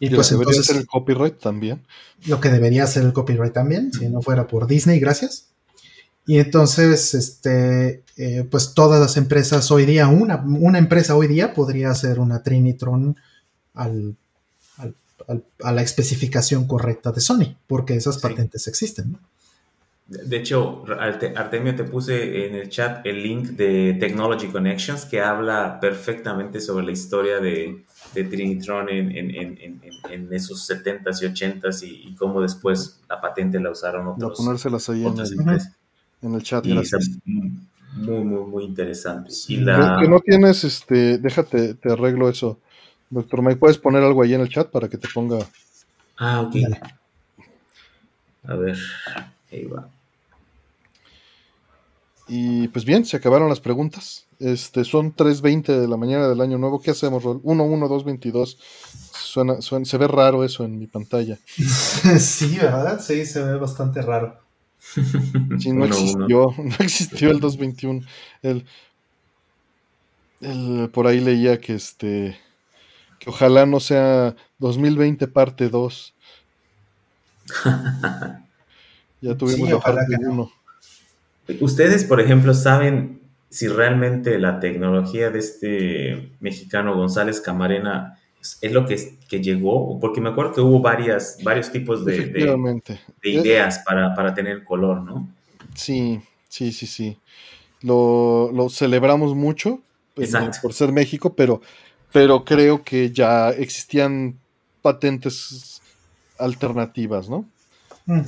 Y, 0.00 0.10
pues 0.10 0.30
debería 0.30 0.62
ser 0.62 0.76
el 0.76 0.86
copyright 0.86 1.38
también. 1.38 1.82
Lo 2.26 2.40
que 2.40 2.50
debería 2.50 2.86
ser 2.86 3.04
el 3.04 3.12
copyright 3.12 3.52
también, 3.52 3.92
si 3.92 4.08
no 4.08 4.22
fuera 4.22 4.46
por 4.46 4.66
Disney, 4.66 5.00
gracias. 5.00 5.48
Y 6.26 6.38
entonces, 6.38 7.14
este, 7.14 8.04
eh, 8.16 8.46
pues 8.48 8.74
todas 8.74 9.00
las 9.00 9.16
empresas 9.16 9.70
hoy 9.70 9.86
día, 9.86 10.08
una, 10.08 10.36
una 10.36 10.78
empresa 10.78 11.16
hoy 11.16 11.26
día 11.26 11.54
podría 11.54 11.90
hacer 11.90 12.20
una 12.20 12.42
Trinitron 12.42 13.16
al 13.74 14.14
a 15.62 15.72
la 15.72 15.82
especificación 15.82 16.66
correcta 16.66 17.12
de 17.12 17.20
Sony, 17.20 17.56
porque 17.66 17.94
esas 17.94 18.18
patentes 18.18 18.66
existen. 18.66 19.18
De 20.08 20.38
hecho, 20.38 20.84
Artemio, 21.36 21.76
te 21.76 21.84
puse 21.84 22.46
en 22.46 22.54
el 22.54 22.70
chat 22.70 23.04
el 23.04 23.22
link 23.22 23.48
de 23.48 23.94
Technology 24.00 24.46
Connections 24.46 25.04
que 25.04 25.20
habla 25.20 25.78
perfectamente 25.80 26.62
sobre 26.62 26.86
la 26.86 26.92
historia 26.92 27.40
de, 27.40 27.84
Trinitron 28.14 28.88
en, 28.88 30.32
esos 30.32 30.68
70s 30.68 31.22
y 31.22 31.26
80s 31.26 31.82
y, 31.82 32.14
cómo 32.14 32.40
después 32.40 33.00
la 33.06 33.20
patente 33.20 33.60
la 33.60 33.70
usaron 33.70 34.08
otros. 34.08 34.38
ponérselas 34.38 34.88
ahí 34.88 35.04
en 36.22 36.34
el, 36.34 36.42
chat. 36.42 36.64
muy, 36.64 38.24
muy, 38.24 38.44
muy 38.46 38.64
interesante. 38.64 39.30
Y 39.48 39.58
la... 39.58 39.98
Que 40.00 40.08
no 40.08 40.20
tienes, 40.20 40.64
este, 40.64 41.18
déjate, 41.18 41.74
te 41.74 41.92
arreglo 41.92 42.30
eso. 42.30 42.58
Doctor 43.10 43.42
Mike, 43.42 43.56
¿puedes 43.56 43.78
poner 43.78 44.02
algo 44.02 44.22
ahí 44.22 44.34
en 44.34 44.40
el 44.42 44.48
chat 44.48 44.70
para 44.70 44.88
que 44.88 44.98
te 44.98 45.08
ponga? 45.08 45.38
Ah, 46.16 46.42
ok. 46.42 46.56
A 48.44 48.54
ver, 48.54 48.78
ahí 49.50 49.64
va. 49.64 49.88
Y 52.28 52.68
pues 52.68 52.84
bien, 52.84 53.06
se 53.06 53.16
acabaron 53.16 53.48
las 53.48 53.60
preguntas. 53.60 54.26
Este, 54.38 54.84
son 54.84 55.14
3.20 55.14 55.80
de 55.80 55.88
la 55.88 55.96
mañana 55.96 56.28
del 56.28 56.40
año 56.40 56.58
nuevo. 56.58 56.80
¿Qué 56.80 56.90
hacemos, 56.90 57.24
Rol? 57.24 57.40
1, 57.42 57.64
1, 57.64 57.88
2, 57.88 58.04
22. 58.04 58.58
Suena, 59.12 59.60
suena, 59.62 59.86
se 59.86 59.96
ve 59.96 60.06
raro 60.06 60.44
eso 60.44 60.64
en 60.64 60.78
mi 60.78 60.86
pantalla. 60.86 61.38
sí, 61.46 62.58
¿verdad? 62.58 63.00
Sí, 63.00 63.24
se 63.24 63.42
ve 63.42 63.56
bastante 63.56 64.02
raro. 64.02 64.38
Sí, 65.58 65.72
no 65.72 65.84
existió, 65.86 66.54
no 66.56 66.76
existió 66.78 67.30
el 67.30 67.40
221. 67.40 68.06
El, 68.42 68.64
el, 70.40 70.88
por 70.90 71.06
ahí 71.06 71.20
leía 71.20 71.60
que 71.60 71.74
este 71.74 72.38
que 73.18 73.30
ojalá 73.30 73.66
no 73.66 73.80
sea 73.80 74.36
2020 74.58 75.28
parte 75.28 75.68
2. 75.68 76.14
ya 79.20 79.36
tuvimos 79.36 79.70
la 79.70 79.80
parte 79.80 80.16
1. 80.18 80.52
Ustedes, 81.60 82.04
por 82.04 82.20
ejemplo, 82.20 82.54
saben 82.54 83.20
si 83.48 83.68
realmente 83.68 84.38
la 84.38 84.60
tecnología 84.60 85.30
de 85.30 85.38
este 85.38 86.32
mexicano 86.40 86.94
González 86.94 87.40
Camarena 87.40 88.18
es 88.60 88.72
lo 88.72 88.86
que, 88.86 89.18
que 89.28 89.42
llegó, 89.42 89.98
porque 89.98 90.20
me 90.20 90.28
acuerdo 90.28 90.52
que 90.52 90.60
hubo 90.60 90.80
varias, 90.80 91.38
varios 91.42 91.72
tipos 91.72 92.04
de, 92.04 92.26
de, 92.26 93.30
ideas 93.30 93.80
para, 93.80 94.14
para, 94.14 94.34
tener 94.34 94.62
color, 94.64 95.02
¿no? 95.02 95.28
Sí, 95.74 96.20
sí, 96.48 96.72
sí, 96.72 96.86
sí. 96.86 97.18
Lo, 97.80 98.50
lo 98.52 98.68
celebramos 98.68 99.34
mucho 99.34 99.80
pues, 100.14 100.32
por 100.60 100.72
ser 100.72 100.92
México, 100.92 101.34
pero 101.34 101.60
pero 102.12 102.44
creo 102.44 102.82
que 102.82 103.10
ya 103.10 103.50
existían 103.50 104.38
patentes 104.82 105.80
alternativas, 106.38 107.28
¿no? 107.28 107.46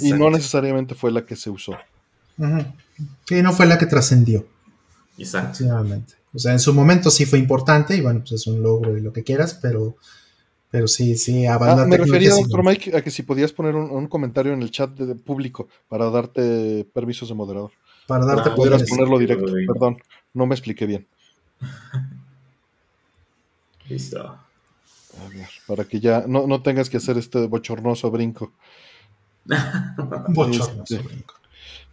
Y 0.01 0.13
no 0.13 0.31
necesariamente 0.31 0.95
fue 0.95 1.11
la 1.11 1.25
que 1.25 1.37
se 1.37 1.49
usó. 1.49 1.73
Sí, 3.27 3.43
no 3.43 3.53
fue 3.53 3.67
la 3.67 3.79
que 3.79 3.87
trascendió. 3.87 4.47
Exacto. 5.17 5.65
O 6.33 6.39
sea, 6.39 6.53
en 6.53 6.61
su 6.61 6.75
momento 6.75 7.11
sí 7.11 7.25
fue 7.25 7.39
importante 7.39 7.97
y 7.97 8.01
bueno, 8.01 8.21
pues 8.21 8.33
es 8.33 8.47
un 8.47 8.63
logro 8.63 8.97
y 8.97 9.01
lo 9.01 9.13
que 9.13 9.25
quieras, 9.25 9.59
pero, 9.61 9.97
pero 10.71 10.87
sí, 10.87 11.17
sí, 11.17 11.47
ah, 11.47 11.59
Me 11.87 11.97
refería, 11.97 12.31
doctor 12.31 12.65
Mike, 12.65 12.97
a 12.97 13.03
que 13.03 13.11
si 13.11 13.23
podías 13.23 13.53
poner 13.53 13.75
un, 13.75 14.07
comentario 14.07 14.53
en 14.53 14.63
el 14.63 14.71
chat 14.71 14.91
de, 14.91 15.15
público 15.15 15.69
para 15.89 16.11
darte 16.11 16.87
permisos 16.93 17.29
de 17.29 17.35
moderador. 17.35 17.73
Para 18.07 18.27
darte 18.27 18.51
ah, 18.51 18.55
ponerlo 18.55 19.19
directo, 19.19 19.53
perdón, 19.67 19.97
no 20.35 20.47
me 20.47 20.55
expliqué 20.55 20.87
bien. 20.87 21.07
Listo. 23.91 24.21
A 24.21 25.29
ver, 25.35 25.49
para 25.67 25.85
que 25.85 25.99
ya 25.99 26.25
no, 26.27 26.63
tengas 26.63 26.89
que 26.89 26.99
hacer 26.99 27.19
este 27.19 27.47
bochornoso 27.47 28.11
brinco. 28.11 28.53
bochornoso 30.29 30.83
este, 30.83 30.99
brinco. 30.99 31.35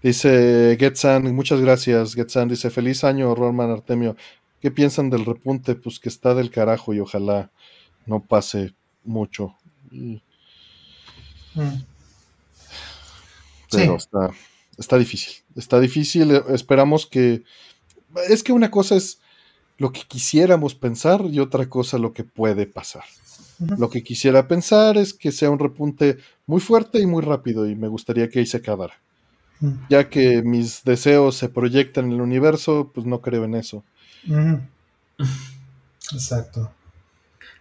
Dice 0.03 0.77
Getsan, 0.80 1.34
muchas 1.34 1.59
gracias, 1.59 2.14
Getsan. 2.14 2.50
Dice, 2.50 2.69
feliz 2.69 3.03
año, 3.03 3.34
Roman 3.34 3.72
Artemio. 3.72 4.16
¿Qué 4.61 4.69
piensan 4.69 5.09
del 5.09 5.26
repunte? 5.26 5.74
Pues 5.74 6.00
que 6.00 6.09
está 6.09 6.35
del 6.35 6.51
carajo 6.51 6.93
y 6.93 7.00
ojalá 7.00 7.51
no 8.06 8.24
pase 8.24 8.76
mucho. 9.03 9.56
Mm. 9.90 10.17
Pero 13.72 13.95
está, 13.95 14.30
está 14.77 14.98
difícil. 14.98 15.34
Está 15.56 15.80
difícil. 15.80 16.32
Esperamos 16.50 17.08
que. 17.08 17.43
Es 18.30 18.43
que 18.43 18.53
una 18.53 18.69
cosa 18.69 18.95
es 18.95 19.19
lo 19.77 19.91
que 19.91 20.01
quisiéramos 20.07 20.75
pensar 20.75 21.22
y 21.30 21.39
otra 21.39 21.67
cosa 21.67 21.97
lo 21.97 22.14
que 22.14 22.23
puede 22.23 22.65
pasar. 22.65 23.03
Lo 23.59 23.89
que 23.89 24.03
quisiera 24.03 24.47
pensar 24.47 24.97
es 24.97 25.14
que 25.14 25.31
sea 25.31 25.49
un 25.49 25.57
repunte 25.57 26.17
muy 26.45 26.61
fuerte 26.61 26.99
y 26.99 27.07
muy 27.07 27.23
rápido 27.23 27.67
y 27.67 27.75
me 27.75 27.88
gustaría 27.88 28.30
que 28.30 28.39
ahí 28.39 28.45
se 28.45 28.57
acabara. 28.57 28.93
Ya 29.89 30.09
que 30.09 30.43
mis 30.43 30.83
deseos 30.83 31.35
se 31.35 31.49
proyectan 31.49 32.06
en 32.06 32.11
el 32.14 32.22
universo, 32.22 32.91
pues 32.93 33.07
no 33.07 33.22
creo 33.22 33.45
en 33.45 33.56
eso. 33.56 33.83
Exacto. 36.14 36.72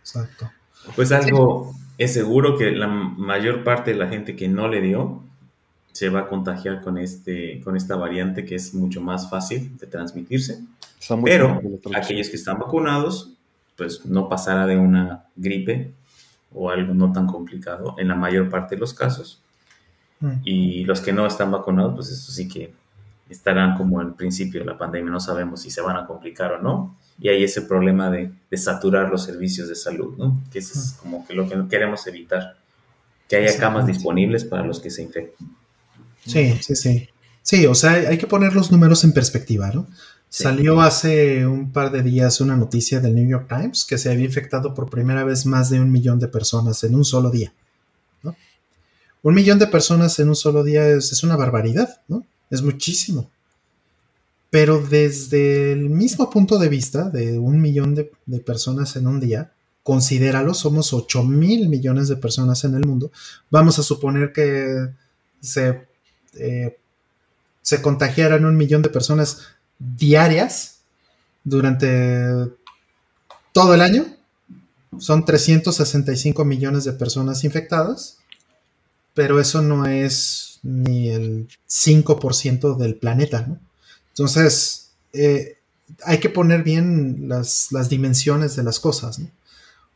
Exacto. 0.00 0.50
Pues 0.94 1.10
algo 1.12 1.74
es 1.96 2.12
seguro 2.12 2.58
que 2.58 2.70
la 2.72 2.86
mayor 2.86 3.64
parte 3.64 3.92
de 3.92 3.96
la 3.96 4.08
gente 4.08 4.36
que 4.36 4.48
no 4.48 4.68
le 4.68 4.82
dio 4.82 5.22
se 5.96 6.10
va 6.10 6.20
a 6.20 6.28
contagiar 6.28 6.82
con, 6.82 6.98
este, 6.98 7.62
con 7.64 7.74
esta 7.74 7.96
variante 7.96 8.44
que 8.44 8.54
es 8.54 8.74
mucho 8.74 9.00
más 9.00 9.30
fácil 9.30 9.78
de 9.78 9.86
transmitirse. 9.86 10.62
Pero 11.24 11.62
aquellos 11.94 12.28
que 12.28 12.36
están 12.36 12.58
vacunados, 12.58 13.32
pues 13.76 14.04
no 14.04 14.28
pasará 14.28 14.66
de 14.66 14.76
una 14.76 15.24
gripe 15.36 15.90
o 16.52 16.68
algo 16.68 16.92
no 16.92 17.12
tan 17.12 17.26
complicado 17.26 17.94
en 17.96 18.08
la 18.08 18.14
mayor 18.14 18.50
parte 18.50 18.74
de 18.74 18.80
los 18.80 18.92
casos. 18.92 19.40
Mm. 20.20 20.32
Y 20.44 20.84
los 20.84 21.00
que 21.00 21.14
no 21.14 21.26
están 21.26 21.50
vacunados, 21.50 21.94
pues 21.94 22.10
eso 22.10 22.30
sí 22.30 22.46
que 22.46 22.74
estarán 23.30 23.74
como 23.78 23.98
al 23.98 24.14
principio 24.14 24.60
de 24.60 24.66
la 24.66 24.76
pandemia, 24.76 25.10
no 25.10 25.20
sabemos 25.20 25.62
si 25.62 25.70
se 25.70 25.80
van 25.80 25.96
a 25.96 26.06
complicar 26.06 26.52
o 26.52 26.60
no. 26.60 26.94
Y 27.18 27.30
hay 27.30 27.42
ese 27.42 27.62
problema 27.62 28.10
de, 28.10 28.30
de 28.50 28.56
saturar 28.58 29.08
los 29.08 29.24
servicios 29.24 29.70
de 29.70 29.74
salud, 29.74 30.14
¿no? 30.18 30.42
Que 30.52 30.58
eso 30.58 30.78
es 30.78 30.92
como 31.00 31.26
que 31.26 31.32
lo 31.32 31.48
que 31.48 31.56
queremos 31.70 32.06
evitar. 32.06 32.58
Que 33.30 33.36
haya 33.36 33.58
camas 33.58 33.86
disponibles 33.86 34.44
para 34.44 34.62
los 34.62 34.78
que 34.78 34.90
se 34.90 35.02
infecten. 35.02 35.56
Sí, 36.26 36.58
sí, 36.60 36.76
sí. 36.76 37.08
Sí, 37.42 37.66
o 37.66 37.74
sea, 37.74 37.92
hay 37.92 38.18
que 38.18 38.26
poner 38.26 38.54
los 38.54 38.72
números 38.72 39.04
en 39.04 39.12
perspectiva, 39.12 39.70
¿no? 39.72 39.86
Sí. 40.28 40.42
Salió 40.42 40.80
hace 40.80 41.46
un 41.46 41.70
par 41.70 41.92
de 41.92 42.02
días 42.02 42.40
una 42.40 42.56
noticia 42.56 43.00
del 43.00 43.14
New 43.14 43.28
York 43.28 43.46
Times 43.48 43.84
que 43.84 43.96
se 43.96 44.10
había 44.10 44.24
infectado 44.24 44.74
por 44.74 44.90
primera 44.90 45.22
vez 45.22 45.46
más 45.46 45.70
de 45.70 45.80
un 45.80 45.90
millón 45.92 46.18
de 46.18 46.26
personas 46.26 46.82
en 46.82 46.96
un 46.96 47.04
solo 47.04 47.30
día. 47.30 47.54
¿no? 48.24 48.34
Un 49.22 49.34
millón 49.34 49.60
de 49.60 49.68
personas 49.68 50.18
en 50.18 50.28
un 50.28 50.34
solo 50.34 50.64
día 50.64 50.88
es, 50.88 51.12
es 51.12 51.22
una 51.22 51.36
barbaridad, 51.36 52.00
¿no? 52.08 52.26
Es 52.50 52.62
muchísimo. 52.62 53.30
Pero 54.50 54.80
desde 54.80 55.72
el 55.72 55.88
mismo 55.88 56.28
punto 56.28 56.58
de 56.58 56.68
vista 56.68 57.08
de 57.08 57.38
un 57.38 57.60
millón 57.60 57.94
de, 57.94 58.10
de 58.26 58.40
personas 58.40 58.96
en 58.96 59.06
un 59.06 59.20
día, 59.20 59.52
considéralo, 59.84 60.52
somos 60.52 60.92
8 60.92 61.22
mil 61.22 61.68
millones 61.68 62.08
de 62.08 62.16
personas 62.16 62.64
en 62.64 62.74
el 62.74 62.84
mundo. 62.84 63.12
Vamos 63.50 63.78
a 63.78 63.84
suponer 63.84 64.32
que 64.32 64.88
se, 65.40 65.86
eh, 66.38 66.78
se 67.62 67.82
contagiaran 67.82 68.44
un 68.44 68.56
millón 68.56 68.82
de 68.82 68.90
personas 68.90 69.42
diarias 69.78 70.78
durante 71.44 72.50
todo 73.52 73.74
el 73.74 73.80
año. 73.80 74.06
Son 74.98 75.24
365 75.24 76.44
millones 76.44 76.84
de 76.84 76.92
personas 76.92 77.44
infectadas, 77.44 78.18
pero 79.14 79.40
eso 79.40 79.62
no 79.62 79.86
es 79.86 80.60
ni 80.62 81.08
el 81.08 81.48
5% 81.68 82.76
del 82.76 82.94
planeta. 82.96 83.58
Entonces, 84.10 84.90
eh, 85.12 85.58
hay 86.04 86.18
que 86.18 86.30
poner 86.30 86.62
bien 86.62 87.28
las, 87.28 87.68
las, 87.70 87.88
dimensiones 87.88 88.56
de 88.56 88.62
las 88.62 88.80
cosas, 88.80 89.18
¿no? 89.18 89.28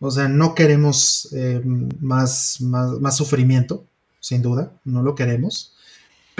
O 0.00 0.10
sea, 0.10 0.28
no 0.28 0.54
queremos 0.54 1.28
eh, 1.32 1.60
más, 1.64 2.60
más, 2.60 2.92
más 3.00 3.16
sufrimiento, 3.16 3.84
sin 4.18 4.40
duda, 4.40 4.72
no 4.84 5.02
lo 5.02 5.14
queremos, 5.14 5.74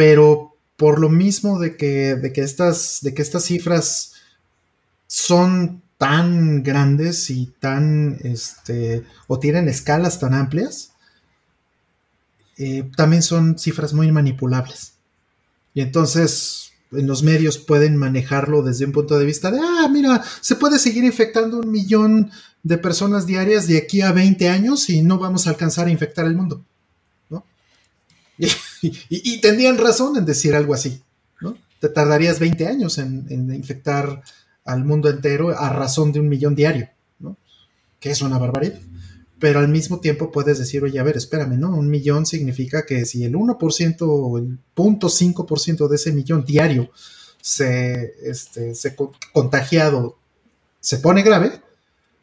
pero 0.01 0.57
por 0.79 0.99
lo 0.99 1.11
mismo 1.11 1.59
de 1.59 1.77
que, 1.77 2.15
de 2.15 2.33
que, 2.33 2.41
estas, 2.41 3.01
de 3.03 3.12
que 3.12 3.20
estas 3.20 3.45
cifras 3.45 4.15
son 5.07 5.83
tan 5.99 6.62
grandes 6.62 7.29
y 7.29 7.53
tan, 7.61 8.17
este, 8.23 9.05
o 9.27 9.39
tienen 9.39 9.69
escalas 9.69 10.19
tan 10.19 10.33
amplias, 10.33 10.93
eh, 12.57 12.91
también 12.97 13.23
son 13.23 13.59
cifras 13.59 13.93
muy 13.93 14.11
manipulables. 14.11 14.95
Y 15.75 15.83
entonces 15.83 16.73
en 16.93 17.07
los 17.07 17.23
medios 17.23 17.59
pueden 17.59 17.99
manejarlo 17.99 18.62
desde 18.62 18.87
un 18.87 18.93
punto 18.93 19.19
de 19.19 19.27
vista 19.27 19.51
de, 19.51 19.61
ah, 19.62 19.87
mira, 19.93 20.25
se 20.41 20.57
puede 20.57 20.79
seguir 20.79 21.05
infectando 21.05 21.59
un 21.59 21.70
millón 21.70 22.31
de 22.62 22.79
personas 22.79 23.27
diarias 23.27 23.67
de 23.67 23.77
aquí 23.77 24.01
a 24.01 24.12
20 24.12 24.49
años 24.49 24.89
y 24.89 25.03
no 25.03 25.19
vamos 25.19 25.47
a 25.47 25.51
alcanzar 25.51 25.89
a 25.89 25.91
infectar 25.91 26.25
el 26.25 26.37
mundo. 26.37 26.65
¿no? 27.29 27.45
Y, 28.83 28.99
y, 29.09 29.41
tendrían 29.41 29.78
razón 29.78 30.17
en 30.17 30.25
decir 30.25 30.55
algo 30.55 30.73
así. 30.73 31.02
¿no? 31.41 31.57
Te 31.81 31.89
tardarías 31.89 32.39
20 32.39 32.67
años 32.67 32.99
en, 32.99 33.26
en, 33.28 33.52
infectar 33.55 34.23
al 34.65 34.84
mundo 34.84 35.10
entero 35.10 35.50
a 35.50 35.70
razón 35.70 36.12
de 36.12 36.20
un 36.20 36.28
millón 36.28 36.55
diario, 36.55 36.89
¿no? 37.18 37.36
que 37.99 38.10
es 38.10 38.23
una 38.23 38.39
barbaridad. 38.39 38.81
Pero 39.39 39.59
al 39.59 39.68
mismo 39.68 40.00
tiempo 40.00 40.31
puedes 40.31 40.59
decir, 40.59 40.83
oye, 40.83 40.99
a 40.99 41.02
ver, 41.02 41.17
espérame, 41.17 41.59
¿no? 41.59 41.75
Un 41.75 41.89
millón 41.89 42.26
significa 42.26 42.84
que 42.84 43.07
si 43.07 43.25
el 43.25 43.34
1% 43.34 43.97
o 44.02 44.39
el 44.39 44.59
0.5% 44.75 45.89
de 45.89 45.97
ese 45.97 46.12
millón 46.12 46.44
diario 46.44 46.91
se, 47.41 48.15
este, 48.23 48.75
se 48.75 48.94
contagiado 49.33 50.18
se 50.81 50.99
pone 50.99 51.23
grave, 51.23 51.60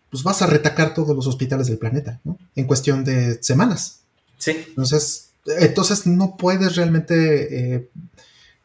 pues 0.09 0.23
vas 0.23 0.41
a 0.41 0.47
retacar 0.47 0.93
todos 0.93 1.15
los 1.15 1.27
hospitales 1.27 1.67
del 1.67 1.77
planeta, 1.77 2.19
¿no? 2.23 2.37
En 2.55 2.65
cuestión 2.65 3.03
de 3.03 3.41
semanas. 3.41 4.01
Sí. 4.37 4.51
Entonces, 4.69 5.26
entonces 5.59 6.05
no 6.05 6.35
puedes 6.37 6.75
realmente 6.75 7.75
eh, 7.75 7.89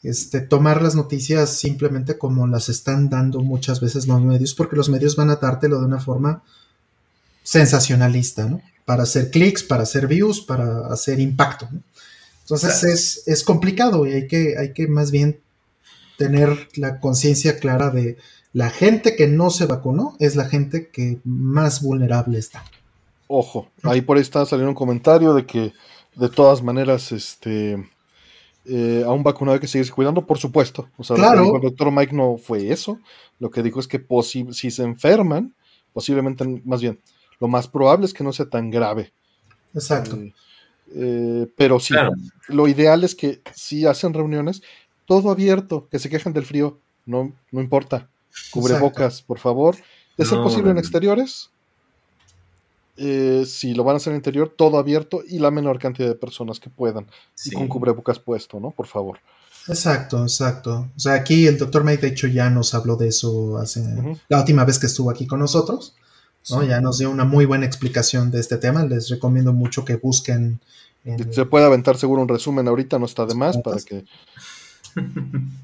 este, 0.02 0.40
tomar 0.40 0.82
las 0.82 0.94
noticias 0.94 1.50
simplemente 1.50 2.18
como 2.18 2.46
las 2.46 2.68
están 2.68 3.08
dando 3.08 3.40
muchas 3.40 3.80
veces 3.80 4.06
los 4.06 4.20
medios, 4.20 4.54
porque 4.54 4.76
los 4.76 4.88
medios 4.88 5.16
van 5.16 5.30
a 5.30 5.36
dártelo 5.36 5.78
de 5.78 5.86
una 5.86 6.00
forma 6.00 6.42
sensacionalista, 7.42 8.46
¿no? 8.46 8.60
Para 8.84 9.04
hacer 9.04 9.30
clics, 9.30 9.62
para 9.62 9.84
hacer 9.84 10.08
views, 10.08 10.40
para 10.40 10.88
hacer 10.88 11.20
impacto, 11.20 11.68
¿no? 11.70 11.82
Entonces 12.40 12.80
claro. 12.80 12.94
es, 12.94 13.22
es, 13.26 13.44
complicado 13.44 14.06
y 14.06 14.12
hay 14.12 14.26
que, 14.26 14.56
hay 14.58 14.72
que 14.72 14.88
más 14.88 15.12
bien 15.12 15.40
tener 16.18 16.68
la 16.74 16.98
conciencia 16.98 17.58
clara 17.58 17.90
de 17.90 18.18
la 18.52 18.68
gente 18.68 19.16
que 19.16 19.28
no 19.28 19.50
se 19.50 19.66
vacunó 19.66 20.16
es 20.18 20.36
la 20.36 20.46
gente 20.46 20.88
que 20.88 21.18
más 21.24 21.80
vulnerable 21.80 22.38
está. 22.38 22.64
Ojo, 23.28 23.68
ahí 23.82 24.02
por 24.02 24.16
ahí 24.16 24.22
está 24.22 24.44
saliendo 24.44 24.70
un 24.70 24.74
comentario 24.74 25.32
de 25.32 25.46
que 25.46 25.72
de 26.14 26.28
todas 26.28 26.62
maneras, 26.62 27.12
este, 27.12 27.88
eh, 28.64 29.02
a 29.04 29.10
un 29.10 29.22
vacunado 29.22 29.54
hay 29.54 29.60
que 29.60 29.66
seguirse 29.66 29.92
cuidando, 29.92 30.26
por 30.26 30.38
supuesto. 30.38 30.88
O 30.96 31.04
sea, 31.04 31.16
claro. 31.16 31.36
lo 31.36 31.40
que 31.40 31.44
dijo 31.44 31.56
el 31.56 31.62
doctor 31.62 31.92
Mike 31.92 32.14
no 32.14 32.36
fue 32.36 32.70
eso. 32.70 33.00
Lo 33.38 33.50
que 33.50 33.62
dijo 33.62 33.80
es 33.80 33.88
que 33.88 34.04
si 34.22 34.70
se 34.70 34.82
enferman, 34.82 35.54
posiblemente, 35.92 36.44
más 36.64 36.80
bien, 36.80 37.00
lo 37.40 37.48
más 37.48 37.66
probable 37.66 38.06
es 38.06 38.14
que 38.14 38.24
no 38.24 38.32
sea 38.32 38.48
tan 38.48 38.70
grave. 38.70 39.12
Exacto. 39.74 40.16
Eh, 40.16 40.32
eh, 40.94 41.46
pero 41.56 41.80
sí, 41.80 41.94
claro. 41.94 42.12
lo 42.48 42.68
ideal 42.68 43.02
es 43.02 43.14
que 43.14 43.40
si 43.54 43.86
hacen 43.86 44.12
reuniones, 44.12 44.62
todo 45.06 45.30
abierto, 45.30 45.88
que 45.90 45.98
se 45.98 46.10
quejen 46.10 46.32
del 46.32 46.44
frío, 46.44 46.78
no, 47.06 47.32
no 47.50 47.60
importa. 47.60 48.08
Cubrebocas, 48.50 49.14
Exacto. 49.14 49.26
por 49.26 49.38
favor. 49.38 49.76
De 50.16 50.24
ser 50.24 50.38
no, 50.38 50.44
posible 50.44 50.70
en 50.70 50.78
exteriores, 50.78 51.50
eh, 52.96 53.44
si 53.46 53.74
lo 53.74 53.84
van 53.84 53.94
a 53.94 53.96
hacer 53.96 54.12
en 54.12 54.18
interior, 54.18 54.52
todo 54.56 54.78
abierto 54.78 55.22
y 55.26 55.38
la 55.38 55.50
menor 55.50 55.78
cantidad 55.78 56.08
de 56.08 56.14
personas 56.14 56.60
que 56.60 56.70
puedan. 56.70 57.06
Sí. 57.34 57.50
Y 57.52 57.54
con 57.54 57.68
cubrebocas 57.68 58.18
puesto, 58.18 58.60
¿no? 58.60 58.70
Por 58.70 58.86
favor. 58.86 59.18
Exacto, 59.68 60.22
exacto. 60.22 60.90
O 60.94 60.98
sea, 60.98 61.14
aquí 61.14 61.46
el 61.46 61.56
doctor 61.56 61.84
Mike, 61.84 62.02
de 62.02 62.08
hecho, 62.08 62.26
ya 62.26 62.50
nos 62.50 62.74
habló 62.74 62.96
de 62.96 63.08
eso 63.08 63.58
hace 63.58 63.80
uh 63.80 63.84
-huh. 63.84 64.20
la 64.28 64.38
última 64.38 64.64
vez 64.64 64.78
que 64.78 64.86
estuvo 64.86 65.10
aquí 65.10 65.26
con 65.26 65.38
nosotros. 65.38 65.94
¿no? 66.50 66.60
Sí. 66.60 66.66
Ya 66.66 66.80
nos 66.80 66.98
dio 66.98 67.10
una 67.10 67.24
muy 67.24 67.44
buena 67.44 67.66
explicación 67.66 68.30
de 68.30 68.40
este 68.40 68.56
tema. 68.56 68.84
Les 68.84 69.08
recomiendo 69.08 69.52
mucho 69.52 69.84
que 69.84 69.96
busquen. 69.96 70.60
En... 71.04 71.32
Se 71.32 71.46
puede 71.46 71.64
aventar 71.64 71.96
seguro 71.96 72.22
un 72.22 72.28
resumen 72.28 72.66
ahorita, 72.68 72.98
no 72.98 73.06
está 73.06 73.24
de 73.26 73.34
más, 73.34 73.58
para 73.58 73.78
que. 73.78 74.04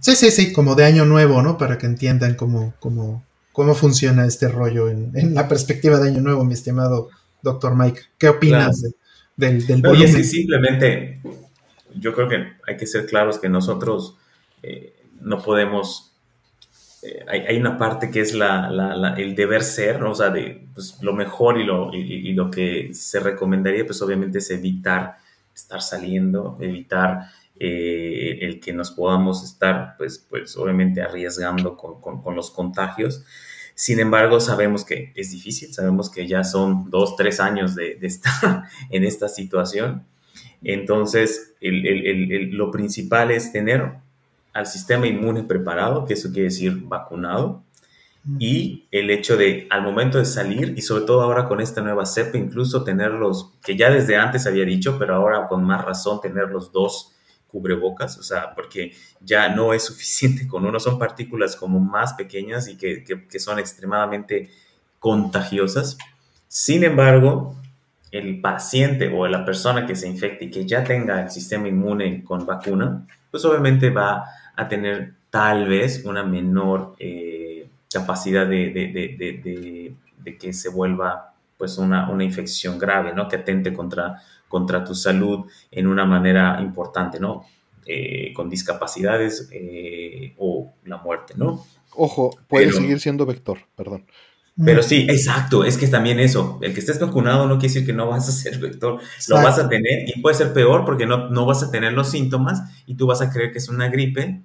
Sí, 0.00 0.16
sí, 0.16 0.30
sí, 0.30 0.54
como 0.54 0.74
de 0.74 0.86
año 0.86 1.04
nuevo, 1.04 1.42
¿no? 1.42 1.58
Para 1.58 1.76
que 1.76 1.84
entiendan 1.84 2.34
cómo, 2.34 2.72
cómo, 2.80 3.22
cómo 3.52 3.74
funciona 3.74 4.24
este 4.24 4.48
rollo 4.48 4.88
en, 4.88 5.10
en 5.14 5.34
la 5.34 5.48
perspectiva 5.48 5.98
de 5.98 6.08
año 6.08 6.22
nuevo, 6.22 6.44
mi 6.44 6.54
estimado 6.54 7.10
doctor 7.42 7.76
Mike. 7.76 8.00
¿Qué 8.18 8.28
opinas 8.28 8.80
claro. 8.80 8.94
de, 9.36 9.46
del, 9.46 9.66
del 9.66 9.82
no, 9.82 9.88
volumen? 9.90 10.12
Sí, 10.12 10.24
simplemente, 10.24 11.20
yo 11.94 12.14
creo 12.14 12.28
que 12.28 12.52
hay 12.66 12.76
que 12.76 12.86
ser 12.86 13.06
claros 13.06 13.38
que 13.38 13.48
nosotros 13.48 14.16
eh, 14.62 14.94
no 15.20 15.42
podemos 15.42 16.08
eh, 17.02 17.24
hay, 17.28 17.40
hay, 17.40 17.56
una 17.58 17.78
parte 17.78 18.10
que 18.10 18.20
es 18.20 18.34
la, 18.34 18.68
la, 18.70 18.96
la, 18.96 19.14
el 19.14 19.36
deber 19.36 19.62
ser, 19.62 20.00
¿no? 20.00 20.10
o 20.10 20.14
sea, 20.16 20.30
de 20.30 20.66
pues, 20.74 21.00
lo 21.00 21.12
mejor 21.12 21.60
y 21.60 21.64
lo, 21.64 21.94
y, 21.94 21.98
y, 22.00 22.32
lo 22.32 22.50
que 22.50 22.92
se 22.92 23.20
recomendaría, 23.20 23.86
pues 23.86 24.02
obviamente 24.02 24.38
es 24.38 24.50
evitar 24.50 25.16
estar 25.54 25.80
saliendo, 25.80 26.56
evitar 26.60 27.30
eh, 27.60 28.38
el 28.42 28.60
que 28.60 28.72
nos 28.72 28.92
podamos 28.92 29.44
estar, 29.44 29.96
pues, 29.96 30.24
pues 30.30 30.56
obviamente 30.56 31.02
arriesgando 31.02 31.76
con, 31.76 32.00
con, 32.00 32.22
con, 32.22 32.34
los 32.34 32.50
contagios. 32.50 33.24
Sin 33.78 34.00
embargo, 34.00 34.40
sabemos 34.40 34.84
que 34.84 35.12
es 35.14 35.30
difícil, 35.30 35.72
sabemos 35.72 36.10
que 36.10 36.26
ya 36.26 36.42
son 36.42 36.90
dos, 36.90 37.14
tres 37.14 37.38
años 37.38 37.76
de, 37.76 37.94
de 37.94 38.08
estar 38.08 38.64
en 38.90 39.04
esta 39.04 39.28
situación. 39.28 40.04
Entonces, 40.64 41.54
el, 41.60 41.86
el, 41.86 42.32
el, 42.32 42.50
lo 42.56 42.72
principal 42.72 43.30
es 43.30 43.52
tener 43.52 43.92
al 44.52 44.66
sistema 44.66 45.06
inmune 45.06 45.44
preparado, 45.44 46.06
que 46.06 46.14
eso 46.14 46.32
quiere 46.32 46.48
decir 46.48 46.76
vacunado, 46.88 47.62
y 48.40 48.88
el 48.90 49.10
hecho 49.10 49.36
de 49.36 49.68
al 49.70 49.82
momento 49.82 50.18
de 50.18 50.24
salir 50.24 50.74
y 50.76 50.82
sobre 50.82 51.04
todo 51.04 51.22
ahora 51.22 51.44
con 51.44 51.60
esta 51.60 51.80
nueva 51.80 52.04
cepa 52.04 52.36
incluso 52.36 52.82
tenerlos 52.82 53.52
que 53.62 53.76
ya 53.76 53.90
desde 53.90 54.16
antes 54.16 54.46
había 54.46 54.66
dicho 54.66 54.98
pero 54.98 55.14
ahora 55.14 55.46
con 55.46 55.64
más 55.64 55.82
razón 55.82 56.20
tener 56.20 56.50
los 56.50 56.70
dos 56.70 57.14
cubrebocas 57.48 58.18
o 58.18 58.22
sea 58.22 58.54
porque 58.54 58.92
ya 59.20 59.48
no 59.48 59.74
es 59.74 59.84
suficiente 59.84 60.46
con 60.46 60.64
uno 60.64 60.78
son 60.78 60.98
partículas 60.98 61.56
como 61.56 61.80
más 61.80 62.14
pequeñas 62.14 62.68
y 62.68 62.76
que, 62.76 63.02
que 63.04 63.40
son 63.40 63.58
extremadamente 63.58 64.50
contagiosas 65.00 65.98
sin 66.46 66.84
embargo 66.84 67.56
el 68.10 68.40
paciente 68.40 69.12
o 69.14 69.26
la 69.26 69.44
persona 69.44 69.86
que 69.86 69.96
se 69.96 70.08
infecte 70.08 70.46
y 70.46 70.50
que 70.50 70.66
ya 70.66 70.84
tenga 70.84 71.22
el 71.22 71.30
sistema 71.30 71.68
inmune 71.68 72.22
con 72.24 72.46
vacuna 72.46 73.06
pues 73.30 73.44
obviamente 73.44 73.90
va 73.90 74.24
a 74.56 74.68
tener 74.68 75.14
tal 75.30 75.68
vez 75.68 76.04
una 76.04 76.22
menor 76.22 76.96
eh, 76.98 77.68
capacidad 77.92 78.46
de, 78.46 78.70
de, 78.70 79.94
de, 80.24 80.38
que 80.38 80.52
se 80.52 80.68
vuelva 80.68 81.32
pues 81.56 81.78
una, 81.78 82.10
una, 82.10 82.22
infección 82.22 82.78
grave, 82.78 83.14
¿no? 83.14 83.28
Que 83.28 83.36
atente 83.36 83.72
contra, 83.72 84.20
contra 84.48 84.84
tu 84.84 84.94
salud 84.94 85.46
en 85.70 85.86
una 85.86 86.04
manera 86.04 86.58
importante, 86.60 87.20
¿no? 87.20 87.44
Eh, 87.86 88.32
con 88.34 88.50
discapacidades 88.50 89.48
eh, 89.52 90.34
o 90.38 90.72
la 90.84 90.98
muerte, 90.98 91.34
¿no? 91.36 91.64
Ojo, 91.94 92.36
puede 92.46 92.72
seguir 92.72 93.00
siendo 93.00 93.24
vector, 93.24 93.58
perdón. 93.74 94.04
Pero 94.64 94.82
sí, 94.82 95.06
exacto, 95.08 95.64
es 95.64 95.78
que 95.78 95.86
también 95.86 96.18
eso, 96.18 96.58
el 96.62 96.74
que 96.74 96.80
estés 96.80 96.98
vacunado 96.98 97.46
no 97.46 97.60
quiere 97.60 97.72
decir 97.72 97.86
que 97.86 97.92
no 97.92 98.08
vas 98.08 98.28
a 98.28 98.32
ser 98.32 98.58
vector, 98.58 99.00
lo 99.28 99.36
vas 99.36 99.56
a 99.60 99.68
tener 99.68 100.08
y 100.08 100.20
puede 100.20 100.34
ser 100.34 100.52
peor 100.52 100.84
porque 100.84 101.06
no, 101.06 101.30
no 101.30 101.46
vas 101.46 101.62
a 101.62 101.70
tener 101.70 101.92
los 101.92 102.10
síntomas 102.10 102.62
y 102.84 102.96
tú 102.96 103.06
vas 103.06 103.22
a 103.22 103.30
creer 103.30 103.52
que 103.52 103.58
es 103.58 103.68
una 103.68 103.88
gripe 103.88 104.42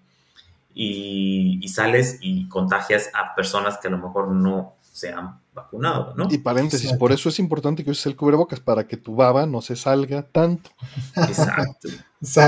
y, 0.76 1.68
sales 1.68 2.20
y 2.22 2.48
contagias 2.48 3.10
a 3.14 3.36
personas 3.36 3.80
que 3.80 3.88
a 3.88 3.92
lo 3.92 3.98
mejor 3.98 4.30
no 4.30 4.76
se 4.94 5.12
han 5.12 5.40
vacunado, 5.56 6.14
¿no? 6.16 6.28
Y 6.30 6.38
paréntesis, 6.38 6.94
por 6.94 7.12
eso 7.12 7.28
es 7.28 7.40
importante 7.40 7.84
que 7.84 7.90
uses 7.90 8.06
el 8.06 8.16
cubrebocas, 8.16 8.60
para 8.60 8.86
que 8.86 8.96
tu 8.96 9.16
baba 9.16 9.48
no 9.48 9.60
se 9.60 9.76
salga 9.76 10.22
tanto. 10.22 10.70
Exacto. 11.18 11.90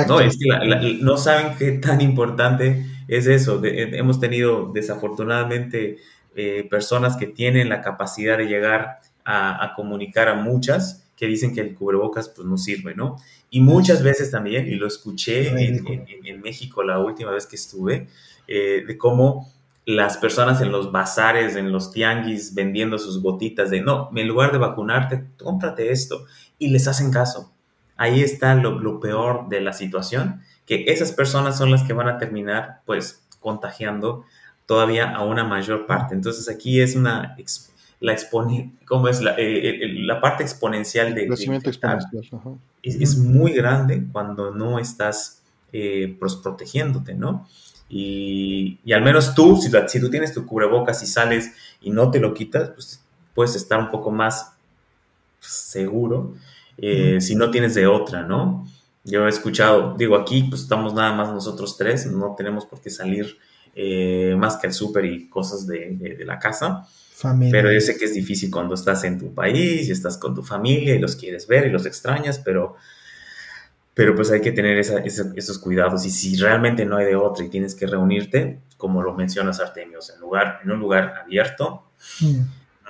No, 0.08 0.22
es 0.22 0.38
que 0.38 1.00
no 1.02 1.18
saben 1.18 1.58
qué 1.58 1.74
tan 1.74 2.00
importante 2.00 2.86
es 3.10 3.28
eso. 3.28 3.62
Eh, 3.66 3.90
hemos 3.98 4.22
tenido 4.22 4.72
desafortunadamente 4.74 5.98
eh, 6.34 6.66
personas 6.70 7.18
que 7.18 7.28
tienen 7.28 7.68
la 7.68 7.82
capacidad 7.82 8.38
de 8.38 8.46
llegar 8.46 9.02
a, 9.26 9.74
comunicar 9.76 10.30
a 10.30 10.36
muchas 10.36 11.04
que 11.18 11.28
dicen 11.28 11.54
que 11.54 11.60
el 11.60 11.76
cubrebocas 11.76 12.30
pues 12.30 12.48
no 12.48 12.58
sirve, 12.58 12.96
¿no? 12.96 13.18
Y 13.50 13.60
muchas 13.60 14.02
veces 14.02 14.32
también, 14.32 14.66
y 14.66 14.76
lo 14.76 14.88
escuché 14.88 15.50
en, 15.50 16.42
México 16.42 16.82
la 16.82 17.00
última 17.00 17.32
vez 17.32 17.46
que 17.46 17.58
estuve, 17.58 18.08
eh, 18.48 18.86
de 18.88 18.98
cómo 18.98 19.52
las 19.86 20.18
personas 20.18 20.62
en 20.62 20.72
los 20.72 20.92
bazares, 20.92 21.56
en 21.56 21.72
los 21.72 21.92
tianguis, 21.92 22.56
vendiendo 22.56 22.98
sus 22.98 23.22
gotitas 23.22 23.70
de, 23.70 23.82
no, 23.82 24.10
en 24.16 24.28
lugar 24.28 24.52
de 24.52 24.58
vacunarte, 24.58 25.26
cómprate 25.38 25.92
esto. 25.92 26.26
Y 26.58 26.70
les 26.70 26.88
hacen 26.88 27.12
caso. 27.12 27.52
Ahí 27.98 28.22
está 28.22 28.56
lo, 28.56 28.80
lo 28.80 29.00
peor 29.00 29.48
de 29.50 29.62
la 29.62 29.74
situación, 29.74 30.42
que 30.66 30.86
esas 30.88 31.12
personas 31.12 31.58
son 31.58 31.72
las 31.72 31.84
que 31.84 31.94
van 31.94 32.08
a 32.08 32.18
terminar, 32.18 32.82
pues, 32.86 33.24
contagiando 33.40 34.26
todavía 34.66 35.16
a 35.16 35.24
una 35.24 35.44
mayor 35.44 35.86
parte. 35.86 36.16
Entonces 36.16 36.50
aquí 36.50 36.82
es 36.82 36.96
una 36.96 37.36
la 38.00 38.14
expone, 38.14 38.74
¿cómo 38.86 39.08
es? 39.08 39.22
La, 39.22 39.36
eh, 39.38 39.88
la 40.00 40.20
parte 40.22 40.44
exponencial 40.44 41.16
de... 41.16 41.28
Crecimiento 41.28 41.70
exponencial. 41.70 42.24
Es, 42.84 43.18
muy 43.18 43.52
grande 43.54 44.04
cuando 44.12 44.52
no 44.52 44.80
estás 44.80 45.42
eh, 45.72 46.16
pues, 46.20 46.36
protegiéndote, 46.36 47.16
¿no? 47.16 47.48
Y, 47.88 48.80
y, 48.84 48.94
al 48.94 49.04
menos 49.04 49.36
tú, 49.36 49.58
si, 49.58 49.70
si 49.88 50.00
tú 50.00 50.10
tienes 50.10 50.34
tu 50.34 50.46
cubrebocas 50.46 51.04
y 51.04 51.08
sales 51.08 51.52
y 51.82 51.92
no 51.92 52.10
te 52.10 52.20
lo 52.20 52.34
quitas, 52.34 52.70
pues 52.70 53.04
puedes 53.34 53.56
estar 53.56 53.80
un 53.80 53.92
poco 53.92 54.12
más 54.12 54.54
seguro 55.40 56.34
eh, 56.78 57.22
si 57.22 57.36
no 57.36 57.52
tienes 57.52 57.76
de 57.76 57.88
otra, 57.88 58.24
¿no? 58.24 58.68
Yo 59.04 59.28
he 59.28 59.30
escuchado, 59.30 59.96
digo, 59.98 60.16
aquí 60.16 60.44
pues 60.44 60.62
estamos 60.62 60.94
nada 60.94 61.14
más 61.14 61.30
nosotros 61.30 61.78
tres, 61.78 62.08
no 62.08 62.34
tenemos 62.36 62.66
por 62.66 62.82
qué 62.82 62.90
salir 62.90 63.38
más 64.38 64.58
que 64.58 64.68
al 64.68 64.74
súper 64.74 65.06
y 65.06 65.30
cosas 65.30 65.68
de, 65.68 65.92
de, 65.92 66.16
de 66.16 66.26
la 66.26 66.40
casa. 66.40 66.88
Pero 67.52 67.72
yo 67.72 67.80
sé 67.80 67.98
que 67.98 68.06
es 68.06 68.14
difícil 68.14 68.52
cuando 68.52 68.74
estás 68.74 69.04
en 69.04 69.20
tu 69.20 69.34
país 69.34 69.88
y 69.88 69.92
estás 69.92 70.18
con 70.18 70.36
tu 70.36 70.44
familia 70.44 70.96
y 70.96 71.00
los 71.00 71.16
quieres 71.16 71.48
ver 71.48 71.68
y 71.68 71.70
los 71.70 71.86
extrañas, 71.86 72.40
pero, 72.40 72.76
pero 73.96 74.14
pues 74.14 74.30
hay 74.30 74.42
que 74.42 74.52
tener 74.52 74.78
esos 74.78 75.58
cuidados. 75.58 76.06
Y 76.06 76.12
si 76.12 76.36
realmente 76.36 76.86
no 76.86 76.98
hay 76.98 77.08
de 77.08 77.16
otra 77.16 77.44
y 77.44 77.50
tienes 77.50 77.74
que 77.74 77.88
reunirte, 77.88 78.60
como 78.78 79.02
lo 79.02 79.16
mencionas 79.16 79.60
Artemio, 79.60 80.00
en, 80.14 80.22
lugar, 80.22 80.60
en 80.64 80.72
un 80.72 80.80
lugar 80.80 81.16
abierto, 81.24 81.86
mm. 82.22 82.26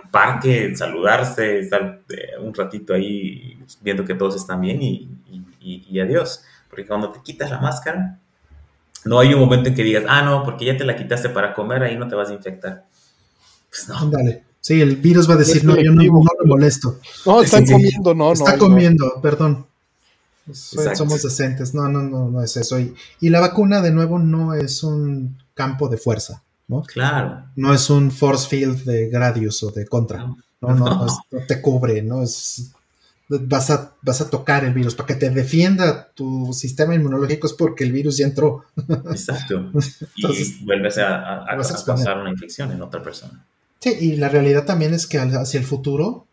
un 0.03 0.11
parque, 0.11 0.75
saludarse, 0.75 1.59
estar 1.59 2.01
eh, 2.09 2.38
un 2.42 2.53
ratito 2.53 2.93
ahí 2.93 3.58
viendo 3.82 4.03
que 4.03 4.16
todos 4.16 4.35
están 4.35 4.59
bien 4.59 4.82
y, 4.82 5.09
y 5.61 6.00
adiós. 6.01 6.43
Porque 6.69 6.85
cuando 6.85 7.09
te 7.11 7.22
quitas 7.22 7.50
la 7.50 7.61
máscara, 7.61 8.19
no 9.06 9.19
hay 9.19 9.34
un 9.34 9.40
momento 9.40 9.69
en 9.69 9.75
que 9.75 9.84
digas, 9.84 10.03
ah, 10.09 10.24
no, 10.24 10.43
porque 10.43 10.66
ya 10.66 10.75
te 10.75 10.84
la 10.84 10.98
quitaste 10.98 11.30
para 11.30 11.53
comer, 11.53 11.84
ahí 11.84 11.95
no 11.95 12.09
te 12.09 12.16
vas 12.16 12.30
a 12.30 12.34
infectar 12.34 12.85
pues 13.75 13.90
no. 13.90 14.11
Sí, 14.61 14.82
el 14.82 14.95
virus 14.95 15.30
va 15.30 15.35
a 15.35 15.38
decir, 15.38 15.64
no, 15.64 15.75
yo 15.75 15.92
no, 15.92 16.01
no 16.03 16.24
molesto. 16.45 17.00
No, 17.25 17.42
están 17.42 17.66
comiendo, 17.66 18.16
no, 18.16 18.25
no. 18.25 18.34
Está 18.34 18.58
comiendo, 18.58 19.19
perdón. 19.22 19.67
Somos 20.53 21.24
decentes, 21.24 21.74
no, 21.74 21.88
no, 21.90 22.03
no, 22.03 22.30
no 22.30 22.43
es 22.43 22.56
eso. 22.57 22.80
Y, 22.80 22.93
y, 23.19 23.30
la 23.30 23.40
vacuna, 23.40 23.82
de 23.82 23.91
nuevo, 23.91 24.19
no 24.19 24.53
es 24.53 24.83
un 24.83 25.38
campo 25.53 25.90
de 25.90 25.98
fuerza, 25.98 26.43
¿no? 26.67 26.83
Claro. 26.83 27.45
No 27.56 27.74
es 27.74 27.90
un 27.90 28.11
force 28.11 28.48
field 28.48 28.83
de 28.83 29.09
Gradius 29.09 29.64
o 29.64 29.72
de 29.72 29.88
contra. 29.88 30.25
No, 30.25 30.38
no, 30.61 30.75
no, 30.75 31.07
no 31.32 31.40
te 31.48 31.61
cubre, 31.61 32.01
¿no? 32.03 32.22
Es, 32.22 32.72
vas, 33.27 33.69
a, 33.72 33.95
vas 34.01 34.22
a 34.22 34.30
tocar 34.30 34.64
el 34.64 34.74
virus. 34.74 34.95
Para 34.95 35.07
que 35.07 35.15
te 35.15 35.30
defienda 35.30 36.11
tu 36.14 36.53
sistema 36.53 36.95
inmunológico 36.95 37.48
es 37.48 37.53
porque 37.53 37.83
el 37.83 37.91
virus 37.91 38.17
ya 38.17 38.27
entró. 38.27 38.65
Exacto. 39.09 39.72
y 40.15 40.65
vuelves 40.65 40.98
a, 40.98 41.43
a, 41.43 41.53
a 41.53 41.83
causar 41.85 42.19
una 42.19 42.30
infección 42.30 42.72
en 42.72 42.82
otra 42.82 43.01
persona. 43.01 43.45
Sí, 43.80 43.95
y 43.99 44.15
la 44.15 44.30
realidad 44.30 44.65
también 44.65 44.93
es 44.93 45.07
que 45.07 45.17
hacia 45.19 45.59
el 45.59 45.65
futuro, 45.65 46.25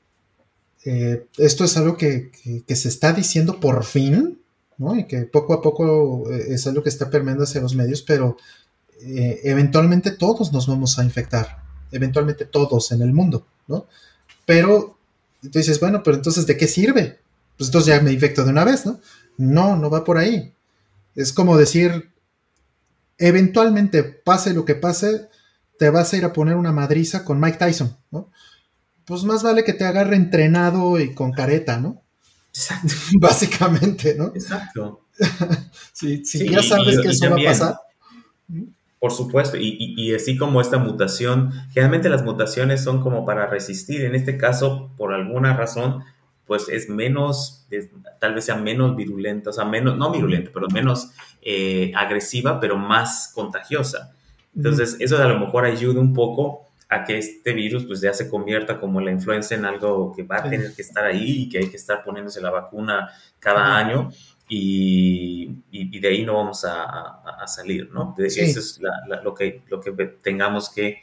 eh, 0.84 1.26
esto 1.38 1.64
es 1.64 1.76
algo 1.76 1.96
que, 1.96 2.30
se 2.68 2.88
está 2.88 3.12
diciendo 3.12 3.60
por 3.60 3.84
fin, 3.84 4.40
¿no? 4.78 4.96
Y 4.96 5.06
que 5.06 5.22
poco 5.22 5.54
a 5.54 5.62
poco 5.62 6.30
eh, 6.30 6.46
es 6.48 6.66
algo 6.66 6.82
que 6.82 6.88
está 6.88 7.10
permeando 7.10 7.44
hacia 7.44 7.60
los 7.60 7.74
medios, 7.74 8.02
pero 8.02 8.36
eh, 9.00 9.40
eventualmente 9.44 10.10
todos 10.10 10.52
nos 10.52 10.66
vamos 10.66 10.98
a 10.98 11.04
infectar, 11.04 11.62
eventualmente 11.92 12.46
todos 12.46 12.90
en 12.92 13.02
el 13.02 13.12
mundo, 13.12 13.46
¿no? 13.68 13.86
Pero 14.44 14.96
tú 15.40 15.50
dices, 15.58 15.78
bueno, 15.78 16.02
pero 16.02 16.16
entonces, 16.16 16.46
¿de 16.46 16.56
qué 16.56 16.66
sirve? 16.66 17.20
Pues 17.56 17.68
entonces 17.68 17.94
ya 17.94 18.00
me 18.00 18.12
infecto 18.12 18.44
de 18.44 18.50
una 18.50 18.64
vez, 18.64 18.84
¿no? 18.84 19.00
No, 19.36 19.76
no 19.76 19.88
va 19.88 20.04
por 20.04 20.18
ahí. 20.18 20.52
Es 21.14 21.32
como 21.32 21.56
decir, 21.56 22.10
eventualmente, 23.18 24.02
pase 24.02 24.52
lo 24.52 24.64
que 24.64 24.74
pase, 24.74 25.28
te 25.78 25.90
vas 25.90 26.12
a 26.12 26.16
ir 26.16 26.24
a 26.24 26.32
poner 26.32 26.56
una 26.56 26.72
madriza 26.72 27.24
con 27.24 27.40
Mike 27.40 27.58
Tyson, 27.58 27.96
¿no? 28.10 28.30
Pues 29.12 29.24
más 29.24 29.42
vale 29.42 29.62
que 29.62 29.74
te 29.74 29.84
agarre 29.84 30.16
entrenado 30.16 30.98
y 30.98 31.12
con 31.12 31.32
careta, 31.32 31.78
¿no? 31.78 32.00
Exacto. 32.48 32.94
Básicamente, 33.20 34.14
¿no? 34.14 34.28
Exacto. 34.28 35.02
si, 35.92 36.22
ya 36.48 36.62
sabes 36.62 36.98
que 36.98 37.08
eso 37.08 37.28
va 37.28 37.36
a 37.36 37.44
pasar. 37.44 37.76
Por 38.98 39.12
supuesto, 39.12 39.58
y, 39.60 40.14
así 40.14 40.38
como 40.38 40.62
esta 40.62 40.78
mutación, 40.78 41.52
generalmente 41.74 42.08
las 42.08 42.24
mutaciones 42.24 42.82
son 42.82 43.02
como 43.02 43.26
para 43.26 43.46
resistir, 43.48 44.02
en 44.06 44.14
este 44.14 44.38
caso, 44.38 44.90
por 44.96 45.12
alguna 45.12 45.54
razón, 45.54 46.02
pues 46.46 46.70
es 46.70 46.88
menos, 46.88 47.66
tal 48.18 48.32
vez 48.32 48.46
sea 48.46 48.56
menos 48.56 48.96
virulenta, 48.96 49.50
o 49.50 49.52
sea, 49.52 49.66
menos, 49.66 49.98
no 49.98 50.10
virulenta, 50.10 50.50
pero 50.54 50.68
menos 50.68 51.10
eh, 51.42 51.92
agresiva, 51.94 52.60
pero 52.60 52.78
más 52.78 53.30
contagiosa. 53.34 54.14
Entonces, 54.56 54.96
eso 55.00 55.18
a 55.18 55.28
lo 55.28 55.38
mejor 55.38 55.66
ayuda 55.66 56.00
un 56.00 56.14
poco 56.14 56.71
a 56.92 57.04
que 57.04 57.16
este 57.16 57.54
virus 57.54 57.86
pues 57.86 58.02
ya 58.02 58.12
se 58.12 58.28
convierta 58.28 58.78
como 58.78 59.00
la 59.00 59.10
influenza 59.10 59.54
en 59.54 59.64
algo 59.64 60.12
que 60.14 60.24
va 60.24 60.38
a 60.38 60.42
tener 60.42 60.74
que 60.74 60.82
estar 60.82 61.06
ahí 61.06 61.42
y 61.42 61.48
que 61.48 61.58
hay 61.58 61.70
que 61.70 61.78
estar 61.78 62.04
poniéndose 62.04 62.42
la 62.42 62.50
vacuna 62.50 63.08
cada 63.38 63.78
año 63.78 64.10
y, 64.46 65.50
y, 65.70 65.98
de 65.98 66.08
ahí 66.08 66.26
no 66.26 66.34
vamos 66.34 66.66
a, 66.66 66.82
a, 66.84 67.46
salir, 67.46 67.90
¿no? 67.90 68.14
Eso 68.18 68.42
es 68.42 68.78
lo, 69.24 69.34
que, 69.34 69.62
lo 69.68 69.80
que 69.80 69.92
tengamos 70.22 70.68
que 70.68 70.98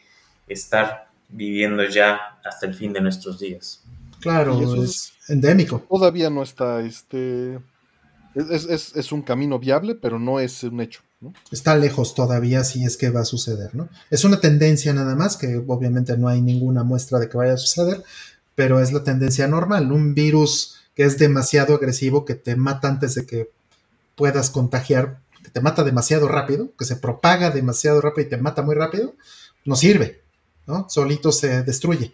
estar 0.48 1.10
viviendo 1.28 1.84
ya 1.86 2.40
hasta 2.46 2.68
el 2.68 2.76
fin 2.76 2.94
de 2.94 3.02
nuestros 3.02 3.40
días. 3.40 3.84
Claro, 4.20 4.62
eso 4.62 4.84
es 4.84 5.14
endémico. 5.28 5.80
Todavía 5.90 6.30
no 6.30 6.44
está, 6.44 6.82
este, 6.82 7.56
es, 8.36 8.66
es, 8.66 8.96
es 8.96 9.12
un 9.12 9.24
camino 9.24 9.58
viable, 9.58 9.96
pero 9.96 10.20
no 10.20 10.40
es 10.40 10.62
un 10.62 10.82
hecho. 10.82 11.02
Está 11.52 11.76
lejos 11.76 12.16
todavía 12.16 12.64
si 12.64 12.86
es 12.86 12.96
que 12.96 13.10
va 13.10 13.22
a 13.22 13.26
suceder, 13.26 13.76
¿no? 13.76 13.90
Es 14.10 14.24
una 14.24 14.40
tendencia 14.40 14.94
nada 14.94 15.16
más, 15.16 15.36
que 15.36 15.62
obviamente 15.68 16.18
no 16.18 16.30
hay 16.30 16.42
ninguna 16.42 16.84
muestra 16.84 17.20
de 17.20 17.28
que 17.28 17.38
vaya 17.38 17.54
a 17.54 17.58
suceder, 17.58 18.04
pero 18.56 18.80
es 18.80 18.94
la 18.94 19.04
tendencia 19.04 19.48
normal. 19.48 19.92
Un 19.92 20.16
virus 20.16 20.78
que 20.96 21.04
es 21.04 21.18
demasiado 21.18 21.76
agresivo, 21.76 22.24
que 22.24 22.36
te 22.36 22.56
mata 22.56 22.88
antes 22.88 23.16
de 23.16 23.26
que 23.26 23.52
puedas 24.16 24.50
contagiar, 24.50 25.20
que 25.44 25.50
te 25.50 25.62
mata 25.62 25.84
demasiado 25.84 26.28
rápido, 26.28 26.72
que 26.78 26.86
se 26.86 26.96
propaga 26.96 27.52
demasiado 27.52 28.00
rápido 28.00 28.28
y 28.28 28.30
te 28.30 28.38
mata 28.38 28.62
muy 28.62 28.76
rápido, 28.76 29.14
no 29.66 29.76
sirve, 29.76 30.22
¿no? 30.68 30.88
Solito 30.90 31.32
se 31.32 31.64
destruye. 31.64 32.14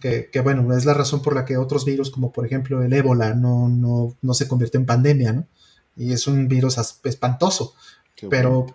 Que, 0.00 0.40
bueno, 0.42 0.76
es 0.76 0.84
la 0.84 0.94
razón 0.94 1.22
por 1.22 1.34
la 1.34 1.44
que 1.44 1.56
otros 1.56 1.84
virus, 1.84 2.10
como 2.10 2.32
por 2.32 2.46
ejemplo 2.46 2.82
el 2.82 2.92
ébola, 2.92 3.34
no, 3.34 3.68
no, 3.68 4.14
no 4.20 4.34
se 4.34 4.46
convirtió 4.46 4.78
en 4.78 4.86
pandemia, 4.86 5.32
¿no? 5.32 5.46
Y 5.96 6.12
es 6.12 6.26
un 6.26 6.48
virus 6.48 6.76
espantoso. 7.04 7.74
Pero, 8.28 8.66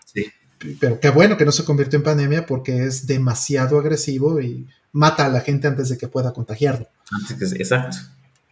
pero 0.79 0.99
qué 0.99 1.09
bueno 1.09 1.37
que 1.37 1.45
no 1.45 1.51
se 1.51 1.65
convirtió 1.65 1.97
en 1.97 2.03
pandemia 2.03 2.45
porque 2.45 2.85
es 2.85 3.05
demasiado 3.05 3.79
agresivo 3.79 4.39
y 4.41 4.67
mata 4.91 5.25
a 5.25 5.29
la 5.29 5.41
gente 5.41 5.67
antes 5.67 5.89
de 5.89 5.97
que 5.97 6.07
pueda 6.07 6.33
contagiarlo. 6.33 6.87
Exacto. 7.39 7.97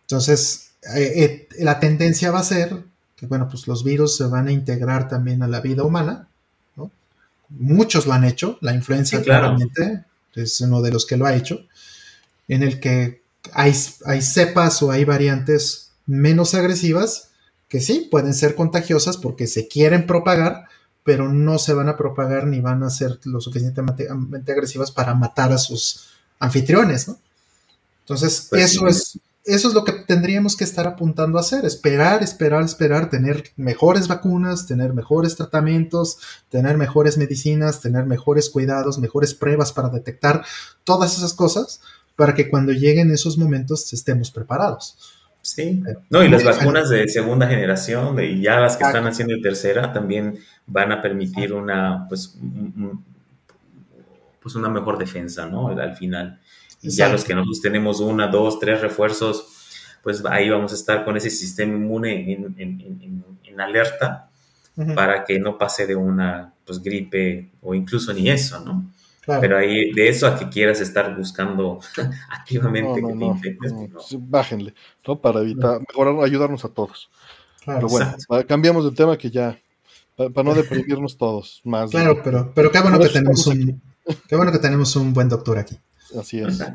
Entonces, 0.01 0.71
eh, 0.95 1.23
eh, 1.23 1.47
la 1.59 1.79
tendencia 1.79 2.31
va 2.31 2.39
a 2.39 2.43
ser 2.43 2.83
que, 3.15 3.25
bueno, 3.25 3.47
pues 3.49 3.67
los 3.67 3.83
virus 3.83 4.17
se 4.17 4.25
van 4.25 4.47
a 4.47 4.51
integrar 4.51 5.07
también 5.07 5.41
a 5.43 5.47
la 5.47 5.61
vida 5.61 5.83
humana, 5.83 6.27
¿no? 6.75 6.91
Muchos 7.49 8.05
lo 8.05 8.13
han 8.13 8.25
hecho, 8.25 8.57
la 8.61 8.73
influencia 8.73 9.21
claramente 9.21 10.03
es 10.35 10.59
uno 10.61 10.81
de 10.81 10.91
los 10.91 11.05
que 11.05 11.17
lo 11.17 11.25
ha 11.25 11.35
hecho, 11.35 11.65
en 12.47 12.63
el 12.63 12.79
que 12.79 13.21
hay, 13.53 13.73
hay 14.05 14.21
cepas 14.21 14.81
o 14.83 14.91
hay 14.91 15.05
variantes 15.05 15.91
menos 16.05 16.53
agresivas 16.53 17.29
que 17.69 17.79
sí 17.79 18.07
pueden 18.11 18.33
ser 18.33 18.55
contagiosas 18.55 19.17
porque 19.17 19.47
se 19.47 19.67
quieren 19.67 20.05
propagar, 20.05 20.65
pero 21.03 21.31
no 21.31 21.59
se 21.59 21.73
van 21.73 21.89
a 21.89 21.97
propagar 21.97 22.47
ni 22.47 22.61
van 22.61 22.83
a 22.83 22.89
ser 22.89 23.19
lo 23.25 23.41
suficientemente 23.41 24.07
agresivas 24.51 24.91
para 24.91 25.13
matar 25.13 25.51
a 25.51 25.57
sus 25.57 26.07
anfitriones, 26.39 27.07
¿no? 27.07 27.17
Entonces, 28.01 28.47
pues 28.49 28.73
eso 28.73 28.87
es 28.87 29.19
eso 29.45 29.67
es 29.67 29.73
lo 29.73 29.83
que 29.83 29.91
tendríamos 29.91 30.55
que 30.55 30.63
estar 30.63 30.87
apuntando 30.87 31.37
a 31.37 31.41
hacer, 31.41 31.65
esperar, 31.65 32.23
esperar, 32.23 32.63
esperar, 32.63 33.09
tener 33.09 33.51
mejores 33.57 34.07
vacunas, 34.07 34.67
tener 34.67 34.93
mejores 34.93 35.35
tratamientos, 35.35 36.17
tener 36.49 36.77
mejores 36.77 37.17
medicinas, 37.17 37.81
tener 37.81 38.05
mejores 38.05 38.49
cuidados, 38.49 38.99
mejores 38.99 39.33
pruebas 39.33 39.73
para 39.73 39.89
detectar 39.89 40.45
todas 40.85 41.17
esas 41.17 41.33
cosas, 41.33 41.81
para 42.15 42.35
que 42.35 42.49
cuando 42.49 42.71
lleguen 42.71 43.11
esos 43.11 43.37
momentos 43.37 43.91
estemos 43.91 44.31
preparados. 44.31 44.97
Sí, 45.43 45.83
no, 46.09 46.23
y 46.23 46.29
las 46.29 46.45
vacunas 46.45 46.89
de 46.89 47.05
segunda 47.09 47.45
generación 47.47 48.17
y 48.23 48.39
ya 48.39 48.61
las 48.61 48.77
que 48.77 48.85
están 48.85 49.05
haciendo 49.05 49.35
de 49.35 49.41
tercera 49.41 49.91
también 49.91 50.39
van 50.65 50.93
a 50.93 51.01
permitir 51.01 51.51
una, 51.51 52.05
pues, 52.07 52.39
pues 54.41 54.55
una 54.55 54.69
mejor 54.69 54.97
defensa, 54.97 55.45
¿no? 55.45 55.67
Al 55.67 55.97
final. 55.97 56.39
Y 56.81 56.91
ya 56.91 57.09
los 57.09 57.25
que 57.25 57.35
nosotros 57.35 57.61
tenemos 57.61 57.99
una, 57.99 58.27
dos, 58.27 58.57
tres 58.57 58.79
refuerzos, 58.79 59.97
pues 60.01 60.23
ahí 60.25 60.49
vamos 60.49 60.71
a 60.71 60.75
estar 60.75 61.03
con 61.03 61.17
ese 61.17 61.29
sistema 61.29 61.73
inmune 61.73 62.31
en, 62.57 63.59
alerta 63.59 64.29
para 64.95 65.25
que 65.25 65.39
no 65.39 65.57
pase 65.57 65.85
de 65.85 65.95
una 65.95 66.53
pues, 66.65 66.81
gripe 66.81 67.51
o 67.61 67.75
incluso 67.75 68.13
ni 68.13 68.29
eso, 68.29 68.61
¿no? 68.61 68.89
Pero 69.25 69.57
ahí, 69.57 69.91
de 69.93 70.09
eso 70.09 70.27
a 70.27 70.37
que 70.37 70.49
quieras 70.49 70.81
estar 70.81 71.15
buscando 71.15 71.79
activamente 72.29 73.01
que 73.01 73.13
te 73.13 73.25
infectes, 73.25 73.73
pues, 73.91 74.17
Bájenle, 74.19 74.73
¿no? 75.07 75.19
Para 75.19 75.41
evitar, 75.41 75.79
mejorar, 75.87 76.15
ayudarnos 76.23 76.65
a 76.65 76.69
todos. 76.69 77.09
pero 77.65 77.87
bueno, 77.87 78.15
cambiamos 78.47 78.83
de 78.85 78.91
tema 78.91 79.17
que 79.17 79.31
ya, 79.31 79.57
para, 80.15 80.43
no 80.43 80.53
deprimirnos 80.53 81.17
todos 81.17 81.61
más. 81.63 81.91
Claro, 81.91 82.21
pero, 82.23 82.51
pero 82.53 82.71
qué 82.71 82.79
bueno 82.79 82.99
que 82.99 83.09
tenemos 83.09 83.47
un, 83.47 83.81
qué 84.27 84.35
bueno 84.35 84.51
que 84.51 84.59
tenemos 84.59 84.95
un 84.95 85.13
buen 85.13 85.29
doctor 85.29 85.57
aquí. 85.57 85.77
Así 86.17 86.39
es. 86.39 86.59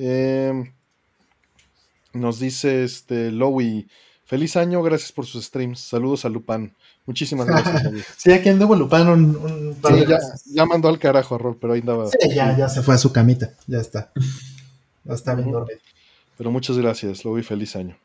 Eh, 0.00 0.52
nos 2.12 2.38
dice 2.38 2.84
este 2.84 3.32
Lowy, 3.32 3.88
feliz 4.24 4.56
año, 4.56 4.80
gracias 4.80 5.10
por 5.10 5.26
sus 5.26 5.44
streams. 5.44 5.80
Saludos 5.80 6.24
a 6.24 6.28
Lupán. 6.28 6.72
Muchísimas 7.08 7.46
gracias. 7.46 7.90
sí, 8.18 8.30
aquí 8.32 8.50
anduvo 8.50 8.76
Lupán 8.76 9.08
un, 9.08 9.80
ya, 10.44 10.66
mandó 10.66 10.88
al 10.90 10.98
carajo 10.98 11.36
a 11.36 11.38
Rol, 11.38 11.56
pero 11.58 11.72
ahí 11.72 11.80
andaba. 11.80 12.06
Sí, 12.08 12.18
ya, 12.34 12.54
ya 12.54 12.68
se 12.68 12.82
fue 12.82 12.96
a 12.96 12.98
su 12.98 13.14
camita, 13.14 13.54
ya 13.66 13.78
está. 13.78 14.12
Ya 15.04 15.14
está 15.14 15.34
bien 15.34 15.50
dormido. 15.50 15.80
Pero 16.36 16.50
muchas 16.50 16.76
gracias, 16.76 17.24
Lowy, 17.24 17.42
feliz 17.42 17.76
año. 17.76 17.96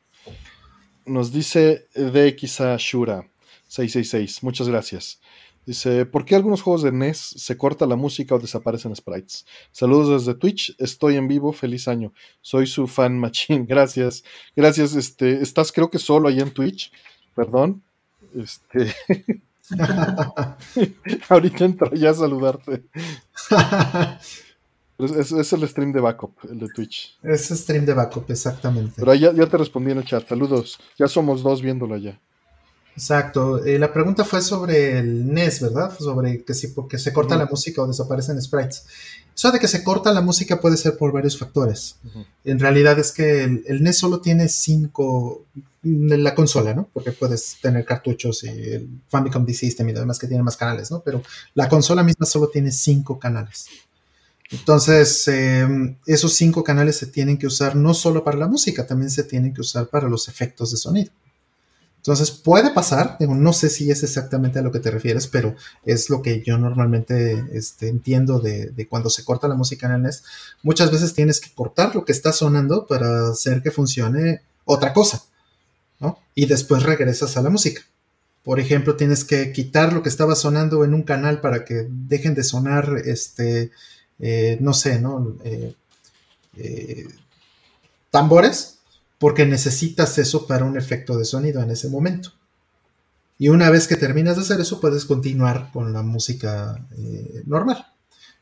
Nos 1.06 1.34
dice 1.34 1.90
DX 1.96 2.62
Shura 2.78 3.28
666, 3.68 4.42
muchas 4.42 4.70
gracias. 4.70 5.20
Dice, 5.66 6.06
¿por 6.06 6.24
qué 6.24 6.36
algunos 6.36 6.62
juegos 6.62 6.84
de 6.84 6.94
NES 6.94 7.18
se 7.18 7.58
corta 7.58 7.86
la 7.86 7.98
música 7.98 8.36
o 8.36 8.40
desaparecen 8.40 8.96
sprites? 8.96 9.46
Saludos 9.74 10.26
desde 10.26 10.40
Twitch, 10.40 10.78
estoy 10.80 11.18
en 11.18 11.28
vivo, 11.28 11.52
feliz 11.52 11.90
año. 11.90 12.14
Soy 12.40 12.68
su 12.68 12.88
fan 12.88 13.20
machine, 13.20 13.66
gracias. 13.68 14.24
Gracias, 14.56 14.96
este, 14.96 15.42
estás 15.42 15.74
creo 15.74 15.90
que 15.90 16.00
solo 16.00 16.30
ahí 16.30 16.40
en 16.40 16.52
Twitch, 16.52 16.90
perdón. 17.36 17.84
Este... 18.36 18.94
Ahorita 21.30 21.66
entro 21.66 21.94
ya 21.94 22.10
a 22.12 22.14
saludarte. 22.14 22.84
es, 24.98 25.32
es, 25.32 25.54
el 25.54 25.68
stream 25.68 25.92
de 25.94 26.02
backup, 26.02 26.34
el 26.50 26.60
de 26.60 26.68
Twitch. 26.68 27.18
Es 27.24 27.48
stream 27.50 27.86
de 27.86 27.94
backup, 27.94 28.30
exactamente. 28.30 28.94
Pero 28.98 29.14
ya, 29.14 29.32
ya 29.34 29.48
te 29.48 29.58
respondí 29.58 29.92
en 29.92 30.00
el 30.00 30.06
chat, 30.06 30.28
saludos. 30.28 30.80
Ya 30.98 31.08
somos 31.08 31.44
dos 31.44 31.62
viéndolo 31.62 31.96
allá. 31.96 32.20
Exacto. 32.96 33.64
Eh, 33.66 33.80
la 33.80 33.92
pregunta 33.92 34.24
fue 34.24 34.42
sobre 34.42 35.00
el 35.00 35.34
NES, 35.34 35.62
¿verdad? 35.62 35.98
Sobre 35.98 36.44
que 36.44 36.54
si 36.54 36.68
porque 36.68 37.00
se 37.00 37.12
corta 37.12 37.36
la 37.36 37.48
música 37.48 37.82
o 37.82 37.88
desaparecen 37.88 38.42
sprites. 38.42 38.86
Eso 39.36 39.52
de 39.52 39.60
que 39.60 39.68
se 39.68 39.84
corta 39.84 40.14
la 40.14 40.22
música 40.22 40.62
puede 40.62 40.78
ser 40.78 40.96
por 40.96 41.12
varios 41.12 41.38
factores. 41.38 41.96
En 42.44 42.60
realidad 42.60 43.00
es 43.00 43.12
que 43.12 43.44
el, 43.44 43.82
NES 43.82 43.98
solo 43.98 44.22
tiene 44.22 44.48
cinco, 44.48 45.46
la 45.82 46.36
consola, 46.36 46.76
¿no? 46.76 46.88
Porque 46.94 47.12
puedes 47.12 47.58
tener 47.60 47.84
cartuchos 47.84 48.44
y 48.44 48.50
el 48.50 48.90
Famicom 49.10 49.44
D 49.44 49.56
System 49.56 49.90
y 49.90 49.94
demás 49.94 50.20
que 50.20 50.28
tiene 50.28 50.44
más 50.44 50.56
canales, 50.56 50.92
¿no? 50.92 51.00
Pero 51.00 51.24
la 51.56 51.68
consola 51.68 52.04
misma 52.04 52.28
solo 52.28 52.48
tiene 52.48 52.72
cinco 52.72 53.18
canales. 53.18 53.68
Entonces, 54.52 55.28
em, 55.30 55.96
esos 56.06 56.34
cinco 56.34 56.64
canales 56.64 56.98
se 56.98 57.08
tienen 57.08 57.40
que 57.40 57.48
usar 57.48 57.76
no 57.76 57.96
solo 57.96 58.24
para 58.24 58.38
la 58.38 58.48
música, 58.48 58.86
también 58.86 59.10
se 59.10 59.24
tienen 59.24 59.52
que 59.52 59.62
usar 59.62 59.88
para 59.88 60.08
los 60.08 60.28
efectos 60.28 60.70
de 60.70 60.78
sonido. 60.78 61.12
Entonces 62.04 62.32
puede 62.32 62.72
pasar, 62.72 63.16
digo, 63.18 63.34
no 63.34 63.54
sé 63.54 63.70
si 63.70 63.90
es 63.90 64.04
exactamente 64.04 64.60
a 64.60 64.62
lo 64.62 64.74
que 64.74 64.82
te 64.82 64.92
refieres, 64.92 65.28
pero 65.28 65.56
es 65.86 66.10
lo 66.10 66.22
que 66.22 66.42
yo 66.42 66.58
normalmente 66.58 67.46
este, 67.54 67.88
entiendo 67.88 68.42
de, 68.42 68.88
cuando 68.90 69.10
se 69.10 69.24
corta 69.24 69.48
la 69.48 69.56
música 69.56 69.88
en 69.88 69.94
el 69.94 70.02
NES. 70.02 70.26
Muchas 70.64 70.92
veces 70.92 71.14
tienes 71.14 71.40
que 71.40 71.54
cortar 71.54 71.96
lo 71.96 72.04
que 72.04 72.12
está 72.12 72.34
sonando 72.34 72.88
para 72.88 73.30
hacer 73.30 73.62
que 73.62 73.72
funcione 73.72 74.42
otra 74.66 74.92
cosa, 74.92 75.24
¿no? 76.02 76.20
Y 76.36 76.46
después 76.46 76.84
regresas 76.84 77.38
a 77.38 77.42
la 77.42 77.50
música. 77.50 77.84
Por 78.44 78.60
ejemplo, 78.60 78.98
tienes 78.98 79.24
que 79.24 79.54
quitar 79.54 79.94
lo 79.94 80.04
que 80.04 80.10
estaba 80.10 80.36
sonando 80.36 80.84
en 80.84 80.94
un 80.94 81.04
canal 81.04 81.40
para 81.40 81.64
que 81.64 81.88
dejen 81.90 82.36
de 82.36 82.44
sonar, 82.44 83.02
este, 83.06 83.72
eh, 84.20 84.58
no 84.60 84.74
sé, 84.74 85.00
¿no? 85.00 85.38
Eh, 85.46 85.74
eh, 86.58 87.08
tambores 88.12 88.80
porque 89.24 89.46
necesitas 89.46 90.18
eso 90.18 90.48
para 90.48 90.66
un 90.66 90.76
efecto 90.76 91.18
de 91.18 91.24
sonido 91.24 91.64
en 91.64 91.72
ese 91.72 91.88
momento. 91.88 92.34
Y 93.40 93.48
una 93.48 93.70
vez 93.70 93.88
que 93.88 93.96
terminas 93.96 94.36
de 94.36 94.42
hacer 94.42 94.60
eso, 94.60 94.82
puedes 94.82 95.06
continuar 95.06 95.70
con 95.72 95.94
la 95.94 96.02
música 96.02 96.86
eh, 96.98 97.42
normal. 97.46 97.88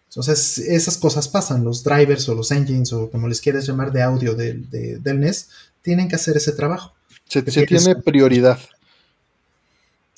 Entonces, 0.08 0.58
esas 0.58 0.98
cosas 0.98 1.28
pasan. 1.28 1.64
Los 1.64 1.84
drivers 1.84 2.28
o 2.30 2.34
los 2.34 2.50
engines 2.50 2.92
o 2.94 3.12
como 3.12 3.28
les 3.28 3.42
quieras 3.42 3.68
llamar 3.68 3.92
de 3.92 4.02
audio 4.02 4.34
del 4.34 5.20
NES 5.20 5.50
tienen 5.84 6.08
que 6.08 6.16
hacer 6.16 6.36
ese 6.36 6.52
trabajo. 6.52 6.96
Se, 7.26 7.44
tiene 7.44 7.96
prioridad. 7.98 8.58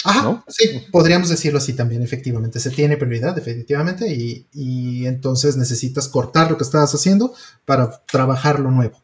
Ajá, 0.06 0.46
sí, 0.48 0.86
podríamos 0.94 1.28
decirlo 1.28 1.58
así 1.58 1.74
también, 1.74 2.04
efectivamente. 2.04 2.62
Se 2.62 2.70
tiene 2.70 2.96
prioridad, 2.96 3.36
definitivamente, 3.36 4.08
y, 4.14 4.48
y 4.54 5.08
entonces 5.08 5.58
necesitas 5.58 6.08
cortar 6.08 6.50
lo 6.50 6.58
que 6.58 6.64
estabas 6.64 6.96
haciendo 6.96 7.34
para 7.66 8.02
trabajar 8.06 8.62
lo 8.62 8.72
nuevo 8.72 9.04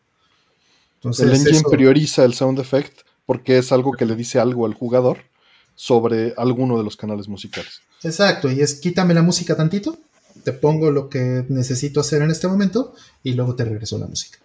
el 1.03 1.33
engine 1.33 1.61
prioriza 1.69 2.25
el 2.25 2.33
sound 2.33 2.59
effect 2.59 3.01
porque 3.25 3.57
es 3.57 3.71
algo 3.71 3.91
que 3.91 4.05
le 4.05 4.15
dice 4.15 4.39
algo 4.39 4.65
al 4.65 4.73
jugador 4.73 5.19
sobre 5.75 6.33
alguno 6.35 6.77
de 6.77 6.83
los 6.83 6.97
canales 6.97 7.27
musicales. 7.27 7.81
Exacto, 8.03 8.51
y 8.51 8.61
es 8.61 8.75
quítame 8.75 9.13
la 9.13 9.21
música 9.21 9.55
tantito, 9.55 9.97
te 10.43 10.51
pongo 10.51 10.91
lo 10.91 11.09
que 11.09 11.45
necesito 11.49 11.99
hacer 11.99 12.21
en 12.21 12.31
este 12.31 12.47
momento 12.47 12.93
y 13.23 13.33
luego 13.33 13.55
te 13.55 13.65
regreso 13.65 13.97
la 13.97 14.07
música. 14.07 14.39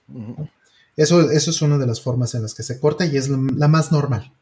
eso, 0.96 1.30
eso 1.30 1.50
es 1.50 1.62
una 1.62 1.78
de 1.78 1.86
las 1.86 2.00
formas 2.00 2.34
en 2.34 2.42
las 2.42 2.54
que 2.54 2.62
se 2.62 2.78
corta 2.78 3.06
y 3.06 3.16
es 3.16 3.28
la 3.28 3.68
más 3.68 3.90
normal. 3.90 4.32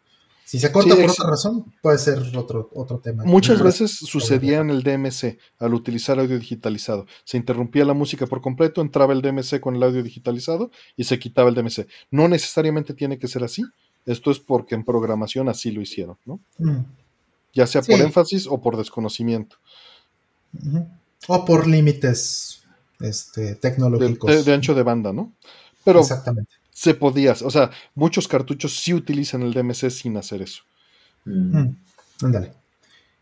Si 0.53 0.59
se 0.59 0.71
corta 0.71 0.95
por 0.95 1.09
otra 1.09 1.31
razón, 1.31 1.73
puede 1.81 1.97
ser 1.97 2.19
otro, 2.37 2.69
otro 2.75 2.99
tema. 2.99 3.25
Muchas 3.25 3.63
veces 3.63 3.91
sucedía 3.91 4.59
en 4.59 4.69
el 4.69 4.83
DMC 4.83 5.39
al 5.59 5.73
utilizar 5.73 6.21
audio 6.21 6.39
digitalizado. 6.39 7.07
Se 7.25 7.39
interrumpía 7.39 7.87
la 7.87 7.95
música 7.95 8.27
por 8.27 8.43
completo, 8.43 8.83
entraba 8.83 9.15
el 9.15 9.23
DMC 9.23 9.61
con 9.61 9.77
el 9.77 9.83
audio 9.83 10.03
digitalizado 10.03 10.71
y 10.95 11.05
se 11.05 11.19
quitaba 11.19 11.49
el 11.49 11.55
DMC. 11.55 11.87
No 12.11 12.29
necesariamente 12.29 12.93
tiene 12.93 13.17
que 13.17 13.29
ser 13.29 13.45
así. 13.45 13.63
Esto 14.05 14.31
es 14.31 14.41
porque 14.41 14.75
en 14.75 14.85
programación 14.85 15.49
así 15.49 15.71
lo 15.71 15.81
hicieron, 15.81 16.19
¿no? 16.27 16.39
Mm. 16.59 16.85
Ya 17.55 17.67
sea 17.67 17.81
por 17.81 17.99
énfasis 17.99 18.47
o 18.47 18.61
por 18.61 18.77
desconocimiento. 18.77 19.57
O 21.29 21.47
por 21.47 21.67
límites 21.67 22.63
este, 23.01 23.55
tecnológicos. 23.55 24.45
De, 24.45 24.53
ancho 24.53 24.75
de 24.75 24.83
banda, 24.83 25.15
¿no? 25.15 25.33
Pero 25.83 26.01
Exactamente 26.01 26.61
se 26.73 26.94
podía, 26.94 27.33
o 27.33 27.51
sea, 27.51 27.70
muchos 27.94 28.26
cartuchos 28.26 28.75
sí 28.81 28.94
utilizan 28.94 29.42
el 29.42 29.52
DMC 29.52 29.91
sin 29.91 30.17
hacer 30.17 30.42
eso. 30.42 30.62
Mm. 31.25 31.68
Ándale. 32.23 32.52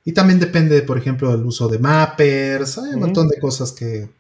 Y 0.04 0.12
también 0.12 0.40
depende, 0.40 0.80
por 0.82 0.96
ejemplo, 0.96 1.30
del 1.30 1.44
uso 1.44 1.68
de 1.68 1.78
mappers, 1.78 2.78
hay 2.78 2.94
un 2.94 3.00
montón 3.00 3.28
de 3.28 3.38
cosas 3.38 3.72
que, 3.72 4.10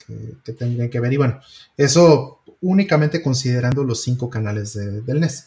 que, 0.44 0.52
tendrían 0.52 0.90
que 0.90 1.00
ver. 1.00 1.12
Y 1.12 1.16
bueno, 1.16 1.40
eso 1.76 2.42
únicamente 2.60 3.22
considerando 3.22 3.82
los 3.84 4.02
cinco 4.02 4.28
canales 4.28 4.74
del 4.74 5.20
NES. 5.20 5.46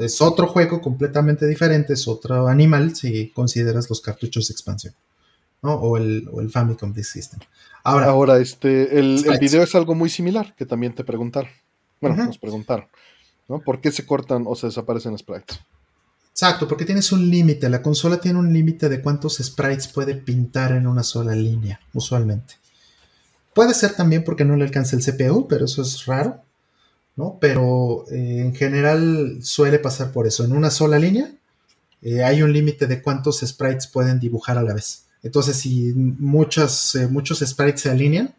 Es 0.00 0.22
otro 0.22 0.46
juego 0.46 0.80
completamente 0.80 1.46
diferente, 1.46 1.92
es 1.92 2.08
otro 2.08 2.48
animal 2.48 2.96
si 2.96 3.28
consideras 3.30 3.88
los 3.90 4.00
cartuchos 4.00 4.48
de 4.48 4.52
expansión. 4.52 4.94
¿no? 5.62 5.74
O, 5.74 5.96
el, 5.96 6.28
o 6.32 6.40
el 6.40 6.50
Famicom 6.50 6.92
Disk 6.92 7.12
System. 7.12 7.40
Ahora, 7.82 8.06
Ahora 8.06 8.38
este, 8.38 8.98
el, 8.98 9.24
el, 9.26 9.38
video 9.38 9.62
es 9.62 9.74
algo 9.74 9.94
muy 9.94 10.08
similar 10.08 10.54
que 10.54 10.64
también 10.64 10.94
te 10.94 11.04
preguntaron. 11.04 11.50
Bueno, 12.08 12.26
nos 12.26 12.38
preguntaron. 12.38 12.86
¿no? 13.48 13.60
¿Por 13.60 13.80
qué 13.80 13.92
se 13.92 14.06
cortan 14.06 14.44
o 14.46 14.54
se 14.54 14.68
desaparecen 14.68 15.16
sprites? 15.18 15.60
Exacto, 16.30 16.66
porque 16.66 16.84
tienes 16.84 17.12
un 17.12 17.30
límite. 17.30 17.68
La 17.68 17.82
consola 17.82 18.20
tiene 18.20 18.38
un 18.38 18.52
límite 18.52 18.88
de 18.88 19.00
cuántos 19.00 19.36
sprites 19.36 19.88
puede 19.88 20.14
pintar 20.16 20.72
en 20.72 20.86
una 20.86 21.02
sola 21.02 21.34
línea, 21.34 21.80
usualmente. 21.92 22.54
Puede 23.54 23.72
ser 23.72 23.94
también 23.94 24.24
porque 24.24 24.44
no 24.44 24.56
le 24.56 24.64
alcanza 24.64 24.96
el 24.96 25.04
CPU, 25.04 25.46
pero 25.46 25.66
eso 25.66 25.82
es 25.82 26.06
raro. 26.06 26.42
¿no? 27.16 27.38
Pero 27.40 28.04
eh, 28.10 28.40
en 28.40 28.54
general 28.54 29.38
suele 29.42 29.78
pasar 29.78 30.12
por 30.12 30.26
eso. 30.26 30.44
En 30.44 30.52
una 30.52 30.70
sola 30.70 30.98
línea 30.98 31.32
eh, 32.02 32.22
hay 32.24 32.42
un 32.42 32.52
límite 32.52 32.86
de 32.86 33.00
cuántos 33.00 33.40
sprites 33.40 33.86
pueden 33.86 34.18
dibujar 34.18 34.58
a 34.58 34.62
la 34.62 34.74
vez. 34.74 35.06
Entonces, 35.22 35.56
si 35.56 35.90
eh, 35.90 35.94
muchos 35.94 36.92
sprites 37.44 37.80
se 37.80 37.90
alinean, 37.90 38.34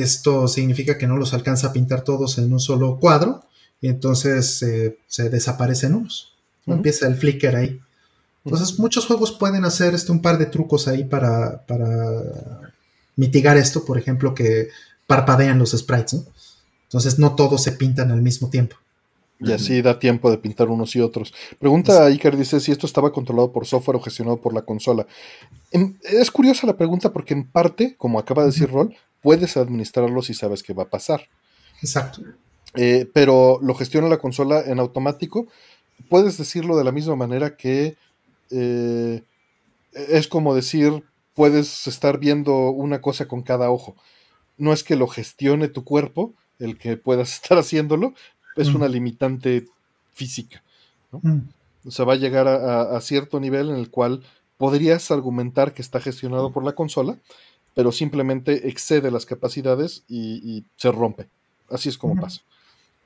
esto 0.00 0.48
significa 0.48 0.96
que 0.96 1.06
no 1.06 1.16
los 1.16 1.34
alcanza 1.34 1.68
a 1.68 1.72
pintar 1.72 2.02
todos 2.02 2.38
en 2.38 2.52
un 2.52 2.60
solo 2.60 2.98
cuadro 2.98 3.44
y 3.80 3.88
entonces 3.88 4.64
se 5.06 5.28
desaparecen 5.30 5.94
unos. 5.94 6.32
Empieza 6.66 7.06
el 7.08 7.16
flicker 7.16 7.56
ahí. 7.56 7.80
Entonces, 8.44 8.78
muchos 8.78 9.06
juegos 9.06 9.32
pueden 9.32 9.64
hacer 9.64 9.94
este, 9.94 10.12
un 10.12 10.20
par 10.20 10.38
de 10.38 10.46
trucos 10.46 10.88
ahí 10.88 11.04
para, 11.04 11.64
para 11.66 12.72
mitigar 13.16 13.56
esto. 13.56 13.84
Por 13.84 13.98
ejemplo, 13.98 14.34
que 14.34 14.68
parpadean 15.06 15.58
los 15.58 15.72
sprites. 15.72 16.24
Entonces, 16.84 17.18
no 17.18 17.34
todos 17.34 17.62
se 17.62 17.72
pintan 17.72 18.10
al 18.10 18.22
mismo 18.22 18.50
tiempo. 18.50 18.76
Y 19.38 19.50
así 19.50 19.82
da 19.82 19.98
tiempo 19.98 20.30
de 20.30 20.38
pintar 20.38 20.68
unos 20.68 20.94
y 20.94 21.00
otros. 21.00 21.34
Pregunta 21.58 22.04
a 22.04 22.06
Iker, 22.06 22.36
dice 22.36 22.60
si 22.60 22.70
esto 22.70 22.86
estaba 22.86 23.10
controlado 23.10 23.50
por 23.50 23.66
software 23.66 23.96
o 23.96 24.00
gestionado 24.00 24.40
por 24.40 24.54
la 24.54 24.62
consola. 24.62 25.06
Es 26.02 26.30
curiosa 26.30 26.66
la 26.66 26.76
pregunta 26.76 27.12
porque 27.12 27.34
en 27.34 27.50
parte, 27.50 27.96
como 27.96 28.20
acaba 28.20 28.42
de 28.42 28.50
decir 28.50 28.70
Rol, 28.70 28.94
puedes 29.22 29.56
administrarlo 29.56 30.22
si 30.22 30.34
sabes 30.34 30.62
qué 30.62 30.72
va 30.72 30.84
a 30.84 30.90
pasar. 30.90 31.28
Exacto. 31.80 32.22
Eh, 32.74 33.08
pero 33.12 33.58
lo 33.62 33.74
gestiona 33.74 34.08
la 34.08 34.18
consola 34.18 34.62
en 34.66 34.80
automático 34.80 35.46
puedes 36.08 36.38
decirlo 36.38 36.76
de 36.76 36.84
la 36.84 36.92
misma 36.92 37.16
manera 37.16 37.56
que 37.56 37.96
eh, 38.50 39.22
es 39.92 40.28
como 40.28 40.54
decir, 40.54 41.04
puedes 41.34 41.86
estar 41.86 42.18
viendo 42.18 42.70
una 42.70 43.00
cosa 43.00 43.26
con 43.26 43.42
cada 43.42 43.70
ojo. 43.70 43.96
No 44.58 44.72
es 44.72 44.84
que 44.84 44.96
lo 44.96 45.06
gestione 45.06 45.68
tu 45.68 45.84
cuerpo, 45.84 46.34
el 46.58 46.78
que 46.78 46.96
puedas 46.96 47.32
estar 47.34 47.58
haciéndolo, 47.58 48.14
es 48.56 48.70
mm. 48.70 48.76
una 48.76 48.88
limitante 48.88 49.66
física. 50.12 50.62
Mm. 51.10 51.40
O 51.86 51.90
sea, 51.90 52.04
va 52.04 52.12
a 52.12 52.16
llegar 52.16 52.46
a, 52.46 53.00
cierto 53.00 53.40
nivel 53.40 53.70
en 53.70 53.76
el 53.76 53.90
cual 53.90 54.22
podrías 54.56 55.10
argumentar 55.10 55.74
que 55.74 55.82
está 55.82 56.00
gestionado 56.00 56.52
por 56.52 56.64
la 56.64 56.74
consola, 56.74 57.18
pero 57.74 57.92
simplemente 57.92 58.68
excede 58.68 59.10
las 59.10 59.26
capacidades 59.26 60.04
y, 60.08 60.64
se 60.76 60.90
rompe. 60.92 61.28
Así 61.70 61.88
es 61.88 61.98
como 61.98 62.20
pasa. 62.20 62.40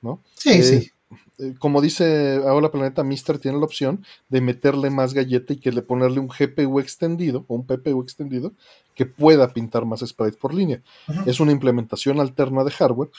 ¿no? 0.03 0.21
Sí, 0.35 0.51
eh, 0.51 0.63
sí. 0.63 0.91
Eh, 1.39 1.55
como 1.59 1.81
dice 1.81 2.41
ahora 2.47 2.71
Planeta 2.71 3.05
Mister, 3.05 3.39
tiene 3.39 3.59
la 3.59 3.65
opción 3.65 4.05
de 4.29 4.41
meterle 4.41 4.91
más 4.91 5.15
galleta 5.15 5.53
y 5.53 5.57
que 5.57 5.71
le 5.71 5.83
ponerle 5.83 6.19
un 6.19 6.29
GPU 6.29 6.81
extendido 6.81 7.45
o 7.49 7.55
un 7.55 7.67
PPU 7.67 8.03
extendido 8.03 8.53
que 8.95 9.07
pueda 9.07 9.53
pintar 9.53 9.85
más 9.85 10.01
sprites 10.01 10.37
por 10.37 10.55
línea. 10.55 10.83
Es 11.27 11.39
una 11.41 11.53
implementación 11.53 12.21
alterna 12.21 12.65
de 12.65 12.71
hardware 12.71 13.11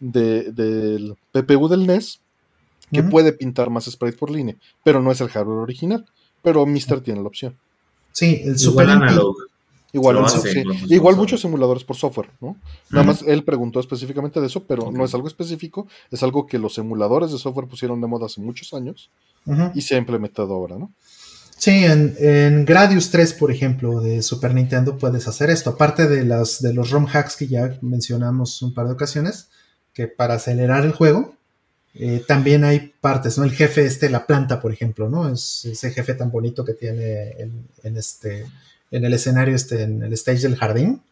del 0.00 1.16
PPU 1.32 1.68
del 1.68 1.86
NES 1.86 2.20
que 2.92 3.02
puede 3.02 3.32
pintar 3.32 3.68
más 3.68 3.84
sprites 3.84 4.18
por 4.18 4.30
línea, 4.30 4.56
pero 4.82 5.02
no 5.02 5.10
es 5.12 5.20
el 5.20 5.28
hardware 5.28 5.58
original. 5.58 6.06
Pero 6.42 6.64
Mister 6.64 7.00
tiene 7.00 7.20
la 7.20 7.26
opción. 7.26 7.56
Sí, 8.12 8.40
el 8.44 8.58
Super 8.58 8.88
Igual, 8.88 9.20
muchos 11.16 11.40
simuladores 11.40 11.84
por 11.84 11.96
software, 11.96 12.30
¿no? 12.40 12.56
Nada 12.90 13.06
más 13.06 13.22
él 13.22 13.44
preguntó 13.44 13.80
específicamente 13.80 14.40
de 14.40 14.46
eso, 14.46 14.64
pero 14.64 14.90
no 14.90 15.04
es 15.04 15.14
algo 15.14 15.28
específico, 15.28 15.86
es 16.10 16.22
algo 16.22 16.46
que 16.46 16.58
los 16.58 16.78
emuladores 16.78 17.32
de 17.32 17.38
software 17.38 17.68
pusieron 17.68 18.00
de 18.00 18.06
moda 18.06 18.26
hace 18.26 18.40
muchos 18.40 18.72
años 18.74 19.10
y 19.74 19.82
se 19.82 19.94
ha 19.94 19.98
implementado 19.98 20.54
ahora, 20.54 20.76
¿no? 20.78 20.92
Sí, 21.58 21.84
en, 21.84 22.64
Gradius 22.66 23.10
3, 23.10 23.32
por 23.34 23.50
ejemplo, 23.50 24.00
de 24.00 24.22
Super 24.22 24.54
Nintendo 24.54 24.98
puedes 24.98 25.26
hacer 25.26 25.48
esto, 25.48 25.70
aparte 25.70 26.06
de, 26.06 26.24
las, 26.24 26.60
de 26.60 26.74
los 26.74 26.90
ROM 26.90 27.06
hacks 27.10 27.36
que 27.36 27.46
ya 27.46 27.78
mencionamos 27.80 28.60
un 28.60 28.74
par 28.74 28.86
de 28.86 28.92
ocasiones, 28.92 29.48
que 29.94 30.06
para 30.06 30.34
acelerar 30.34 30.84
el 30.84 30.92
juego, 30.92 31.34
eh, 31.94 32.22
también 32.26 32.62
hay 32.64 32.92
partes, 33.00 33.38
¿no? 33.38 33.44
El 33.44 33.52
jefe 33.52 33.86
este, 33.86 34.10
la 34.10 34.26
planta, 34.26 34.60
por 34.60 34.70
ejemplo, 34.70 35.08
¿no? 35.08 35.32
Es 35.32 35.64
ese 35.64 35.90
jefe 35.90 36.14
tan 36.14 36.30
bonito 36.30 36.62
que 36.62 36.74
tiene 36.74 37.30
en 37.82 37.96
este 37.96 38.44
en 38.96 39.04
el 39.04 39.14
escenario, 39.14 39.54
este, 39.54 39.82
en 39.82 40.02
el 40.02 40.12
stage 40.14 40.40
del 40.40 40.56
jardín, 40.56 41.02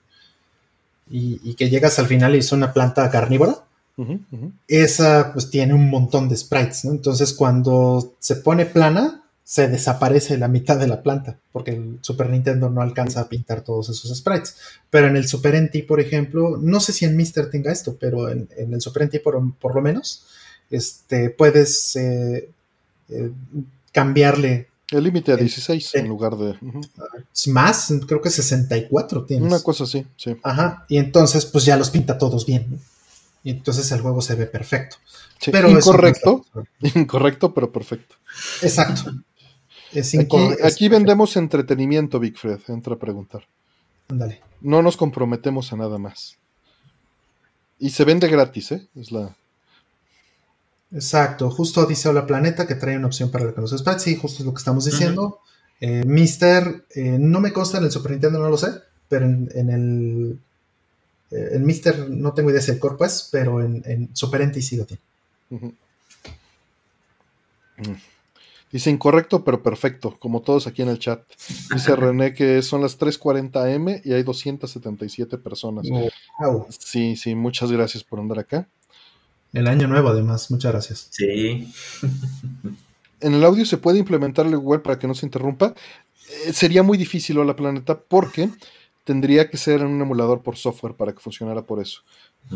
y, 1.11 1.55
que 1.55 1.69
llegas 1.69 1.99
al 1.99 2.07
final 2.07 2.35
y 2.35 2.39
es 2.39 2.51
una 2.53 2.73
planta 2.73 3.11
carnívora, 3.11 3.59
esa 4.67 5.33
pues 5.33 5.51
tiene 5.51 5.75
un 5.75 5.89
montón 5.89 6.29
de 6.29 6.37
sprites, 6.37 6.85
Entonces 6.87 7.33
cuando 7.33 8.15
se 8.19 8.37
pone 8.37 8.67
plana, 8.67 9.23
se 9.45 9.69
desaparece 9.69 10.39
la 10.39 10.49
mitad 10.49 10.79
de 10.79 10.87
la 10.87 11.03
planta, 11.03 11.39
porque 11.53 11.73
el 11.73 11.99
Super 12.01 12.31
Nintendo 12.31 12.71
no 12.71 12.81
alcanza 12.81 13.21
a 13.21 13.29
pintar 13.29 13.61
todos 13.61 13.91
esos 13.91 14.17
sprites. 14.17 14.57
Pero 14.89 15.07
en 15.07 15.17
el 15.17 15.29
Super 15.29 15.55
NT, 15.61 15.87
por 15.87 16.01
ejemplo, 16.01 16.59
no 16.61 16.81
sé 16.81 16.95
si 16.95 17.05
en 17.05 17.15
Mister 17.15 17.51
tenga 17.51 17.71
esto, 17.71 17.97
pero 18.01 18.31
en, 18.31 18.49
el 18.57 18.81
Super 18.81 19.07
NT 19.07 19.23
por, 19.23 19.75
lo 19.75 19.83
menos, 19.83 20.25
este, 20.71 21.29
puedes 21.29 21.95
eh, 21.97 22.49
eh, 23.11 23.31
cambiarle 23.93 24.69
el 24.95 25.05
límite 25.05 25.33
a 25.33 25.37
16 25.37 25.95
en 25.97 26.09
lugar 26.09 26.37
de. 26.37 26.57
Más, 27.49 27.93
creo 28.07 28.21
que 28.21 28.31
64 28.31 29.25
tienes. 29.25 29.47
Una 29.47 29.61
cosa 29.61 29.85
así, 29.85 30.07
sí. 30.17 30.37
Ajá. 30.43 30.87
Y 30.89 30.97
entonces, 30.99 31.47
pues 31.47 31.65
ya 31.65 31.77
los 31.77 31.91
pinta 31.91 32.17
todos 32.19 32.47
bien. 32.47 32.81
Y 33.43 33.51
entonces 33.51 33.91
el 33.93 34.01
juego 34.01 34.23
se 34.23 34.35
ve 34.35 34.47
perfecto. 34.47 34.97
pero 35.53 35.69
incorrecto. 35.69 36.47
incorrecto, 36.95 37.53
pero 37.53 37.71
perfecto. 37.71 38.17
Exacto. 38.63 39.13
Es 39.93 40.19
aquí, 40.19 40.37
aquí 40.63 40.89
vendemos 40.89 41.37
entretenimiento, 41.37 42.19
Big 42.19 42.37
Fred. 42.37 42.61
Entra 42.69 42.95
a 42.95 42.99
preguntar. 42.99 43.47
Ándale. 44.09 44.41
No 44.61 44.83
nos 44.83 44.97
comprometemos 44.97 45.73
a 45.73 45.77
nada 45.77 45.99
más. 45.99 46.39
Y 47.79 47.91
se 47.91 48.05
vende 48.05 48.29
gratis, 48.29 48.73
¿eh? 48.73 48.89
Es 48.97 49.13
la, 49.13 49.37
Exacto, 50.95 51.51
justo 51.51 51.85
dice 51.87 52.09
Hola 52.09 52.25
Planeta 52.25 52.69
que 52.69 52.77
trae 52.77 52.97
una 52.97 53.09
opción 53.09 53.31
para 53.31 53.47
los 53.47 53.71
sprites. 53.77 54.03
Sí, 54.03 54.15
justo 54.15 54.43
es 54.43 54.47
lo 54.47 54.55
que 54.55 54.59
estamos 54.59 54.85
diciendo. 54.85 55.41
Eh, 55.81 56.05
Mister, 56.07 56.87
eh, 56.95 57.17
no 57.19 57.41
me 57.41 57.53
consta 57.53 57.79
en 57.79 57.85
el 57.85 57.91
Super 57.91 58.13
Nintendo, 58.13 58.39
no 58.39 58.49
lo 58.49 58.57
sé, 58.57 58.69
pero 59.09 59.27
en, 59.27 59.71
el. 59.71 60.39
Eh, 61.33 61.49
en 61.55 61.67
Mister 61.67 62.09
no 62.09 62.33
tengo 62.33 62.51
idea 62.51 62.61
si 62.61 62.71
el 62.71 62.79
corpo 62.79 63.05
es, 63.05 63.29
pero 63.33 63.61
en, 63.61 64.09
Super 64.13 64.47
NT 64.47 64.61
sí 64.61 64.77
lo 64.77 64.87
tiene. 64.87 65.03
Dice 68.71 68.91
incorrecto, 68.91 69.43
pero 69.43 69.65
perfecto, 69.65 70.17
como 70.21 70.43
todos 70.43 70.69
aquí 70.69 70.83
en 70.83 70.91
el 70.91 71.01
chat. 71.01 71.25
Dice 71.73 71.97
René 71.97 72.35
que 72.35 72.63
son 72.63 72.81
las 72.83 73.01
3:40 73.01 73.75
am 73.75 74.01
y 74.05 74.13
hay 74.13 74.23
277 74.23 75.39
personas. 75.39 75.89
Sí, 76.79 77.17
sí, 77.17 77.35
muchas 77.35 77.73
gracias 77.73 78.05
por 78.05 78.21
andar 78.21 78.39
acá. 78.39 78.69
El 79.55 79.69
año 79.69 79.87
nuevo, 79.87 80.09
además. 80.09 80.51
Muchas 80.51 80.73
gracias. 80.73 81.09
Sí. 81.11 81.73
en 83.21 83.35
el 83.35 83.45
audio 83.45 83.65
se 83.65 83.79
puede 83.79 83.99
implementar 84.01 84.47
el 84.47 84.57
web 84.57 84.83
para 84.83 84.99
que 84.99 85.07
no 85.07 85.15
se 85.15 85.25
interrumpa. 85.25 85.75
Eh, 86.47 86.53
sería 86.53 86.83
muy 86.83 86.99
difícil 86.99 87.39
a 87.39 87.45
la 87.45 87.57
planeta 87.57 87.99
porque 87.99 88.51
tendría 89.05 89.49
que 89.49 89.57
ser 89.57 89.81
en 89.81 89.87
un 89.87 90.01
emulador 90.03 90.43
por 90.43 90.57
software 90.57 90.95
para 90.95 91.13
que 91.13 91.21
funcionara 91.21 91.63
por 91.63 91.81
eso. 91.81 92.03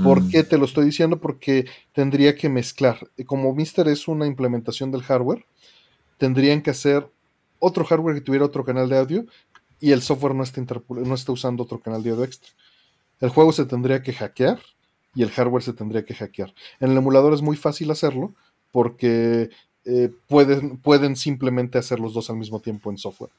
¿Por 0.03 0.23
mm. 0.23 0.29
qué 0.31 0.43
te 0.43 0.59
lo 0.59 0.65
estoy 0.65 0.87
diciendo? 0.87 1.21
Porque 1.21 1.67
tendría 1.93 2.35
que 2.35 2.49
mezclar. 2.49 3.09
Como 3.27 3.55
Mister 3.55 3.87
es 3.89 4.09
una 4.09 4.27
implementación 4.27 4.91
del 4.91 5.03
hardware, 5.03 5.47
tendrían 6.19 6.63
que 6.63 6.71
hacer 6.71 7.09
otro 7.61 7.85
hardware 7.85 8.17
que 8.17 8.21
tuviera 8.23 8.45
otro 8.45 8.65
canal 8.65 8.89
de 8.89 8.99
audio 8.99 9.27
y 9.81 9.93
el 9.93 10.03
software 10.03 10.35
no 10.35 10.43
está, 10.43 10.63
no 10.89 11.15
está 11.15 11.33
usando 11.33 11.63
otro 11.63 11.79
canal 11.81 12.03
de 12.03 12.11
audio 12.11 12.25
extra. 12.25 12.51
El 13.21 13.31
juego 13.31 13.53
se 13.53 13.65
tendría 13.67 14.03
que 14.03 14.13
hackear 14.13 14.59
y 15.15 15.23
el 15.23 15.31
hardware 15.31 15.63
se 15.63 15.73
tendría 15.73 16.05
que 16.05 16.15
hackear. 16.15 16.55
En 16.81 16.91
el 16.91 16.97
emulador 16.97 17.35
es 17.35 17.43
muy 17.43 17.57
fácil 17.57 17.91
hacerlo 17.91 18.35
porque 18.71 19.51
eh, 19.85 20.11
pueden, 20.27 20.77
pueden, 20.79 21.17
simplemente 21.17 21.79
hacer 21.79 21.99
los 21.99 22.15
dos 22.15 22.29
al 22.31 22.37
mismo 22.37 22.61
tiempo 22.61 22.91
en 22.91 22.99
software. 22.99 23.31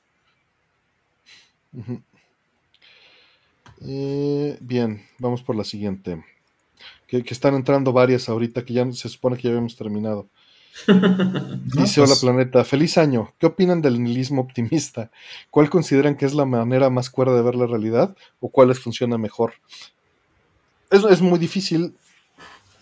Eh, 3.81 4.57
bien, 4.59 5.06
vamos 5.19 5.43
por 5.43 5.56
la 5.56 5.64
siguiente. 5.64 6.23
Que, 7.07 7.23
están 7.27 7.56
entrando 7.56 7.93
varias 7.93 8.30
ahorita 8.30 8.64
que 8.64 8.73
ya 8.73 8.91
se 8.91 9.09
supone 9.09 9.38
que 9.38 9.43
ya 9.43 9.49
habíamos 9.49 9.75
terminado. 9.75 10.27
Dice 11.75 12.01
Hola 12.01 12.15
Planeta, 12.19 12.64
feliz 12.64 12.98
año. 12.98 13.33
¿Qué 13.38 13.45
opinan 13.45 13.81
del 13.81 14.01
nihilismo 14.01 14.41
optimista? 14.41 15.11
¿Cuál 15.49 15.69
consideran 15.69 16.15
que 16.15 16.25
es 16.25 16.33
la 16.33 16.45
manera 16.45 16.89
más 16.89 17.09
cuerda 17.09 17.35
de 17.35 17.41
ver 17.41 17.56
la 17.56 17.67
realidad 17.67 18.15
o 18.39 18.49
cuál 18.49 18.69
les 18.69 18.80
funciona 18.80 19.17
mejor? 19.17 19.53
Es, 20.89 21.03
es 21.03 21.21
muy 21.21 21.39
difícil 21.39 21.95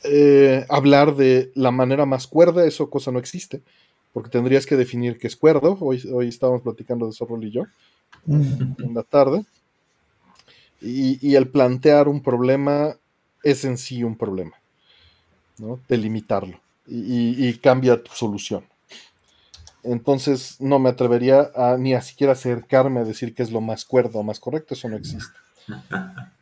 eh, 0.03 0.65
hablar 0.69 1.15
de 1.15 1.51
la 1.55 1.71
manera 1.71 2.05
más 2.05 2.27
cuerda, 2.27 2.65
eso 2.65 2.89
cosa 2.89 3.11
no 3.11 3.19
existe, 3.19 3.61
porque 4.13 4.29
tendrías 4.29 4.65
que 4.65 4.77
definir 4.77 5.17
qué 5.17 5.27
es 5.27 5.35
cuerdo. 5.35 5.77
Hoy, 5.81 6.01
hoy 6.13 6.27
estábamos 6.27 6.61
platicando 6.61 7.05
de 7.05 7.11
eso, 7.11 7.25
Rol 7.25 7.43
y 7.43 7.51
yo, 7.51 7.63
en 8.27 8.93
la 8.93 9.03
tarde. 9.03 9.45
Y, 10.79 11.35
el 11.35 11.49
plantear 11.49 12.07
un 12.07 12.21
problema 12.21 12.95
es 13.43 13.65
en 13.65 13.77
sí 13.77 14.03
un 14.03 14.15
problema, 14.15 14.53
¿no? 15.57 15.79
Delimitarlo 15.89 16.59
y, 16.85 17.53
cambia 17.57 18.01
tu 18.01 18.11
solución. 18.11 18.63
Entonces 19.83 20.59
no 20.59 20.79
me 20.79 20.89
atrevería 20.89 21.51
a 21.55 21.77
ni 21.77 21.93
a 21.95 22.01
siquiera 22.01 22.33
acercarme 22.33 22.99
a 22.99 23.05
decir 23.05 23.33
que 23.33 23.41
es 23.41 23.51
lo 23.51 23.61
más 23.61 23.85
cuerdo 23.85 24.19
o 24.19 24.23
más 24.23 24.39
correcto, 24.39 24.75
eso 24.75 24.87
no 24.87 24.97
existe. 24.97 25.37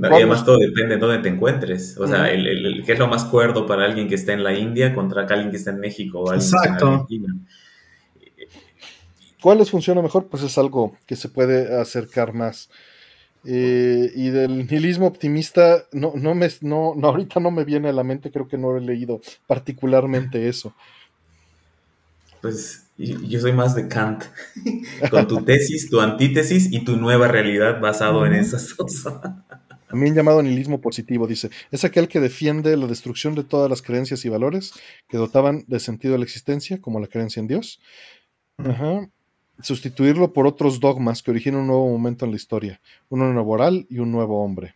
y 0.00 0.06
además 0.06 0.44
todo 0.44 0.58
depende 0.58 0.94
de 0.94 1.00
dónde 1.00 1.18
te 1.18 1.28
encuentres. 1.28 1.96
O 1.98 2.06
sea, 2.06 2.30
el, 2.30 2.82
qué 2.86 2.92
es 2.92 2.98
lo 2.98 3.08
más 3.08 3.24
cuerdo 3.24 3.66
para 3.66 3.84
alguien 3.84 4.08
que 4.08 4.14
está 4.14 4.32
en 4.32 4.44
la 4.44 4.54
India 4.54 4.94
contra 4.94 5.22
alguien 5.22 5.50
que 5.50 5.56
está 5.56 5.70
en 5.70 5.80
México 5.80 6.20
o 6.20 6.30
alguien 6.30 6.46
Exacto. 6.46 6.68
que 6.68 6.72
está 6.72 6.86
en 6.86 6.92
Argentina. 6.92 7.34
¿Cuál 9.40 9.58
les 9.58 9.70
funciona 9.70 10.02
mejor? 10.02 10.26
Pues 10.26 10.42
es 10.42 10.58
algo 10.58 10.96
que 11.06 11.16
se 11.16 11.28
puede 11.28 11.80
acercar 11.80 12.32
más. 12.32 12.70
Eh, 13.44 14.10
y 14.14 14.30
del 14.30 14.58
nihilismo 14.58 15.06
optimista, 15.06 15.84
no, 15.92 16.12
no 16.16 16.34
me, 16.34 16.48
no, 16.60 16.94
no, 16.96 17.08
ahorita 17.08 17.38
no 17.40 17.50
me 17.50 17.64
viene 17.64 17.88
a 17.88 17.92
la 17.92 18.02
mente, 18.02 18.32
creo 18.32 18.48
que 18.48 18.58
no 18.58 18.76
he 18.76 18.80
leído 18.80 19.20
particularmente 19.46 20.48
eso. 20.48 20.74
Pues 22.40 22.84
yo 22.96 23.40
soy 23.40 23.52
más 23.52 23.74
de 23.74 23.88
Kant, 23.88 24.24
con 25.10 25.28
tu 25.28 25.42
tesis, 25.44 25.88
tu 25.88 26.00
antítesis 26.00 26.72
y 26.72 26.84
tu 26.84 26.96
nueva 26.96 27.28
realidad 27.28 27.80
basado 27.80 28.26
en 28.26 28.34
esas 28.34 28.74
cosas. 28.74 29.14
También 29.88 30.14
llamado 30.14 30.42
nihilismo 30.42 30.80
positivo, 30.80 31.26
dice, 31.26 31.50
es 31.70 31.84
aquel 31.84 32.08
que 32.08 32.20
defiende 32.20 32.76
la 32.76 32.86
destrucción 32.86 33.34
de 33.34 33.44
todas 33.44 33.70
las 33.70 33.82
creencias 33.82 34.24
y 34.24 34.28
valores 34.28 34.72
que 35.08 35.16
dotaban 35.16 35.64
de 35.66 35.80
sentido 35.80 36.14
a 36.14 36.18
la 36.18 36.24
existencia, 36.24 36.80
como 36.80 37.00
la 37.00 37.06
creencia 37.06 37.40
en 37.40 37.48
Dios. 37.48 37.80
Sustituirlo 39.60 40.32
por 40.32 40.46
otros 40.46 40.78
dogmas 40.78 41.22
que 41.22 41.30
originan 41.30 41.60
un 41.60 41.66
nuevo 41.68 41.88
momento 41.88 42.24
en 42.24 42.30
la 42.32 42.36
historia, 42.36 42.80
uno 43.08 43.32
laboral 43.32 43.86
y 43.88 43.98
un 43.98 44.12
nuevo 44.12 44.44
hombre. 44.44 44.74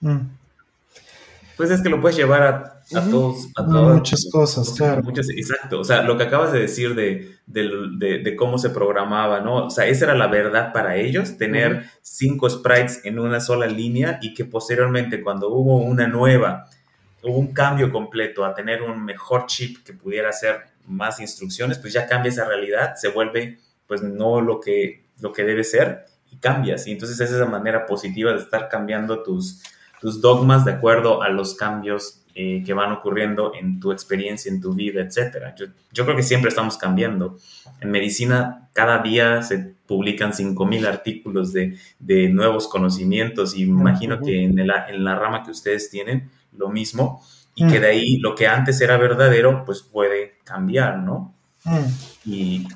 Mm. 0.00 0.18
Pues 1.56 1.70
es 1.70 1.82
que 1.82 1.90
lo 1.90 2.00
puedes 2.00 2.16
llevar 2.16 2.42
a, 2.42 2.79
todos, 2.98 3.48
a 3.56 3.62
muchas 3.62 4.28
cosas, 4.32 4.74
claro. 4.76 5.02
exacto, 5.08 5.80
o 5.80 5.84
sea, 5.84 6.02
lo 6.02 6.16
que 6.16 6.24
acabas 6.24 6.52
de 6.52 6.60
decir 6.60 6.94
de, 6.96 8.36
cómo 8.36 8.58
se 8.58 8.70
programaba, 8.70 9.40
¿no? 9.40 9.66
O 9.66 9.70
sea, 9.70 9.86
esa 9.86 10.06
era 10.06 10.14
la 10.14 10.26
verdad 10.26 10.72
para 10.72 10.96
ellos, 10.96 11.36
tener 11.36 11.84
cinco 12.02 12.50
sprites 12.50 13.04
en 13.04 13.18
una 13.18 13.40
sola 13.40 13.66
línea 13.66 14.18
y 14.20 14.34
que 14.34 14.44
posteriormente 14.44 15.22
cuando 15.22 15.48
hubo 15.50 15.76
una 15.76 16.08
nueva, 16.08 16.66
hubo 17.22 17.38
un 17.38 17.52
cambio 17.52 17.92
completo 17.92 18.44
a 18.44 18.54
tener 18.54 18.82
un 18.82 19.04
mejor 19.04 19.46
chip 19.46 19.84
que 19.84 19.92
pudiera 19.92 20.30
hacer 20.30 20.56
más 20.86 21.20
instrucciones, 21.20 21.78
pues 21.78 21.92
ya 21.92 22.06
cambia 22.06 22.30
esa 22.30 22.44
realidad, 22.44 22.94
se 22.96 23.08
vuelve 23.08 23.58
pues 23.86 24.02
no 24.02 24.40
lo 24.40 24.60
que, 24.60 25.06
lo 25.20 25.32
que 25.32 25.44
debe 25.44 25.62
ser 25.64 26.06
y 26.30 26.36
cambias. 26.36 26.86
Y 26.86 26.92
entonces 26.92 27.20
es 27.20 27.30
esa 27.30 27.46
manera 27.46 27.86
positiva 27.86 28.32
de 28.32 28.38
estar 28.38 28.68
cambiando 28.68 29.22
tus 29.22 29.62
tus 30.00 30.20
dogmas 30.20 30.64
de 30.64 30.72
acuerdo 30.72 31.22
a 31.22 31.28
los 31.28 31.54
cambios 31.54 32.19
eh, 32.42 32.62
que 32.64 32.72
van 32.72 32.92
ocurriendo 32.92 33.52
en 33.54 33.80
tu 33.80 33.92
experiencia, 33.92 34.50
en 34.50 34.60
tu 34.60 34.72
vida, 34.72 35.02
etc. 35.02 35.54
Yo, 35.92 36.04
creo 36.04 36.16
que 36.16 36.22
siempre 36.22 36.48
estamos 36.48 36.76
cambiando. 36.76 37.36
En 37.80 37.90
medicina 37.90 38.68
cada 38.72 39.02
día 39.02 39.42
se 39.42 39.74
publican 39.86 40.32
5.000 40.32 40.86
artículos 40.86 41.52
de, 41.52 41.76
nuevos 42.30 42.68
conocimientos 42.68 43.56
y 43.56 43.66
me 43.66 43.80
imagino 43.80 44.20
que 44.20 44.44
en, 44.44 44.58
en 44.58 45.04
la 45.04 45.14
rama 45.16 45.42
que 45.42 45.50
ustedes 45.50 45.90
tienen 45.90 46.30
lo 46.56 46.68
mismo 46.68 47.22
y 47.54 47.66
que 47.66 47.78
mm. 47.78 47.82
de 47.82 47.86
ahí 47.88 48.16
lo 48.18 48.34
que 48.34 48.46
antes 48.46 48.80
era 48.80 48.96
verdadero 48.96 49.64
pues 49.64 49.82
puede 49.82 50.38
cambiar, 50.44 50.98
¿no? 50.98 51.34
Mm. 51.64 51.86
Y 52.24 52.66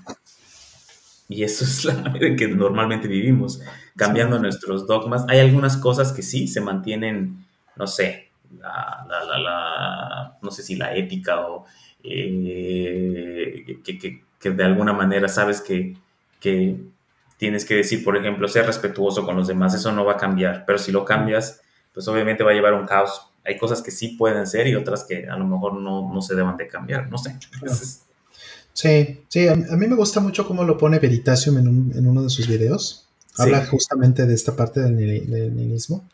y 1.28 1.42
eso 1.42 1.64
es 1.64 1.84
la 1.84 1.94
manera 2.02 2.26
en 2.26 2.36
que 2.36 2.48
normalmente 2.48 3.08
vivimos, 3.08 3.60
cambiando 3.96 4.38
nuestros 4.38 4.86
dogmas. 4.86 5.24
Hay 5.28 5.38
algunas 5.38 5.76
cosas 5.76 6.12
que 6.12 6.22
sí 6.22 6.48
se 6.48 6.60
mantienen, 6.60 7.46
no 7.76 7.86
sé, 7.86 8.23
la, 8.60 9.06
la, 9.08 9.38
la, 9.38 10.38
no 10.42 10.50
sé 10.50 10.62
si 10.62 10.76
la 10.76 10.94
ética 10.94 11.40
o 11.40 11.64
eh, 12.02 13.64
que, 13.82 13.98
que, 13.98 14.24
que, 14.38 14.50
de 14.50 14.64
alguna 14.64 14.92
manera 14.92 15.28
sabes 15.28 15.60
que, 15.60 15.96
que 16.40 16.76
tienes 17.36 17.64
que 17.64 17.74
decir, 17.74 18.04
por 18.04 18.16
ejemplo, 18.16 18.46
ser 18.48 18.66
respetuoso 18.66 19.24
con 19.24 19.36
los 19.36 19.48
demás, 19.48 19.74
eso 19.74 19.92
no 19.92 20.04
va 20.04 20.12
a 20.12 20.16
cambiar, 20.18 20.64
pero 20.66 20.78
si 20.78 20.92
lo 20.92 21.04
cambias, 21.04 21.60
pues 21.92 22.06
obviamente 22.08 22.44
va 22.44 22.50
a 22.50 22.54
llevar 22.54 22.74
un 22.74 22.86
caos. 22.86 23.30
Hay 23.44 23.58
cosas 23.58 23.82
que 23.82 23.90
sí 23.90 24.08
pueden 24.08 24.46
ser 24.46 24.66
y 24.66 24.74
otras 24.74 25.04
que 25.04 25.26
a 25.28 25.36
lo 25.36 25.46
mejor 25.46 25.74
no, 25.74 26.12
no 26.12 26.22
se 26.22 26.34
deban 26.34 26.56
de 26.56 26.66
cambiar, 26.66 27.10
no 27.10 27.18
sé. 27.18 27.36
Sí, 28.74 29.24
sí, 29.28 29.46
a, 29.46 29.54
mí 29.54 29.86
me 29.86 29.94
gusta 29.94 30.18
mucho 30.20 30.46
cómo 30.46 30.64
lo 30.64 30.76
pone 30.76 30.98
Veritasium 30.98 31.58
en, 31.58 32.06
uno 32.06 32.22
de 32.24 32.28
sus 32.28 32.48
videos. 32.48 33.06
Habla 33.38 33.64
justamente 33.66 34.26
de 34.26 34.34
esta 34.34 34.54
parte 34.56 34.80
del, 34.80 34.96
nihilismo, 34.96 36.08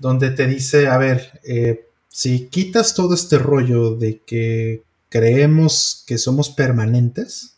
donde 0.00 0.30
te 0.30 0.46
dice, 0.48 0.88
a 0.88 0.98
ver, 0.98 1.40
eh, 1.44 1.86
si 2.08 2.48
quitas 2.48 2.94
todo 2.94 3.14
este 3.14 3.38
rollo 3.38 3.94
de 3.94 4.20
que 4.26 4.82
creemos 5.08 6.02
que 6.06 6.18
somos 6.18 6.50
permanentes, 6.50 7.54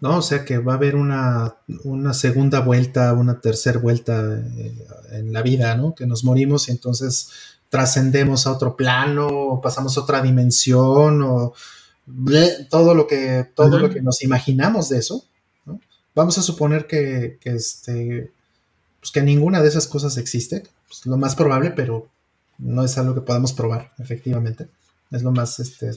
¿no? 0.00 0.18
O 0.18 0.22
sea 0.22 0.44
que 0.44 0.58
va 0.58 0.72
a 0.72 0.76
haber 0.76 0.96
una, 0.96 1.54
segunda 2.12 2.60
vuelta, 2.60 3.12
una 3.14 3.40
tercera 3.40 3.78
vuelta 3.78 4.34
eh, 4.34 4.74
en 5.12 5.32
la 5.32 5.42
vida, 5.42 5.74
¿no? 5.76 5.94
Que 5.94 6.06
nos 6.06 6.24
morimos 6.24 6.68
y 6.68 6.72
entonces 6.72 7.30
trascendemos 7.68 8.46
a 8.46 8.52
otro 8.52 8.76
plano, 8.76 9.28
o 9.28 9.60
pasamos 9.60 9.96
a 9.96 10.02
otra 10.02 10.20
dimensión, 10.20 11.22
o 11.22 11.54
todo 12.68 12.94
lo 12.94 13.06
que, 13.06 13.48
todo 13.54 13.78
lo 13.78 13.88
que 13.88 14.02
nos 14.02 14.22
imaginamos 14.22 14.88
de 14.88 14.98
eso, 14.98 15.24
vamos 16.14 16.36
a 16.36 16.42
suponer 16.42 16.86
que, 16.86 17.38
este, 17.44 18.32
pues 19.02 19.10
que 19.10 19.20
ninguna 19.20 19.60
de 19.60 19.68
esas 19.68 19.88
cosas 19.88 20.16
existe, 20.16 20.62
pues 20.86 21.04
lo 21.06 21.16
más 21.16 21.34
probable, 21.34 21.72
pero 21.72 22.08
no 22.58 22.84
es 22.84 22.96
algo 22.98 23.14
que 23.16 23.20
podamos 23.20 23.52
probar, 23.52 23.92
efectivamente. 23.98 24.68
Es 25.10 25.24
lo 25.24 25.32
más, 25.32 25.58
este, 25.58 25.90
eh, 25.90 25.94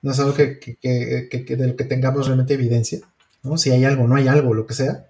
no 0.00 0.12
es 0.12 0.20
algo 0.20 0.32
que, 0.32 0.60
que, 0.60 0.76
que, 1.28 1.56
de 1.56 1.66
lo 1.66 1.74
que 1.74 1.82
tengamos 1.82 2.28
realmente 2.28 2.54
evidencia, 2.54 3.00
¿no? 3.42 3.58
Si 3.58 3.72
hay 3.72 3.84
algo, 3.84 4.06
no 4.06 4.14
hay 4.14 4.28
algo, 4.28 4.54
lo 4.54 4.64
que 4.64 4.74
sea. 4.74 5.08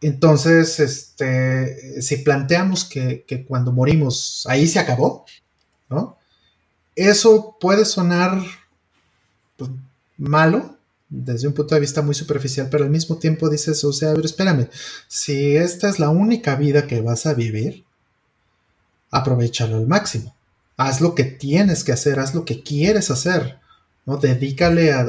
Entonces, 0.00 0.80
este, 0.80 2.02
si 2.02 2.16
planteamos 2.16 2.84
que, 2.84 3.24
cuando 3.46 3.70
morimos 3.70 4.44
ahí 4.48 4.66
se 4.66 4.80
acabó, 4.80 5.24
¿no? 5.88 6.18
Eso 6.96 7.58
puede 7.60 7.84
sonar 7.84 8.42
pues, 9.56 9.70
malo 10.16 10.75
desde 11.08 11.46
un 11.46 11.54
punto 11.54 11.74
de 11.74 11.80
vista 11.80 12.02
muy 12.02 12.14
superficial, 12.14 12.68
pero 12.70 12.84
al 12.84 12.90
mismo 12.90 13.16
tiempo 13.16 13.48
dices, 13.48 13.82
o 13.84 13.92
sea, 13.92 14.10
a 14.10 14.14
ver, 14.14 14.24
espérame, 14.24 14.68
si 15.06 15.56
esta 15.56 15.88
es 15.88 15.98
la 15.98 16.10
única 16.10 16.56
vida 16.56 16.86
que 16.86 17.00
vas 17.00 17.26
a 17.26 17.34
vivir, 17.34 17.84
aprovechalo 19.10 19.76
al 19.76 19.86
máximo. 19.86 20.34
Haz 20.76 21.00
lo 21.00 21.14
que 21.14 21.24
tienes 21.24 21.84
que 21.84 21.92
hacer, 21.92 22.18
haz 22.18 22.34
lo 22.34 22.44
que 22.44 22.62
quieres 22.62 23.10
hacer, 23.10 23.58
¿no? 24.04 24.18
Dedícale 24.18 24.92
a, 24.92 25.06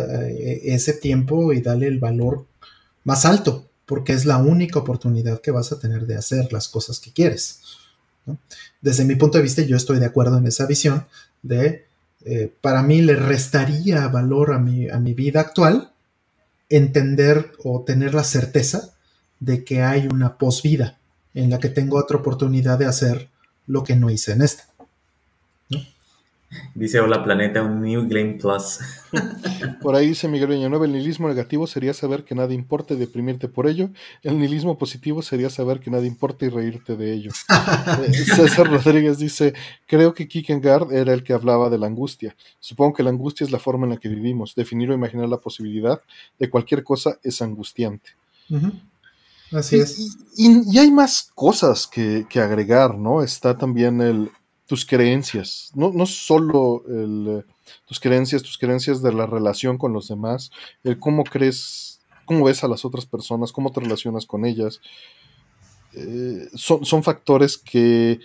ese 0.63 0.93
tiempo 0.93 1.51
y 1.51 1.61
dale 1.61 1.87
el 1.87 1.99
valor 1.99 2.45
más 3.03 3.25
alto, 3.25 3.67
porque 3.85 4.13
es 4.13 4.25
la 4.25 4.37
única 4.37 4.79
oportunidad 4.79 5.41
que 5.41 5.51
vas 5.51 5.71
a 5.71 5.79
tener 5.79 6.05
de 6.05 6.15
hacer 6.15 6.53
las 6.53 6.67
cosas 6.67 6.99
que 6.99 7.11
quieres. 7.11 7.61
Desde 8.81 9.05
mi 9.05 9.15
punto 9.15 9.37
de 9.37 9.43
vista, 9.43 9.61
yo 9.61 9.77
estoy 9.77 9.99
de 9.99 10.05
acuerdo 10.05 10.37
en 10.37 10.47
esa 10.47 10.65
visión 10.65 11.05
de 11.41 11.86
eh, 12.29 12.53
para 12.61 12.83
mí 12.83 13.01
le 13.01 13.15
restaría 13.15 14.07
valor 14.09 14.53
a 14.53 14.59
mi, 14.59 14.89
a 14.89 14.99
mi 14.99 15.13
vida 15.13 15.39
actual 15.39 15.91
entender 16.69 17.53
o 17.63 17.83
tener 17.83 18.13
la 18.13 18.25
certeza 18.25 18.93
de 19.39 19.63
que 19.63 19.81
hay 19.81 20.07
una 20.07 20.37
posvida 20.37 20.97
en 21.33 21.49
la 21.49 21.59
que 21.59 21.69
tengo 21.69 21.97
otra 21.97 22.17
oportunidad 22.17 22.79
de 22.79 22.85
hacer 22.85 23.29
lo 23.65 23.83
que 23.83 23.95
no 23.95 24.09
hice 24.09 24.33
en 24.33 24.41
esta. 24.41 24.65
Dice 26.75 27.01
Hola 27.01 27.23
Planeta, 27.23 27.61
un 27.61 27.81
New 27.81 28.07
Game 28.07 28.35
Plus. 28.35 28.79
Por 29.81 29.95
ahí 29.95 30.07
dice 30.07 30.29
Miguel 30.29 30.49
Villanueva, 30.49 30.85
el 30.85 30.93
nihilismo 30.93 31.27
negativo 31.27 31.67
sería 31.67 31.93
saber 31.93 32.23
que 32.23 32.35
nada 32.35 32.53
importa 32.53 32.93
y 32.93 32.97
deprimirte 32.97 33.49
por 33.49 33.67
ello. 33.67 33.89
El 34.23 34.39
nihilismo 34.39 34.77
positivo 34.77 35.21
sería 35.21 35.49
saber 35.49 35.81
que 35.81 35.91
nada 35.91 36.05
importa 36.05 36.45
y 36.45 36.49
reírte 36.49 36.95
de 36.95 37.13
ello. 37.13 37.31
Eh, 37.97 38.13
César 38.13 38.69
Rodríguez 38.69 39.17
dice, 39.17 39.53
creo 39.87 40.13
que 40.13 40.27
Kierkegaard 40.27 40.93
era 40.93 41.13
el 41.13 41.23
que 41.23 41.33
hablaba 41.33 41.69
de 41.69 41.77
la 41.77 41.87
angustia. 41.87 42.35
Supongo 42.59 42.93
que 42.93 43.03
la 43.03 43.09
angustia 43.09 43.43
es 43.43 43.51
la 43.51 43.59
forma 43.59 43.85
en 43.85 43.91
la 43.91 43.97
que 43.97 44.09
vivimos. 44.09 44.53
Definir 44.55 44.91
o 44.91 44.93
imaginar 44.93 45.27
la 45.27 45.37
posibilidad 45.37 46.01
de 46.37 46.49
cualquier 46.49 46.83
cosa 46.83 47.17
es 47.23 47.41
angustiante. 47.41 48.11
Así 49.51 49.79
es. 49.79 50.17
Y, 50.37 50.77
hay 50.77 50.91
más 50.91 51.31
cosas 51.33 51.87
que, 51.87 52.25
que 52.29 52.39
agregar, 52.39 52.97
¿no? 52.97 53.23
Está 53.23 53.57
también 53.57 54.01
el, 54.01 54.31
tus 54.67 54.85
creencias, 54.85 55.71
no, 55.73 55.91
no 55.91 56.05
solo 56.05 56.83
tus 57.85 57.99
creencias, 57.99 58.43
tus 58.43 58.57
creencias 58.57 59.01
de 59.01 59.13
la 59.13 59.25
relación 59.25 59.77
con 59.77 59.93
los 59.93 60.09
demás, 60.09 60.51
el 60.83 60.99
cómo 60.99 61.23
crees, 61.23 62.01
cómo 62.25 62.45
ves 62.45 62.63
a 62.63 62.67
las 62.67 62.83
otras 62.83 63.05
personas, 63.05 63.53
cómo 63.53 63.71
te 63.71 63.79
relacionas 63.79 64.25
con 64.25 64.45
ellas. 64.45 64.81
Eh, 65.93 66.49
son, 66.53 66.85
son, 66.85 67.01
factores 67.01 67.57
que 67.57 68.19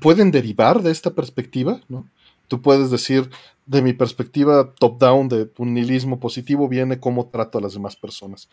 pueden 0.00 0.30
derivar 0.30 0.82
de 0.82 0.90
esta 0.92 1.14
perspectiva, 1.14 1.80
¿no? 1.88 2.06
Tú 2.48 2.60
puedes 2.60 2.90
decir, 2.90 3.30
de 3.64 3.80
mi 3.80 3.94
perspectiva 3.94 4.74
top-down, 4.74 5.28
de 5.28 5.50
un 5.56 5.72
nihilismo 5.72 6.20
positivo, 6.20 6.68
viene 6.68 7.00
cómo 7.00 7.28
trato 7.28 7.58
a 7.58 7.62
las 7.62 7.72
demás 7.72 7.96
personas 7.96 8.48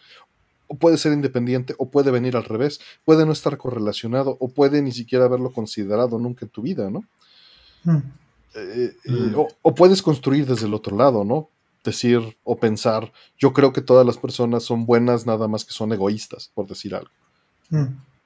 o 0.70 0.78
puede 0.78 0.98
ser 0.98 1.14
independiente, 1.14 1.74
o 1.80 1.90
puede 1.90 2.12
venir 2.12 2.38
al 2.38 2.46
revés, 2.46 2.80
puede 3.04 3.26
no 3.26 3.32
estar 3.32 3.58
correlacionado, 3.58 4.38
o 4.40 4.50
puede 4.50 4.82
ni 4.84 4.92
siquiera 4.92 5.26
haberlo 5.26 5.52
considerado 5.52 6.20
nunca 6.20 6.46
en 6.46 6.52
tu 6.52 6.62
vida, 6.62 6.92
¿no? 6.92 7.04
Mm. 7.84 7.98
Eh, 8.54 8.94
eh, 9.04 9.12
mm. 9.12 9.36
o, 9.64 9.76
puedes 9.76 10.04
construir 10.04 10.46
desde 10.46 10.68
el 10.68 10.76
otro 10.76 10.96
lado, 10.96 11.24
¿no? 11.24 11.50
Decir 11.84 12.38
o 12.44 12.60
pensar, 12.60 13.12
yo 13.36 13.52
creo 13.52 13.74
que 13.74 13.82
todas 13.82 14.06
las 14.06 14.18
personas 14.18 14.64
son 14.64 14.86
buenas, 14.86 15.26
nada 15.26 15.48
más 15.48 15.66
que 15.66 15.74
son 15.74 15.92
egoístas, 15.92 16.52
por 16.54 16.68
decir 16.68 16.94
algo. 16.94 17.12
Mm. 17.72 17.86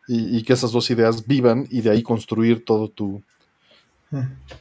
Y, 0.09 0.43
que 0.43 0.51
esas 0.51 0.73
dos 0.73 0.91
ideas 0.91 1.25
vivan 1.25 1.65
y 1.69 1.79
de 1.79 1.91
ahí 1.91 2.03
construir 2.03 2.65
todo 2.65 2.89
tu... 2.89 3.23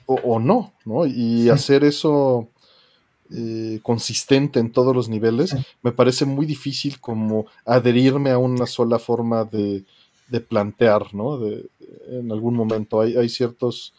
O, 0.07 0.39
no, 0.39 0.73
¿no? 0.85 1.05
Y 1.05 1.51
hacer 1.51 1.83
eso 1.83 2.49
eh, 3.35 3.81
consistente 3.83 4.61
en 4.61 4.71
todos 4.71 4.95
los 4.95 5.09
niveles, 5.09 5.55
me 5.83 5.93
parece 5.93 6.25
muy 6.25 6.47
difícil 6.47 7.01
como 7.01 7.47
adherirme 7.65 8.31
a 8.31 8.39
una 8.39 8.67
sola 8.67 8.99
forma 8.99 9.45
de, 9.45 9.85
plantear, 10.49 11.15
¿no? 11.15 11.39
en 11.47 12.33
algún 12.33 12.55
momento 12.55 13.03
hay, 13.03 13.17
hay, 13.19 13.29
ciertos 13.29 13.93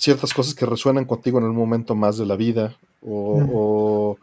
ciertas 0.00 0.32
cosas 0.32 0.54
que 0.54 0.64
resuenan 0.64 1.04
contigo 1.04 1.38
en 1.38 1.44
el 1.44 1.52
momento 1.52 1.94
más 1.94 2.16
de 2.16 2.24
la 2.24 2.34
vida 2.34 2.74
o, 3.02 4.16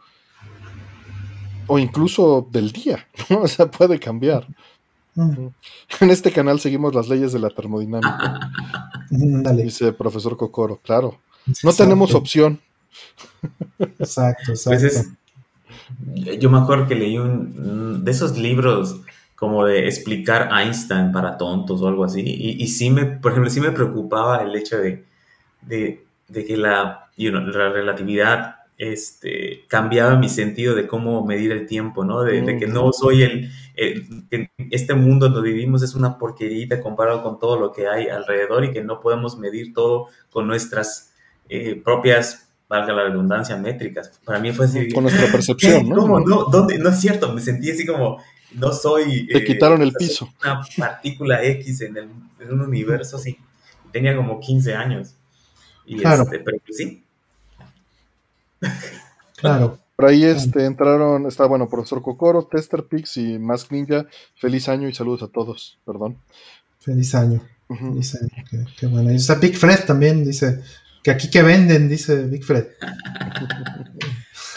o, 1.66 1.78
incluso 1.78 2.48
del 2.50 2.72
día, 2.72 3.06
¿no? 3.30 3.42
O 3.42 3.48
sea, 3.48 3.70
puede 3.70 3.98
cambiar. 3.98 4.46
En 5.16 6.10
este 6.10 6.30
canal 6.30 6.60
seguimos 6.60 6.94
las 6.94 7.08
leyes 7.08 7.32
de 7.32 7.38
la 7.38 7.50
termodinámica. 7.50 8.50
Dice 9.10 9.92
profesor 9.92 10.36
Cocoro, 10.36 10.80
claro. 10.82 11.18
No 11.62 11.72
tenemos 11.72 12.14
opción. 12.14 12.60
Exacto, 13.98 14.52
pues 14.64 14.82
exacto. 14.82 15.16
yo 16.38 16.50
me 16.50 16.58
acuerdo 16.58 16.88
que 16.88 16.94
leí 16.94 17.18
un 17.18 18.04
de 18.04 18.10
esos 18.10 18.36
libros 18.36 19.00
como 19.38 19.64
de 19.64 19.86
explicar 19.86 20.48
Einstein 20.52 21.12
para 21.12 21.38
tontos 21.38 21.80
o 21.80 21.86
algo 21.86 22.02
así. 22.04 22.22
Y, 22.24 22.66
sí 22.66 22.90
me, 22.90 23.04
por 23.04 23.30
ejemplo, 23.30 23.48
sí 23.50 23.60
me 23.60 23.70
preocupaba 23.70 24.42
el 24.42 24.52
hecho 24.56 24.78
de, 24.78 25.04
de, 25.62 26.04
que 26.44 26.56
la, 26.56 27.08
la 27.16 27.68
relatividad 27.68 28.56
este, 28.78 29.64
cambiaba 29.68 30.16
mi 30.16 30.28
sentido 30.28 30.74
de 30.74 30.88
cómo 30.88 31.24
medir 31.24 31.52
el 31.52 31.66
tiempo, 31.66 32.04
¿no? 32.04 32.22
De, 32.22 32.58
que 32.58 32.66
no 32.66 32.92
soy 32.92 33.22
el, 33.22 33.50
este 34.72 34.94
mundo 34.94 35.28
donde 35.28 35.52
vivimos 35.52 35.84
es 35.84 35.94
una 35.94 36.18
porquerita 36.18 36.80
comparado 36.80 37.22
con 37.22 37.38
todo 37.38 37.60
lo 37.60 37.70
que 37.70 37.86
hay 37.86 38.08
alrededor 38.08 38.64
y 38.64 38.72
que 38.72 38.82
no 38.82 38.98
podemos 38.98 39.38
medir 39.38 39.72
todo 39.72 40.08
con 40.30 40.48
nuestras 40.48 41.14
eh, 41.48 41.80
propias 41.84 42.47
valga 42.68 42.92
la 42.92 43.04
redundancia, 43.04 43.56
métricas. 43.56 44.20
Para 44.24 44.38
mí 44.38 44.52
fue 44.52 44.66
así. 44.66 44.90
Con 44.90 45.04
nuestra 45.04 45.26
percepción, 45.32 45.88
¿no? 45.88 46.20
No, 46.20 46.44
¿Dónde? 46.44 46.78
no 46.78 46.90
es 46.90 47.00
cierto, 47.00 47.32
me 47.32 47.40
sentí 47.40 47.70
así 47.70 47.86
como, 47.86 48.22
no 48.54 48.72
soy... 48.72 49.26
Te 49.26 49.44
quitaron 49.44 49.82
el 49.82 49.92
piso. 49.92 50.28
Una 50.42 50.60
partícula 50.76 51.42
X 51.42 51.80
en, 51.82 51.96
el, 51.96 52.08
en 52.40 52.52
un 52.52 52.60
universo, 52.60 53.18
sí. 53.18 53.38
Tenía 53.92 54.14
como 54.16 54.38
15 54.38 54.74
años. 54.74 55.14
Y 55.86 55.96
claro. 55.96 56.24
Este, 56.24 56.38
pero 56.40 56.58
pues 56.64 56.76
sí. 56.76 57.04
Claro. 59.36 59.78
Por 59.94 60.06
ahí 60.06 60.24
este, 60.24 60.64
entraron, 60.64 61.26
está 61.26 61.46
bueno, 61.46 61.68
profesor 61.68 62.02
Cocoro, 62.02 62.44
Tester 62.44 62.84
Pix 62.84 63.16
y 63.16 63.38
Mask 63.38 63.72
Ninja. 63.72 64.06
Feliz 64.36 64.68
año 64.68 64.88
y 64.88 64.94
saludos 64.94 65.22
a 65.24 65.28
todos, 65.28 65.78
perdón. 65.84 66.18
Feliz 66.78 67.14
año. 67.14 67.40
Feliz 67.68 68.16
año. 68.16 68.66
Qué, 68.76 68.86
bueno. 68.86 69.12
Y 69.12 69.16
está 69.16 69.34
Big 69.36 69.56
Fred 69.56 69.86
también, 69.86 70.24
dice, 70.24 70.60
que 71.02 71.10
aquí 71.10 71.30
que 71.30 71.42
venden, 71.42 71.88
dice 71.88 72.24
Big 72.24 72.44
Fred. 72.44 72.66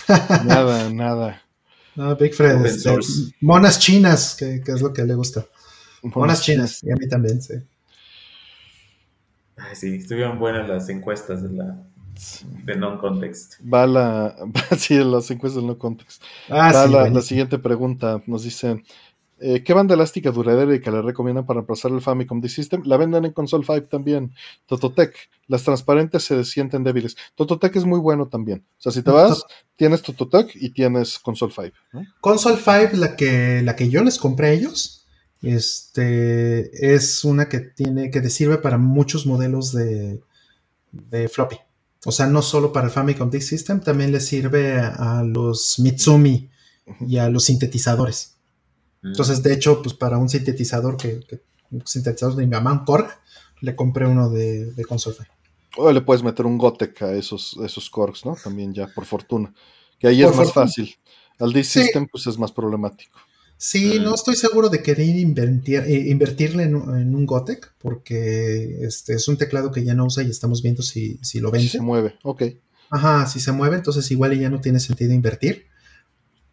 nada, 0.46 0.90
nada. 0.90 1.42
No, 1.96 2.16
Big 2.16 2.34
Fred. 2.34 2.66
Este, 2.66 2.96
monas 3.42 3.80
chinas, 3.80 4.36
que, 4.36 4.62
es 4.66 4.82
lo 4.82 4.94
que 4.94 5.04
le 5.04 5.16
gusta. 5.16 5.46
Monas, 6.04 6.42
chinas. 6.42 6.84
Y 6.84 6.92
a 6.92 6.96
mí 6.96 7.08
también, 7.08 7.42
sí. 7.42 7.56
sí, 9.74 9.96
estuvieron 9.96 10.40
buenas 10.40 10.68
las 10.68 10.90
encuestas 10.90 11.44
de 11.44 11.50
la 11.50 11.78
de 12.66 12.76
non-context. 12.76 13.56
Va 13.62 13.88
la. 13.88 14.36
sí, 14.78 15.04
las 15.04 15.30
encuestas 15.32 15.62
de 15.62 15.68
non-context. 15.68 16.24
Ah, 16.50 16.72
va 16.74 16.88
la, 16.88 17.10
la, 17.10 17.22
siguiente 17.22 17.58
pregunta. 17.58 18.22
Nos 18.28 18.44
dice: 18.44 18.84
eh, 19.44 19.64
¿Qué 19.64 19.74
banda 19.74 19.96
elástica 19.96 20.30
duradera 20.30 20.76
y 20.76 20.80
que 20.80 20.92
le 20.92 21.02
recomiendan 21.02 21.48
para 21.48 21.60
reemplazar 21.60 21.92
el 21.92 22.02
Famicom 22.02 22.40
D 22.40 22.48
System? 22.48 22.84
La 22.86 22.96
venden 22.96 23.26
en 23.26 23.34
Console 23.34 23.66
5 23.66 23.88
también. 23.88 24.34
Tototec. 24.68 25.16
Las 25.48 25.64
transparentes 25.64 26.24
se 26.24 26.44
sienten 26.46 26.84
débiles. 26.84 27.16
Tototec 27.34 27.76
es 27.76 27.86
muy 27.86 28.00
bueno 28.00 28.28
también. 28.28 28.64
O 28.78 28.82
sea, 28.82 28.92
si 28.92 29.02
te 29.02 29.10
vas, 29.10 29.44
tienes 29.76 30.04
Tototec 30.04 30.56
y 30.56 30.70
tienes 30.70 31.18
Console 31.18 31.52
5. 31.54 32.06
Console 32.22 32.58
5, 32.58 32.98
la 32.98 33.16
que, 33.16 33.64
la 33.64 33.76
que 33.76 33.90
yo 33.90 34.04
les 34.04 34.20
compré 34.20 34.48
a 34.48 34.52
ellos, 34.52 35.08
este, 35.42 36.94
es 36.94 37.24
una 37.24 37.50
que 37.50 37.62
tiene, 37.62 38.12
que 38.12 38.22
te 38.22 38.30
sirve 38.30 38.60
para 38.60 38.78
muchos 38.78 39.26
modelos 39.26 39.72
de, 39.72 40.22
floppy. 41.30 41.58
O 42.06 42.12
sea, 42.12 42.28
no 42.28 42.44
solo 42.44 42.72
para 42.72 42.88
el 42.88 42.94
Famicom 42.94 43.32
Disk 43.32 43.50
System, 43.50 43.82
también 43.82 44.12
le 44.12 44.20
sirve 44.20 44.80
a 44.80 45.24
los 45.24 45.80
Mitsumi 45.80 46.50
y 47.00 47.18
a 47.18 47.30
los 47.30 47.46
sintetizadores. 47.46 48.38
Entonces, 49.04 49.42
de 49.42 49.54
hecho, 49.54 49.82
pues 49.82 49.96
para 49.96 50.18
un 50.18 50.30
sintetizador 50.30 50.98
que, 50.98 51.22
un 51.72 51.86
sintetizador 51.86 52.36
de 52.36 52.46
mi 52.46 52.52
mamá, 52.52 52.74
un 52.74 52.86
Korg, 52.86 53.08
le 53.62 53.76
compré 53.76 54.06
uno 54.06 54.30
de, 54.30 54.72
de 54.72 54.86
console. 54.86 55.18
O 55.78 55.92
le 55.92 56.02
puedes 56.02 56.24
meter 56.24 56.46
un 56.46 56.58
Gotek 56.58 57.02
a 57.04 57.14
esos, 57.14 57.58
esos 57.64 57.90
Korgs, 57.90 58.26
¿no? 58.26 58.36
También 58.44 58.74
ya, 58.74 58.88
por 58.88 59.06
fortuna. 59.06 59.54
Que 59.98 60.08
ahí 60.08 60.22
es 60.22 60.36
más 60.36 60.52
fácil. 60.52 60.96
Al 61.40 61.54
D-System, 61.54 62.08
pues 62.12 62.28
es 62.28 62.38
más 62.38 62.52
problemático. 62.52 63.20
Sí, 63.58 64.00
no 64.00 64.16
estoy 64.16 64.36
seguro 64.36 64.70
de 64.70 64.82
querer 64.82 65.16
invertir, 65.16 65.82
eh, 65.82 66.10
invertirle 66.10 66.64
en, 66.64 66.76
un 66.76 67.26
Gotek, 67.28 67.76
porque 67.78 68.80
este 68.82 69.14
es 69.14 69.28
un 69.28 69.38
teclado 69.38 69.72
que 69.72 69.84
ya 69.84 69.94
no 69.94 70.06
usa 70.06 70.24
y 70.24 70.32
estamos 70.32 70.64
viendo 70.64 70.82
si, 70.82 71.20
si 71.22 71.40
lo 71.40 71.52
vende. 71.52 71.68
Si 71.68 71.78
se 71.78 71.82
mueve, 71.82 72.16
ok. 72.24 72.44
Ajá, 72.90 73.28
si 73.28 73.40
se 73.40 73.52
mueve, 73.52 73.78
entonces 73.78 74.10
igual 74.10 74.38
ya 74.38 74.50
no 74.50 74.62
tiene 74.62 74.80
sentido 74.80 75.14
invertir. 75.14 75.68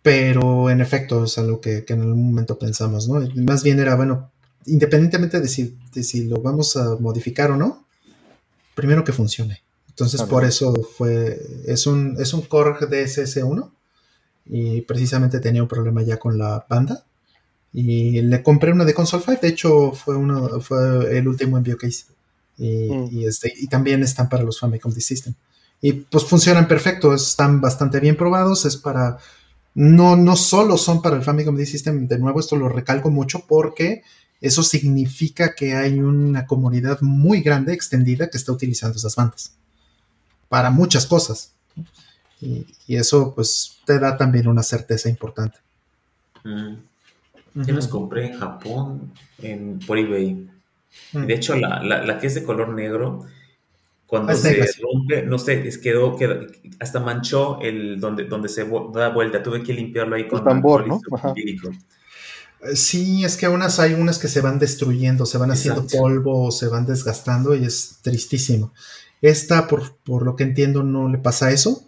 Pero 0.02 0.70
en 0.70 0.80
efecto 0.80 1.24
es 1.24 1.38
algo 1.38 1.60
que, 1.60 1.84
en 1.88 2.00
algún 2.00 2.28
momento 2.30 2.58
pensamos, 2.58 3.08
¿no? 3.08 3.20
Más 3.42 3.62
bien 3.62 3.80
era, 3.80 3.96
bueno, 3.96 4.30
independientemente 4.66 5.40
de 5.40 5.48
si, 5.48 5.76
si 6.02 6.24
lo 6.24 6.40
vamos 6.40 6.76
a 6.76 6.96
modificar 6.96 7.50
o 7.50 7.56
no, 7.56 7.84
primero 8.74 9.04
que 9.04 9.12
funcione. 9.12 9.62
Entonces 9.88 10.22
por 10.22 10.44
eso 10.44 10.72
fue, 10.96 11.40
es 11.66 11.86
un, 11.88 12.16
es 12.20 12.32
un 12.32 12.42
Korg 12.42 12.88
DSS1 12.88 13.70
y 14.46 14.82
precisamente 14.82 15.40
tenía 15.40 15.62
un 15.62 15.68
problema 15.68 16.02
ya 16.02 16.18
con 16.18 16.38
la 16.38 16.64
banda 16.68 17.04
y 17.72 18.22
le 18.22 18.42
compré 18.42 18.72
una 18.72 18.84
de 18.84 18.94
Console 18.94 19.22
5, 19.24 19.40
de 19.42 19.48
hecho 19.48 19.92
fue, 19.92 20.16
uno, 20.16 20.60
fue 20.60 21.18
el 21.18 21.28
último 21.28 21.56
envío 21.58 21.76
que 21.76 21.88
hice. 21.88 22.06
Y, 22.56 22.90
mm. 22.90 23.08
y, 23.12 23.26
este, 23.26 23.52
y 23.56 23.66
también 23.66 24.02
están 24.02 24.28
para 24.28 24.42
los 24.42 24.58
Famicom 24.58 24.92
D 24.92 25.00
System. 25.00 25.34
Y 25.80 25.92
pues 25.92 26.24
funcionan 26.24 26.66
perfecto, 26.66 27.14
están 27.14 27.60
bastante 27.60 28.00
bien 28.00 28.16
probados, 28.16 28.64
es 28.64 28.76
para 28.76 29.18
no, 29.80 30.16
no 30.16 30.34
solo 30.34 30.76
son 30.76 31.00
para 31.00 31.14
el 31.14 31.22
Famicom 31.22 31.54
D 31.54 31.64
System, 31.64 32.08
de 32.08 32.18
nuevo 32.18 32.40
esto 32.40 32.56
lo 32.56 32.68
recalco 32.68 33.10
mucho 33.10 33.44
porque 33.46 34.02
eso 34.40 34.64
significa 34.64 35.54
que 35.54 35.76
hay 35.76 36.00
una 36.00 36.46
comunidad 36.46 37.00
muy 37.00 37.42
grande, 37.42 37.74
extendida, 37.74 38.28
que 38.28 38.38
está 38.38 38.50
utilizando 38.50 38.96
esas 38.96 39.14
bandas 39.14 39.54
para 40.48 40.70
muchas 40.70 41.06
cosas. 41.06 41.52
Y, 42.40 42.66
eso 42.88 43.32
pues 43.36 43.78
te 43.86 44.00
da 44.00 44.16
también 44.16 44.48
una 44.48 44.64
certeza 44.64 45.08
importante. 45.08 45.60
Mm. 46.42 46.74
Yo 47.54 47.74
las 47.74 47.86
compré 47.86 48.32
en 48.32 48.36
Japón 48.36 49.12
en, 49.40 49.78
por 49.78 49.96
eBay. 49.96 50.50
Mm. 51.12 51.24
De 51.24 51.34
hecho, 51.34 51.54
la, 51.54 51.84
la, 51.84 52.18
que 52.18 52.26
es 52.26 52.34
de 52.34 52.42
color 52.42 52.70
negro, 52.70 53.26
cuando 54.08 54.34
se 54.34 54.66
rompe, 54.80 55.22
no 55.22 55.38
sé, 55.38 55.68
es 55.68 55.76
quedó, 55.76 56.16
quedó, 56.16 56.40
hasta 56.80 56.98
manchó 56.98 57.60
el 57.60 58.00
donde, 58.00 58.24
donde 58.24 58.48
se 58.48 58.66
da 58.94 59.10
vuelta. 59.10 59.42
Tuve 59.42 59.62
que 59.62 59.74
limpiarlo 59.74 60.16
ahí 60.16 60.26
con 60.26 60.38
el 60.38 60.44
tambor, 60.46 60.88
¿no? 60.88 60.98
Eh, 62.62 62.74
sí, 62.74 63.22
es 63.22 63.36
que 63.36 63.46
unas 63.48 63.78
hay 63.78 63.92
unas 63.92 64.18
que 64.18 64.28
se 64.28 64.40
van 64.40 64.58
destruyendo, 64.58 65.26
se 65.26 65.36
van 65.36 65.50
haciendo 65.50 65.86
polvo, 65.86 66.50
se 66.50 66.68
van 66.68 66.86
desgastando 66.86 67.54
y 67.54 67.66
es 67.66 67.98
tristísimo. 68.00 68.72
Esta, 69.20 69.68
por, 69.68 69.96
por 69.98 70.22
lo 70.22 70.36
que 70.36 70.44
entiendo, 70.44 70.82
no 70.82 71.10
le 71.10 71.18
pasa 71.18 71.50
eso. 71.50 71.84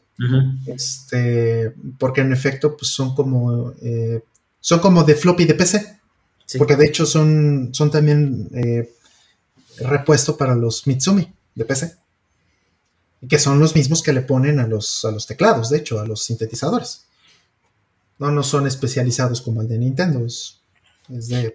Este, 0.67 1.73
porque 1.99 2.21
en 2.21 2.35
efecto, 2.35 2.77
pues 2.77 2.91
son 2.91 3.15
como 3.15 3.73
eh, 3.81 4.23
son 4.61 4.81
como 4.81 5.05
de 5.05 5.15
floppy 5.15 5.47
de 5.47 5.55
PC. 5.55 6.01
Porque 6.59 6.77
de 6.77 6.85
hecho 6.85 7.07
son, 7.07 7.71
son 7.73 7.91
también 7.91 8.51
eh, 8.53 8.93
repuesto 9.79 10.37
para 10.37 10.55
los 10.55 10.87
Mitsumi 10.87 11.33
de 11.55 11.65
PC. 11.65 12.00
Y 13.21 13.29
que 13.29 13.39
son 13.39 13.59
los 13.61 13.75
mismos 13.75 14.03
que 14.03 14.13
le 14.13 14.23
ponen 14.23 14.61
a 14.61 14.67
los, 14.67 15.05
a 15.05 15.11
los 15.11 15.27
teclados, 15.27 15.71
de 15.71 15.79
hecho, 15.79 16.01
a 16.01 16.07
los 16.07 16.23
sintetizadores. 16.25 17.07
No, 18.19 18.31
no 18.31 18.43
son 18.43 18.67
especializados 18.67 19.41
como 19.43 19.63
el 19.63 19.69
de 19.69 19.79
Nintendo, 19.79 20.25
es, 20.27 20.61
de, 21.09 21.55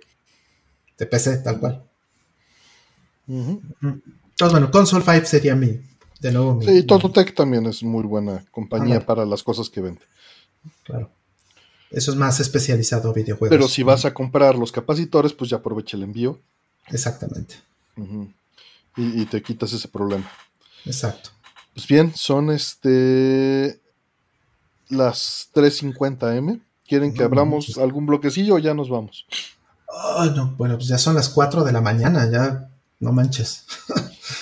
PC 0.97 1.37
tal 1.37 1.59
cual. 1.59 1.83
Entonces, 3.27 4.51
bueno, 4.51 4.71
Console 4.71 5.03
5 5.05 5.25
sería 5.25 5.55
mi, 5.55 5.79
de 6.19 6.31
nuevo 6.31 6.55
mi... 6.55 6.65
Sí, 6.65 6.83
Tototech 6.83 7.33
también 7.33 7.65
es 7.65 7.83
muy 7.83 8.03
buena 8.03 8.43
compañía 8.51 9.05
para 9.05 9.25
las 9.25 9.43
cosas 9.43 9.69
que 9.69 9.81
vende. 9.81 10.01
Claro. 10.83 11.11
Eso 11.91 12.11
es 12.11 12.17
más 12.17 12.39
especializado 12.39 13.09
a 13.09 13.13
videojuegos. 13.13 13.55
Pero 13.55 13.67
si 13.67 13.83
vas 13.83 14.05
a 14.05 14.13
comprar 14.13 14.57
los 14.57 14.71
capacitores, 14.71 15.33
pues 15.33 15.49
ya 15.49 15.57
aprovecha 15.57 15.97
el 15.97 16.03
envío. 16.03 16.39
Exactamente. 16.87 17.55
y, 18.97 19.25
te 19.25 19.41
quitas 19.41 19.71
ese 19.73 19.87
problema. 19.87 20.29
Exacto. 20.85 21.29
Pues 21.75 21.87
bien, 21.87 22.15
son 22.15 22.51
este 22.51 23.81
las 24.87 25.49
3.50 25.53 26.37
M. 26.37 26.61
¿Quieren 26.87 27.13
que 27.13 27.23
abramos 27.23 27.77
algún 27.77 28.05
bloquecillo 28.05 28.55
o 28.55 28.59
ya 28.59 28.73
nos 28.73 28.89
vamos? 28.89 29.27
no, 30.35 30.55
bueno, 30.57 30.75
pues 30.75 30.87
ya 30.87 30.97
son 30.97 31.15
las 31.15 31.27
4 31.27 31.65
de 31.65 31.73
la 31.73 31.81
mañana, 31.81 32.31
ya 32.31 32.69
no 33.01 33.11
manches. 33.11 33.65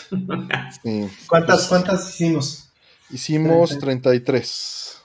¿Cuántas, 0.09 0.79
pues 1.27 1.67
¿Cuántas 1.67 2.09
hicimos? 2.11 2.69
Hicimos 3.09 3.79
33. 3.79 4.97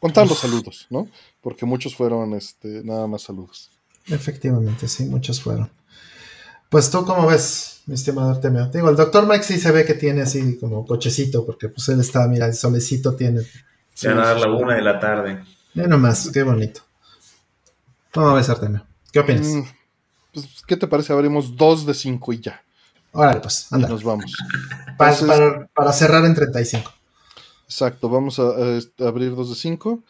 Contar 0.00 0.26
los 0.26 0.38
saludos, 0.38 0.88
¿no? 0.90 1.08
Porque 1.40 1.66
muchos 1.66 1.94
fueron 1.94 2.34
este, 2.34 2.82
nada 2.82 3.06
más 3.06 3.22
saludos. 3.22 3.70
Efectivamente, 4.06 4.88
sí, 4.88 5.04
muchos 5.04 5.40
fueron. 5.40 5.70
Pues 6.68 6.90
tú, 6.90 7.04
¿cómo 7.04 7.26
ves, 7.26 7.82
mi 7.86 7.94
estimado 7.94 8.30
Artemio? 8.30 8.66
Digo, 8.66 8.90
el 8.90 8.96
doctor 8.96 9.26
Mike 9.26 9.44
sí 9.44 9.58
se 9.58 9.70
ve 9.70 9.84
que 9.84 9.94
tiene 9.94 10.22
así 10.22 10.58
como 10.58 10.84
cochecito, 10.84 11.46
porque 11.46 11.68
pues 11.68 11.88
él 11.88 12.00
está, 12.00 12.26
mira, 12.26 12.46
el 12.46 12.54
solecito 12.54 13.14
tiene. 13.14 13.42
Se 13.94 14.08
van 14.08 14.18
a 14.18 14.26
dar 14.26 14.40
la 14.40 14.50
una 14.50 14.74
de 14.74 14.82
la 14.82 14.98
tarde. 14.98 15.44
Ya 15.74 15.86
nomás, 15.86 16.30
qué 16.32 16.42
bonito. 16.42 16.80
¿Cómo 18.12 18.34
ves, 18.34 18.48
Artemio? 18.48 18.84
¿Qué 19.12 19.20
opinas? 19.20 19.46
Mm, 19.46 19.62
pues, 20.34 20.46
¿qué 20.66 20.76
te 20.76 20.88
parece? 20.88 21.12
Abrimos 21.12 21.56
dos 21.56 21.86
de 21.86 21.94
cinco 21.94 22.32
y 22.32 22.40
ya. 22.40 22.62
Órale, 23.12 23.40
pues, 23.40 23.72
anda. 23.72 23.88
nos 23.88 24.02
vamos. 24.02 24.32
para, 24.98 25.92
cerrar 25.92 26.24
en 26.24 26.34
35. 26.34 26.92
Exacto, 27.64 28.08
vamos 28.08 28.38
a, 28.38 28.50
abrir 29.06 29.34
dos 29.34 29.50
de 29.50 29.54
cinco. 29.54 30.02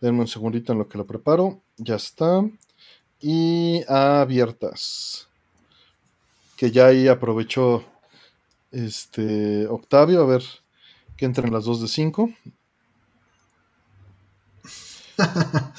Denme 0.00 0.20
un 0.20 0.28
segundito 0.28 0.72
en 0.72 0.78
lo 0.78 0.88
que 0.88 0.98
lo 0.98 1.06
preparo. 1.06 1.62
Ya 1.76 1.94
está. 1.94 2.42
Y 3.20 3.84
abiertas 3.88 5.29
que 6.60 6.70
ya 6.70 6.88
ahí 6.88 7.08
aprovechó 7.08 7.82
este 8.70 9.66
Octavio, 9.66 10.20
a 10.20 10.26
ver 10.26 10.42
que 11.16 11.24
entren 11.24 11.54
las 11.54 11.64
dos 11.64 11.80
de 11.80 11.88
cinco. 11.88 12.30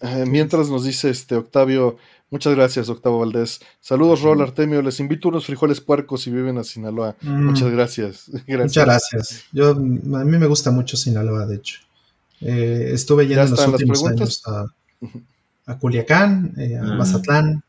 Eh, 0.00 0.26
mientras 0.28 0.70
nos 0.70 0.84
dice 0.84 1.10
este 1.10 1.34
Octavio, 1.34 1.96
muchas 2.30 2.54
gracias 2.54 2.88
Octavio 2.88 3.18
Valdés. 3.18 3.58
Saludos 3.80 4.22
Rol 4.22 4.40
Artemio, 4.40 4.80
les 4.80 5.00
invito 5.00 5.28
unos 5.28 5.46
frijoles 5.46 5.80
puercos 5.80 6.22
si 6.22 6.30
viven 6.30 6.56
a 6.56 6.62
Sinaloa. 6.62 7.16
Mm. 7.20 7.46
Muchas 7.46 7.68
gracias. 7.72 8.30
Muchas 8.46 8.84
gracias. 8.84 9.44
Yo, 9.50 9.70
a 9.70 9.74
mí 9.74 10.38
me 10.38 10.46
gusta 10.46 10.70
mucho 10.70 10.96
Sinaloa, 10.96 11.46
de 11.46 11.56
hecho. 11.56 11.80
Eh, 12.40 12.90
estuve 12.92 13.26
yendo 13.26 13.42
en 13.42 13.50
los 13.50 13.66
últimos 13.66 14.06
años 14.06 14.42
a, 15.66 15.78
Culiacán, 15.80 16.54
eh, 16.58 16.76
a 16.76 16.82
mm. 16.84 16.96
Mazatlán. 16.96 17.64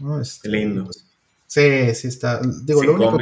¿no? 0.00 0.20
Este, 0.20 0.48
lindo. 0.48 0.86
Pues, 0.86 1.09
Sí, 1.50 1.94
sí 1.96 2.06
está. 2.06 2.40
Digo, 2.62 2.84
lo 2.84 2.94
único. 2.94 3.18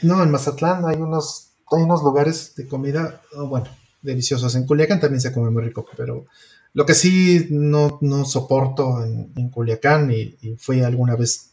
no, 0.00 0.22
en 0.22 0.30
Mazatlán 0.30 0.86
hay 0.86 0.96
unos, 0.96 1.50
hay 1.70 1.82
unos 1.82 2.02
lugares 2.02 2.54
de 2.56 2.66
comida, 2.66 3.20
oh, 3.34 3.48
bueno, 3.48 3.66
deliciosos. 4.00 4.54
En 4.54 4.64
Culiacán 4.64 4.98
también 4.98 5.20
se 5.20 5.30
come 5.30 5.50
muy 5.50 5.62
rico, 5.62 5.86
pero 5.94 6.24
lo 6.72 6.86
que 6.86 6.94
sí 6.94 7.48
no, 7.50 7.98
no 8.00 8.24
soporto 8.24 9.04
en, 9.04 9.50
Culiacán 9.50 10.10
y, 10.10 10.56
fui 10.56 10.80
alguna 10.80 11.16
vez, 11.16 11.50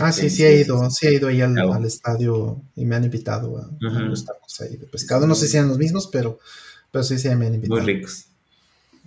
Ah, 0.00 0.10
sí, 0.10 0.28
sí, 0.28 0.44
he 0.44 0.60
ido, 0.60 0.90
sí 0.90 1.06
he 1.06 1.14
ido 1.14 1.28
ahí 1.28 1.40
al, 1.40 1.84
estadio 1.84 2.60
y 2.74 2.84
me 2.84 2.96
han 2.96 3.04
invitado 3.04 3.58
a, 3.58 3.70
los 3.80 4.24
tacos 4.24 4.60
ahí 4.60 4.76
de 4.76 4.86
pescado. 4.86 5.26
No 5.26 5.34
sé 5.34 5.46
si 5.46 5.52
sean 5.52 5.68
los 5.68 5.78
mismos, 5.78 6.08
pero, 6.08 6.40
pero 6.90 7.04
sí, 7.04 7.18
sí 7.18 7.28
me 7.36 7.46
han 7.46 7.54
invitado. 7.54 7.80
Muy 7.80 7.94
ricos. 7.94 8.26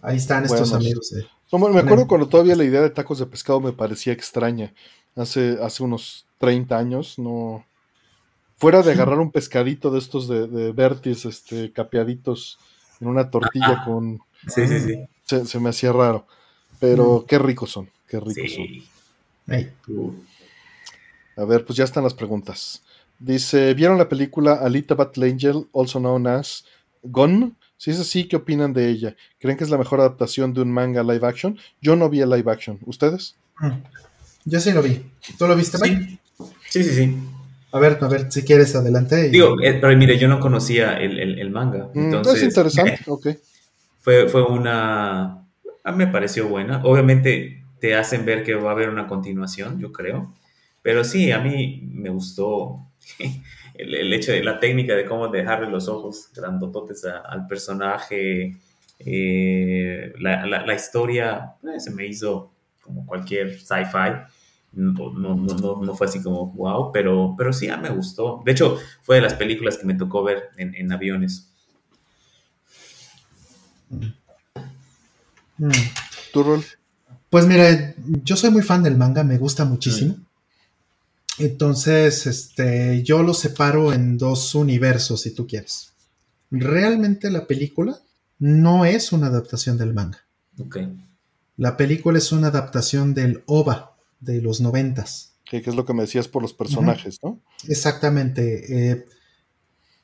Ahí 0.02 0.18
están 0.18 0.46
estos 0.46 0.72
amigos. 0.72 1.14
me 1.52 1.80
acuerdo 1.80 2.08
cuando 2.08 2.30
todavía 2.30 2.56
la 2.56 2.64
idea 2.64 2.82
de 2.82 2.90
tacos 2.90 3.20
de 3.20 3.26
pescado 3.26 3.60
me 3.60 3.74
parecía 3.74 4.14
extraña. 4.14 4.74
Hace, 5.16 5.58
hace 5.62 5.84
unos 5.84 6.26
30 6.38 6.78
años, 6.78 7.20
no. 7.20 7.66
Fuera 8.58 8.82
de 8.82 8.92
agarrar 8.94 9.20
un 9.20 9.32
pescadito 9.32 9.92
de 9.92 10.00
estos 10.00 10.28
de, 10.28 10.48
de 10.48 10.72
Vertis, 10.72 11.26
este, 11.26 11.72
capeaditos 11.72 12.58
en 13.02 13.08
una 13.08 13.30
tortilla 13.30 13.84
con. 13.86 14.20
Sí, 14.48 14.68
sí, 14.68 14.80
sí. 14.80 15.46
Se, 15.46 15.60
me 15.60 15.70
hacía 15.70 15.92
raro. 15.92 16.26
Pero 16.80 17.26
qué 17.28 17.40
ricos 17.40 17.72
son, 17.72 17.90
qué 18.08 18.20
ricos 18.20 18.54
son. 18.54 18.66
A 21.38 21.46
ver, 21.46 21.64
pues 21.64 21.78
ya 21.78 21.84
están 21.84 22.04
las 22.04 22.14
preguntas. 22.14 22.82
Dice, 23.20 23.74
¿vieron 23.74 23.98
la 23.98 24.10
película 24.10 24.54
Alita 24.54 24.96
Battle 24.96 25.30
Angel, 25.30 25.68
also 25.74 26.00
known 26.00 26.28
as 26.28 26.66
Gone? 27.04 27.54
Si 27.78 27.92
es 27.92 28.00
así, 28.00 28.28
¿qué 28.28 28.36
opinan 28.36 28.74
de 28.74 28.90
ella? 28.90 29.16
¿Creen 29.40 29.56
que 29.56 29.64
es 29.64 29.70
la 29.70 29.78
mejor 29.78 30.00
adaptación 30.00 30.54
de 30.54 30.62
un 30.62 30.72
manga 30.72 31.04
live 31.04 31.26
action? 31.28 31.58
Yo 31.80 31.96
no 31.96 32.10
vi 32.10 32.22
el 32.22 32.30
live 32.30 32.52
action. 32.52 32.80
¿Ustedes? 32.86 33.36
Mm. 33.60 33.70
Yo 34.46 34.60
sí 34.60 34.72
lo 34.72 34.82
vi. 34.82 35.04
¿Tú 35.38 35.48
lo 35.48 35.56
viste, 35.56 35.78
Mike? 35.80 36.20
Sí, 36.70 36.84
sí, 36.84 36.90
sí. 36.90 37.18
A 37.72 37.80
ver, 37.80 38.00
a 38.02 38.08
ver, 38.08 38.32
si 38.32 38.44
quieres, 38.44 38.76
adelante. 38.76 39.30
Digo, 39.30 39.62
eh, 39.62 39.78
pero 39.80 39.96
mire, 39.96 40.18
yo 40.18 40.28
no 40.28 40.40
conocía 40.40 40.98
el, 40.98 41.50
manga. 41.52 41.90
Mm, 41.94 42.00
entonces, 42.16 42.38
es 42.38 42.44
interesante, 42.44 43.00
ok. 43.08 43.28
Fue, 44.02 44.28
fue 44.28 44.44
una... 44.44 45.44
A 45.84 45.92
mí 45.92 45.98
me 45.98 46.08
pareció 46.08 46.48
buena. 46.48 46.82
Obviamente 46.84 47.64
te 47.80 47.96
hacen 47.96 48.26
ver 48.26 48.44
que 48.44 48.56
va 48.56 48.70
a 48.70 48.74
haber 48.74 48.90
una 48.90 49.06
continuación, 49.06 49.80
yo 49.80 49.92
creo. 49.92 50.34
Pero 50.88 51.04
sí, 51.04 51.34
a 51.34 51.40
mí 51.40 51.82
me 51.92 52.08
gustó 52.10 52.88
el, 53.74 54.14
hecho 54.14 54.32
de 54.32 54.42
la 54.42 54.58
técnica 54.58 54.96
de 54.96 55.04
cómo 55.04 55.28
dejarle 55.28 55.70
los 55.70 55.90
ojos 55.90 56.30
grandototes 56.34 57.04
al 57.04 57.46
personaje. 57.46 58.56
Eh, 58.98 60.14
la, 60.18 60.74
historia 60.74 61.56
eh, 61.64 61.82
se 61.82 61.92
me 61.92 62.08
hizo 62.08 62.54
como 62.82 63.06
cualquier 63.06 63.60
sci-fi. 63.60 64.32
No, 64.72 65.12
no, 65.12 65.94
fue 65.94 66.08
así 66.08 66.24
como 66.24 66.54
wow, 66.54 66.90
pero, 66.94 67.36
pero 67.38 67.52
sí, 67.52 67.68
me 67.82 67.90
gustó. 67.90 68.42
De 68.46 68.54
hecho, 68.54 68.78
fue 69.02 69.18
de 69.18 69.24
las 69.24 69.34
películas 69.34 69.78
que 69.78 69.86
me 69.86 69.96
tocó 69.96 70.24
ver 70.24 70.52
en, 70.56 70.90
aviones. 70.90 71.52
Mm. 75.58 75.70
¿Tu 76.32 76.44
rol? 76.44 76.64
Pues 77.30 77.46
mira, 77.46 77.94
yo 78.24 78.38
soy 78.38 78.52
muy 78.52 78.62
fan 78.62 78.84
del 78.84 78.96
manga, 78.96 79.26
me 79.26 79.38
gusta 79.38 79.66
muchísimo. 79.66 80.16
Entonces, 81.40 82.26
este, 82.26 83.04
yo 83.04 83.22
lo 83.22 83.34
separo 83.34 83.94
en 83.94 84.18
dos 84.18 84.56
universos, 84.56 85.22
si 85.22 85.32
tú 85.32 85.46
quieres. 85.46 85.94
Realmente 86.50 87.30
la 87.30 87.46
película 87.46 88.00
no 88.40 88.86
es 88.86 89.12
una 89.12 89.28
adaptación 89.28 89.78
del 89.78 89.94
manga. 89.94 90.26
La 91.56 91.78
película 91.78 92.18
es 92.18 92.32
una 92.32 92.48
adaptación 92.48 93.14
del 93.14 93.44
OVA 93.46 93.96
de 94.20 94.42
los 94.42 94.62
noventas. 94.62 95.34
Que 95.46 95.58
es 95.58 95.76
lo 95.76 95.86
que 95.86 95.94
me 95.94 96.04
decías 96.04 96.28
por 96.28 96.42
los 96.42 96.54
personajes, 96.54 97.20
¿no? 97.24 97.40
Exactamente. 97.68 98.92
Eh, 98.92 99.06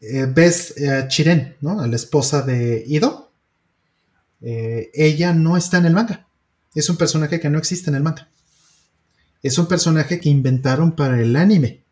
eh, 0.02 0.26
ves 0.34 0.76
a 0.88 1.08
Chiren, 1.08 1.56
¿no? 1.62 1.80
A 1.80 1.88
la 1.88 1.96
esposa 1.96 2.44
de 2.44 2.84
Ido. 2.88 3.32
Eh, 4.42 4.92
ella 4.94 5.34
no 5.34 5.58
está 5.58 5.78
en 5.78 5.86
el 5.86 5.94
manga. 5.94 6.28
Es 6.76 6.90
un 6.90 6.98
personaje 6.98 7.40
que 7.40 7.50
no 7.50 7.58
existe 7.58 7.90
en 7.90 7.96
el 7.96 8.04
manga 8.04 8.30
es 9.44 9.58
un 9.58 9.68
personaje 9.68 10.20
que 10.20 10.30
inventaron 10.30 10.94
para 10.94 11.22
el 11.22 11.36
anime 11.36 11.84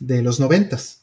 de 0.00 0.22
los 0.22 0.40
noventas. 0.40 1.02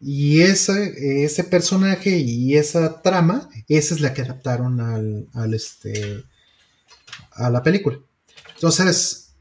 Y 0.00 0.40
ese, 0.40 1.24
ese 1.24 1.44
personaje 1.44 2.18
y 2.18 2.56
esa 2.56 3.02
trama, 3.02 3.48
esa 3.68 3.94
es 3.94 4.00
la 4.00 4.12
que 4.12 4.22
adaptaron 4.22 4.80
al, 4.80 5.28
al 5.34 5.54
este, 5.54 6.24
a 7.32 7.50
la 7.50 7.62
película. 7.62 7.98
Entonces, 8.54 9.34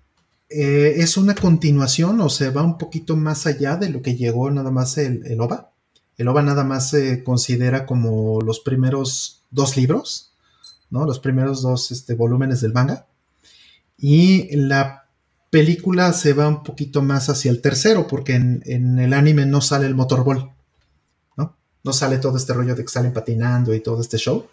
eh, 0.50 0.96
es 0.98 1.18
una 1.18 1.34
continuación 1.34 2.20
o 2.22 2.30
se 2.30 2.50
va 2.50 2.62
un 2.62 2.78
poquito 2.78 3.16
más 3.16 3.48
allá 3.48 3.78
de 3.78 3.90
lo 3.90 4.02
que 4.02 4.16
llegó 4.16 4.52
nada 4.52 4.70
más 4.70 4.98
el, 4.98 5.26
el 5.26 5.40
OVA. 5.40 5.72
El 6.18 6.28
OVA 6.28 6.44
nada 6.44 6.64
más 6.64 6.90
se 6.90 7.24
considera 7.24 7.86
como 7.86 8.42
los 8.42 8.60
primeros 8.60 9.44
dos 9.50 9.78
libros, 9.78 10.34
¿no? 10.90 11.06
Los 11.06 11.20
primeros 11.20 11.62
dos 11.62 11.92
este, 11.92 12.14
volúmenes 12.14 12.62
del 12.62 12.74
manga. 12.74 13.08
Y 14.04 14.56
la 14.56 15.08
película 15.52 16.12
se 16.12 16.34
va 16.34 16.48
un 16.48 16.64
poquito 16.64 17.04
más 17.04 17.30
hacia 17.30 17.52
el 17.52 17.62
tercero, 17.62 18.08
porque 18.08 18.34
en, 18.34 18.98
el 18.98 19.14
anime 19.14 19.46
no 19.46 19.62
sale 19.62 19.86
el 19.86 19.94
motorball, 19.94 20.52
¿no? 21.38 21.94
Sale 21.94 22.18
todo 22.18 22.38
este 22.38 22.54
rollo 22.54 22.74
de 22.74 22.84
que 22.84 22.92
salen 22.92 23.14
patinando 23.14 23.76
y 23.76 23.80
todo 23.80 24.02
este 24.02 24.18
show. 24.18 24.48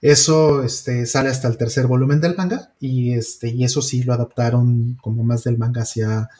Eso 0.00 0.62
este, 0.62 1.04
sale 1.04 1.28
hasta 1.28 1.46
el 1.46 1.58
tercer 1.58 1.86
volumen 1.86 2.22
del 2.22 2.36
manga 2.36 2.72
y, 2.80 3.12
este, 3.12 3.48
y 3.48 3.64
eso 3.64 3.82
sí 3.82 4.02
lo 4.02 4.14
adaptaron 4.14 4.96
como 5.02 5.24
más 5.24 5.44
del 5.44 5.58
manga 5.58 5.82
hacia, 5.82 6.30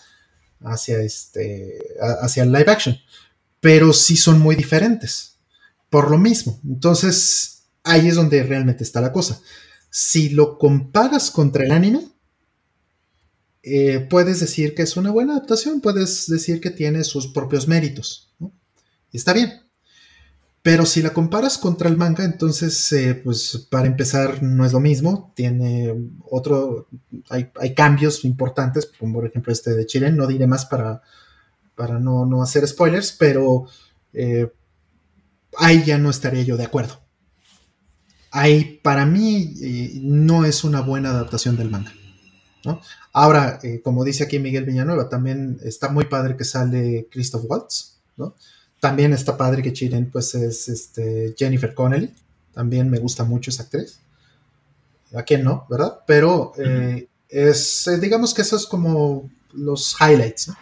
hacia, 0.62 1.02
este, 1.02 1.78
hacia 2.22 2.44
el 2.44 2.52
live 2.52 2.70
action. 2.70 2.96
Pero 3.60 3.92
sí 3.92 4.16
son 4.16 4.40
muy 4.40 4.56
diferentes, 4.56 5.36
por 5.90 6.10
lo 6.10 6.16
mismo. 6.16 6.58
Entonces, 6.64 7.64
ahí 7.84 8.08
es 8.08 8.14
donde 8.14 8.42
realmente 8.44 8.82
está 8.82 9.02
la 9.02 9.12
cosa. 9.12 9.38
Si 9.90 10.30
lo 10.30 10.56
comparas 10.56 11.30
contra 11.30 11.64
el 11.64 11.72
anime, 11.72 12.08
eh, 13.62 14.06
puedes 14.08 14.40
decir 14.40 14.74
que 14.74 14.82
es 14.82 14.96
una 14.96 15.10
buena 15.10 15.34
adaptación, 15.34 15.80
puedes 15.80 16.26
decir 16.28 16.60
que 16.60 16.70
tiene 16.70 17.04
sus 17.04 17.28
propios 17.28 17.68
méritos. 17.68 18.32
Está 19.12 19.32
bien. 19.32 19.60
Pero 20.62 20.84
si 20.84 21.00
la 21.02 21.14
comparas 21.14 21.56
contra 21.56 21.88
el 21.88 21.96
manga, 21.96 22.24
entonces, 22.24 22.92
eh, 22.92 23.14
pues 23.14 23.66
para 23.70 23.86
empezar, 23.86 24.42
no 24.42 24.64
es 24.64 24.72
lo 24.72 24.80
mismo. 24.80 25.32
Tiene 25.34 25.94
otro, 26.28 26.88
hay, 27.30 27.74
cambios 27.74 28.24
importantes, 28.24 28.90
como 28.98 29.14
por 29.14 29.26
ejemplo 29.26 29.52
este 29.52 29.74
de 29.74 29.86
Chile. 29.86 30.12
No 30.12 30.26
diré 30.26 30.46
más 30.46 30.66
para, 30.66 31.02
para 31.74 31.98
no, 31.98 32.42
hacer 32.42 32.66
spoilers, 32.66 33.12
pero 33.12 33.66
eh, 34.12 34.52
ahí 35.56 35.82
ya 35.84 35.96
no 35.98 36.10
estaría 36.10 36.42
yo 36.42 36.56
de 36.58 36.64
acuerdo. 36.64 37.00
Ahí, 38.30 38.80
para 38.82 39.06
mí, 39.06 39.54
no 40.02 40.44
es 40.44 40.62
una 40.62 40.82
buena 40.82 41.10
adaptación 41.10 41.56
del 41.56 41.70
manga. 41.70 41.92
Ahora, 43.12 43.58
eh, 43.62 43.80
como 43.82 44.04
dice 44.04 44.24
aquí 44.24 44.38
Miguel 44.38 44.64
Villanueva, 44.64 45.08
también 45.08 45.58
está 45.64 45.88
muy 45.88 46.04
padre 46.04 46.36
que 46.36 46.44
sale 46.44 47.08
Christoph 47.10 47.44
Waltz, 47.48 47.98
¿no? 48.16 48.34
También 48.80 49.12
está 49.12 49.36
padre 49.36 49.62
que 49.62 49.72
Chiren, 49.72 50.10
pues, 50.10 50.34
es 50.34 50.68
este, 50.68 51.34
Jennifer 51.36 51.74
Connelly. 51.74 52.14
También 52.54 52.90
me 52.90 52.98
gusta 52.98 53.24
mucho 53.24 53.50
esa 53.50 53.64
actriz. 53.64 54.00
¿A 55.14 55.22
quién 55.22 55.44
no, 55.44 55.66
verdad? 55.68 56.00
Pero 56.06 56.52
eh, 56.56 57.08
es, 57.28 57.86
eh, 57.88 57.98
digamos 57.98 58.32
que 58.32 58.42
eso 58.42 58.56
es 58.56 58.66
como 58.66 59.30
los 59.52 59.96
highlights, 60.00 60.48
¿no? 60.48 60.56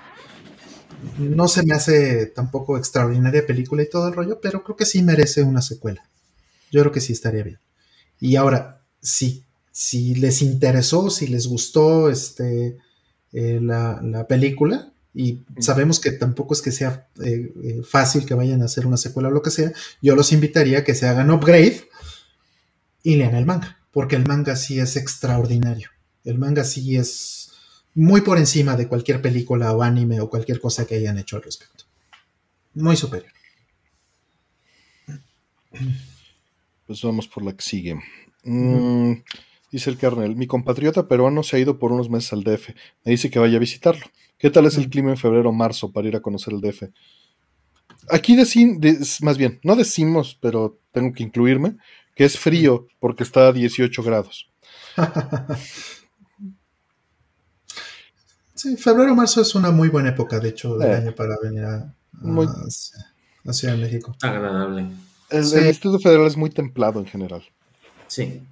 No 1.19 1.47
se 1.47 1.65
me 1.65 1.75
hace 1.75 2.27
tampoco 2.27 2.77
extraordinaria 2.77 3.47
película 3.47 3.83
y 3.85 3.91
todo 3.91 4.09
el 4.09 4.15
rollo, 4.15 4.41
pero 4.41 4.65
creo 4.65 4.77
que 4.77 4.85
sí 4.85 5.03
merece 5.03 5.43
una 5.43 5.63
secuela. 5.63 6.03
Yo 6.73 6.81
creo 6.81 6.93
que 6.93 7.01
sí 7.01 7.13
estaría 7.13 7.45
bien. 7.45 7.61
Y 8.19 8.35
ahora, 8.35 8.83
sí 9.01 9.45
si 9.79 10.17
les 10.17 10.43
interesó, 10.43 11.09
si 11.09 11.29
les 11.29 11.47
gustó 11.47 12.11
este, 12.11 12.79
eh, 13.33 13.61
la, 13.63 14.27
película, 14.29 14.93
y 15.15 15.45
sabemos 15.61 16.01
que 16.01 16.11
tampoco 16.11 16.53
es 16.53 16.63
que 16.63 16.73
sea 16.73 17.07
eh, 17.25 17.53
eh, 17.63 17.83
fácil 17.89 18.27
que 18.27 18.35
vayan 18.35 18.61
a 18.61 18.65
hacer 18.65 18.89
una 18.89 18.97
secuela 18.97 19.29
o 19.29 19.31
lo 19.31 19.41
que 19.41 19.53
sea, 19.53 19.73
yo 20.03 20.17
los 20.17 20.33
invitaría 20.33 20.81
a 20.81 20.85
que 20.85 20.97
se 20.97 21.07
hagan 21.07 21.31
upgrade 21.31 21.89
y 23.05 23.15
lean 23.15 23.37
el 23.37 23.47
manga, 23.47 23.79
porque 23.93 24.17
el 24.17 24.27
manga 24.27 24.57
sí 24.57 24.81
es 24.81 24.97
extraordinario. 24.97 25.91
El 26.25 26.39
manga 26.39 26.65
sí 26.65 26.97
es 26.97 27.53
muy 27.95 28.23
por 28.23 28.39
encima 28.39 28.75
de 28.75 28.89
cualquier 28.89 29.23
película 29.23 29.73
o 29.73 29.85
anime 29.85 30.21
o 30.21 30.29
cualquier 30.29 30.59
cosa 30.61 30.89
que 30.89 30.97
hayan 30.97 31.19
hecho 31.19 31.37
al 31.37 31.45
respecto. 31.45 31.85
Muy 32.75 32.97
superior. 32.97 33.33
Pues 36.85 37.01
vamos 37.01 37.29
por 37.29 37.45
la 37.45 37.53
que 37.53 37.63
sigue. 37.63 37.95
Mm, 38.43 39.13
Dice 39.71 39.91
el 39.91 39.99
kernel, 39.99 40.35
mi 40.35 40.47
compatriota 40.47 41.09
peruano 41.09 41.43
se 41.43 41.57
ha 41.57 41.59
ido 41.59 41.79
por 41.79 41.93
unos 41.93 42.09
meses 42.09 42.33
al 42.33 42.43
DF. 42.43 42.71
Me 43.05 43.13
dice 43.13 43.31
que 43.31 43.39
vaya 43.39 43.57
a 43.57 43.61
visitarlo. 43.61 44.07
¿Qué 44.39 44.51
tal 44.51 44.67
es 44.67 44.79
el 44.79 44.89
clima 44.89 45.11
en 45.11 45.19
febrero 45.19 45.51
o 45.51 45.53
marzo 45.53 45.93
para 45.93 46.09
ir 46.09 46.17
a 46.17 46.21
conocer 46.21 46.55
el 46.55 46.61
DF? 46.61 46.85
Aquí 48.11 48.35
decimos, 48.35 49.21
más 49.23 49.37
bien, 49.37 49.61
no 49.63 49.77
decimos, 49.77 50.39
pero 50.41 50.79
tengo 50.93 51.13
que 51.13 51.23
incluirme, 51.23 51.77
que 52.15 52.25
es 52.25 52.39
frío 52.39 52.87
porque 52.99 53.25
está 53.25 53.49
a 53.49 53.53
18 53.53 54.03
grados. 54.03 54.51
sí, 58.55 58.77
febrero 58.79 59.13
o 59.13 59.17
marzo 59.17 59.43
es 59.43 59.55
una 59.55 59.71
muy 59.71 59.89
buena 59.89 60.09
época, 60.11 60.41
de 60.41 60.49
hecho, 60.49 60.79
del 60.79 60.91
eh. 60.91 60.95
año 60.95 61.15
para 61.15 61.37
venir 61.43 61.65
a, 61.65 61.95
Ciudad 63.53 63.75
de 63.75 63.83
México. 63.83 64.17
Agradable. 64.23 64.89
El, 65.31 65.39
el 65.55 65.67
Distrito 65.69 65.99
Federal 65.99 66.27
es 66.27 66.37
muy 66.37 66.51
templado 66.51 67.01
en 67.01 67.07
general. 67.07 67.43
Sí. 68.07 68.43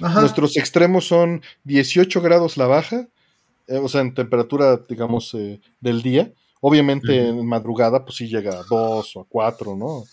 Nuestros 0.00 0.56
extremos 0.56 1.06
son 1.06 1.42
18 1.64 2.20
grados 2.20 2.56
la 2.56 2.66
baja, 2.66 3.06
eh, 3.66 3.76
o 3.76 3.88
sea, 3.88 4.00
en 4.00 4.14
temperatura, 4.14 4.80
digamos, 4.88 5.34
eh, 5.34 5.60
del 5.80 6.02
día. 6.02 6.32
Obviamente 6.60 7.28
en 7.28 7.46
madrugada, 7.46 8.04
pues 8.04 8.16
sí 8.16 8.28
llega 8.28 8.60
a 8.60 8.64
2 8.68 9.16
o 9.16 9.20
a 9.20 9.24
4, 9.28 9.76
¿no? 9.76 10.04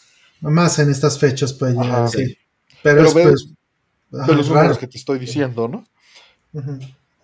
Más 0.42 0.80
en 0.80 0.90
estas 0.90 1.20
fechas 1.20 1.54
puede 1.54 1.74
llegar, 1.74 2.08
sí. 2.10 2.38
Pero, 2.84 3.06
es, 3.06 3.14
pues, 3.14 3.50
los 4.10 4.50
números 4.50 4.78
que 4.78 4.88
te 4.88 4.98
estoy 4.98 5.20
diciendo, 5.20 5.68
¿no? 5.68 5.84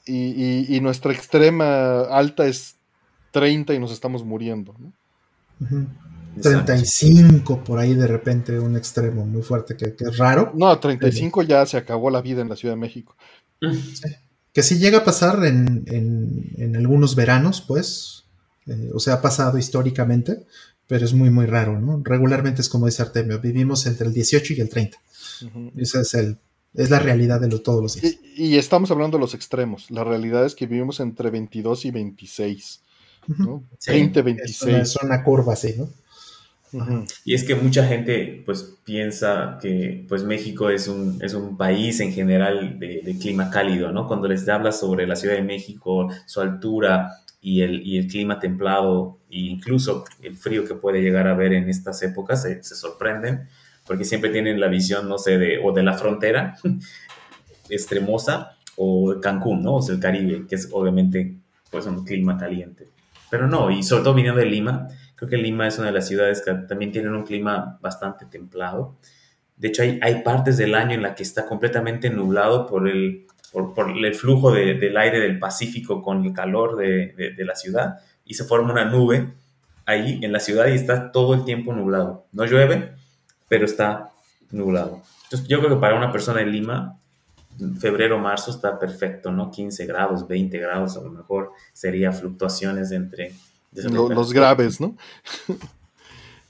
y, 0.06 0.76
y, 0.76 0.82
nuestra 0.82 1.14
extrema 1.14 2.02
alta 2.02 2.46
es 2.46 2.76
30 3.32 3.74
y 3.74 3.80
nos 3.80 3.92
estamos 3.92 4.24
muriendo, 4.24 4.76
¿no? 4.78 4.94
35 6.42 7.64
por 7.64 7.80
ahí 7.80 7.94
de 7.94 8.08
repente 8.08 8.60
un 8.60 8.76
extremo 8.76 9.26
muy 9.26 9.42
fuerte 9.42 9.76
que, 9.76 9.96
es 9.98 10.18
raro. 10.18 10.52
No, 10.56 10.78
35 10.80 11.44
ya 11.44 11.66
se 11.66 11.78
acabó 11.78 12.10
la 12.10 12.22
vida 12.22 12.42
en 12.42 12.50
la 12.50 12.56
Ciudad 12.56 12.74
de 12.74 12.80
México. 12.80 13.16
Que 14.52 14.64
sí 14.64 14.78
llega 14.78 15.00
a 15.00 15.04
pasar 15.04 15.44
en, 15.46 16.76
algunos 16.76 17.16
veranos, 17.16 17.62
pues, 17.62 18.26
eh, 18.68 18.92
o 18.94 19.00
sea, 19.00 19.16
ha 19.16 19.22
pasado 19.22 19.58
históricamente, 19.58 20.46
pero 20.88 21.06
es 21.06 21.14
muy, 21.14 21.30
muy 21.30 21.46
raro, 21.46 21.80
¿no? 21.80 22.02
Regularmente 22.04 22.62
es 22.62 22.70
como 22.70 22.86
dice 22.86 23.02
Artemio, 23.02 23.40
vivimos 23.40 23.86
entre 23.86 24.08
el 24.08 24.14
18 24.14 24.54
y 24.54 24.62
el 24.62 24.70
30. 24.70 24.98
Esa 25.78 26.02
es, 26.02 26.14
el, 26.14 26.38
es 26.74 26.90
la 26.90 27.00
realidad 27.00 27.42
de 27.42 27.60
todos 27.60 27.82
los 27.82 27.96
días. 28.00 28.18
Y, 28.36 28.58
estamos 28.58 28.92
hablando 28.92 29.18
de 29.18 29.22
los 29.22 29.34
extremos. 29.34 29.90
La 29.92 30.04
realidad 30.04 30.46
es 30.46 30.56
que 30.56 30.68
vivimos 30.68 31.00
entre 31.00 31.30
22 31.30 31.86
y 31.86 31.92
26. 31.92 32.82
¿no? 33.40 33.64
20, 33.88 34.22
26. 34.22 34.76
Es 34.76 34.96
una 34.98 35.24
curva 35.24 35.54
así, 35.54 35.76
¿no? 35.78 35.90
Y 37.24 37.34
es 37.34 37.44
que 37.44 37.56
mucha 37.56 37.86
gente 37.86 38.42
pues 38.46 38.78
piensa 38.84 39.58
que 39.62 40.06
pues 40.08 40.24
México 40.24 40.70
es 40.70 40.88
un, 40.88 41.20
es 41.22 41.34
un 41.34 41.58
país 41.58 42.00
en 42.00 42.12
general 42.12 42.80
de, 42.80 43.18
clima 43.22 43.50
cálido, 43.50 43.92
¿no? 43.92 44.08
Cuando 44.08 44.28
les 44.28 44.48
hablas 44.50 44.80
sobre 44.80 45.08
la 45.08 45.16
Ciudad 45.16 45.36
de 45.36 45.44
México, 45.44 46.10
su 46.26 46.42
altura 46.42 47.12
y 47.42 47.62
el, 47.62 47.86
y 47.86 47.98
el 47.98 48.08
clima 48.08 48.40
templado 48.40 49.20
e 49.30 49.40
incluso 49.40 50.06
el 50.22 50.36
frío 50.36 50.66
que 50.66 50.76
puede 50.76 51.02
llegar 51.02 51.28
a 51.28 51.32
haber 51.32 51.54
en 51.54 51.70
estas 51.70 52.02
épocas, 52.02 52.42
se, 52.42 52.64
sorprenden 52.64 53.48
porque 53.86 54.06
siempre 54.06 54.30
tienen 54.30 54.60
la 54.60 54.68
visión, 54.68 55.10
no 55.10 55.18
sé, 55.18 55.38
de, 55.38 55.60
o 55.64 55.74
de 55.74 55.84
la 55.84 55.94
frontera 55.94 56.56
extremosa 57.70 58.58
o 58.76 59.20
Cancún, 59.22 59.62
¿no? 59.62 59.76
O 59.76 59.82
sea, 59.82 59.96
el 59.96 60.02
Caribe, 60.02 60.48
que 60.48 60.56
es 60.56 60.70
obviamente 60.72 61.36
pues 61.70 61.86
un 61.86 62.04
clima 62.04 62.38
caliente. 62.38 62.88
Pero 63.30 63.48
no, 63.48 63.72
y 63.72 63.84
sobre 63.84 64.04
todo 64.04 64.14
viniendo 64.14 64.40
de 64.40 64.46
Lima, 64.46 64.88
Creo 65.24 65.30
que 65.30 65.38
Lima 65.38 65.70
es 65.70 65.78
una 65.78 65.88
de 65.88 65.94
las 65.94 66.10
ciudades 66.10 66.42
que 66.44 66.54
también 66.54 66.92
tienen 66.92 67.16
un 67.16 67.24
clima 67.24 67.78
bastante 67.82 68.26
templado. 68.26 68.98
De 69.56 69.70
hecho, 69.70 69.82
hay, 69.82 69.98
hay 70.02 70.22
partes 70.22 70.58
del 70.58 70.76
año 70.76 70.96
en 70.96 71.02
la 71.02 71.16
que 71.16 71.24
está 71.24 71.46
completamente 71.46 72.10
nublado 72.10 72.68
por 72.68 72.90
el, 72.90 73.26
por, 73.54 73.74
por 73.74 73.90
el 73.90 74.16
flujo 74.16 74.52
de, 74.52 74.74
del 74.74 74.98
aire 74.98 75.22
del 75.22 75.40
Pacífico 75.40 76.02
con 76.02 76.26
el 76.26 76.34
calor 76.34 76.76
de, 76.76 77.34
de, 77.38 77.46
la 77.46 77.56
ciudad 77.56 78.00
y 78.26 78.34
se 78.34 78.44
forma 78.44 78.74
una 78.74 78.84
nube 78.84 79.30
ahí 79.86 80.20
en 80.22 80.34
la 80.34 80.42
ciudad 80.42 80.68
y 80.68 80.74
está 80.74 81.14
todo 81.14 81.36
el 81.36 81.46
tiempo 81.46 81.72
nublado. 81.72 82.26
No 82.34 82.44
llueve, 82.44 82.92
pero 83.48 83.64
está 83.64 84.10
nublado. 84.52 85.04
Entonces, 85.24 85.48
yo 85.48 85.60
creo 85.60 85.70
que 85.70 85.80
para 85.80 85.96
una 85.96 86.12
persona 86.12 86.40
de 86.40 86.48
Lima, 86.48 87.00
febrero, 87.80 88.20
marzo 88.20 88.52
está 88.52 88.78
perfecto, 88.78 89.32
¿no? 89.32 89.52
15 89.52 89.86
grados, 89.86 90.28
20 90.28 90.58
grados, 90.58 90.98
a 90.98 91.02
lo 91.02 91.12
mejor 91.12 91.52
sería 91.72 92.12
fluctuaciones 92.12 92.92
entre 92.92 93.32
los 93.92 94.34
graves, 94.34 94.80
¿no? 94.80 94.96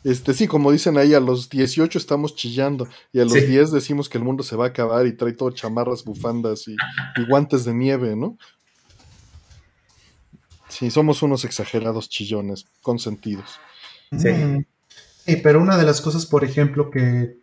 Este, 0.04 0.34
sí, 0.34 0.48
como 0.48 0.70
dicen 0.70 0.98
ahí, 0.98 1.14
a 1.14 1.22
los 1.22 1.50
18 1.50 1.98
estamos 1.98 2.36
chillando 2.36 2.90
y 3.14 3.22
a 3.22 3.24
los 3.24 3.34
10 3.36 3.72
decimos 3.72 4.10
que 4.10 4.18
el 4.18 4.26
mundo 4.26 4.44
se 4.44 4.58
va 4.58 4.66
a 4.66 4.68
acabar 4.68 5.08
y 5.08 5.14
trae 5.16 5.32
todo 5.32 5.52
chamarras, 5.52 6.04
bufandas 6.04 6.68
y, 6.68 6.76
guantes 7.30 7.64
de 7.64 7.74
nieve, 7.74 8.14
¿no? 8.14 8.38
Sí, 10.68 10.92
somos 10.92 11.24
unos 11.24 11.46
exagerados 11.46 12.10
chillones, 12.10 12.66
consentidos. 12.82 13.62
Sí. 14.20 14.66
Sí, 15.26 15.38
pero 15.38 15.62
una 15.62 15.78
de 15.78 15.86
las 15.86 16.02
cosas, 16.02 16.26
por 16.26 16.44
ejemplo, 16.44 16.92
que, 16.92 17.38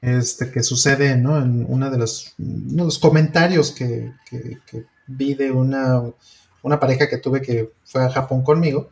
este, 0.00 0.52
que 0.52 0.62
sucede, 0.62 1.16
¿no? 1.16 1.36
En 1.36 1.66
una 1.68 1.90
de 1.90 1.98
los, 1.98 2.34
uno 2.38 2.82
de 2.82 2.84
los 2.84 3.00
comentarios 3.00 3.72
que, 3.72 4.12
que, 4.30 4.60
que 4.70 4.84
vi 5.08 5.34
de 5.34 5.50
una, 5.50 6.00
una 6.66 6.80
pareja 6.80 7.08
que 7.08 7.18
tuve 7.18 7.40
que 7.42 7.70
fue 7.84 8.04
a 8.04 8.10
Japón 8.10 8.42
conmigo 8.42 8.90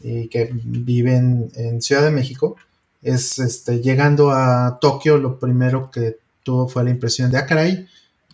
y 0.00 0.26
que 0.28 0.50
vive 0.52 1.14
en, 1.14 1.50
en 1.54 1.80
Ciudad 1.80 2.02
de 2.02 2.10
México, 2.10 2.56
es 3.00 3.38
este, 3.38 3.80
llegando 3.80 4.32
a 4.32 4.78
Tokio, 4.80 5.16
lo 5.16 5.38
primero 5.38 5.88
que 5.90 6.18
tuvo 6.42 6.66
fue 6.68 6.82
la 6.82 6.90
impresión 6.90 7.30
de, 7.30 7.38
ah, 7.38 7.46
caray, 7.46 7.86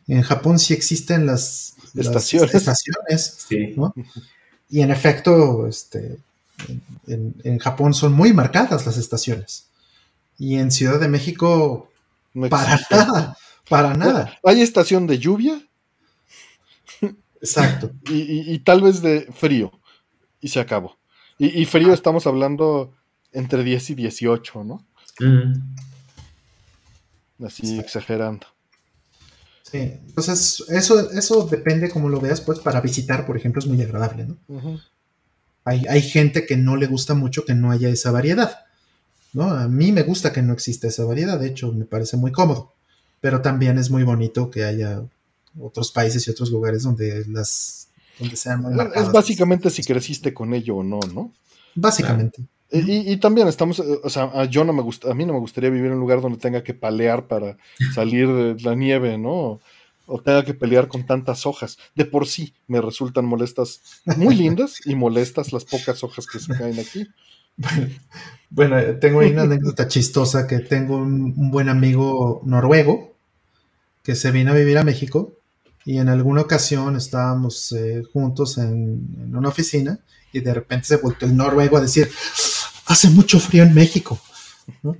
en 0.08 0.22
Japón 0.22 0.58
sí 0.58 0.72
existen 0.72 1.26
las, 1.26 1.74
las 1.92 2.06
Estaciones. 2.06 2.54
estaciones, 2.54 3.36
Sí. 3.46 3.74
¿no? 3.76 3.94
Y 4.70 4.80
en 4.80 4.90
efecto, 4.90 5.66
este, 5.66 6.16
en, 7.06 7.34
en 7.44 7.58
Japón 7.58 7.92
son 7.92 8.14
muy 8.14 8.32
marcadas 8.32 8.86
las 8.86 8.96
estaciones. 8.96 9.66
Y 10.38 10.56
en 10.56 10.70
Ciudad 10.70 10.98
de 10.98 11.08
México, 11.08 11.90
No 12.32 12.48
para 12.48 12.80
nada, 12.90 13.36
para 13.68 13.94
nada. 13.94 14.38
Hay 14.42 14.62
estación 14.62 15.06
de 15.06 15.18
lluvia 15.18 15.60
Exacto. 17.42 17.90
y, 18.08 18.14
y- 18.22 18.54
y 18.54 18.58
tal 18.60 18.80
vez 18.80 19.02
de 19.02 19.28
frío. 19.32 19.70
Y 20.40 20.48
se 20.48 20.60
acabó. 20.60 20.96
Y, 21.38 21.60
y 21.60 21.64
frío 21.66 21.92
estamos 21.92 22.26
hablando 22.26 22.94
entre 23.32 23.62
10 23.64 23.90
y 23.90 23.94
18, 23.96 24.64
¿no? 24.64 24.86
Mm. 25.20 25.52
Así 27.44 27.62
Exacto. 27.62 27.80
exagerando. 27.82 28.46
Sí. 29.62 29.78
Entonces, 29.78 30.64
eso, 30.68 31.10
eso 31.12 31.46
depende 31.46 31.90
como 31.90 32.08
lo 32.08 32.20
veas, 32.20 32.40
pues 32.40 32.58
para 32.60 32.80
visitar, 32.80 33.26
por 33.26 33.36
ejemplo, 33.36 33.58
es 33.60 33.66
muy 33.66 33.80
agradable, 33.82 34.26
¿no? 34.26 34.80
Hay, 35.64 35.84
hay 35.88 36.02
gente 36.02 36.44
que 36.46 36.56
no 36.56 36.76
le 36.76 36.86
gusta 36.86 37.14
mucho 37.14 37.44
que 37.44 37.54
no 37.54 37.70
haya 37.70 37.88
esa 37.88 38.10
variedad, 38.10 38.64
¿no? 39.32 39.50
A 39.50 39.68
mí 39.68 39.90
me 39.92 40.02
gusta 40.02 40.32
que 40.32 40.42
no 40.42 40.52
exista 40.52 40.88
esa 40.88 41.04
variedad, 41.04 41.38
de 41.40 41.48
hecho, 41.48 41.72
me 41.72 41.84
parece 41.86 42.16
muy 42.16 42.32
cómodo, 42.32 42.74
pero 43.20 43.40
también 43.40 43.78
es 43.78 43.88
muy 43.90 44.02
bonito 44.02 44.50
que 44.50 44.64
haya 44.64 45.02
otros 45.60 45.92
países 45.92 46.26
y 46.26 46.30
otros 46.30 46.50
lugares 46.50 46.82
donde 46.82 47.24
las 47.28 47.88
donde 48.18 48.36
sean 48.36 48.60
muy 48.60 48.74
marcadas. 48.74 49.08
Es 49.08 49.12
básicamente 49.12 49.70
si 49.70 49.82
creciste 49.82 50.34
con 50.34 50.54
ello 50.54 50.76
o 50.76 50.82
no, 50.82 51.00
¿no? 51.12 51.32
Básicamente. 51.74 52.42
Y, 52.74 53.18
también 53.18 53.48
estamos, 53.48 53.80
eh, 53.80 54.00
o 54.02 54.08
sea, 54.08 54.46
yo 54.46 54.64
no 54.64 54.72
me 54.72 54.80
gusta, 54.80 55.10
a 55.10 55.14
mí 55.14 55.26
no 55.26 55.34
me 55.34 55.40
gustaría 55.40 55.68
vivir 55.68 55.88
en 55.88 55.94
un 55.94 56.00
lugar 56.00 56.22
donde 56.22 56.38
tenga 56.38 56.62
que 56.62 56.72
palear 56.72 57.26
para 57.26 57.58
salir 57.94 58.28
de 58.28 58.62
la 58.62 58.74
nieve, 58.74 59.18
¿no? 59.18 59.60
O 60.06 60.20
tenga 60.22 60.42
que 60.42 60.54
pelear 60.54 60.88
con 60.88 61.04
tantas 61.04 61.44
hojas. 61.44 61.76
De 61.94 62.06
por 62.06 62.26
sí 62.26 62.54
me 62.68 62.80
resultan 62.80 63.26
molestas, 63.26 63.82
muy 64.16 64.34
lindas 64.34 64.78
y 64.86 64.94
molestas 64.94 65.52
las 65.52 65.66
pocas 65.66 66.02
hojas 66.02 66.26
que 66.26 66.38
se 66.38 66.56
caen 66.56 66.78
aquí. 66.78 67.06
Bueno, 68.54 68.76
tengo 69.00 69.20
ahí 69.20 69.30
una 69.30 69.44
anécdota 69.44 69.88
chistosa 69.88 70.46
que 70.46 70.58
tengo 70.58 70.98
un, 70.98 71.32
un 71.34 71.50
buen 71.50 71.70
amigo 71.70 72.42
noruego 72.44 73.14
que 74.02 74.14
se 74.14 74.30
vino 74.30 74.50
a 74.50 74.54
vivir 74.54 74.76
a 74.76 74.84
México 74.84 75.38
y 75.84 75.98
en 75.98 76.08
alguna 76.08 76.42
ocasión 76.42 76.96
estábamos 76.96 77.72
eh, 77.72 78.02
juntos 78.12 78.58
en, 78.58 79.06
en 79.20 79.36
una 79.36 79.48
oficina 79.48 79.98
y 80.32 80.40
de 80.40 80.54
repente 80.54 80.86
se 80.86 80.96
volteó 80.96 81.28
el 81.28 81.36
noruego 81.36 81.76
a 81.76 81.80
decir, 81.80 82.08
hace 82.86 83.08
mucho 83.10 83.38
frío 83.40 83.62
en 83.64 83.74
México. 83.74 84.20
¿no? 84.82 84.96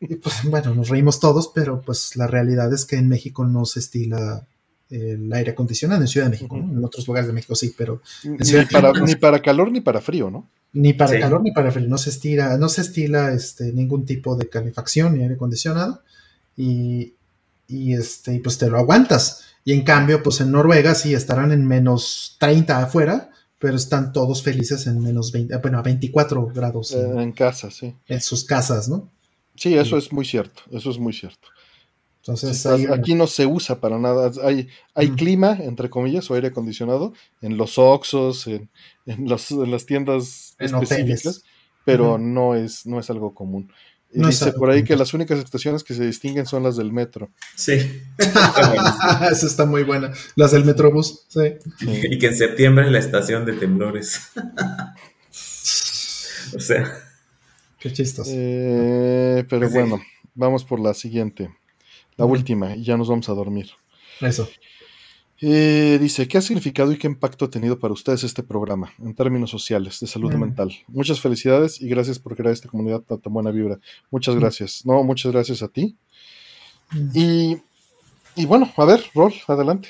Y 0.00 0.14
pues 0.16 0.36
bueno, 0.44 0.74
nos 0.74 0.88
reímos 0.88 1.20
todos, 1.20 1.50
pero 1.54 1.80
pues 1.80 2.16
la 2.16 2.26
realidad 2.26 2.72
es 2.72 2.84
que 2.84 2.96
en 2.96 3.08
México 3.08 3.44
no 3.44 3.64
se 3.66 3.80
estila 3.80 4.46
el 4.90 5.30
aire 5.32 5.50
acondicionado 5.50 6.00
en 6.00 6.08
Ciudad 6.08 6.26
de 6.26 6.30
México, 6.30 6.56
¿no? 6.56 6.72
en 6.78 6.82
otros 6.84 7.06
lugares 7.06 7.26
de 7.26 7.34
México 7.34 7.54
sí, 7.54 7.74
pero 7.76 8.00
Ni 8.24 8.42
Ciudad 8.44 8.66
para, 8.70 8.88
México- 8.92 9.06
ni 9.06 9.16
para 9.16 9.42
calor 9.42 9.70
ni 9.70 9.80
para 9.82 10.00
frío, 10.00 10.30
¿no? 10.30 10.48
ni 10.72 10.92
para 10.94 11.12
Sí. 11.14 11.20
calor 11.20 11.42
ni 11.42 11.50
para 11.52 11.70
frío, 11.72 11.88
no 11.88 11.98
se 11.98 12.10
estira, 12.10 12.56
no 12.56 12.68
se 12.70 12.80
estila 12.82 13.32
este, 13.32 13.72
ningún 13.72 14.06
tipo 14.06 14.34
de 14.36 14.48
calefacción 14.48 15.14
ni 15.14 15.22
aire 15.22 15.34
acondicionado 15.34 16.02
y, 16.56 17.12
y, 17.68 17.92
este, 17.94 18.38
pues 18.40 18.56
te 18.58 18.68
lo 18.70 18.78
aguantas. 18.78 19.44
Y 19.68 19.72
en 19.74 19.82
cambio, 19.82 20.22
pues 20.22 20.40
en 20.40 20.50
Noruega 20.50 20.94
sí 20.94 21.12
estarán 21.12 21.52
en 21.52 21.66
menos 21.66 22.36
30 22.40 22.82
afuera, 22.82 23.30
pero 23.58 23.76
están 23.76 24.12
todos 24.14 24.42
felices 24.42 24.86
en 24.86 24.98
menos 25.02 25.30
20, 25.30 25.54
bueno, 25.58 25.78
a 25.78 25.82
24 25.82 26.46
grados 26.46 26.92
Eh, 26.92 27.00
en, 27.02 27.18
en 27.20 27.32
casa, 27.32 27.70
sí. 27.70 27.94
en 28.06 28.20
sus 28.22 28.44
casas, 28.44 28.88
¿no? 28.88 29.10
Sí, 29.56 29.74
eso 29.74 29.98
es 29.98 30.10
muy 30.10 30.24
cierto, 30.24 30.62
eso 30.70 30.90
es 30.90 30.98
muy 30.98 31.12
cierto. 31.12 31.48
Entonces, 32.22 32.64
aquí 32.66 33.14
no 33.14 33.26
se 33.26 33.44
usa 33.46 33.78
para 33.80 33.98
nada. 33.98 34.30
Hay, 34.42 34.68
hay 34.94 35.10
clima, 35.10 35.58
entre 35.60 35.90
comillas, 35.90 36.30
o 36.30 36.34
aire 36.34 36.48
acondicionado 36.48 37.12
en 37.42 37.56
los 37.58 37.78
Oxxos, 37.78 38.46
en, 38.46 38.70
en 39.06 39.28
los- 39.28 39.50
en 39.50 39.70
las 39.70 39.84
tiendas 39.86 40.54
En 40.58 40.66
específicas, 40.74 41.20
hoteles. 41.26 41.44
pero 41.84 42.16
no, 42.18 42.54
es, 42.54 42.86
no 42.86 42.98
es 43.00 43.10
algo 43.10 43.34
común. 43.34 43.70
Y 44.10 44.20
No 44.20 44.28
dice 44.28 44.52
por 44.52 44.70
ahí 44.70 44.84
que 44.84 44.96
las 44.96 45.12
únicas 45.12 45.38
estaciones 45.38 45.84
que 45.84 45.94
se 45.94 46.06
distinguen 46.06 46.46
son 46.46 46.62
las 46.62 46.76
del 46.76 46.92
metro. 46.92 47.30
Sí. 47.54 48.02
Esa 49.30 49.46
está 49.46 49.66
muy 49.66 49.84
buena. 49.84 50.12
Las 50.34 50.52
del 50.52 50.64
Metrobús, 50.64 51.26
sí. 51.28 51.56
Sí. 51.78 52.00
y 52.10 52.18
que 52.18 52.28
en 52.28 52.36
septiembre 52.36 52.86
es 52.86 52.92
la 52.92 52.98
estación 52.98 53.44
de 53.44 53.52
temblores. 53.52 54.30
o 56.56 56.60
sea, 56.60 57.08
Qué 57.78 57.92
chistoso. 57.92 58.30
Eh, 58.34 59.44
pero 59.48 59.70
bueno, 59.70 60.00
vamos 60.34 60.64
por 60.64 60.80
la 60.80 60.94
siguiente. 60.94 61.54
La 62.16 62.24
última, 62.24 62.74
y 62.74 62.82
ya 62.82 62.96
nos 62.96 63.08
vamos 63.08 63.28
a 63.28 63.34
dormir. 63.34 63.70
Eso. 64.20 64.48
Eh, 65.40 65.98
dice, 66.00 66.26
¿qué 66.26 66.38
ha 66.38 66.40
significado 66.40 66.90
y 66.92 66.98
qué 66.98 67.06
impacto 67.06 67.44
ha 67.44 67.50
tenido 67.50 67.78
para 67.78 67.94
ustedes 67.94 68.24
este 68.24 68.42
programa 68.42 68.92
en 68.98 69.14
términos 69.14 69.50
sociales, 69.50 70.00
de 70.00 70.06
salud 70.08 70.32
Mm. 70.34 70.40
mental? 70.40 70.72
Muchas 70.88 71.20
felicidades 71.20 71.80
y 71.80 71.88
gracias 71.88 72.18
por 72.18 72.34
crear 72.36 72.52
esta 72.52 72.68
comunidad 72.68 73.00
tan, 73.02 73.20
tan 73.20 73.32
buena 73.32 73.50
vibra. 73.52 73.78
Muchas 74.10 74.34
Mm. 74.34 74.38
gracias. 74.40 74.84
No, 74.84 75.02
muchas 75.04 75.30
gracias 75.32 75.62
a 75.62 75.68
ti. 75.68 75.96
Y, 77.14 77.56
y 78.34 78.46
bueno, 78.46 78.72
a 78.76 78.84
ver, 78.84 79.04
Rol, 79.14 79.32
adelante. 79.46 79.88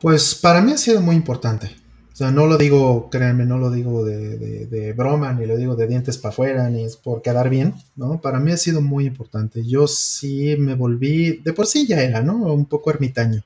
Pues 0.00 0.34
para 0.34 0.60
mí 0.60 0.72
ha 0.72 0.78
sido 0.78 1.00
muy 1.00 1.14
importante. 1.14 1.70
O 2.12 2.16
sea, 2.16 2.30
no 2.30 2.46
lo 2.46 2.58
digo, 2.58 3.08
créanme, 3.10 3.46
no 3.46 3.58
lo 3.58 3.70
digo 3.70 4.04
de, 4.04 4.36
de- 4.38 4.66
de 4.66 4.92
broma, 4.92 5.32
ni 5.32 5.46
lo 5.46 5.56
digo 5.56 5.76
de 5.76 5.86
dientes 5.86 6.18
para 6.18 6.32
afuera, 6.32 6.68
ni 6.68 6.82
es 6.84 6.96
por 6.96 7.22
quedar 7.22 7.48
bien, 7.48 7.74
¿no? 7.96 8.20
Para 8.20 8.38
mí 8.40 8.50
ha 8.52 8.56
sido 8.56 8.82
muy 8.82 9.06
importante. 9.06 9.64
Yo 9.64 9.86
sí 9.86 10.56
me 10.58 10.74
volví, 10.74 11.38
de 11.44 11.52
por 11.52 11.66
sí 11.66 11.86
ya 11.86 12.02
era, 12.02 12.22
¿no? 12.22 12.34
Un 12.52 12.66
poco 12.66 12.90
ermitaño. 12.90 13.42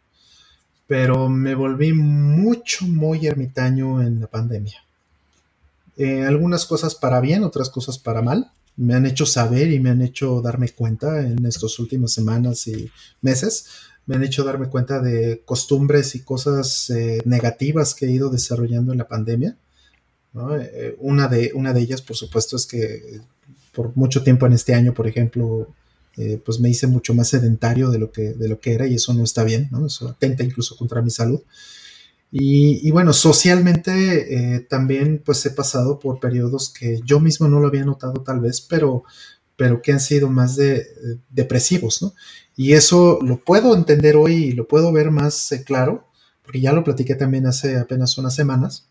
Pero 0.86 1.28
me 1.28 1.54
volví 1.54 1.92
mucho, 1.92 2.86
muy 2.86 3.26
ermitaño 3.26 4.02
en 4.02 4.20
la 4.20 4.26
pandemia. 4.26 4.82
Eh, 5.96 6.24
algunas 6.24 6.66
cosas 6.66 6.94
para 6.94 7.20
bien, 7.20 7.42
otras 7.44 7.70
cosas 7.70 7.98
para 7.98 8.22
mal. 8.22 8.50
Me 8.76 8.94
han 8.94 9.06
hecho 9.06 9.26
saber 9.26 9.72
y 9.72 9.80
me 9.80 9.90
han 9.90 10.02
hecho 10.02 10.40
darme 10.42 10.68
cuenta 10.68 11.20
en 11.20 11.44
estas 11.46 11.78
últimas 11.78 12.12
semanas 12.12 12.66
y 12.66 12.90
meses 13.22 13.66
me 14.06 14.14
han 14.14 14.22
hecho 14.22 14.44
darme 14.44 14.68
cuenta 14.68 15.00
de 15.00 15.42
costumbres 15.44 16.14
y 16.14 16.20
cosas 16.20 16.90
eh, 16.90 17.20
negativas 17.24 17.94
que 17.94 18.06
he 18.06 18.10
ido 18.10 18.30
desarrollando 18.30 18.92
en 18.92 18.98
la 18.98 19.08
pandemia. 19.08 19.56
Eh, 20.60 20.96
una, 21.00 21.28
de, 21.28 21.50
una 21.54 21.72
de 21.72 21.80
ellas, 21.80 22.02
por 22.02 22.16
supuesto, 22.16 22.56
es 22.56 22.66
que 22.66 23.20
por 23.72 23.96
mucho 23.96 24.22
tiempo 24.22 24.46
en 24.46 24.52
este 24.52 24.74
año, 24.74 24.94
por 24.94 25.08
ejemplo, 25.08 25.68
eh, 26.16 26.40
pues 26.44 26.60
me 26.60 26.70
hice 26.70 26.86
mucho 26.86 27.14
más 27.14 27.28
sedentario 27.28 27.90
de 27.90 27.98
lo 27.98 28.10
que, 28.10 28.32
de 28.32 28.48
lo 28.48 28.58
que 28.58 28.72
era 28.72 28.86
y 28.86 28.94
eso 28.94 29.12
no 29.12 29.22
está 29.22 29.44
bien, 29.44 29.68
¿no? 29.70 29.86
Eso 29.86 30.08
atenta 30.08 30.42
incluso 30.42 30.76
contra 30.76 31.02
mi 31.02 31.10
salud. 31.10 31.40
Y, 32.32 32.90
bueno, 32.90 33.12
socialmente 33.12 34.56
eh, 34.56 34.60
también 34.60 35.22
pues 35.24 35.44
he 35.46 35.50
pasado 35.50 35.98
por 35.98 36.20
periodos 36.20 36.70
que 36.70 37.00
yo 37.04 37.20
mismo 37.20 37.48
no 37.48 37.60
lo 37.60 37.68
había 37.68 37.84
notado 37.84 38.22
tal 38.22 38.40
vez, 38.40 38.60
pero, 38.60 39.04
pero 39.56 39.80
que 39.80 39.92
han 39.92 40.00
sido 40.00 40.28
más 40.28 40.56
de, 40.56 40.78
eh, 40.78 40.84
depresivos, 41.30 42.02
¿no? 42.02 42.14
Y 42.56 42.72
eso 42.72 43.20
lo 43.22 43.38
puedo 43.42 43.74
entender 43.74 44.16
hoy 44.16 44.34
y 44.34 44.52
lo 44.52 44.66
puedo 44.66 44.92
ver 44.92 45.10
más 45.10 45.54
claro, 45.64 46.08
porque 46.42 46.60
ya 46.60 46.72
lo 46.72 46.84
platiqué 46.84 47.14
también 47.14 47.46
hace 47.46 47.76
apenas 47.78 48.18
unas 48.18 48.34
semanas, 48.34 48.86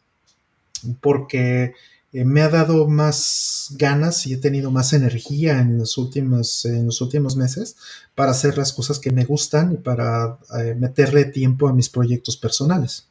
porque 1.02 1.74
eh, 2.16 2.24
me 2.24 2.42
ha 2.42 2.48
dado 2.48 2.88
más 2.88 3.74
ganas 3.78 4.26
y 4.26 4.34
he 4.34 4.38
tenido 4.38 4.72
más 4.72 4.94
energía 4.94 5.60
en 5.60 5.78
los 5.78 5.98
últimos, 5.98 6.64
en 6.64 6.86
los 6.86 7.02
últimos 7.02 7.36
meses 7.36 7.76
para 8.16 8.32
hacer 8.32 8.58
las 8.58 8.72
cosas 8.72 9.00
que 9.00 9.12
me 9.12 9.26
gustan 9.26 9.74
y 9.74 9.78
para 9.78 10.40
eh, 10.58 10.76
meterle 10.80 11.26
tiempo 11.26 11.68
a 11.68 11.74
mis 11.74 11.90
proyectos 11.90 12.38
personales. 12.38 13.08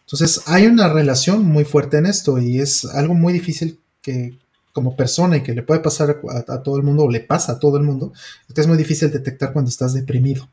Entonces 0.00 0.42
hay 0.44 0.66
una 0.66 0.92
relación 0.92 1.46
muy 1.46 1.64
fuerte 1.64 1.96
en 1.96 2.04
esto 2.04 2.38
y 2.38 2.60
es 2.60 2.84
algo 2.84 3.14
muy 3.14 3.32
difícil 3.32 3.80
que 4.02 4.38
como 4.74 4.94
persona 4.94 5.38
y 5.38 5.42
que 5.42 5.54
le 5.54 5.62
puede 5.62 5.80
pasar 5.80 6.20
a, 6.28 6.52
a 6.52 6.62
todo 6.62 6.76
el 6.76 6.82
mundo 6.82 7.04
o 7.04 7.10
le 7.10 7.20
pasa 7.20 7.52
a 7.52 7.58
todo 7.58 7.78
el 7.78 7.82
mundo, 7.82 8.12
es 8.46 8.54
que 8.54 8.60
es 8.60 8.66
muy 8.66 8.76
difícil 8.76 9.10
detectar 9.10 9.54
cuando 9.54 9.70
estás 9.70 9.94
deprimido. 9.94 10.50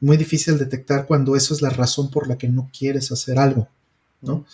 Muy 0.00 0.16
difícil 0.16 0.58
detectar 0.58 1.06
cuando 1.06 1.36
eso 1.36 1.54
es 1.54 1.62
la 1.62 1.70
razón 1.70 2.10
por 2.10 2.26
la 2.26 2.36
que 2.36 2.48
no 2.48 2.68
quieres 2.76 3.12
hacer 3.12 3.38
algo, 3.38 3.68
¿no? 4.22 4.44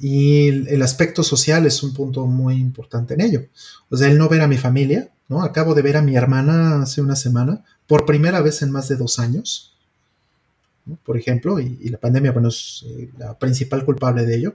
Y 0.00 0.48
el, 0.48 0.82
aspecto 0.82 1.22
social 1.22 1.66
es 1.66 1.82
un 1.82 1.94
punto 1.94 2.26
muy 2.26 2.56
importante 2.56 3.14
en 3.14 3.20
ello. 3.20 3.46
O 3.88 3.96
sea, 3.96 4.08
el 4.08 4.18
no 4.18 4.28
ver 4.28 4.40
a 4.40 4.48
mi 4.48 4.58
familia, 4.58 5.10
¿no? 5.28 5.42
Acabo 5.42 5.74
de 5.74 5.82
ver 5.82 5.96
a 5.96 6.02
mi 6.02 6.16
hermana 6.16 6.82
hace 6.82 7.00
una 7.00 7.16
semana, 7.16 7.62
por 7.86 8.04
primera 8.04 8.40
vez 8.40 8.62
en 8.62 8.70
más 8.70 8.88
de 8.88 8.96
dos 8.96 9.18
años. 9.18 9.68
por 11.04 11.16
ejemplo, 11.16 11.60
y, 11.60 11.88
la 11.88 11.98
pandemia, 11.98 12.32
bueno, 12.32 12.48
es 12.48 12.84
eh, 12.88 13.10
la 13.16 13.38
principal 13.38 13.84
culpable 13.84 14.26
de 14.26 14.34
ello. 14.36 14.54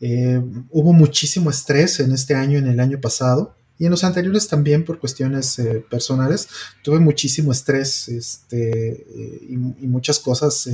Eh, 0.00 0.40
hubo 0.70 0.92
muchísimo 0.92 1.50
estrés 1.50 1.98
en 1.98 2.12
este 2.12 2.34
año, 2.34 2.58
en 2.58 2.68
el 2.68 2.78
año 2.78 3.00
pasado, 3.00 3.56
y 3.76 3.86
en 3.86 3.90
los 3.90 4.04
anteriores 4.04 4.46
también 4.46 4.84
por 4.84 5.00
cuestiones 5.00 5.58
eh, 5.58 5.84
personales. 5.90 6.48
Tuve 6.84 7.00
muchísimo 7.00 7.50
estrés 7.50 8.08
este, 8.08 9.04
y, 9.48 9.56
muchas 9.56 10.20
cosas, 10.20 10.68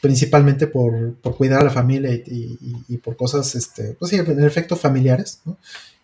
principalmente 0.00 0.66
por, 0.66 1.14
cuidar 1.36 1.60
a 1.60 1.64
la 1.64 1.70
familia 1.70 2.12
y, 2.12 2.96
por 2.98 3.16
cosas, 3.16 3.54
este, 3.54 3.94
pues 3.98 4.10
sí, 4.10 4.16
en 4.16 4.44
efecto, 4.44 4.76
familiares, 4.76 5.40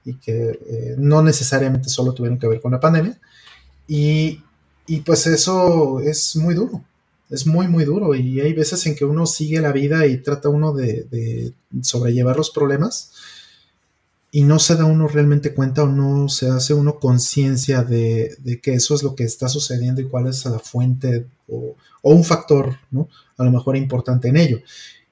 y 0.04 0.14
que 0.14 0.94
no 0.98 1.22
necesariamente 1.22 1.88
solo 1.88 2.12
tuvieron 2.12 2.38
que 2.38 2.48
ver 2.48 2.60
con 2.60 2.72
la 2.72 2.80
pandemia. 2.80 3.18
Y, 3.88 4.40
y 4.86 5.00
pues 5.00 5.26
eso 5.26 6.00
es 6.00 6.36
muy 6.36 6.54
duro, 6.54 6.82
es 7.28 7.46
muy, 7.46 7.68
muy 7.68 7.84
duro. 7.84 8.14
Y 8.14 8.40
hay 8.40 8.52
veces 8.52 8.84
en 8.86 8.94
que 8.94 9.04
uno 9.04 9.26
sigue 9.26 9.60
la 9.60 9.72
vida 9.72 10.06
y 10.06 10.18
trata 10.18 10.48
uno 10.48 10.72
de, 10.72 11.52
sobrellevar 11.82 12.36
los 12.36 12.50
problemas 12.50 13.12
y 14.30 14.42
no 14.42 14.58
se 14.58 14.76
da 14.76 14.84
uno 14.84 15.08
realmente 15.08 15.54
cuenta 15.54 15.84
o 15.84 15.88
no 15.88 16.28
se 16.28 16.48
hace 16.48 16.74
uno 16.74 16.98
conciencia 16.98 17.82
de, 17.82 18.60
que 18.62 18.74
eso 18.74 18.94
es 18.94 19.02
lo 19.02 19.14
que 19.14 19.24
está 19.24 19.48
sucediendo 19.48 20.00
y 20.00 20.08
cuál 20.08 20.26
es 20.26 20.44
la 20.44 20.58
fuente 20.58 21.26
o, 21.48 21.76
o, 22.02 22.12
un 22.12 22.24
factor, 22.24 22.76
¿no? 22.90 23.08
A 23.38 23.44
lo 23.44 23.50
mejor 23.50 23.76
importante 23.76 24.28
en 24.28 24.36
ello. 24.36 24.60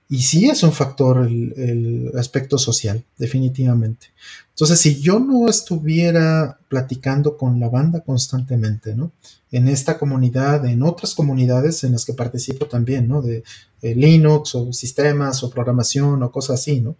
Y 0.08 0.22
sí 0.22 0.48
es 0.50 0.62
un 0.62 0.72
factor 0.72 1.26
el, 1.26 2.12
aspecto 2.16 2.58
social, 2.58 3.04
definitivamente. 3.16 4.08
Entonces, 4.50 4.78
si 4.78 5.00
yo 5.00 5.18
no 5.18 5.48
estuviera 5.48 6.58
platicando 6.68 7.36
con 7.36 7.58
la 7.58 7.68
banda 7.68 8.00
constantemente, 8.00 8.94
¿no? 8.94 9.12
En 9.50 9.66
esta 9.66 9.98
comunidad, 9.98 10.66
en 10.66 10.82
otras 10.82 11.14
comunidades 11.14 11.84
en 11.84 11.92
las 11.92 12.04
que 12.04 12.12
participo 12.12 12.66
también, 12.66 13.08
¿no? 13.08 13.22
De, 13.22 13.42
Linux 13.82 14.54
o 14.54 14.72
sistemas 14.72 15.42
o 15.42 15.50
programación 15.50 16.22
o 16.22 16.32
cosas 16.32 16.60
así, 16.60 16.80
¿no? 16.80 16.96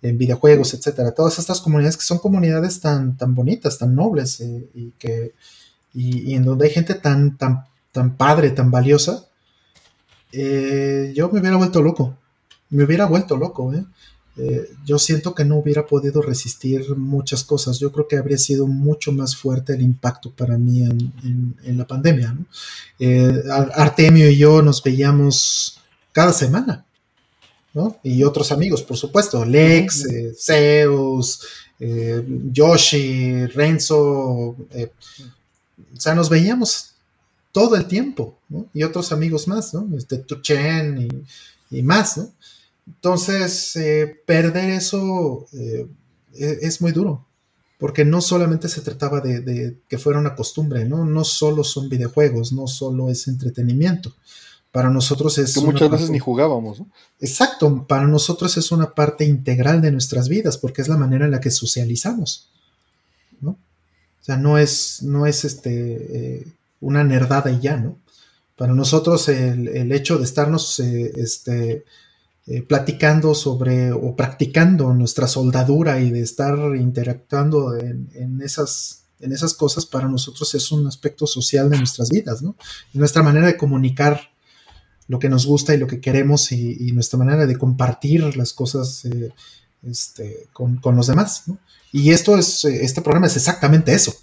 En 0.00 0.16
videojuegos, 0.16 0.74
etcétera. 0.74 1.12
Todas 1.12 1.38
estas 1.38 1.60
comunidades 1.60 1.96
que 1.96 2.04
son 2.04 2.18
comunidades 2.18 2.80
tan, 2.80 3.16
tan 3.16 3.34
bonitas, 3.34 3.78
tan 3.78 3.94
nobles 3.94 4.40
eh, 4.40 4.68
y 4.74 4.90
que 4.98 5.34
y, 5.92 6.34
en 6.34 6.44
donde 6.44 6.66
hay 6.66 6.72
gente 6.72 6.94
tan, 6.94 7.36
tan, 7.36 7.64
tan 7.90 8.16
padre, 8.16 8.50
tan 8.50 8.70
valiosa, 8.70 9.26
eh, 10.30 11.12
yo 11.16 11.28
me 11.30 11.40
hubiera 11.40 11.56
vuelto 11.56 11.82
loco 11.82 12.16
me 12.70 12.84
hubiera 12.84 13.06
vuelto 13.06 13.36
loco, 13.36 13.72
¿eh? 13.72 13.84
yo 14.84 15.00
siento 15.00 15.34
que 15.34 15.44
no 15.44 15.56
hubiera 15.56 15.86
podido 15.86 16.22
resistir 16.22 16.96
muchas 16.96 17.42
cosas. 17.42 17.80
Yo 17.80 17.90
creo 17.90 18.06
que 18.06 18.16
habría 18.16 18.38
sido 18.38 18.68
mucho 18.68 19.10
más 19.10 19.34
fuerte 19.36 19.74
el 19.74 19.82
impacto 19.82 20.30
para 20.30 20.56
mí 20.56 20.84
en, 20.84 21.56
en, 21.64 21.76
la 21.76 21.86
pandemia. 21.86 22.36
Artemio 23.74 24.30
y 24.30 24.36
yo 24.36 24.62
nos 24.62 24.80
veíamos 24.80 25.80
cada 26.12 26.32
semana, 26.32 26.84
¿no? 27.74 27.98
Y 28.02 28.22
otros 28.24 28.52
amigos, 28.52 28.82
por 28.82 28.96
supuesto, 28.96 29.44
Lex, 29.44 30.04
eh, 30.06 30.32
Zeus, 30.38 31.42
eh, 31.78 32.24
Yoshi, 32.50 33.46
Renzo, 33.46 34.56
o 34.56 34.56
sea, 35.96 36.14
nos 36.14 36.28
veíamos 36.28 36.94
todo 37.52 37.76
el 37.76 37.86
tiempo, 37.86 38.38
¿no? 38.48 38.66
Y 38.72 38.82
otros 38.82 39.12
amigos 39.12 39.48
más, 39.48 39.74
¿no? 39.74 39.88
Este, 39.96 40.18
Tuchen 40.18 41.08
y, 41.70 41.78
y 41.78 41.82
más, 41.82 42.16
¿no? 42.16 42.30
Entonces, 42.88 43.76
eh, 43.76 44.22
perder 44.26 44.70
eso 44.70 45.46
eh, 45.52 45.86
e-, 46.34 46.58
es 46.62 46.80
muy 46.80 46.92
duro, 46.92 47.26
porque 47.78 48.04
no 48.04 48.20
solamente 48.20 48.68
se 48.68 48.80
trataba 48.80 49.20
de, 49.20 49.76
que 49.88 49.98
fuera 49.98 50.18
una 50.18 50.34
costumbre, 50.34 50.84
¿no? 50.84 51.04
No 51.04 51.24
solo 51.24 51.64
son 51.64 51.88
videojuegos, 51.88 52.52
no 52.52 52.66
solo 52.66 53.10
es 53.10 53.28
entretenimiento. 53.28 54.14
Para 54.78 54.90
nosotros 54.90 55.36
es... 55.38 55.54
Que 55.54 55.60
muchas 55.60 55.90
veces 55.90 56.08
ni 56.08 56.20
jugábamos, 56.20 56.78
¿no? 56.78 56.86
Exacto, 57.18 57.84
para 57.88 58.06
nosotros 58.06 58.56
es 58.58 58.70
una 58.70 58.94
parte 58.94 59.24
integral 59.24 59.82
de 59.82 59.90
nuestras 59.90 60.28
vidas, 60.28 60.56
porque 60.56 60.82
es 60.82 60.86
la 60.86 60.96
manera 60.96 61.24
en 61.24 61.32
la 61.32 61.40
que 61.40 61.50
socializamos, 61.50 62.48
¿no? 63.40 63.50
O 63.50 64.24
sea, 64.24 64.36
no 64.36 64.56
es, 64.56 65.02
no 65.02 65.26
es 65.26 65.44
este, 65.44 66.36
eh, 66.36 66.46
una 66.80 67.02
nerdada 67.02 67.50
y 67.50 67.58
ya, 67.58 67.76
¿no? 67.76 67.98
Para 68.56 68.72
nosotros 68.72 69.28
el, 69.28 69.66
el 69.66 69.90
hecho 69.90 70.16
de 70.16 70.22
estarnos 70.22 70.78
este, 70.78 71.84
eh, 72.46 72.62
platicando 72.62 73.34
sobre 73.34 73.90
o 73.90 74.14
practicando 74.14 74.94
nuestra 74.94 75.26
soldadura 75.26 75.98
y 75.98 76.12
de 76.12 76.20
estar 76.20 76.56
interactuando 76.76 77.76
en, 77.76 78.40
esas, 78.44 79.06
en 79.18 79.32
esas 79.32 79.54
cosas 79.54 79.86
para 79.86 80.06
nosotros 80.06 80.54
es 80.54 80.70
un 80.70 80.86
aspecto 80.86 81.26
social 81.26 81.68
de 81.68 81.78
nuestras 81.78 82.10
vidas, 82.10 82.42
¿no? 82.42 82.54
Y 82.94 82.98
nuestra 82.98 83.24
manera 83.24 83.48
de 83.48 83.56
comunicar 83.56 84.37
lo 85.08 85.18
que 85.18 85.28
nos 85.28 85.46
gusta 85.46 85.74
y 85.74 85.78
lo 85.78 85.86
que 85.86 86.00
queremos 86.00 86.52
y, 86.52 86.92
nuestra 86.92 87.18
manera 87.18 87.46
de 87.46 87.56
compartir 87.56 88.36
las 88.36 88.52
cosas 88.52 89.04
eh, 89.06 89.32
este, 89.82 90.46
con, 90.52 90.80
los 90.94 91.06
demás, 91.06 91.44
¿no? 91.46 91.58
Y 91.90 92.10
esto 92.10 92.36
es, 92.36 92.64
este 92.66 93.00
programa 93.00 93.26
es 93.26 93.36
exactamente 93.36 93.94
eso, 93.94 94.14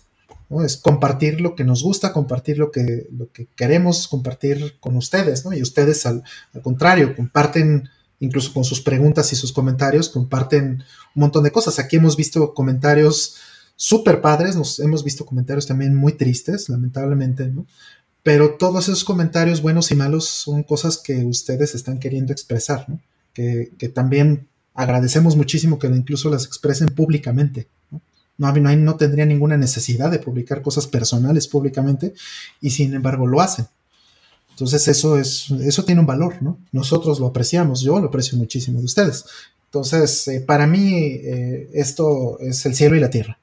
¿no? 0.49 0.63
Es 0.63 0.77
compartir 0.77 1.41
lo 1.41 1.55
que 1.55 1.63
nos 1.63 1.81
gusta, 1.81 2.13
compartir 2.13 2.59
lo 2.59 2.71
que, 2.71 3.07
lo 3.11 3.31
que 3.31 3.47
queremos 3.55 4.07
compartir 4.07 4.75
con 4.79 4.95
ustedes, 4.95 5.43
¿no? 5.43 5.53
Y 5.53 5.63
ustedes 5.63 6.05
al, 6.05 6.23
al 6.53 6.61
contrario, 6.61 7.15
comparten 7.15 7.89
incluso 8.19 8.53
con 8.53 8.63
sus 8.63 8.81
preguntas 8.81 9.33
y 9.33 9.35
sus 9.35 9.51
comentarios, 9.51 10.09
comparten 10.09 10.83
un 11.15 11.19
montón 11.19 11.43
de 11.43 11.51
cosas. 11.51 11.79
Aquí 11.79 11.95
hemos 11.95 12.15
visto 12.15 12.53
comentarios 12.53 13.37
súper 13.75 14.21
padres, 14.21 14.55
nos 14.55 14.79
hemos 14.79 15.03
visto 15.03 15.25
comentarios 15.25 15.65
también 15.65 15.95
muy 15.95 16.13
tristes, 16.13 16.69
lamentablemente, 16.69 17.47
¿no? 17.47 17.65
Pero 18.25 18.55
todos 18.55 18.85
esos 18.85 19.03
comentarios 19.03 19.61
buenos 19.61 19.91
y 19.91 19.95
malos 19.95 20.25
son 20.25 20.63
cosas 20.63 20.97
que 20.97 21.23
ustedes 21.25 21.75
están 21.75 21.99
queriendo 21.99 22.33
expresar, 22.33 22.89
¿no? 22.89 22.99
Que, 23.35 23.69
también 23.93 24.47
agradecemos 24.73 25.35
muchísimo 25.35 25.77
que 25.77 25.85
incluso 25.85 26.31
las 26.31 26.47
expresen 26.47 26.87
públicamente, 26.87 27.67
¿no? 27.91 28.01
No, 28.39 28.51
no, 28.51 28.75
no 28.75 28.95
tendría 28.95 29.27
ninguna 29.27 29.57
necesidad 29.57 30.09
de 30.09 30.17
publicar 30.17 30.63
cosas 30.63 30.87
personales 30.87 31.47
públicamente 31.47 32.15
y 32.61 32.71
sin 32.71 32.95
embargo 32.95 33.27
lo 33.27 33.41
hacen. 33.41 33.67
Entonces 34.49 34.87
eso 34.87 35.19
es, 35.19 35.51
eso 35.51 35.85
tiene 35.85 36.01
un 36.01 36.07
valor, 36.07 36.41
¿no? 36.41 36.57
Nosotros 36.71 37.19
lo 37.19 37.27
apreciamos, 37.27 37.81
yo 37.81 37.99
lo 37.99 38.07
aprecio 38.07 38.39
muchísimo 38.39 38.79
de 38.79 38.85
ustedes. 38.85 39.25
Entonces, 39.65 40.27
eh, 40.29 40.41
para 40.41 40.65
mí 40.65 40.95
eh, 40.95 41.69
esto 41.75 42.39
es 42.39 42.65
el 42.65 42.73
cielo 42.73 42.95
y 42.95 43.01
la 43.01 43.11
tierra. 43.11 43.37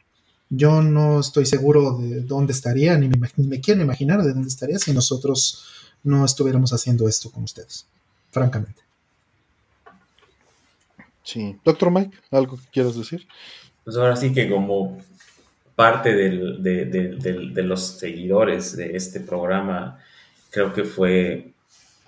Yo 0.55 0.83
no 0.83 1.21
estoy 1.21 1.47
seguro 1.47 1.97
de 1.97 2.21
dónde 2.21 2.53
estaría, 2.53 2.99
ni 2.99 3.09
me, 3.09 3.61
quiero 3.61 3.81
imaginar 3.81 4.23
de 4.23 4.35
dónde 4.35 4.49
estaría 4.49 4.79
si 4.79 4.93
nosotros 4.93 5.65
no 6.03 6.27
estuviéramos 6.27 6.75
haciendo 6.75 7.09
esto 7.09 7.31
con 7.31 7.45
ustedes, 7.45 7.87
francamente. 8.31 8.83
Sí. 11.23 11.57
Doctor 11.65 11.91
Mike, 11.91 12.19
¿algo 12.31 12.59
que 12.59 12.67
quieras 12.71 12.97
decir? 12.97 13.27
Pues 13.83 13.97
ahora 13.97 14.15
sí 14.15 14.31
que 14.35 14.51
como 14.51 14.99
parte 15.75 16.15
de 16.15 17.63
los 17.63 17.81
seguidores 17.81 18.77
de 18.77 18.95
este 18.95 19.21
programa, 19.21 19.99
creo 20.51 20.75
que 20.75 20.85
fue 20.85 21.55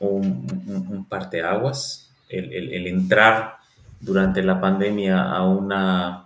un, 0.00 0.86
un, 0.90 1.06
parteaguas, 1.06 2.10
el, 2.28 2.52
el, 2.52 2.86
entrar 2.86 3.56
durante 4.00 4.42
la 4.42 4.60
pandemia 4.60 5.22
a 5.22 5.48
una, 5.48 6.23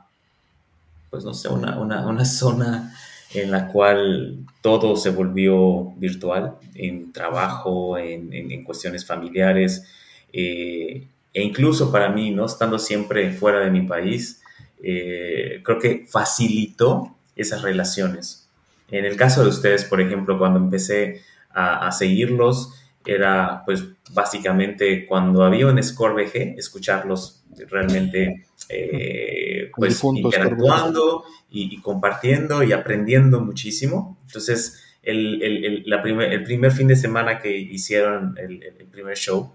pues 1.10 1.24
no 1.24 1.34
sé, 1.34 1.48
una, 1.48 1.78
una, 1.78 2.24
zona 2.24 2.94
en 3.34 3.50
la 3.50 3.68
cual 3.68 4.38
todo 4.62 4.96
se 4.96 5.10
volvió 5.10 5.92
virtual, 5.96 6.56
en 6.74 7.12
trabajo, 7.12 7.98
en, 7.98 8.32
en, 8.32 8.64
cuestiones 8.64 9.04
familiares, 9.04 9.84
eh, 10.32 11.06
e 11.34 11.42
incluso 11.42 11.92
para 11.92 12.08
mí, 12.08 12.30
¿no? 12.30 12.46
Estando 12.46 12.78
siempre 12.78 13.32
fuera 13.32 13.60
de 13.60 13.70
mi 13.70 13.82
país, 13.82 14.40
eh, 14.82 15.60
creo 15.62 15.78
que 15.78 16.06
facilitó 16.08 17.16
esas 17.36 17.62
relaciones. 17.62 18.48
En 18.90 19.04
el 19.04 19.16
caso 19.16 19.42
de 19.42 19.50
ustedes, 19.50 19.84
por 19.84 20.00
ejemplo, 20.00 20.38
cuando 20.38 20.58
empecé 20.58 21.22
a, 21.50 21.90
seguirlos 21.90 22.74
era 23.04 23.62
pues 23.64 23.84
básicamente 24.12 25.06
cuando 25.06 25.42
había 25.42 25.66
un 25.66 25.82
Score 25.82 26.14
VG, 26.14 26.58
escucharlos 26.58 27.42
realmente 27.68 28.46
eh, 28.68 29.70
pues 29.74 30.02
interactuando 30.04 31.24
y, 31.50 31.80
compartiendo 31.80 32.62
y 32.62 32.72
aprendiendo 32.72 33.40
muchísimo. 33.40 34.18
Entonces, 34.26 34.82
el, 35.02 35.42
el, 35.42 35.82
la 35.86 36.02
primer, 36.02 36.32
el 36.32 36.42
primer 36.44 36.72
fin 36.72 36.88
de 36.88 36.96
semana 36.96 37.38
que 37.38 37.56
hicieron 37.56 38.36
el, 38.38 38.60
primer 38.90 39.16
show, 39.16 39.52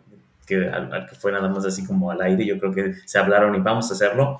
que, 0.48 0.68
al, 0.68 1.08
que 1.08 1.16
fue 1.16 1.32
nada 1.32 1.48
más 1.50 1.66
así 1.66 1.86
como 1.86 2.10
al 2.10 2.22
aire, 2.22 2.46
yo 2.46 2.58
creo 2.58 2.74
que 2.74 2.94
se 3.06 3.20
hablaron 3.20 3.56
y 3.56 3.60
vamos 3.60 3.92
a 3.92 3.94
hacerlo, 3.94 4.40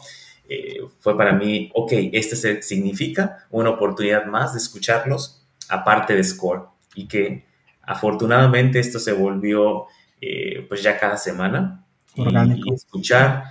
eh, 0.50 0.82
fue 1.00 1.16
para 1.18 1.34
mí, 1.34 1.72
ok, 1.74 1.92
este 2.12 2.62
significa 2.62 3.46
una 3.52 3.72
oportunidad 3.72 4.26
más 4.26 4.54
de 4.54 4.60
escucharlos 4.60 5.44
aparte 5.70 6.16
de 6.16 6.24
Score. 6.24 6.68
Y 6.96 7.08
que 7.08 7.46
afortunadamente 7.82 8.80
esto 8.80 9.00
se 9.00 9.14
volvió 9.14 9.86
eh, 10.22 10.66
pues 10.68 10.82
ya 10.84 11.00
cada 11.00 11.18
semana. 11.18 11.86
Y, 12.16 12.74
escuchar 12.74 13.44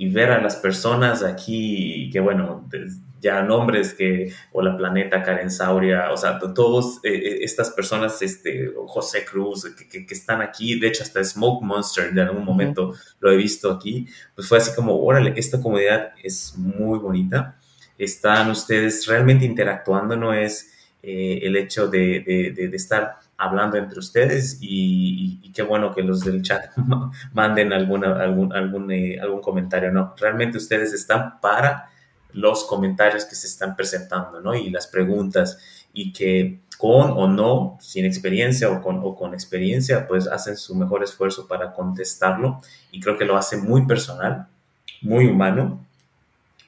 y 0.00 0.08
ver 0.08 0.30
a 0.30 0.40
las 0.40 0.56
personas 0.56 1.22
aquí, 1.22 2.08
que 2.10 2.20
bueno, 2.20 2.66
ya 3.20 3.42
nombres 3.42 3.92
que, 3.92 4.32
o 4.50 4.62
la 4.62 4.74
planeta 4.74 5.22
Karen 5.22 5.50
Sauria, 5.50 6.10
o 6.10 6.16
sea, 6.16 6.38
todos 6.38 7.00
eh, 7.04 7.12
eh, 7.12 7.38
estas 7.42 7.68
personas, 7.68 8.22
este, 8.22 8.72
José 8.86 9.26
Cruz, 9.26 9.66
que, 9.90 10.06
que, 10.06 10.14
están 10.14 10.40
aquí, 10.40 10.80
de 10.80 10.88
hecho 10.88 11.02
hasta 11.02 11.22
Smoke 11.22 11.62
Monster 11.62 12.14
de 12.14 12.22
algún 12.22 12.46
momento 12.46 12.94
lo 13.18 13.30
he 13.30 13.36
visto 13.36 13.70
aquí, 13.70 14.06
pues 14.34 14.48
fue 14.48 14.56
así 14.56 14.74
como, 14.74 14.98
órale, 15.04 15.34
esta 15.36 15.60
comunidad 15.60 16.12
es 16.22 16.56
muy 16.56 16.98
bonita, 16.98 17.58
están 17.98 18.50
ustedes 18.50 19.06
realmente 19.06 19.44
interactuando, 19.44 20.16
no 20.16 20.32
es 20.32 20.72
eh, 21.02 21.40
el 21.42 21.56
hecho 21.56 21.88
de, 21.88 22.20
de, 22.20 22.68
de, 22.68 22.74
estar 22.74 23.16
hablando 23.40 23.78
entre 23.78 23.98
ustedes 23.98 24.58
y, 24.60 25.50
qué 25.52 25.62
bueno 25.62 25.92
que 25.92 26.02
los 26.02 26.20
del 26.20 26.42
chat 26.42 26.70
manden 27.32 27.72
alguna, 27.72 28.22
algún, 28.22 28.52
algún, 28.52 28.92
eh, 28.92 29.18
algún 29.20 29.40
comentario, 29.40 29.90
¿no? 29.90 30.14
Realmente 30.16 30.58
ustedes 30.58 30.92
están 30.92 31.40
para 31.40 31.90
los 32.32 32.64
comentarios 32.64 33.24
que 33.24 33.34
se 33.34 33.48
están 33.48 33.74
presentando, 33.74 34.40
¿no? 34.40 34.54
Y 34.54 34.70
las 34.70 34.86
preguntas 34.86 35.58
y 35.92 36.12
que 36.12 36.60
con 36.78 37.10
o 37.10 37.26
no, 37.26 37.78
sin 37.80 38.04
experiencia 38.04 38.70
o 38.70 38.80
con, 38.80 39.00
o 39.02 39.16
con 39.16 39.34
experiencia, 39.34 40.06
pues 40.06 40.28
hacen 40.28 40.56
su 40.56 40.76
mejor 40.76 41.02
esfuerzo 41.02 41.48
para 41.48 41.72
contestarlo 41.72 42.60
y 42.92 43.00
creo 43.00 43.18
que 43.18 43.24
lo 43.24 43.36
hace 43.36 43.56
muy 43.56 43.86
personal, 43.86 44.46
muy 45.02 45.26
humano 45.26 45.84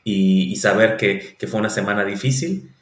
y, 0.05 0.57
saber 0.57 0.97
que, 0.97 1.36
que 1.39 1.47
fue 1.47 1.60
una 1.60 1.70
semana 1.70 2.05
difícil, 2.05 2.73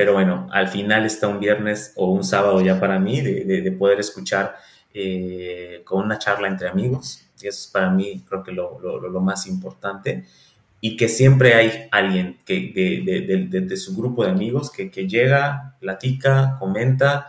pero 0.00 0.14
bueno, 0.14 0.48
al 0.50 0.68
final 0.68 1.04
está 1.04 1.28
un 1.28 1.40
viernes 1.40 1.92
o 1.94 2.10
un 2.10 2.24
sábado 2.24 2.62
ya 2.62 2.80
para 2.80 2.98
mí 2.98 3.20
de, 3.20 3.70
poder 3.72 4.00
escuchar 4.00 4.56
eh, 4.94 5.82
con 5.84 6.02
una 6.02 6.18
charla 6.18 6.48
entre 6.48 6.70
amigos. 6.70 7.26
Y 7.38 7.48
eso 7.48 7.58
es 7.58 7.66
para 7.66 7.90
mí 7.90 8.24
creo 8.26 8.42
que 8.42 8.50
lo, 8.50 8.80
lo, 8.80 9.20
más 9.20 9.46
importante. 9.46 10.24
Y 10.80 10.96
que 10.96 11.06
siempre 11.06 11.52
hay 11.52 11.86
alguien 11.90 12.38
que, 12.46 12.72
de, 12.74 13.60
de, 13.60 13.76
su 13.76 13.94
grupo 13.94 14.24
de 14.24 14.30
amigos 14.30 14.70
que, 14.70 14.90
que, 14.90 15.06
llega, 15.06 15.76
platica, 15.80 16.56
comenta. 16.58 17.26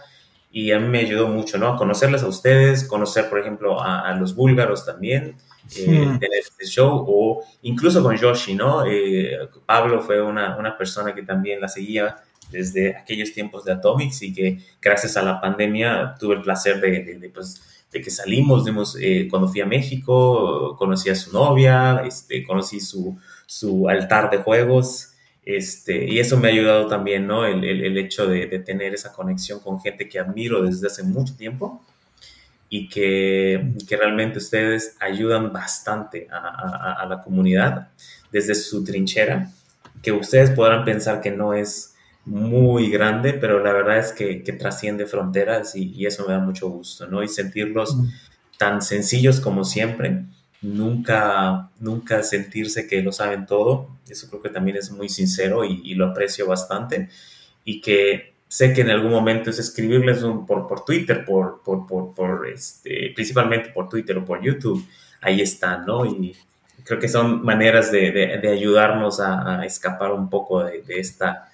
Y 0.49 0.71
a 0.71 0.79
mí 0.79 0.87
me 0.87 0.99
ayudó 0.99 1.27
mucho, 1.27 1.57
¿no? 1.57 1.73
A 1.73 1.75
conocerles 1.75 2.23
a 2.23 2.27
ustedes, 2.29 2.85
conocer, 2.85 3.29
por 3.29 3.39
ejemplo, 3.39 3.81
a, 3.83 4.13
los 4.13 4.33
búlgaros 4.33 4.85
también, 4.85 5.35
eh, 5.75 6.17
tener 6.21 6.39
este 6.39 6.65
show, 6.67 7.03
o 7.05 7.43
incluso 7.63 8.01
con 8.01 8.15
Yoshi, 8.15 8.55
¿no? 8.55 8.85
Eh, 8.85 9.37
Pablo 9.65 9.99
fue 9.99 10.21
una, 10.21 10.55
una 10.55 10.77
persona 10.77 11.13
que 11.13 11.23
también 11.23 11.59
la 11.59 11.67
seguía 11.67 12.15
desde 12.51 12.95
aquellos 12.95 13.33
tiempos 13.33 13.65
de 13.65 13.73
Atomics 13.73 14.21
y 14.21 14.33
que 14.33 14.59
gracias 14.81 15.17
a 15.17 15.23
la 15.23 15.39
pandemia 15.39 16.15
tuve 16.19 16.35
el 16.35 16.41
placer 16.41 16.79
de, 16.79 17.17
de, 17.19 17.29
pues, 17.29 17.61
de 17.91 18.01
que 18.01 18.09
salimos, 18.09 18.65
digamos, 18.65 18.97
eh, 18.99 19.27
cuando 19.29 19.47
fui 19.47 19.61
a 19.61 19.65
México, 19.65 20.75
conocí 20.77 21.09
a 21.09 21.15
su 21.15 21.33
novia, 21.33 22.03
este, 22.05 22.43
conocí 22.43 22.79
su, 22.79 23.17
su 23.45 23.89
altar 23.89 24.29
de 24.29 24.37
juegos, 24.37 25.11
este, 25.43 26.05
y 26.05 26.19
eso 26.19 26.37
me 26.37 26.47
ha 26.47 26.51
ayudado 26.51 26.87
también, 26.87 27.25
¿no? 27.25 27.45
El, 27.45 27.63
el, 27.63 27.97
hecho 27.97 28.27
de, 28.27 28.45
de, 28.45 28.59
tener 28.59 28.93
esa 28.93 29.11
conexión 29.11 29.59
con 29.59 29.81
gente 29.81 30.07
que 30.07 30.19
admiro 30.19 30.61
desde 30.61 30.87
hace 30.87 31.03
mucho 31.03 31.35
tiempo 31.35 31.83
y 32.69 32.87
que, 32.87 33.73
que 33.87 33.97
realmente 33.97 34.37
ustedes 34.37 34.95
ayudan 34.99 35.51
bastante 35.51 36.27
a, 36.31 36.37
a, 36.37 36.93
a, 37.01 37.05
la 37.07 37.21
comunidad 37.21 37.89
desde 38.31 38.55
su 38.55 38.83
trinchera, 38.83 39.51
que 40.01 40.11
ustedes 40.11 40.51
podrán 40.51 40.85
pensar 40.85 41.19
que 41.21 41.31
no 41.31 41.53
es 41.53 41.95
muy 42.25 42.89
grande, 42.91 43.33
pero 43.33 43.63
la 43.63 43.73
verdad 43.73 43.97
es 43.97 44.11
que, 44.11 44.35
trasciende 44.57 45.05
fronteras 45.05 45.75
y, 45.75 46.05
eso 46.05 46.25
me 46.27 46.33
da 46.33 46.39
mucho 46.39 46.69
gusto, 46.69 47.07
¿no? 47.07 47.23
Y 47.23 47.27
sentirlos 47.27 47.95
mm. 47.95 48.07
tan 48.57 48.81
sencillos 48.81 49.39
como 49.39 49.63
siempre, 49.63 50.25
nunca, 50.61 51.69
nunca 51.79 52.21
sentirse 52.21 52.87
que 52.87 53.01
lo 53.01 53.11
saben 53.11 53.45
todo, 53.45 53.89
eso 54.07 54.29
creo 54.29 54.41
que 54.41 54.49
también 54.49 54.77
es 54.77 54.91
muy 54.91 55.09
sincero 55.09 55.65
y, 55.65 55.93
lo 55.95 56.07
aprecio 56.07 56.45
bastante, 56.45 57.09
y 57.65 57.81
que 57.81 58.33
sé 58.47 58.73
que 58.73 58.81
en 58.81 58.91
algún 58.91 59.11
momento 59.11 59.49
es 59.49 59.59
escribirles 59.59 60.19
por, 60.47 60.67
por 60.67 60.85
Twitter, 60.85 61.25
por, 61.25 61.61
por, 61.63 62.13
por, 62.13 62.47
este, 62.47 63.11
principalmente 63.15 63.69
por 63.69 63.89
Twitter 63.89 64.17
o 64.17 64.25
por 64.25 64.41
YouTube, 64.43 64.85
ahí 65.21 65.41
están, 65.41 65.85
¿no? 65.85 66.05
Y 66.05 66.35
creo 66.83 66.99
que 66.99 67.07
son 67.07 67.43
maneras 67.43 67.91
de, 67.91 68.41
ayudarnos 68.47 69.19
a, 69.19 69.65
escapar 69.65 70.11
un 70.11 70.29
poco 70.29 70.63
de 70.63 70.83
esta 70.87 71.50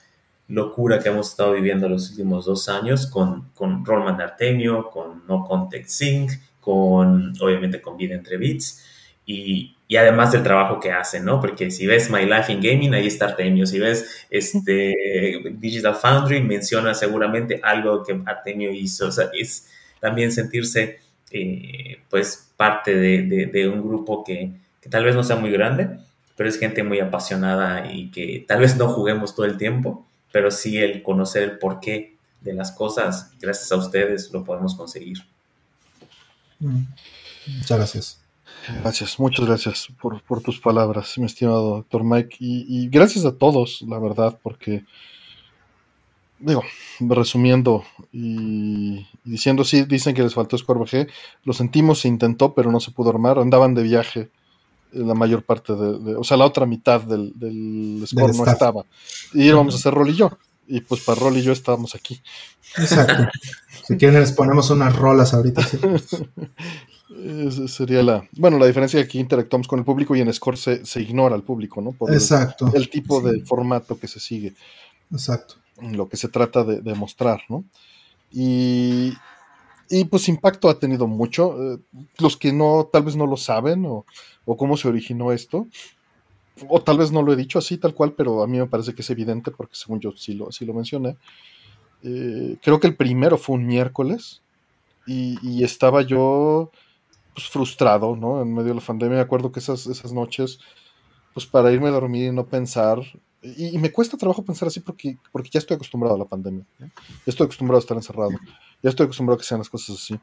locura 0.48 1.00
que 1.00 1.09
hemos 1.09 1.30
estado 1.30 1.53
viviendo 1.53 1.90
los 1.90 2.11
últimos 2.11 2.45
dos 2.45 2.69
años 2.69 3.08
con, 3.08 3.50
con 3.53 3.85
Roman 3.85 4.22
Artemio, 4.22 4.90
con 4.90 5.26
No 5.27 5.43
Context 5.43 5.90
Sync, 5.92 6.32
con, 6.61 7.34
obviamente, 7.42 7.82
con 7.82 7.98
Vida 7.98 8.16
Entre 8.16 8.38
Beats, 8.38 8.84
y, 9.26 9.76
y, 9.90 9.98
además 9.98 10.32
del 10.32 10.43
trabajo 10.43 10.80
que 10.80 10.92
hacen, 10.92 11.26
¿no? 11.26 11.42
Porque 11.42 11.69
si 11.69 11.85
ves 11.85 12.09
My 12.09 12.26
Life 12.26 12.51
in 12.51 12.61
Gaming, 12.61 12.93
ahí 12.93 13.08
está 13.08 13.26
Artemio. 13.26 13.66
Si 13.66 13.77
ves 13.77 14.26
este, 14.30 14.93
Digital 15.51 15.95
Foundry, 15.95 16.42
menciona 16.42 16.93
seguramente 16.93 17.59
algo 17.61 18.03
que 18.03 18.22
Artemio 18.26 18.72
hizo. 18.72 19.08
O 19.08 19.11
sea, 19.11 19.30
es 19.34 19.67
también 20.00 20.32
sentirse, 20.32 21.00
eh, 21.32 22.00
pues, 22.09 22.53
parte 22.56 22.95
de, 22.95 23.48
de, 23.51 23.67
un 23.67 23.82
grupo 23.82 24.24
que, 24.24 24.51
que 24.82 24.90
tal 24.90 25.03
vez 25.03 25.14
no 25.14 25.24
sea 25.24 25.35
muy 25.35 25.51
grande, 25.51 25.90
pero 26.38 26.48
es 26.48 26.58
gente 26.58 26.84
muy 26.84 27.01
apasionada 27.01 27.92
y 27.92 28.11
que 28.11 28.45
tal 28.48 28.61
vez 28.61 28.77
no 28.77 28.88
juguemos 28.88 29.35
todo 29.35 29.45
el 29.45 29.58
tiempo, 29.58 30.07
pero 30.38 30.51
sí 30.51 30.77
el 30.77 31.01
conocer 31.01 31.41
el 31.41 31.57
porqué 31.57 32.16
de 32.41 32.53
las 32.53 32.72
cosas, 32.72 33.32
gracias 33.41 33.72
a 33.72 33.77
ustedes 33.77 34.32
lo 34.32 34.43
podemos 34.43 34.75
conseguir. 34.75 35.17
Mm. 36.59 36.83
Muchas 37.57 37.77
gracias. 37.77 38.22
Gracias, 38.83 39.19
muchas 39.19 39.48
gracias 39.48 39.88
por, 39.99 40.43
tus 40.43 40.59
palabras, 40.59 41.17
mi 41.17 41.25
estimado 41.25 41.77
doctor 41.77 42.03
Mike, 42.03 42.38
y, 42.40 42.88
gracias 42.90 43.25
a 43.25 43.35
todos, 43.35 43.82
la 43.82 43.98
verdad, 43.98 44.38
porque, 44.43 44.85
digo, 46.38 46.61
resumiendo 46.99 47.83
y, 48.11 49.07
diciendo, 49.24 49.64
sí, 49.64 49.85
dicen 49.85 50.14
que 50.14 50.22
les 50.22 50.35
faltó 50.35 50.56
Score 50.56 51.07
lo 51.45 51.53
sentimos, 51.53 52.01
se 52.01 52.09
intentó, 52.09 52.53
pero 52.53 52.72
no 52.72 52.80
se 52.80 52.91
pudo 52.91 53.09
armar, 53.09 53.40
andaban 53.40 53.74
de 53.74 53.82
viaje 53.82 54.30
la 54.91 55.14
mayor 55.14 55.43
parte 55.43 55.74
de, 55.74 56.16
o 56.16 56.24
sea, 56.24 56.38
la 56.38 56.45
otra 56.45 56.66
mitad 56.66 57.01
del, 57.01 57.33
del 57.35 58.03
score 58.07 58.35
no 58.35 58.45
estaba. 58.45 58.85
Y 59.33 59.43
íbamos 59.43 59.75
a 59.75 59.77
hacer 59.77 59.93
Rol 59.93 60.09
y 60.09 60.16
yo. 60.16 60.38
Y 60.67 60.82
pues 60.82 61.01
para 61.01 61.19
Rol 61.19 61.38
y 61.38 61.41
yo 61.41 61.51
estábamos 61.51 61.95
aquí. 61.95 62.22
Exacto. 62.77 63.30
si 63.88 63.98
quieren 63.98 64.19
les 64.19 64.33
ponemos 64.33 64.69
unas 64.69 64.95
rolas 64.95 65.33
ahorita. 65.33 65.61
sería 67.67 68.03
la. 68.03 68.27
Bueno, 68.33 68.57
la 68.57 68.66
diferencia 68.66 68.99
es 68.99 69.06
que 69.06 69.09
aquí 69.09 69.19
interactuamos 69.19 69.67
con 69.67 69.80
el 69.80 69.85
público 69.85 70.16
y 70.16 70.22
en 70.22 70.33
Score 70.33 70.57
se, 70.57 71.01
ignora 71.01 71.35
al 71.35 71.43
público, 71.43 71.82
¿no? 71.82 71.93
Por 71.93 72.14
Exacto. 72.14 72.72
El, 72.74 72.90
tipo 72.90 73.22
de 73.22 73.43
formato 73.45 73.98
que 73.98 74.07
se 74.07 74.19
sigue. 74.19 74.53
Exacto. 75.11 75.56
Lo 75.82 76.09
que 76.09 76.17
se 76.17 76.27
trata 76.27 76.64
de, 76.64 76.82
de 76.82 76.93
mostrar, 76.95 77.41
¿no? 77.49 77.64
Y, 78.32 79.14
y 79.90 80.06
pues 80.06 80.27
impacto 80.27 80.69
ha 80.69 80.80
tenido 80.80 81.07
mucho. 81.07 81.75
Eh, 81.75 81.80
los 82.17 82.38
que 82.38 82.51
no, 82.51 82.90
tal 82.91 83.03
vez 83.03 83.16
no 83.16 83.25
lo 83.25 83.38
saben 83.38 83.85
o, 83.85 84.06
o, 84.48 84.58
cómo 84.58 84.77
se 84.77 84.88
originó 84.88 85.32
esto, 85.32 85.67
o 86.67 86.82
tal 86.82 86.98
vez 86.98 87.11
no 87.11 87.22
lo 87.22 87.34
he 87.34 87.35
dicho 87.35 87.59
así 87.59 87.77
tal 87.77 87.93
cual, 87.93 88.14
pero 88.14 88.42
a 88.42 88.48
mí 88.48 88.58
me 88.58 88.66
parece 88.66 88.95
que 88.95 89.01
es 89.01 89.09
evidente 89.09 89.51
porque 89.51 89.76
según 89.76 90.00
yo 90.00 90.11
sí 90.14 90.34
lo, 90.34 90.51
sí 90.51 90.66
lo 90.66 90.74
mencioné. 90.74 91.17
Eh, 92.03 92.58
creo 92.61 92.80
que 92.80 92.88
el 92.88 92.95
primero 92.95 93.38
fue 93.38 93.56
un 93.56 93.66
miércoles 93.66 94.42
y, 95.06 95.64
estaba 95.64 96.01
yo 96.01 96.72
pues, 97.34 97.48
frustrado, 97.48 98.16
¿no? 98.16 98.42
En 98.42 98.53
medio 98.53 98.69
de 98.69 98.80
la 98.80 98.85
pandemia. 98.85 99.17
Me 99.17 99.22
acuerdo 99.22 99.51
que 99.51 99.59
esas, 99.59 99.85
esas 99.88 100.11
noches, 100.14 100.59
pues 101.34 101.45
para 101.45 101.72
irme 101.72 101.90
a 101.90 101.92
dormir 101.92 102.27
y 102.27 102.32
no 102.32 102.45
pensar, 102.45 103.00
y, 103.42 103.77
me 103.77 103.92
cuesta 103.92 104.17
trabajo 104.17 104.43
pensar 104.43 104.67
así 104.67 104.80
porque, 104.80 105.17
porque 105.32 105.50
ya 105.50 105.59
estoy 105.59 105.76
acostumbrado 105.76 106.16
a 106.16 106.19
la 106.19 106.26
pandemia. 106.26 106.66
Ya 106.80 106.88
estoy 107.26 107.45
acostumbrado 107.45 107.77
a 107.77 107.82
estar 107.82 107.98
encerrado. 107.98 108.32
Ya 108.82 108.90
estoy 108.90 109.06
acostumbrado 109.06 109.35
a 109.35 109.40
que 109.40 109.45
sean 109.45 109.59
las 109.59 109.69
cosas 109.69 109.95
así. 109.95 110.19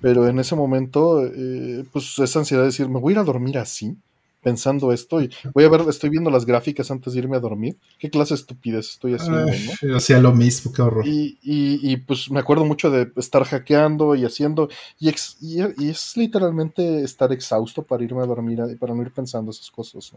Pero 0.00 0.28
en 0.28 0.38
ese 0.38 0.54
momento, 0.54 1.24
eh, 1.24 1.84
pues 1.92 2.18
esa 2.18 2.38
ansiedad 2.38 2.62
de 2.62 2.68
decir, 2.68 2.88
me 2.88 3.00
voy 3.00 3.12
a 3.12 3.14
ir 3.14 3.18
a 3.20 3.24
dormir 3.24 3.58
así, 3.58 3.96
pensando 4.42 4.92
esto, 4.92 5.22
y 5.22 5.30
voy 5.54 5.64
a 5.64 5.70
ver, 5.70 5.80
estoy 5.88 6.10
viendo 6.10 6.30
las 6.30 6.44
gráficas 6.44 6.90
antes 6.90 7.14
de 7.14 7.20
irme 7.20 7.38
a 7.38 7.40
dormir. 7.40 7.78
¿Qué 7.98 8.10
clase 8.10 8.34
de 8.34 8.40
estupidez 8.40 8.90
estoy 8.90 9.14
haciendo? 9.14 9.46
Yo 9.80 9.96
hacía 9.96 10.20
lo 10.20 10.34
mismo, 10.34 10.72
qué 10.72 10.82
horror. 10.82 11.06
Y, 11.06 11.38
y, 11.42 11.96
pues 11.96 12.30
me 12.30 12.40
acuerdo 12.40 12.66
mucho 12.66 12.90
de 12.90 13.10
estar 13.16 13.44
hackeando 13.44 14.14
y 14.14 14.26
haciendo, 14.26 14.68
y, 15.00 15.08
y, 15.40 15.88
es 15.88 16.16
literalmente 16.16 17.02
estar 17.02 17.32
exhausto 17.32 17.82
para 17.82 18.04
irme 18.04 18.22
a 18.22 18.26
dormir, 18.26 18.60
para 18.78 18.94
no 18.94 19.00
ir 19.00 19.10
pensando 19.10 19.50
esas 19.50 19.70
cosas. 19.70 20.12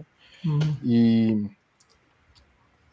Y 0.83 1.47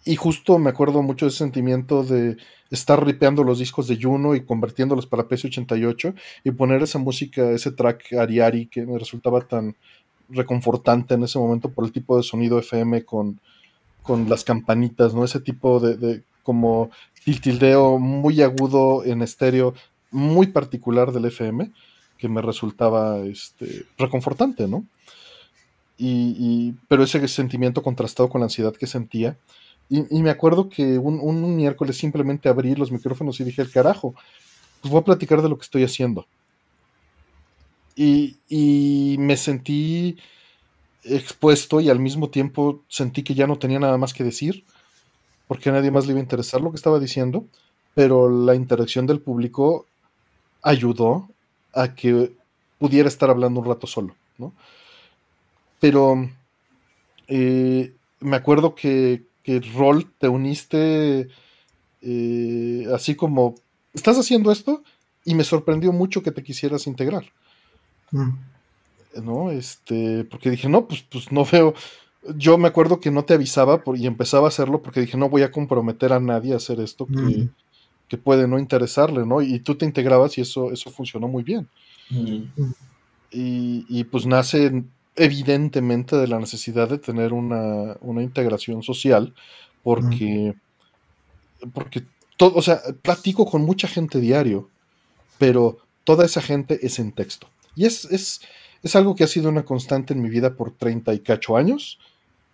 y 0.04 0.16
justo 0.16 0.58
me 0.58 0.70
acuerdo 0.70 1.02
mucho 1.02 1.24
de 1.24 1.30
ese 1.30 1.38
sentimiento 1.38 2.04
de 2.04 2.36
estar 2.74 3.04
ripeando 3.04 3.44
los 3.44 3.58
discos 3.58 3.88
de 3.88 3.98
Juno 4.00 4.34
y 4.34 4.44
convirtiéndolos 4.44 5.06
para 5.06 5.28
PC88 5.28 6.14
y 6.44 6.50
poner 6.52 6.82
esa 6.82 6.98
música, 6.98 7.50
ese 7.50 7.72
track 7.72 8.12
Ariari 8.14 8.66
que 8.66 8.84
me 8.84 8.98
resultaba 8.98 9.40
tan 9.40 9.76
reconfortante 10.28 11.14
en 11.14 11.24
ese 11.24 11.38
momento 11.38 11.70
por 11.70 11.84
el 11.84 11.92
tipo 11.92 12.16
de 12.16 12.22
sonido 12.22 12.58
FM 12.58 13.04
con, 13.04 13.40
con 14.02 14.28
las 14.28 14.44
campanitas, 14.44 15.14
¿no? 15.14 15.24
Ese 15.24 15.40
tipo 15.40 15.80
de, 15.80 15.96
de 15.96 16.22
como 16.42 16.90
tiltildeo 17.24 17.98
muy 17.98 18.42
agudo 18.42 19.04
en 19.04 19.22
estéreo, 19.22 19.74
muy 20.10 20.48
particular 20.48 21.12
del 21.12 21.26
FM, 21.26 21.70
que 22.18 22.28
me 22.28 22.42
resultaba 22.42 23.18
este, 23.20 23.86
reconfortante, 23.98 24.68
¿no? 24.68 24.84
y, 25.96 26.72
pero 26.88 27.04
ese 27.04 27.26
sentimiento 27.28 27.82
contrastado 27.82 28.28
con 28.28 28.40
la 28.40 28.46
ansiedad 28.46 28.74
que 28.74 28.86
sentía. 28.86 29.36
Y, 29.88 30.22
me 30.22 30.30
acuerdo 30.30 30.68
que 30.68 30.98
un, 30.98 31.56
miércoles 31.56 31.96
simplemente 31.96 32.48
abrí 32.48 32.74
los 32.74 32.90
micrófonos 32.90 33.38
y 33.38 33.44
dije, 33.44 33.62
el 33.62 33.70
carajo, 33.70 34.14
pues 34.80 34.90
voy 34.90 35.00
a 35.00 35.04
platicar 35.04 35.42
de 35.42 35.48
lo 35.48 35.56
que 35.56 35.64
estoy 35.64 35.84
haciendo. 35.84 36.26
Y, 37.94 38.38
y 38.48 39.16
me 39.18 39.36
sentí 39.36 40.16
expuesto 41.04 41.80
y 41.80 41.90
al 41.90 42.00
mismo 42.00 42.30
tiempo 42.30 42.82
sentí 42.88 43.22
que 43.22 43.34
ya 43.34 43.46
no 43.46 43.58
tenía 43.58 43.78
nada 43.78 43.98
más 43.98 44.14
que 44.14 44.24
decir, 44.24 44.64
porque 45.46 45.68
a 45.68 45.72
nadie 45.72 45.90
más 45.90 46.06
le 46.06 46.12
iba 46.12 46.20
a 46.20 46.22
interesar 46.22 46.60
lo 46.60 46.70
que 46.70 46.76
estaba 46.76 46.98
diciendo, 46.98 47.46
pero 47.94 48.28
la 48.28 48.54
interacción 48.54 49.06
del 49.06 49.20
público 49.20 49.86
ayudó 50.62 51.28
a 51.74 51.94
que 51.94 52.32
pudiera 52.78 53.08
estar 53.08 53.30
hablando 53.30 53.60
un 53.60 53.66
rato 53.66 53.86
solo, 53.86 54.14
¿no? 54.38 54.52
Pero 55.80 56.28
eh, 57.28 57.92
me 58.20 58.36
acuerdo 58.36 58.74
que, 58.74 59.22
que 59.44 59.60
Rol 59.60 60.10
te 60.18 60.26
uniste 60.26 61.28
eh, 62.00 62.86
así 62.92 63.14
como, 63.14 63.54
¿estás 63.92 64.18
haciendo 64.18 64.50
esto? 64.50 64.82
Y 65.24 65.34
me 65.34 65.44
sorprendió 65.44 65.92
mucho 65.92 66.22
que 66.22 66.32
te 66.32 66.42
quisieras 66.42 66.86
integrar. 66.86 67.24
Mm. 68.10 68.30
¿No? 69.22 69.50
Este, 69.50 70.24
porque 70.24 70.50
dije, 70.50 70.68
no, 70.68 70.88
pues, 70.88 71.02
pues 71.02 71.30
no 71.30 71.44
veo. 71.44 71.74
Yo 72.36 72.58
me 72.58 72.68
acuerdo 72.68 73.00
que 73.00 73.10
no 73.10 73.24
te 73.24 73.34
avisaba 73.34 73.82
y 73.94 74.06
empezaba 74.06 74.46
a 74.46 74.48
hacerlo 74.48 74.82
porque 74.82 75.00
dije, 75.00 75.18
no 75.18 75.28
voy 75.28 75.42
a 75.42 75.52
comprometer 75.52 76.12
a 76.14 76.20
nadie 76.20 76.54
a 76.54 76.56
hacer 76.56 76.80
esto 76.80 77.06
que, 77.06 77.12
mm. 77.14 77.50
que 78.08 78.16
puede 78.16 78.48
no 78.48 78.58
interesarle, 78.58 79.26
¿no? 79.26 79.42
Y 79.42 79.60
tú 79.60 79.74
te 79.74 79.84
integrabas 79.84 80.38
y 80.38 80.40
eso, 80.40 80.72
eso 80.72 80.90
funcionó 80.90 81.28
muy 81.28 81.42
bien. 81.42 81.68
Mm. 82.08 82.44
Y, 83.30 83.84
y, 83.88 84.04
pues 84.04 84.26
nace 84.26 84.84
evidentemente 85.16 86.16
de 86.16 86.26
la 86.26 86.38
necesidad 86.38 86.88
de 86.88 86.98
tener 86.98 87.32
una, 87.32 87.96
integración 88.22 88.82
social, 88.82 89.34
porque, 89.82 90.54
porque 91.72 92.04
todo, 92.36 92.54
o 92.56 92.62
sea, 92.62 92.80
platico 93.02 93.46
con 93.46 93.62
mucha 93.62 93.86
gente 93.86 94.20
diario, 94.20 94.68
pero 95.38 95.78
toda 96.04 96.24
esa 96.24 96.40
gente 96.40 96.84
es 96.84 96.98
en 96.98 97.12
texto. 97.12 97.48
Y 97.76 97.86
es, 97.86 98.04
es, 98.06 98.40
es 98.82 98.96
algo 98.96 99.14
que 99.14 99.24
ha 99.24 99.28
sido 99.28 99.48
una 99.48 99.64
constante 99.64 100.14
en 100.14 100.22
mi 100.22 100.28
vida 100.28 100.54
por 100.54 100.72
30 100.72 101.14
y 101.14 101.20
cacho 101.20 101.56
años. 101.56 101.98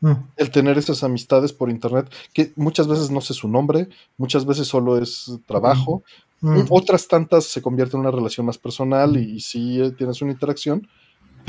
Mm. 0.01 0.13
El 0.37 0.51
tener 0.51 0.79
esas 0.79 1.03
amistades 1.03 1.53
por 1.53 1.71
internet, 1.71 2.11
que 2.33 2.53
muchas 2.57 2.89
veces 2.89 3.11
no 3.11 3.21
sé 3.21 3.35
su 3.35 3.49
nombre, 3.49 3.89
muchas 4.17 4.47
veces 4.47 4.67
solo 4.67 4.97
es 4.97 5.31
trabajo, 5.47 6.03
mm. 6.41 6.63
otras 6.71 7.07
tantas 7.07 7.45
se 7.45 7.61
convierte 7.61 7.97
en 7.97 8.01
una 8.01 8.11
relación 8.11 8.47
más 8.47 8.57
personal 8.57 9.17
y, 9.17 9.37
y 9.37 9.41
sí 9.41 9.81
eh, 9.81 9.91
tienes 9.91 10.23
una 10.23 10.33
interacción, 10.33 10.89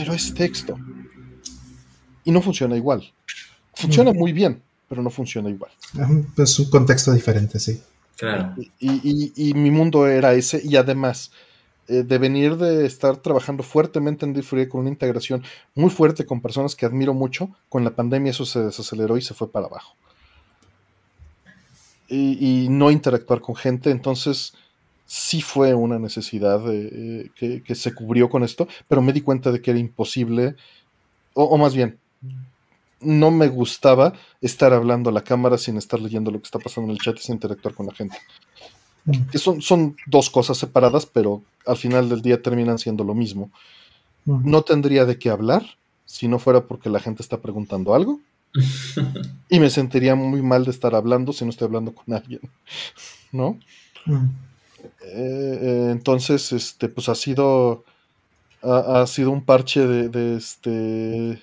pero 0.02 0.16
es 0.16 0.34
texto. 0.34 0.80
Y 2.24 2.32
no 2.32 2.42
funciona 2.42 2.76
igual. 2.76 3.04
Funciona 3.76 4.12
muy 4.14 4.34
bien, 4.34 4.60
pero 4.90 5.04
no 5.04 5.12
funciona 5.12 5.48
igual. 5.48 5.72
Es 6.38 6.58
un 6.58 6.70
contexto 6.72 7.14
diferente, 7.14 7.60
sí. 7.60 7.80
Claro. 8.18 8.56
Y, 8.80 9.54
mi 9.54 9.70
mundo 9.70 10.08
era 10.08 10.34
ese, 10.34 10.60
y 10.64 10.76
además, 10.76 11.32
eh, 11.88 12.02
de 12.02 12.18
venir 12.18 12.58
de 12.58 12.88
estar 12.88 13.18
trabajando 13.18 13.62
fuertemente 13.62 14.26
en 14.26 14.34
Diffury 14.34 14.68
con 14.68 14.82
una 14.82 14.90
integración 14.90 15.44
muy 15.76 15.92
fuerte 15.92 16.26
con 16.26 16.42
personas 16.42 16.76
que 16.76 16.88
admiro 16.88 17.14
mucho, 17.14 17.52
con 17.70 17.84
la 17.84 17.92
pandemia 17.92 18.32
eso 18.32 18.44
se 18.44 18.60
desaceleró 18.60 19.18
y 19.18 19.22
se 19.22 19.36
fue 19.36 19.52
para 19.52 19.68
abajo. 19.68 19.96
Y, 22.08 22.68
no 22.72 22.90
interactuar 22.90 23.40
con 23.40 23.56
gente, 23.56 23.92
entonces 23.92 24.54
sí 25.14 25.42
fue 25.42 25.74
una 25.74 26.00
necesidad 26.00 26.62
eh, 26.70 27.32
que, 27.36 27.76
se 27.76 27.94
cubrió 27.94 28.30
con 28.30 28.46
esto, 28.46 28.70
pero 28.88 29.02
me 29.02 29.12
di 29.12 29.20
cuenta 29.20 29.52
de 29.52 29.62
que 29.62 29.72
era 29.72 29.80
imposible, 29.80 30.56
o, 31.34 31.58
más 31.58 31.76
bien, 31.76 32.00
no 33.02 33.30
me 33.30 33.50
gustaba 33.50 34.14
estar 34.40 34.72
hablando 34.72 35.10
a 35.10 35.14
la 35.14 35.26
cámara 35.26 35.58
sin 35.58 35.76
estar 35.76 36.00
leyendo 36.00 36.32
lo 36.32 36.40
que 36.40 36.46
está 36.46 36.60
pasando 36.60 36.90
en 36.90 36.96
el 36.96 37.02
chat 37.02 37.18
y 37.18 37.24
sin 37.24 37.36
interactuar 37.36 37.74
con 37.74 37.88
la 37.88 37.94
gente. 37.94 38.18
Que 39.30 39.38
son, 39.38 39.62
son 39.62 39.98
dos 40.06 40.30
cosas 40.30 40.58
separadas, 40.58 41.06
pero 41.06 41.44
al 41.66 41.76
final 41.76 42.08
del 42.08 42.22
día 42.22 42.42
terminan 42.42 42.80
siendo 42.80 43.04
lo 43.04 43.14
mismo. 43.14 43.52
No 44.24 44.62
tendría 44.62 45.04
de 45.04 45.20
qué 45.20 45.30
hablar 45.30 45.66
si 46.06 46.30
no 46.30 46.40
fuera 46.40 46.68
porque 46.68 46.90
la 46.90 47.02
gente 47.02 47.22
está 47.22 47.42
preguntando 47.42 47.94
algo. 47.94 48.22
y 49.50 49.60
me 49.60 49.70
sentiría 49.70 50.16
muy 50.16 50.42
mal 50.42 50.64
de 50.64 50.72
estar 50.72 50.96
hablando 50.96 51.34
si 51.34 51.44
no 51.44 51.50
estoy 51.50 51.66
hablando 51.66 51.94
con 51.94 52.14
alguien. 52.14 52.40
¿No? 53.34 53.60
Eh, 55.04 55.60
eh, 55.62 55.90
entonces, 55.92 56.52
este, 56.52 56.88
pues 56.88 57.10
ha 57.10 57.16
sido, 57.16 57.84
ha, 58.62 59.06
sido 59.08 59.32
un 59.32 59.44
parche 59.44 59.86
de, 59.88 60.36
este 60.36 61.42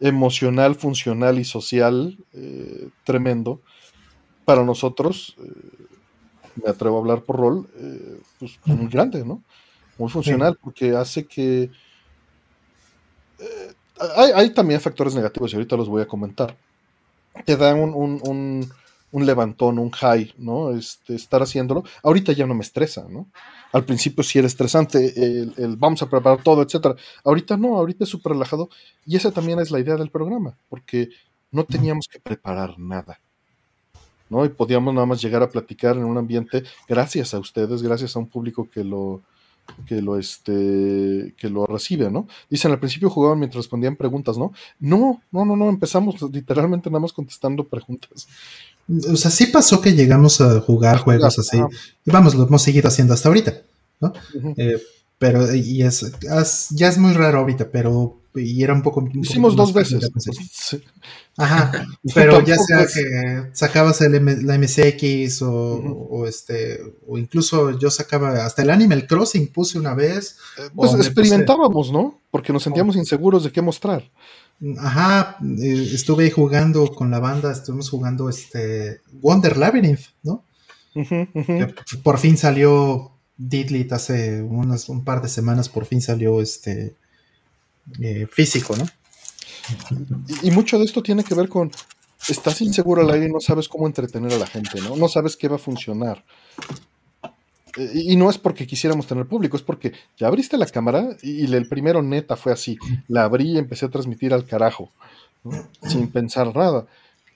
emocional, 0.00 0.74
funcional 0.74 1.38
y 1.38 1.44
social 1.44 2.16
eh, 2.32 2.88
tremendo 3.04 3.60
para 4.44 4.64
nosotros. 4.64 5.36
me 6.62 6.70
atrevo 6.70 6.96
a 6.96 7.00
hablar 7.00 7.22
por 7.22 7.36
rol, 7.36 7.68
pues, 8.38 8.58
pues, 8.64 8.78
muy 8.78 8.88
grande, 8.88 9.24
¿no? 9.24 9.42
Muy 9.98 10.08
funcional, 10.08 10.58
porque 10.62 10.96
hace 10.96 11.26
que 11.26 11.70
hay, 14.16 14.50
también 14.54 14.80
factores 14.80 15.14
negativos 15.14 15.52
y 15.52 15.56
ahorita 15.56 15.76
los 15.76 15.88
voy 15.88 16.02
a 16.02 16.08
comentar. 16.08 16.56
Te 17.44 17.56
dan 17.56 17.78
un 17.78 18.20
un 18.24 18.70
levantón, 19.12 19.78
un 19.78 19.90
high, 19.90 20.34
¿no? 20.38 20.70
Este, 20.70 21.14
estar 21.14 21.42
haciéndolo. 21.42 21.84
Ahorita 22.02 22.32
ya 22.32 22.46
no 22.46 22.54
me 22.54 22.62
estresa, 22.62 23.06
¿no? 23.08 23.28
Al 23.72 23.84
principio 23.84 24.22
sí 24.24 24.38
era 24.38 24.46
estresante, 24.46 25.12
el, 25.16 25.76
vamos 25.76 26.02
a 26.02 26.10
preparar 26.10 26.42
todo, 26.42 26.62
etcétera. 26.62 26.96
Ahorita 27.24 27.56
no, 27.56 27.76
ahorita 27.76 28.04
es 28.04 28.10
súper 28.10 28.32
relajado. 28.32 28.68
Y 29.06 29.16
esa 29.16 29.30
también 29.30 29.60
es 29.60 29.70
la 29.70 29.80
idea 29.80 29.96
del 29.96 30.10
programa, 30.10 30.56
porque 30.68 31.10
no 31.52 31.64
teníamos 31.64 32.06
que 32.08 32.20
preparar 32.20 32.78
nada. 32.78 33.20
¿no? 34.28 34.44
Y 34.44 34.48
podíamos 34.48 34.94
nada 34.94 35.06
más 35.06 35.20
llegar 35.20 35.42
a 35.42 35.48
platicar 35.48 35.96
en 35.96 36.04
un 36.04 36.16
ambiente, 36.16 36.62
gracias 36.88 37.34
a 37.34 37.38
ustedes, 37.38 37.82
gracias 37.82 38.14
a 38.14 38.20
un 38.20 38.28
público 38.28 38.68
que 38.70 38.84
lo, 38.84 39.22
que 39.86 40.00
lo, 40.00 40.18
este, 40.18 41.34
que 41.36 41.48
lo 41.48 41.66
recibe, 41.66 42.10
¿no? 42.10 42.26
Dicen, 42.48 42.70
al 42.70 42.78
principio 42.78 43.10
jugaban 43.10 43.38
mientras 43.38 43.64
respondían 43.64 43.96
preguntas, 43.96 44.38
¿no? 44.38 44.52
No, 44.78 45.20
no, 45.30 45.44
no, 45.44 45.56
no, 45.56 45.68
empezamos 45.68 46.22
literalmente 46.32 46.90
nada 46.90 47.00
más 47.00 47.12
contestando 47.12 47.64
preguntas. 47.64 48.28
O 49.12 49.16
sea, 49.16 49.30
sí 49.30 49.46
pasó 49.46 49.80
que 49.80 49.94
llegamos 49.94 50.40
a 50.40 50.60
jugar 50.60 50.98
juegos 50.98 51.38
así. 51.38 51.58
Y 52.04 52.10
vamos, 52.10 52.34
lo 52.34 52.46
hemos 52.46 52.62
seguido 52.62 52.88
haciendo 52.88 53.14
hasta 53.14 53.28
ahorita, 53.28 53.62
¿no? 54.00 54.12
Eh, 54.56 54.80
pero, 55.18 55.54
y 55.54 55.82
es, 55.82 56.10
ya 56.70 56.88
es 56.88 56.98
muy 56.98 57.12
raro 57.12 57.40
ahorita, 57.40 57.70
pero, 57.70 58.22
y 58.34 58.62
era 58.62 58.72
un 58.72 58.82
poco... 58.82 59.06
Hicimos 59.12 59.54
dos 59.54 59.72
veces. 59.72 60.10
Ajá, 61.36 61.86
pero 62.14 62.44
ya 62.44 62.56
sea 62.56 62.86
que 62.86 63.50
sacabas 63.52 64.00
el 64.00 64.12
la 64.46 64.58
MSX 64.58 65.42
o, 65.42 65.50
o, 65.52 66.26
este, 66.26 66.80
o 67.06 67.18
incluso 67.18 67.78
yo 67.78 67.90
sacaba, 67.90 68.44
hasta 68.44 68.62
el 68.62 68.70
Animal 68.70 69.06
Crossing 69.06 69.48
puse 69.48 69.78
una 69.78 69.94
vez. 69.94 70.38
Eh, 70.58 70.70
pues 70.74 70.94
experimentábamos, 70.94 71.92
¿no? 71.92 72.18
Porque 72.30 72.52
nos 72.52 72.62
sentíamos 72.62 72.96
inseguros 72.96 73.44
de 73.44 73.52
qué 73.52 73.62
mostrar. 73.62 74.10
Ajá, 74.78 75.38
eh, 75.40 75.90
estuve 75.94 76.24
ahí 76.24 76.30
jugando 76.30 76.92
con 76.92 77.10
la 77.10 77.18
banda, 77.18 77.50
estuvimos 77.50 77.88
jugando 77.88 78.28
este 78.28 79.00
Wonder 79.12 79.56
Labyrinth, 79.56 80.00
¿no? 80.22 80.44
Por 82.02 82.18
fin 82.18 82.36
salió 82.36 83.12
Didlit 83.36 83.92
hace 83.92 84.42
unas, 84.42 84.88
un 84.90 85.02
par 85.02 85.22
de 85.22 85.28
semanas, 85.28 85.70
por 85.70 85.86
fin 85.86 86.02
salió 86.02 86.42
este 86.42 86.96
eh, 88.00 88.26
físico, 88.30 88.76
¿no? 88.76 88.86
Y, 90.42 90.50
mucho 90.50 90.78
de 90.78 90.84
esto 90.84 91.02
tiene 91.02 91.24
que 91.24 91.34
ver 91.34 91.48
con, 91.48 91.70
estás 92.28 92.60
inseguro 92.60 93.02
al 93.02 93.10
aire 93.10 93.26
y 93.26 93.32
no 93.32 93.40
sabes 93.40 93.68
cómo 93.68 93.86
entretener 93.86 94.32
a 94.32 94.38
la 94.38 94.46
gente, 94.46 94.80
¿no? 94.82 94.94
No 94.94 95.08
sabes 95.08 95.36
qué 95.36 95.48
va 95.48 95.56
a 95.56 95.60
funcionar. 95.60 96.22
Y 97.76 98.16
no 98.16 98.30
es 98.30 98.38
porque 98.38 98.66
quisiéramos 98.66 99.06
tener 99.06 99.26
público, 99.26 99.56
es 99.56 99.62
porque 99.62 99.92
ya 100.16 100.26
abriste 100.26 100.56
la 100.56 100.66
cámara 100.66 101.16
y 101.22 101.52
el 101.52 101.68
primero 101.68 102.02
neta 102.02 102.36
fue 102.36 102.52
así. 102.52 102.78
La 103.08 103.24
abrí 103.24 103.52
y 103.52 103.58
empecé 103.58 103.86
a 103.86 103.90
transmitir 103.90 104.34
al 104.34 104.44
carajo, 104.44 104.90
sin 105.82 106.10
pensar 106.10 106.54
nada. 106.54 106.86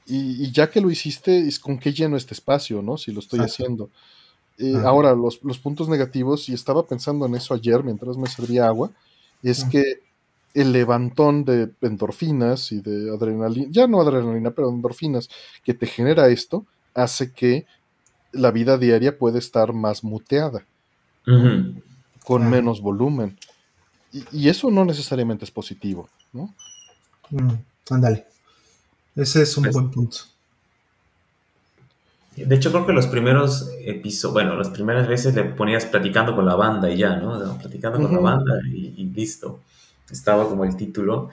Y, 0.06 0.52
ya 0.52 0.70
que 0.70 0.80
lo 0.80 0.90
hiciste, 0.90 1.38
es 1.38 1.58
con 1.58 1.78
qué 1.78 1.92
lleno 1.92 2.16
este 2.16 2.34
espacio, 2.34 2.82
¿no? 2.82 2.98
Si 2.98 3.12
lo 3.12 3.20
estoy 3.20 3.40
haciendo. 3.40 3.90
Eh, 4.58 4.74
ahora, 4.84 5.14
los, 5.14 5.38
puntos 5.58 5.88
negativos, 5.88 6.48
y 6.48 6.54
estaba 6.54 6.86
pensando 6.86 7.26
en 7.26 7.34
eso 7.34 7.54
ayer 7.54 7.82
mientras 7.82 8.16
me 8.16 8.28
servía 8.28 8.66
agua, 8.66 8.90
es 9.42 9.64
que 9.64 10.00
el 10.52 10.72
levantón 10.72 11.44
de 11.44 11.70
endorfinas 11.80 12.70
y 12.70 12.80
de 12.80 13.10
adrenalina, 13.10 13.66
ya 13.70 13.86
no 13.86 14.00
adrenalina, 14.00 14.52
pero 14.52 14.68
endorfinas 14.68 15.28
que 15.64 15.74
te 15.74 15.86
genera 15.86 16.28
esto, 16.28 16.64
hace 16.94 17.32
que 17.32 17.66
la 18.34 18.50
vida 18.50 18.78
diaria 18.78 19.18
puede 19.18 19.38
estar 19.38 19.72
más 19.72 20.04
muteada, 20.04 20.64
con 22.24 22.50
menos 22.50 22.80
volumen. 22.80 23.36
Y, 24.32 24.48
eso 24.48 24.70
no 24.70 24.84
necesariamente 24.84 25.44
es 25.44 25.50
positivo, 25.50 26.08
¿no? 26.32 26.54
Mm, 27.30 27.54
ándale. 27.90 28.26
Ese 29.16 29.42
es 29.42 29.56
un 29.56 29.64
pues 29.64 29.74
buen 29.74 29.90
punto. 29.90 30.18
De 32.36 32.54
hecho, 32.54 32.70
creo 32.70 32.86
que 32.86 32.92
los 32.92 33.06
primeros 33.06 33.70
episodios, 33.80 34.32
bueno, 34.32 34.56
las 34.56 34.70
primeras 34.70 35.06
veces 35.06 35.34
le 35.34 35.44
ponías 35.44 35.86
platicando 35.86 36.34
con 36.34 36.44
la 36.44 36.56
banda 36.56 36.90
y 36.90 36.98
ya, 36.98 37.16
¿no? 37.16 37.58
Platicando 37.58 38.00
con 38.00 38.12
la 38.12 38.20
banda 38.20 38.60
y, 38.66 39.04
listo. 39.14 39.60
Estaba 40.10 40.48
como 40.48 40.64
el 40.64 40.76
título. 40.76 41.30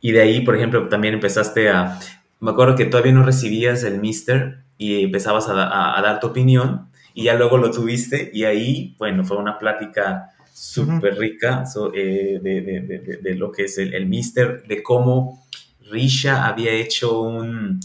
Y 0.00 0.12
de 0.12 0.22
ahí, 0.22 0.40
por 0.40 0.56
ejemplo, 0.56 0.88
también 0.88 1.14
empezaste 1.14 1.68
a... 1.70 1.98
Me 2.40 2.50
acuerdo 2.50 2.76
que 2.76 2.86
todavía 2.86 3.12
no 3.12 3.24
recibías 3.24 3.82
el 3.82 4.00
mister 4.00 4.60
y 4.78 5.04
empezabas 5.04 5.48
a, 5.48 6.00
dar 6.02 6.20
tu 6.20 6.28
opinión 6.28 6.88
y 7.12 7.24
ya 7.24 7.34
luego 7.34 7.58
lo 7.58 7.70
tuviste 7.70 8.30
y 8.32 8.44
ahí, 8.44 8.94
bueno, 8.98 9.24
fue 9.24 9.36
una 9.36 9.58
plática 9.58 10.30
súper 10.52 11.18
rica 11.18 11.64
eh, 11.94 12.38
de, 12.40 13.34
lo 13.34 13.52
que 13.52 13.64
es 13.64 13.76
el, 13.78 13.92
el 13.94 14.06
mister, 14.06 14.62
de 14.66 14.82
cómo 14.82 15.46
Risha 15.90 16.46
había 16.46 16.72
hecho 16.72 17.20
un 17.20 17.80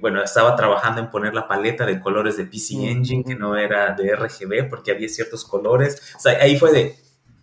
bueno, 0.00 0.22
estaba 0.22 0.54
trabajando 0.54 1.00
en 1.00 1.10
poner 1.10 1.34
la 1.34 1.48
paleta 1.48 1.86
de 1.86 1.98
colores 1.98 2.36
de 2.36 2.44
PC 2.44 2.90
Engine, 2.90 3.24
que 3.24 3.34
no 3.34 3.56
era 3.56 3.94
de 3.94 4.14
RGB, 4.14 4.68
porque 4.68 4.90
había 4.90 5.08
ciertos 5.08 5.46
colores. 5.46 6.14
O 6.14 6.20
sea, 6.20 6.32
ahí 6.42 6.58
fue 6.58 6.72
de, 6.72 6.96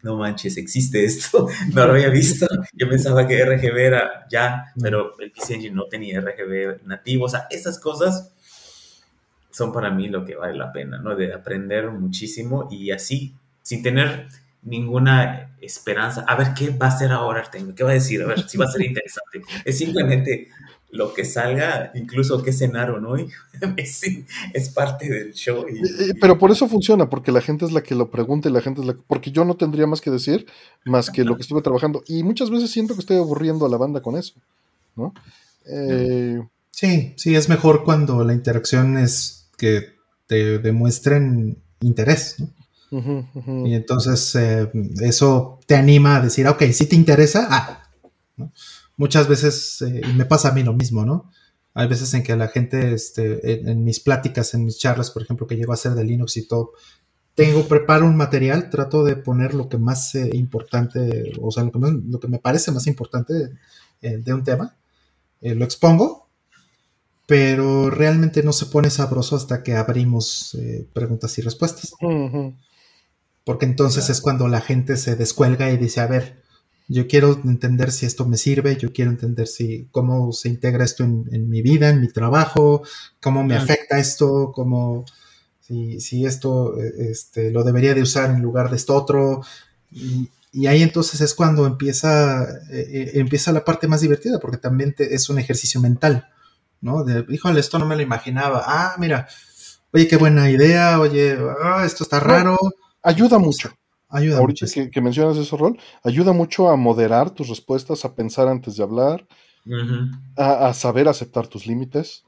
no 0.04 0.18
manches, 0.18 0.58
existe 0.58 1.04
esto, 1.04 1.48
no 1.74 1.88
lo 1.88 1.94
había 1.94 2.10
visto. 2.10 2.46
Yo 2.74 2.88
pensaba 2.88 3.28
que 3.28 3.44
RGB 3.44 3.78
era 3.78 4.28
ya, 4.30 4.66
pero 4.80 5.20
el 5.20 5.32
PC 5.32 5.56
Engine 5.56 5.76
no 5.76 5.86
tenía 5.86 6.22
RGB 6.22 6.86
nativo. 6.86 7.26
O 7.26 7.30
sea, 7.30 7.48
esas 7.50 7.80
cosas 7.80 8.32
son 9.52 9.72
para 9.72 9.92
mí 9.92 10.08
lo 10.08 10.26
que 10.26 10.36
vale 10.36 10.58
la 10.58 10.72
pena, 10.72 11.00
¿no? 11.00 11.16
De 11.16 11.34
aprender 11.34 11.92
muchísimo 11.92 12.68
y 12.72 12.92
así, 12.92 13.36
sin 13.62 13.84
tener 13.84 14.28
ninguna 14.64 15.56
esperanza. 15.62 16.24
A 16.28 16.36
ver, 16.36 16.54
¿qué 16.54 16.70
va 16.70 16.88
a 16.88 16.90
hacer 16.90 17.12
ahora 17.12 17.40
Artemio? 17.40 17.76
¿Qué 17.76 17.84
va 17.84 17.92
a 17.92 17.96
decir? 17.96 18.22
A 18.22 18.28
ver, 18.28 18.48
si 18.48 18.58
va 18.58 18.66
a 18.66 18.72
ser 18.72 18.84
interesante. 18.84 19.42
Es 19.66 19.78
simplemente 19.78 20.50
lo 20.92 21.14
que 21.14 21.24
salga, 21.24 21.92
incluso 21.96 22.44
qué 22.44 22.52
cenaron 22.52 23.06
hoy, 23.06 23.30
es, 23.78 24.02
es, 24.54 24.70
parte 24.70 25.10
del 25.10 25.34
show. 25.34 25.66
Pero 26.20 26.38
por 26.38 26.52
eso 26.52 26.68
funciona, 26.68 27.10
porque 27.10 27.32
la 27.32 27.42
gente 27.42 27.66
es 27.66 27.72
la 27.72 27.82
que 27.82 27.96
lo 27.96 28.10
pregunta 28.10 28.50
y 28.50 28.52
la 28.52 28.62
gente 28.62 28.82
es 28.82 28.88
la 28.88 28.94
que... 28.94 29.02
Porque 29.08 29.32
yo 29.32 29.46
no 29.46 29.56
tendría 29.56 29.88
más 29.88 30.02
que 30.02 30.12
decir, 30.12 30.46
más 30.84 31.10
que 31.10 31.24
lo 31.24 31.36
que 31.36 31.44
estuve 31.44 31.62
trabajando. 31.62 32.04
Y 32.08 32.24
muchas 32.24 32.50
veces 32.50 32.72
siento 32.72 32.94
que 32.94 33.00
estoy 33.00 33.18
aburriendo 33.18 33.66
a 33.66 33.70
la 33.70 33.78
banda 33.78 34.02
con 34.02 34.18
eso, 34.18 34.34
¿no? 34.98 35.14
Eh, 35.66 36.42
sí, 36.72 37.14
sí, 37.16 37.36
es 37.36 37.48
mejor 37.48 37.86
cuando 37.86 38.24
la 38.26 38.34
interacción 38.34 38.98
es 38.98 39.41
que 39.62 39.94
te 40.26 40.58
demuestren 40.58 41.62
interés, 41.82 42.40
¿no? 42.40 42.50
Y 43.66 43.74
entonces 43.74 44.36
eh, 44.36 44.70
eso 45.00 45.60
te 45.66 45.76
anima 45.76 46.18
a 46.18 46.22
decir, 46.22 46.48
ok, 46.48 46.64
si 46.74 46.88
te 46.88 46.96
interesa, 46.96 47.48
ah, 47.50 47.90
¿no? 48.36 48.52
muchas 48.98 49.30
veces, 49.30 49.82
eh, 49.82 50.02
y 50.06 50.14
me 50.14 50.26
pasa 50.26 50.50
a 50.50 50.52
mí 50.52 50.64
lo 50.64 50.74
mismo, 50.74 51.06
¿no? 51.06 51.32
Hay 51.74 51.88
veces 51.88 52.14
en 52.16 52.24
que 52.24 52.36
la 52.36 52.50
gente, 52.50 52.94
este, 52.94 53.70
en, 53.70 53.86
mis 53.86 54.02
pláticas, 54.02 54.54
en 54.54 54.66
mis 54.66 54.78
charlas, 54.78 55.10
por 55.10 55.24
ejemplo, 55.24 55.48
que 55.48 55.56
llego 55.56 55.72
a 55.72 55.76
hacer 55.76 55.94
de 55.94 56.04
Linux 56.04 56.36
y 56.36 56.48
todo, 56.48 56.72
tengo, 57.34 57.66
preparo 57.66 58.06
un 58.06 58.18
material, 58.18 58.70
trato 58.70 59.06
de 59.06 59.16
poner 59.16 59.54
lo 59.54 59.70
que 59.70 59.78
más 59.78 60.14
eh, 60.16 60.30
importante, 60.34 61.32
o 61.40 61.50
sea, 61.50 61.64
lo 61.64 62.20
que, 62.20 62.28
me 62.28 62.40
parece 62.40 62.72
más 62.74 62.88
importante 62.88 63.52
de 64.02 64.34
un 64.34 64.44
tema, 64.44 64.76
lo 65.42 65.64
expongo, 65.64 66.21
pero 67.32 67.90
realmente 67.90 68.44
no 68.44 68.52
se 68.52 68.66
pone 68.66 68.90
sabroso 68.90 69.38
hasta 69.38 69.64
que 69.64 69.78
abrimos 69.78 70.58
preguntas 70.92 71.38
y 71.38 71.42
respuestas. 71.42 71.94
Porque 73.46 73.66
entonces 73.66 74.10
es 74.10 74.20
cuando 74.20 74.50
la 74.50 74.60
gente 74.60 74.98
se 74.98 75.16
descuelga 75.16 75.72
y 75.72 75.78
dice, 75.78 76.02
a 76.02 76.08
ver, 76.08 76.44
yo 76.90 77.08
quiero 77.08 77.40
entender 77.46 77.94
si 77.94 78.06
esto 78.06 78.28
me 78.28 78.36
sirve, 78.36 78.76
yo 78.76 78.92
quiero 78.92 79.12
entender 79.12 79.48
si 79.48 79.88
cómo 79.92 80.34
se 80.34 80.50
integra 80.50 80.84
esto 80.84 81.06
en, 81.06 81.48
mi 81.48 81.62
vida, 81.62 81.88
en 81.88 82.02
mi 82.02 82.10
trabajo, 82.10 82.84
cómo 83.22 83.46
me 83.46 83.56
afecta 83.56 83.98
esto, 83.98 84.52
cómo 84.54 85.06
si, 85.62 86.26
esto 86.26 86.76
este, 86.82 87.50
lo 87.50 87.64
debería 87.64 87.94
de 87.94 88.02
usar 88.02 88.32
en 88.32 88.42
lugar 88.42 88.70
de 88.70 88.76
esto 88.76 88.94
otro. 88.94 89.42
Y, 89.90 90.30
ahí 90.68 90.84
entonces 90.84 91.22
es 91.22 91.34
cuando 91.34 91.66
empieza, 91.66 92.44
eh, 92.70 92.90
eh, 92.92 93.12
empieza 93.14 93.54
la 93.54 93.64
parte 93.64 93.88
más 93.88 94.02
divertida, 94.02 94.38
porque 94.38 94.58
también 94.58 94.94
es 94.98 95.30
un 95.30 95.40
ejercicio 95.40 95.80
mental, 95.80 96.28
¿no? 96.82 97.04
De, 97.04 97.26
híjole, 97.30 97.60
esto 97.60 97.80
no 97.80 97.86
me 97.86 97.96
lo 97.96 98.02
imaginaba. 98.02 98.64
Ah, 98.66 98.96
mira, 98.98 99.28
oye, 99.94 100.08
qué 100.08 100.18
buena 100.18 100.50
idea, 100.50 101.00
oye, 101.00 101.38
ah, 101.64 101.84
esto 101.86 102.04
está 102.04 102.20
raro. 102.20 102.58
ayuda 103.02 103.40
mucho. 103.40 103.72
Ayuda 104.10 104.40
Ahorita 104.40 104.66
que, 104.72 104.92
que, 104.92 105.02
mencionas 105.02 105.38
ese 105.38 105.56
rol, 105.56 105.80
ayuda 106.04 106.34
mucho 106.34 106.70
a 106.70 106.76
moderar 106.76 107.30
tus 107.30 107.48
respuestas, 107.48 108.04
a 108.04 108.14
pensar 108.14 108.50
antes 108.50 108.76
de 108.76 108.84
hablar, 108.84 109.26
a, 110.36 110.74
saber 110.74 111.08
aceptar 111.08 111.48
tus 111.48 111.66
límites, 111.66 112.26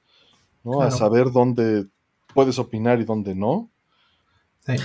¿no? 0.63 0.81
A 0.81 0.91
saber 0.91 1.31
dónde 1.31 1.87
puedes 2.33 2.57
opinar 2.57 3.01
y 3.01 3.05
dónde 3.05 3.35
no. 3.35 3.69
Sí. 4.65 4.75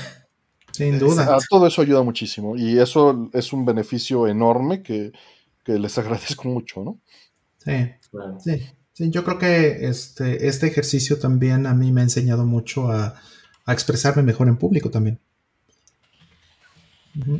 Sin 0.72 0.98
duda. 0.98 1.38
todo 1.48 1.66
eso 1.66 1.82
ayuda 1.82 2.02
muchísimo 2.02 2.56
y 2.56 2.78
eso 2.78 3.30
es 3.32 3.52
un 3.52 3.64
beneficio 3.64 4.26
enorme 4.26 4.82
que, 4.82 5.12
les 5.66 5.98
agradezco 5.98 6.48
mucho, 6.48 6.82
¿no? 6.82 6.98
Sí, 7.58 7.90
sí. 8.38 8.66
Sí. 8.98 9.10
yo 9.10 9.24
creo 9.24 9.38
que 9.38 9.88
este, 9.88 10.48
este 10.48 10.66
ejercicio 10.66 11.18
también 11.18 11.66
a 11.66 11.74
mí 11.74 11.92
me 11.92 12.00
ha 12.00 12.04
enseñado 12.04 12.44
mucho 12.44 12.90
a, 12.90 13.14
a 13.64 13.72
expresarme 13.72 14.22
mejor 14.22 14.48
en 14.48 14.56
público 14.56 14.90
también. 14.90 15.18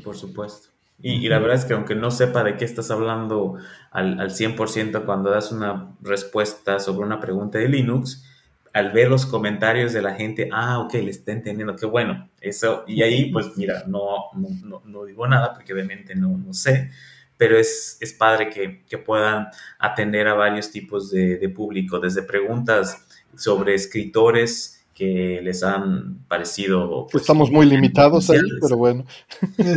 Por 0.03 0.17
supuesto. 0.17 0.69
Y, 1.01 1.29
la 1.29 1.39
verdad 1.39 1.57
es 1.57 1.65
que 1.65 1.75
aunque 1.75 1.95
no 1.95 2.11
sepa 2.11 2.43
de 2.43 2.57
qué 2.57 2.65
estás 2.65 2.91
hablando 2.91 3.57
al, 3.93 4.21
al 4.21 4.31
100% 4.31 5.05
cuando 5.05 5.31
das 5.31 5.53
una 5.53 5.97
respuesta 6.03 6.81
sobre 6.81 7.07
una 7.07 7.21
pregunta 7.21 7.59
de 7.59 7.69
Linux, 7.69 8.25
al 8.73 8.91
ver 8.93 9.09
los 9.09 9.25
comentarios 9.25 9.93
de 9.93 10.03
la 10.03 10.15
gente, 10.15 10.49
ah, 10.53 10.81
ok, 10.81 10.95
le 10.95 11.11
está 11.11 11.33
entendiendo, 11.33 11.77
qué 11.77 11.87
bueno, 11.87 12.29
eso, 12.41 12.85
y 12.87 13.03
ahí 13.03 13.31
pues 13.33 13.57
mira, 13.57 13.85
no, 13.87 14.31
no, 14.35 14.83
no, 14.85 15.05
digo 15.05 15.27
nada 15.29 15.55
porque 15.55 15.73
obviamente 15.73 16.15
no, 16.17 16.37
no 16.37 16.53
sé, 16.53 16.91
pero 17.39 17.57
es, 17.57 17.97
es 18.01 18.13
padre 18.13 18.51
que, 18.51 18.85
que, 18.85 18.99
puedan 18.99 19.47
atender 19.79 20.29
a 20.29 20.35
varios 20.35 20.71
tipos 20.71 21.11
de, 21.11 21.39
de 21.39 21.49
público, 21.49 21.99
desde 21.99 22.23
preguntas 22.23 23.07
sobre 23.35 23.75
escritores, 23.75 24.79
que 24.99 25.41
les 25.45 25.63
han 25.63 26.25
parecido... 26.27 27.07
Pues, 27.11 27.23
Estamos 27.23 27.53
muy 27.53 27.67
limitados 27.67 28.31
ahí, 28.31 28.41
pero 28.61 28.77
bueno. 28.77 29.07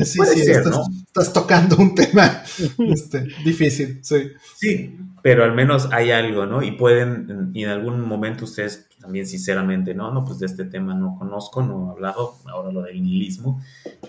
Sí, 0.03 0.19
sí, 0.33 0.49
estás, 0.49 1.31
tocando 1.31 1.75
un 1.75 1.93
tema 1.93 2.41
este, 2.79 3.27
difícil, 3.45 3.99
sí. 4.01 4.31
Sí, 4.55 4.97
pero 5.21 5.43
al 5.43 5.53
menos 5.53 5.89
hay 5.91 6.09
algo, 6.09 6.47
¿no? 6.47 6.63
Y 6.63 6.71
pueden, 6.71 7.51
y 7.53 7.65
en 7.65 7.69
algún 7.69 8.01
momento 8.01 8.45
ustedes 8.45 8.89
también 8.99 9.27
sinceramente, 9.27 9.93
no, 9.93 10.11
no, 10.11 10.25
pues 10.25 10.39
de 10.39 10.47
este 10.47 10.65
tema 10.65 10.95
no 10.95 11.15
conozco, 11.19 11.61
no 11.61 11.89
he 11.89 11.91
hablado, 11.91 12.37
ahora 12.47 12.71
lo 12.71 12.81
del 12.81 13.03
nihilismo, 13.03 13.61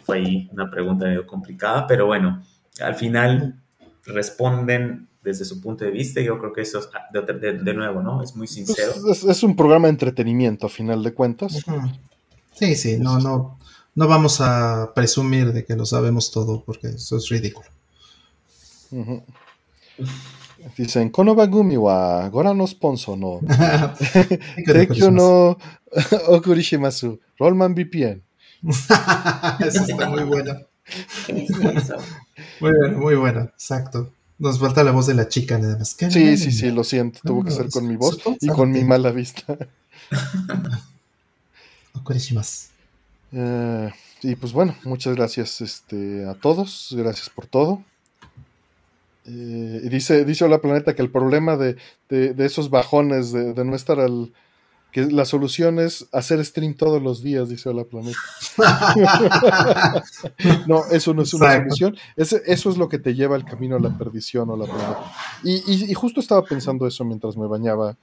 fue 0.04 0.16
ahí 0.16 0.48
una 0.50 0.70
pregunta 0.70 1.04
medio 1.04 1.26
complicada, 1.26 1.86
pero 1.86 2.06
bueno, 2.06 2.42
al 2.82 2.94
final 2.94 3.60
responden 4.04 5.08
desde 5.22 5.44
su 5.44 5.60
punto 5.60 5.84
de 5.84 5.90
vista. 5.90 6.20
Yo 6.20 6.38
creo 6.38 6.52
que 6.52 6.62
eso 6.62 6.78
es, 6.80 6.88
ah, 6.94 7.08
de, 7.12 7.74
nuevo, 7.74 8.02
¿no? 8.02 8.22
Es 8.22 8.34
muy 8.34 8.46
pues, 8.46 8.54
sincero. 8.54 8.92
es, 9.10 9.42
un 9.42 9.56
programa 9.56 9.86
de 9.86 9.92
entretenimiento, 9.92 10.66
a 10.66 10.70
final 10.70 11.02
de 11.02 11.14
cuentas. 11.14 11.64
Sí, 12.52 12.74
sí, 12.74 12.98
no, 12.98 13.18
no, 13.18 13.58
no 13.94 14.08
vamos 14.08 14.40
a 14.40 14.92
presumir 14.94 15.52
de 15.52 15.64
que 15.64 15.76
lo 15.76 15.86
sabemos 15.86 16.30
todo, 16.30 16.62
porque 16.64 16.88
eso 16.88 17.16
es 17.16 17.28
ridículo. 17.28 17.68
Dicen, 20.76 21.10
Konobagumi 21.10 21.76
wa 21.76 22.28
Gorano 22.28 22.66
Sponsor 22.66 23.18
no. 23.18 23.40
Tekyo 24.66 25.10
no 25.10 25.58
Okurishimasu. 26.28 27.20
Rollman 27.38 27.74
VPN. 27.74 28.22
Eso 29.60 29.82
está 29.82 30.08
muy 30.08 30.22
bueno. 30.22 30.54
Muy 32.60 32.72
bueno, 32.72 32.98
muy 32.98 33.14
bueno, 33.14 33.40
exacto. 33.42 34.10
Nos 34.38 34.58
falta 34.58 34.82
la 34.82 34.90
voz 34.90 35.06
de 35.06 35.14
la 35.14 35.28
chica 35.28 35.58
nada 35.58 35.78
más. 35.78 35.96
Sí, 35.96 36.36
sí, 36.36 36.50
sí, 36.50 36.70
lo 36.70 36.82
siento. 36.82 37.20
Tuvo 37.22 37.44
que 37.44 37.52
ser 37.52 37.70
con 37.70 37.86
mi 37.86 37.96
voz 37.96 38.18
y 38.40 38.48
con 38.48 38.72
mi 38.72 38.84
mala 38.84 39.10
vista. 39.12 39.56
Eh, 43.34 43.90
y 44.22 44.36
pues 44.36 44.52
bueno, 44.52 44.74
muchas 44.84 45.14
gracias 45.14 45.60
este, 45.60 46.26
a 46.26 46.34
todos. 46.34 46.94
Gracias 46.96 47.30
por 47.30 47.46
todo. 47.46 47.82
Eh, 49.24 49.80
y 49.84 49.88
dice, 49.88 50.24
dice 50.24 50.44
Hola 50.44 50.60
Planeta 50.60 50.94
que 50.94 51.02
el 51.02 51.10
problema 51.10 51.56
de, 51.56 51.76
esos 52.10 52.70
bajones, 52.70 53.32
de, 53.32 53.64
no 53.64 53.74
estar 53.76 54.00
al, 54.00 54.32
que 54.92 55.06
la 55.06 55.24
solución 55.24 55.78
es 55.78 56.06
hacer 56.12 56.44
stream 56.44 56.74
todos 56.74 57.02
los 57.02 57.22
días, 57.22 57.48
dice 57.48 57.70
Hola 57.70 57.84
Planeta. 57.84 58.18
no, 60.68 60.84
eso 60.90 61.14
no 61.14 61.22
es 61.22 61.32
una 61.32 61.56
solución. 61.56 61.96
eso 62.14 62.70
es 62.70 62.76
lo 62.76 62.90
que 62.90 62.98
te 62.98 63.14
lleva 63.14 63.34
al 63.34 63.46
camino 63.46 63.76
a 63.76 63.80
la 63.80 63.96
perdición 63.96 64.50
o 64.50 64.56
la 64.56 64.66
planeta. 64.66 65.12
Y, 65.44 65.94
justo 65.94 66.20
estaba 66.20 66.44
pensando 66.44 66.86
eso 66.86 67.06
mientras 67.06 67.38
me 67.38 67.46
bañaba. 67.46 67.96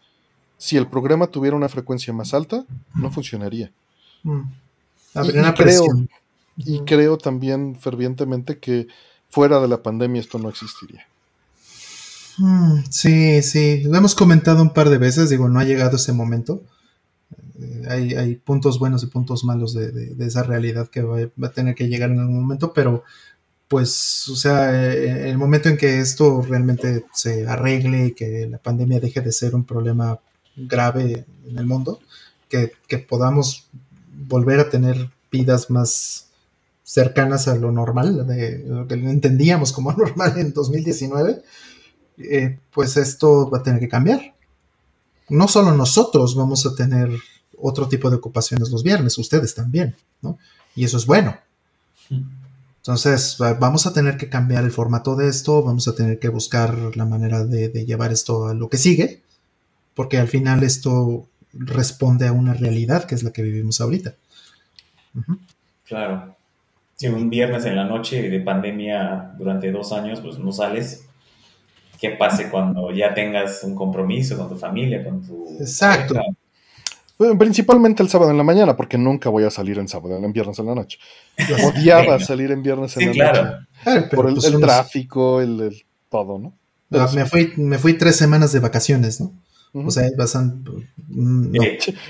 Si 0.57 0.77
el 0.77 0.87
programa 0.87 1.27
tuviera 1.27 1.55
una 1.55 1.69
frecuencia 1.69 2.11
más 2.11 2.33
alta, 2.33 2.65
no 2.95 3.11
funcionaría. 3.11 3.71
Mm. 4.23 4.41
Y, 5.25 5.53
creo, 5.53 5.85
y 6.57 6.79
creo 6.85 7.19
también 7.19 7.75
fervientemente 7.79 8.57
que 8.57 8.87
fuera 9.29 9.59
de 9.59 9.67
la 9.67 9.83
pandemia 9.83 10.21
esto 10.21 10.39
no 10.39 10.49
existiría. 10.49 11.05
Mm, 12.39 12.79
sí, 12.89 13.43
sí, 13.43 13.83
lo 13.83 13.95
hemos 13.95 14.15
comentado 14.15 14.63
un 14.63 14.73
par 14.73 14.89
de 14.89 14.97
veces, 14.97 15.29
digo, 15.29 15.47
no 15.49 15.59
ha 15.59 15.65
llegado 15.65 15.97
ese 15.97 16.13
momento 16.13 16.63
hay, 17.89 18.35
puntos 18.35 18.79
buenos 18.79 19.03
y 19.03 19.07
puntos 19.07 19.43
malos 19.43 19.73
de, 19.73 20.15
esa 20.19 20.43
realidad 20.43 20.87
que 20.87 21.01
va, 21.01 21.19
a 21.19 21.51
tener 21.51 21.75
que 21.75 21.87
llegar 21.87 22.11
en 22.11 22.19
algún 22.19 22.41
momento, 22.41 22.73
pero 22.73 23.03
pues, 23.67 24.27
o 24.29 24.35
sea, 24.35 24.93
en 24.93 25.27
el 25.27 25.37
momento 25.37 25.69
en 25.69 25.77
que 25.77 25.99
esto 25.99 26.41
realmente 26.41 27.05
se 27.13 27.47
arregle 27.47 28.07
y 28.07 28.11
que 28.13 28.47
la 28.49 28.57
pandemia 28.57 28.99
deje 28.99 29.21
de 29.21 29.31
ser 29.31 29.53
un 29.53 29.63
problema 29.63 30.19
grave 30.55 31.25
en 31.45 31.57
el 31.57 31.65
mundo, 31.65 31.99
que, 32.49 32.71
podamos 33.07 33.69
volver 34.27 34.59
a 34.59 34.69
tener 34.69 35.09
vidas 35.31 35.69
más 35.69 36.29
cercanas 36.83 37.47
a 37.47 37.55
lo 37.55 37.71
normal, 37.71 38.25
de 38.25 38.65
lo 38.67 38.87
que 38.87 38.95
entendíamos 38.95 39.71
como 39.71 39.91
normal 39.97 40.33
en 40.37 40.51
2019, 40.51 41.43
eh, 42.17 42.59
pues 42.71 42.97
esto 42.97 43.49
va 43.49 43.59
a 43.59 43.63
tener 43.63 43.79
que 43.79 43.87
cambiar. 43.87 44.33
No 45.29 45.47
solo 45.47 45.75
nosotros 45.75 46.35
vamos 46.35 46.65
a 46.65 46.75
tener 46.75 47.11
otro 47.61 47.87
tipo 47.87 48.09
de 48.09 48.17
ocupaciones 48.17 48.69
los 48.69 48.83
viernes, 48.83 49.17
ustedes 49.17 49.53
también, 49.55 49.95
¿no? 50.21 50.37
Y 50.75 50.85
eso 50.85 50.97
es 50.97 51.05
bueno. 51.05 51.37
Entonces, 52.77 53.37
vamos 53.59 53.85
a 53.85 53.93
tener 53.93 54.17
que 54.17 54.29
cambiar 54.29 54.63
el 54.63 54.71
formato 54.71 55.15
de 55.15 55.27
esto, 55.27 55.63
vamos 55.63 55.87
a 55.87 55.95
tener 55.95 56.19
que 56.19 56.29
buscar 56.29 56.95
la 56.95 57.05
manera 57.05 57.45
de, 57.45 57.85
llevar 57.85 58.11
esto 58.11 58.47
a 58.47 58.53
lo 58.53 58.69
que 58.69 58.77
sigue, 58.77 59.21
porque 59.93 60.17
al 60.17 60.27
final 60.27 60.63
esto 60.63 61.27
responde 61.53 62.27
a 62.27 62.31
una 62.31 62.53
realidad 62.53 63.05
que 63.05 63.15
es 63.15 63.23
la 63.23 63.31
que 63.31 63.43
vivimos 63.43 63.81
ahorita. 63.81 64.15
Claro. 65.85 66.35
Si 66.95 67.07
un 67.07 67.29
viernes 67.29 67.65
en 67.65 67.75
la 67.75 67.85
noche 67.85 68.29
de 68.29 68.39
pandemia 68.39 69.33
durante 69.37 69.71
dos 69.71 69.91
años, 69.93 70.19
pues 70.21 70.37
no 70.37 70.51
sales, 70.51 71.05
¿qué 71.99 72.11
pase 72.11 72.49
cuando 72.49 72.91
ya 72.91 73.13
tengas 73.13 73.63
un 73.63 73.75
compromiso 73.75 74.37
con 74.37 74.49
tu 74.49 74.55
familia, 74.55 75.03
con 75.03 75.25
tu... 75.25 75.57
Exacto 75.59 76.19
principalmente 77.37 78.01
el 78.01 78.09
sábado 78.09 78.31
en 78.31 78.37
la 78.37 78.43
mañana, 78.43 78.77
porque 78.77 78.97
nunca 78.97 79.29
voy 79.29 79.43
a 79.43 79.49
salir 79.49 79.77
en 79.77 79.87
sábado, 79.87 80.17
en 80.17 80.31
viernes 80.31 80.57
en 80.59 80.65
la 80.67 80.75
noche. 80.75 80.99
Odiaba 81.65 82.19
salir 82.19 82.51
en 82.51 82.63
viernes 82.63 82.95
en 82.97 83.17
la 83.17 83.65
noche. 83.83 84.07
por 84.15 84.27
el, 84.27 84.35
pues 84.35 84.59
tráfico, 84.59 85.41
el, 85.41 85.83
todo, 86.09 86.39
¿no? 86.39 86.57
Ah, 86.91 87.09
me, 87.13 87.25
fui, 87.25 87.53
me 87.57 87.77
fui 87.77 87.93
tres 87.93 88.15
semanas 88.15 88.51
de 88.51 88.59
vacaciones, 88.59 89.21
¿no? 89.21 89.33
O 89.71 89.91
sea, 89.91 90.09
bastante. 90.17 90.71
Mm, 91.09 91.55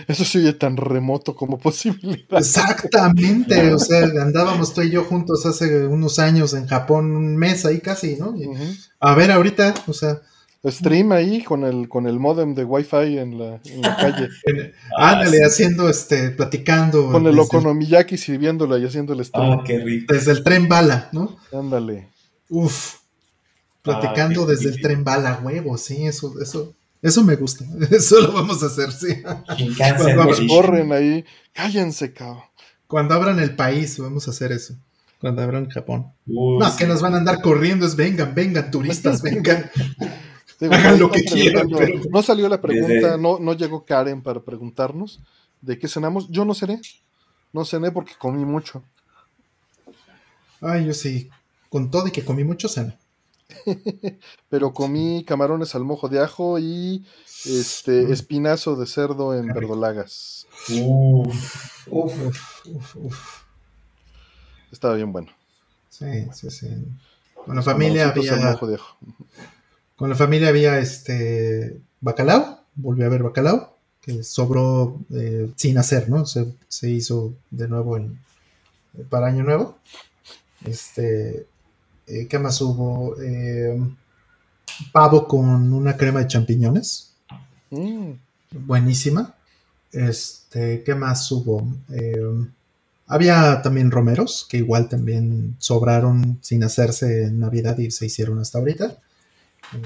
Eso 0.07 0.23
sí 0.23 0.37
oye 0.37 0.53
tan 0.53 0.77
remoto 0.77 1.35
como 1.35 1.57
posibilidad. 1.57 2.39
Exactamente. 2.39 3.73
o 3.73 3.79
sea, 3.79 4.05
andábamos 4.21 4.73
tú 4.73 4.81
y 4.81 4.91
yo 4.91 5.03
juntos 5.03 5.45
hace 5.45 5.85
unos 5.85 6.19
años 6.19 6.53
en 6.53 6.67
Japón, 6.67 7.15
un 7.15 7.35
mes 7.35 7.65
ahí 7.65 7.81
casi, 7.81 8.15
¿no? 8.15 8.33
A 9.01 9.13
ver, 9.15 9.31
ahorita, 9.31 9.73
o 9.87 9.93
sea, 9.93 10.21
stream 10.65 11.11
ahí 11.11 11.43
con 11.43 11.63
el 11.63 11.87
con 11.87 12.05
el 12.05 12.19
modem 12.19 12.53
de 12.53 12.65
wifi 12.65 13.17
en 13.17 13.37
la, 13.37 13.61
en 13.65 13.81
la 13.81 13.95
calle. 13.95 14.29
Ándale, 14.97 15.45
haciendo 15.45 15.89
este, 15.89 16.31
platicando. 16.31 17.11
Con 17.11 17.27
el 17.27 17.39
Okonomiyaki 17.39 18.17
sirviéndola 18.17 18.77
y 18.77 18.85
haciendo 18.85 19.13
el 19.13 19.23
stream. 19.23 19.59
Ah, 19.59 19.63
qué 19.65 19.79
rico. 19.79 20.13
Desde 20.13 20.31
el 20.31 20.43
tren 20.43 20.67
bala, 20.67 21.09
¿no? 21.11 21.37
Ándale. 21.53 22.09
Uf. 22.49 22.95
Platicando 23.81 24.43
ah, 24.43 24.47
desde 24.47 24.69
el 24.69 24.81
tren 24.81 25.03
bala, 25.03 25.39
huevo, 25.41 25.77
sí, 25.77 26.05
eso, 26.05 26.33
eso, 26.41 26.75
eso 27.01 27.23
me 27.23 27.35
gusta. 27.37 27.63
Eso 27.91 28.19
lo 28.19 28.33
vamos 28.33 28.61
a 28.61 28.65
hacer, 28.65 28.91
sí. 28.91 29.23
Cuando 29.77 30.47
corren 30.47 30.91
ahí, 30.91 31.23
cállense, 31.53 32.11
cabrón. 32.11 32.43
Cuando 32.87 33.13
abran 33.13 33.39
el 33.39 33.55
país, 33.55 33.97
vamos 33.99 34.27
a 34.27 34.31
hacer 34.31 34.51
eso. 34.51 34.75
Cuando 35.21 35.43
abran 35.43 35.69
Japón. 35.69 36.11
no, 36.25 36.75
que 36.77 36.87
nos 36.87 37.01
van 37.01 37.13
a 37.13 37.17
andar 37.17 37.41
corriendo, 37.41 37.85
es 37.85 37.95
vengan, 37.95 38.33
vengan, 38.33 38.71
turistas, 38.71 39.21
vengan. 39.23 39.69
Lo 40.59 41.11
que 41.11 41.23
quieran. 41.23 41.69
No 42.11 42.21
salió 42.21 42.49
la 42.49 42.61
pregunta, 42.61 43.17
no, 43.17 43.39
no 43.39 43.53
llegó 43.53 43.85
Karen 43.85 44.21
para 44.21 44.41
preguntarnos 44.41 45.21
de 45.61 45.77
qué 45.77 45.87
cenamos. 45.87 46.27
Yo 46.29 46.45
no 46.45 46.53
cené. 46.53 46.81
No 47.53 47.65
cené 47.65 47.91
porque 47.91 48.13
comí 48.17 48.45
mucho. 48.45 48.83
Ay, 50.61 50.85
yo 50.85 50.93
sí. 50.93 51.29
Con 51.69 51.89
todo 51.89 52.07
y 52.07 52.11
que 52.11 52.25
comí 52.25 52.43
mucho 52.43 52.67
cena. 52.67 52.97
Pero 54.49 54.73
comí 54.73 55.23
camarones 55.23 55.73
al 55.75 55.83
mojo 55.83 56.07
de 56.09 56.19
ajo 56.19 56.59
y 56.59 57.05
este 57.45 58.03
mm. 58.03 58.11
espinazo 58.11 58.75
de 58.75 58.85
cerdo 58.85 59.33
en 59.35 59.47
verdolagas. 59.47 60.45
Uf, 60.69 61.87
uf, 61.87 62.65
uf, 62.95 63.43
Estaba 64.71 64.95
bien 64.95 65.11
bueno. 65.11 65.31
Sí, 65.89 66.27
sí, 66.33 66.51
sí. 66.51 66.67
La 67.47 67.61
familia 67.61 68.09
había. 68.09 68.35
Mojo 68.35 68.67
de 68.67 68.75
ajo. 68.75 68.97
Con 69.99 70.09
la 70.09 70.15
familia 70.15 70.47
había 70.47 70.79
este 70.79 71.81
bacalao, 71.99 72.61
volví 72.75 73.03
a 73.03 73.09
ver 73.09 73.21
bacalao, 73.21 73.75
que 73.99 74.23
sobró 74.23 74.97
eh, 75.13 75.51
sin 75.57 75.77
hacer, 75.77 76.07
¿no? 76.07 76.25
Se, 76.25 76.89
hizo 76.89 77.33
de 77.51 77.67
nuevo 77.67 77.97
en, 77.97 78.17
para 79.09 79.27
Año 79.27 79.43
Nuevo. 79.43 79.77
Este, 80.63 81.47
eh, 82.07 82.27
¿qué 82.29 82.39
más 82.39 82.61
hubo? 82.61 83.21
Eh, 83.21 83.77
pavo 84.93 85.27
con 85.27 85.73
una 85.73 85.97
crema 85.97 86.21
de 86.21 86.27
champiñones. 86.27 87.15
Mm. 87.69 88.11
Buenísima. 88.51 89.35
Este, 89.91 90.81
¿qué 90.81 90.95
más 90.95 91.29
hubo? 91.29 91.67
había 93.05 93.61
también 93.61 93.91
romeros, 93.91 94.47
que 94.49 94.55
igual 94.55 94.87
también 94.87 95.57
sobraron 95.59 96.37
sin 96.39 96.63
hacerse 96.63 97.23
en 97.23 97.41
Navidad 97.41 97.77
y 97.79 97.91
se 97.91 98.05
hicieron 98.05 98.39
hasta 98.39 98.59
ahorita. 98.59 98.97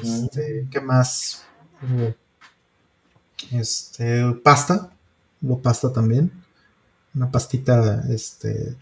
Este, 0.02 0.68
¿Qué 0.72 0.82
más? 0.82 1.44
Este, 3.52 4.32
pasta. 4.44 4.92
Hubo 5.42 5.62
pasta 5.62 5.92
también. 5.92 6.32
Una 7.14 7.30
pastita, 7.30 8.04
este, 8.10 8.76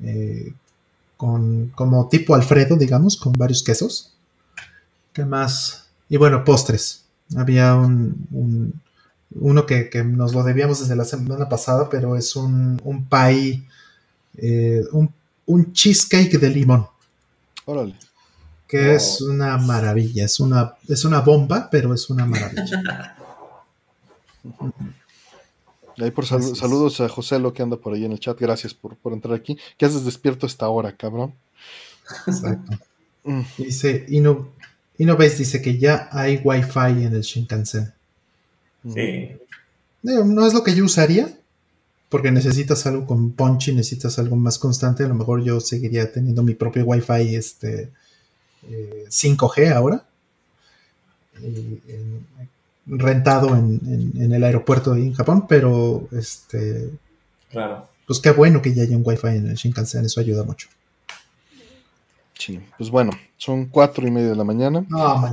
eh, 0.00 0.52
con, 1.16 1.68
como 1.74 2.08
tipo 2.08 2.34
Alfredo, 2.34 2.76
digamos, 2.76 3.16
con 3.16 3.32
varios 3.32 3.62
quesos. 3.62 4.12
¿Qué 5.12 5.24
más? 5.24 5.86
Y 6.08 6.16
bueno, 6.16 6.44
postres. 6.44 7.04
Había 7.36 7.74
un, 7.74 8.80
uno 9.30 9.66
que, 9.66 9.90
nos 10.04 10.34
lo 10.34 10.42
debíamos 10.42 10.80
desde 10.80 10.96
la 10.96 11.04
semana 11.04 11.48
pasada, 11.48 11.88
pero 11.88 12.16
es 12.16 12.36
un, 12.36 12.80
un 12.84 13.08
pie, 13.08 13.66
eh, 14.36 14.82
un, 14.92 15.12
un 15.46 15.72
cheesecake 15.72 16.38
de 16.38 16.50
limón. 16.50 16.86
Órale 17.64 18.03
que 18.74 18.94
es 18.96 19.20
una 19.20 19.56
maravilla, 19.56 20.24
es 20.24 20.40
una, 20.40 20.74
es 20.88 21.04
una 21.04 21.20
bomba, 21.20 21.68
pero 21.70 21.94
es 21.94 22.10
una 22.10 22.26
maravilla. 22.26 23.16
Ahí 25.96 26.10
por 26.10 26.26
saludos 26.26 27.00
a 27.00 27.08
José 27.08 27.38
lo 27.38 27.52
que 27.52 27.62
anda 27.62 27.76
por 27.76 27.94
ahí 27.94 28.04
en 28.04 28.10
el 28.10 28.18
chat, 28.18 28.36
gracias 28.36 28.74
por, 28.74 28.96
entrar 29.12 29.32
aquí. 29.32 29.56
¿Qué 29.78 29.86
haces 29.86 30.04
despierto 30.04 30.44
esta 30.44 30.68
hora, 30.68 30.90
cabrón? 30.96 31.32
Exacto. 32.26 32.72
Mm. 33.22 33.42
Dice, 33.58 34.04
y 34.08 34.18
no, 34.18 34.48
y 34.98 35.04
no 35.04 35.16
ves, 35.16 35.38
dice 35.38 35.62
que 35.62 35.78
ya 35.78 36.08
hay 36.10 36.40
wifi 36.42 37.04
en 37.04 37.14
el 37.14 37.22
Shinkansen. 37.22 37.94
Sí. 38.92 39.36
No 40.02 40.44
es 40.44 40.52
lo 40.52 40.64
que 40.64 40.74
yo 40.74 40.84
usaría, 40.84 41.32
porque 42.08 42.32
necesitas 42.32 42.84
algo 42.86 43.06
con 43.06 43.30
punchy, 43.30 43.72
necesitas 43.72 44.18
algo 44.18 44.34
más 44.34 44.58
constante. 44.58 45.04
A 45.04 45.08
lo 45.08 45.14
mejor 45.14 45.44
yo 45.44 45.60
seguiría 45.60 46.10
teniendo 46.10 46.42
mi 46.42 46.54
propio 46.54 46.84
wifi 46.84 47.36
este, 47.36 47.92
5G 49.08 49.58
eh, 49.58 49.68
ahora, 49.70 50.04
rentado 52.86 53.56
en, 53.56 54.32
el 54.32 54.44
aeropuerto 54.44 54.94
en 54.94 55.14
Japón, 55.14 55.46
pero 55.48 56.08
este, 56.12 56.90
claro. 57.50 57.88
pues 58.06 58.20
qué 58.20 58.30
bueno 58.30 58.62
que 58.62 58.74
ya 58.74 58.82
haya 58.82 58.96
un 58.96 59.02
Wi-Fi 59.04 59.28
en 59.28 59.48
el 59.48 59.54
Shinkansen, 59.54 60.04
eso 60.04 60.20
ayuda 60.20 60.44
mucho. 60.44 60.68
Sí, 62.38 62.60
pues 62.76 62.90
bueno, 62.90 63.12
son 63.36 63.66
cuatro 63.66 64.06
y 64.06 64.10
media 64.10 64.30
de 64.30 64.36
la 64.36 64.44
mañana. 64.44 64.84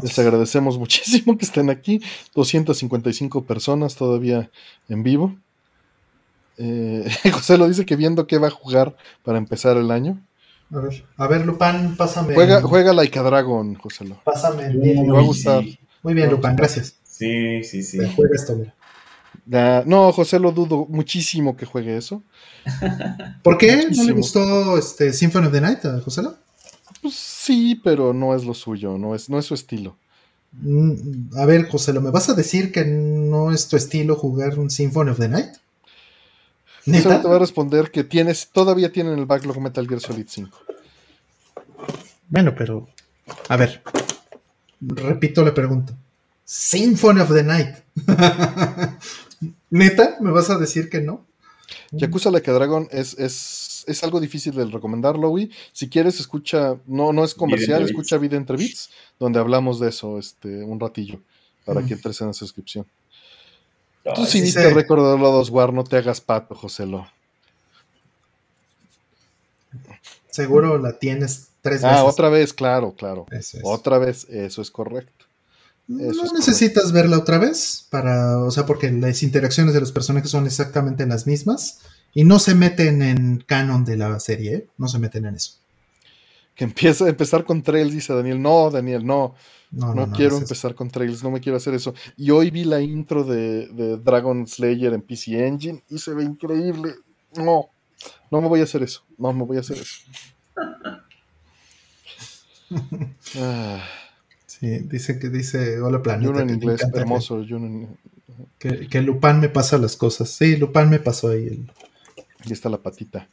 Les 0.04 0.18
agradecemos 0.20 0.78
muchísimo 0.80 1.38
que 1.38 1.46
estén 1.46 1.70
aquí. 1.70 2.02
255 2.36 3.44
personas 3.44 3.96
todavía 3.96 4.50
en 4.88 5.04
vivo. 5.04 5.36
Eh, 6.58 7.10
José 7.34 7.58
lo 7.58 7.68
dice 7.68 7.86
que 7.86 7.96
viendo 7.96 8.28
qué 8.28 8.38
va 8.38 8.48
a 8.48 8.52
jugar 8.52 8.96
para 9.24 9.38
empezar 9.38 9.78
el 9.78 9.92
año. 9.92 10.22
A 10.74 10.80
ver, 10.80 11.04
a 11.18 11.28
ver, 11.28 11.46
Lupán, 11.46 11.96
pásame. 11.98 12.34
Juega, 12.34 12.62
juega 12.62 12.94
Laika 12.94 13.22
Dragon, 13.22 13.76
José. 13.76 14.06
Pásame 14.24 14.68
el 14.68 14.78
Me 14.78 15.12
va 15.12 15.20
a 15.20 15.24
gustar. 15.24 15.64
Muy 16.02 16.14
bien, 16.14 16.30
Lupán, 16.30 16.56
gracias. 16.56 16.96
Sí, 17.04 17.64
sí, 17.64 17.84
sí. 17.84 18.00
Juega 18.16 18.36
esto, 18.36 18.56
mira. 18.56 19.84
no, 19.86 20.12
José 20.14 20.40
lo 20.40 20.52
dudo 20.52 20.86
muchísimo 20.90 21.58
que 21.58 21.66
juegue 21.66 21.98
eso. 21.98 22.24
¿Por 23.44 23.58
qué? 23.58 23.88
¿No 23.96 24.04
le 24.04 24.14
gustó 24.14 24.78
este 24.78 25.12
Symphony 25.12 25.48
of 25.48 25.52
the 25.52 25.62
Night 25.62 25.86
a 25.86 26.00
José? 26.00 26.22
Pues 27.02 27.16
sí, 27.16 27.80
pero 27.84 28.14
no 28.14 28.36
es 28.36 28.46
lo 28.46 28.54
suyo, 28.54 28.98
no 28.98 29.14
es, 29.14 29.30
no 29.30 29.40
es 29.40 29.46
su 29.46 29.54
estilo. 29.54 29.98
Mm, 30.54 31.38
a 31.38 31.46
ver, 31.46 31.68
José, 31.70 31.94
¿me 31.94 32.12
vas 32.12 32.30
a 32.30 32.34
decir 32.34 32.72
que 32.72 32.86
no 32.86 33.52
es 33.52 33.68
tu 33.68 33.76
estilo 33.76 34.16
jugar 34.16 34.60
un 34.60 34.70
Symphony 34.70 35.10
of 35.10 35.20
the 35.20 35.28
Night? 35.28 35.56
Solo 36.86 37.22
te 37.22 37.28
voy 37.28 37.36
a 37.36 37.40
responder 37.40 37.92
que 37.92 38.04
tienes, 38.04 38.50
todavía 38.50 38.92
tienen 38.92 39.18
el 39.20 39.26
backlog 39.26 39.60
Metal 39.60 39.88
Gear 39.88 40.02
Solid 40.02 40.26
5. 40.28 40.58
Bueno, 42.30 42.56
pero. 42.56 42.88
A 43.50 43.58
ver. 43.58 43.84
Repito 44.80 45.44
la 45.44 45.54
pregunta. 45.54 45.94
Symphony 46.44 47.22
of 47.22 47.34
the 47.34 47.44
Night. 47.44 47.76
¿Neta? 49.70 50.18
¿Me 50.22 50.32
vas 50.32 50.50
a 50.50 50.58
decir 50.58 50.90
que 50.90 51.02
no? 51.02 51.26
Yakuza 51.92 52.32
Like 52.32 52.50
a 52.50 52.54
Dragon 52.54 52.88
es, 52.92 53.18
es 53.20 53.72
es, 53.88 54.04
algo 54.04 54.20
difícil 54.20 54.54
de 54.54 54.66
recomendarlo, 54.66 55.30
güey. 55.30 55.50
Si 55.72 55.90
quieres, 55.90 56.20
escucha, 56.20 56.80
no, 56.86 57.14
no 57.14 57.24
es 57.24 57.34
comercial, 57.34 57.84
escucha 57.84 58.18
Vida 58.18 58.38
entre 58.38 58.58
Bits, 58.58 58.90
donde 59.20 59.40
hablamos 59.40 59.80
de 59.80 59.90
eso 59.90 60.18
este, 60.18 60.64
un 60.64 60.80
ratillo, 60.80 61.22
para 61.66 61.86
que 61.86 61.94
entres 61.94 62.22
en 62.22 62.30
esa 62.30 62.40
suscripción. 62.40 62.86
Tú 64.16 64.26
sí 64.26 64.42
viste 64.42 64.62
sé. 64.62 64.74
Record 64.74 65.02
of 65.02 65.20
Lodos 65.20 65.50
War, 65.50 65.72
no 65.74 65.84
te 65.84 65.98
hagas 65.98 66.22
pato, 66.22 66.56
Joselo. 66.56 67.08
Seguro 70.30 70.78
la 70.78 70.98
tienes 70.98 71.50
tres 71.62 71.82
veces. 71.82 71.98
Ah, 71.98 72.04
otra 72.06 72.30
vez, 72.30 72.54
claro, 72.54 72.94
claro. 72.94 73.26
Eso 73.32 73.58
es. 73.58 73.64
Otra 73.64 73.98
vez, 73.98 74.26
eso 74.30 74.62
es 74.62 74.72
correcto. 74.72 75.26
No 75.88 76.10
Eso 76.10 76.34
necesitas 76.34 76.92
verla 76.94 77.18
otra 77.18 77.38
vez 77.38 77.86
para, 77.90 78.38
o 78.38 78.52
sea, 78.52 78.66
porque 78.66 78.92
las 78.92 79.24
interacciones 79.24 79.74
de 79.74 79.82
los 79.82 79.92
personajes 79.92 80.32
son 80.32 80.46
exactamente 80.46 81.06
las 81.06 81.28
mismas 81.28 81.80
y 82.14 82.24
no 82.24 82.40
se 82.40 82.56
meten 82.56 83.02
en 83.02 83.44
canon 83.46 83.84
de 83.84 83.98
la 83.98 84.20
serie, 84.20 84.54
¿eh? 84.54 84.68
no 84.78 84.88
se 84.88 85.00
meten 85.00 85.26
en 85.26 85.36
eso. 85.36 85.61
Que 86.56 86.64
empieza 86.66 87.06
a 87.06 87.10
empezar 87.10 87.44
con 87.46 87.62
trails, 87.62 87.94
dice 87.94 88.14
Daniel. 88.14 88.42
No, 88.42 88.70
Daniel, 88.70 89.06
no. 89.06 89.36
No, 89.72 89.88
No, 89.88 89.96
no, 89.96 90.08
no, 90.08 90.14
quiero 90.16 90.36
es 90.36 90.42
empezar 90.42 90.76
con 90.76 90.90
trails, 90.92 91.24
no 91.24 91.32
me 91.32 91.40
quiero 91.40 91.56
hacer 91.58 91.74
eso. 91.74 91.94
Y 92.18 92.30
hoy 92.32 92.52
vi 92.52 92.66
la 92.66 92.82
intro 92.82 93.24
de, 93.24 93.68
de 93.68 93.98
Dragon 93.98 94.46
Slayer 94.46 94.94
en 94.94 95.02
PC 95.02 95.48
Engine 95.48 95.82
y 95.90 95.98
se 95.98 96.14
ve 96.14 96.24
increíble. 96.24 96.96
No, 97.38 97.70
no 98.30 98.42
me 98.42 98.50
voy 98.50 98.60
a 98.60 98.64
hacer 98.64 98.84
eso. 98.84 99.04
No 99.18 99.32
me 99.32 99.44
voy 99.46 99.58
a 99.58 99.62
hacer 99.62 99.78
eso. 99.78 100.02
Ah, 103.38 103.84
Sí, 104.46 104.68
dice 104.80 105.18
que 105.18 105.30
dice 105.30 105.80
Hola 105.82 106.04
Planeta. 106.04 106.28
Juno 106.32 106.42
en 106.42 106.50
inglés, 106.52 106.82
hermoso. 106.94 107.40
En- 107.42 107.98
Que, 108.60 108.70
que, 108.82 108.88
que 108.90 109.02
Lupin 109.02 109.40
me 109.40 109.50
pasa 109.50 109.78
las 109.80 109.96
cosas. 109.96 110.30
Sí, 110.30 110.56
Lupin 110.58 110.88
me 110.90 111.00
pasó 111.00 111.30
ahí. 111.30 111.48
el- 111.48 111.72
está 112.52 112.70
la 112.70 112.78
patita. 112.78 113.28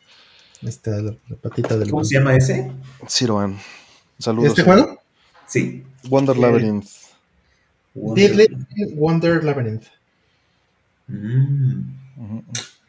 Ahí 0.62 0.68
está 0.68 0.90
la, 1.02 1.14
la 1.28 1.36
patita 1.36 1.76
del 1.76 1.90
¿Cómo 1.90 2.04
se 2.04 2.14
llama 2.18 2.34
ese? 2.36 2.70
Siroan. 3.06 3.58
Saludos. 4.18 4.50
¿Este 4.50 4.62
juego? 4.62 5.00
Sí. 5.46 5.84
Wonder 6.08 6.36
Eh, 6.36 6.40
Labyrinth. 6.40 6.86
Deadly 7.94 8.48
Wonder 8.94 9.42
Labyrinth. 9.44 9.84
Mm. 11.06 11.82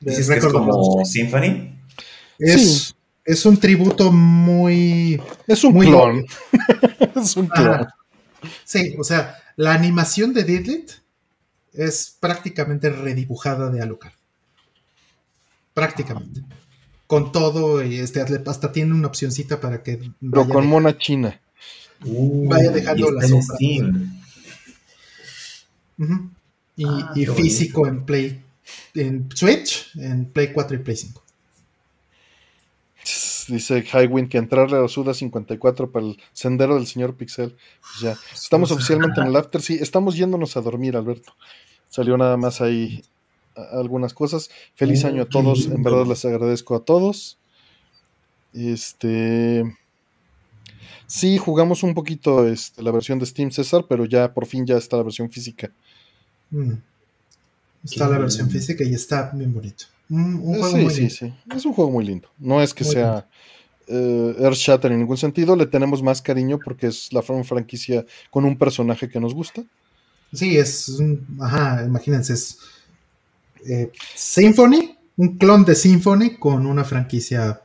¿Dices 0.01 0.30
que 0.30 0.35
es 0.38 0.45
como. 0.45 1.03
Symphony? 1.06 1.75
Es, 2.38 2.61
Sí. 2.88 2.93
es 3.25 3.45
un 3.45 3.57
tributo 3.57 4.11
muy. 4.11 5.22
Es 5.48 5.64
un 5.64 5.73
Muy 5.73 5.88
clon. 5.88 6.25
es 7.15 7.38
un 7.38 7.48
clon. 7.48 7.88
Sí, 8.64 8.95
o 8.98 9.03
sea, 9.03 9.35
la 9.56 9.73
animación 9.73 10.33
de 10.33 10.43
Didlit 10.43 10.91
es 11.73 12.17
prácticamente 12.19 12.89
redibujada 12.89 13.69
de 13.69 13.81
Alucard. 13.81 14.14
Prácticamente. 15.73 16.41
Con 17.10 17.32
todo, 17.32 17.84
y 17.84 17.96
este, 17.98 18.22
hasta 18.22 18.72
tiene 18.72 18.94
una 18.94 19.08
opcioncita 19.08 19.60
para 19.60 19.82
que 19.82 20.12
Pero 20.22 20.48
con 20.48 20.62
de- 20.62 20.68
mona 20.68 20.96
china. 20.96 21.42
Uh, 22.06 22.48
Vaya 22.48 22.70
dejando 22.70 23.10
la 23.12 23.28
sombra. 23.28 23.58
Y, 26.78 26.86
Ah, 26.86 27.12
y 27.16 27.26
físico 27.26 27.88
en 27.88 28.06
Play, 28.06 28.40
en 28.94 29.28
Switch, 29.36 29.90
en 29.96 30.26
Play 30.26 30.54
4 30.54 30.76
y 30.78 30.80
Play 30.80 30.96
5. 30.98 31.24
Dice 33.48 33.84
Highwind 33.92 34.30
que 34.30 34.38
entrarle 34.38 34.78
a 34.78 34.82
la 34.82 34.88
Suda 34.88 35.16
54 35.16 35.92
para 35.92 36.06
el 36.06 36.22
sendero 36.34 36.76
del 36.76 36.86
señor 36.86 37.16
Pixel. 37.16 37.58
Pues 37.82 38.00
ya. 38.02 38.16
Estamos 38.34 38.70
oficialmente 38.72 39.20
en 39.20 39.28
el 39.28 39.36
after. 39.36 39.62
Sí, 39.62 39.80
estamos 39.82 40.16
yéndonos 40.16 40.56
a 40.56 40.62
dormir, 40.62 40.96
Alberto. 40.96 41.34
Salió 41.90 42.16
nada 42.18 42.38
más 42.38 42.62
ahí 42.62 43.04
algunas 43.72 44.14
cosas. 44.14 44.50
Feliz 44.76 45.06
año 45.06 45.22
a 45.24 45.26
qué 45.26 45.32
todos. 45.32 45.66
En 45.66 45.74
lindo. 45.76 45.90
verdad 45.90 46.08
les 46.08 46.24
agradezco 46.26 46.76
a 46.76 46.84
todos. 46.86 47.38
Este. 48.54 49.64
Sí, 51.08 51.38
jugamos 51.38 51.82
un 51.84 51.94
poquito 51.96 52.48
este, 52.48 52.84
la 52.84 52.92
versión 52.92 53.18
de 53.20 53.26
Steam 53.26 53.52
César, 53.52 53.86
pero 53.90 54.06
ya 54.06 54.34
por 54.34 54.46
fin 54.46 54.66
ya 54.66 54.78
está 54.78 54.98
la 54.98 55.04
versión 55.04 55.30
física. 55.30 55.72
Mm. 56.52 56.74
Está 57.84 58.06
Qué 58.08 58.12
la 58.14 58.20
versión 58.20 58.48
bien. 58.48 58.60
física 58.60 58.84
y 58.84 58.94
está 58.94 59.32
bien 59.34 59.54
bonito. 59.54 59.86
Un, 60.10 60.36
un 60.36 60.56
Eh, 60.56 60.60
juego 60.60 60.76
sí, 60.78 60.84
muy 60.84 60.94
sí, 60.94 61.00
lindo. 61.02 61.16
sí. 61.16 61.34
Es 61.56 61.66
un 61.66 61.74
juego 61.74 61.92
muy 61.92 62.06
lindo. 62.06 62.28
No 62.38 62.62
es 62.62 62.74
que 62.74 62.84
Muy 62.84 62.94
sea 62.94 63.28
eh, 63.88 64.36
Earthshatter 64.40 64.92
en 64.92 65.00
ningún 65.00 65.18
sentido. 65.18 65.56
Le 65.56 65.66
tenemos 65.66 66.04
más 66.04 66.22
cariño 66.22 66.60
porque 66.64 66.88
es 66.88 67.12
la 67.14 67.22
fran- 67.24 67.44
franquicia 67.44 68.06
con 68.30 68.46
un 68.46 68.58
personaje 68.58 69.10
que 69.10 69.20
nos 69.20 69.34
gusta. 69.34 69.64
Sí, 70.32 70.58
es 70.58 70.90
un, 70.90 71.26
ajá, 71.42 71.84
imagínense, 71.86 72.34
es 72.34 72.60
eh, 73.66 73.92
Symphony, 74.16 74.96
un 75.18 75.38
clon 75.38 75.66
de 75.66 75.76
Symphony 75.76 76.38
con 76.38 76.66
una 76.66 76.84
franquicia 76.84 77.62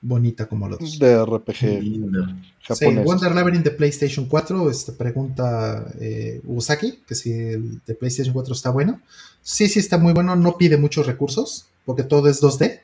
bonita 0.00 0.46
como 0.46 0.68
los 0.68 0.78
dos. 0.78 0.98
De 0.98 1.24
RPG 1.24 1.82
lindo. 1.82 2.26
Sí. 2.74 2.84
Wonder 3.04 3.34
Labyrinth 3.34 3.64
de 3.64 3.70
PlayStation 3.70 4.26
4, 4.26 4.70
este, 4.70 4.92
pregunta 4.92 5.86
eh, 6.00 6.40
Usaki, 6.46 7.00
que 7.06 7.14
si 7.14 7.32
el 7.32 7.80
de 7.86 7.94
PlayStation 7.94 8.32
4 8.34 8.52
está 8.54 8.70
bueno. 8.70 9.00
Sí, 9.42 9.68
sí 9.68 9.78
está 9.78 9.96
muy 9.98 10.12
bueno, 10.12 10.36
no 10.36 10.58
pide 10.58 10.76
muchos 10.76 11.06
recursos, 11.06 11.66
porque 11.86 12.02
todo 12.02 12.28
es 12.28 12.42
2D. 12.42 12.80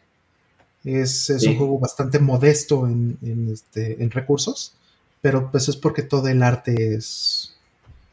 Es, 0.84 1.30
es 1.30 1.42
Sí. 1.42 1.48
un 1.48 1.56
juego 1.58 1.78
bastante 1.78 2.18
modesto 2.18 2.86
en, 2.86 3.18
en, 3.22 3.50
este, 3.52 4.02
en 4.02 4.10
recursos, 4.10 4.74
pero 5.20 5.50
pues 5.50 5.68
es 5.68 5.76
porque 5.76 6.02
todo 6.02 6.28
el 6.28 6.42
arte 6.42 6.94
es 6.94 7.54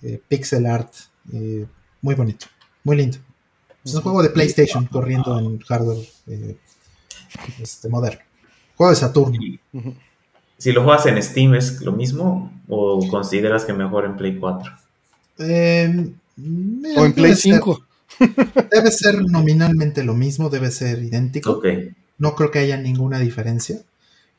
eh, 0.03 0.19
pixel 0.27 0.65
art, 0.65 0.93
eh, 1.33 1.65
muy 2.01 2.15
bonito, 2.15 2.47
muy 2.83 2.97
lindo. 2.97 3.17
Es 3.83 3.93
un 3.95 4.01
juego 4.01 4.21
de 4.23 4.29
PlayStation 4.29 4.85
corriendo 4.85 5.37
en 5.39 5.59
hardware 5.59 6.07
eh, 6.27 6.55
este, 7.59 7.89
moderno. 7.89 8.21
Juego 8.75 8.91
de 8.91 8.95
Saturno. 8.95 9.39
Si 10.57 10.71
lo 10.71 10.83
juegas 10.83 11.05
en 11.07 11.21
Steam, 11.21 11.55
¿es 11.55 11.81
lo 11.81 11.91
mismo? 11.91 12.51
¿O 12.67 13.07
consideras 13.09 13.65
que 13.65 13.73
mejor 13.73 14.05
en 14.05 14.15
Play 14.17 14.37
4? 14.37 14.71
Eh, 15.39 16.09
mira, 16.35 17.01
O 17.01 17.05
en 17.05 17.13
Play 17.13 17.31
debe 17.31 17.35
ser- 17.35 17.53
5. 17.55 17.85
Debe 18.71 18.91
ser 18.91 19.21
nominalmente 19.23 20.03
lo 20.03 20.13
mismo, 20.13 20.49
debe 20.49 20.69
ser 20.69 21.01
idéntico. 21.01 21.51
Ok. 21.53 21.65
No 22.19 22.35
creo 22.35 22.51
que 22.51 22.59
haya 22.59 22.77
ninguna 22.77 23.17
diferencia. 23.19 23.79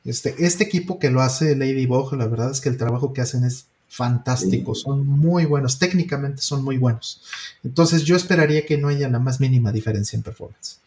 Este, 0.05 0.35
este 0.45 0.65
equipo 0.65 0.99
que 0.99 1.11
lo 1.11 1.21
hace 1.23 1.57
Ladybug, 1.57 2.13
la 2.15 2.27
verdad 2.27 2.51
es 2.53 2.61
que 2.61 2.69
el 2.69 2.77
trabajo 2.77 3.13
que 3.13 3.23
hacen 3.23 3.45
es 3.45 3.67
fantástico. 3.93 4.75
Sí. 4.75 4.83
Son 4.83 5.07
muy 5.07 5.45
buenos, 5.45 5.79
técnicamente 5.79 6.41
son 6.43 6.65
muy 6.65 6.79
buenos. 6.79 7.23
Entonces 7.63 8.03
yo 8.05 8.17
esperaría 8.17 8.65
que 8.67 8.79
no 8.79 8.89
haya 8.89 9.09
la 9.09 9.19
más 9.19 9.39
mínima 9.39 9.71
diferencia 9.71 10.17
en 10.17 10.23
performance. 10.23 10.79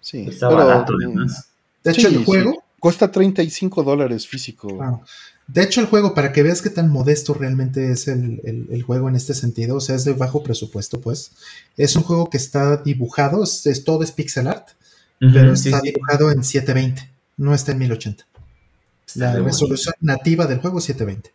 Sí, 0.00 0.26
Está 0.28 0.48
pero, 0.48 0.66
barato, 0.66 0.92
además. 0.96 1.46
De 1.82 1.94
Sí, 1.94 2.00
hecho, 2.00 2.08
el 2.08 2.18
sí. 2.18 2.24
juego, 2.24 2.62
Cuesta 2.78 3.10
35 3.12 3.82
dólares 3.82 4.26
físico. 4.26 4.78
Ah, 4.80 5.00
De 5.46 5.62
hecho, 5.62 5.80
el 5.82 5.86
juego, 5.86 6.14
para 6.14 6.32
que 6.32 6.42
veas 6.42 6.62
qué 6.62 6.70
tan 6.70 6.88
modesto 6.90 7.34
realmente 7.34 7.90
es 7.92 8.08
el, 8.08 8.40
el- 8.44 8.68
el 8.70 8.82
juego 8.84 9.08
en 9.10 9.16
este 9.16 9.34
sentido, 9.34 9.76
o 9.76 9.80
sea, 9.80 9.96
es 9.96 10.04
de 10.04 10.14
bajo 10.14 10.42
presupuesto, 10.42 10.98
pues. 11.00 11.32
Es 11.76 11.94
un 11.96 12.04
juego 12.04 12.30
que 12.30 12.38
está 12.38 12.78
dibujado, 12.78 13.44
es, 13.44 13.66
es- 13.66 13.84
todo 13.84 14.02
es 14.02 14.12
pixel 14.12 14.46
art, 14.46 14.68
pero 15.18 15.52
está 15.52 15.80
sí. 15.80 15.90
dibujado 15.92 16.30
en 16.30 16.42
720, 16.42 17.10
no 17.36 17.52
está 17.54 17.72
en 17.72 17.78
1080. 17.78 18.24
Está 19.06 19.34
La 19.34 19.40
resolución 19.40 19.94
nativa 20.00 20.46
del 20.46 20.60
juego 20.60 20.78
es 20.78 20.84
720. 20.84 21.32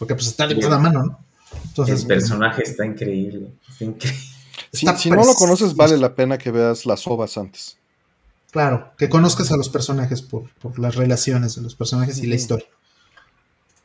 Porque 0.00 0.14
pues 0.14 0.28
está 0.28 0.46
dibujado 0.48 0.76
a 0.76 0.78
mano, 0.78 1.04
¿no? 1.04 1.18
Entonces, 1.66 2.00
El 2.00 2.06
personaje 2.06 2.62
está 2.62 2.86
increíble. 2.86 3.52
Está 3.68 3.84
increíble. 3.84 4.20
Si, 4.72 4.86
está 4.86 4.96
si 4.98 5.10
no 5.10 5.24
lo 5.24 5.34
conoces, 5.34 5.76
vale 5.76 5.98
la 5.98 6.14
pena 6.14 6.38
que 6.38 6.50
veas 6.50 6.86
las 6.86 7.06
ovas 7.06 7.36
antes. 7.36 7.76
Claro, 8.50 8.92
que 8.96 9.08
conozcas 9.10 9.52
a 9.52 9.56
los 9.58 9.68
personajes 9.68 10.22
por, 10.22 10.48
por 10.54 10.78
las 10.78 10.94
relaciones 10.96 11.54
de 11.56 11.62
los 11.62 11.74
personajes 11.74 12.18
y 12.18 12.26
la 12.26 12.36
historia. 12.36 12.66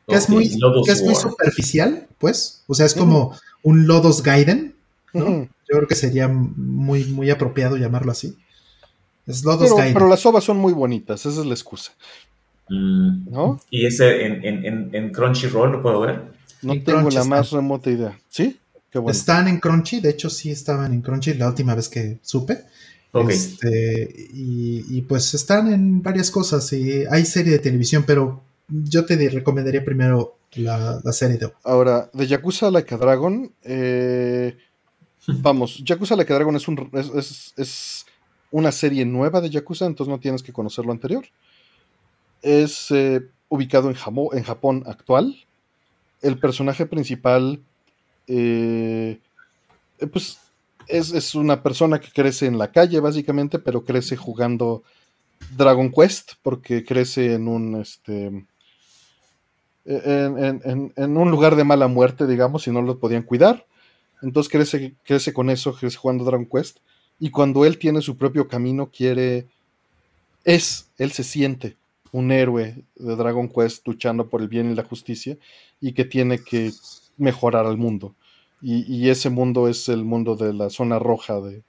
Que 0.08 0.16
es 0.16 0.30
muy, 0.30 0.48
Lodos 0.58 0.86
que 0.86 0.94
es 0.94 1.02
muy 1.02 1.14
War. 1.16 1.22
superficial, 1.22 2.08
pues. 2.18 2.64
O 2.68 2.76
sea, 2.76 2.86
es 2.86 2.94
como 2.94 3.38
un 3.64 3.88
Lodos 3.88 4.24
Gaiden, 4.24 4.76
¿no? 5.14 5.26
Yo 5.68 5.78
creo 5.78 5.88
que 5.88 5.96
sería 5.96 6.28
muy, 6.30 7.04
muy 7.06 7.30
apropiado 7.30 7.76
llamarlo 7.76 8.12
así. 8.14 8.38
Es 9.28 9.44
Lodos 9.44 9.64
Pero, 9.64 9.76
Gaiden. 9.76 9.94
pero 9.96 10.08
las 10.08 10.26
ovas 10.26 10.46
son 10.46 10.58
muy 10.58 10.72
bonitas, 10.72 11.26
esa 11.26 11.42
es 11.42 11.46
la 11.46 11.54
excusa. 11.56 11.92
Mm, 12.70 13.30
¿No? 13.32 13.60
¿Y 13.70 13.86
ese 13.86 14.26
en, 14.26 14.44
en, 14.46 14.66
en, 14.66 14.90
en 14.96 15.12
Crunchyroll 15.12 15.72
lo 15.74 15.82
puedo 15.82 16.00
ver? 16.02 16.24
No 16.62 16.74
En 16.74 16.84
tengo 16.84 17.00
Crunchy 17.02 17.16
la 17.16 17.22
está. 17.22 17.36
más 17.36 17.52
remota 17.52 17.90
idea. 17.92 18.20
¿Sí? 18.30 18.58
Qué 18.90 19.00
bueno. 19.00 19.12
Están 19.12 19.48
en 19.48 19.60
Crunchy, 19.60 20.00
de 20.00 20.10
hecho 20.10 20.30
sí 20.30 20.50
estaban 20.52 20.94
en 20.94 21.02
Crunchy 21.02 21.34
la 21.36 21.48
última 21.50 21.76
vez 21.76 21.90
que 21.90 22.18
supe. 22.22 22.60
Ok. 23.12 23.30
Este, 23.30 24.14
y, 24.34 24.84
y, 24.98 25.02
pues 25.04 25.34
están 25.34 25.72
en 25.72 26.02
varias 26.02 26.32
cosas. 26.32 26.72
Y 26.74 27.04
hay 27.10 27.24
serie 27.26 27.54
de 27.54 27.60
televisión, 27.60 28.04
pero 28.06 28.42
yo 28.68 29.06
te 29.06 29.16
recomendaría 29.30 29.86
primero 29.86 30.38
la, 30.56 31.00
la 31.04 31.12
serie 31.14 31.38
de. 31.38 31.52
Ahora, 31.64 32.10
de 32.14 32.28
Yakuza 32.28 32.72
Like 32.72 32.94
a 32.94 32.98
Dragon, 32.98 33.52
eh, 33.64 34.58
vamos, 35.28 35.82
Yakuza 35.84 36.16
Like 36.16 36.34
a 36.34 36.36
Dragon 36.36 36.56
es, 36.56 36.68
un, 36.68 36.90
es, 36.94 37.10
es- 37.16 37.54
es 37.58 38.06
una 38.52 38.72
serie 38.72 39.06
nueva 39.06 39.40
de 39.42 39.50
Yakuza, 39.50 39.86
entonces 39.86 40.10
no 40.12 40.20
tienes 40.20 40.42
que 40.44 40.52
conocer 40.54 40.86
lo 40.86 40.92
anterior. 40.92 41.26
Es 42.46 42.92
eh, 42.92 43.28
ubicado 43.50 43.90
en, 43.90 43.98
en 44.34 44.44
Japón 44.44 44.84
actual. 44.86 45.36
El 46.22 46.38
personaje 46.38 46.86
principal, 46.86 47.60
eh, 48.28 49.20
eh, 50.00 50.08
pues, 50.08 50.38
es, 50.88 51.12
es 51.12 51.34
una 51.34 51.64
persona 51.64 52.00
que 52.00 52.12
crece 52.12 52.46
en 52.46 52.60
la 52.60 52.72
calle, 52.72 53.00
básicamente, 53.00 53.58
pero 53.58 53.84
crece 53.84 54.16
jugando 54.16 54.84
Dragon 55.58 55.92
Quest, 55.92 56.34
porque 56.44 56.86
crece 56.86 57.34
en 57.34 57.48
un 57.48 57.82
este. 57.82 58.46
En, 59.88 61.18
un 61.18 61.32
lugar 61.32 61.56
de 61.56 61.64
mala 61.64 61.88
muerte, 61.88 62.28
digamos, 62.28 62.68
y 62.68 62.72
no 62.72 62.84
lo 62.84 63.00
podían 63.00 63.24
cuidar. 63.24 63.66
Entonces 64.22 64.52
crece, 64.52 64.96
crece 65.04 65.34
con 65.34 65.50
eso, 65.50 65.74
crece 65.74 65.98
jugando 65.98 66.26
Dragon 66.26 66.48
Quest. 66.48 66.78
Y 67.20 67.32
cuando 67.32 67.66
él 67.66 67.80
tiene 67.80 68.02
su 68.02 68.18
propio 68.18 68.48
camino, 68.48 68.92
quiere. 68.92 69.48
Es, 70.44 70.92
él 71.00 71.12
se 71.12 71.24
siente 71.24 71.76
un 72.16 72.32
héroe 72.32 72.86
de 72.96 73.16
Dragon 73.18 73.50
Quest 73.50 73.86
luchando 73.86 74.30
por 74.30 74.42
el 74.42 74.48
bien 74.48 74.72
y 74.72 74.76
la 74.76 74.86
justicia 74.86 75.38
y 75.82 75.92
que 75.92 76.06
tiene 76.06 76.40
que 76.40 76.72
mejorar 77.18 77.66
al 77.66 77.78
mundo. 77.78 78.16
Y, 78.62 79.10
ese 79.10 79.30
mundo 79.30 79.68
es 79.68 79.90
el 79.90 80.06
mundo 80.06 80.36
de 80.36 80.52
la 80.52 80.72
zona 80.72 80.98
roja 80.98 81.40
de, 81.40 81.62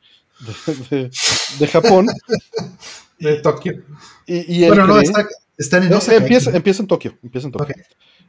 de, 1.58 1.66
Japón. 1.66 2.06
de 3.18 3.36
Tokio. 3.42 3.82
Y, 4.26 4.66
bueno, 4.66 4.86
no, 4.86 5.00
está, 5.00 5.20
en. 5.76 5.92
Empieza, 5.92 6.56
empieza, 6.56 6.82
en 6.82 6.86
Tokio. 6.86 7.18
Empieza 7.22 7.48
en 7.48 7.52
Tokio. 7.52 7.74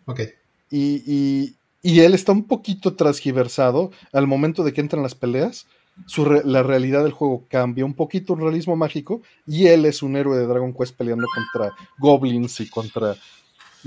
Okay. 0.05 0.29
Y, 0.69 1.55
y, 1.81 1.99
él 2.01 2.13
está 2.13 2.33
un 2.33 2.45
poquito 2.45 2.95
transgiversado 2.95 3.91
al 4.11 4.27
momento 4.27 4.65
de 4.65 4.73
que 4.73 4.81
entran 4.81 5.03
las 5.03 5.15
peleas. 5.15 5.67
Su 6.05 6.25
la 6.25 6.63
realidad 6.63 7.03
del 7.03 7.11
juego 7.11 7.45
cambia 7.49 7.85
un 7.85 7.93
poquito, 7.93 8.33
un 8.33 8.41
realismo 8.41 8.75
mágico, 8.75 9.21
y 9.45 9.67
él 9.67 9.85
es 9.85 10.03
un 10.03 10.15
héroe 10.15 10.37
de 10.37 10.45
Dragon 10.45 10.73
Quest 10.73 10.95
peleando 10.95 11.27
contra 11.33 11.73
goblins 11.97 12.59
y 12.59 12.69
contra 12.69 13.15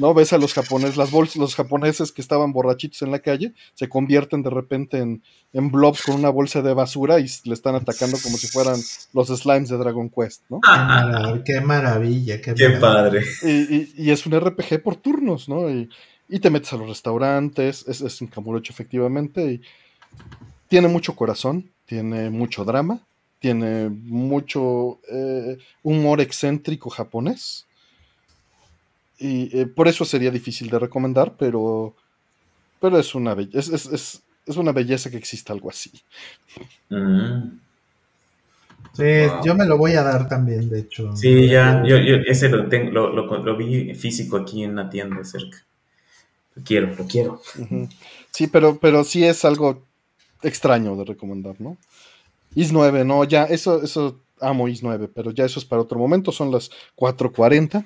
¿no? 0.01 0.15
Ves 0.15 0.33
a 0.33 0.39
los 0.39 0.55
japoneses, 0.55 0.97
las 0.97 1.11
bolsas, 1.11 1.37
los 1.37 1.55
japoneses 1.55 2.11
que 2.13 2.23
estaban 2.23 2.53
borrachitos 2.53 3.03
en 3.03 3.11
la 3.11 3.19
calle, 3.19 3.53
se 3.75 3.89
convierten 3.89 4.43
de 4.43 4.51
repente 4.51 4.99
en, 4.99 5.23
en 5.53 5.71
blobs 5.71 6.03
con 6.03 6.17
una 6.17 6.31
bolsa 6.31 6.63
de 6.63 6.73
basura 6.73 7.21
y 7.21 7.27
le 7.45 7.55
están 7.55 7.75
atacando 7.75 8.17
como 8.23 8.37
si 8.37 8.47
fueran 8.49 8.81
los 9.13 9.29
slimes 9.29 9.69
de 9.69 9.77
Dragon 9.77 10.11
Quest, 10.11 10.45
¿no? 10.49 10.61
Qué 11.45 11.61
maravilla, 11.61 12.41
qué, 12.41 12.55
padre. 12.81 13.23
Y, 13.43 14.11
es 14.11 14.27
un 14.27 14.39
RPG 14.39 14.83
por 14.83 14.97
turnos, 14.97 15.49
¿no? 15.49 15.69
Y, 15.71 15.89
te 16.41 16.51
metes 16.51 16.73
a 16.73 16.77
los 16.77 16.89
restaurantes, 16.89 17.85
es, 17.89 18.01
es 18.01 18.21
un 18.21 18.29
Kamurocho 18.29 18.73
efectivamente, 18.73 19.53
y 19.53 19.61
tiene 20.69 20.89
mucho 20.89 21.17
corazón, 21.17 21.71
tiene 21.91 22.31
mucho 22.31 22.65
drama, 22.65 23.01
tiene 23.41 23.89
mucho 23.89 25.01
eh, 25.11 25.59
humor 25.83 26.21
excéntrico 26.21 26.89
japonés 26.89 27.67
y 29.19 29.59
eh, 29.59 29.67
por 29.67 29.89
eso 29.89 30.05
sería 30.05 30.31
difícil 30.31 30.71
de 30.71 30.79
recomendar, 30.79 31.35
pero, 31.37 31.97
pero 32.81 32.97
es, 32.97 33.13
una 33.17 33.33
es, 33.53 33.69
es, 33.71 34.23
es, 34.47 34.57
una 34.57 34.71
belleza 34.71 35.11
que 35.11 35.17
exista 35.17 35.53
algo 35.53 35.69
así. 35.69 35.91
Mm. 36.91 37.59
Sí, 38.93 39.27
yo 39.45 39.57
me 39.57 39.67
lo 39.67 39.77
voy 39.77 39.95
a 39.95 40.05
dar 40.05 40.29
también, 40.29 40.71
de 40.71 40.81
hecho. 40.81 41.17
Sí, 41.17 41.49
ya, 41.49 41.83
yo, 41.85 41.99
yo 41.99 42.19
ese 42.25 42.49
lo, 42.51 42.69
tengo, 42.69 42.93
lo, 42.93 43.11
lo, 43.11 43.57
vi 43.57 43.97
físico 43.97 44.37
aquí 44.37 44.63
en 44.63 44.77
la 44.77 44.89
tienda 44.89 45.25
cerca. 45.25 45.59
Lo 46.55 46.63
quiero, 46.63 46.95
lo 46.95 47.05
quiero. 47.07 47.43
Sí, 48.31 48.47
pero, 48.47 48.79
pero 48.79 49.03
sí 49.03 49.25
es 49.25 49.45
algo 49.45 49.90
extraño 50.43 50.97
de 50.97 51.05
recomendar, 51.05 51.61
¿no? 51.61 51.77
Is 52.55 52.73
9, 52.73 53.05
no, 53.05 53.25
ya, 53.25 53.45
eso, 53.45 53.83
eso 53.83 54.21
amo 54.41 54.69
Is 54.69 54.83
9, 54.83 55.09
pero 55.15 55.31
ya 55.31 55.45
eso 55.45 55.61
es 55.61 55.65
para 55.65 55.83
otro 55.83 55.99
momento, 55.99 56.33
son 56.33 56.51
las 56.51 56.71
4.40. 56.97 57.85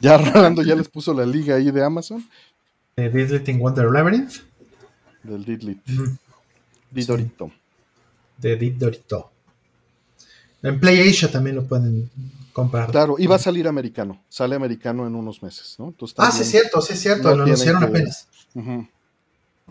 Ya 0.00 0.16
Rolando 0.32 0.62
ya 0.62 0.74
les 0.74 0.88
puso 0.88 1.12
la 1.12 1.26
liga 1.26 1.56
ahí 1.56 1.70
de 1.70 1.84
Amazon. 1.84 2.26
De 2.96 3.10
Didlit 3.10 3.48
in 3.48 3.58
Wonder 3.58 3.90
Labyrinth. 3.90 4.36
Del 5.22 5.44
Didlit. 5.44 5.78
Didorito. 6.90 7.52
De 8.38 8.56
Didorito. 8.56 9.30
En 10.62 10.80
PlayAsia 10.80 11.30
también 11.30 11.56
lo 11.56 11.64
pueden 11.64 12.10
comprar. 12.52 12.90
Claro, 12.90 13.16
y 13.18 13.26
va 13.26 13.36
a 13.36 13.38
salir 13.38 13.66
americano. 13.68 14.22
Sale 14.28 14.56
americano 14.56 15.06
en 15.06 15.14
unos 15.14 15.42
meses, 15.42 15.76
¿no? 15.78 15.94
ah, 16.16 16.30
sí, 16.30 16.42
es 16.42 16.50
cierto, 16.50 16.80
sí, 16.80 16.94
es 16.94 17.00
cierto. 17.00 17.34
lo 17.34 17.44
anunciaron 17.44 17.84
apenas. 17.84 18.28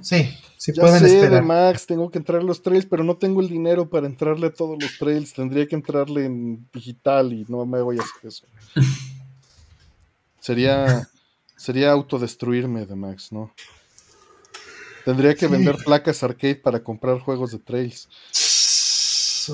Sí, 0.02 0.30
sí 0.58 0.72
ya 0.74 0.82
pueden 0.82 1.00
sé, 1.00 1.30
De 1.30 1.42
Max, 1.42 1.86
tengo 1.86 2.10
que 2.10 2.18
entrar 2.18 2.42
a 2.42 2.44
los 2.44 2.62
trails, 2.62 2.86
pero 2.86 3.04
no 3.04 3.18
tengo 3.18 3.42
el 3.42 3.50
dinero 3.50 3.90
para 3.90 4.08
entrarle 4.08 4.48
a 4.48 4.54
todos 4.54 4.82
los 4.82 4.98
trails. 4.98 5.34
Tendría 5.34 5.68
que 5.68 5.76
entrarle 5.76 6.26
en 6.26 6.68
digital 6.74 7.34
y 7.34 7.46
no 7.48 7.66
me 7.66 7.82
voy 7.82 7.98
a 7.98 8.02
hacer 8.02 8.28
eso. 8.30 8.46
Sería, 10.40 11.10
sería 11.56 11.92
autodestruirme 11.92 12.86
de 12.86 12.96
Max, 12.96 13.32
¿no? 13.32 13.54
Tendría 15.06 15.36
que 15.36 15.48
vender 15.48 15.76
placas 15.84 16.24
arcade 16.24 16.56
para 16.56 16.84
comprar 16.84 17.20
juegos 17.20 17.52
de 17.52 17.60
trails. 17.60 18.08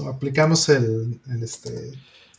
aplicamos 0.08 0.70
el, 0.70 1.20
este, 1.42 1.92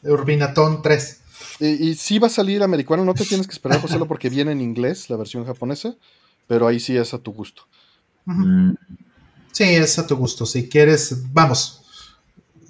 Urbinatón 0.02 0.82
3. 0.82 1.20
Y, 1.60 1.94
si 1.94 2.18
va 2.18 2.26
a 2.26 2.30
salir 2.30 2.62
americano, 2.62 3.04
no 3.04 3.14
te 3.14 3.24
tienes 3.24 3.46
que 3.46 3.52
esperar, 3.52 3.80
José, 3.80 3.98
porque 4.06 4.28
viene 4.28 4.52
en 4.52 4.60
inglés 4.60 5.08
la 5.08 5.16
versión 5.16 5.44
japonesa, 5.44 5.96
pero 6.46 6.66
ahí 6.66 6.80
sí 6.80 6.96
es 6.96 7.14
a 7.14 7.18
tu 7.18 7.32
gusto. 7.32 7.66
Sí, 9.52 9.64
es 9.64 9.98
a 9.98 10.06
tu 10.06 10.16
gusto. 10.16 10.46
Si 10.46 10.68
quieres, 10.68 11.32
vamos. 11.32 11.82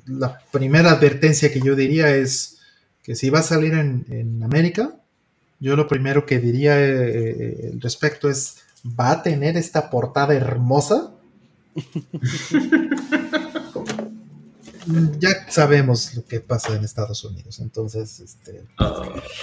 La 0.06 0.38
primera 0.52 0.92
advertencia 0.92 1.52
que 1.52 1.60
yo 1.60 1.74
diría 1.74 2.14
es 2.14 2.58
que 3.02 3.16
si 3.16 3.30
va 3.30 3.40
a 3.40 3.42
salir 3.42 3.74
en, 3.74 4.06
en 4.08 4.42
América, 4.42 4.94
yo 5.58 5.76
lo 5.76 5.88
primero 5.88 6.26
que 6.26 6.38
diría 6.38 6.74
eh, 6.78 7.70
al 7.72 7.80
respecto 7.80 8.28
es, 8.28 8.58
¿va 8.84 9.12
a 9.12 9.22
tener 9.22 9.56
esta 9.56 9.88
portada 9.90 10.34
hermosa? 10.34 11.12
ya 15.18 15.50
sabemos 15.50 16.14
lo 16.14 16.24
que 16.24 16.40
pasa 16.40 16.76
en 16.76 16.84
Estados 16.84 17.24
Unidos, 17.24 17.58
entonces, 17.60 18.20
este... 18.20 18.64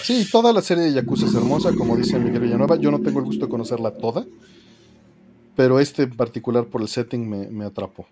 Sí, 0.03 0.27
toda 0.31 0.53
la 0.53 0.61
serie 0.61 0.85
de 0.85 0.93
Yakuza 0.93 1.25
es 1.25 1.35
hermosa, 1.35 1.73
como 1.73 1.97
dice 1.97 2.19
Miguel 2.19 2.41
Villanueva, 2.41 2.77
yo 2.77 2.91
no 2.91 3.01
tengo 3.01 3.19
el 3.19 3.25
gusto 3.25 3.45
de 3.45 3.51
conocerla 3.51 3.91
toda, 3.91 4.25
pero 5.55 5.79
este 5.79 6.03
en 6.03 6.15
particular 6.15 6.65
por 6.65 6.81
el 6.81 6.87
setting 6.87 7.29
me, 7.51 7.65
atrapó. 7.65 8.07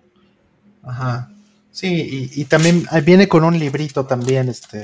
Ajá. 0.84 1.32
Sí, 1.72 2.30
y, 2.36 2.46
también 2.46 2.86
viene 3.06 3.28
con 3.28 3.44
un 3.44 3.58
librito 3.58 4.06
también, 4.06 4.50
este... 4.50 4.84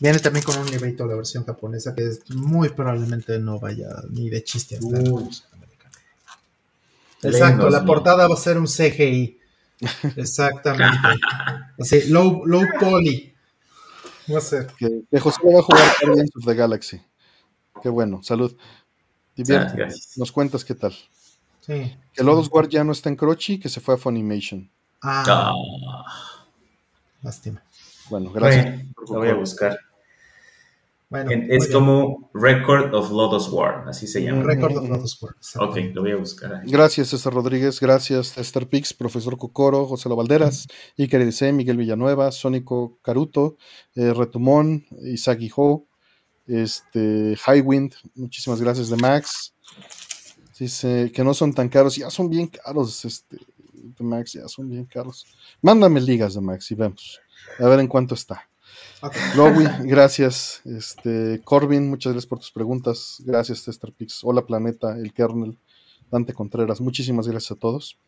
Viene 0.00 0.18
también 0.18 0.44
con 0.44 0.56
un 0.58 0.66
librito 0.66 1.06
la 1.06 1.14
versión 1.14 1.44
japonesa 1.44 1.94
que 1.94 2.06
es 2.06 2.30
muy 2.30 2.70
probablemente 2.70 3.38
no 3.38 3.60
vaya 3.60 3.88
ni 4.08 4.30
de 4.30 4.42
chiste 4.42 4.76
a 4.76 4.78
estar 4.78 5.02
Exacto, 7.22 7.68
la 7.68 7.84
portada 7.84 8.26
va 8.26 8.34
a 8.34 8.38
ser 8.38 8.56
un 8.56 8.66
CGI. 8.66 9.38
Exactamente. 10.16 11.08
Así, 11.78 12.08
low, 12.08 12.46
low 12.46 12.62
poly. 12.78 13.34
Va 14.32 14.38
a 14.38 14.40
ser. 14.40 14.68
Que, 14.78 15.20
José 15.20 15.40
va 15.44 15.60
a 15.60 15.62
jugar 15.62 15.94
Guardians 16.02 16.30
of 16.36 16.44
the 16.44 16.54
Galaxy. 16.54 17.02
Qué 17.82 17.88
bueno, 17.88 18.22
salud. 18.22 18.56
Divierte. 19.42 19.88
Nos 20.16 20.32
cuentas 20.32 20.64
qué 20.64 20.74
tal. 20.74 20.94
Sí. 21.60 21.96
Que 22.12 22.24
Lodos 22.24 22.48
Guard 22.48 22.68
ya 22.68 22.84
no 22.84 22.92
está 22.92 23.08
en 23.08 23.16
Crochi, 23.16 23.58
que 23.58 23.68
se 23.68 23.80
fue 23.80 23.94
a 23.94 23.98
Funimation. 23.98 24.70
Ah. 25.02 25.24
ah. 25.26 25.54
Lástima. 27.22 27.62
Bueno, 28.08 28.32
gracias. 28.32 28.84
lo 29.08 29.18
voy 29.18 29.28
a 29.28 29.34
buscar 29.34 29.78
es 31.10 31.72
como 31.72 32.30
Record 32.34 32.94
of 32.94 33.10
Lotus 33.10 33.48
War, 33.48 33.84
así 33.88 34.06
se 34.06 34.22
llama. 34.22 34.44
Record 34.44 34.76
of 34.76 34.88
Lotus 34.88 35.20
War. 35.20 35.34
Ok, 35.58 35.76
lo 35.92 36.02
voy 36.02 36.12
a 36.12 36.16
buscar. 36.16 36.62
Gracias, 36.64 37.08
César 37.08 37.34
Rodríguez. 37.34 37.80
Gracias, 37.80 38.38
Esther 38.38 38.68
Pix, 38.68 38.94
profesor 38.94 39.36
Cocoro, 39.36 39.86
José 39.86 40.08
Valderas, 40.08 40.68
Iker 40.96 41.24
Dice, 41.24 41.52
Miguel 41.52 41.78
Villanueva, 41.78 42.30
Sónico 42.30 42.98
Caruto, 43.02 43.56
eh, 43.96 44.14
Retumón, 44.14 44.86
Isaac 45.02 45.40
Hijo, 45.40 45.88
este, 46.50 47.36
Highwind. 47.46 47.94
Muchísimas 48.14 48.60
gracias 48.60 48.88
de 48.88 48.96
Max. 48.96 49.54
Dice 50.58 51.10
que 51.14 51.24
no 51.24 51.32
son 51.32 51.54
tan 51.54 51.68
caros, 51.68 51.96
ya 51.96 52.10
son 52.10 52.28
bien 52.28 52.48
caros, 52.48 53.04
este, 53.04 53.38
de 53.72 54.04
Max, 54.04 54.34
ya 54.34 54.46
son 54.46 54.68
bien 54.68 54.84
caros. 54.84 55.26
Mándame 55.62 56.00
ligas 56.00 56.34
de 56.34 56.40
Max 56.42 56.70
y 56.70 56.74
vemos. 56.74 57.20
A 57.58 57.66
ver 57.66 57.80
en 57.80 57.88
cuánto 57.88 58.14
está. 58.14 58.48
Okay. 59.00 59.22
gracias. 59.84 60.60
Este, 60.66 61.40
Corbin, 61.44 61.88
muchas 61.88 62.12
gracias 62.12 62.28
por 62.28 62.38
tus 62.38 62.50
preguntas. 62.50 63.22
Gracias, 63.24 63.66
Pix. 63.96 64.20
Hola, 64.22 64.44
Planeta, 64.44 64.96
el 64.98 65.12
kernel. 65.14 65.58
Dante 66.10 66.34
Contreras, 66.34 66.80
muchísimas 66.80 67.28
gracias 67.28 67.52
a 67.52 67.60
todos. 67.60 67.98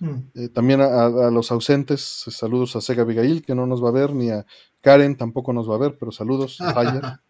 Hmm. 0.00 0.28
Eh, 0.34 0.48
también 0.48 0.80
a, 0.80 1.08
los 1.30 1.52
ausentes, 1.52 2.24
saludos 2.28 2.74
a 2.74 2.80
Sega 2.80 3.02
Abigail, 3.02 3.44
que 3.44 3.54
no 3.54 3.66
nos 3.66 3.82
va 3.82 3.90
a 3.90 3.92
ver, 3.92 4.12
ni 4.12 4.30
a 4.30 4.44
Karen 4.80 5.16
tampoco 5.16 5.52
nos 5.52 5.70
va 5.70 5.76
a 5.76 5.78
ver, 5.78 5.96
pero 5.98 6.10
saludos. 6.10 6.60
a 6.60 7.22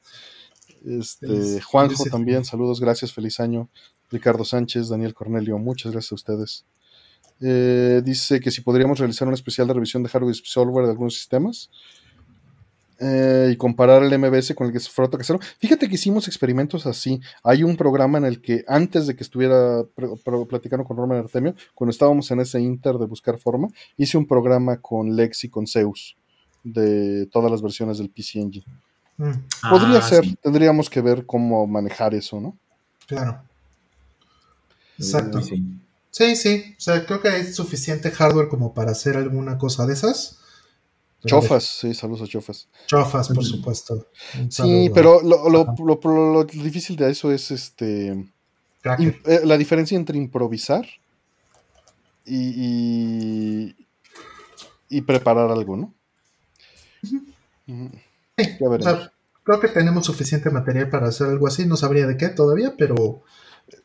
este, 0.85 1.61
Juanjo 1.61 2.05
también, 2.05 2.45
saludos, 2.45 2.81
gracias, 2.81 3.13
feliz 3.13 3.41
año. 3.41 3.69
Ricardo 4.11 4.45
Sánchez, 4.45 4.89
Daniel 4.89 5.15
Cornelio, 5.15 5.59
muchas 5.59 5.93
gracias 5.93 6.13
a 6.13 6.15
ustedes. 6.15 6.65
Eh, 7.41 8.01
dice 8.05 8.41
que 8.41 8.51
si 8.51 8.61
podríamos 8.61 8.99
realizar 8.99 9.27
un 9.27 9.35
especial 9.35 9.67
de 9.67 9.75
revisión 9.75 10.03
de 10.03 10.09
hardware 10.09 10.35
y 10.35 10.41
software 10.45 10.85
de 10.87 10.93
algunos 10.93 11.15
sistemas. 11.15 11.71
Eh, 13.01 13.51
y 13.53 13.57
comparar 13.57 14.05
el 14.05 14.19
MBS 14.19 14.55
con 14.55 14.69
el 14.69 14.73
que 14.73 14.79
se 14.79 14.89
frota 14.89 15.19
casero. 15.19 15.41
Fíjate 15.59 15.89
que 15.89 15.97
hicimos 15.97 16.29
experimentos 16.29 16.87
así. 16.87 17.21
Hay 17.43 17.65
un 17.65 17.77
programa 17.77 18.19
en 18.19 18.25
el 18.25 18.41
que 18.41 18.65
antes 18.69 19.09
de 19.09 19.17
que 19.17 19.25
estuviera 19.25 19.83
platicando 20.49 20.85
con 20.85 20.97
Norman 20.97 21.19
Artemio, 21.19 21.57
cuando 21.75 21.91
estábamos 21.91 22.31
en 22.31 22.41
ese 22.41 22.61
inter 22.61 22.97
de 22.99 23.07
buscar 23.07 23.39
forma, 23.39 23.69
hice 23.97 24.17
un 24.17 24.27
programa 24.27 24.81
con 24.81 25.17
Lex 25.17 25.45
y 25.45 25.49
con 25.49 25.67
Zeus 25.67 26.17
de 26.63 27.27
todas 27.27 27.51
las 27.51 27.63
versiones 27.63 27.99
del 27.99 28.11
PC 28.11 28.41
Engine. 28.41 28.67
Mm, 29.17 29.31
Podría 29.71 29.99
Ah, 29.99 30.03
ser, 30.03 30.25
sí. 30.25 30.37
tendríamos 30.43 30.91
que 30.91 31.01
ver 31.01 31.25
cómo 31.27 31.67
manejar 31.67 32.15
eso, 32.15 32.41
¿no? 32.41 32.57
claro. 33.07 33.43
Exacto. 34.99 35.41
Sí, 35.43 35.57
sí. 36.11 36.37
Sí. 36.37 36.75
O 36.79 36.81
sea, 36.81 37.05
creo 37.05 37.21
que 37.21 37.29
hay 37.29 37.45
suficiente 37.53 38.11
hardware 38.11 38.49
como 38.49 38.73
para 38.75 38.93
hacer 38.93 39.17
alguna 39.17 39.59
cosa 39.59 39.85
de 39.87 39.95
esas. 39.95 40.39
Pero 41.23 41.41
Chofas, 41.41 41.65
sí, 41.65 41.95
saludos 41.95 42.23
a 42.23 42.27
Chofas. 42.31 42.69
Chofas, 42.87 43.29
por 43.29 43.39
Mm. 43.39 43.47
supuesto. 43.47 44.07
Sí, 44.51 44.91
pero 44.95 45.21
lo, 45.23 45.49
lo- 45.49 45.65
lo- 45.65 46.01
lo- 46.05 46.33
lo 46.33 46.45
difícil 46.45 46.97
de 46.97 47.11
eso 47.11 47.33
es 47.33 47.51
este 47.51 48.11
eh, 48.13 49.41
la 49.45 49.57
diferencia 49.57 49.97
entre 49.97 50.19
improvisar 50.19 50.87
y, 52.27 52.37
y, 53.69 53.77
y 54.91 55.01
preparar 55.03 55.51
algo, 55.51 55.77
¿no? 55.77 55.95
Ujú. 57.67 57.91
Sí, 58.37 58.45
Ya 58.61 58.67
o 58.67 58.71
veremos. 58.71 58.93
sea, 59.01 59.13
creo 59.43 59.61
que 59.61 59.69
tenemos 59.69 60.07
suficiente 60.07 60.51
material 60.51 60.89
para 60.91 61.09
hacer 61.09 61.29
algo 61.29 61.47
así. 61.47 61.67
No 61.67 61.77
sabría 61.77 62.07
de 62.07 62.17
qué 62.17 62.29
todavía, 62.29 62.75
pero, 62.77 63.23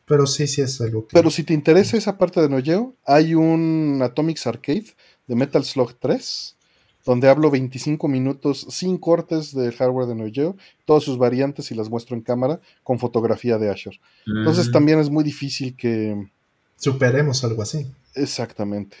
pero 0.06 0.26
sí, 0.26 0.46
sí 0.46 0.60
es 0.62 0.80
algo 0.80 1.06
que. 1.06 1.14
Pero 1.14 1.30
si 1.30 1.44
te 1.44 1.54
interesa 1.54 1.96
esa 1.96 2.18
parte 2.18 2.40
de 2.40 2.48
Neo 2.48 2.62
Geo, 2.62 2.94
hay 3.06 3.34
un 3.34 4.00
Atomics 4.02 4.46
Arcade 4.46 4.86
de 5.26 5.34
Metal 5.36 5.64
Slug 5.64 5.94
3, 5.98 6.56
donde 7.06 7.28
hablo 7.28 7.50
25 7.50 8.08
minutos 8.08 8.66
sin 8.70 8.98
cortes 8.98 9.54
de 9.54 9.70
hardware 9.72 10.06
de 10.06 10.14
Neo 10.16 10.30
Geo, 10.32 10.56
todas 10.84 11.02
sus 11.04 11.16
variantes 11.18 11.70
y 11.70 11.74
las 11.74 11.88
muestro 11.88 12.16
en 12.16 12.22
cámara 12.22 12.60
con 12.82 12.98
fotografía 12.98 13.56
de 13.58 13.70
Asher. 13.70 14.00
Entonces 14.26 14.68
Mm. 14.68 14.72
también 14.72 14.98
es 14.98 15.08
muy 15.10 15.22
difícil 15.24 15.76
que... 15.76 16.28
superemos 16.76 17.44
algo 17.44 17.62
así. 17.62 17.86
Exactamente. 18.14 18.96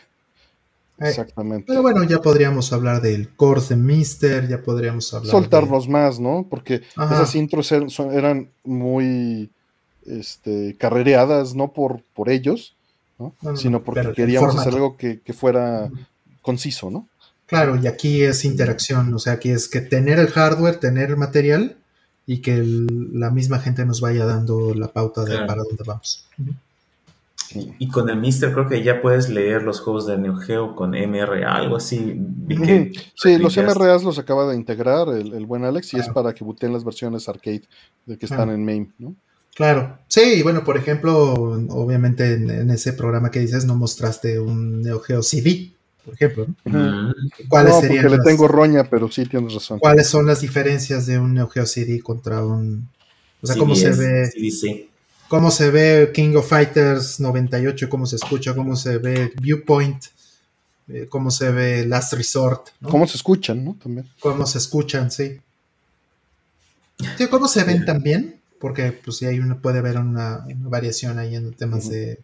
Eh, 1.00 1.08
Exactamente. 1.08 1.64
Pero 1.66 1.82
bueno, 1.82 2.04
ya 2.04 2.20
podríamos 2.20 2.72
hablar 2.72 3.00
del 3.00 3.30
core 3.34 3.62
de 3.68 3.76
Mister, 3.76 4.46
ya 4.48 4.60
podríamos 4.62 5.12
hablar. 5.14 5.30
Soltarnos 5.30 5.88
más, 5.88 6.20
¿no? 6.20 6.46
Porque 6.48 6.82
Ajá. 6.96 7.14
esas 7.16 7.34
intros 7.34 7.72
eran, 7.72 7.88
son- 7.90 8.12
eran 8.12 8.50
muy 8.64 9.50
este, 10.06 10.76
carrereadas, 10.78 11.54
no 11.54 11.72
por, 11.72 12.02
por 12.14 12.28
ellos, 12.28 12.74
¿no? 13.18 13.34
No, 13.42 13.50
no, 13.52 13.56
sino 13.56 13.82
porque 13.82 14.12
queríamos 14.12 14.56
hacer 14.56 14.74
algo 14.74 14.96
que, 14.96 15.20
que 15.20 15.32
fuera 15.32 15.90
conciso, 16.42 16.90
¿no? 16.90 17.06
Claro, 17.46 17.76
y 17.82 17.86
aquí 17.86 18.22
es 18.22 18.44
interacción, 18.44 19.12
o 19.12 19.18
sea, 19.18 19.34
aquí 19.34 19.50
es 19.50 19.68
que 19.68 19.80
tener 19.80 20.18
el 20.18 20.28
hardware, 20.28 20.76
tener 20.76 21.10
el 21.10 21.16
material 21.16 21.76
y 22.26 22.38
que 22.38 22.54
el- 22.54 23.10
la 23.18 23.30
misma 23.30 23.58
gente 23.58 23.84
nos 23.84 24.00
vaya 24.00 24.24
dando 24.24 24.72
la 24.74 24.88
pauta 24.92 25.22
de 25.24 25.32
Claro. 25.32 25.46
para 25.46 25.62
dónde 25.64 25.82
vamos. 25.84 26.26
Y, 27.54 27.74
y 27.78 27.88
con 27.88 28.08
el 28.10 28.16
Mister 28.16 28.52
creo 28.52 28.68
que 28.68 28.82
ya 28.82 29.00
puedes 29.02 29.28
leer 29.28 29.62
los 29.62 29.80
juegos 29.80 30.06
de 30.06 30.16
Neo 30.18 30.36
Geo 30.36 30.74
con 30.76 30.90
MRA, 30.90 31.52
algo 31.56 31.76
así. 31.76 32.14
Vi 32.16 32.56
que- 32.56 32.90
Ujú. 32.92 33.00
Sí, 33.14 33.38
los 33.38 33.56
MRAs 33.56 34.04
los 34.04 34.18
acaba 34.18 34.48
de 34.50 34.56
integrar 34.56 35.08
el, 35.08 35.32
el 35.34 35.46
buen 35.46 35.64
Alex 35.64 35.94
y 35.94 35.98
es 35.98 36.08
para 36.08 36.32
que 36.32 36.44
booten 36.44 36.72
las 36.72 36.84
versiones 36.84 37.28
arcade 37.28 37.62
de 38.06 38.16
que 38.18 38.26
están 38.26 38.38
Claro. 38.48 38.52
en 38.52 38.64
MAME, 38.64 38.90
¿no? 38.98 39.14
Claro, 39.54 39.98
sí, 40.06 40.20
y 40.38 40.42
bueno, 40.42 40.62
por 40.62 40.76
ejemplo, 40.76 41.32
obviamente 41.70 42.34
en, 42.34 42.48
en 42.50 42.70
ese 42.70 42.92
programa 42.92 43.30
que 43.32 43.40
dices 43.40 43.64
no 43.64 43.74
mostraste 43.74 44.38
un 44.38 44.80
Neo 44.80 45.00
Geo 45.00 45.22
CD, 45.24 45.72
por 46.04 46.14
ejemplo, 46.14 46.46
¿no? 46.64 47.08
Mm. 47.08 47.14
¿Cuáles 47.48 47.74
No, 47.74 47.80
serían 47.80 48.04
porque 48.04 48.16
le 48.16 48.22
tengo 48.22 48.46
roña, 48.48 48.84
pero 48.88 49.10
sí 49.10 49.26
tienes 49.26 49.52
razón. 49.52 49.80
cuáles 49.80 50.06
son 50.06 50.24
las 50.26 50.40
diferencias 50.40 51.04
de 51.06 51.18
un 51.18 51.34
Neo 51.34 51.48
Geo 51.48 51.66
CD 51.66 52.00
contra 52.00 52.44
un 52.46 52.88
o 53.42 53.46
sea, 53.46 53.56
cómo 53.56 53.74
se 53.74 53.90
ve 53.90 54.30
CDC. 54.32 54.88
Cómo 55.30 55.52
se 55.52 55.70
ve 55.70 56.10
King 56.12 56.34
of 56.34 56.48
Fighters 56.48 57.20
98, 57.20 57.88
cómo 57.88 58.04
se 58.04 58.16
escucha, 58.16 58.52
cómo 58.52 58.74
se 58.74 58.98
ve 58.98 59.32
Viewpoint, 59.40 60.06
eh, 60.88 61.06
cómo 61.08 61.30
se 61.30 61.52
ve 61.52 61.86
Last 61.86 62.14
Resort, 62.14 62.70
¿no? 62.80 62.88
¿Cómo 62.88 63.06
se 63.06 63.16
escuchan, 63.16 63.64
no? 63.64 63.76
También. 63.80 64.08
cómo 64.18 64.44
se 64.44 64.58
escuchan, 64.58 65.08
sí. 65.12 65.40
Sí, 67.16 67.28
cómo 67.28 67.46
se 67.46 67.62
ven 67.62 67.84
también, 67.84 68.40
porque 68.58 68.90
pues 68.90 69.18
sí 69.18 69.26
hay 69.26 69.38
una, 69.38 69.56
puede 69.62 69.78
haber 69.78 69.98
una, 69.98 70.44
una 70.44 70.68
variación 70.68 71.20
ahí 71.20 71.36
en 71.36 71.54
temas 71.54 71.88
de, 71.88 72.18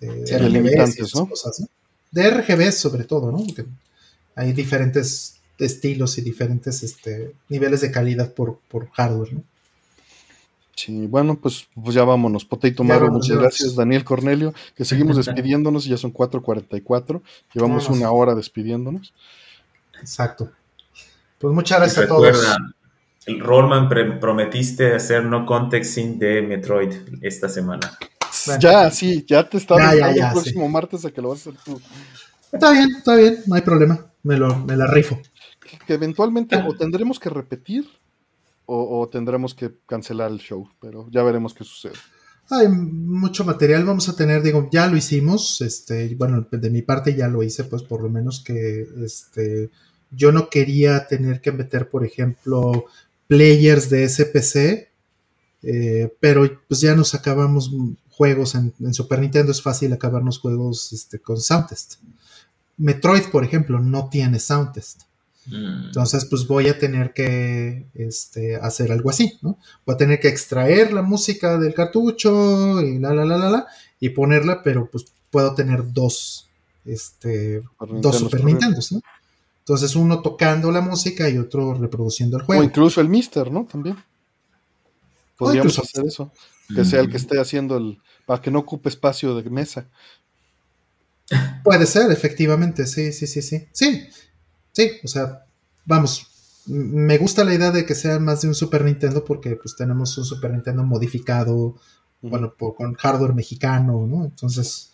de 0.00 0.26
Sí, 0.28 0.38
RGBs 0.38 1.12
cosas, 1.28 1.58
¿no? 1.58 1.66
De 2.12 2.30
RGB 2.30 2.70
sobre 2.70 3.02
todo, 3.02 3.32
¿no? 3.32 3.38
Porque 3.44 3.66
hay 4.36 4.52
diferentes 4.52 5.38
estilos 5.58 6.16
y 6.18 6.20
diferentes 6.20 6.84
este, 6.84 7.34
niveles 7.48 7.80
de 7.80 7.90
calidad 7.90 8.32
por, 8.32 8.60
por 8.68 8.88
hardware, 8.90 9.34
¿no? 9.34 9.42
Sí, 10.76 11.06
bueno, 11.06 11.40
pues, 11.40 11.66
pues 11.82 11.94
ya 11.94 12.04
vámonos. 12.04 12.44
Potato 12.44 12.84
vámonos, 12.84 13.10
muchas 13.10 13.38
gracias. 13.38 13.74
Daniel 13.74 14.04
Cornelio, 14.04 14.52
que 14.74 14.84
seguimos 14.84 15.16
despidiéndonos 15.16 15.86
y 15.86 15.88
ya 15.88 15.96
son 15.96 16.12
4.44. 16.12 17.22
Llevamos 17.54 17.84
Vámonos. 17.84 17.88
una 17.88 18.10
hora 18.10 18.34
despidiéndonos. 18.34 19.14
Exacto. 19.98 20.50
Pues 21.38 21.54
muchas 21.54 21.78
gracias 21.78 22.04
a 22.04 22.08
todos. 22.08 22.56
El 23.24 23.40
Rollman 23.40 23.88
prometiste 24.20 24.94
hacer 24.94 25.24
no 25.24 25.46
context 25.46 25.94
sync 25.94 26.18
de 26.18 26.42
Metroid 26.42 26.92
esta 27.22 27.48
semana. 27.48 27.96
Bueno. 28.46 28.60
Ya, 28.60 28.90
sí, 28.90 29.24
ya 29.26 29.48
te 29.48 29.56
estaba 29.56 29.80
Ya, 29.80 29.86
ya, 29.86 29.92
invitando 29.94 30.20
ya, 30.20 30.26
el 30.28 30.32
próximo 30.34 30.68
martes 30.68 31.04
a 31.06 31.10
que 31.10 31.22
lo 31.22 31.30
vas 31.30 31.46
a 31.46 31.50
hacer 31.50 31.60
tú. 31.64 31.80
Está 32.52 32.70
bien, 32.72 32.88
está 32.96 33.16
bien, 33.16 33.38
no 33.46 33.54
hay 33.54 33.62
problema. 33.62 34.06
Me, 34.22 34.36
lo, 34.36 34.54
me 34.58 34.76
la 34.76 34.86
rifo. 34.86 35.18
Que, 35.58 35.78
que 35.78 35.94
eventualmente 35.94 36.54
o 36.56 36.74
tendremos 36.76 37.18
que 37.18 37.30
repetir 37.30 37.88
o, 38.66 39.08
tendremos 39.08 39.54
que 39.54 39.72
cancelar 39.86 40.30
el 40.30 40.38
show, 40.38 40.68
pero 40.80 41.08
ya 41.10 41.22
veremos 41.22 41.54
qué 41.54 41.64
sucede. 41.64 41.94
Hay 42.50 42.68
mucho 42.68 43.44
material, 43.44 43.84
vamos 43.84 44.08
a 44.08 44.16
tener, 44.16 44.42
digo, 44.42 44.68
ya 44.70 44.86
lo 44.86 44.96
hicimos, 44.96 45.60
este, 45.60 46.14
bueno, 46.14 46.46
de 46.50 46.70
mi 46.70 46.82
parte 46.82 47.14
ya 47.14 47.28
lo 47.28 47.42
hice, 47.42 47.64
pues 47.64 47.82
por 47.82 48.02
lo 48.02 48.08
menos 48.08 48.42
que, 48.44 48.86
este, 49.04 49.70
yo 50.10 50.30
no 50.32 50.48
quería 50.48 51.06
tener 51.06 51.40
que 51.40 51.52
meter, 51.52 51.88
por 51.88 52.04
ejemplo, 52.04 52.84
players 53.26 53.90
de 53.90 54.08
SPC, 54.08 54.88
eh, 55.62 56.12
pero 56.20 56.48
pues 56.68 56.80
ya 56.80 56.94
nos 56.94 57.14
acabamos 57.14 57.72
juegos 58.10 58.54
en, 58.54 58.72
en 58.80 58.94
Super 58.94 59.18
Nintendo, 59.18 59.50
es 59.50 59.62
fácil 59.62 59.92
acabarnos 59.92 60.38
juegos 60.38 60.92
este, 60.92 61.18
con 61.18 61.40
Soundtest. 61.40 61.96
Metroid, 62.76 63.24
por 63.32 63.44
ejemplo, 63.44 63.80
no 63.80 64.08
tiene 64.08 64.38
Soundtest. 64.38 65.02
Mm. 65.46 65.86
Entonces, 65.86 66.24
pues 66.24 66.46
voy 66.46 66.68
a 66.68 66.78
tener 66.78 67.12
que 67.12 67.86
este, 67.94 68.56
hacer 68.56 68.90
algo 68.92 69.10
así, 69.10 69.38
¿no? 69.42 69.58
Voy 69.84 69.94
a 69.94 69.98
tener 69.98 70.18
que 70.20 70.28
extraer 70.28 70.92
la 70.92 71.02
música 71.02 71.58
del 71.58 71.72
cartucho 71.74 72.80
y 72.82 72.98
la, 72.98 73.14
la, 73.14 73.24
la, 73.24 73.36
la, 73.38 73.50
la, 73.50 73.66
y 74.00 74.08
ponerla, 74.10 74.62
pero 74.62 74.88
pues 74.90 75.06
puedo 75.30 75.54
tener 75.54 75.92
dos, 75.92 76.48
este, 76.84 77.62
dos 77.80 78.18
Super 78.18 78.40
corriendo. 78.40 78.46
Nintendos, 78.66 78.92
¿no? 78.92 79.00
Entonces, 79.60 79.96
uno 79.96 80.22
tocando 80.22 80.70
la 80.70 80.80
música 80.80 81.28
y 81.28 81.38
otro 81.38 81.74
reproduciendo 81.74 82.36
el 82.36 82.42
O 82.44 82.46
juego. 82.46 82.62
incluso 82.62 83.00
el 83.00 83.08
Mister, 83.08 83.50
¿no? 83.50 83.64
También. 83.70 83.96
Podríamos 85.36 85.78
hacer 85.78 86.04
eso. 86.06 86.32
Que 86.74 86.84
sea 86.84 87.00
el 87.00 87.06
que 87.08 87.14
Mm. 87.14 87.16
esté 87.16 87.40
haciendo 87.40 87.76
el. 87.76 87.98
para 88.26 88.40
que 88.42 88.50
no 88.50 88.60
ocupe 88.60 88.88
espacio 88.88 89.34
de 89.36 89.48
mesa. 89.50 89.86
Puede 91.64 91.86
ser, 91.86 92.10
efectivamente, 92.12 92.86
sí, 92.86 93.12
sí, 93.12 93.26
sí, 93.26 93.42
sí. 93.42 93.66
Sí, 93.72 94.06
sí, 94.76 94.90
o 95.02 95.08
sea, 95.08 95.46
vamos, 95.86 96.26
me 96.66 97.16
gusta 97.18 97.44
la 97.44 97.54
idea 97.54 97.70
de 97.70 97.86
que 97.86 97.94
sea 97.94 98.18
más 98.18 98.42
de 98.42 98.48
un 98.48 98.54
Super 98.54 98.84
Nintendo 98.84 99.24
porque 99.24 99.56
pues 99.56 99.74
tenemos 99.76 100.16
un 100.18 100.24
Super 100.24 100.50
Nintendo 100.52 100.82
modificado, 100.84 101.76
bueno, 102.20 102.52
por- 102.58 102.74
con 102.74 102.94
hardware 102.94 103.34
mexicano, 103.34 104.06
¿no? 104.06 104.24
Entonces, 104.24 104.90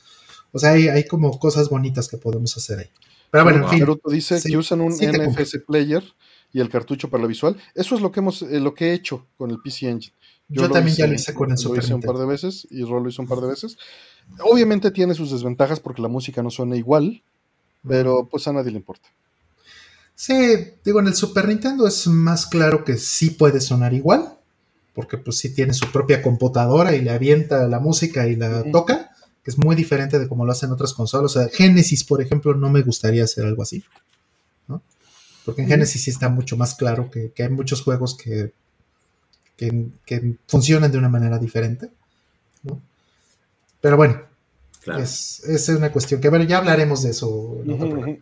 o 0.52 0.58
sea, 0.58 0.70
hay, 0.72 0.88
hay 0.88 1.06
como 1.06 1.38
cosas 1.38 1.68
bonitas 1.68 2.08
que 2.08 2.18
podemos 2.18 2.56
hacer 2.56 2.78
ahí. 2.80 2.90
Pero 3.30 3.44
bueno, 3.44 3.64
en 3.64 3.68
fin, 3.70 3.80
Naruto 3.80 4.10
dice 4.10 4.38
Sí, 4.38 4.50
que 4.50 4.58
usan 4.58 4.82
un 4.82 4.92
sí 4.92 5.06
NFS 5.06 5.58
player 5.66 6.04
y 6.52 6.60
el 6.60 6.68
cartucho 6.68 7.08
para 7.08 7.22
la 7.22 7.28
visual. 7.28 7.56
Eso 7.74 7.94
es 7.94 8.02
lo 8.02 8.12
que 8.12 8.20
hemos, 8.20 8.42
eh, 8.42 8.60
lo 8.60 8.74
que 8.74 8.90
he 8.90 8.92
hecho 8.92 9.26
con 9.38 9.50
el 9.50 9.58
PC 9.60 9.88
Engine. 9.88 10.14
yo, 10.48 10.68
también 10.68 10.94
ya 10.94 11.06
lo 11.06 11.14
hice 11.14 11.32
con 11.32 11.48
el 11.48 11.54
lo 11.54 11.56
Super 11.56 11.82
hice 11.82 11.94
un 11.94 12.02
par 12.02 12.16
de 12.18 12.26
veces 12.26 12.66
y 12.70 12.84
Rol 12.84 13.02
lo 13.04 13.08
hizo 13.08 13.22
un 13.22 13.28
par 13.28 13.40
de 13.40 13.48
veces. 13.48 13.78
Obviamente 14.44 14.90
tiene 14.90 15.14
sus 15.14 15.30
desventajas 15.30 15.80
porque 15.80 16.02
la 16.02 16.08
música 16.08 16.42
no 16.42 16.50
suena 16.50 16.76
igual, 16.76 17.22
pero 17.88 18.28
pues 18.30 18.46
a 18.48 18.52
nadie 18.52 18.70
le 18.70 18.76
importa. 18.76 19.08
Sí, 20.14 20.34
digo, 20.84 21.00
en 21.00 21.08
el 21.08 21.14
Super 21.14 21.48
Nintendo 21.48 21.86
es 21.86 22.06
más 22.06 22.46
claro 22.46 22.84
que 22.84 22.96
sí 22.96 23.30
puede 23.30 23.60
sonar 23.60 23.92
igual, 23.94 24.34
porque 24.94 25.18
pues 25.18 25.38
sí 25.38 25.54
tiene 25.54 25.74
su 25.74 25.90
propia 25.90 26.22
computadora 26.22 26.94
y 26.94 27.00
le 27.00 27.10
avienta 27.10 27.66
la 27.66 27.80
música 27.80 28.26
y 28.28 28.36
la 28.36 28.62
toca, 28.70 29.10
que 29.42 29.50
es 29.50 29.58
muy 29.58 29.74
diferente 29.74 30.18
de 30.18 30.28
como 30.28 30.44
lo 30.44 30.52
hacen 30.52 30.70
otras 30.70 30.94
consolas. 30.94 31.34
O 31.36 31.40
sea, 31.40 31.48
Genesis, 31.48 32.04
por 32.04 32.22
ejemplo, 32.22 32.54
no 32.54 32.70
me 32.70 32.82
gustaría 32.82 33.24
hacer 33.24 33.44
algo 33.46 33.62
así, 33.62 33.82
¿no? 34.68 34.82
Porque 35.44 35.62
en. 35.62 35.68
Genesis 35.68 36.04
sí 36.04 36.10
está 36.10 36.28
mucho 36.28 36.56
más 36.56 36.74
claro 36.76 37.10
que, 37.10 37.32
que 37.32 37.42
hay 37.42 37.48
muchos 37.48 37.82
juegos 37.82 38.16
que, 38.16 38.52
que, 39.56 39.86
que 40.06 40.36
funcionan 40.46 40.92
de 40.92 40.98
una 40.98 41.08
manera 41.08 41.38
diferente, 41.38 41.90
¿no? 42.62 42.80
Pero 43.80 43.96
bueno, 43.96 44.20
Claro. 44.84 45.00
es, 45.00 45.44
es 45.44 45.68
una 45.68 45.92
cuestión 45.92 46.20
que, 46.20 46.28
bueno, 46.28 46.44
ya 46.44 46.58
hablaremos 46.58 47.02
de 47.04 47.10
eso 47.10 47.58
en 47.64 47.70
otro 47.70 47.88
programa. 47.90 48.16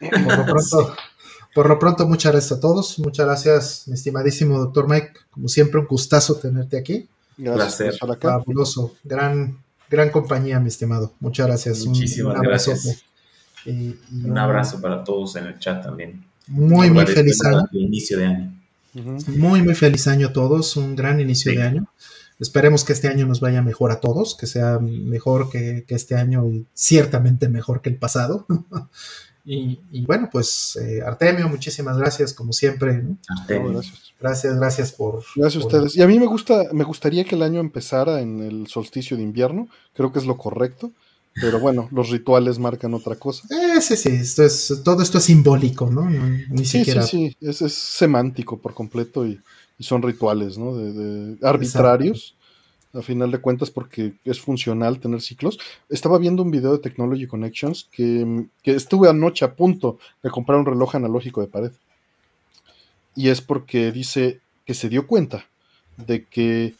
Por 0.00 0.38
lo 0.38 0.44
pronto, 0.46 0.96
por 1.56 1.70
lo 1.70 1.78
pronto, 1.78 2.06
muchas 2.06 2.32
gracias 2.32 2.52
a 2.58 2.60
todos. 2.60 2.98
Muchas 2.98 3.24
gracias, 3.24 3.84
mi 3.86 3.94
estimadísimo 3.94 4.58
doctor 4.58 4.86
Mike. 4.90 5.12
Como 5.30 5.48
siempre, 5.48 5.80
un 5.80 5.86
gustazo 5.86 6.34
tenerte 6.36 6.76
aquí. 6.76 7.08
Gracias 7.38 7.76
Placer. 7.76 7.86
por 7.98 8.10
estar 8.10 8.10
acá. 8.10 8.38
Fabuloso. 8.40 8.94
Gran, 9.02 9.58
gran 9.88 10.10
compañía, 10.10 10.60
mi 10.60 10.68
estimado. 10.68 11.14
Muchas 11.18 11.46
gracias. 11.46 11.86
Muchísimas 11.86 12.36
un 12.36 12.42
gracias. 12.42 13.02
Y- 13.64 13.70
y 13.70 13.98
Un 14.24 14.36
abrazo 14.36 14.82
para 14.82 15.02
todos 15.02 15.34
en 15.36 15.46
el 15.46 15.58
chat 15.58 15.82
también. 15.82 16.22
Muy, 16.46 16.90
muy 16.90 17.06
feliz 17.06 17.42
año. 17.42 17.66
inicio 17.72 18.18
de 18.18 18.26
año. 18.26 18.52
Muy, 19.28 19.62
muy 19.62 19.74
feliz 19.74 20.06
año 20.08 20.26
a 20.26 20.32
todos. 20.34 20.76
Un 20.76 20.94
gran 20.94 21.20
inicio 21.20 21.52
de 21.52 21.62
año. 21.62 21.88
Esperemos 22.38 22.84
que 22.84 22.92
este 22.92 23.08
año 23.08 23.26
nos 23.26 23.40
vaya 23.40 23.62
mejor 23.62 23.90
a 23.92 24.00
todos, 24.00 24.36
que 24.36 24.46
sea 24.46 24.78
mejor 24.78 25.48
que, 25.48 25.86
este 25.88 26.16
año 26.16 26.46
y 26.50 26.66
ciertamente 26.74 27.48
mejor 27.48 27.80
que 27.80 27.88
el 27.88 27.96
pasado. 27.96 28.46
y, 29.46 30.04
bueno, 30.04 30.28
pues 30.30 30.76
eh, 30.82 31.00
Artemio, 31.06 31.48
muchísimas 31.48 31.96
gracias 31.96 32.34
como 32.34 32.52
siempre. 32.52 33.04
gracias. 33.48 34.06
Gracias, 34.18 34.56
gracias 34.56 34.92
por... 34.92 35.22
Gracias 35.36 35.62
a 35.62 35.66
ustedes. 35.66 35.96
Y 35.96 36.02
a 36.02 36.06
mí 36.06 36.18
me 36.18 36.26
gusta, 36.26 36.64
me 36.72 36.84
gustaría 36.84 37.24
que 37.24 37.34
el 37.34 37.42
año 37.42 37.60
empezara 37.60 38.20
en 38.20 38.40
el 38.40 38.66
solsticio 38.66 39.16
de 39.16 39.22
invierno, 39.22 39.68
creo 39.94 40.10
que 40.10 40.18
es 40.18 40.26
lo 40.26 40.36
correcto. 40.36 40.90
Pero 41.38 41.60
bueno, 41.60 41.88
los 41.92 42.10
rituales 42.10 42.58
marcan 42.58 42.94
otra 42.94 43.16
cosa. 43.16 43.46
Eh, 43.50 43.80
sí, 43.82 43.96
sí, 43.96 44.08
esto 44.08 44.42
es, 44.42 44.80
todo 44.82 45.02
esto 45.02 45.18
es 45.18 45.24
simbólico, 45.24 45.90
¿no? 45.90 46.08
ni 46.08 46.64
sí, 46.64 46.84
sí, 46.84 47.02
sí, 47.02 47.36
es, 47.40 47.60
es 47.60 47.74
semántico 47.74 48.58
por 48.58 48.72
completo 48.72 49.26
y, 49.26 49.38
y 49.78 49.84
son 49.84 50.02
rituales, 50.02 50.56
¿no? 50.56 50.74
De, 50.76 51.36
arbitrarios, 51.42 52.35
a 52.96 53.02
final 53.02 53.30
de 53.30 53.38
cuentas, 53.38 53.70
porque 53.70 54.14
es 54.24 54.40
funcional 54.40 54.98
tener 54.98 55.20
ciclos. 55.20 55.58
Estaba 55.88 56.18
viendo 56.18 56.42
un 56.42 56.50
video 56.50 56.72
de 56.72 56.78
Technology 56.78 57.26
Connections 57.26 57.88
que, 57.90 58.46
que 58.62 58.72
estuve 58.72 59.08
anoche 59.08 59.44
a 59.44 59.54
punto 59.54 59.98
de 60.22 60.30
comprar 60.30 60.58
un 60.58 60.66
reloj 60.66 60.94
analógico 60.96 61.40
de 61.40 61.48
pared. 61.48 61.72
Y 63.14 63.28
es 63.28 63.40
porque 63.40 63.92
dice 63.92 64.40
que 64.64 64.74
se 64.74 64.88
dio 64.88 65.06
cuenta 65.06 65.46
de 65.96 66.24
que 66.24 66.74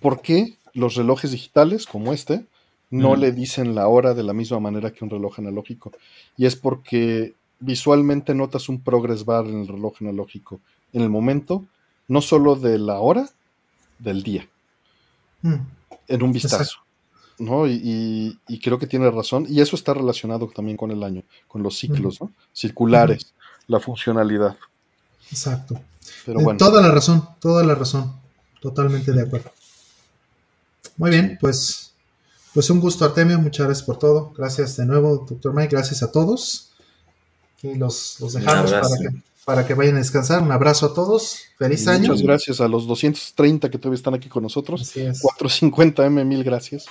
por 0.00 0.20
qué 0.20 0.56
los 0.74 0.94
relojes 0.94 1.32
digitales 1.32 1.86
como 1.86 2.12
este 2.12 2.44
no 2.90 3.14
le 3.14 3.32
dicen 3.32 3.74
la 3.74 3.86
hora 3.86 4.14
de 4.14 4.24
la 4.24 4.32
misma 4.32 4.58
manera 4.58 4.92
que 4.92 5.04
un 5.04 5.10
reloj 5.10 5.38
analógico. 5.38 5.92
Y 6.36 6.46
es 6.46 6.56
porque 6.56 7.34
visualmente 7.60 8.34
notas 8.34 8.68
un 8.68 8.80
progress 8.80 9.24
bar 9.24 9.46
en 9.46 9.60
el 9.60 9.68
reloj 9.68 9.94
analógico 10.00 10.60
en 10.92 11.02
el 11.02 11.10
momento 11.10 11.64
no 12.08 12.20
solo 12.20 12.56
de 12.56 12.78
la 12.78 12.98
hora, 12.98 13.28
del 14.00 14.24
día, 14.24 14.48
mm. 15.42 15.54
en 16.08 16.22
un 16.22 16.32
vistazo. 16.32 16.78
¿no? 17.40 17.66
Y, 17.66 18.38
creo 18.62 18.78
que 18.78 18.86
tiene 18.86 19.10
razón, 19.10 19.46
y 19.48 19.60
eso 19.60 19.74
está 19.74 19.94
relacionado 19.94 20.48
también 20.54 20.76
con 20.76 20.90
el 20.90 21.02
año, 21.02 21.22
con 21.48 21.62
los 21.62 21.78
ciclos 21.78 22.20
¿no? 22.20 22.30
circulares, 22.52 23.32
la 23.66 23.80
funcionalidad. 23.80 24.56
Exacto. 25.30 25.80
Pero 26.26 26.40
bueno. 26.40 26.58
Toda 26.58 26.82
la 26.82 26.90
razón, 26.90 27.26
toda 27.40 27.64
la 27.64 27.74
razón, 27.74 28.14
totalmente 28.60 29.12
de 29.12 29.22
acuerdo. 29.22 29.50
Muy 30.96 31.10
bien, 31.10 31.38
pues, 31.40 31.94
pues 32.52 32.68
un 32.68 32.80
gusto 32.80 33.04
Artemio, 33.04 33.38
muchas 33.38 33.66
gracias 33.66 33.86
por 33.86 33.98
todo. 33.98 34.32
Gracias 34.36 34.76
de 34.76 34.84
nuevo, 34.84 35.24
doctor 35.28 35.54
Mike, 35.54 35.74
gracias 35.74 36.02
a 36.02 36.12
todos. 36.12 36.72
Y 37.62 37.74
los, 37.74 38.20
los 38.20 38.34
dejamos 38.34 38.70
para 38.70 38.82
que 38.98 39.22
para 39.50 39.66
que 39.66 39.74
vayan 39.74 39.96
a 39.96 39.98
descansar. 39.98 40.40
Un 40.42 40.52
abrazo 40.52 40.86
a 40.86 40.94
todos. 40.94 41.40
Feliz 41.58 41.88
año. 41.88 42.10
Muchas 42.10 42.22
gracias 42.22 42.60
a 42.60 42.68
los 42.68 42.86
230 42.86 43.68
que 43.68 43.78
todavía 43.78 43.96
están 43.96 44.14
aquí 44.14 44.28
con 44.28 44.44
nosotros. 44.44 44.94
450M, 44.94 46.24
mil 46.24 46.44
gracias. 46.44 46.86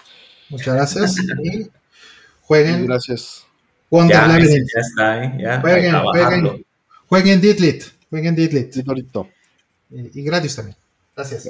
Muchas 0.49 0.75
gracias. 0.75 1.15
y 1.41 1.69
jueguen. 2.41 2.85
gracias. 2.85 3.45
Wonder 3.89 4.17
ya, 4.17 4.27
Labyrinth. 4.27 4.67
Ya 4.75 4.81
está, 4.81 5.23
¿eh? 5.23 5.37
Ya, 5.39 5.61
jueguen, 5.61 5.95
jueguen, 6.01 6.65
jueguen 7.07 7.41
Didlit. 7.41 7.83
Jueguen 8.09 8.35
Didlit. 8.35 8.75
Y, 8.75 10.19
y 10.19 10.23
gratis 10.23 10.57
también. 10.57 10.75
Gracias. 11.15 11.49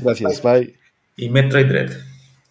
gracias, 0.00 0.42
bye. 0.42 0.78
Y 1.16 1.28
Metroid 1.28 1.66
Dread. 1.66 1.90